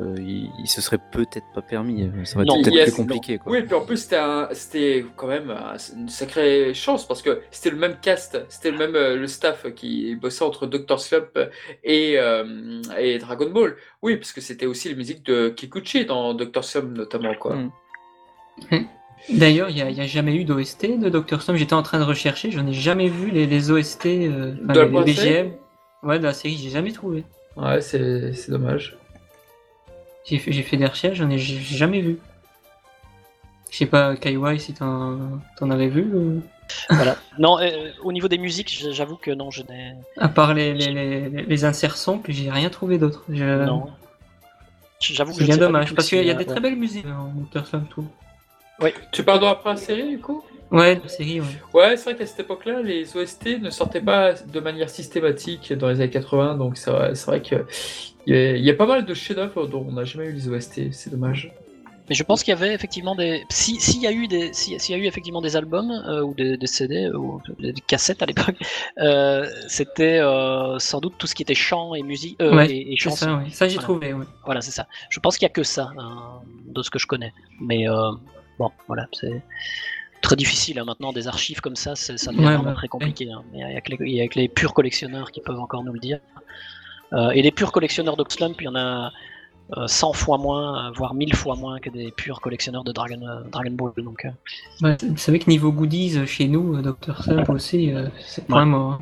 euh, 0.00 0.14
il, 0.18 0.50
il 0.58 0.66
se 0.68 0.80
serait 0.80 0.98
peut-être 1.12 1.46
pas 1.54 1.62
permis. 1.62 2.02
euh, 2.02 2.24
Ça 2.24 2.40
été 2.42 2.50
peut-être 2.62 2.74
yes, 2.74 2.84
plus 2.90 2.96
compliqué. 2.96 3.38
Quoi. 3.38 3.52
Oui, 3.52 3.58
et 3.58 3.62
puis 3.62 3.74
en 3.74 3.84
plus, 3.84 4.08
c'était 4.52 5.04
quand 5.16 5.26
même 5.28 5.50
un- 5.50 5.76
une 5.96 6.08
sacrée 6.08 6.74
chance 6.74 7.06
parce 7.06 7.22
que 7.22 7.40
c'était 7.50 7.70
le 7.70 7.76
même 7.76 7.96
cast, 8.02 8.44
c'était 8.48 8.70
le 8.72 8.78
même 8.78 8.96
euh, 8.96 9.16
le 9.16 9.26
staff 9.28 9.66
qui 9.74 10.16
bossait 10.16 10.44
entre 10.44 10.66
Dr. 10.66 10.98
Slump 10.98 11.38
et, 11.84 12.14
euh, 12.18 12.82
et 12.98 13.18
Dragon 13.18 13.50
Ball. 13.50 13.76
Oui, 14.02 14.16
parce 14.16 14.32
que 14.32 14.40
c'était 14.40 14.66
aussi 14.66 14.88
les 14.88 14.94
musiques 14.96 15.24
de 15.24 15.48
Kikuchi 15.50 16.04
dans 16.06 16.34
Dr. 16.34 16.64
Slump 16.64 16.96
notamment. 16.96 17.34
Quoi. 17.34 17.54
Mm. 17.56 17.70
D'ailleurs, 19.30 19.70
il 19.70 19.76
n'y 19.76 19.82
a, 19.82 19.90
il 19.90 19.96
y 19.96 20.00
a 20.00 20.06
jamais 20.06 20.34
eu 20.36 20.44
d'OST 20.44 20.98
de 20.98 21.08
Dr. 21.08 21.40
Stone. 21.40 21.56
J'étais 21.56 21.72
en 21.72 21.82
train 21.82 21.98
de 21.98 22.04
rechercher, 22.04 22.50
j'en 22.50 22.66
ai 22.66 22.72
jamais 22.74 23.08
vu 23.08 23.30
les, 23.30 23.46
les 23.46 23.70
OST, 23.70 24.06
euh, 24.06 24.52
De 24.60 24.80
la 24.80 24.84
les 24.84 25.12
BGM. 25.12 25.52
Ouais, 26.02 26.18
de 26.18 26.24
la 26.24 26.34
série, 26.34 26.56
j'ai 26.62 26.68
jamais 26.70 26.92
trouvé. 26.92 27.24
Ouais, 27.56 27.80
c'est 27.80 28.32
c'est 28.34 28.50
dommage. 28.50 28.98
J'ai 30.24 30.38
fait, 30.38 30.52
j'ai 30.52 30.62
fait 30.62 30.76
des 30.76 30.86
recherches, 30.86 31.18
j'en 31.18 31.30
ai 31.30 31.38
j'ai 31.38 31.58
jamais 31.58 32.00
vu. 32.00 32.18
Je 33.70 33.78
sais 33.78 33.86
pas, 33.86 34.16
Kaiwai, 34.16 34.58
si 34.58 34.72
t'en 34.72 35.18
t'en 35.56 35.70
avais 35.70 35.88
vu 35.88 36.06
Voilà. 36.90 37.16
Non, 37.38 37.58
euh, 37.60 37.90
au 38.02 38.12
niveau 38.12 38.28
des 38.28 38.38
musiques, 38.38 38.84
j'avoue 38.92 39.16
que 39.16 39.30
non, 39.32 39.50
je 39.50 39.62
n'ai. 39.62 39.94
À 40.16 40.28
part 40.28 40.54
les, 40.54 40.72
les, 40.72 40.92
les, 40.92 41.28
les 41.42 41.64
inserts 41.64 41.96
samples, 41.96 42.32
j'ai 42.32 42.50
rien 42.50 42.70
trouvé 42.70 42.98
d'autre. 42.98 43.24
Je- 43.28 43.64
Non. 43.64 43.86
J'avoue 45.00 45.32
que 45.32 45.38
C'est 45.38 45.42
je 45.44 45.48
bien 45.48 45.56
dommage, 45.58 45.94
parce 45.94 46.08
qu'il 46.08 46.24
y 46.24 46.30
a 46.30 46.34
euh, 46.34 46.36
des 46.38 46.46
très 46.46 46.60
belles 46.60 46.76
musiques 46.76 47.04
en 47.06 47.32
Dr. 47.52 47.66
Slump, 47.66 47.88
tout. 47.90 48.06
Tu 49.12 49.22
parles 49.22 49.40
de 49.40 49.44
la 49.44 49.54
première 49.54 49.78
série 49.78 50.08
du 50.08 50.18
coup? 50.18 50.42
Ouais, 50.70 51.00
la 51.00 51.08
série, 51.08 51.40
ouais. 51.40 51.46
Ouais, 51.72 51.96
c'est 51.96 52.04
vrai 52.04 52.16
qu'à 52.16 52.26
cette 52.26 52.40
époque-là, 52.40 52.82
les 52.82 53.16
OST 53.16 53.58
ne 53.58 53.70
sortaient 53.70 54.00
pas 54.00 54.32
de 54.34 54.60
manière 54.60 54.90
systématique 54.90 55.72
dans 55.72 55.88
les 55.88 55.96
années 56.00 56.10
80, 56.10 56.56
donc 56.56 56.76
c'est 56.76 56.90
vrai, 56.90 57.14
c'est 57.14 57.26
vrai 57.26 57.42
que 57.42 57.66
il 58.26 58.34
y, 58.34 58.38
a- 58.38 58.56
il 58.56 58.64
y 58.64 58.70
a 58.70 58.74
pas 58.74 58.86
mal 58.86 59.04
de 59.04 59.14
chefs-d'œuvre 59.14 59.66
dont 59.66 59.84
on 59.88 59.92
n'a 59.92 60.04
jamais 60.04 60.26
eu 60.26 60.32
les 60.32 60.48
OST, 60.48 60.90
c'est 60.92 61.10
dommage. 61.10 61.52
Mais 62.08 62.14
je 62.14 62.22
pense 62.22 62.42
qu'il 62.44 62.52
y 62.52 62.56
avait 62.56 62.74
effectivement 62.74 63.14
des. 63.14 63.44
Si 63.50 63.80
s'il 63.80 64.00
y 64.02 64.06
a 64.06 64.12
eu 64.12 64.26
des, 64.28 64.52
si- 64.52 64.78
s'il 64.78 64.94
y 64.94 64.98
a 64.98 65.02
eu 65.02 65.06
effectivement 65.06 65.40
des 65.40 65.56
albums 65.56 65.90
euh, 65.90 66.22
ou 66.22 66.34
des, 66.34 66.58
des 66.58 66.66
CD 66.66 67.04
euh, 67.06 67.16
ou 67.16 67.40
des 67.58 67.72
cassettes 67.86 68.22
à 68.22 68.26
l'époque, 68.26 68.56
euh, 68.98 69.48
c'était 69.68 70.18
euh, 70.20 70.78
sans 70.78 71.00
doute 71.00 71.14
tout 71.18 71.26
ce 71.26 71.34
qui 71.34 71.42
était 71.42 71.54
chant 71.54 71.94
et 71.94 72.02
musique 72.02 72.36
euh, 72.42 72.56
Ouais, 72.56 72.70
et, 72.70 72.92
et 72.92 72.96
C'est 72.96 73.04
chanson. 73.04 73.24
ça, 73.26 73.36
ouais. 73.38 73.50
Ça, 73.50 73.68
j'ai 73.68 73.76
Voilà. 73.76 73.84
trouvé, 73.84 74.12
ouais. 74.12 74.24
Voilà, 74.44 74.60
c'est 74.60 74.70
ça. 74.70 74.86
Je 75.08 75.18
pense 75.20 75.38
qu'il 75.38 75.46
y 75.46 75.50
a 75.50 75.54
que 75.54 75.62
ça 75.62 75.92
hein, 75.98 76.40
de 76.66 76.82
ce 76.82 76.90
que 76.90 76.98
je 76.98 77.06
connais. 77.06 77.32
Mais 77.62 77.88
euh, 77.88 78.10
bon, 78.58 78.70
voilà, 78.86 79.06
c'est 79.14 79.32
très 80.24 80.36
difficile 80.36 80.78
hein, 80.78 80.84
maintenant 80.84 81.12
des 81.12 81.28
archives 81.28 81.60
comme 81.60 81.76
ça, 81.76 81.94
c'est- 81.94 82.16
ça 82.18 82.32
devient 82.32 82.46
Ouais, 82.46 82.56
vraiment 82.56 82.74
très 82.74 82.88
compliqué. 82.88 83.30
hein. 83.30 83.42
Mais 83.52 83.58
il 83.60 83.70
y 84.16 84.20
a 84.20 84.24
a 84.24 84.28
que 84.28 84.38
les 84.38 84.48
purs 84.48 84.74
collectionneurs 84.74 85.30
qui 85.32 85.40
peuvent 85.40 85.60
encore 85.60 85.84
nous 85.84 85.92
le 85.92 86.00
dire. 86.00 86.18
Euh, 87.12 87.30
et 87.30 87.42
les 87.42 87.52
purs 87.52 87.70
collectionneurs 87.72 88.16
d'Oxlump, 88.16 88.56
il 88.60 88.64
y 88.64 88.68
en 88.68 88.74
a 88.74 89.12
euh, 89.78 89.86
100 89.86 90.12
fois 90.12 90.36
moins, 90.36 90.88
euh, 90.88 90.90
voire 90.94 91.14
1000 91.14 91.34
fois 91.34 91.56
moins 91.56 91.78
que 91.80 91.88
des 91.88 92.10
purs 92.10 92.40
collectionneurs 92.42 92.84
de 92.84 92.92
Dragon, 92.92 93.20
euh, 93.26 93.40
Dragon 93.50 93.70
Ball. 93.70 93.92
Donc, 93.96 94.26
euh, 94.26 94.30
Ouais, 94.82 94.96
Vous 95.02 95.16
savez 95.16 95.38
que 95.38 95.48
niveau 95.48 95.72
goodies, 95.72 96.18
euh, 96.18 96.26
chez 96.26 96.48
nous, 96.48 96.76
euh, 96.76 96.82
Dr. 96.82 97.22
Slump 97.22 97.48
aussi, 97.48 97.90
euh, 97.92 98.08
c'est 98.20 98.46
Ouais. 98.50 98.64
mort. 98.66 98.92
hein. 98.92 99.00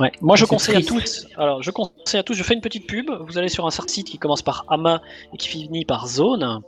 Ouais. 0.00 0.12
Moi, 0.20 0.36
je 0.36 0.44
conseille 0.44 0.76
à 0.76 0.82
tous. 0.82 1.26
Alors, 1.38 1.62
je 1.62 1.70
conseille 1.70 2.20
à 2.20 2.22
tous. 2.22 2.34
Je 2.34 2.42
fais 2.42 2.52
une 2.54 2.60
petite 2.60 2.86
pub. 2.86 3.10
Vous 3.26 3.38
allez 3.38 3.48
sur 3.48 3.64
un 3.66 3.70
site 3.70 4.08
qui 4.08 4.18
commence 4.18 4.42
par 4.42 4.64
Ama 4.68 5.00
et 5.32 5.36
qui 5.38 5.48
finit 5.48 5.84
par 5.86 6.06
Zone. 6.06 6.60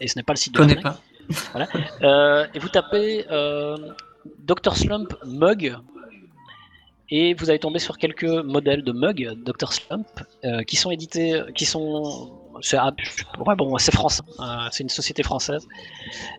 Et 0.00 0.08
ce 0.08 0.18
n'est 0.18 0.22
pas 0.24 0.32
le 0.32 0.38
site 0.38 0.54
Je 0.56 0.60
de 0.60 0.66
connais 0.66 0.74
l'arnaque. 0.74 1.00
Euh, 2.02 2.46
et 2.54 2.58
vous 2.58 2.68
tapez 2.68 3.24
euh, 3.30 3.76
Dr 4.40 4.76
Slump 4.76 5.14
mug 5.24 5.76
et 7.12 7.34
vous 7.34 7.50
allez 7.50 7.58
tomber 7.58 7.78
sur 7.80 7.98
quelques 7.98 8.24
modèles 8.24 8.82
de 8.84 8.92
mug 8.92 9.30
Dr 9.44 9.72
Slump 9.72 10.06
euh, 10.44 10.62
qui 10.62 10.76
sont 10.76 10.90
édités, 10.90 11.40
qui 11.54 11.66
sont 11.66 12.32
c'est 12.62 12.76
ah, 12.76 12.92
ouais, 13.46 13.54
bon, 13.56 13.78
c'est 13.78 13.94
français, 13.94 14.22
euh, 14.38 14.44
c'est 14.70 14.82
une 14.82 14.90
société 14.90 15.22
française 15.22 15.66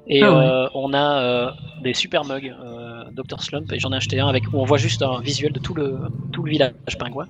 et 0.08 0.22
Ah 0.22 0.32
ouais. 0.32 0.46
euh, 0.46 0.68
on 0.76 0.94
a 0.94 1.20
euh, 1.20 1.52
des 1.82 1.94
super 1.96 2.26
mugs 2.26 2.54
euh, 2.64 3.04
Dr 3.12 3.42
Slump 3.42 3.72
et 3.72 3.80
j'en 3.80 3.92
ai 3.92 3.96
acheté 3.96 4.20
un 4.20 4.28
avec 4.28 4.44
où 4.54 4.60
on 4.60 4.66
voit 4.66 4.78
juste 4.78 5.02
un 5.02 5.20
visuel 5.20 5.52
de 5.52 5.60
tout 5.60 5.74
le 5.74 5.98
tout 6.32 6.44
le 6.44 6.52
village 6.52 6.74
pingouin 7.00 7.26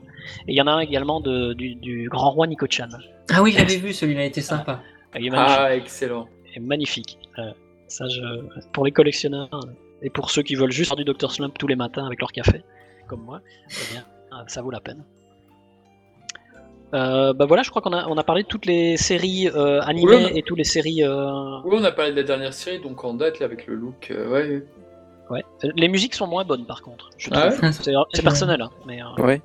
et 0.48 0.52
il 0.52 0.56
y 0.56 0.62
en 0.62 0.68
a 0.68 0.72
un 0.72 0.80
également 0.80 1.22
de, 1.22 1.54
du, 1.54 1.76
du 1.76 2.10
grand 2.10 2.32
roi 2.32 2.48
Nico-chan. 2.48 2.90
Ah 3.32 3.42
oui, 3.42 3.54
j'avais 3.58 3.78
vu 3.78 3.94
celui-là, 3.94 4.24
il 4.24 4.28
était 4.28 4.42
sympa. 4.42 4.82
Magnifique. 5.14 5.40
Ah, 5.40 5.76
excellent. 5.76 6.28
Est 6.56 6.60
magnifique. 6.60 7.18
Euh, 7.40 7.52
ça, 7.88 8.08
je... 8.08 8.22
Pour 8.74 8.86
les 8.86 8.92
collectionneurs 8.92 9.50
euh, 9.54 9.60
et 10.02 10.10
pour 10.10 10.30
ceux 10.32 10.42
qui 10.44 10.56
veulent 10.56 10.72
juste 10.72 10.90
faire 10.90 10.98
du 10.98 11.06
Dr. 11.06 11.32
Slump 11.32 11.58
tous 11.58 11.68
les 11.68 11.76
matins 11.76 12.06
avec 12.06 12.20
leur 12.22 12.32
café, 12.32 12.64
comme 13.08 13.22
moi, 13.22 13.42
eh 13.70 13.94
bien, 13.94 14.04
euh, 14.34 14.44
ça 14.48 14.62
vaut 14.62 14.72
la 14.72 14.80
peine. 14.80 15.04
Euh, 16.94 17.32
bah 17.34 17.46
voilà, 17.46 17.64
je 17.64 17.70
crois 17.70 17.82
qu'on 17.82 17.94
a, 17.94 18.06
on 18.08 18.18
a 18.18 18.24
parlé 18.24 18.44
de 18.44 18.48
toutes 18.48 18.66
les 18.66 18.98
séries 18.98 19.48
euh, 19.48 19.80
animées 19.82 20.16
Oui, 20.16 20.24
on 20.24 20.28
a- 20.28 20.32
et 20.38 20.42
toutes 20.44 20.58
les 20.58 20.66
séries. 20.66 21.04
euh, 21.04 21.60
Oui, 21.64 21.78
on 21.80 21.84
a 21.86 21.92
parlé 21.92 22.12
de 22.12 22.18
la 22.18 22.24
dernière 22.24 22.54
série, 22.54 22.80
donc 22.82 23.04
en 23.06 23.14
date, 23.14 23.40
là, 23.40 23.46
avec 23.46 23.66
le 23.66 23.76
look. 23.76 24.10
euh, 24.12 24.30
ouais. 24.30 24.64
Ouais. 25.30 25.44
Les 25.76 25.88
musiques 25.88 26.14
sont 26.14 26.28
moins 26.28 26.44
bonnes 26.44 26.66
par 26.66 26.82
contre. 26.82 27.10
Je 27.18 27.30
Ah 27.32 27.48
ouais 27.48 27.72
c'est, 27.72 27.94
c'est 28.12 28.22
personnel, 28.22 28.62
hein, 28.62 28.70
mais 28.86 29.02
euh, 29.02 29.24
Ouais. 29.24 29.42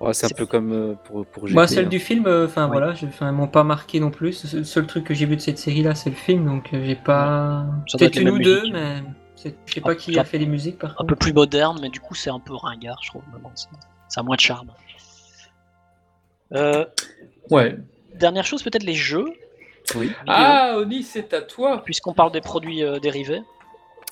Ouais, 0.00 0.14
c'est 0.14 0.26
un 0.26 0.34
peu 0.36 0.46
comme 0.46 0.72
euh, 0.72 0.94
pour, 1.04 1.26
pour 1.26 1.44
GP. 1.46 1.52
Moi, 1.54 1.66
celle 1.66 1.84
hein. 1.84 1.88
du 1.88 1.98
film, 1.98 2.26
euh, 2.26 2.46
enfin 2.46 2.64
Ouais. 2.68 2.78
voilà, 2.78 2.94
je- 2.94 3.24
m'ont 3.30 3.48
pas 3.48 3.64
marqué 3.64 4.00
non 4.00 4.10
plus. 4.10 4.54
Le 4.54 4.64
seul 4.64 4.86
truc 4.86 5.04
que 5.04 5.12
j'ai 5.14 5.26
vu 5.26 5.36
de 5.36 5.40
cette 5.42 5.58
série-là, 5.58 5.94
c'est 5.94 6.08
le 6.10 6.16
film, 6.16 6.46
donc 6.46 6.72
euh, 6.72 6.82
j'ai 6.84 6.96
pas. 6.96 7.66
Être 7.86 7.98
Peut-être 7.98 8.16
une 8.20 8.30
ou 8.30 8.38
deux, 8.38 8.60
musiques. 8.60 8.72
mais 8.72 9.02
je 9.66 9.72
sais 9.74 9.80
pas 9.82 9.94
qui 9.94 10.18
a 10.18 10.24
fait 10.24 10.38
les 10.38 10.46
musiques 10.46 10.78
par 10.78 10.92
un 10.92 10.94
contre. 10.94 11.08
peu 11.08 11.16
plus 11.16 11.32
moderne, 11.34 11.78
mais 11.82 11.90
du 11.90 12.00
coup 12.00 12.14
c'est 12.14 12.30
un 12.30 12.40
peu 12.40 12.54
ringard, 12.54 12.98
je 13.02 13.10
trouve. 13.10 13.22
Ça 14.08 14.20
a 14.20 14.24
moins 14.24 14.36
de 14.36 14.40
charme. 14.40 14.70
Euh, 16.54 16.84
Ouais. 17.50 17.76
dernière 18.14 18.44
chose, 18.44 18.62
peut-être 18.62 18.82
les 18.84 18.94
jeux. 18.94 19.32
Oui. 19.96 20.12
Ah, 20.26 20.74
Oni, 20.78 21.02
c'est 21.02 21.32
à 21.34 21.42
toi. 21.42 21.82
Puisqu'on 21.84 22.12
parle 22.14 22.32
des 22.32 22.40
produits 22.40 22.82
euh, 22.84 22.98
dérivés. 23.00 23.42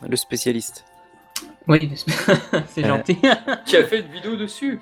Le 0.09 0.17
spécialiste. 0.17 0.85
Oui, 1.67 1.93
c'est 2.69 2.85
Euh, 2.85 2.89
gentil. 2.89 3.19
Qui 3.67 3.77
a 3.77 3.85
fait 3.85 4.01
une 4.01 4.09
vidéo 4.13 4.37
dessus. 4.37 4.81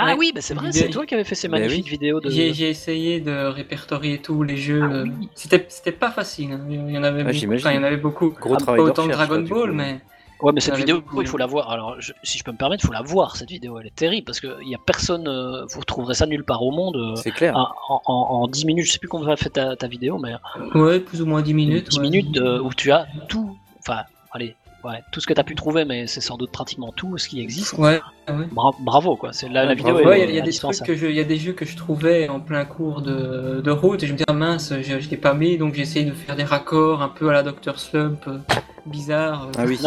Ah 0.00 0.06
Ouais. 0.06 0.14
oui, 0.18 0.32
bah 0.34 0.40
c'est 0.40 0.54
vrai, 0.54 0.70
c'est 0.70 0.88
toi 0.90 1.04
qui 1.06 1.14
avais 1.14 1.24
fait 1.24 1.34
ces 1.34 1.48
Bah 1.48 1.58
magnifiques 1.58 1.86
oui. 1.86 1.90
vidéos 1.90 2.20
de. 2.20 2.30
J'ai 2.30 2.54
j'ai 2.54 2.68
essayé 2.70 3.20
de 3.20 3.46
répertorier 3.46 4.18
tous 4.18 4.42
les 4.44 4.56
jeux. 4.56 4.80
Ah 4.90 4.94
euh, 4.94 5.02
oui. 5.04 5.28
C'était 5.34 5.66
c'était 5.68 5.92
pas 5.92 6.10
facile. 6.12 6.52
hein. 6.52 6.60
Il 6.70 6.90
y 6.92 6.98
en 6.98 7.02
avait 7.02 7.22
Ah, 7.26 7.32
beaucoup. 7.32 7.54
Enfin, 7.54 7.72
il 7.72 7.76
y 7.76 7.78
en 7.78 7.82
avait 7.82 7.96
beaucoup. 7.96 8.30
Gros 8.40 8.54
Ah, 8.54 8.58
travail 8.58 8.80
pas 8.80 8.90
autant 8.90 9.06
Dragon 9.08 9.40
Ball, 9.42 9.72
mais 9.72 10.00
Ouais, 10.40 10.52
mais 10.52 10.60
cette 10.60 10.76
vidéo, 10.76 11.00
beaucoup, 11.00 11.20
il 11.20 11.26
faut 11.26 11.36
la 11.36 11.46
voir. 11.46 11.68
Alors, 11.72 11.96
je- 12.00 12.12
si 12.22 12.38
je 12.38 12.44
peux 12.44 12.52
me 12.52 12.56
permettre, 12.56 12.84
il 12.84 12.86
faut 12.86 12.92
la 12.92 13.02
voir 13.02 13.34
cette 13.36 13.48
vidéo. 13.50 13.80
Elle 13.80 13.88
est 13.88 13.94
terrible 13.96 14.24
parce 14.24 14.38
qu'il 14.38 14.68
y 14.68 14.74
a 14.76 14.78
personne. 14.86 15.26
euh, 15.26 15.64
vous 15.74 15.82
trouverez 15.82 16.14
ça 16.14 16.26
nulle 16.26 16.44
part 16.44 16.62
au 16.62 16.70
monde. 16.70 16.94
euh, 16.96 17.16
C'est 17.16 17.32
clair. 17.32 17.56
en, 17.56 17.66
en, 17.88 18.00
en 18.06 18.46
10 18.46 18.64
minutes, 18.64 18.86
je 18.86 18.92
sais 18.92 19.00
plus 19.00 19.08
combien 19.08 19.30
a 19.30 19.36
fait 19.36 19.50
ta, 19.50 19.74
ta 19.74 19.88
vidéo, 19.88 20.16
mais 20.16 20.34
ouais, 20.78 21.00
plus 21.00 21.22
ou 21.22 21.26
moins 21.26 21.42
10 21.42 21.54
minutes. 21.54 21.88
10 21.88 21.96
ouais. 21.96 22.02
minutes 22.02 22.36
euh, 22.38 22.60
où 22.60 22.72
tu 22.72 22.92
as 22.92 23.08
tout. 23.28 23.56
Enfin, 23.80 24.02
allez, 24.30 24.54
ouais, 24.84 25.02
tout 25.12 25.20
ce 25.20 25.26
que 25.26 25.32
tu 25.34 25.40
as 25.40 25.44
pu 25.44 25.54
trouver, 25.54 25.84
mais 25.84 26.06
c'est 26.06 26.20
sans 26.20 26.36
doute 26.36 26.50
pratiquement 26.52 26.92
tout 26.92 27.16
ce 27.18 27.28
qui 27.28 27.40
existe. 27.40 27.74
Ouais, 27.78 28.00
ouais. 28.28 28.46
Bra- 28.52 28.74
bravo, 28.80 29.16
quoi. 29.16 29.32
C'est 29.32 29.48
la, 29.48 29.64
la 29.64 29.74
vidéo 29.74 29.98
il 30.00 30.04
y 30.06 30.10
a- 30.10 30.16
y, 30.16 30.20
des 30.20 30.26
trucs 30.32 30.40
indispensable. 30.42 30.86
que 30.88 30.94
je, 30.96 31.06
il 31.06 31.16
y 31.16 31.20
a 31.20 31.24
des 31.24 31.36
jeux 31.36 31.52
que 31.52 31.64
je 31.64 31.76
trouvais 31.76 32.28
en 32.28 32.40
plein 32.40 32.64
cours 32.64 33.02
de, 33.02 33.60
de 33.62 33.70
route 33.70 34.02
et 34.02 34.06
je 34.06 34.12
me 34.12 34.16
disais 34.18 34.24
ah, 34.28 34.32
mince, 34.32 34.72
je, 34.82 35.00
je 35.00 35.08
l'ai 35.10 35.16
pas 35.16 35.34
mis 35.34 35.58
donc 35.58 35.74
j'ai 35.74 35.82
essayé 35.82 36.04
de 36.04 36.12
faire 36.14 36.36
des 36.36 36.44
raccords 36.44 37.02
un 37.02 37.08
peu 37.08 37.28
à 37.30 37.32
la 37.32 37.42
Dr 37.42 37.78
Slump, 37.78 38.24
euh, 38.28 38.38
bizarre. 38.86 39.44
euh, 39.48 39.52
Ah 39.58 39.64
oui. 39.66 39.78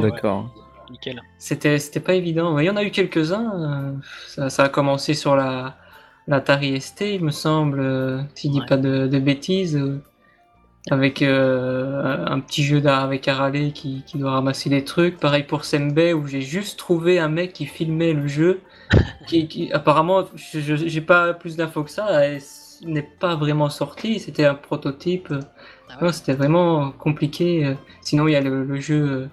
D'accord. 0.00 0.48
Nickel. 0.90 1.20
C'était 1.38 1.78
c'était 1.80 2.00
pas 2.00 2.14
évident. 2.14 2.58
Il 2.60 2.64
y 2.64 2.70
en 2.70 2.76
a 2.76 2.84
eu 2.84 2.90
quelques-uns. 2.92 3.52
euh, 3.54 3.92
ça, 4.28 4.50
ça 4.50 4.64
a 4.64 4.68
commencé 4.68 5.14
sur 5.14 5.34
la 5.36 5.76
l'Atari 6.28 6.80
ST, 6.80 7.02
il 7.14 7.24
me 7.24 7.30
semble, 7.30 8.26
si 8.34 8.48
je 8.48 8.52
dis 8.54 8.58
Ouais. 8.60 8.66
pas 8.66 8.76
de, 8.76 9.06
de 9.06 9.18
bêtises, 9.20 9.80
avec 10.90 11.22
euh, 11.22 12.24
un 12.26 12.40
petit 12.40 12.62
jeu 12.64 12.80
d'art 12.80 13.02
avec 13.04 13.26
Arale 13.28 13.72
qui, 13.72 14.04
qui 14.06 14.18
doit 14.18 14.32
ramasser 14.32 14.70
des 14.70 14.84
trucs. 14.84 15.18
Pareil 15.18 15.42
pour 15.44 15.64
Sembe 15.64 15.98
où 16.16 16.26
j'ai 16.26 16.40
juste 16.42 16.78
trouvé 16.78 17.18
un 17.18 17.28
mec 17.28 17.52
qui 17.52 17.66
filmait 17.66 18.12
le 18.12 18.26
jeu. 18.28 18.60
Qui, 19.26 19.48
qui- 19.48 19.72
apparemment, 19.72 20.24
j'ai 20.36 21.00
pas 21.00 21.34
plus 21.34 21.56
d'infos 21.56 21.84
que 21.84 21.90
ça. 21.90 22.28
et 22.28 22.38
n'est 22.82 23.02
pas 23.02 23.36
vraiment 23.36 23.68
sorti. 23.70 24.20
C'était 24.20 24.44
un 24.44 24.54
prototype. 24.54 25.32
Ah 25.88 26.04
ouais. 26.04 26.12
C'était 26.12 26.34
vraiment 26.34 26.92
compliqué. 26.92 27.76
Sinon, 28.00 28.28
il 28.28 28.32
y 28.32 28.36
a 28.36 28.40
le, 28.40 28.64
le 28.64 28.76
jeu 28.80 29.02
euh, 29.04 29.28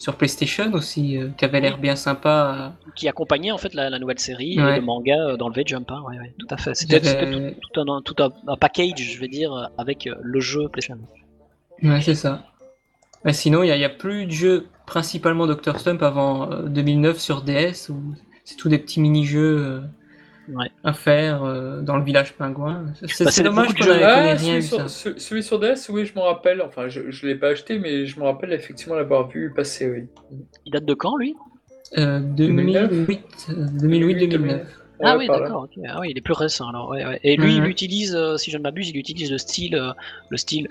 sur 0.00 0.16
PlayStation 0.16 0.72
aussi, 0.72 1.18
euh, 1.18 1.28
qui 1.36 1.44
avait 1.44 1.60
l'air 1.60 1.76
bien 1.76 1.94
sympa. 1.94 2.72
Qui 2.96 3.06
accompagnait 3.06 3.50
en 3.52 3.58
fait 3.58 3.74
la, 3.74 3.90
la 3.90 3.98
nouvelle 3.98 4.18
série 4.18 4.54
et 4.54 4.62
Ouais. 4.62 4.76
le 4.76 4.82
manga 4.82 5.14
euh, 5.14 5.36
dans 5.36 5.48
le 5.48 5.54
V-Jump. 5.54 5.90
hein, 5.90 6.02
ouais, 6.08 6.18
ouais, 6.18 6.34
tout 6.38 6.46
à 6.50 6.56
fait. 6.56 6.74
C'était 6.74 7.00
tout, 7.00 7.60
tout 7.74 7.80
un, 7.92 8.00
tout 8.00 8.14
un, 8.18 8.30
un 8.48 8.56
package, 8.56 8.98
je 8.98 9.20
vais 9.20 9.28
dire, 9.28 9.52
euh, 9.52 9.66
avec 9.76 10.06
euh, 10.06 10.14
le 10.22 10.40
jeu 10.40 10.68
PlayStation. 10.68 10.98
Ouais, 11.82 12.00
c'est 12.00 12.14
ça. 12.14 12.42
Mais 13.26 13.34
sinon, 13.34 13.62
il 13.62 13.66
n'y 13.66 13.72
a, 13.72 13.76
il 13.76 13.82
y 13.82 13.84
a 13.84 13.90
plus 13.90 14.24
de 14.24 14.30
jeux, 14.32 14.66
principalement 14.86 15.46
Dr. 15.46 15.78
Slump, 15.78 16.02
avant 16.02 16.50
euh, 16.50 16.62
2009 16.68 17.18
sur 17.18 17.42
DS, 17.42 17.90
où 17.90 18.14
c'est 18.44 18.56
tous 18.56 18.70
des 18.70 18.78
petits 18.78 19.00
mini-jeux. 19.02 19.82
Ouais. 20.54 20.70
à 20.84 20.92
faire 20.92 21.42
euh, 21.44 21.80
dans 21.82 21.96
le 21.96 22.02
village 22.04 22.32
pingouin. 22.34 22.86
C'est 23.06 23.24
Bah, 23.24 23.30
dommage 23.44 23.74
qu'on 23.74 23.82
jeux. 23.84 23.92
ait- 23.92 23.98
qu'on 23.98 24.00
ait 24.00 24.04
Ah, 24.04 24.20
rien 24.20 24.36
celui, 24.36 24.62
sur, 24.62 24.76
ça. 24.78 24.88
ce- 24.88 25.18
celui 25.18 25.42
sur 25.42 25.58
DS, 25.60 25.88
oui, 25.90 26.06
je 26.06 26.14
me 26.14 26.20
rappelle. 26.20 26.60
Enfin, 26.62 26.88
je 26.88 27.00
ne 27.00 27.26
l'ai 27.30 27.34
pas 27.34 27.48
acheté, 27.48 27.78
mais 27.78 28.06
je 28.06 28.18
me 28.18 28.24
rappelle 28.24 28.52
effectivement 28.52 28.94
l'avoir 28.96 29.28
vu 29.28 29.52
passer, 29.54 29.88
oui. 29.90 30.08
Il 30.66 30.72
date 30.72 30.84
de 30.84 30.94
quand 30.94 31.16
lui? 31.16 31.34
Euh, 31.98 32.20
2008, 32.20 32.76
euh, 33.50 33.66
2008-2009. 33.80 34.60
Ah 35.02 35.16
oui, 35.16 35.26
d'accord. 35.28 35.66
Ah 35.88 35.98
oui, 36.00 36.08
il 36.10 36.18
est 36.18 36.20
plus 36.20 36.34
récent 36.34 36.68
alors. 36.68 36.90
ouais, 36.90 37.04
ouais. 37.06 37.20
Et 37.24 37.36
lui, 37.36 37.56
Mhm. 37.58 37.64
il 37.64 37.70
utilise, 37.70 38.14
euh, 38.14 38.36
si 38.36 38.50
je 38.50 38.58
ne 38.58 38.62
m'abuse, 38.62 38.90
il 38.90 38.96
utilise 38.98 39.30
le 39.32 39.38
style, 39.38 39.74
euh, 39.74 39.92
le 40.28 40.36
style 40.36 40.68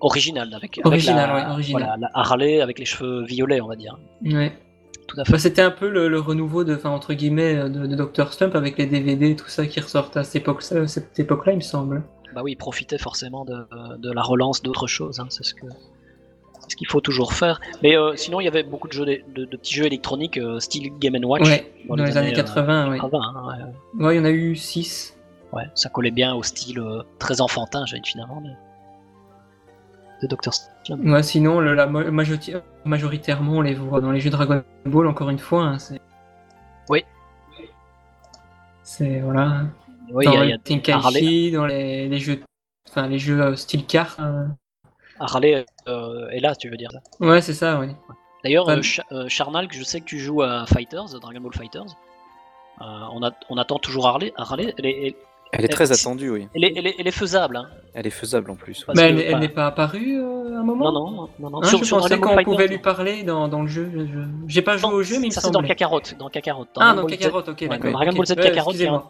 original 0.00 0.48
avec, 0.54 0.78
avec 0.78 0.86
Original, 0.86 1.28
la, 1.28 1.34
ouais, 1.46 1.52
original. 1.52 1.82
voilà, 1.82 1.96
la 1.98 2.10
Harley 2.14 2.60
avec 2.60 2.78
les 2.78 2.84
cheveux 2.84 3.24
violets, 3.24 3.60
on 3.60 3.68
va 3.68 3.76
dire. 3.76 3.98
Ouais. 4.24 4.52
Tout 5.10 5.20
à 5.20 5.24
fait. 5.24 5.32
Bah, 5.32 5.38
C'était 5.38 5.62
un 5.62 5.70
peu 5.70 5.88
le, 5.88 6.08
le 6.08 6.20
renouveau 6.20 6.64
de, 6.64 6.74
enfin, 6.76 6.90
entre 6.90 7.14
guillemets, 7.14 7.56
euh, 7.56 7.68
de, 7.68 7.86
de 7.86 7.96
Dr. 7.96 8.32
Slump 8.32 8.54
avec 8.54 8.78
les 8.78 8.86
DVD 8.86 9.30
et 9.30 9.36
tout 9.36 9.48
ça 9.48 9.66
qui 9.66 9.80
ressortent 9.80 10.16
à 10.16 10.24
cette 10.24 10.46
euh, 10.46 10.86
époque-là, 11.18 11.52
il 11.52 11.56
me 11.56 11.60
semble. 11.60 12.02
Bah 12.34 12.42
oui, 12.44 12.52
il 12.52 12.56
profitait 12.56 12.98
forcément 12.98 13.44
de, 13.44 13.66
de 13.98 14.12
la 14.12 14.22
relance 14.22 14.62
d'autres 14.62 14.86
choses. 14.86 15.18
hein, 15.18 15.26
c'est 15.30 15.42
ce 15.44 15.52
que 15.54 15.66
ce 16.70 16.76
qu'il 16.76 16.86
faut 16.86 17.00
toujours 17.00 17.32
faire. 17.32 17.60
Mais 17.82 17.96
euh, 17.96 18.14
sinon, 18.16 18.40
il 18.40 18.44
y 18.44 18.48
avait 18.48 18.62
beaucoup 18.62 18.86
de 18.88 18.92
jeux, 18.92 19.04
de, 19.04 19.44
de 19.44 19.56
petits 19.56 19.74
jeux 19.74 19.86
électroniques, 19.86 20.38
euh, 20.38 20.60
style 20.60 20.92
Game 20.98 21.16
Watch. 21.24 21.42
Ouais, 21.42 21.72
dans, 21.88 21.96
les 21.96 22.16
années 22.16 22.32
80, 22.32 22.86
euh, 22.86 22.90
ouais. 22.90 22.98
80, 22.98 23.20
hein, 23.22 23.58
ouais. 23.98 24.04
Ouais, 24.06 24.14
il 24.14 24.18
y 24.18 24.20
en 24.20 24.24
a 24.24 24.30
eu 24.30 24.54
6. 24.56 25.16
Ouais, 25.52 25.64
ça 25.74 25.88
collait 25.88 26.12
bien 26.12 26.34
au 26.34 26.44
style 26.44 26.80
très 27.18 27.40
enfantin, 27.40 27.84
j'ai 27.86 28.00
finalement, 28.04 28.40
de, 28.40 28.50
de 30.22 30.32
Dr. 30.32 30.52
Ouais, 30.96 31.22
sinon, 31.22 31.60
le- 31.60 31.74
la 31.74 31.86
majoritairement, 31.86 33.52
on 33.54 33.60
les 33.60 33.74
voit 33.74 34.00
dans 34.00 34.10
les 34.10 34.20
jeux 34.20 34.30
Dragon 34.30 34.62
Ball, 34.86 35.06
encore 35.06 35.30
une 35.30 35.38
fois. 35.38 35.62
hein, 35.64 35.78
c'est... 35.78 36.00
Oui. 36.88 37.04
C'est, 38.82 39.20
voilà. 39.20 39.62
Oui, 40.12 40.24
dans 40.24 40.32
il 40.32 40.38
y 40.38 40.38
a, 40.38 40.44
y 40.46 40.52
a 40.52 40.58
Tenkaichi, 40.58 41.52
dans 41.52 41.66
les, 41.66 42.08
les 42.08 42.18
jeux, 42.18 42.40
enfin, 42.88 43.06
les 43.06 43.18
jeux 43.18 43.40
euh, 43.40 43.56
style 43.56 43.86
carte. 43.86 44.18
euh. 44.20 44.46
Harley 45.20 45.64
euh, 45.86 46.28
est 46.30 46.40
là, 46.40 46.56
tu 46.56 46.68
veux 46.70 46.76
dire. 46.76 46.90
Ouais, 47.20 47.40
c'est 47.42 47.52
ça, 47.54 47.78
oui. 47.78 47.88
D'ailleurs, 48.42 48.66
Ouais. 48.66 48.78
euh, 48.78 48.82
Cha- 48.82 49.04
euh, 49.12 49.28
Charnal, 49.28 49.68
que 49.68 49.74
je 49.74 49.84
sais 49.84 50.00
que 50.00 50.06
tu 50.06 50.18
joues 50.18 50.42
à 50.42 50.64
Fighters, 50.66 51.20
Dragon 51.20 51.40
Ball 51.40 51.52
Fighters. 51.54 51.84
Euh, 52.80 52.84
on, 53.12 53.22
a- 53.22 53.32
on 53.50 53.58
attend 53.58 53.78
toujours 53.78 54.06
Harley. 54.08 54.32
Harley, 54.36 54.74
elle 54.78 54.86
est, 54.86 55.16
Elle 55.52 55.64
est 55.64 55.68
très 55.68 55.90
Euh, 55.90 55.94
attendue, 55.94 56.30
oui. 56.30 56.48
elle 56.54 56.64
est, 56.64 56.72
elle 56.76 56.86
est- 56.86 56.94
elle 56.98 57.08
est 57.08 57.10
faisable. 57.12 57.56
Hein, 57.56 57.66
Elle 57.92 58.06
est 58.06 58.10
faisable 58.10 58.52
en 58.52 58.54
plus. 58.54 58.86
Mais 58.94 59.02
elle, 59.10 59.18
elle 59.20 59.38
n'est 59.40 59.48
pas 59.48 59.66
apparue 59.66 60.16
euh, 60.20 60.54
à 60.56 60.60
un 60.60 60.62
moment 60.62 60.92
Non, 60.92 61.10
non, 61.10 61.28
non, 61.40 61.50
non. 61.50 61.62
Hein, 61.62 61.66
Sur- 61.66 61.78
je 61.80 61.84
sur 61.84 61.96
pensais 61.98 62.18
qu'on 62.20 62.28
Fighters, 62.28 62.44
pouvait 62.44 62.68
lui 62.68 62.78
parler 62.78 63.24
dans, 63.24 63.48
dans 63.48 63.62
le 63.62 63.66
jeu. 63.68 63.90
je- 63.92 64.06
je- 64.06 64.18
J'ai 64.46 64.62
pas 64.62 64.76
joué 64.76 64.88
Non, 64.88 64.94
au 64.96 65.02
jeu, 65.02 65.16
mais 65.18 65.26
il 65.26 65.30
me 65.30 65.34
ça 65.34 65.40
c'est 65.40 65.48
dans 65.48 65.54
semblait. 65.54 65.68
Kakarot. 65.70 66.00
Dans 66.18 66.28
Kakarot. 66.28 66.66
Ah, 66.76 66.92
Dragon 66.94 67.00
dans 67.02 67.06
Kakarot, 67.08 67.40
ok, 67.40 67.68
d'accord. 67.68 67.90
Dragon 67.90 68.12
Ball 68.12 68.26
Z. 68.26 68.30
Ouais, 68.30 68.36
Kakarot, 68.36 68.72
il 68.74 68.80
y 68.82 68.86
a 68.86 69.02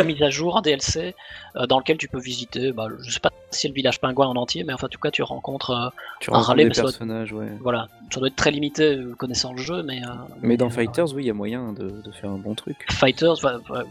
une, 0.00 0.02
mise 0.06 0.22
à 0.22 0.30
jour, 0.30 0.56
un 0.56 0.62
DLC, 0.62 1.16
euh, 1.56 1.66
dans 1.66 1.78
lequel 1.80 1.96
tu 1.96 2.06
peux 2.06 2.20
visiter, 2.20 2.70
bah, 2.70 2.86
je 3.00 3.10
sais 3.10 3.18
pas 3.18 3.30
si 3.50 3.62
c'est 3.62 3.68
le 3.68 3.74
village 3.74 3.98
pingouin 4.00 4.26
en 4.28 4.36
entier, 4.36 4.62
mais 4.62 4.74
enfin, 4.74 4.86
en 4.86 4.90
tout 4.90 5.00
cas, 5.00 5.10
tu 5.10 5.22
rencontres, 5.24 5.70
euh, 5.70 5.88
Tu 6.20 6.30
un 6.32 6.38
doit- 6.40 6.54
personnages, 6.54 7.32
ouais. 7.32 7.48
voilà, 7.62 7.88
ça 8.12 8.20
doit 8.20 8.28
être 8.28 8.36
très 8.36 8.50
limité 8.52 8.94
euh, 8.96 9.14
connaissant 9.16 9.52
le 9.54 9.58
jeu, 9.62 9.82
mais. 9.82 10.02
euh, 10.04 10.10
Mais 10.42 10.56
dans 10.56 10.66
euh, 10.66 10.70
Fighters, 10.70 11.12
oui, 11.14 11.24
il 11.24 11.26
y 11.26 11.30
a 11.30 11.34
moyen 11.34 11.72
de, 11.72 11.88
de 11.88 12.12
faire 12.12 12.30
un 12.30 12.38
bon 12.38 12.54
truc. 12.54 12.76
Fighters, 12.92 13.36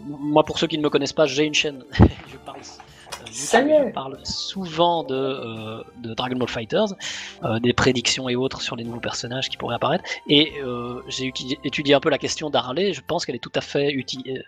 moi 0.07 0.43
pour 0.45 0.59
ceux 0.59 0.67
qui 0.67 0.77
ne 0.77 0.83
me 0.83 0.89
connaissent 0.89 1.11
pas, 1.13 1.25
j'ai 1.25 1.43
une 1.43 1.55
chaîne. 1.61 1.79
je 2.33 2.37
parle, 2.45 2.59
euh, 2.59 3.25
Ça 3.31 3.61
y 3.61 3.69
est. 3.71 3.87
je 3.87 3.93
parle 3.93 4.15
souvent 4.23 5.03
de, 5.03 5.15
euh, 5.15 5.83
de 6.05 6.13
Dragon 6.13 6.37
Ball 6.37 6.47
Fighters, 6.57 6.91
euh, 7.43 7.59
des 7.59 7.73
prédictions 7.73 8.25
et 8.29 8.35
autres 8.35 8.61
sur 8.61 8.75
les 8.75 8.83
nouveaux 8.83 8.99
personnages 9.11 9.49
qui 9.49 9.57
pourraient 9.57 9.75
apparaître. 9.81 10.03
Et 10.27 10.43
euh, 10.63 11.01
j'ai 11.07 11.25
étudié, 11.63 11.93
un 11.95 11.99
peu 11.99 12.09
la 12.09 12.17
question 12.25 12.49
d'Harley. 12.49 12.93
Je 12.93 13.01
pense 13.09 13.25
qu'elle 13.25 13.35
est 13.35 13.45
tout 13.49 13.57
à 13.61 13.61
fait 13.61 13.89
euh, 13.95 14.41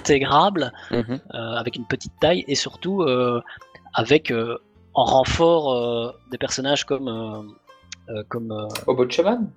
intégrable 0.00 0.72
Mhm. 0.90 1.20
euh, 1.34 1.38
avec 1.62 1.76
une 1.76 1.86
petite 1.86 2.12
taille 2.20 2.44
et 2.48 2.54
surtout 2.54 3.02
euh, 3.02 3.40
avec 3.94 4.30
euh, 4.30 4.58
en 4.94 5.04
renfort 5.04 5.64
euh, 5.72 6.12
des 6.32 6.38
personnages 6.38 6.84
comme 6.84 7.08
euh, 7.08 7.42
euh, 8.12 8.22
comme 8.28 8.50
euh, 8.52 8.66
Obochaman 8.86 9.50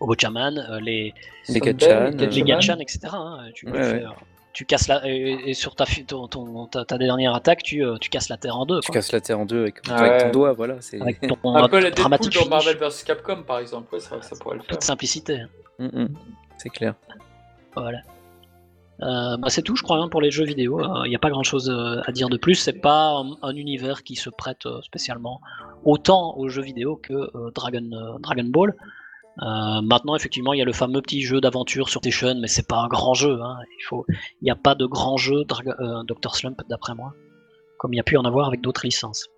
Obochaman, 0.00 0.56
euh, 0.58 0.80
les 0.80 1.12
Les 1.48 1.60
Gatchan, 1.60 2.10
les. 2.16 2.42
Gatchan, 2.42 2.78
etc. 2.78 3.00
hein, 3.12 3.48
tu, 3.54 3.68
Ouais, 3.68 3.82
fais, 3.82 4.04
ouais. 4.06 4.14
Euh, 4.50 4.52
tu 4.52 4.64
casses 4.66 4.88
la 4.88 5.00
et, 5.08 5.50
et 5.50 5.54
sur 5.54 5.74
ta, 5.74 5.84
ton, 6.06 6.26
ton- 6.28 6.66
ta, 6.66 6.84
ta 6.84 6.98
dernière 6.98 7.34
attaque, 7.34 7.62
tu, 7.62 7.84
euh, 7.84 7.96
tu 7.98 8.10
casses 8.10 8.28
la 8.28 8.36
terre 8.36 8.56
en 8.56 8.66
deux. 8.66 8.80
Tu 8.80 8.86
quoi. 8.86 8.94
casses 8.94 9.12
la 9.12 9.20
terre 9.20 9.38
en 9.38 9.46
deux 9.46 9.62
avec, 9.62 9.76
Ah 9.88 9.96
avec 9.96 10.18
ton 10.18 10.24
ouais. 10.26 10.30
doigt, 10.32 10.52
voilà. 10.52 10.76
C'est 10.80 11.00
Avec 11.00 11.20
ton 11.20 11.54
Un 11.54 11.68
peu 11.68 11.80
la 11.80 11.90
dramatique 11.90 12.34
dans 12.34 12.48
Marvel 12.48 12.76
vs 12.76 13.04
Capcom, 13.06 13.42
par 13.42 13.58
exemple. 13.58 13.94
Ouais, 13.94 14.00
ça, 14.00 14.20
ça 14.22 14.36
pourrait 14.40 14.56
le 14.56 14.62
faire. 14.62 14.70
toute 14.70 14.82
simplicité. 14.82 15.42
Mhm. 15.78 16.08
C'est 16.58 16.70
clair. 16.70 16.94
Voilà. 17.76 17.98
Euh, 19.02 19.36
bah, 19.38 19.48
c'est 19.48 19.62
tout, 19.62 19.76
je 19.76 19.82
crois, 19.82 19.96
hein, 19.96 20.08
pour 20.08 20.20
les 20.20 20.30
jeux 20.30 20.44
vidéo. 20.44 20.82
Il 21.06 21.08
n'y 21.08 21.16
a 21.16 21.18
pas 21.18 21.30
grand 21.30 21.42
chose 21.42 21.70
à 22.06 22.12
dire 22.12 22.28
de 22.28 22.36
plus. 22.36 22.54
C'est 22.56 22.74
pas 22.80 23.12
un, 23.18 23.30
un 23.42 23.56
univers 23.56 24.02
qui 24.02 24.14
se 24.16 24.28
prête 24.28 24.66
euh, 24.66 24.82
spécialement 24.82 25.40
autant 25.84 26.36
aux 26.36 26.48
jeux 26.50 26.60
vidéo 26.62 26.96
que 27.02 27.14
euh, 27.14 27.50
Dragon, 27.54 27.88
euh, 27.92 28.18
Dragon 28.18 28.44
Ball. 28.44 28.74
Euh, 29.42 29.80
maintenant, 29.82 30.14
effectivement, 30.16 30.52
il 30.52 30.58
y 30.58 30.62
a 30.62 30.66
le 30.66 30.72
fameux 30.72 31.00
petit 31.00 31.22
jeu 31.22 31.40
d'aventure 31.40 31.88
sur 31.88 32.00
PlayStation, 32.02 32.38
mais 32.40 32.46
c'est 32.48 32.66
pas 32.68 32.76
un 32.80 32.88
grand 32.88 33.14
jeu. 33.14 33.40
hein. 33.40 33.56
Il 33.78 33.82
faut, 33.84 34.04
il 34.08 34.44
n'y 34.44 34.50
a 34.50 34.56
pas 34.56 34.74
de 34.74 34.84
grand 34.84 35.16
jeu 35.16 35.44
Drago- 35.44 35.80
euh, 35.80 36.02
Dr. 36.04 36.34
Slump, 36.34 36.60
d'après 36.68 36.94
moi, 36.94 37.14
comme 37.78 37.94
il 37.94 37.96
y 37.96 38.00
a 38.00 38.02
pu 38.02 38.16
en 38.18 38.24
avoir 38.24 38.46
avec 38.48 38.60
d'autres 38.60 38.84
licences. 38.84 39.28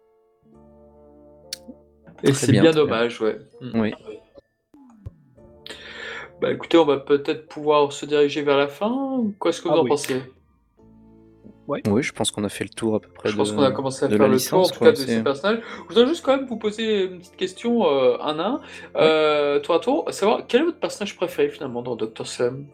Et 2.24 2.32
c'est 2.32 2.52
bien, 2.52 2.70
dommage, 2.72 3.20
ouais. 3.20 3.38
Mm. 3.60 3.80
Oui. 3.80 3.94
Bah 6.40 6.50
écoutez, 6.50 6.76
on 6.78 6.84
va 6.84 6.96
peut-être 6.98 7.46
pouvoir 7.46 7.92
se 7.92 8.04
diriger 8.04 8.42
vers 8.42 8.56
la 8.58 8.66
fin. 8.68 9.22
Qu'est-ce 9.40 9.62
que 9.62 9.68
vous 9.68 9.74
Ah 9.74 9.80
en 9.80 9.84
oui. 9.84 9.90
pensez? 9.90 10.20
Oui, 11.86 12.02
je 12.02 12.12
pense 12.12 12.30
qu'on 12.30 12.44
a 12.44 12.48
fait 12.48 12.64
le 12.64 12.70
tour 12.70 12.94
à 12.96 13.00
peu 13.00 13.08
près. 13.08 13.28
Je 13.30 13.36
pense 13.36 13.52
qu'on 13.52 13.62
a 13.62 13.70
commencé 13.72 14.04
à 14.04 14.08
faire 14.08 14.18
le 14.18 14.28
licence, 14.34 14.72
tour 14.72 14.76
en 14.76 14.78
tout 14.78 14.84
cas 14.84 14.90
de 14.92 14.96
ces 14.96 15.22
personnages. 15.22 15.60
Je 15.88 15.94
voudrais 15.94 16.06
juste 16.06 16.24
quand 16.24 16.36
même 16.36 16.46
vous 16.46 16.56
poser 16.58 17.04
une 17.04 17.18
petite 17.18 17.36
question 17.36 17.86
euh, 17.86 18.16
un 18.20 18.38
à 18.38 18.46
un. 18.46 18.60
Euh, 18.96 19.60
tour 19.60 19.74
à 19.74 19.78
tour, 19.80 20.04
à 20.08 20.12
savoir 20.12 20.42
quel 20.46 20.62
est 20.62 20.64
votre 20.64 20.78
personnage 20.80 21.16
préféré 21.16 21.48
finalement 21.48 21.82
dans 21.82 21.96
Dr. 21.96 22.26
Slum 22.26 22.66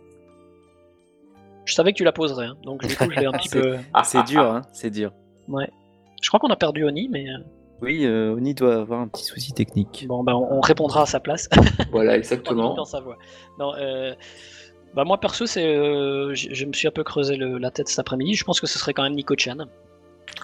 Je 1.65 1.75
savais 1.75 1.93
que 1.93 1.99
tu 1.99 2.05
la 2.05 2.13
poserais, 2.13 2.47
hein, 2.47 2.57
donc 2.65 2.87
du 2.87 2.97
coup, 2.97 3.05
je 3.11 3.21
l'ai 3.21 3.27
un 3.27 3.33
petit 3.33 3.49
C'est- 3.51 3.61
peu. 3.61 3.77
C'est 4.05 4.23
dur, 4.25 4.43
hein, 4.43 4.63
c'est 4.73 4.91
dur. 4.91 5.13
Ouais. 5.49 5.69
Je 6.23 6.29
crois 6.29 6.41
qu'on 6.41 6.49
a 6.51 6.57
perdu 6.57 6.85
Oni, 6.85 7.09
mais 7.09 7.27
euh, 7.29 7.39
Oui, 7.83 8.05
euh, 8.05 8.35
Oni 8.35 8.55
doit 8.55 8.77
avoir 8.77 9.01
un 9.01 9.09
petit 9.09 9.25
souci 9.25 9.53
technique. 9.53 10.07
bon, 10.09 10.25
bah, 10.25 10.35
on, 10.37 10.57
on 10.57 10.61
répondra 10.61 11.03
à 11.03 11.07
sa 11.07 11.21
place. 11.21 11.49
Voilà, 11.93 12.13
dans 12.13 12.17
exactement. 12.19 12.85
sa 12.85 13.01
voix. 13.01 13.17
Non, 13.59 13.73
euh, 13.77 14.15
bah 14.95 15.05
moi 15.05 15.19
perso, 15.19 15.47
c'est, 15.47 15.65
euh, 15.65 16.35
je, 16.35 16.53
je 16.55 16.65
me 16.65 16.73
suis 16.73 16.89
un 16.89 16.91
peu 16.93 17.05
creusé 17.05 17.37
le- 17.37 17.59
la 17.59 17.71
tête 17.71 17.89
cet 17.89 17.99
après-midi. 17.99 18.35
Je 18.35 18.45
pense 18.45 18.61
que 18.61 18.67
ce 18.67 18.79
serait 18.79 18.93
quand 18.95 19.03
même 19.03 19.15
Nico 19.15 19.35
Chan. 19.37 19.57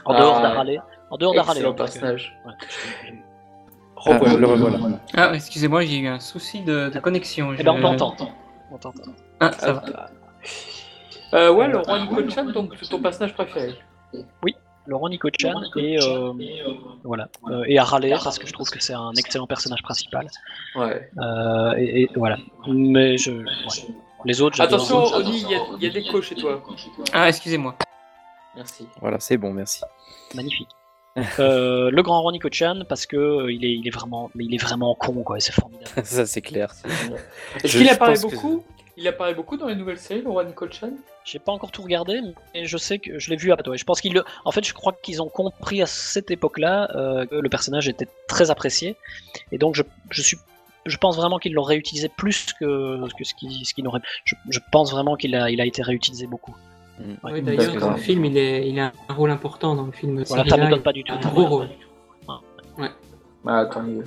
En 0.05 0.15
Ah, 0.15 0.21
dehors 0.21 0.41
d'Harley. 0.41 0.79
En 1.11 1.17
dehors. 1.17 1.35
Excellent 1.35 1.71
hein, 1.71 1.75
parce 1.77 1.95
que- 1.95 2.01
personnage. 2.01 2.37
ouais. 2.47 2.53
Ah, 4.07 4.19
le 4.37 4.47
revoilà. 4.47 4.79
Ah, 5.17 5.31
excusez-moi, 5.35 5.83
j'ai 5.85 5.97
eu 5.99 6.07
un 6.09 6.21
souci 6.21 6.63
de, 6.63 6.91
de 6.91 6.99
connexion. 7.01 7.55
Eh 7.59 7.63
ben 7.63 7.73
on 7.73 7.77
Je- 7.93 7.97
t'entend. 7.99 8.29
On 8.71 8.77
t'entend. 8.79 9.13
Ah, 9.41 9.53
ça 9.53 9.73
va. 9.73 9.83
Euh, 11.33 11.53
ouais, 11.53 11.69
le 11.69 11.79
roi 11.79 12.01
Nico 12.01 12.29
Chan, 12.31 12.45
donc 12.45 12.75
c'est 12.81 12.89
ton 12.89 13.01
personnage 13.01 13.35
préféré. 13.35 13.75
Laurent 14.87 15.09
Nico 15.09 15.29
Chan 15.41 15.63
et 15.79 15.99
euh, 15.99 16.33
voilà 17.03 17.29
Euh, 17.51 17.65
et 17.67 17.79
Harley 17.79 18.11
parce 18.23 18.39
que 18.39 18.47
je 18.47 18.53
trouve 18.53 18.69
que 18.69 18.83
c'est 18.83 18.93
un 18.93 19.13
excellent 19.17 19.47
personnage 19.47 19.83
principal. 19.83 20.27
Ouais. 20.77 21.11
Euh, 21.19 21.73
et, 21.79 22.03
et 22.03 22.11
voilà. 22.15 22.37
Mais 22.69 23.17
je, 23.17 23.31
ouais. 23.33 23.95
Les 24.25 24.41
autres. 24.43 24.61
Attention, 24.61 25.05
Oni, 25.15 25.41
il 25.43 25.51
y, 25.51 25.55
a- 25.55 25.61
il 25.79 25.83
y 25.85 25.87
a 25.87 25.91
des 25.91 26.03
clos 26.03 26.23
chez 26.23 26.35
toi. 26.35 26.63
Ah, 27.13 27.29
excusez-moi. 27.29 27.75
Merci. 28.57 28.87
Voilà, 29.01 29.19
c'est 29.21 29.37
bon, 29.37 29.53
merci. 29.53 29.81
Magnifique. 30.35 30.69
Euh, 31.39 31.91
le 31.91 32.03
grand 32.03 32.23
Ronnie 32.23 32.41
Chan 32.51 32.83
parce 32.89 33.07
que 33.07 33.17
euh, 33.17 33.53
il 33.53 33.65
est, 33.65 33.73
il 33.75 33.87
est 33.87 33.91
vraiment, 33.91 34.31
mais 34.35 34.45
il 34.47 34.55
est 34.55 34.59
vraiment 34.63 34.95
con 34.97 35.23
quoi. 35.23 35.37
et 35.37 35.41
C'est 35.41 35.53
formidable. 35.53 35.89
Ça, 36.05 36.27
c'est 36.27 36.41
clair. 36.43 36.73
Est-ce 37.63 37.77
qu'il 37.79 37.89
apparaît 37.89 38.15
que- 38.15 38.21
beaucoup 38.23 38.65
Il 38.97 39.07
apparaît 39.07 39.35
beaucoup 39.35 39.57
dans 39.57 39.69
les 39.69 39.77
nouvelles 39.77 39.99
séries, 39.99 40.23
le 40.23 40.31
roi 40.31 40.45
Nico 40.45 40.67
Chan 40.71 40.91
J'ai 41.25 41.39
pas 41.39 41.53
encore 41.53 41.71
tout 41.71 41.83
regardé, 41.83 42.21
mais 42.53 42.65
je 42.67 42.77
sais 42.77 42.99
que 42.99 43.19
je 43.21 43.31
l'ai 43.31 43.37
vu 43.37 43.53
à 43.53 43.57
ouais. 43.69 43.79
Je 43.79 43.85
pense 43.85 44.01
qu'ils 44.01 44.13
le... 44.13 44.25
En 44.45 44.51
fait, 44.51 44.65
je 44.65 44.75
crois 44.75 44.93
qu'ils 44.93 45.23
ont 45.23 45.29
compris 45.29 45.83
à 45.83 45.87
cette 45.87 46.33
époque-là 46.33 46.91
euh, 46.97 47.27
que 47.27 47.37
le 47.37 47.49
personnage 47.49 47.89
était 47.89 48.09
très 48.27 48.51
apprécié. 48.51 48.97
Et 49.53 49.59
donc, 49.59 49.77
je, 49.77 49.83
je 50.11 50.23
suis. 50.23 50.37
Je 50.87 50.97
pense 50.99 51.17
vraiment 51.17 51.39
qu'ils 51.39 51.55
l'ont 51.55 51.63
réutilisé 51.63 52.09
plus 52.09 52.53
que, 52.61 53.01
que 53.17 53.25
ce 53.25 53.35
qui 53.35 53.65
ce 53.65 53.73
qu'il 53.75 53.85
n'aurait. 53.85 54.01
Je, 54.25 54.35
je 54.51 54.61
pense 54.73 54.91
vraiment 54.93 55.17
qu'il 55.17 55.35
a, 55.35 55.51
il 55.51 55.61
a 55.61 55.67
été 55.67 55.83
réutilisé 55.83 56.27
beaucoup. 56.27 56.55
Mm. 56.99 57.03
Ouais. 57.25 57.33
Oui, 57.33 57.43
d'ailleurs, 57.43 57.77
dans 57.77 57.91
le 57.93 57.97
film, 57.97 58.25
il, 58.25 58.37
est, 58.37 58.69
il 58.69 58.79
a 58.79 58.93
un 59.09 59.15
rôle 59.15 59.31
important 59.31 59.75
dans 59.75 59.87
le 59.87 59.93
film. 59.93 60.23
Voilà, 60.25 60.43
ça 60.45 60.49
Cyrilla, 60.49 60.65
m'étonne 60.67 60.83
pas 60.83 60.93
du 60.93 61.03
tout. 61.05 61.13
Un 61.15 61.29
gros 61.29 61.47
rôle. 61.47 61.69
Ah, 63.47 63.67
tant 63.67 63.83
mieux. 63.83 64.05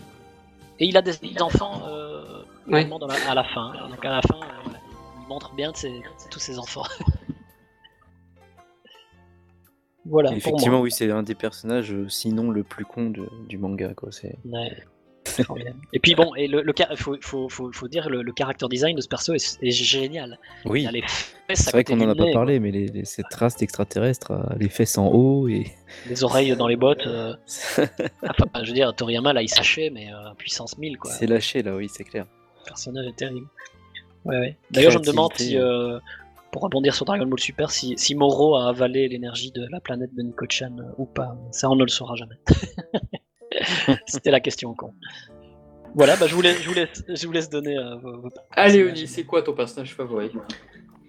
Et 0.80 0.86
il 0.88 0.98
a 0.98 1.02
des 1.02 1.16
enfants 1.42 1.82
euh, 1.88 2.44
Ouais. 2.68 2.82
vraiment 2.82 3.00
dans 3.00 3.08
la- 3.08 3.30
à 3.30 3.36
la 3.36 3.44
fin. 3.44 3.72
Donc 3.90 4.04
à 4.04 4.10
la 4.10 4.22
fin, 4.24 4.36
euh, 4.36 4.70
il 5.22 5.28
montre 5.28 5.54
bien 5.54 5.72
de 5.72 5.78
ses- 5.78 6.02
tous 6.32 6.40
ses 6.40 6.58
enfants. 6.60 6.84
voilà. 10.06 10.30
pour 10.30 10.38
Effectivement, 10.38 10.82
oui, 10.82 10.92
c'est 10.92 11.10
un 11.12 11.24
des 11.24 11.36
personnages, 11.36 11.92
euh, 11.94 12.10
sinon 12.10 12.52
le 12.52 12.64
plus 12.64 12.86
con 12.86 13.10
de- 13.10 13.30
du 13.48 13.58
manga. 13.58 13.94
Quoi. 13.94 14.12
C'est... 14.12 14.38
Et 15.94 16.00
puis 16.00 16.16
bon, 16.16 16.34
et 16.36 16.48
le, 16.48 16.62
le 16.62 16.74
faut, 16.96 17.18
faut, 17.22 17.50
faut, 17.50 17.72
faut, 17.72 17.88
dire 17.88 18.10
le, 18.10 18.22
le 18.22 18.34
character 18.38 18.68
design 18.70 18.96
de 18.96 19.02
ce 19.02 19.08
perso 19.08 19.34
est, 19.34 19.58
est 19.62 19.72
génial. 19.72 20.40
Oui. 20.66 20.88
C'est 21.54 21.72
vrai 21.72 21.84
qu'on 21.84 22.00
en 22.02 22.10
a 22.10 22.16
pas 22.16 22.32
parlé, 22.34 22.60
mais 22.60 22.72
les, 22.72 23.06
ces 23.06 23.24
traces 23.24 23.58
d'extraterrestres, 23.58 24.34
les 24.60 24.70
fesses 24.70 24.98
en 24.98 25.08
haut 25.08 25.48
et 25.48 25.68
les 26.08 26.24
oreilles 26.24 26.56
dans 26.56 26.68
les 26.68 26.76
bottes. 26.76 27.08
Euh... 27.08 27.36
enfin, 28.24 28.46
je 28.64 28.68
veux 28.68 28.74
dire, 28.74 28.94
Toriyama 28.94 29.34
là, 29.34 29.42
il 29.42 29.50
s'achait, 29.50 29.90
mais 29.90 30.12
euh, 30.12 30.34
puissance 30.38 30.78
1000 30.78 30.98
quoi. 30.98 31.12
C'est 31.12 31.28
lâché 31.28 31.64
là, 31.64 31.76
oui, 31.76 31.88
c'est 31.90 32.04
clair. 32.04 32.26
Le 32.64 32.68
personnage 32.68 33.08
est 33.08 33.16
terrible. 33.16 33.48
Ouais, 34.26 34.40
ouais. 34.40 34.58
D'ailleurs, 34.72 34.92
je 34.92 35.00
me 35.00 35.06
demande 35.06 35.32
si, 35.36 35.58
euh, 35.58 36.00
pour 36.52 36.62
rebondir 36.62 36.96
sur 36.96 37.06
Dragon 37.06 37.26
Ball 37.26 37.40
Super, 37.40 37.72
si, 37.72 37.94
si 37.98 38.16
Moro 38.16 38.56
a 38.56 38.70
avalé 38.70 39.08
l'énergie 39.08 39.52
de 39.52 39.66
la 39.72 39.80
planète 39.80 40.14
de 40.16 40.22
Nico-chan 40.22 40.76
euh, 40.80 40.92
ou 40.98 41.06
pas. 41.06 41.38
Ça, 41.52 41.70
on 41.70 41.76
ne 41.76 41.84
le 41.84 41.90
saura 41.90 42.16
jamais. 42.16 42.36
C'était 44.06 44.32
la 44.32 44.40
question 44.40 44.74
con. 44.74 44.94
Voilà, 45.96 46.16
bah, 46.16 46.28
je, 46.28 46.36
vous 46.36 46.42
laisse, 46.42 46.62
je, 46.62 46.68
vous 46.68 46.76
laisse, 46.76 47.04
je 47.08 47.26
vous 47.26 47.34
laisse 47.34 47.50
donner 47.50 47.78
euh, 47.78 47.96
vos, 47.96 48.30
Allez, 48.52 48.84
Oni, 48.84 49.08
c'est 49.08 49.24
quoi 49.24 49.42
ton 49.42 49.54
personnage 49.54 49.96
favori? 49.96 50.32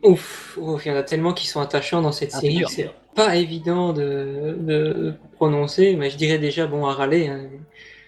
Ouf, 0.03 0.57
ouf, 0.61 0.87
il 0.87 0.89
y 0.91 0.93
en 0.93 0.97
a 0.97 1.03
tellement 1.03 1.33
qui 1.33 1.47
sont 1.47 1.61
attachants 1.61 2.01
dans 2.01 2.13
cette 2.13 2.33
série, 2.33 2.63
c'est 2.69 2.91
pas 3.15 3.37
évident 3.37 3.93
de, 3.93 4.57
de, 4.61 5.15
prononcer, 5.33 5.97
mais 5.97 6.09
je 6.09 6.17
dirais 6.17 6.39
déjà, 6.39 6.67
bon, 6.67 6.87
Arale, 6.87 7.15
hein. 7.15 7.49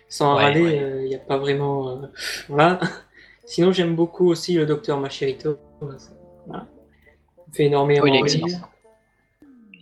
sans 0.09 0.37
ouais, 0.37 0.43
Arale, 0.43 0.57
il 0.57 0.63
ouais. 0.63 1.05
n'y 1.09 1.15
euh, 1.15 1.19
a 1.19 1.21
pas 1.21 1.37
vraiment. 1.37 1.91
Euh, 1.91 2.07
voilà. 2.49 2.79
Sinon, 3.45 3.73
j'aime 3.73 3.97
beaucoup 3.97 4.29
aussi 4.29 4.55
le 4.55 4.65
docteur 4.67 5.01
Machirito. 5.01 5.59
Voilà. 5.81 6.67
Il 7.49 7.57
fait 7.57 7.65
énormément 7.65 8.05
oui, 8.05 8.23
rire. 8.23 8.71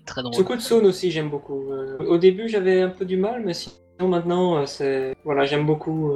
Très 0.06 0.22
drôle. 0.22 0.34
Tsukutsun 0.34 0.84
aussi, 0.86 1.10
j'aime 1.10 1.28
beaucoup. 1.28 1.70
Euh, 1.70 1.98
au 2.06 2.16
début, 2.16 2.48
j'avais 2.48 2.80
un 2.80 2.88
peu 2.88 3.04
du 3.04 3.18
mal, 3.18 3.42
mais 3.44 3.52
sinon, 3.52 3.74
maintenant, 4.06 4.64
c'est. 4.66 5.16
Voilà, 5.24 5.44
j'aime 5.44 5.66
beaucoup. 5.66 6.14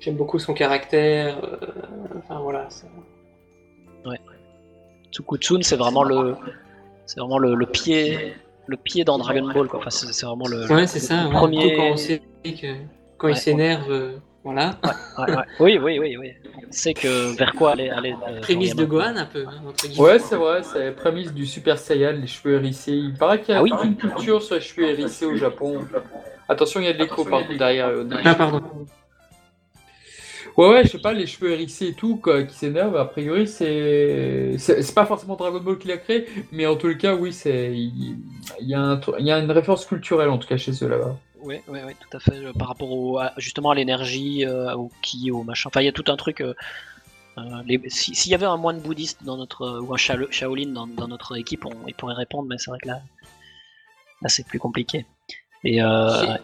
J'aime 0.00 0.16
beaucoup 0.16 0.38
son 0.38 0.52
caractère. 0.52 1.38
Enfin, 2.18 2.40
voilà. 2.40 2.68
Ouais. 4.04 4.20
Tsukutsun, 5.10 5.62
c'est 5.62 5.76
vraiment 5.76 6.02
le, 6.02 6.34
c'est 7.06 7.20
vraiment 7.20 7.38
le, 7.38 7.54
le, 7.54 7.66
pied, 7.66 8.34
le 8.66 8.76
pied 8.76 9.04
dans 9.04 9.18
Dragon 9.18 9.48
Ball, 9.52 9.68
quoi. 9.68 9.78
Enfin, 9.78 9.90
c'est 9.90 10.26
vraiment 10.26 10.48
le, 10.48 10.66
ouais, 10.70 10.86
c'est 10.86 10.98
ça. 10.98 11.24
Le 11.24 11.30
premier. 11.30 11.76
Quand 11.76 11.92
on 11.92 11.96
sait 11.96 12.20
que 12.44 12.74
quand 13.16 13.28
ouais, 13.28 13.32
il 13.32 13.36
s'énerve, 13.36 13.90
euh, 13.90 14.16
voilà. 14.44 14.78
oui, 15.58 15.78
oui, 15.82 15.98
oui, 15.98 16.16
oui. 16.18 16.32
C'est 16.70 16.92
que 16.92 17.34
vers 17.36 17.54
quoi 17.54 17.72
aller, 17.72 17.88
aller 17.88 18.14
euh, 18.28 18.40
Prémisse 18.40 18.76
de 18.76 18.84
Gohan 18.84 19.16
un 19.16 19.24
peu. 19.24 19.44
Hein, 19.46 19.62
ouais, 19.98 20.18
c'est 20.18 20.36
vrai. 20.36 20.62
C'est 20.62 20.84
la 20.84 20.92
prémisse 20.92 21.32
du 21.32 21.46
Super 21.46 21.78
Saiyan, 21.78 22.12
les 22.20 22.26
cheveux 22.26 22.56
hérissés. 22.56 22.92
Il 22.92 23.14
paraît 23.14 23.40
qu'il 23.40 23.54
y 23.54 23.56
a 23.56 23.60
ah, 23.60 23.62
oui, 23.62 23.72
une 23.82 23.96
culture 23.96 24.42
sur 24.42 24.56
les 24.56 24.60
cheveux 24.60 24.88
hérissés 24.88 25.24
au 25.24 25.36
Japon. 25.36 25.80
Attention, 26.48 26.80
il 26.80 26.86
y 26.86 26.88
a 26.88 26.92
de 26.92 26.98
l'écho 26.98 27.24
par 27.24 27.40
contre 27.40 27.56
derrière. 27.56 27.88
Euh, 27.88 28.04
ah, 28.24 28.34
pardon. 28.34 28.62
Ouais, 30.56 30.68
ouais, 30.68 30.84
je 30.84 30.90
sais 30.90 30.98
pas, 30.98 31.12
les 31.12 31.26
cheveux 31.26 31.50
hérissés 31.50 31.88
et 31.88 31.94
tout, 31.94 32.16
quoi, 32.16 32.44
qui 32.44 32.54
s'énervent, 32.54 32.96
a 32.96 33.06
priori, 33.06 33.48
c'est. 33.48 34.54
C'est 34.58 34.94
pas 34.94 35.06
forcément 35.06 35.34
Dragon 35.34 35.58
Ball 35.58 35.78
qui 35.78 35.88
l'a 35.88 35.96
créé, 35.96 36.26
mais 36.52 36.66
en 36.66 36.76
tout 36.76 36.94
cas, 36.96 37.14
oui, 37.14 37.32
c'est. 37.32 37.72
Il 37.74 38.18
y, 38.60 38.74
a 38.74 38.80
un... 38.80 39.00
il 39.18 39.26
y 39.26 39.32
a 39.32 39.38
une 39.38 39.50
référence 39.50 39.86
culturelle, 39.86 40.28
en 40.28 40.38
tout 40.38 40.46
cas, 40.46 40.56
chez 40.56 40.72
eux 40.82 40.88
là-bas. 40.88 41.16
Oui, 41.44 41.56
oui, 41.68 41.78
oui, 41.86 41.92
tout 42.00 42.16
à 42.16 42.20
fait. 42.20 42.40
Par 42.58 42.68
rapport 42.68 42.90
au, 42.90 43.18
à, 43.18 43.32
justement 43.36 43.70
à 43.70 43.74
l'énergie, 43.74 44.46
euh, 44.46 44.74
au 44.74 44.90
ki, 45.02 45.30
au 45.30 45.42
machin. 45.42 45.68
Enfin, 45.68 45.82
il 45.82 45.84
y 45.84 45.88
a 45.88 45.92
tout 45.92 46.04
un 46.08 46.16
truc. 46.16 46.40
Euh, 46.40 46.54
euh. 47.36 47.62
S'il 47.88 48.16
si 48.16 48.30
y 48.30 48.34
avait 48.34 48.46
un 48.46 48.56
moine 48.56 48.80
bouddhiste 48.80 49.24
dans 49.24 49.36
notre. 49.36 49.80
ou 49.80 49.92
un 49.92 49.98
Shaolin 49.98 50.72
dans, 50.72 50.86
dans 50.86 51.06
notre 51.06 51.36
équipe, 51.36 51.66
on, 51.66 51.86
il 51.86 51.94
pourrait 51.94 52.14
répondre, 52.14 52.48
mais 52.48 52.56
c'est 52.58 52.70
vrai 52.70 52.78
que 52.82 52.88
là. 52.88 53.02
Là, 54.22 54.28
c'est 54.28 54.46
plus 54.46 54.58
compliqué. 54.58 55.04
Et. 55.64 55.82
Euh, 55.82 56.36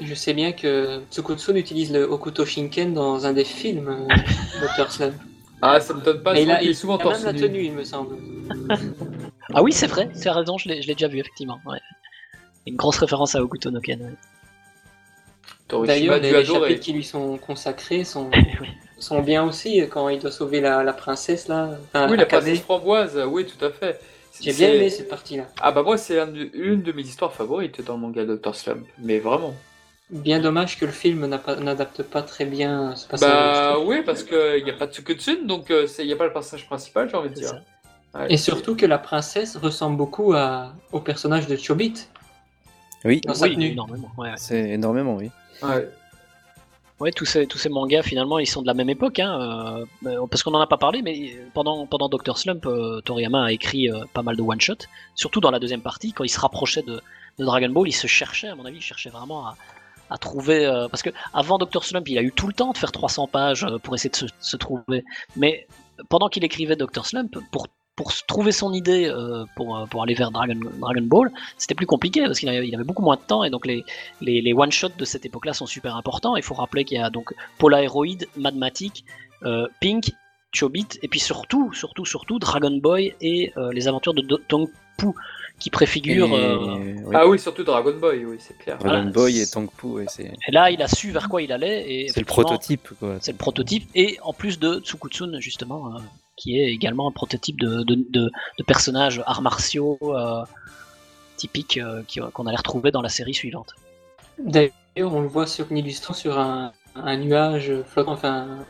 je 0.00 0.14
sais 0.14 0.32
bien 0.32 0.52
que 0.52 1.02
Tsukutsun 1.10 1.54
utilise 1.54 1.92
le 1.92 2.02
Hokuto 2.02 2.44
Shinken 2.44 2.94
dans 2.94 3.26
un 3.26 3.32
des 3.32 3.44
films 3.44 3.88
euh, 3.88 4.66
Dr. 4.76 4.90
Slum. 4.90 5.12
Ah, 5.60 5.78
ça 5.78 5.94
me 5.94 6.00
donne 6.00 6.22
pas. 6.22 6.32
Mais 6.32 6.42
il 6.42 6.50
a, 6.50 6.62
il, 6.62 6.74
souvent 6.74 6.98
il 6.98 7.06
a 7.06 7.10
même 7.10 7.24
la 7.24 7.34
tenue, 7.34 7.64
il 7.64 7.72
me 7.72 7.84
semble. 7.84 8.16
ah 9.54 9.62
oui, 9.62 9.72
c'est 9.72 9.86
vrai, 9.86 10.08
as 10.24 10.32
raison, 10.32 10.58
je 10.58 10.68
l'ai 10.68 10.80
déjà 10.80 11.06
vu, 11.06 11.18
effectivement. 11.20 11.60
Ouais. 11.66 11.78
Une 12.66 12.76
grosse 12.76 12.98
référence 12.98 13.34
à 13.34 13.42
Hokuto 13.42 13.70
no 13.70 13.80
Ken. 13.80 14.16
Ouais. 15.72 15.86
D'ailleurs, 15.86 16.18
les, 16.18 16.32
les 16.32 16.44
chapitres 16.44 16.80
qui 16.80 16.92
lui 16.92 17.04
sont 17.04 17.38
consacrés 17.38 18.04
sont, 18.04 18.30
sont 18.98 19.20
bien 19.20 19.42
aussi 19.44 19.80
quand 19.90 20.08
il 20.08 20.18
doit 20.18 20.30
sauver 20.30 20.60
la, 20.60 20.82
la 20.82 20.92
princesse 20.92 21.48
là. 21.48 21.70
Enfin, 21.86 22.10
oui, 22.10 22.16
la 22.16 22.26
princesse 22.26 22.60
framboise, 22.60 23.18
oui, 23.26 23.46
tout 23.46 23.64
à 23.64 23.70
fait. 23.70 23.98
J'ai 24.40 24.52
bien 24.52 24.70
aimé 24.70 24.90
cette 24.90 25.08
partie-là. 25.08 25.44
Ah 25.60 25.72
bah 25.72 25.82
moi, 25.82 25.98
c'est 25.98 26.18
une 26.54 26.82
de 26.82 26.92
mes 26.92 27.02
histoires 27.02 27.32
favorites 27.32 27.84
dans 27.84 27.94
le 27.94 28.00
manga 28.00 28.24
Dr. 28.24 28.54
Slump, 28.54 28.86
mais 28.98 29.18
vraiment. 29.18 29.54
Bien 30.10 30.40
dommage 30.40 30.78
que 30.78 30.84
le 30.84 30.92
film 30.92 31.26
n'adapte 31.26 32.02
pas, 32.02 32.20
pas, 32.20 32.22
très 32.22 32.44
bien 32.44 32.94
ce 32.96 33.06
passage. 33.08 33.30
Bah 33.30 33.78
oui, 33.82 34.02
parce 34.04 34.22
qu'il 34.22 34.62
n'y 34.64 34.70
a 34.70 34.74
pas 34.74 34.86
de 34.86 34.92
Tsukutsun, 34.92 35.44
donc 35.46 35.66
il 35.68 35.74
euh, 35.74 36.04
n'y 36.04 36.12
a 36.12 36.16
pas 36.16 36.26
le 36.26 36.32
personnage 36.32 36.66
principal, 36.66 37.08
j'ai 37.08 37.16
envie 37.16 37.30
de 37.30 37.34
dire. 37.34 37.62
Ouais, 38.14 38.26
Et 38.28 38.36
surtout 38.36 38.76
que 38.76 38.84
la 38.84 38.98
princesse 38.98 39.56
ressemble 39.56 39.96
beaucoup 39.96 40.34
à, 40.34 40.74
au 40.92 41.00
personnage 41.00 41.46
de 41.46 41.56
Chobit. 41.56 41.94
Oui, 43.04 43.20
dans 43.20 43.34
sa 43.34 43.46
oui 43.46 43.54
tenue. 43.54 43.66
énormément. 43.72 44.10
Ouais, 44.16 44.30
C'est 44.36 44.70
énormément, 44.70 45.16
oui. 45.16 45.30
Ouais. 45.62 45.88
Ouais, 47.00 47.10
tous 47.10 47.24
ces, 47.24 47.48
tous 47.48 47.58
ces 47.58 47.68
mangas, 47.68 48.02
finalement, 48.02 48.38
ils 48.38 48.46
sont 48.46 48.62
de 48.62 48.66
la 48.68 48.74
même 48.74 48.88
époque, 48.88 49.18
hein, 49.18 49.84
euh, 50.06 50.26
parce 50.30 50.44
qu'on 50.44 50.52
n'en 50.52 50.60
a 50.60 50.68
pas 50.68 50.76
parlé, 50.76 51.02
mais 51.02 51.36
pendant, 51.52 51.84
pendant 51.86 52.08
Dr. 52.08 52.38
Slump, 52.38 52.64
euh, 52.66 53.00
Toriyama 53.00 53.46
a 53.46 53.50
écrit 53.52 53.90
euh, 53.90 54.04
pas 54.12 54.22
mal 54.22 54.36
de 54.36 54.42
one-shot, 54.42 54.76
surtout 55.16 55.40
dans 55.40 55.50
la 55.50 55.58
deuxième 55.58 55.80
partie, 55.80 56.12
quand 56.12 56.22
il 56.22 56.28
se 56.28 56.38
rapprochait 56.38 56.82
de, 56.82 57.00
de, 57.38 57.44
Dragon 57.44 57.70
Ball, 57.70 57.88
il 57.88 57.92
se 57.92 58.06
cherchait, 58.06 58.48
à 58.48 58.54
mon 58.54 58.64
avis, 58.66 58.76
il 58.76 58.82
cherchait 58.82 59.10
vraiment 59.10 59.48
à, 59.48 59.56
à 60.10 60.18
trouver. 60.18 60.64
Euh, 60.64 60.86
parce 60.88 61.02
que 61.02 61.10
avant 61.32 61.58
Dr. 61.58 61.82
Slump, 61.82 62.06
il 62.08 62.18
a 62.18 62.22
eu 62.22 62.30
tout 62.30 62.46
le 62.46 62.52
temps 62.52 62.70
de 62.72 62.78
faire 62.78 62.92
300 62.92 63.26
pages 63.26 63.64
euh, 63.64 63.78
pour 63.78 63.96
essayer 63.96 64.10
de 64.10 64.16
se, 64.16 64.26
se 64.38 64.56
trouver, 64.56 65.04
mais 65.36 65.66
pendant 66.08 66.28
qu'il 66.28 66.44
écrivait 66.44 66.76
Dr. 66.76 67.04
Slump, 67.04 67.36
pour 67.50 67.66
pour 67.94 68.12
trouver 68.26 68.52
son 68.52 68.72
idée 68.72 69.06
euh, 69.06 69.44
pour, 69.54 69.86
pour 69.90 70.02
aller 70.02 70.14
vers 70.14 70.30
Dragon, 70.30 70.58
Dragon 70.80 71.02
Ball, 71.02 71.30
c'était 71.58 71.74
plus 71.74 71.86
compliqué 71.86 72.22
parce 72.22 72.38
qu'il 72.38 72.48
avait, 72.48 72.66
il 72.66 72.74
avait 72.74 72.84
beaucoup 72.84 73.02
moins 73.02 73.16
de 73.16 73.22
temps 73.22 73.44
et 73.44 73.50
donc 73.50 73.66
les, 73.66 73.84
les, 74.20 74.40
les 74.40 74.52
one-shots 74.54 74.96
de 74.98 75.04
cette 75.04 75.26
époque-là 75.26 75.52
sont 75.52 75.66
super 75.66 75.96
importants. 75.96 76.36
Il 76.36 76.42
faut 76.42 76.54
rappeler 76.54 76.84
qu'il 76.84 76.98
y 76.98 77.00
a 77.00 77.10
donc 77.10 77.34
Polaroid, 77.58 78.24
Madmatic, 78.36 79.04
euh, 79.44 79.68
Pink, 79.80 80.12
Chobit 80.52 80.86
et 81.02 81.08
puis 81.08 81.20
surtout, 81.20 81.72
surtout, 81.72 82.04
surtout 82.04 82.38
Dragon 82.38 82.76
Boy 82.76 83.14
et 83.20 83.52
euh, 83.56 83.72
les 83.72 83.88
aventures 83.88 84.14
de 84.14 84.36
Tongpu 84.48 84.72
qui 85.58 85.70
préfigurent. 85.70 86.28
Et... 86.28 86.56
Oui. 86.56 87.14
Ah 87.14 87.26
oui, 87.26 87.38
surtout 87.38 87.62
Dragon 87.62 87.94
Boy, 87.98 88.24
oui, 88.24 88.36
c'est 88.38 88.56
clair. 88.58 88.78
Dragon 88.78 88.94
voilà, 88.94 89.10
Boy 89.10 89.40
et 89.40 89.46
Tongpu, 89.46 89.86
oui, 89.86 90.04
c'est. 90.08 90.32
Et 90.48 90.50
là, 90.50 90.70
il 90.70 90.82
a 90.82 90.88
su 90.88 91.10
vers 91.10 91.28
quoi 91.28 91.42
il 91.42 91.52
allait. 91.52 92.06
C'est 92.08 92.20
le 92.20 92.26
prototype, 92.26 92.88
quoi. 92.98 93.16
C'est 93.20 93.32
le 93.32 93.38
prototype 93.38 93.88
et 93.94 94.18
en 94.22 94.32
plus 94.32 94.58
de 94.58 94.80
Tsukutsun 94.80 95.38
justement 95.40 95.94
qui 96.42 96.58
est 96.58 96.72
également 96.72 97.06
un 97.08 97.12
prototype 97.12 97.60
de, 97.60 97.84
de, 97.84 97.94
de, 97.94 98.30
de 98.58 98.64
personnage 98.64 99.22
arts 99.26 99.42
martiaux 99.42 99.98
euh, 100.02 100.42
typique 101.36 101.78
euh, 101.78 102.02
qu'on 102.34 102.46
allait 102.46 102.56
retrouver 102.56 102.90
dans 102.90 103.00
la 103.00 103.08
série 103.08 103.34
suivante. 103.34 103.74
D'ailleurs, 104.38 104.72
on 104.96 105.20
le 105.20 105.28
voit 105.28 105.46
sur 105.46 105.70
une 105.70 105.78
illustration 105.78 106.14
sur 106.14 106.38
un, 106.40 106.72
un 106.96 107.16
nuage 107.16 107.72
flottant, 107.86 108.12
enfin 108.12 108.64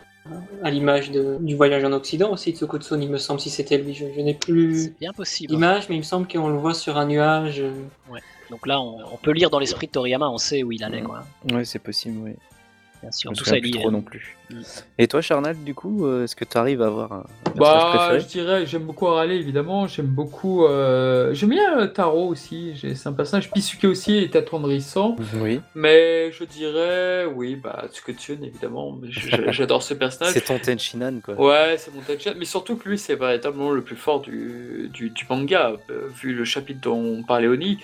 à 0.63 0.71
l'image 0.71 1.11
du 1.11 1.57
voyage 1.57 1.83
en 1.83 1.93
Occident 1.93 2.31
aussi 2.31 2.53
de 2.53 2.57
Tsukutsun, 2.59 3.01
il 3.01 3.09
me 3.09 3.19
semble, 3.19 3.41
si 3.41 3.51
c'était 3.51 3.79
lui. 3.79 3.93
Je, 3.93 4.05
je 4.15 4.21
n'ai 4.21 4.35
plus 4.35 4.95
l'image, 5.49 5.89
mais 5.89 5.97
il 5.97 5.99
me 5.99 6.05
semble 6.05 6.29
qu'on 6.29 6.49
le 6.49 6.59
voit 6.59 6.75
sur 6.75 6.97
un 6.97 7.07
nuage. 7.07 7.61
Ouais. 8.09 8.21
Donc 8.51 8.67
là, 8.69 8.81
on, 8.81 8.99
on, 9.13 9.17
peut 9.17 9.33
lire 9.33 9.51
dans 9.51 9.59
l'esprit 9.59 9.89
de 9.89 9.93
Toriyama, 9.93 10.31
on 10.31 10.39
sait 10.39 10.63
où 10.63 10.71
il 10.71 10.85
allait. 10.85 11.03
Quoi. 11.03 11.25
Ouais, 11.51 11.65
c'est 11.65 11.81
possible, 11.81 12.19
oui. 12.23 12.33
Bien 13.03 13.11
sûr, 13.11 13.33
tout 13.33 13.45
ça 13.45 13.57
est 13.57 13.61
lié. 13.61 13.73
trop 13.73 13.91
non 13.91 14.01
plus. 14.01 14.37
Mm. 14.51 14.61
Et 14.99 15.09
toi, 15.09 15.21
Charnal, 15.21 15.57
du 15.65 15.75
coup, 15.75 16.07
euh, 16.07 16.23
est-ce 16.23 16.37
que 16.37 16.45
tu 16.45 16.57
arrives 16.57 16.81
à 16.81 16.87
avoir 16.87 17.13
un, 17.13 17.27
bah, 17.57 18.17
je 18.19 18.27
dirais, 18.27 18.65
j'aime 18.65 18.85
beaucoup 18.85 19.09
Arale, 19.09 19.33
évidemment. 19.33 19.89
J'aime 19.89 20.07
beaucoup. 20.07 20.65
Euh... 20.65 21.35
J'aime 21.35 21.51
bien 21.51 21.81
euh, 21.81 21.87
Taro 21.89 22.29
aussi. 22.29 22.75
C'est 22.95 23.09
un 23.09 23.13
personnage. 23.13 23.51
Pisuke 23.51 23.85
aussi 23.85 24.19
est 24.19 24.37
attendrissant. 24.37 25.17
Oui. 25.41 25.61
Mais 25.75 26.31
je 26.31 26.45
dirais, 26.45 27.25
oui, 27.25 27.57
bah, 27.57 27.87
Tsukutsun, 27.93 28.39
évidemment. 28.43 29.01
J'adore 29.09 29.83
ce 29.83 29.95
personnage. 29.95 30.33
c'est 30.33 30.43
ton 30.43 30.59
Tenchinan, 30.61 31.21
quoi. 31.21 31.35
Ouais, 31.35 31.75
c'est 31.77 31.93
mon 31.93 32.03
Tenchinan. 32.03 32.37
Mais 32.39 32.45
surtout 32.45 32.77
que 32.77 32.89
lui, 32.89 32.99
c'est 32.99 33.17
véritablement 33.17 33.73
le 33.73 33.83
plus 33.83 33.97
fort 33.97 34.21
du, 34.21 34.89
du, 34.93 35.11
du 35.11 35.27
manga, 35.29 35.73
vu 36.15 36.35
le 36.35 36.45
chapitre 36.45 36.81
dont 36.81 37.25
parlait 37.25 37.49
Oni. 37.49 37.79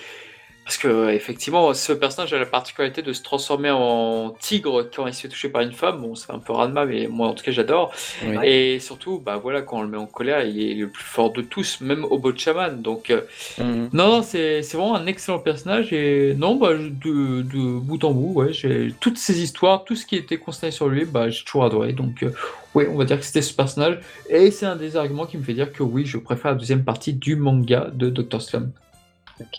Parce 0.69 0.77
que 0.77 1.09
effectivement, 1.09 1.73
ce 1.73 1.95
personnage 1.95 2.35
a 2.35 2.39
la 2.39 2.45
particularité 2.45 3.01
de 3.01 3.15
se 3.15 3.23
transformer 3.23 3.71
en 3.71 4.35
tigre 4.39 4.87
quand 4.95 5.07
il 5.07 5.15
se 5.15 5.23
fait 5.23 5.29
toucher 5.29 5.49
par 5.49 5.63
une 5.63 5.73
femme. 5.73 6.03
Bon, 6.03 6.15
c'est 6.15 6.31
un 6.31 6.41
peu 6.41 6.53
radma, 6.53 6.85
mais 6.85 7.07
moi 7.09 7.29
en 7.29 7.33
tout 7.33 7.43
cas 7.43 7.53
j'adore. 7.53 7.91
Oui. 8.23 8.37
Et 8.47 8.79
surtout, 8.79 9.19
bah 9.19 9.41
voilà, 9.43 9.63
quand 9.63 9.79
on 9.79 9.83
le 9.83 9.89
met 9.89 9.97
en 9.97 10.05
colère, 10.05 10.45
il 10.45 10.61
est 10.61 10.75
le 10.75 10.91
plus 10.91 11.05
fort 11.05 11.33
de 11.33 11.41
tous, 11.41 11.81
même 11.81 12.05
au 12.05 12.19
de 12.19 12.39
chaman. 12.39 12.83
Donc 12.83 13.09
mm 13.09 13.63
-hmm. 13.63 13.89
non, 13.95 14.09
non, 14.13 14.23
c'est 14.23 14.61
vraiment 14.75 14.97
un 14.97 15.07
excellent 15.07 15.39
personnage. 15.39 15.91
Et 15.95 16.35
non, 16.35 16.57
bah, 16.57 16.75
de, 16.75 17.17
de 17.55 17.63
bout 17.87 18.05
en 18.05 18.13
bout, 18.19 18.33
ouais, 18.39 18.53
j'ai 18.53 18.93
toutes 19.01 19.17
ces 19.27 19.37
histoires, 19.45 19.85
tout 19.87 19.97
ce 20.01 20.05
qui 20.09 20.17
était 20.17 20.37
constaté 20.47 20.71
sur 20.79 20.89
lui, 20.89 21.07
bah, 21.15 21.31
j'ai 21.31 21.45
toujours 21.49 21.65
adoré. 21.65 21.95
Donc 21.95 22.15
euh, 22.23 22.31
oui, 22.75 22.85
on 22.93 22.97
va 23.01 23.05
dire 23.11 23.19
que 23.21 23.27
c'était 23.29 23.47
ce 23.51 23.55
personnage. 23.63 23.97
Et 24.37 24.51
c'est 24.57 24.67
un 24.75 24.77
des 24.85 24.93
arguments 25.03 25.27
qui 25.31 25.39
me 25.41 25.45
fait 25.49 25.57
dire 25.61 25.71
que 25.77 25.83
oui, 25.95 26.03
je 26.13 26.19
préfère 26.29 26.51
la 26.55 26.59
deuxième 26.63 26.85
partie 26.85 27.15
du 27.27 27.33
manga 27.47 27.81
de 28.03 28.07
Dr. 28.19 28.43
Slump. 28.49 28.71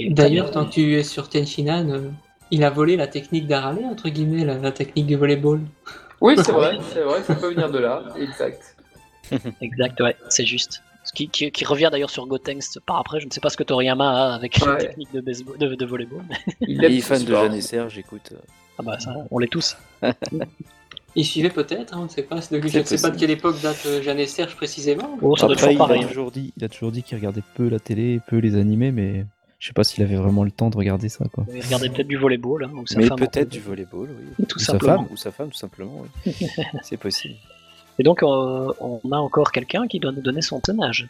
D'ailleurs, 0.10 0.52
tant 0.52 0.66
que 0.66 0.72
tu 0.72 0.96
es 0.96 1.04
sur 1.04 1.30
Tenchinan, 1.30 1.90
euh, 1.90 2.10
il 2.52 2.64
a 2.64 2.70
volé 2.70 2.96
la 2.98 3.08
technique 3.08 3.48
d'Arale, 3.48 3.80
entre 3.86 4.10
guillemets, 4.10 4.46
la, 4.46 4.58
la 4.58 4.72
technique 4.72 5.08
du 5.08 5.16
volleyball. 5.16 5.62
Oui, 6.22 6.36
c'est 6.38 6.52
vrai, 6.52 6.78
c'est 6.94 7.02
vrai, 7.02 7.24
ça 7.24 7.36
peut 7.36 7.50
venir 7.50 7.70
de 7.72 7.80
là, 7.80 8.04
exact. 8.20 8.76
Exact, 9.62 10.00
ouais, 10.02 10.16
c'est 10.30 10.46
juste. 10.46 10.82
Ce 11.04 11.14
qui, 11.14 11.28
qui, 11.30 11.52
qui 11.52 11.64
revient 11.66 11.90
d'ailleurs 11.92 12.10
sur 12.10 12.26
Gotenks 12.28 12.80
par 12.86 12.98
après, 12.98 13.20
je 13.20 13.26
ne 13.28 13.32
sais 13.32 13.40
pas 13.40 13.50
ce 13.50 13.58
que 13.58 13.64
Toriyama 13.64 14.10
a 14.32 14.34
avec 14.36 14.60
la 14.60 14.76
technique 14.76 15.12
de, 15.14 15.22
baseball, 15.22 15.58
de, 15.58 15.76
de 15.76 15.86
volleyball. 15.86 16.24
Il 16.62 16.84
est 16.84 17.00
fan 17.02 17.24
de. 17.24 17.28
Jeanne 17.34 17.54
et 17.54 17.62
Serge, 17.62 17.98
écoute. 17.98 18.30
euh, 18.34 18.38
Ah 18.80 18.84
bah 18.84 19.00
ça, 19.00 19.16
on 19.32 19.38
l'est 19.40 19.48
tous. 19.48 19.78
Il 21.16 21.26
suivait 21.26 21.50
peut-être, 21.50 21.94
hein, 21.96 22.00
on 22.02 22.04
ne 22.04 22.10
sait 22.10 22.24
pas. 22.24 22.36
de- 22.38 22.68
Je 22.68 22.80
ne 22.80 22.84
sais 22.84 23.02
pas 23.02 23.10
de 23.12 23.20
quelle 23.20 23.32
époque 23.32 23.60
date 23.62 23.84
euh, 23.86 24.02
Jeanne 24.02 24.20
et 24.20 24.28
Serge 24.28 24.56
précisément. 24.56 25.18
Oh, 25.22 25.36
ça 25.36 25.46
Après, 25.48 25.74
il 25.74 25.82
a, 25.82 25.86
hein. 25.86 26.08
toujours 26.08 26.32
dit, 26.32 26.54
il 26.58 26.64
a 26.64 26.70
toujours 26.70 26.92
dit 26.92 27.02
qu'il 27.04 27.18
regardait 27.18 27.44
peu 27.56 27.68
la 27.70 27.80
télé, 27.80 28.20
peu 28.28 28.38
les 28.38 28.56
animés, 28.56 28.92
mais 28.92 29.26
je 29.60 29.68
sais 29.68 29.74
pas 29.74 29.84
s'il 29.84 30.04
avait 30.04 30.16
vraiment 30.16 30.44
le 30.44 30.52
temps 30.52 30.70
de 30.70 30.78
regarder 30.78 31.10
ça, 31.10 31.26
quoi. 31.34 31.46
Il 31.54 31.62
regardait 31.62 31.90
peut-être 31.90 32.08
du 32.08 32.18
volleyball, 32.18 32.64
hein, 32.64 32.72
ou 32.74 32.88
sa 32.88 32.98
Mais 33.00 33.06
femme, 33.08 33.18
peut-être 33.20 33.48
en- 33.48 33.52
du 33.52 33.60
volleyball, 33.60 34.10
oui. 34.40 34.46
Tout 34.48 34.58
Ou 34.58 34.62
sa 34.62 34.80
femme. 34.80 35.06
Ou 35.12 35.18
sa 35.18 35.32
femme, 35.32 35.50
tout 35.50 35.58
simplement, 35.58 36.04
oui. 36.26 36.34
C'est 36.84 36.98
possible. 36.98 37.36
Et 38.00 38.04
donc, 38.04 38.24
euh, 38.24 38.72
on 38.80 39.02
a 39.12 39.18
encore 39.18 39.52
quelqu'un 39.52 39.88
qui 39.88 40.00
doit 40.00 40.14
nous 40.14 40.22
donner 40.22 40.42
son 40.42 40.62
tonnage. 40.62 41.10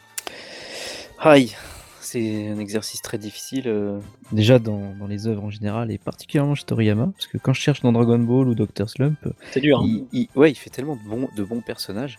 Aïe, 1.19 1.51
c'est 1.99 2.47
un 2.47 2.57
exercice 2.59 3.01
très 3.03 3.17
difficile. 3.19 3.63
euh, 3.67 3.99
Déjà 4.31 4.57
dans, 4.57 4.95
dans 4.95 5.05
les 5.05 5.27
œuvres 5.27 5.43
en 5.43 5.49
général, 5.51 5.91
et 5.91 5.97
particulièrement 5.99 6.55
chez 6.55 6.63
Toriyama, 6.65 7.11
parce 7.13 7.27
que 7.27 7.37
quand 7.37 7.53
je 7.53 7.61
cherche 7.61 7.81
dans 7.81 7.91
Dragon 7.91 8.17
Ball 8.19 8.47
ou 8.47 8.55
Doctor 8.55 8.89
Slump, 8.89 9.19
C'est 9.51 9.59
dur. 9.61 9.79
hein. 9.79 9.85
il, 9.85 10.05
il- 10.13 10.29
ouais, 10.35 10.51
il 10.51 10.55
fait 10.55 10.69
tellement 10.71 10.95
de 10.95 11.07
bons, 11.07 11.27
de 11.35 11.43
bons 11.43 11.61
personnages. 11.61 12.17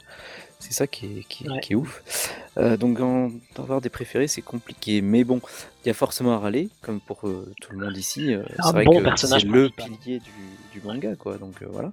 C'est 0.61 0.73
ça 0.74 0.87
qui 0.87 1.07
est, 1.07 1.24
qui, 1.28 1.45
est- 1.45 1.49
Ouais. 1.51 1.61
qui 1.61 1.73
est 1.73 1.77
ouf. 1.77 2.03
Euh, 2.59 2.77
donc, 2.77 3.01
en, 3.01 3.31
avoir 3.59 3.81
des 3.81 3.89
préférés, 3.89 4.28
c'est 4.28 4.43
compliqué. 4.43 5.01
Mais 5.01 5.24
bon, 5.24 5.41
il 5.85 5.89
y 5.89 5.91
a 5.91 5.95
forcément 5.95 6.32
Harale, 6.35 6.66
comme 6.82 7.01
pour 7.01 7.27
euh, 7.27 7.53
tout 7.61 7.73
le 7.73 7.78
monde 7.85 7.97
ici. 7.97 8.32
euh, 8.35 8.43
c'est 8.65 8.73
vrai 8.73 8.85
bon 8.85 8.99
que 8.99 9.03
personnage 9.05 9.43
c'est 9.43 9.49
le 9.49 9.70
pilier 9.70 10.20
du, 10.20 10.78
du 10.78 10.87
manga, 10.87 11.15
quoi. 11.16 11.39
Donc 11.39 11.62
euh, 11.62 11.66
voilà. 11.70 11.91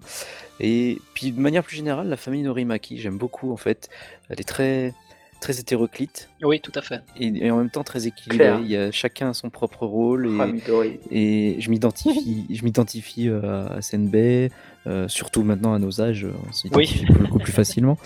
Et 0.60 1.00
puis, 1.14 1.32
de 1.32 1.40
manière 1.40 1.64
plus 1.64 1.78
générale, 1.78 2.08
la 2.10 2.18
famille 2.18 2.42
Norimaki, 2.44 3.00
j'aime 3.00 3.18
beaucoup 3.18 3.52
en 3.54 3.58
fait. 3.58 3.90
Elle 4.30 4.40
est 4.42 4.44
très, 4.44 4.94
très 5.40 5.60
hétéroclite 5.60 6.30
Oui, 6.42 6.60
tout 6.60 6.72
à 6.76 6.82
fait. 6.82 7.02
et, 7.20 7.28
et 7.46 7.52
en 7.52 7.58
même 7.58 7.70
temps 7.70 7.84
très 7.86 8.06
équilibrée. 8.08 8.38
Clair. 8.38 8.60
Il 8.60 8.68
y 8.70 8.76
a 8.76 8.92
chacun 8.92 9.34
son 9.34 9.50
propre 9.50 9.86
rôle. 9.86 10.28
Et, 10.28 10.38
Ah, 10.42 10.48
Midori. 10.48 11.00
et 11.10 11.56
je 11.60 11.70
m'identifie, 11.70 12.46
je 12.50 12.64
m'identifie 12.66 13.30
euh, 13.30 13.68
à 13.70 13.82
Senbei, 13.82 14.52
euh, 14.88 15.08
surtout 15.08 15.44
maintenant 15.44 15.74
à 15.74 15.80
nos 15.80 16.02
âges, 16.02 16.26
on 16.48 16.52
s'identifie 16.54 17.06
beaucoup 17.06 17.40
plus 17.40 17.52
facilement. 17.62 17.98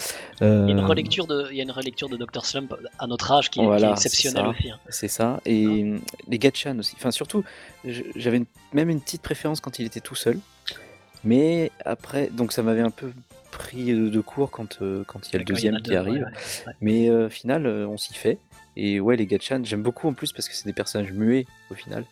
Il 0.42 0.48
y 0.48 0.50
a 0.50 0.54
une 0.70 0.80
Euh, 0.80 0.86
relecture 0.86 1.28
de, 1.28 1.48
il 1.52 1.58
y 1.58 1.60
a 1.60 1.64
une 1.64 1.72
relecture 1.72 2.10
de 2.10 2.18
Dr. 2.18 2.44
Slump 2.46 2.74
à 3.00 3.08
notre 3.08 3.32
âge 3.32 3.50
qui, 3.50 3.60
est- 3.60 3.62
qui 3.64 3.68
Voilà, 3.68 3.90
est 3.90 3.92
exceptionnelle 3.92 4.48
aussi. 4.48 4.70
hein. 4.72 4.80
C'est 4.90 5.08
ça. 5.08 5.40
Et 5.46 5.84
euh, 5.84 6.00
les 6.28 6.40
Gatchan 6.40 6.78
aussi. 6.80 6.96
Enfin, 6.98 7.12
surtout, 7.12 7.44
j'avais 8.16 8.38
une- 8.38 8.46
même 8.74 8.90
une 8.90 9.00
petite 9.00 9.22
préférence 9.22 9.62
quand 9.62 9.80
il 9.80 9.86
était 9.86 10.02
tout 10.02 10.16
seul. 10.16 10.40
Mais 11.24 11.72
après, 11.86 12.30
donc 12.32 12.52
ça 12.52 12.64
m'avait 12.64 12.82
un 12.82 12.90
peu 12.90 13.12
pris 13.52 13.86
de, 13.94 14.10
de 14.10 14.22
court 14.22 14.50
quand, 14.50 14.82
euh, 14.82 15.04
quand 15.06 15.28
il 15.30 15.34
y 15.34 15.36
a 15.36 15.40
le 15.40 15.46
Quand 15.46 15.50
il 15.52 15.54
deuxième 15.56 15.76
a 15.76 15.82
qui 15.82 15.92
deux, 15.92 15.96
arrive. 15.98 16.24
ouais, 16.24 16.68
ouais. 16.68 16.74
Mais 16.82 17.10
euh, 17.10 17.28
au 17.28 17.30
final, 17.30 17.66
euh, 17.68 17.88
on 17.88 17.98
s'y 17.98 18.14
fait. 18.14 18.40
Et 18.78 19.00
ouais, 19.02 19.18
les 19.18 19.28
Gatchan, 19.28 19.62
j'aime 19.64 19.84
beaucoup 19.84 20.08
en 20.08 20.14
plus 20.14 20.32
parce 20.32 20.48
que 20.48 20.56
c'est 20.56 20.66
des 20.66 20.74
personnages 20.74 21.12
muets 21.12 21.46
au 21.70 21.76
final. 21.76 22.06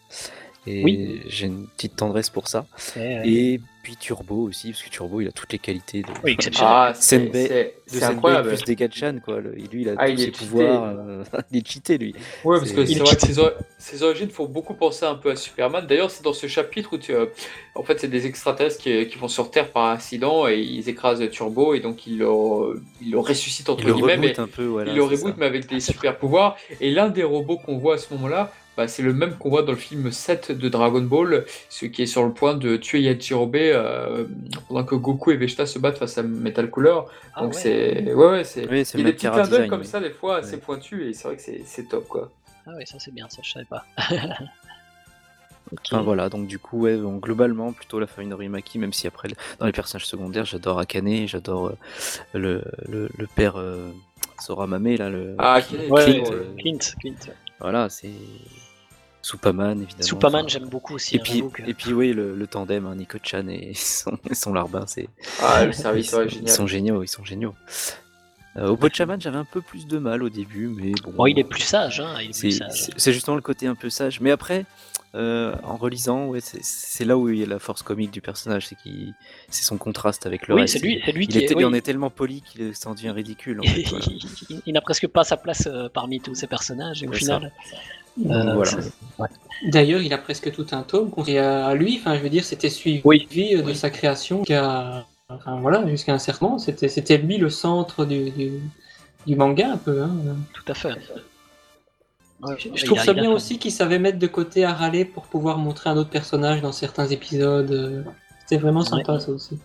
Et 0.67 0.83
Oui. 0.83 1.21
j'ai 1.27 1.47
une 1.47 1.67
petite 1.67 1.95
tendresse 1.95 2.29
pour 2.29 2.47
ça. 2.47 2.65
Ouais. 2.95 3.21
Et 3.25 3.61
puis 3.81 3.95
Turbo 3.95 4.43
aussi, 4.49 4.71
parce 4.71 4.83
que 4.83 4.89
Turbo, 4.89 5.21
il 5.21 5.27
a 5.27 5.31
toutes 5.31 5.51
les 5.53 5.57
qualités 5.59 6.01
de, 6.01 6.07
Oui. 6.23 6.37
Ah, 6.61 6.91
c'est- 6.93 7.17
de 7.19 8.03
incroyable. 8.03 8.49
plus 8.49 8.63
des 8.65 8.75
Gatchan, 8.75 9.19
quoi. 9.23 9.39
Le- 9.39 9.51
lui, 9.53 9.81
il 9.81 9.89
a 9.89 9.93
Ah, 9.97 10.05
tous 10.07 10.11
il 10.11 10.19
ses 10.19 10.31
pouvoirs. 10.31 10.83
euh, 10.97 11.23
il 11.51 11.57
est 11.59 11.67
cheaté, 11.67 11.97
lui. 11.97 12.13
Ouais, 12.43 12.59
parce 12.59 12.71
que 12.71 12.85
C'est- 12.85 12.99
vrai 12.99 13.15
que 13.15 13.21
ses, 13.25 13.39
or- 13.39 13.53
ses 13.79 14.03
origines 14.03 14.29
font 14.29 14.45
beaucoup 14.45 14.73
penser 14.75 15.05
un 15.05 15.15
peu 15.15 15.31
à 15.31 15.35
Superman. 15.35 15.87
D'ailleurs, 15.87 16.11
c'est 16.11 16.23
dans 16.23 16.33
ce 16.33 16.45
chapitre 16.47 16.93
où 16.93 16.97
tu, 16.97 17.13
euh, 17.13 17.25
en 17.73 17.83
fait, 17.83 17.99
c'est 18.01 18.09
des 18.09 18.27
extraterrestres 18.27 18.77
qui, 18.83 19.07
qui 19.07 19.17
vont 19.17 19.29
sur 19.29 19.49
Terre 19.49 19.71
par 19.71 19.85
accident 19.85 20.47
et 20.47 20.59
ils 20.59 20.87
écrasent 20.89 21.27
Turbo 21.31 21.73
et 21.73 21.79
donc 21.79 22.05
ils 22.05 22.17
le, 22.19 22.27
ils 23.01 23.11
le 23.11 23.19
ressuscitent 23.19 23.69
entre 23.69 23.81
Il 23.83 23.87
le 23.87 23.93
guillemets. 23.93 24.17
mais- 24.17 24.27
reboot 24.27 24.39
un 24.39 24.47
peu, 24.47 24.65
voilà. 24.65 24.91
il 24.91 24.97
le 24.97 25.03
c'est 25.03 25.15
reboot, 25.15 25.31
ça. 25.31 25.35
mais 25.39 25.45
avec 25.45 25.67
des 25.67 25.79
super 25.79 26.17
pouvoirs. 26.17 26.57
Et 26.81 26.91
l'un 26.91 27.09
des 27.09 27.23
robots 27.23 27.57
qu'on 27.57 27.77
voit 27.77 27.95
à 27.95 27.97
ce 27.97 28.13
moment-là, 28.13 28.51
bah, 28.79 28.87
c'est 28.87 29.03
le 29.03 29.13
même 29.13 29.37
qu'on 29.37 29.49
voit 29.49 29.63
dans 29.63 29.73
le 29.73 29.77
film 29.77 30.09
7 30.09 30.53
de 30.53 30.69
Dragon 30.69 31.01
Ball, 31.01 31.43
ce 31.67 31.85
qui 31.85 32.03
est 32.03 32.05
sur 32.05 32.23
le 32.23 32.31
point 32.31 32.53
de 32.53 32.77
tuer 32.77 33.01
Yajirobe 33.01 33.57
euh, 33.57 34.23
pendant 34.69 34.85
que 34.85 34.95
Goku 34.95 35.31
et 35.31 35.35
Vegeta 35.35 35.65
se 35.65 35.79
battent 35.79 35.97
face 35.97 36.17
à 36.17 36.23
Metal 36.23 36.69
Cooler. 36.69 36.95
Ah 37.35 37.41
Donc 37.41 37.55
ouais. 37.55 37.59
c'est. 37.59 38.13
Ouais, 38.13 38.25
ouais, 38.31 38.43
c'est. 38.45 38.69
Oui, 38.69 38.85
c'est 38.85 38.97
Il 38.97 39.01
y 39.01 39.03
a 39.03 39.07
des 39.07 39.13
petits 39.17 39.27
clins 39.27 39.45
d'œil 39.49 39.67
comme 39.67 39.81
oui. 39.81 39.85
ça, 39.85 39.99
des 39.99 40.11
fois, 40.11 40.37
assez 40.37 40.53
Ouais. 40.53 40.61
pointus, 40.61 41.05
et 41.05 41.13
c'est 41.13 41.27
vrai 41.27 41.35
que 41.35 41.41
c'est 41.65 41.89
top, 41.89 42.07
quoi. 42.07 42.31
Ah 42.65 42.71
ouais, 42.73 42.85
ça 42.85 42.99
c'est 42.99 43.13
bien, 43.13 43.27
ça 43.27 43.41
je 43.43 43.51
savais 43.51 43.65
pas. 43.65 43.83
Ok. 45.73 45.81
Enfin 45.91 46.01
voilà, 46.01 46.29
donc 46.29 46.47
du 46.47 46.57
coup, 46.57 46.79
ouais, 46.83 46.97
donc, 46.97 47.21
globalement, 47.21 47.73
plutôt 47.73 47.99
la 47.99 48.07
famille 48.07 48.29
Norimaki, 48.29 48.79
même 48.79 48.93
si 48.93 49.05
après, 49.07 49.27
dans 49.59 49.65
les 49.67 49.71
personnages 49.73 50.07
secondaires, 50.07 50.45
j'adore 50.45 50.79
Akane, 50.79 51.27
j'adore 51.27 51.67
euh, 51.67 51.73
le, 52.33 52.63
le, 52.87 53.09
le 53.15 53.27
père 53.27 53.57
euh, 53.57 53.91
Soramame, 54.39 54.95
là, 54.95 55.09
le. 55.09 55.35
Ah, 55.37 55.61
Clint, 55.61 55.77
Clint, 55.81 55.89
Ouais, 55.91 56.05
Clint, 56.05 56.31
euh, 56.31 56.55
Clint, 56.57 56.77
Clint. 57.01 57.33
Voilà, 57.59 57.89
c'est. 57.89 58.09
Superman, 59.29 59.81
évidemment. 59.81 60.03
Superman, 60.03 60.39
enfin, 60.45 60.47
j'aime 60.49 60.69
beaucoup 60.69 60.95
aussi. 60.95 61.15
Et 61.15 61.19
hein, 61.19 61.23
puis, 61.23 61.43
et 61.67 61.73
puis 61.73 61.93
oui, 61.93 62.13
le, 62.13 62.35
le 62.35 62.47
tandem, 62.47 62.85
hein, 62.87 62.95
Nico-chan 62.95 63.47
et 63.47 63.73
son, 63.75 64.17
son 64.31 64.53
larbin, 64.53 64.85
c'est. 64.87 65.07
Ah, 65.41 65.65
le 65.65 65.71
service, 65.85 66.11
ils, 66.11 66.15
ouais, 66.15 66.27
ils 66.27 66.49
sont 66.49 66.67
géniaux, 66.67 67.03
ils 67.03 67.07
sont 67.07 67.23
géniaux. 67.23 67.53
Euh, 68.57 68.69
au 68.69 68.75
Bochaman, 68.75 69.21
j'avais 69.21 69.37
un 69.37 69.45
peu 69.45 69.61
plus 69.61 69.85
de 69.85 69.99
mal 69.99 70.23
au 70.23 70.29
début, 70.29 70.67
mais 70.67 70.91
bon. 71.03 71.11
Bon, 71.11 71.25
il 71.27 71.37
est 71.37 71.43
plus 71.43 71.61
sage, 71.61 71.99
hein, 71.99 72.15
il 72.21 72.31
est 72.31 72.33
C'est 72.33 72.47
plus 72.47 72.57
sage. 72.57 72.71
c'est- 72.73 72.93
c'est 72.97 73.13
justement 73.13 73.35
le 73.35 73.43
côté 73.43 73.67
un 73.67 73.75
peu 73.75 73.91
sage. 73.91 74.19
Mais 74.21 74.31
après, 74.31 74.65
euh, 75.15 75.55
en 75.63 75.77
relisant, 75.77 76.25
ouais, 76.25 76.39
c'est- 76.41 76.63
c'est 76.63 77.05
là 77.05 77.15
où 77.15 77.29
il 77.29 77.37
y 77.39 77.43
a 77.43 77.45
la 77.45 77.59
force 77.59 77.83
comique 77.83 78.09
du 78.11 78.21
personnage, 78.21 78.67
c'est 78.67 78.75
qu'il- 78.75 79.13
c'est 79.49 79.63
son 79.63 79.77
contraste 79.77 80.25
avec 80.25 80.47
le 80.47 80.55
Oui, 80.55 80.61
reste. 80.61 80.73
c'est 80.73 80.79
lui, 80.79 80.99
c'est 81.05 81.11
lui 81.11 81.25
Il, 81.25 81.27
qui 81.29 81.37
est, 81.37 81.51
il 81.51 81.63
en 81.65 81.73
est 81.73 81.81
tellement 81.81 82.09
poli 82.09 82.41
qu'il 82.41 82.75
s'en 82.75 82.95
devient 82.95 83.11
ridicule. 83.11 83.59
En 83.59 83.63
fait, 83.83 83.83
voilà. 83.83 84.05
il, 84.49 84.61
il 84.65 84.73
n'a 84.73 84.81
presque 84.81 85.07
pas 85.07 85.23
sa 85.23 85.37
place 85.37 85.67
euh, 85.67 85.87
parmi 85.87 86.19
tous 86.19 86.33
ces 86.33 86.47
personnages 86.47 87.03
et 87.03 87.07
au 87.07 87.13
final. 87.13 87.51
Euh, 88.25 88.53
voilà. 88.53 88.71
c'est- 88.81 88.91
ouais. 89.19 89.27
D'ailleurs, 89.71 90.01
il 90.01 90.13
a 90.13 90.17
presque 90.17 90.51
tout 90.51 90.65
un 90.71 90.83
tome. 90.83 91.11
Et 91.27 91.37
à 91.39 91.73
lui, 91.73 91.97
enfin, 91.99 92.15
je 92.15 92.21
veux 92.21 92.29
dire, 92.29 92.43
c'était 92.45 92.69
suivi 92.69 93.01
Oui. 93.03 93.27
de 93.31 93.73
sa 93.73 93.89
création 93.89 94.39
jusqu'à, 94.39 95.05
enfin 95.29 95.59
voilà, 95.59 95.85
jusqu'à 95.87 96.13
un 96.13 96.19
certain 96.19 96.45
moment. 96.47 96.59
C'était, 96.59 96.87
c'était 96.87 97.17
lui 97.17 97.37
le 97.37 97.49
centre 97.49 98.05
du, 98.05 98.31
du, 98.31 98.51
du 99.27 99.35
manga 99.35 99.71
un 99.73 99.77
peu. 99.77 100.01
Hein. 100.03 100.11
Tout 100.53 100.63
à 100.71 100.73
fait. 100.73 100.93
Ouais, 102.41 102.55
Je, 102.73 102.85
trouve 102.85 102.99
a- 102.99 103.03
ça 103.03 103.13
bien 103.13 103.29
aussi 103.31 103.59
qu'il 103.59 103.71
savait 103.71 103.99
mettre 103.99 104.17
de 104.17 104.27
côté 104.27 104.63
Harale 104.63 105.05
pour 105.13 105.23
pouvoir 105.23 105.57
montrer 105.57 105.89
un 105.89 105.97
autre 105.97 106.09
personnage 106.09 106.61
dans 106.61 106.71
certains 106.71 107.07
épisodes. 107.07 107.69
euh, 107.71 108.03
C'était 108.47 108.61
vraiment 108.61 108.81
sympa 108.83 109.19
ça 109.19 109.29
aussi. 109.31 109.59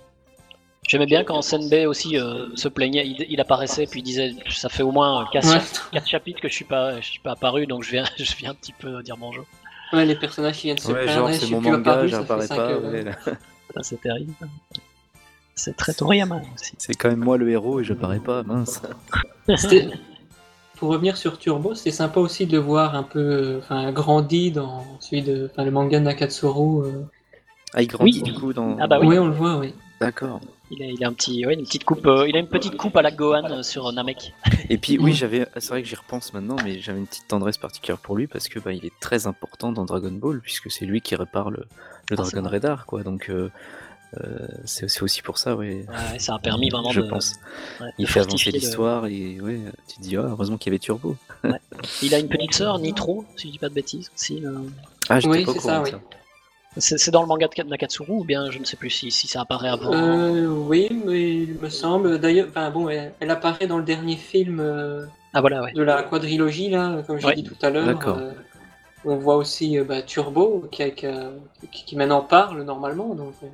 J'aimais 0.89 1.07
bien 1.07 1.25
quand 1.25 1.41
Senbei 1.43 1.87
aussi 1.87 2.19
euh, 2.19 2.47
se 2.55 2.69
plaignait, 2.69 3.07
il, 3.07 3.25
il 3.31 3.41
apparaissait 3.41 3.87
puis 3.87 4.01
il 4.01 4.03
disait 4.03 4.35
ça 4.51 4.69
fait 4.69 4.83
au 4.83 4.91
moins 4.93 5.27
4, 5.33 5.47
Ouais. 5.93 6.01
chapitres 6.07 6.41
que 6.41 6.49
je 6.49 6.55
suis 6.55 6.65
pas 6.67 7.01
je 7.01 7.07
suis 7.07 7.21
pas 7.21 7.33
apparu 7.33 7.67
donc 7.67 7.83
je 7.85 7.91
viens 7.91 8.05
je 8.19 8.37
viens 8.37 8.51
un 8.51 8.55
petit 8.55 8.73
peu 8.75 9.03
dire 9.03 9.17
bonjour. 9.17 9.45
Ouais, 9.93 10.05
les 10.05 10.15
personnages 10.17 10.57
qui 10.59 10.67
viennent 10.67 10.79
se 10.79 10.91
Ouais, 10.93 11.05
plaindre, 11.05 11.19
genre, 11.21 11.29
je 11.29 11.33
c'est 11.35 11.47
suis 11.47 11.55
mon 11.55 11.61
plus 11.63 11.71
manga, 11.71 11.91
apparu, 11.93 12.11
ça 12.11 12.23
fait 12.25 12.49
pas. 12.49 12.79
ouais, 12.79 13.05
C'est 13.83 14.01
terrible. 14.01 14.33
C'est 15.55 15.77
très 15.77 15.95
Toriyama 15.95 16.41
aussi. 16.55 16.73
C'est 16.79 16.95
quand 16.95 17.09
même 17.11 17.21
moi 17.21 17.39
le 17.39 17.49
héros 17.51 17.81
et 17.81 17.85
j'apparais 17.85 18.19
pas, 18.19 18.43
mince. 18.43 18.83
Pour 20.77 20.89
revenir 20.91 21.17
sur 21.17 21.39
Turbo, 21.39 21.75
c'était 21.75 21.93
sympa 21.93 22.19
aussi 22.19 22.47
de 22.47 22.53
le 22.53 22.59
voir 22.59 22.97
un 22.97 23.05
peu 23.05 23.21
euh, 23.21 23.59
enfin, 23.61 23.93
grandi 23.93 24.51
dans 24.51 24.85
celui 25.01 25.23
de, 25.23 25.49
enfin, 25.53 25.65
le 25.65 25.71
manga 25.71 26.01
de 26.01 26.05
Nakatsuru. 26.05 26.85
euh. 26.87 27.03
Ah, 27.75 27.83
il 27.83 27.87
grandit 27.87 28.21
Oui. 28.23 28.23
du 28.23 28.35
coup 28.35 28.53
dans. 28.53 28.77
Ah 28.81 28.89
bah 28.89 28.99
oui. 29.01 29.07
Oui, 29.07 29.19
on 29.19 29.27
le 29.29 29.33
voit, 29.35 29.57
oui. 29.59 29.73
D'accord. 30.01 30.41
Il 30.77 30.83
a, 30.83 30.87
il 30.87 31.05
a 31.05 31.09
un 31.09 31.13
petit 31.13 31.47
ouais, 31.47 31.55
une 31.55 31.65
petite 31.65 31.85
coupe 31.85 32.07
euh, 32.07 32.29
il 32.29 32.35
a 32.37 32.39
une 32.41 32.49
petite 32.49 32.77
coupe 32.77 32.97
à 32.97 33.03
la 33.03 33.11
Gohan 33.11 33.45
euh, 33.51 33.63
sur 33.63 33.91
Namek. 33.93 34.33
Et 34.71 34.79
puis 34.79 34.99
oui, 34.99 35.13
Mm. 35.13 35.15
j'avais, 35.15 35.47
c'est 35.59 35.69
vrai 35.69 35.83
que 35.83 35.89
j'y 35.89 35.95
repense 35.95 36.33
maintenant, 36.33 36.57
mais 36.65 36.81
j'avais 36.81 36.99
une 36.99 37.07
petite 37.07 37.29
tendresse 37.29 37.59
particulière 37.59 37.99
pour 37.99 38.17
lui 38.17 38.27
parce 38.27 38.49
que 38.49 38.59
bah, 38.59 38.73
il 38.73 38.85
est 38.85 38.93
très 39.01 39.27
important 39.27 39.73
dans 39.73 39.85
Dragon 39.85 40.11
Ball 40.13 40.41
puisque 40.41 40.71
c'est 40.71 40.85
lui 40.87 41.01
qui 41.01 41.15
répare 41.17 41.51
le, 41.51 41.67
Ah, 42.11 42.15
Dragon. 42.17 42.43
Radar, 42.49 42.87
quoi. 42.87 43.03
Donc 43.03 43.29
euh, 43.31 43.51
euh, 44.23 44.47
c'est 44.65 45.03
aussi 45.03 45.23
pour 45.23 45.39
ça, 45.39 45.57
ouais. 45.57 45.87
Ouais, 45.89 46.19
ça 46.19 46.35
a 46.37 46.39
permis 46.39 46.71
vraiment 46.71 46.91
je 46.93 47.01
de, 47.01 47.09
pense. 47.09 47.33
ouais, 47.81 47.89
Il 47.99 48.07
de 48.07 48.11
fait 48.11 48.21
avancer 48.21 48.51
le- 48.53 48.59
l'histoire 48.59 49.07
et 49.07 49.41
ouais, 49.41 49.61
tu 49.89 49.97
te 49.97 50.03
dis 50.03 50.17
ah 50.17 50.27
heureusement 50.29 50.57
qu'il 50.57 50.71
y 50.73 50.75
avait 50.75 50.79
Turbo. 50.79 51.17
Il 52.03 52.15
a 52.15 52.19
une 52.21 52.29
petite 52.35 52.55
sœur 52.55 52.79
Nitro 52.79 53.25
si 53.37 53.49
je 53.49 53.53
dis 53.53 53.59
pas 53.59 53.69
de 53.69 53.75
bêtises 53.75 54.11
aussi. 54.15 54.45
euh. 54.45 54.59
Ah 55.09 55.19
j'étais 55.21 55.29
Oui, 55.39 55.45
pas 55.45 55.51
au 55.51 55.55
c'est 55.55 55.61
courant 55.61 55.75
ça, 55.75 55.83
oui. 55.83 55.91
ça. 55.91 56.01
C'est 56.77 57.11
dans 57.13 57.23
le 57.23 57.29
manga 57.29 57.47
de 57.47 57.63
Nakatsuru 57.69 58.11
ou 58.13 58.25
bien 58.25 58.51
je 58.51 58.59
ne 58.59 58.65
sais 58.65 58.77
plus 58.77 58.91
si, 58.91 59.11
si 59.13 59.29
ça 59.29 59.43
apparaît 59.43 59.69
avant. 59.69 59.93
Euh, 59.93 60.47
oui, 60.49 60.89
mais 61.07 61.35
il 61.45 61.55
me 61.61 61.69
semble. 61.69 62.19
D'ailleurs, 62.19 62.49
enfin, 62.51 62.71
bon, 62.71 62.89
elle, 62.89 63.13
elle 63.21 63.31
apparaît 63.31 63.69
dans 63.69 63.79
le 63.79 63.85
dernier 63.85 64.17
film 64.17 64.59
euh, 64.61 65.07
Ah 65.33 65.41
voilà 65.41 65.63
ouais. 65.63 65.73
de 65.73 65.83
la 65.83 66.03
quadrilogie, 66.03 66.71
là, 66.71 67.03
comme 67.07 67.19
j'ai 67.21 67.27
Ouais. 67.29 67.35
dit 67.37 67.45
tout 67.45 67.55
à 67.63 67.71
l'heure. 67.71 67.87
D'accord. 67.87 68.19
euh, 68.19 68.33
on 69.05 69.17
voit 69.17 69.37
aussi 69.37 69.79
euh, 69.79 69.85
bah, 69.85 70.03
Turbo 70.03 70.65
qui, 70.73 70.91
qui, 70.95 71.07
qui- 71.71 71.85
qui 71.85 71.97
maintenant 71.97 72.23
parle 72.23 72.63
normalement. 72.63 73.15
Donc, 73.15 73.35
euh. 73.43 73.47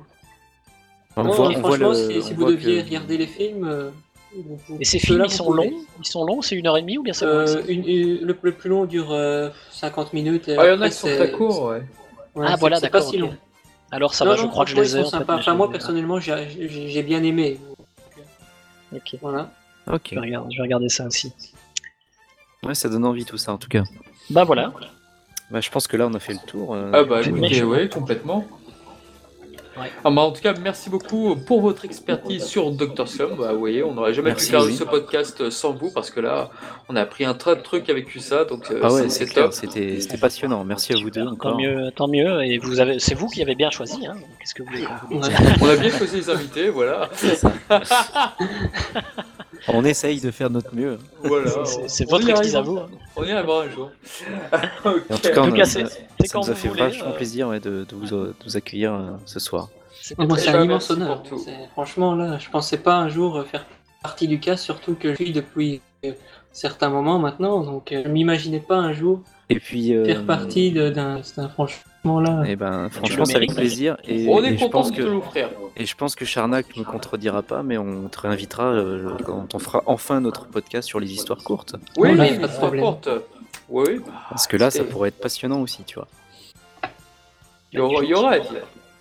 On 1.17 1.23
Non, 1.23 1.31
voit, 1.31 1.51
et 1.51 1.57
on 1.57 1.59
voit 1.59 1.69
franchement, 1.77 1.89
le- 1.89 2.21
si, 2.21 2.31
on 2.31 2.33
vous 2.35 2.41
voit 2.41 2.51
deviez 2.51 2.81
que- 2.81 2.85
regarder 2.87 3.17
les 3.17 3.27
films. 3.27 3.67
euh, 3.67 3.89
vous- 4.33 4.59
vous- 4.67 4.77
Et 4.79 4.85
ces 4.85 4.97
films 4.97 5.23
ils 5.25 5.29
sont 5.31 5.51
longs? 5.51 5.71
Ils 5.99 6.07
sont 6.07 6.23
longs 6.25 6.41
C'est 6.41 6.55
une 6.55 6.65
heure 6.65 6.77
et 6.77 6.81
demie 6.81 6.97
ou 6.97 7.03
bien 7.03 7.13
Euh, 7.21 7.61
une- 7.67 7.85
une- 7.85 8.21
le, 8.25 8.35
le 8.41 8.51
plus 8.53 8.69
long 8.69 8.85
dure 8.85 9.11
euh, 9.11 9.49
50 9.71 10.13
minutes. 10.13 10.49
Ah, 10.57 10.65
il 10.65 10.69
y 10.69 10.71
en 10.77 10.81
a 10.81 10.89
qui 10.89 10.95
sont 10.95 11.07
très 11.07 11.31
courts, 11.31 11.65
ouais. 11.65 11.83
Ouais, 12.35 12.45
Ah 12.49 12.55
voilà 12.57 12.77
c'est 12.77 12.89
pas 12.89 12.99
d'accord. 12.99 13.09
si 13.11 13.17
long. 13.17 13.35
Alors 13.91 14.13
ça 14.15 14.23
Non, 14.25 14.31
va, 14.31 14.37
je 14.37 14.45
crois 14.47 14.65
que 14.65 14.71
je 14.71 14.75
les 14.75 14.97
ai. 14.97 15.03
fait, 15.03 15.15
Enfin, 15.21 15.53
moi, 15.55 15.69
personnellement, 15.69 16.19
j'ai- 16.19 17.03
bien 17.03 17.21
aimé. 17.23 17.59
Ok, 18.93 19.15
Voilà. 19.21 19.51
Ok. 19.87 20.09
je 20.11 20.15
vais 20.15 20.21
regarder, 20.21 20.51
je 20.51 20.57
vais 20.57 20.63
regarder 20.63 20.89
ça 20.89 21.05
aussi. 21.05 21.33
Ouais, 22.63 22.75
ça 22.75 22.89
donne 22.89 23.05
envie 23.05 23.25
tout 23.25 23.37
ça 23.37 23.51
en 23.53 23.57
tout 23.57 23.69
cas. 23.69 23.83
Bah 24.29 24.43
voilà. 24.43 24.71
Bah, 25.49 25.59
je 25.59 25.69
pense 25.69 25.87
que 25.87 25.97
là 25.97 26.07
on 26.07 26.13
a 26.13 26.19
fait 26.19 26.33
le 26.33 26.39
tour. 26.47 26.73
euh, 26.75 26.91
Ah 26.93 27.03
bah 27.03 27.21
j'ai- 27.21 27.31
écoutez, 27.31 27.63
ouais, 27.63 27.89
complètement. 27.89 28.45
Ouais. 29.79 29.89
Ah 30.03 30.09
bah, 30.11 30.21
en 30.21 30.31
tout 30.31 30.41
cas, 30.41 30.53
merci 30.61 30.89
beaucoup 30.89 31.35
pour 31.35 31.61
votre 31.61 31.85
expertise 31.85 32.43
sur 32.43 32.71
Dr. 32.71 33.07
Slum. 33.07 33.35
Bah, 33.37 33.53
vous 33.53 33.59
voyez, 33.59 33.83
on 33.83 33.93
n'aurait 33.93 34.13
jamais 34.13 34.31
Merci, 34.31 34.47
pu 34.47 34.51
faire 34.51 34.65
oui. 34.65 34.75
ce 34.75 34.83
podcast 34.83 35.49
sans 35.49 35.71
vous 35.73 35.91
parce 35.91 36.09
que 36.11 36.19
là, 36.19 36.49
on 36.89 36.95
a 36.97 37.01
appris 37.01 37.23
un 37.23 37.33
tas 37.33 37.55
de 37.55 37.61
trucs 37.61 37.89
avec 37.89 38.09
ça, 38.19 38.43
donc 38.43 38.69
euh, 38.69 38.81
Ah 38.83 38.91
ouais, 38.91 39.07
c'est- 39.09 39.25
clair, 39.27 39.45
top. 39.45 39.53
c'était 39.53 40.17
passionnant. 40.19 40.63
Merci 40.65 40.93
à 40.93 40.97
vous 41.01 41.09
deux 41.09 41.25
Tant 41.41 41.57
mieux, 41.57 41.89
tant 41.95 42.07
mieux. 42.09 42.43
Et 42.43 42.57
vous 42.57 42.79
avez, 42.81 42.99
c'est 42.99 43.15
vous 43.15 43.27
qui 43.27 43.41
avez 43.41 43.55
bien 43.55 43.69
choisi. 43.69 44.05
Hein. 44.05 44.15
Qu'est-ce 44.39 44.53
que 44.53 44.63
vous 44.63 44.69
voulez. 44.69 44.87
On 45.61 45.67
a 45.69 45.75
bien 45.77 45.89
choisi 45.89 46.17
les 46.17 46.29
invités, 46.29 46.69
voilà. 46.69 47.09
On 49.67 49.83
essaye 49.85 50.19
de 50.19 50.31
faire 50.31 50.49
notre 50.49 50.73
mieux. 50.75 50.97
voilà. 51.23 51.51
C'est- 51.87 52.09
votre 52.09 52.23
expertise 52.27 52.55
à 52.55 52.61
vous. 52.61 52.77
hein. 52.77 52.89
On 53.15 53.23
y 53.23 53.31
arrivera 53.31 53.63
un 53.63 53.69
jour. 53.69 53.91
En 54.85 55.17
tout 55.17 55.29
cas, 55.29 55.41
on 55.41 55.51
cas, 55.51 55.65
ça, 55.65 55.79
c'est- 55.85 56.27
ça 56.27 56.39
nous 56.39 56.49
a 56.49 56.55
fait 56.55 56.67
voulez, 56.67 56.81
vachement 56.81 57.09
euh, 57.09 57.15
plaisir 57.15 57.47
ouais, 57.49 57.59
de, 57.59 57.85
de 57.87 57.95
vous, 57.95 58.05
de 58.07 58.33
vous 58.45 58.57
accueillir 58.57 58.93
euh, 58.93 59.11
ce 59.25 59.39
soir. 59.39 59.69
C'est 60.01 60.17
un 60.19 60.63
immense 60.63 60.89
honneur. 60.89 61.23
Franchement, 61.73 62.15
là, 62.15 62.37
je 62.39 62.49
pensais 62.49 62.77
pas 62.77 62.95
un 62.95 63.09
jour 63.09 63.37
euh, 63.37 63.43
faire 63.43 63.65
partie 64.01 64.27
du 64.27 64.39
cast, 64.39 64.63
surtout 64.63 64.95
que 64.95 65.11
je 65.11 65.15
suis 65.15 65.31
depuis 65.31 65.81
euh, 66.05 66.13
certains 66.51 66.89
moments 66.89 67.19
maintenant. 67.19 67.61
Donc, 67.61 67.91
euh, 67.91 68.01
je 68.03 68.09
m'imaginais 68.09 68.59
pas 68.61 68.77
un 68.77 68.93
jour 68.93 69.21
Et 69.55 69.59
puis. 69.59 69.93
euh, 69.93 70.05
faire 70.05 70.25
partie 70.25 70.71
d'un. 70.71 71.21
Franchement, 71.53 72.19
là. 72.19 72.43
Eh 72.47 72.55
ben, 72.55 72.89
franchement, 72.89 73.25
c'est 73.25 73.35
avec 73.35 73.53
plaisir. 73.53 73.97
Et, 74.07 74.27
On 74.29 74.43
et 74.43 74.47
est 74.47 74.57
je 74.57 74.63
content 74.63 74.69
pense 74.79 74.91
de 74.91 74.97
te 74.97 75.01
que 75.01 75.07
l'offrir. 75.07 75.49
et 75.77 75.85
je 75.85 75.95
pense 75.95 76.15
que 76.15 76.25
Charnac 76.25 76.75
ne 76.75 76.81
me 76.81 76.85
contredira 76.85 77.41
pas, 77.43 77.61
mais 77.63 77.77
on 77.77 78.07
te 78.09 78.19
réinvitera 78.21 78.65
euh, 78.71 79.11
quand 79.25 79.53
on 79.53 79.59
fera 79.59 79.83
enfin 79.85 80.19
notre 80.21 80.47
podcast 80.47 80.87
sur 80.87 80.99
les 80.99 81.11
histoires 81.11 81.43
courtes. 81.43 81.75
Oui, 81.97 82.09
oui, 82.17 82.39
ça 82.41 82.47
problème. 82.47 82.83
importe. 82.83 83.09
Oui, 83.69 83.83
oui. 83.87 84.01
Parce 84.29 84.47
que 84.47 84.57
là, 84.57 84.71
ça 84.71 84.83
pourrait 84.83 85.09
être 85.09 85.19
passionnant 85.19 85.61
aussi, 85.61 85.83
tu 85.83 85.95
vois. 85.95 86.07
Il 87.73 87.77
y 87.77 87.79
aura, 87.79 88.03
il 88.03 88.09
y 88.09 88.13
aura 88.13 88.31
à 88.31 88.39
dire. 88.39 88.49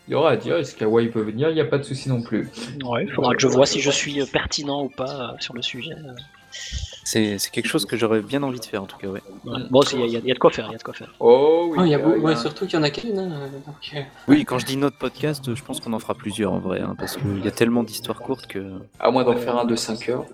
Il 0.06 0.12
y 0.12 0.14
aura 0.14 0.31
à 0.32 0.36
dire. 0.36 0.56
Est-ce 0.56 0.74
qu'Hawaii 0.77 1.09
peut 1.09 1.22
venir? 1.22 1.48
Il 1.51 1.55
n'y 1.55 1.60
a 1.60 1.64
pas 1.64 1.78
de 1.78 1.82
souci 1.85 2.09
non 2.09 2.20
plus. 2.22 2.48
Ouais, 2.85 3.05
il 3.05 3.10
faudra 3.12 3.35
que 3.35 3.40
je 3.40 3.47
vois 3.48 3.66
si 3.66 3.81
je 3.81 3.90
suis 3.90 4.20
euh, 4.20 4.27
pertinent 4.32 4.82
ou 4.85 4.89
pas 4.89 5.31
euh, 5.32 5.36
sur 5.40 5.55
le 5.55 5.62
sujet. 5.62 5.94
C'est 7.12 7.39
c'est 7.39 7.51
quelque 7.51 7.66
chose 7.66 7.87
que 7.87 7.97
j'aurais 7.97 8.20
bien 8.20 8.41
envie 8.45 8.61
de 8.61 8.65
faire 8.65 8.82
en 8.85 8.87
tout 8.87 8.97
cas, 8.97 9.09
ouais. 9.09 9.20
Ouais. 9.45 9.59
Bon, 9.69 9.81
il 9.93 9.99
y, 9.99 10.16
a- 10.16 10.20
y 10.20 10.28
y 10.31 10.32
de 10.32 10.39
quoi 10.39 10.51
faire, 10.53 10.66
il 10.69 10.73
y 10.73 10.74
a 10.77 10.78
de 10.78 10.82
quoi 10.82 10.95
faire. 10.95 11.12
Oh 11.19 11.66
oui. 11.70 11.78
Oh, 11.81 11.85
il 11.85 11.91
y 11.91 11.95
a 11.95 11.99
beau- 11.99 12.12
il 12.15 12.19
y 12.19 12.20
a 12.20 12.24
ouais, 12.24 12.32
un- 12.35 12.37
surtout 12.37 12.66
qu'il 12.66 12.74
y 12.74 12.81
en 12.81 12.85
a 12.85 12.91
qu'une. 12.91 13.19
hein, 13.19 13.51
donc, 13.66 13.74
euh, 13.95 14.01
Oui, 14.28 14.45
quand 14.45 14.59
je 14.61 14.66
dis 14.66 14.77
notre 14.77 14.97
podcast, 14.97 15.53
je 15.55 15.62
pense 15.65 15.81
qu'on 15.81 15.93
en 15.93 15.99
fera 15.99 16.15
plusieurs 16.15 16.53
en 16.53 16.61
vrai, 16.61 16.81
hein, 16.81 16.95
parce 16.97 17.16
qu'il 17.16 17.45
y 17.45 17.49
a 17.49 17.51
tellement 17.51 17.82
d'histoires 17.82 18.20
courtes 18.20 18.47
que. 18.47 18.62
À 19.01 19.11
moins 19.11 19.24
d'en 19.24 19.35
faire 19.37 19.59
un 19.59 19.65
de 19.65 19.74
5 19.74 20.09
heures. 20.09 20.24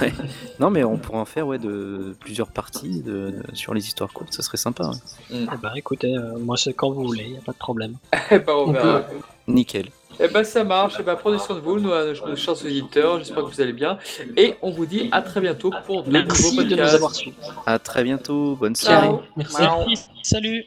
Ouais. 0.00 0.12
Non, 0.58 0.70
mais 0.70 0.82
on 0.82 0.96
pourrait 0.98 1.18
en 1.20 1.24
faire 1.24 1.46
ouais, 1.46 1.58
de 1.60 2.16
plusieurs 2.18 2.48
parties 2.50 3.00
de, 3.02 3.30
de- 3.30 3.54
sur 3.54 3.72
les 3.74 3.86
histoires 3.86 4.12
courtes, 4.12 4.32
ça 4.32 4.42
serait 4.42 4.56
sympa. 4.56 4.88
ouais. 5.30 5.38
Eh 5.52 5.56
ben, 5.62 5.70
écoutez, 5.76 6.12
euh, 6.16 6.36
moi 6.38 6.56
c'est 6.56 6.72
quand 6.74 6.90
vous 6.90 7.04
voulez, 7.04 7.24
il 7.26 7.32
n'y 7.32 7.38
a 7.38 7.42
pas 7.42 7.52
de 7.52 7.58
problème. 7.58 7.94
Eh 8.32 8.40
ben, 8.40 8.52
on 8.54 8.68
On 8.70 8.72
verra. 8.72 9.02
Nickel. 9.46 9.90
Eh 10.20 10.28
ben, 10.28 10.44
ça 10.44 10.64
marche. 10.64 10.94
Eh 10.98 11.02
ben, 11.02 11.16
prenez 11.16 11.38
soin 11.38 11.56
de 11.56 11.60
vous, 11.60 11.78
nos, 11.78 11.90
nos 12.12 12.36
chers 12.36 12.54
auditeurs. 12.64 13.18
J'espère 13.18 13.44
que 13.44 13.50
vous 13.50 13.60
allez 13.60 13.72
bien. 13.72 13.98
Et 14.36 14.54
on 14.62 14.70
vous 14.70 14.86
dit 14.86 15.08
à 15.12 15.22
très 15.22 15.40
bientôt 15.40 15.70
pour 15.86 16.02
de 16.02 16.10
nouveaux 16.10 16.26
Merci 16.26 16.56
de 16.56 16.62
nous 16.62 16.68
podcasts. 16.70 16.94
avoir 16.94 17.14
suivis. 17.14 17.36
À 17.66 17.78
très 17.78 18.02
bientôt, 18.04 18.56
bonne 18.56 18.74
soirée. 18.76 19.10
Merci, 19.36 20.08
salut 20.22 20.64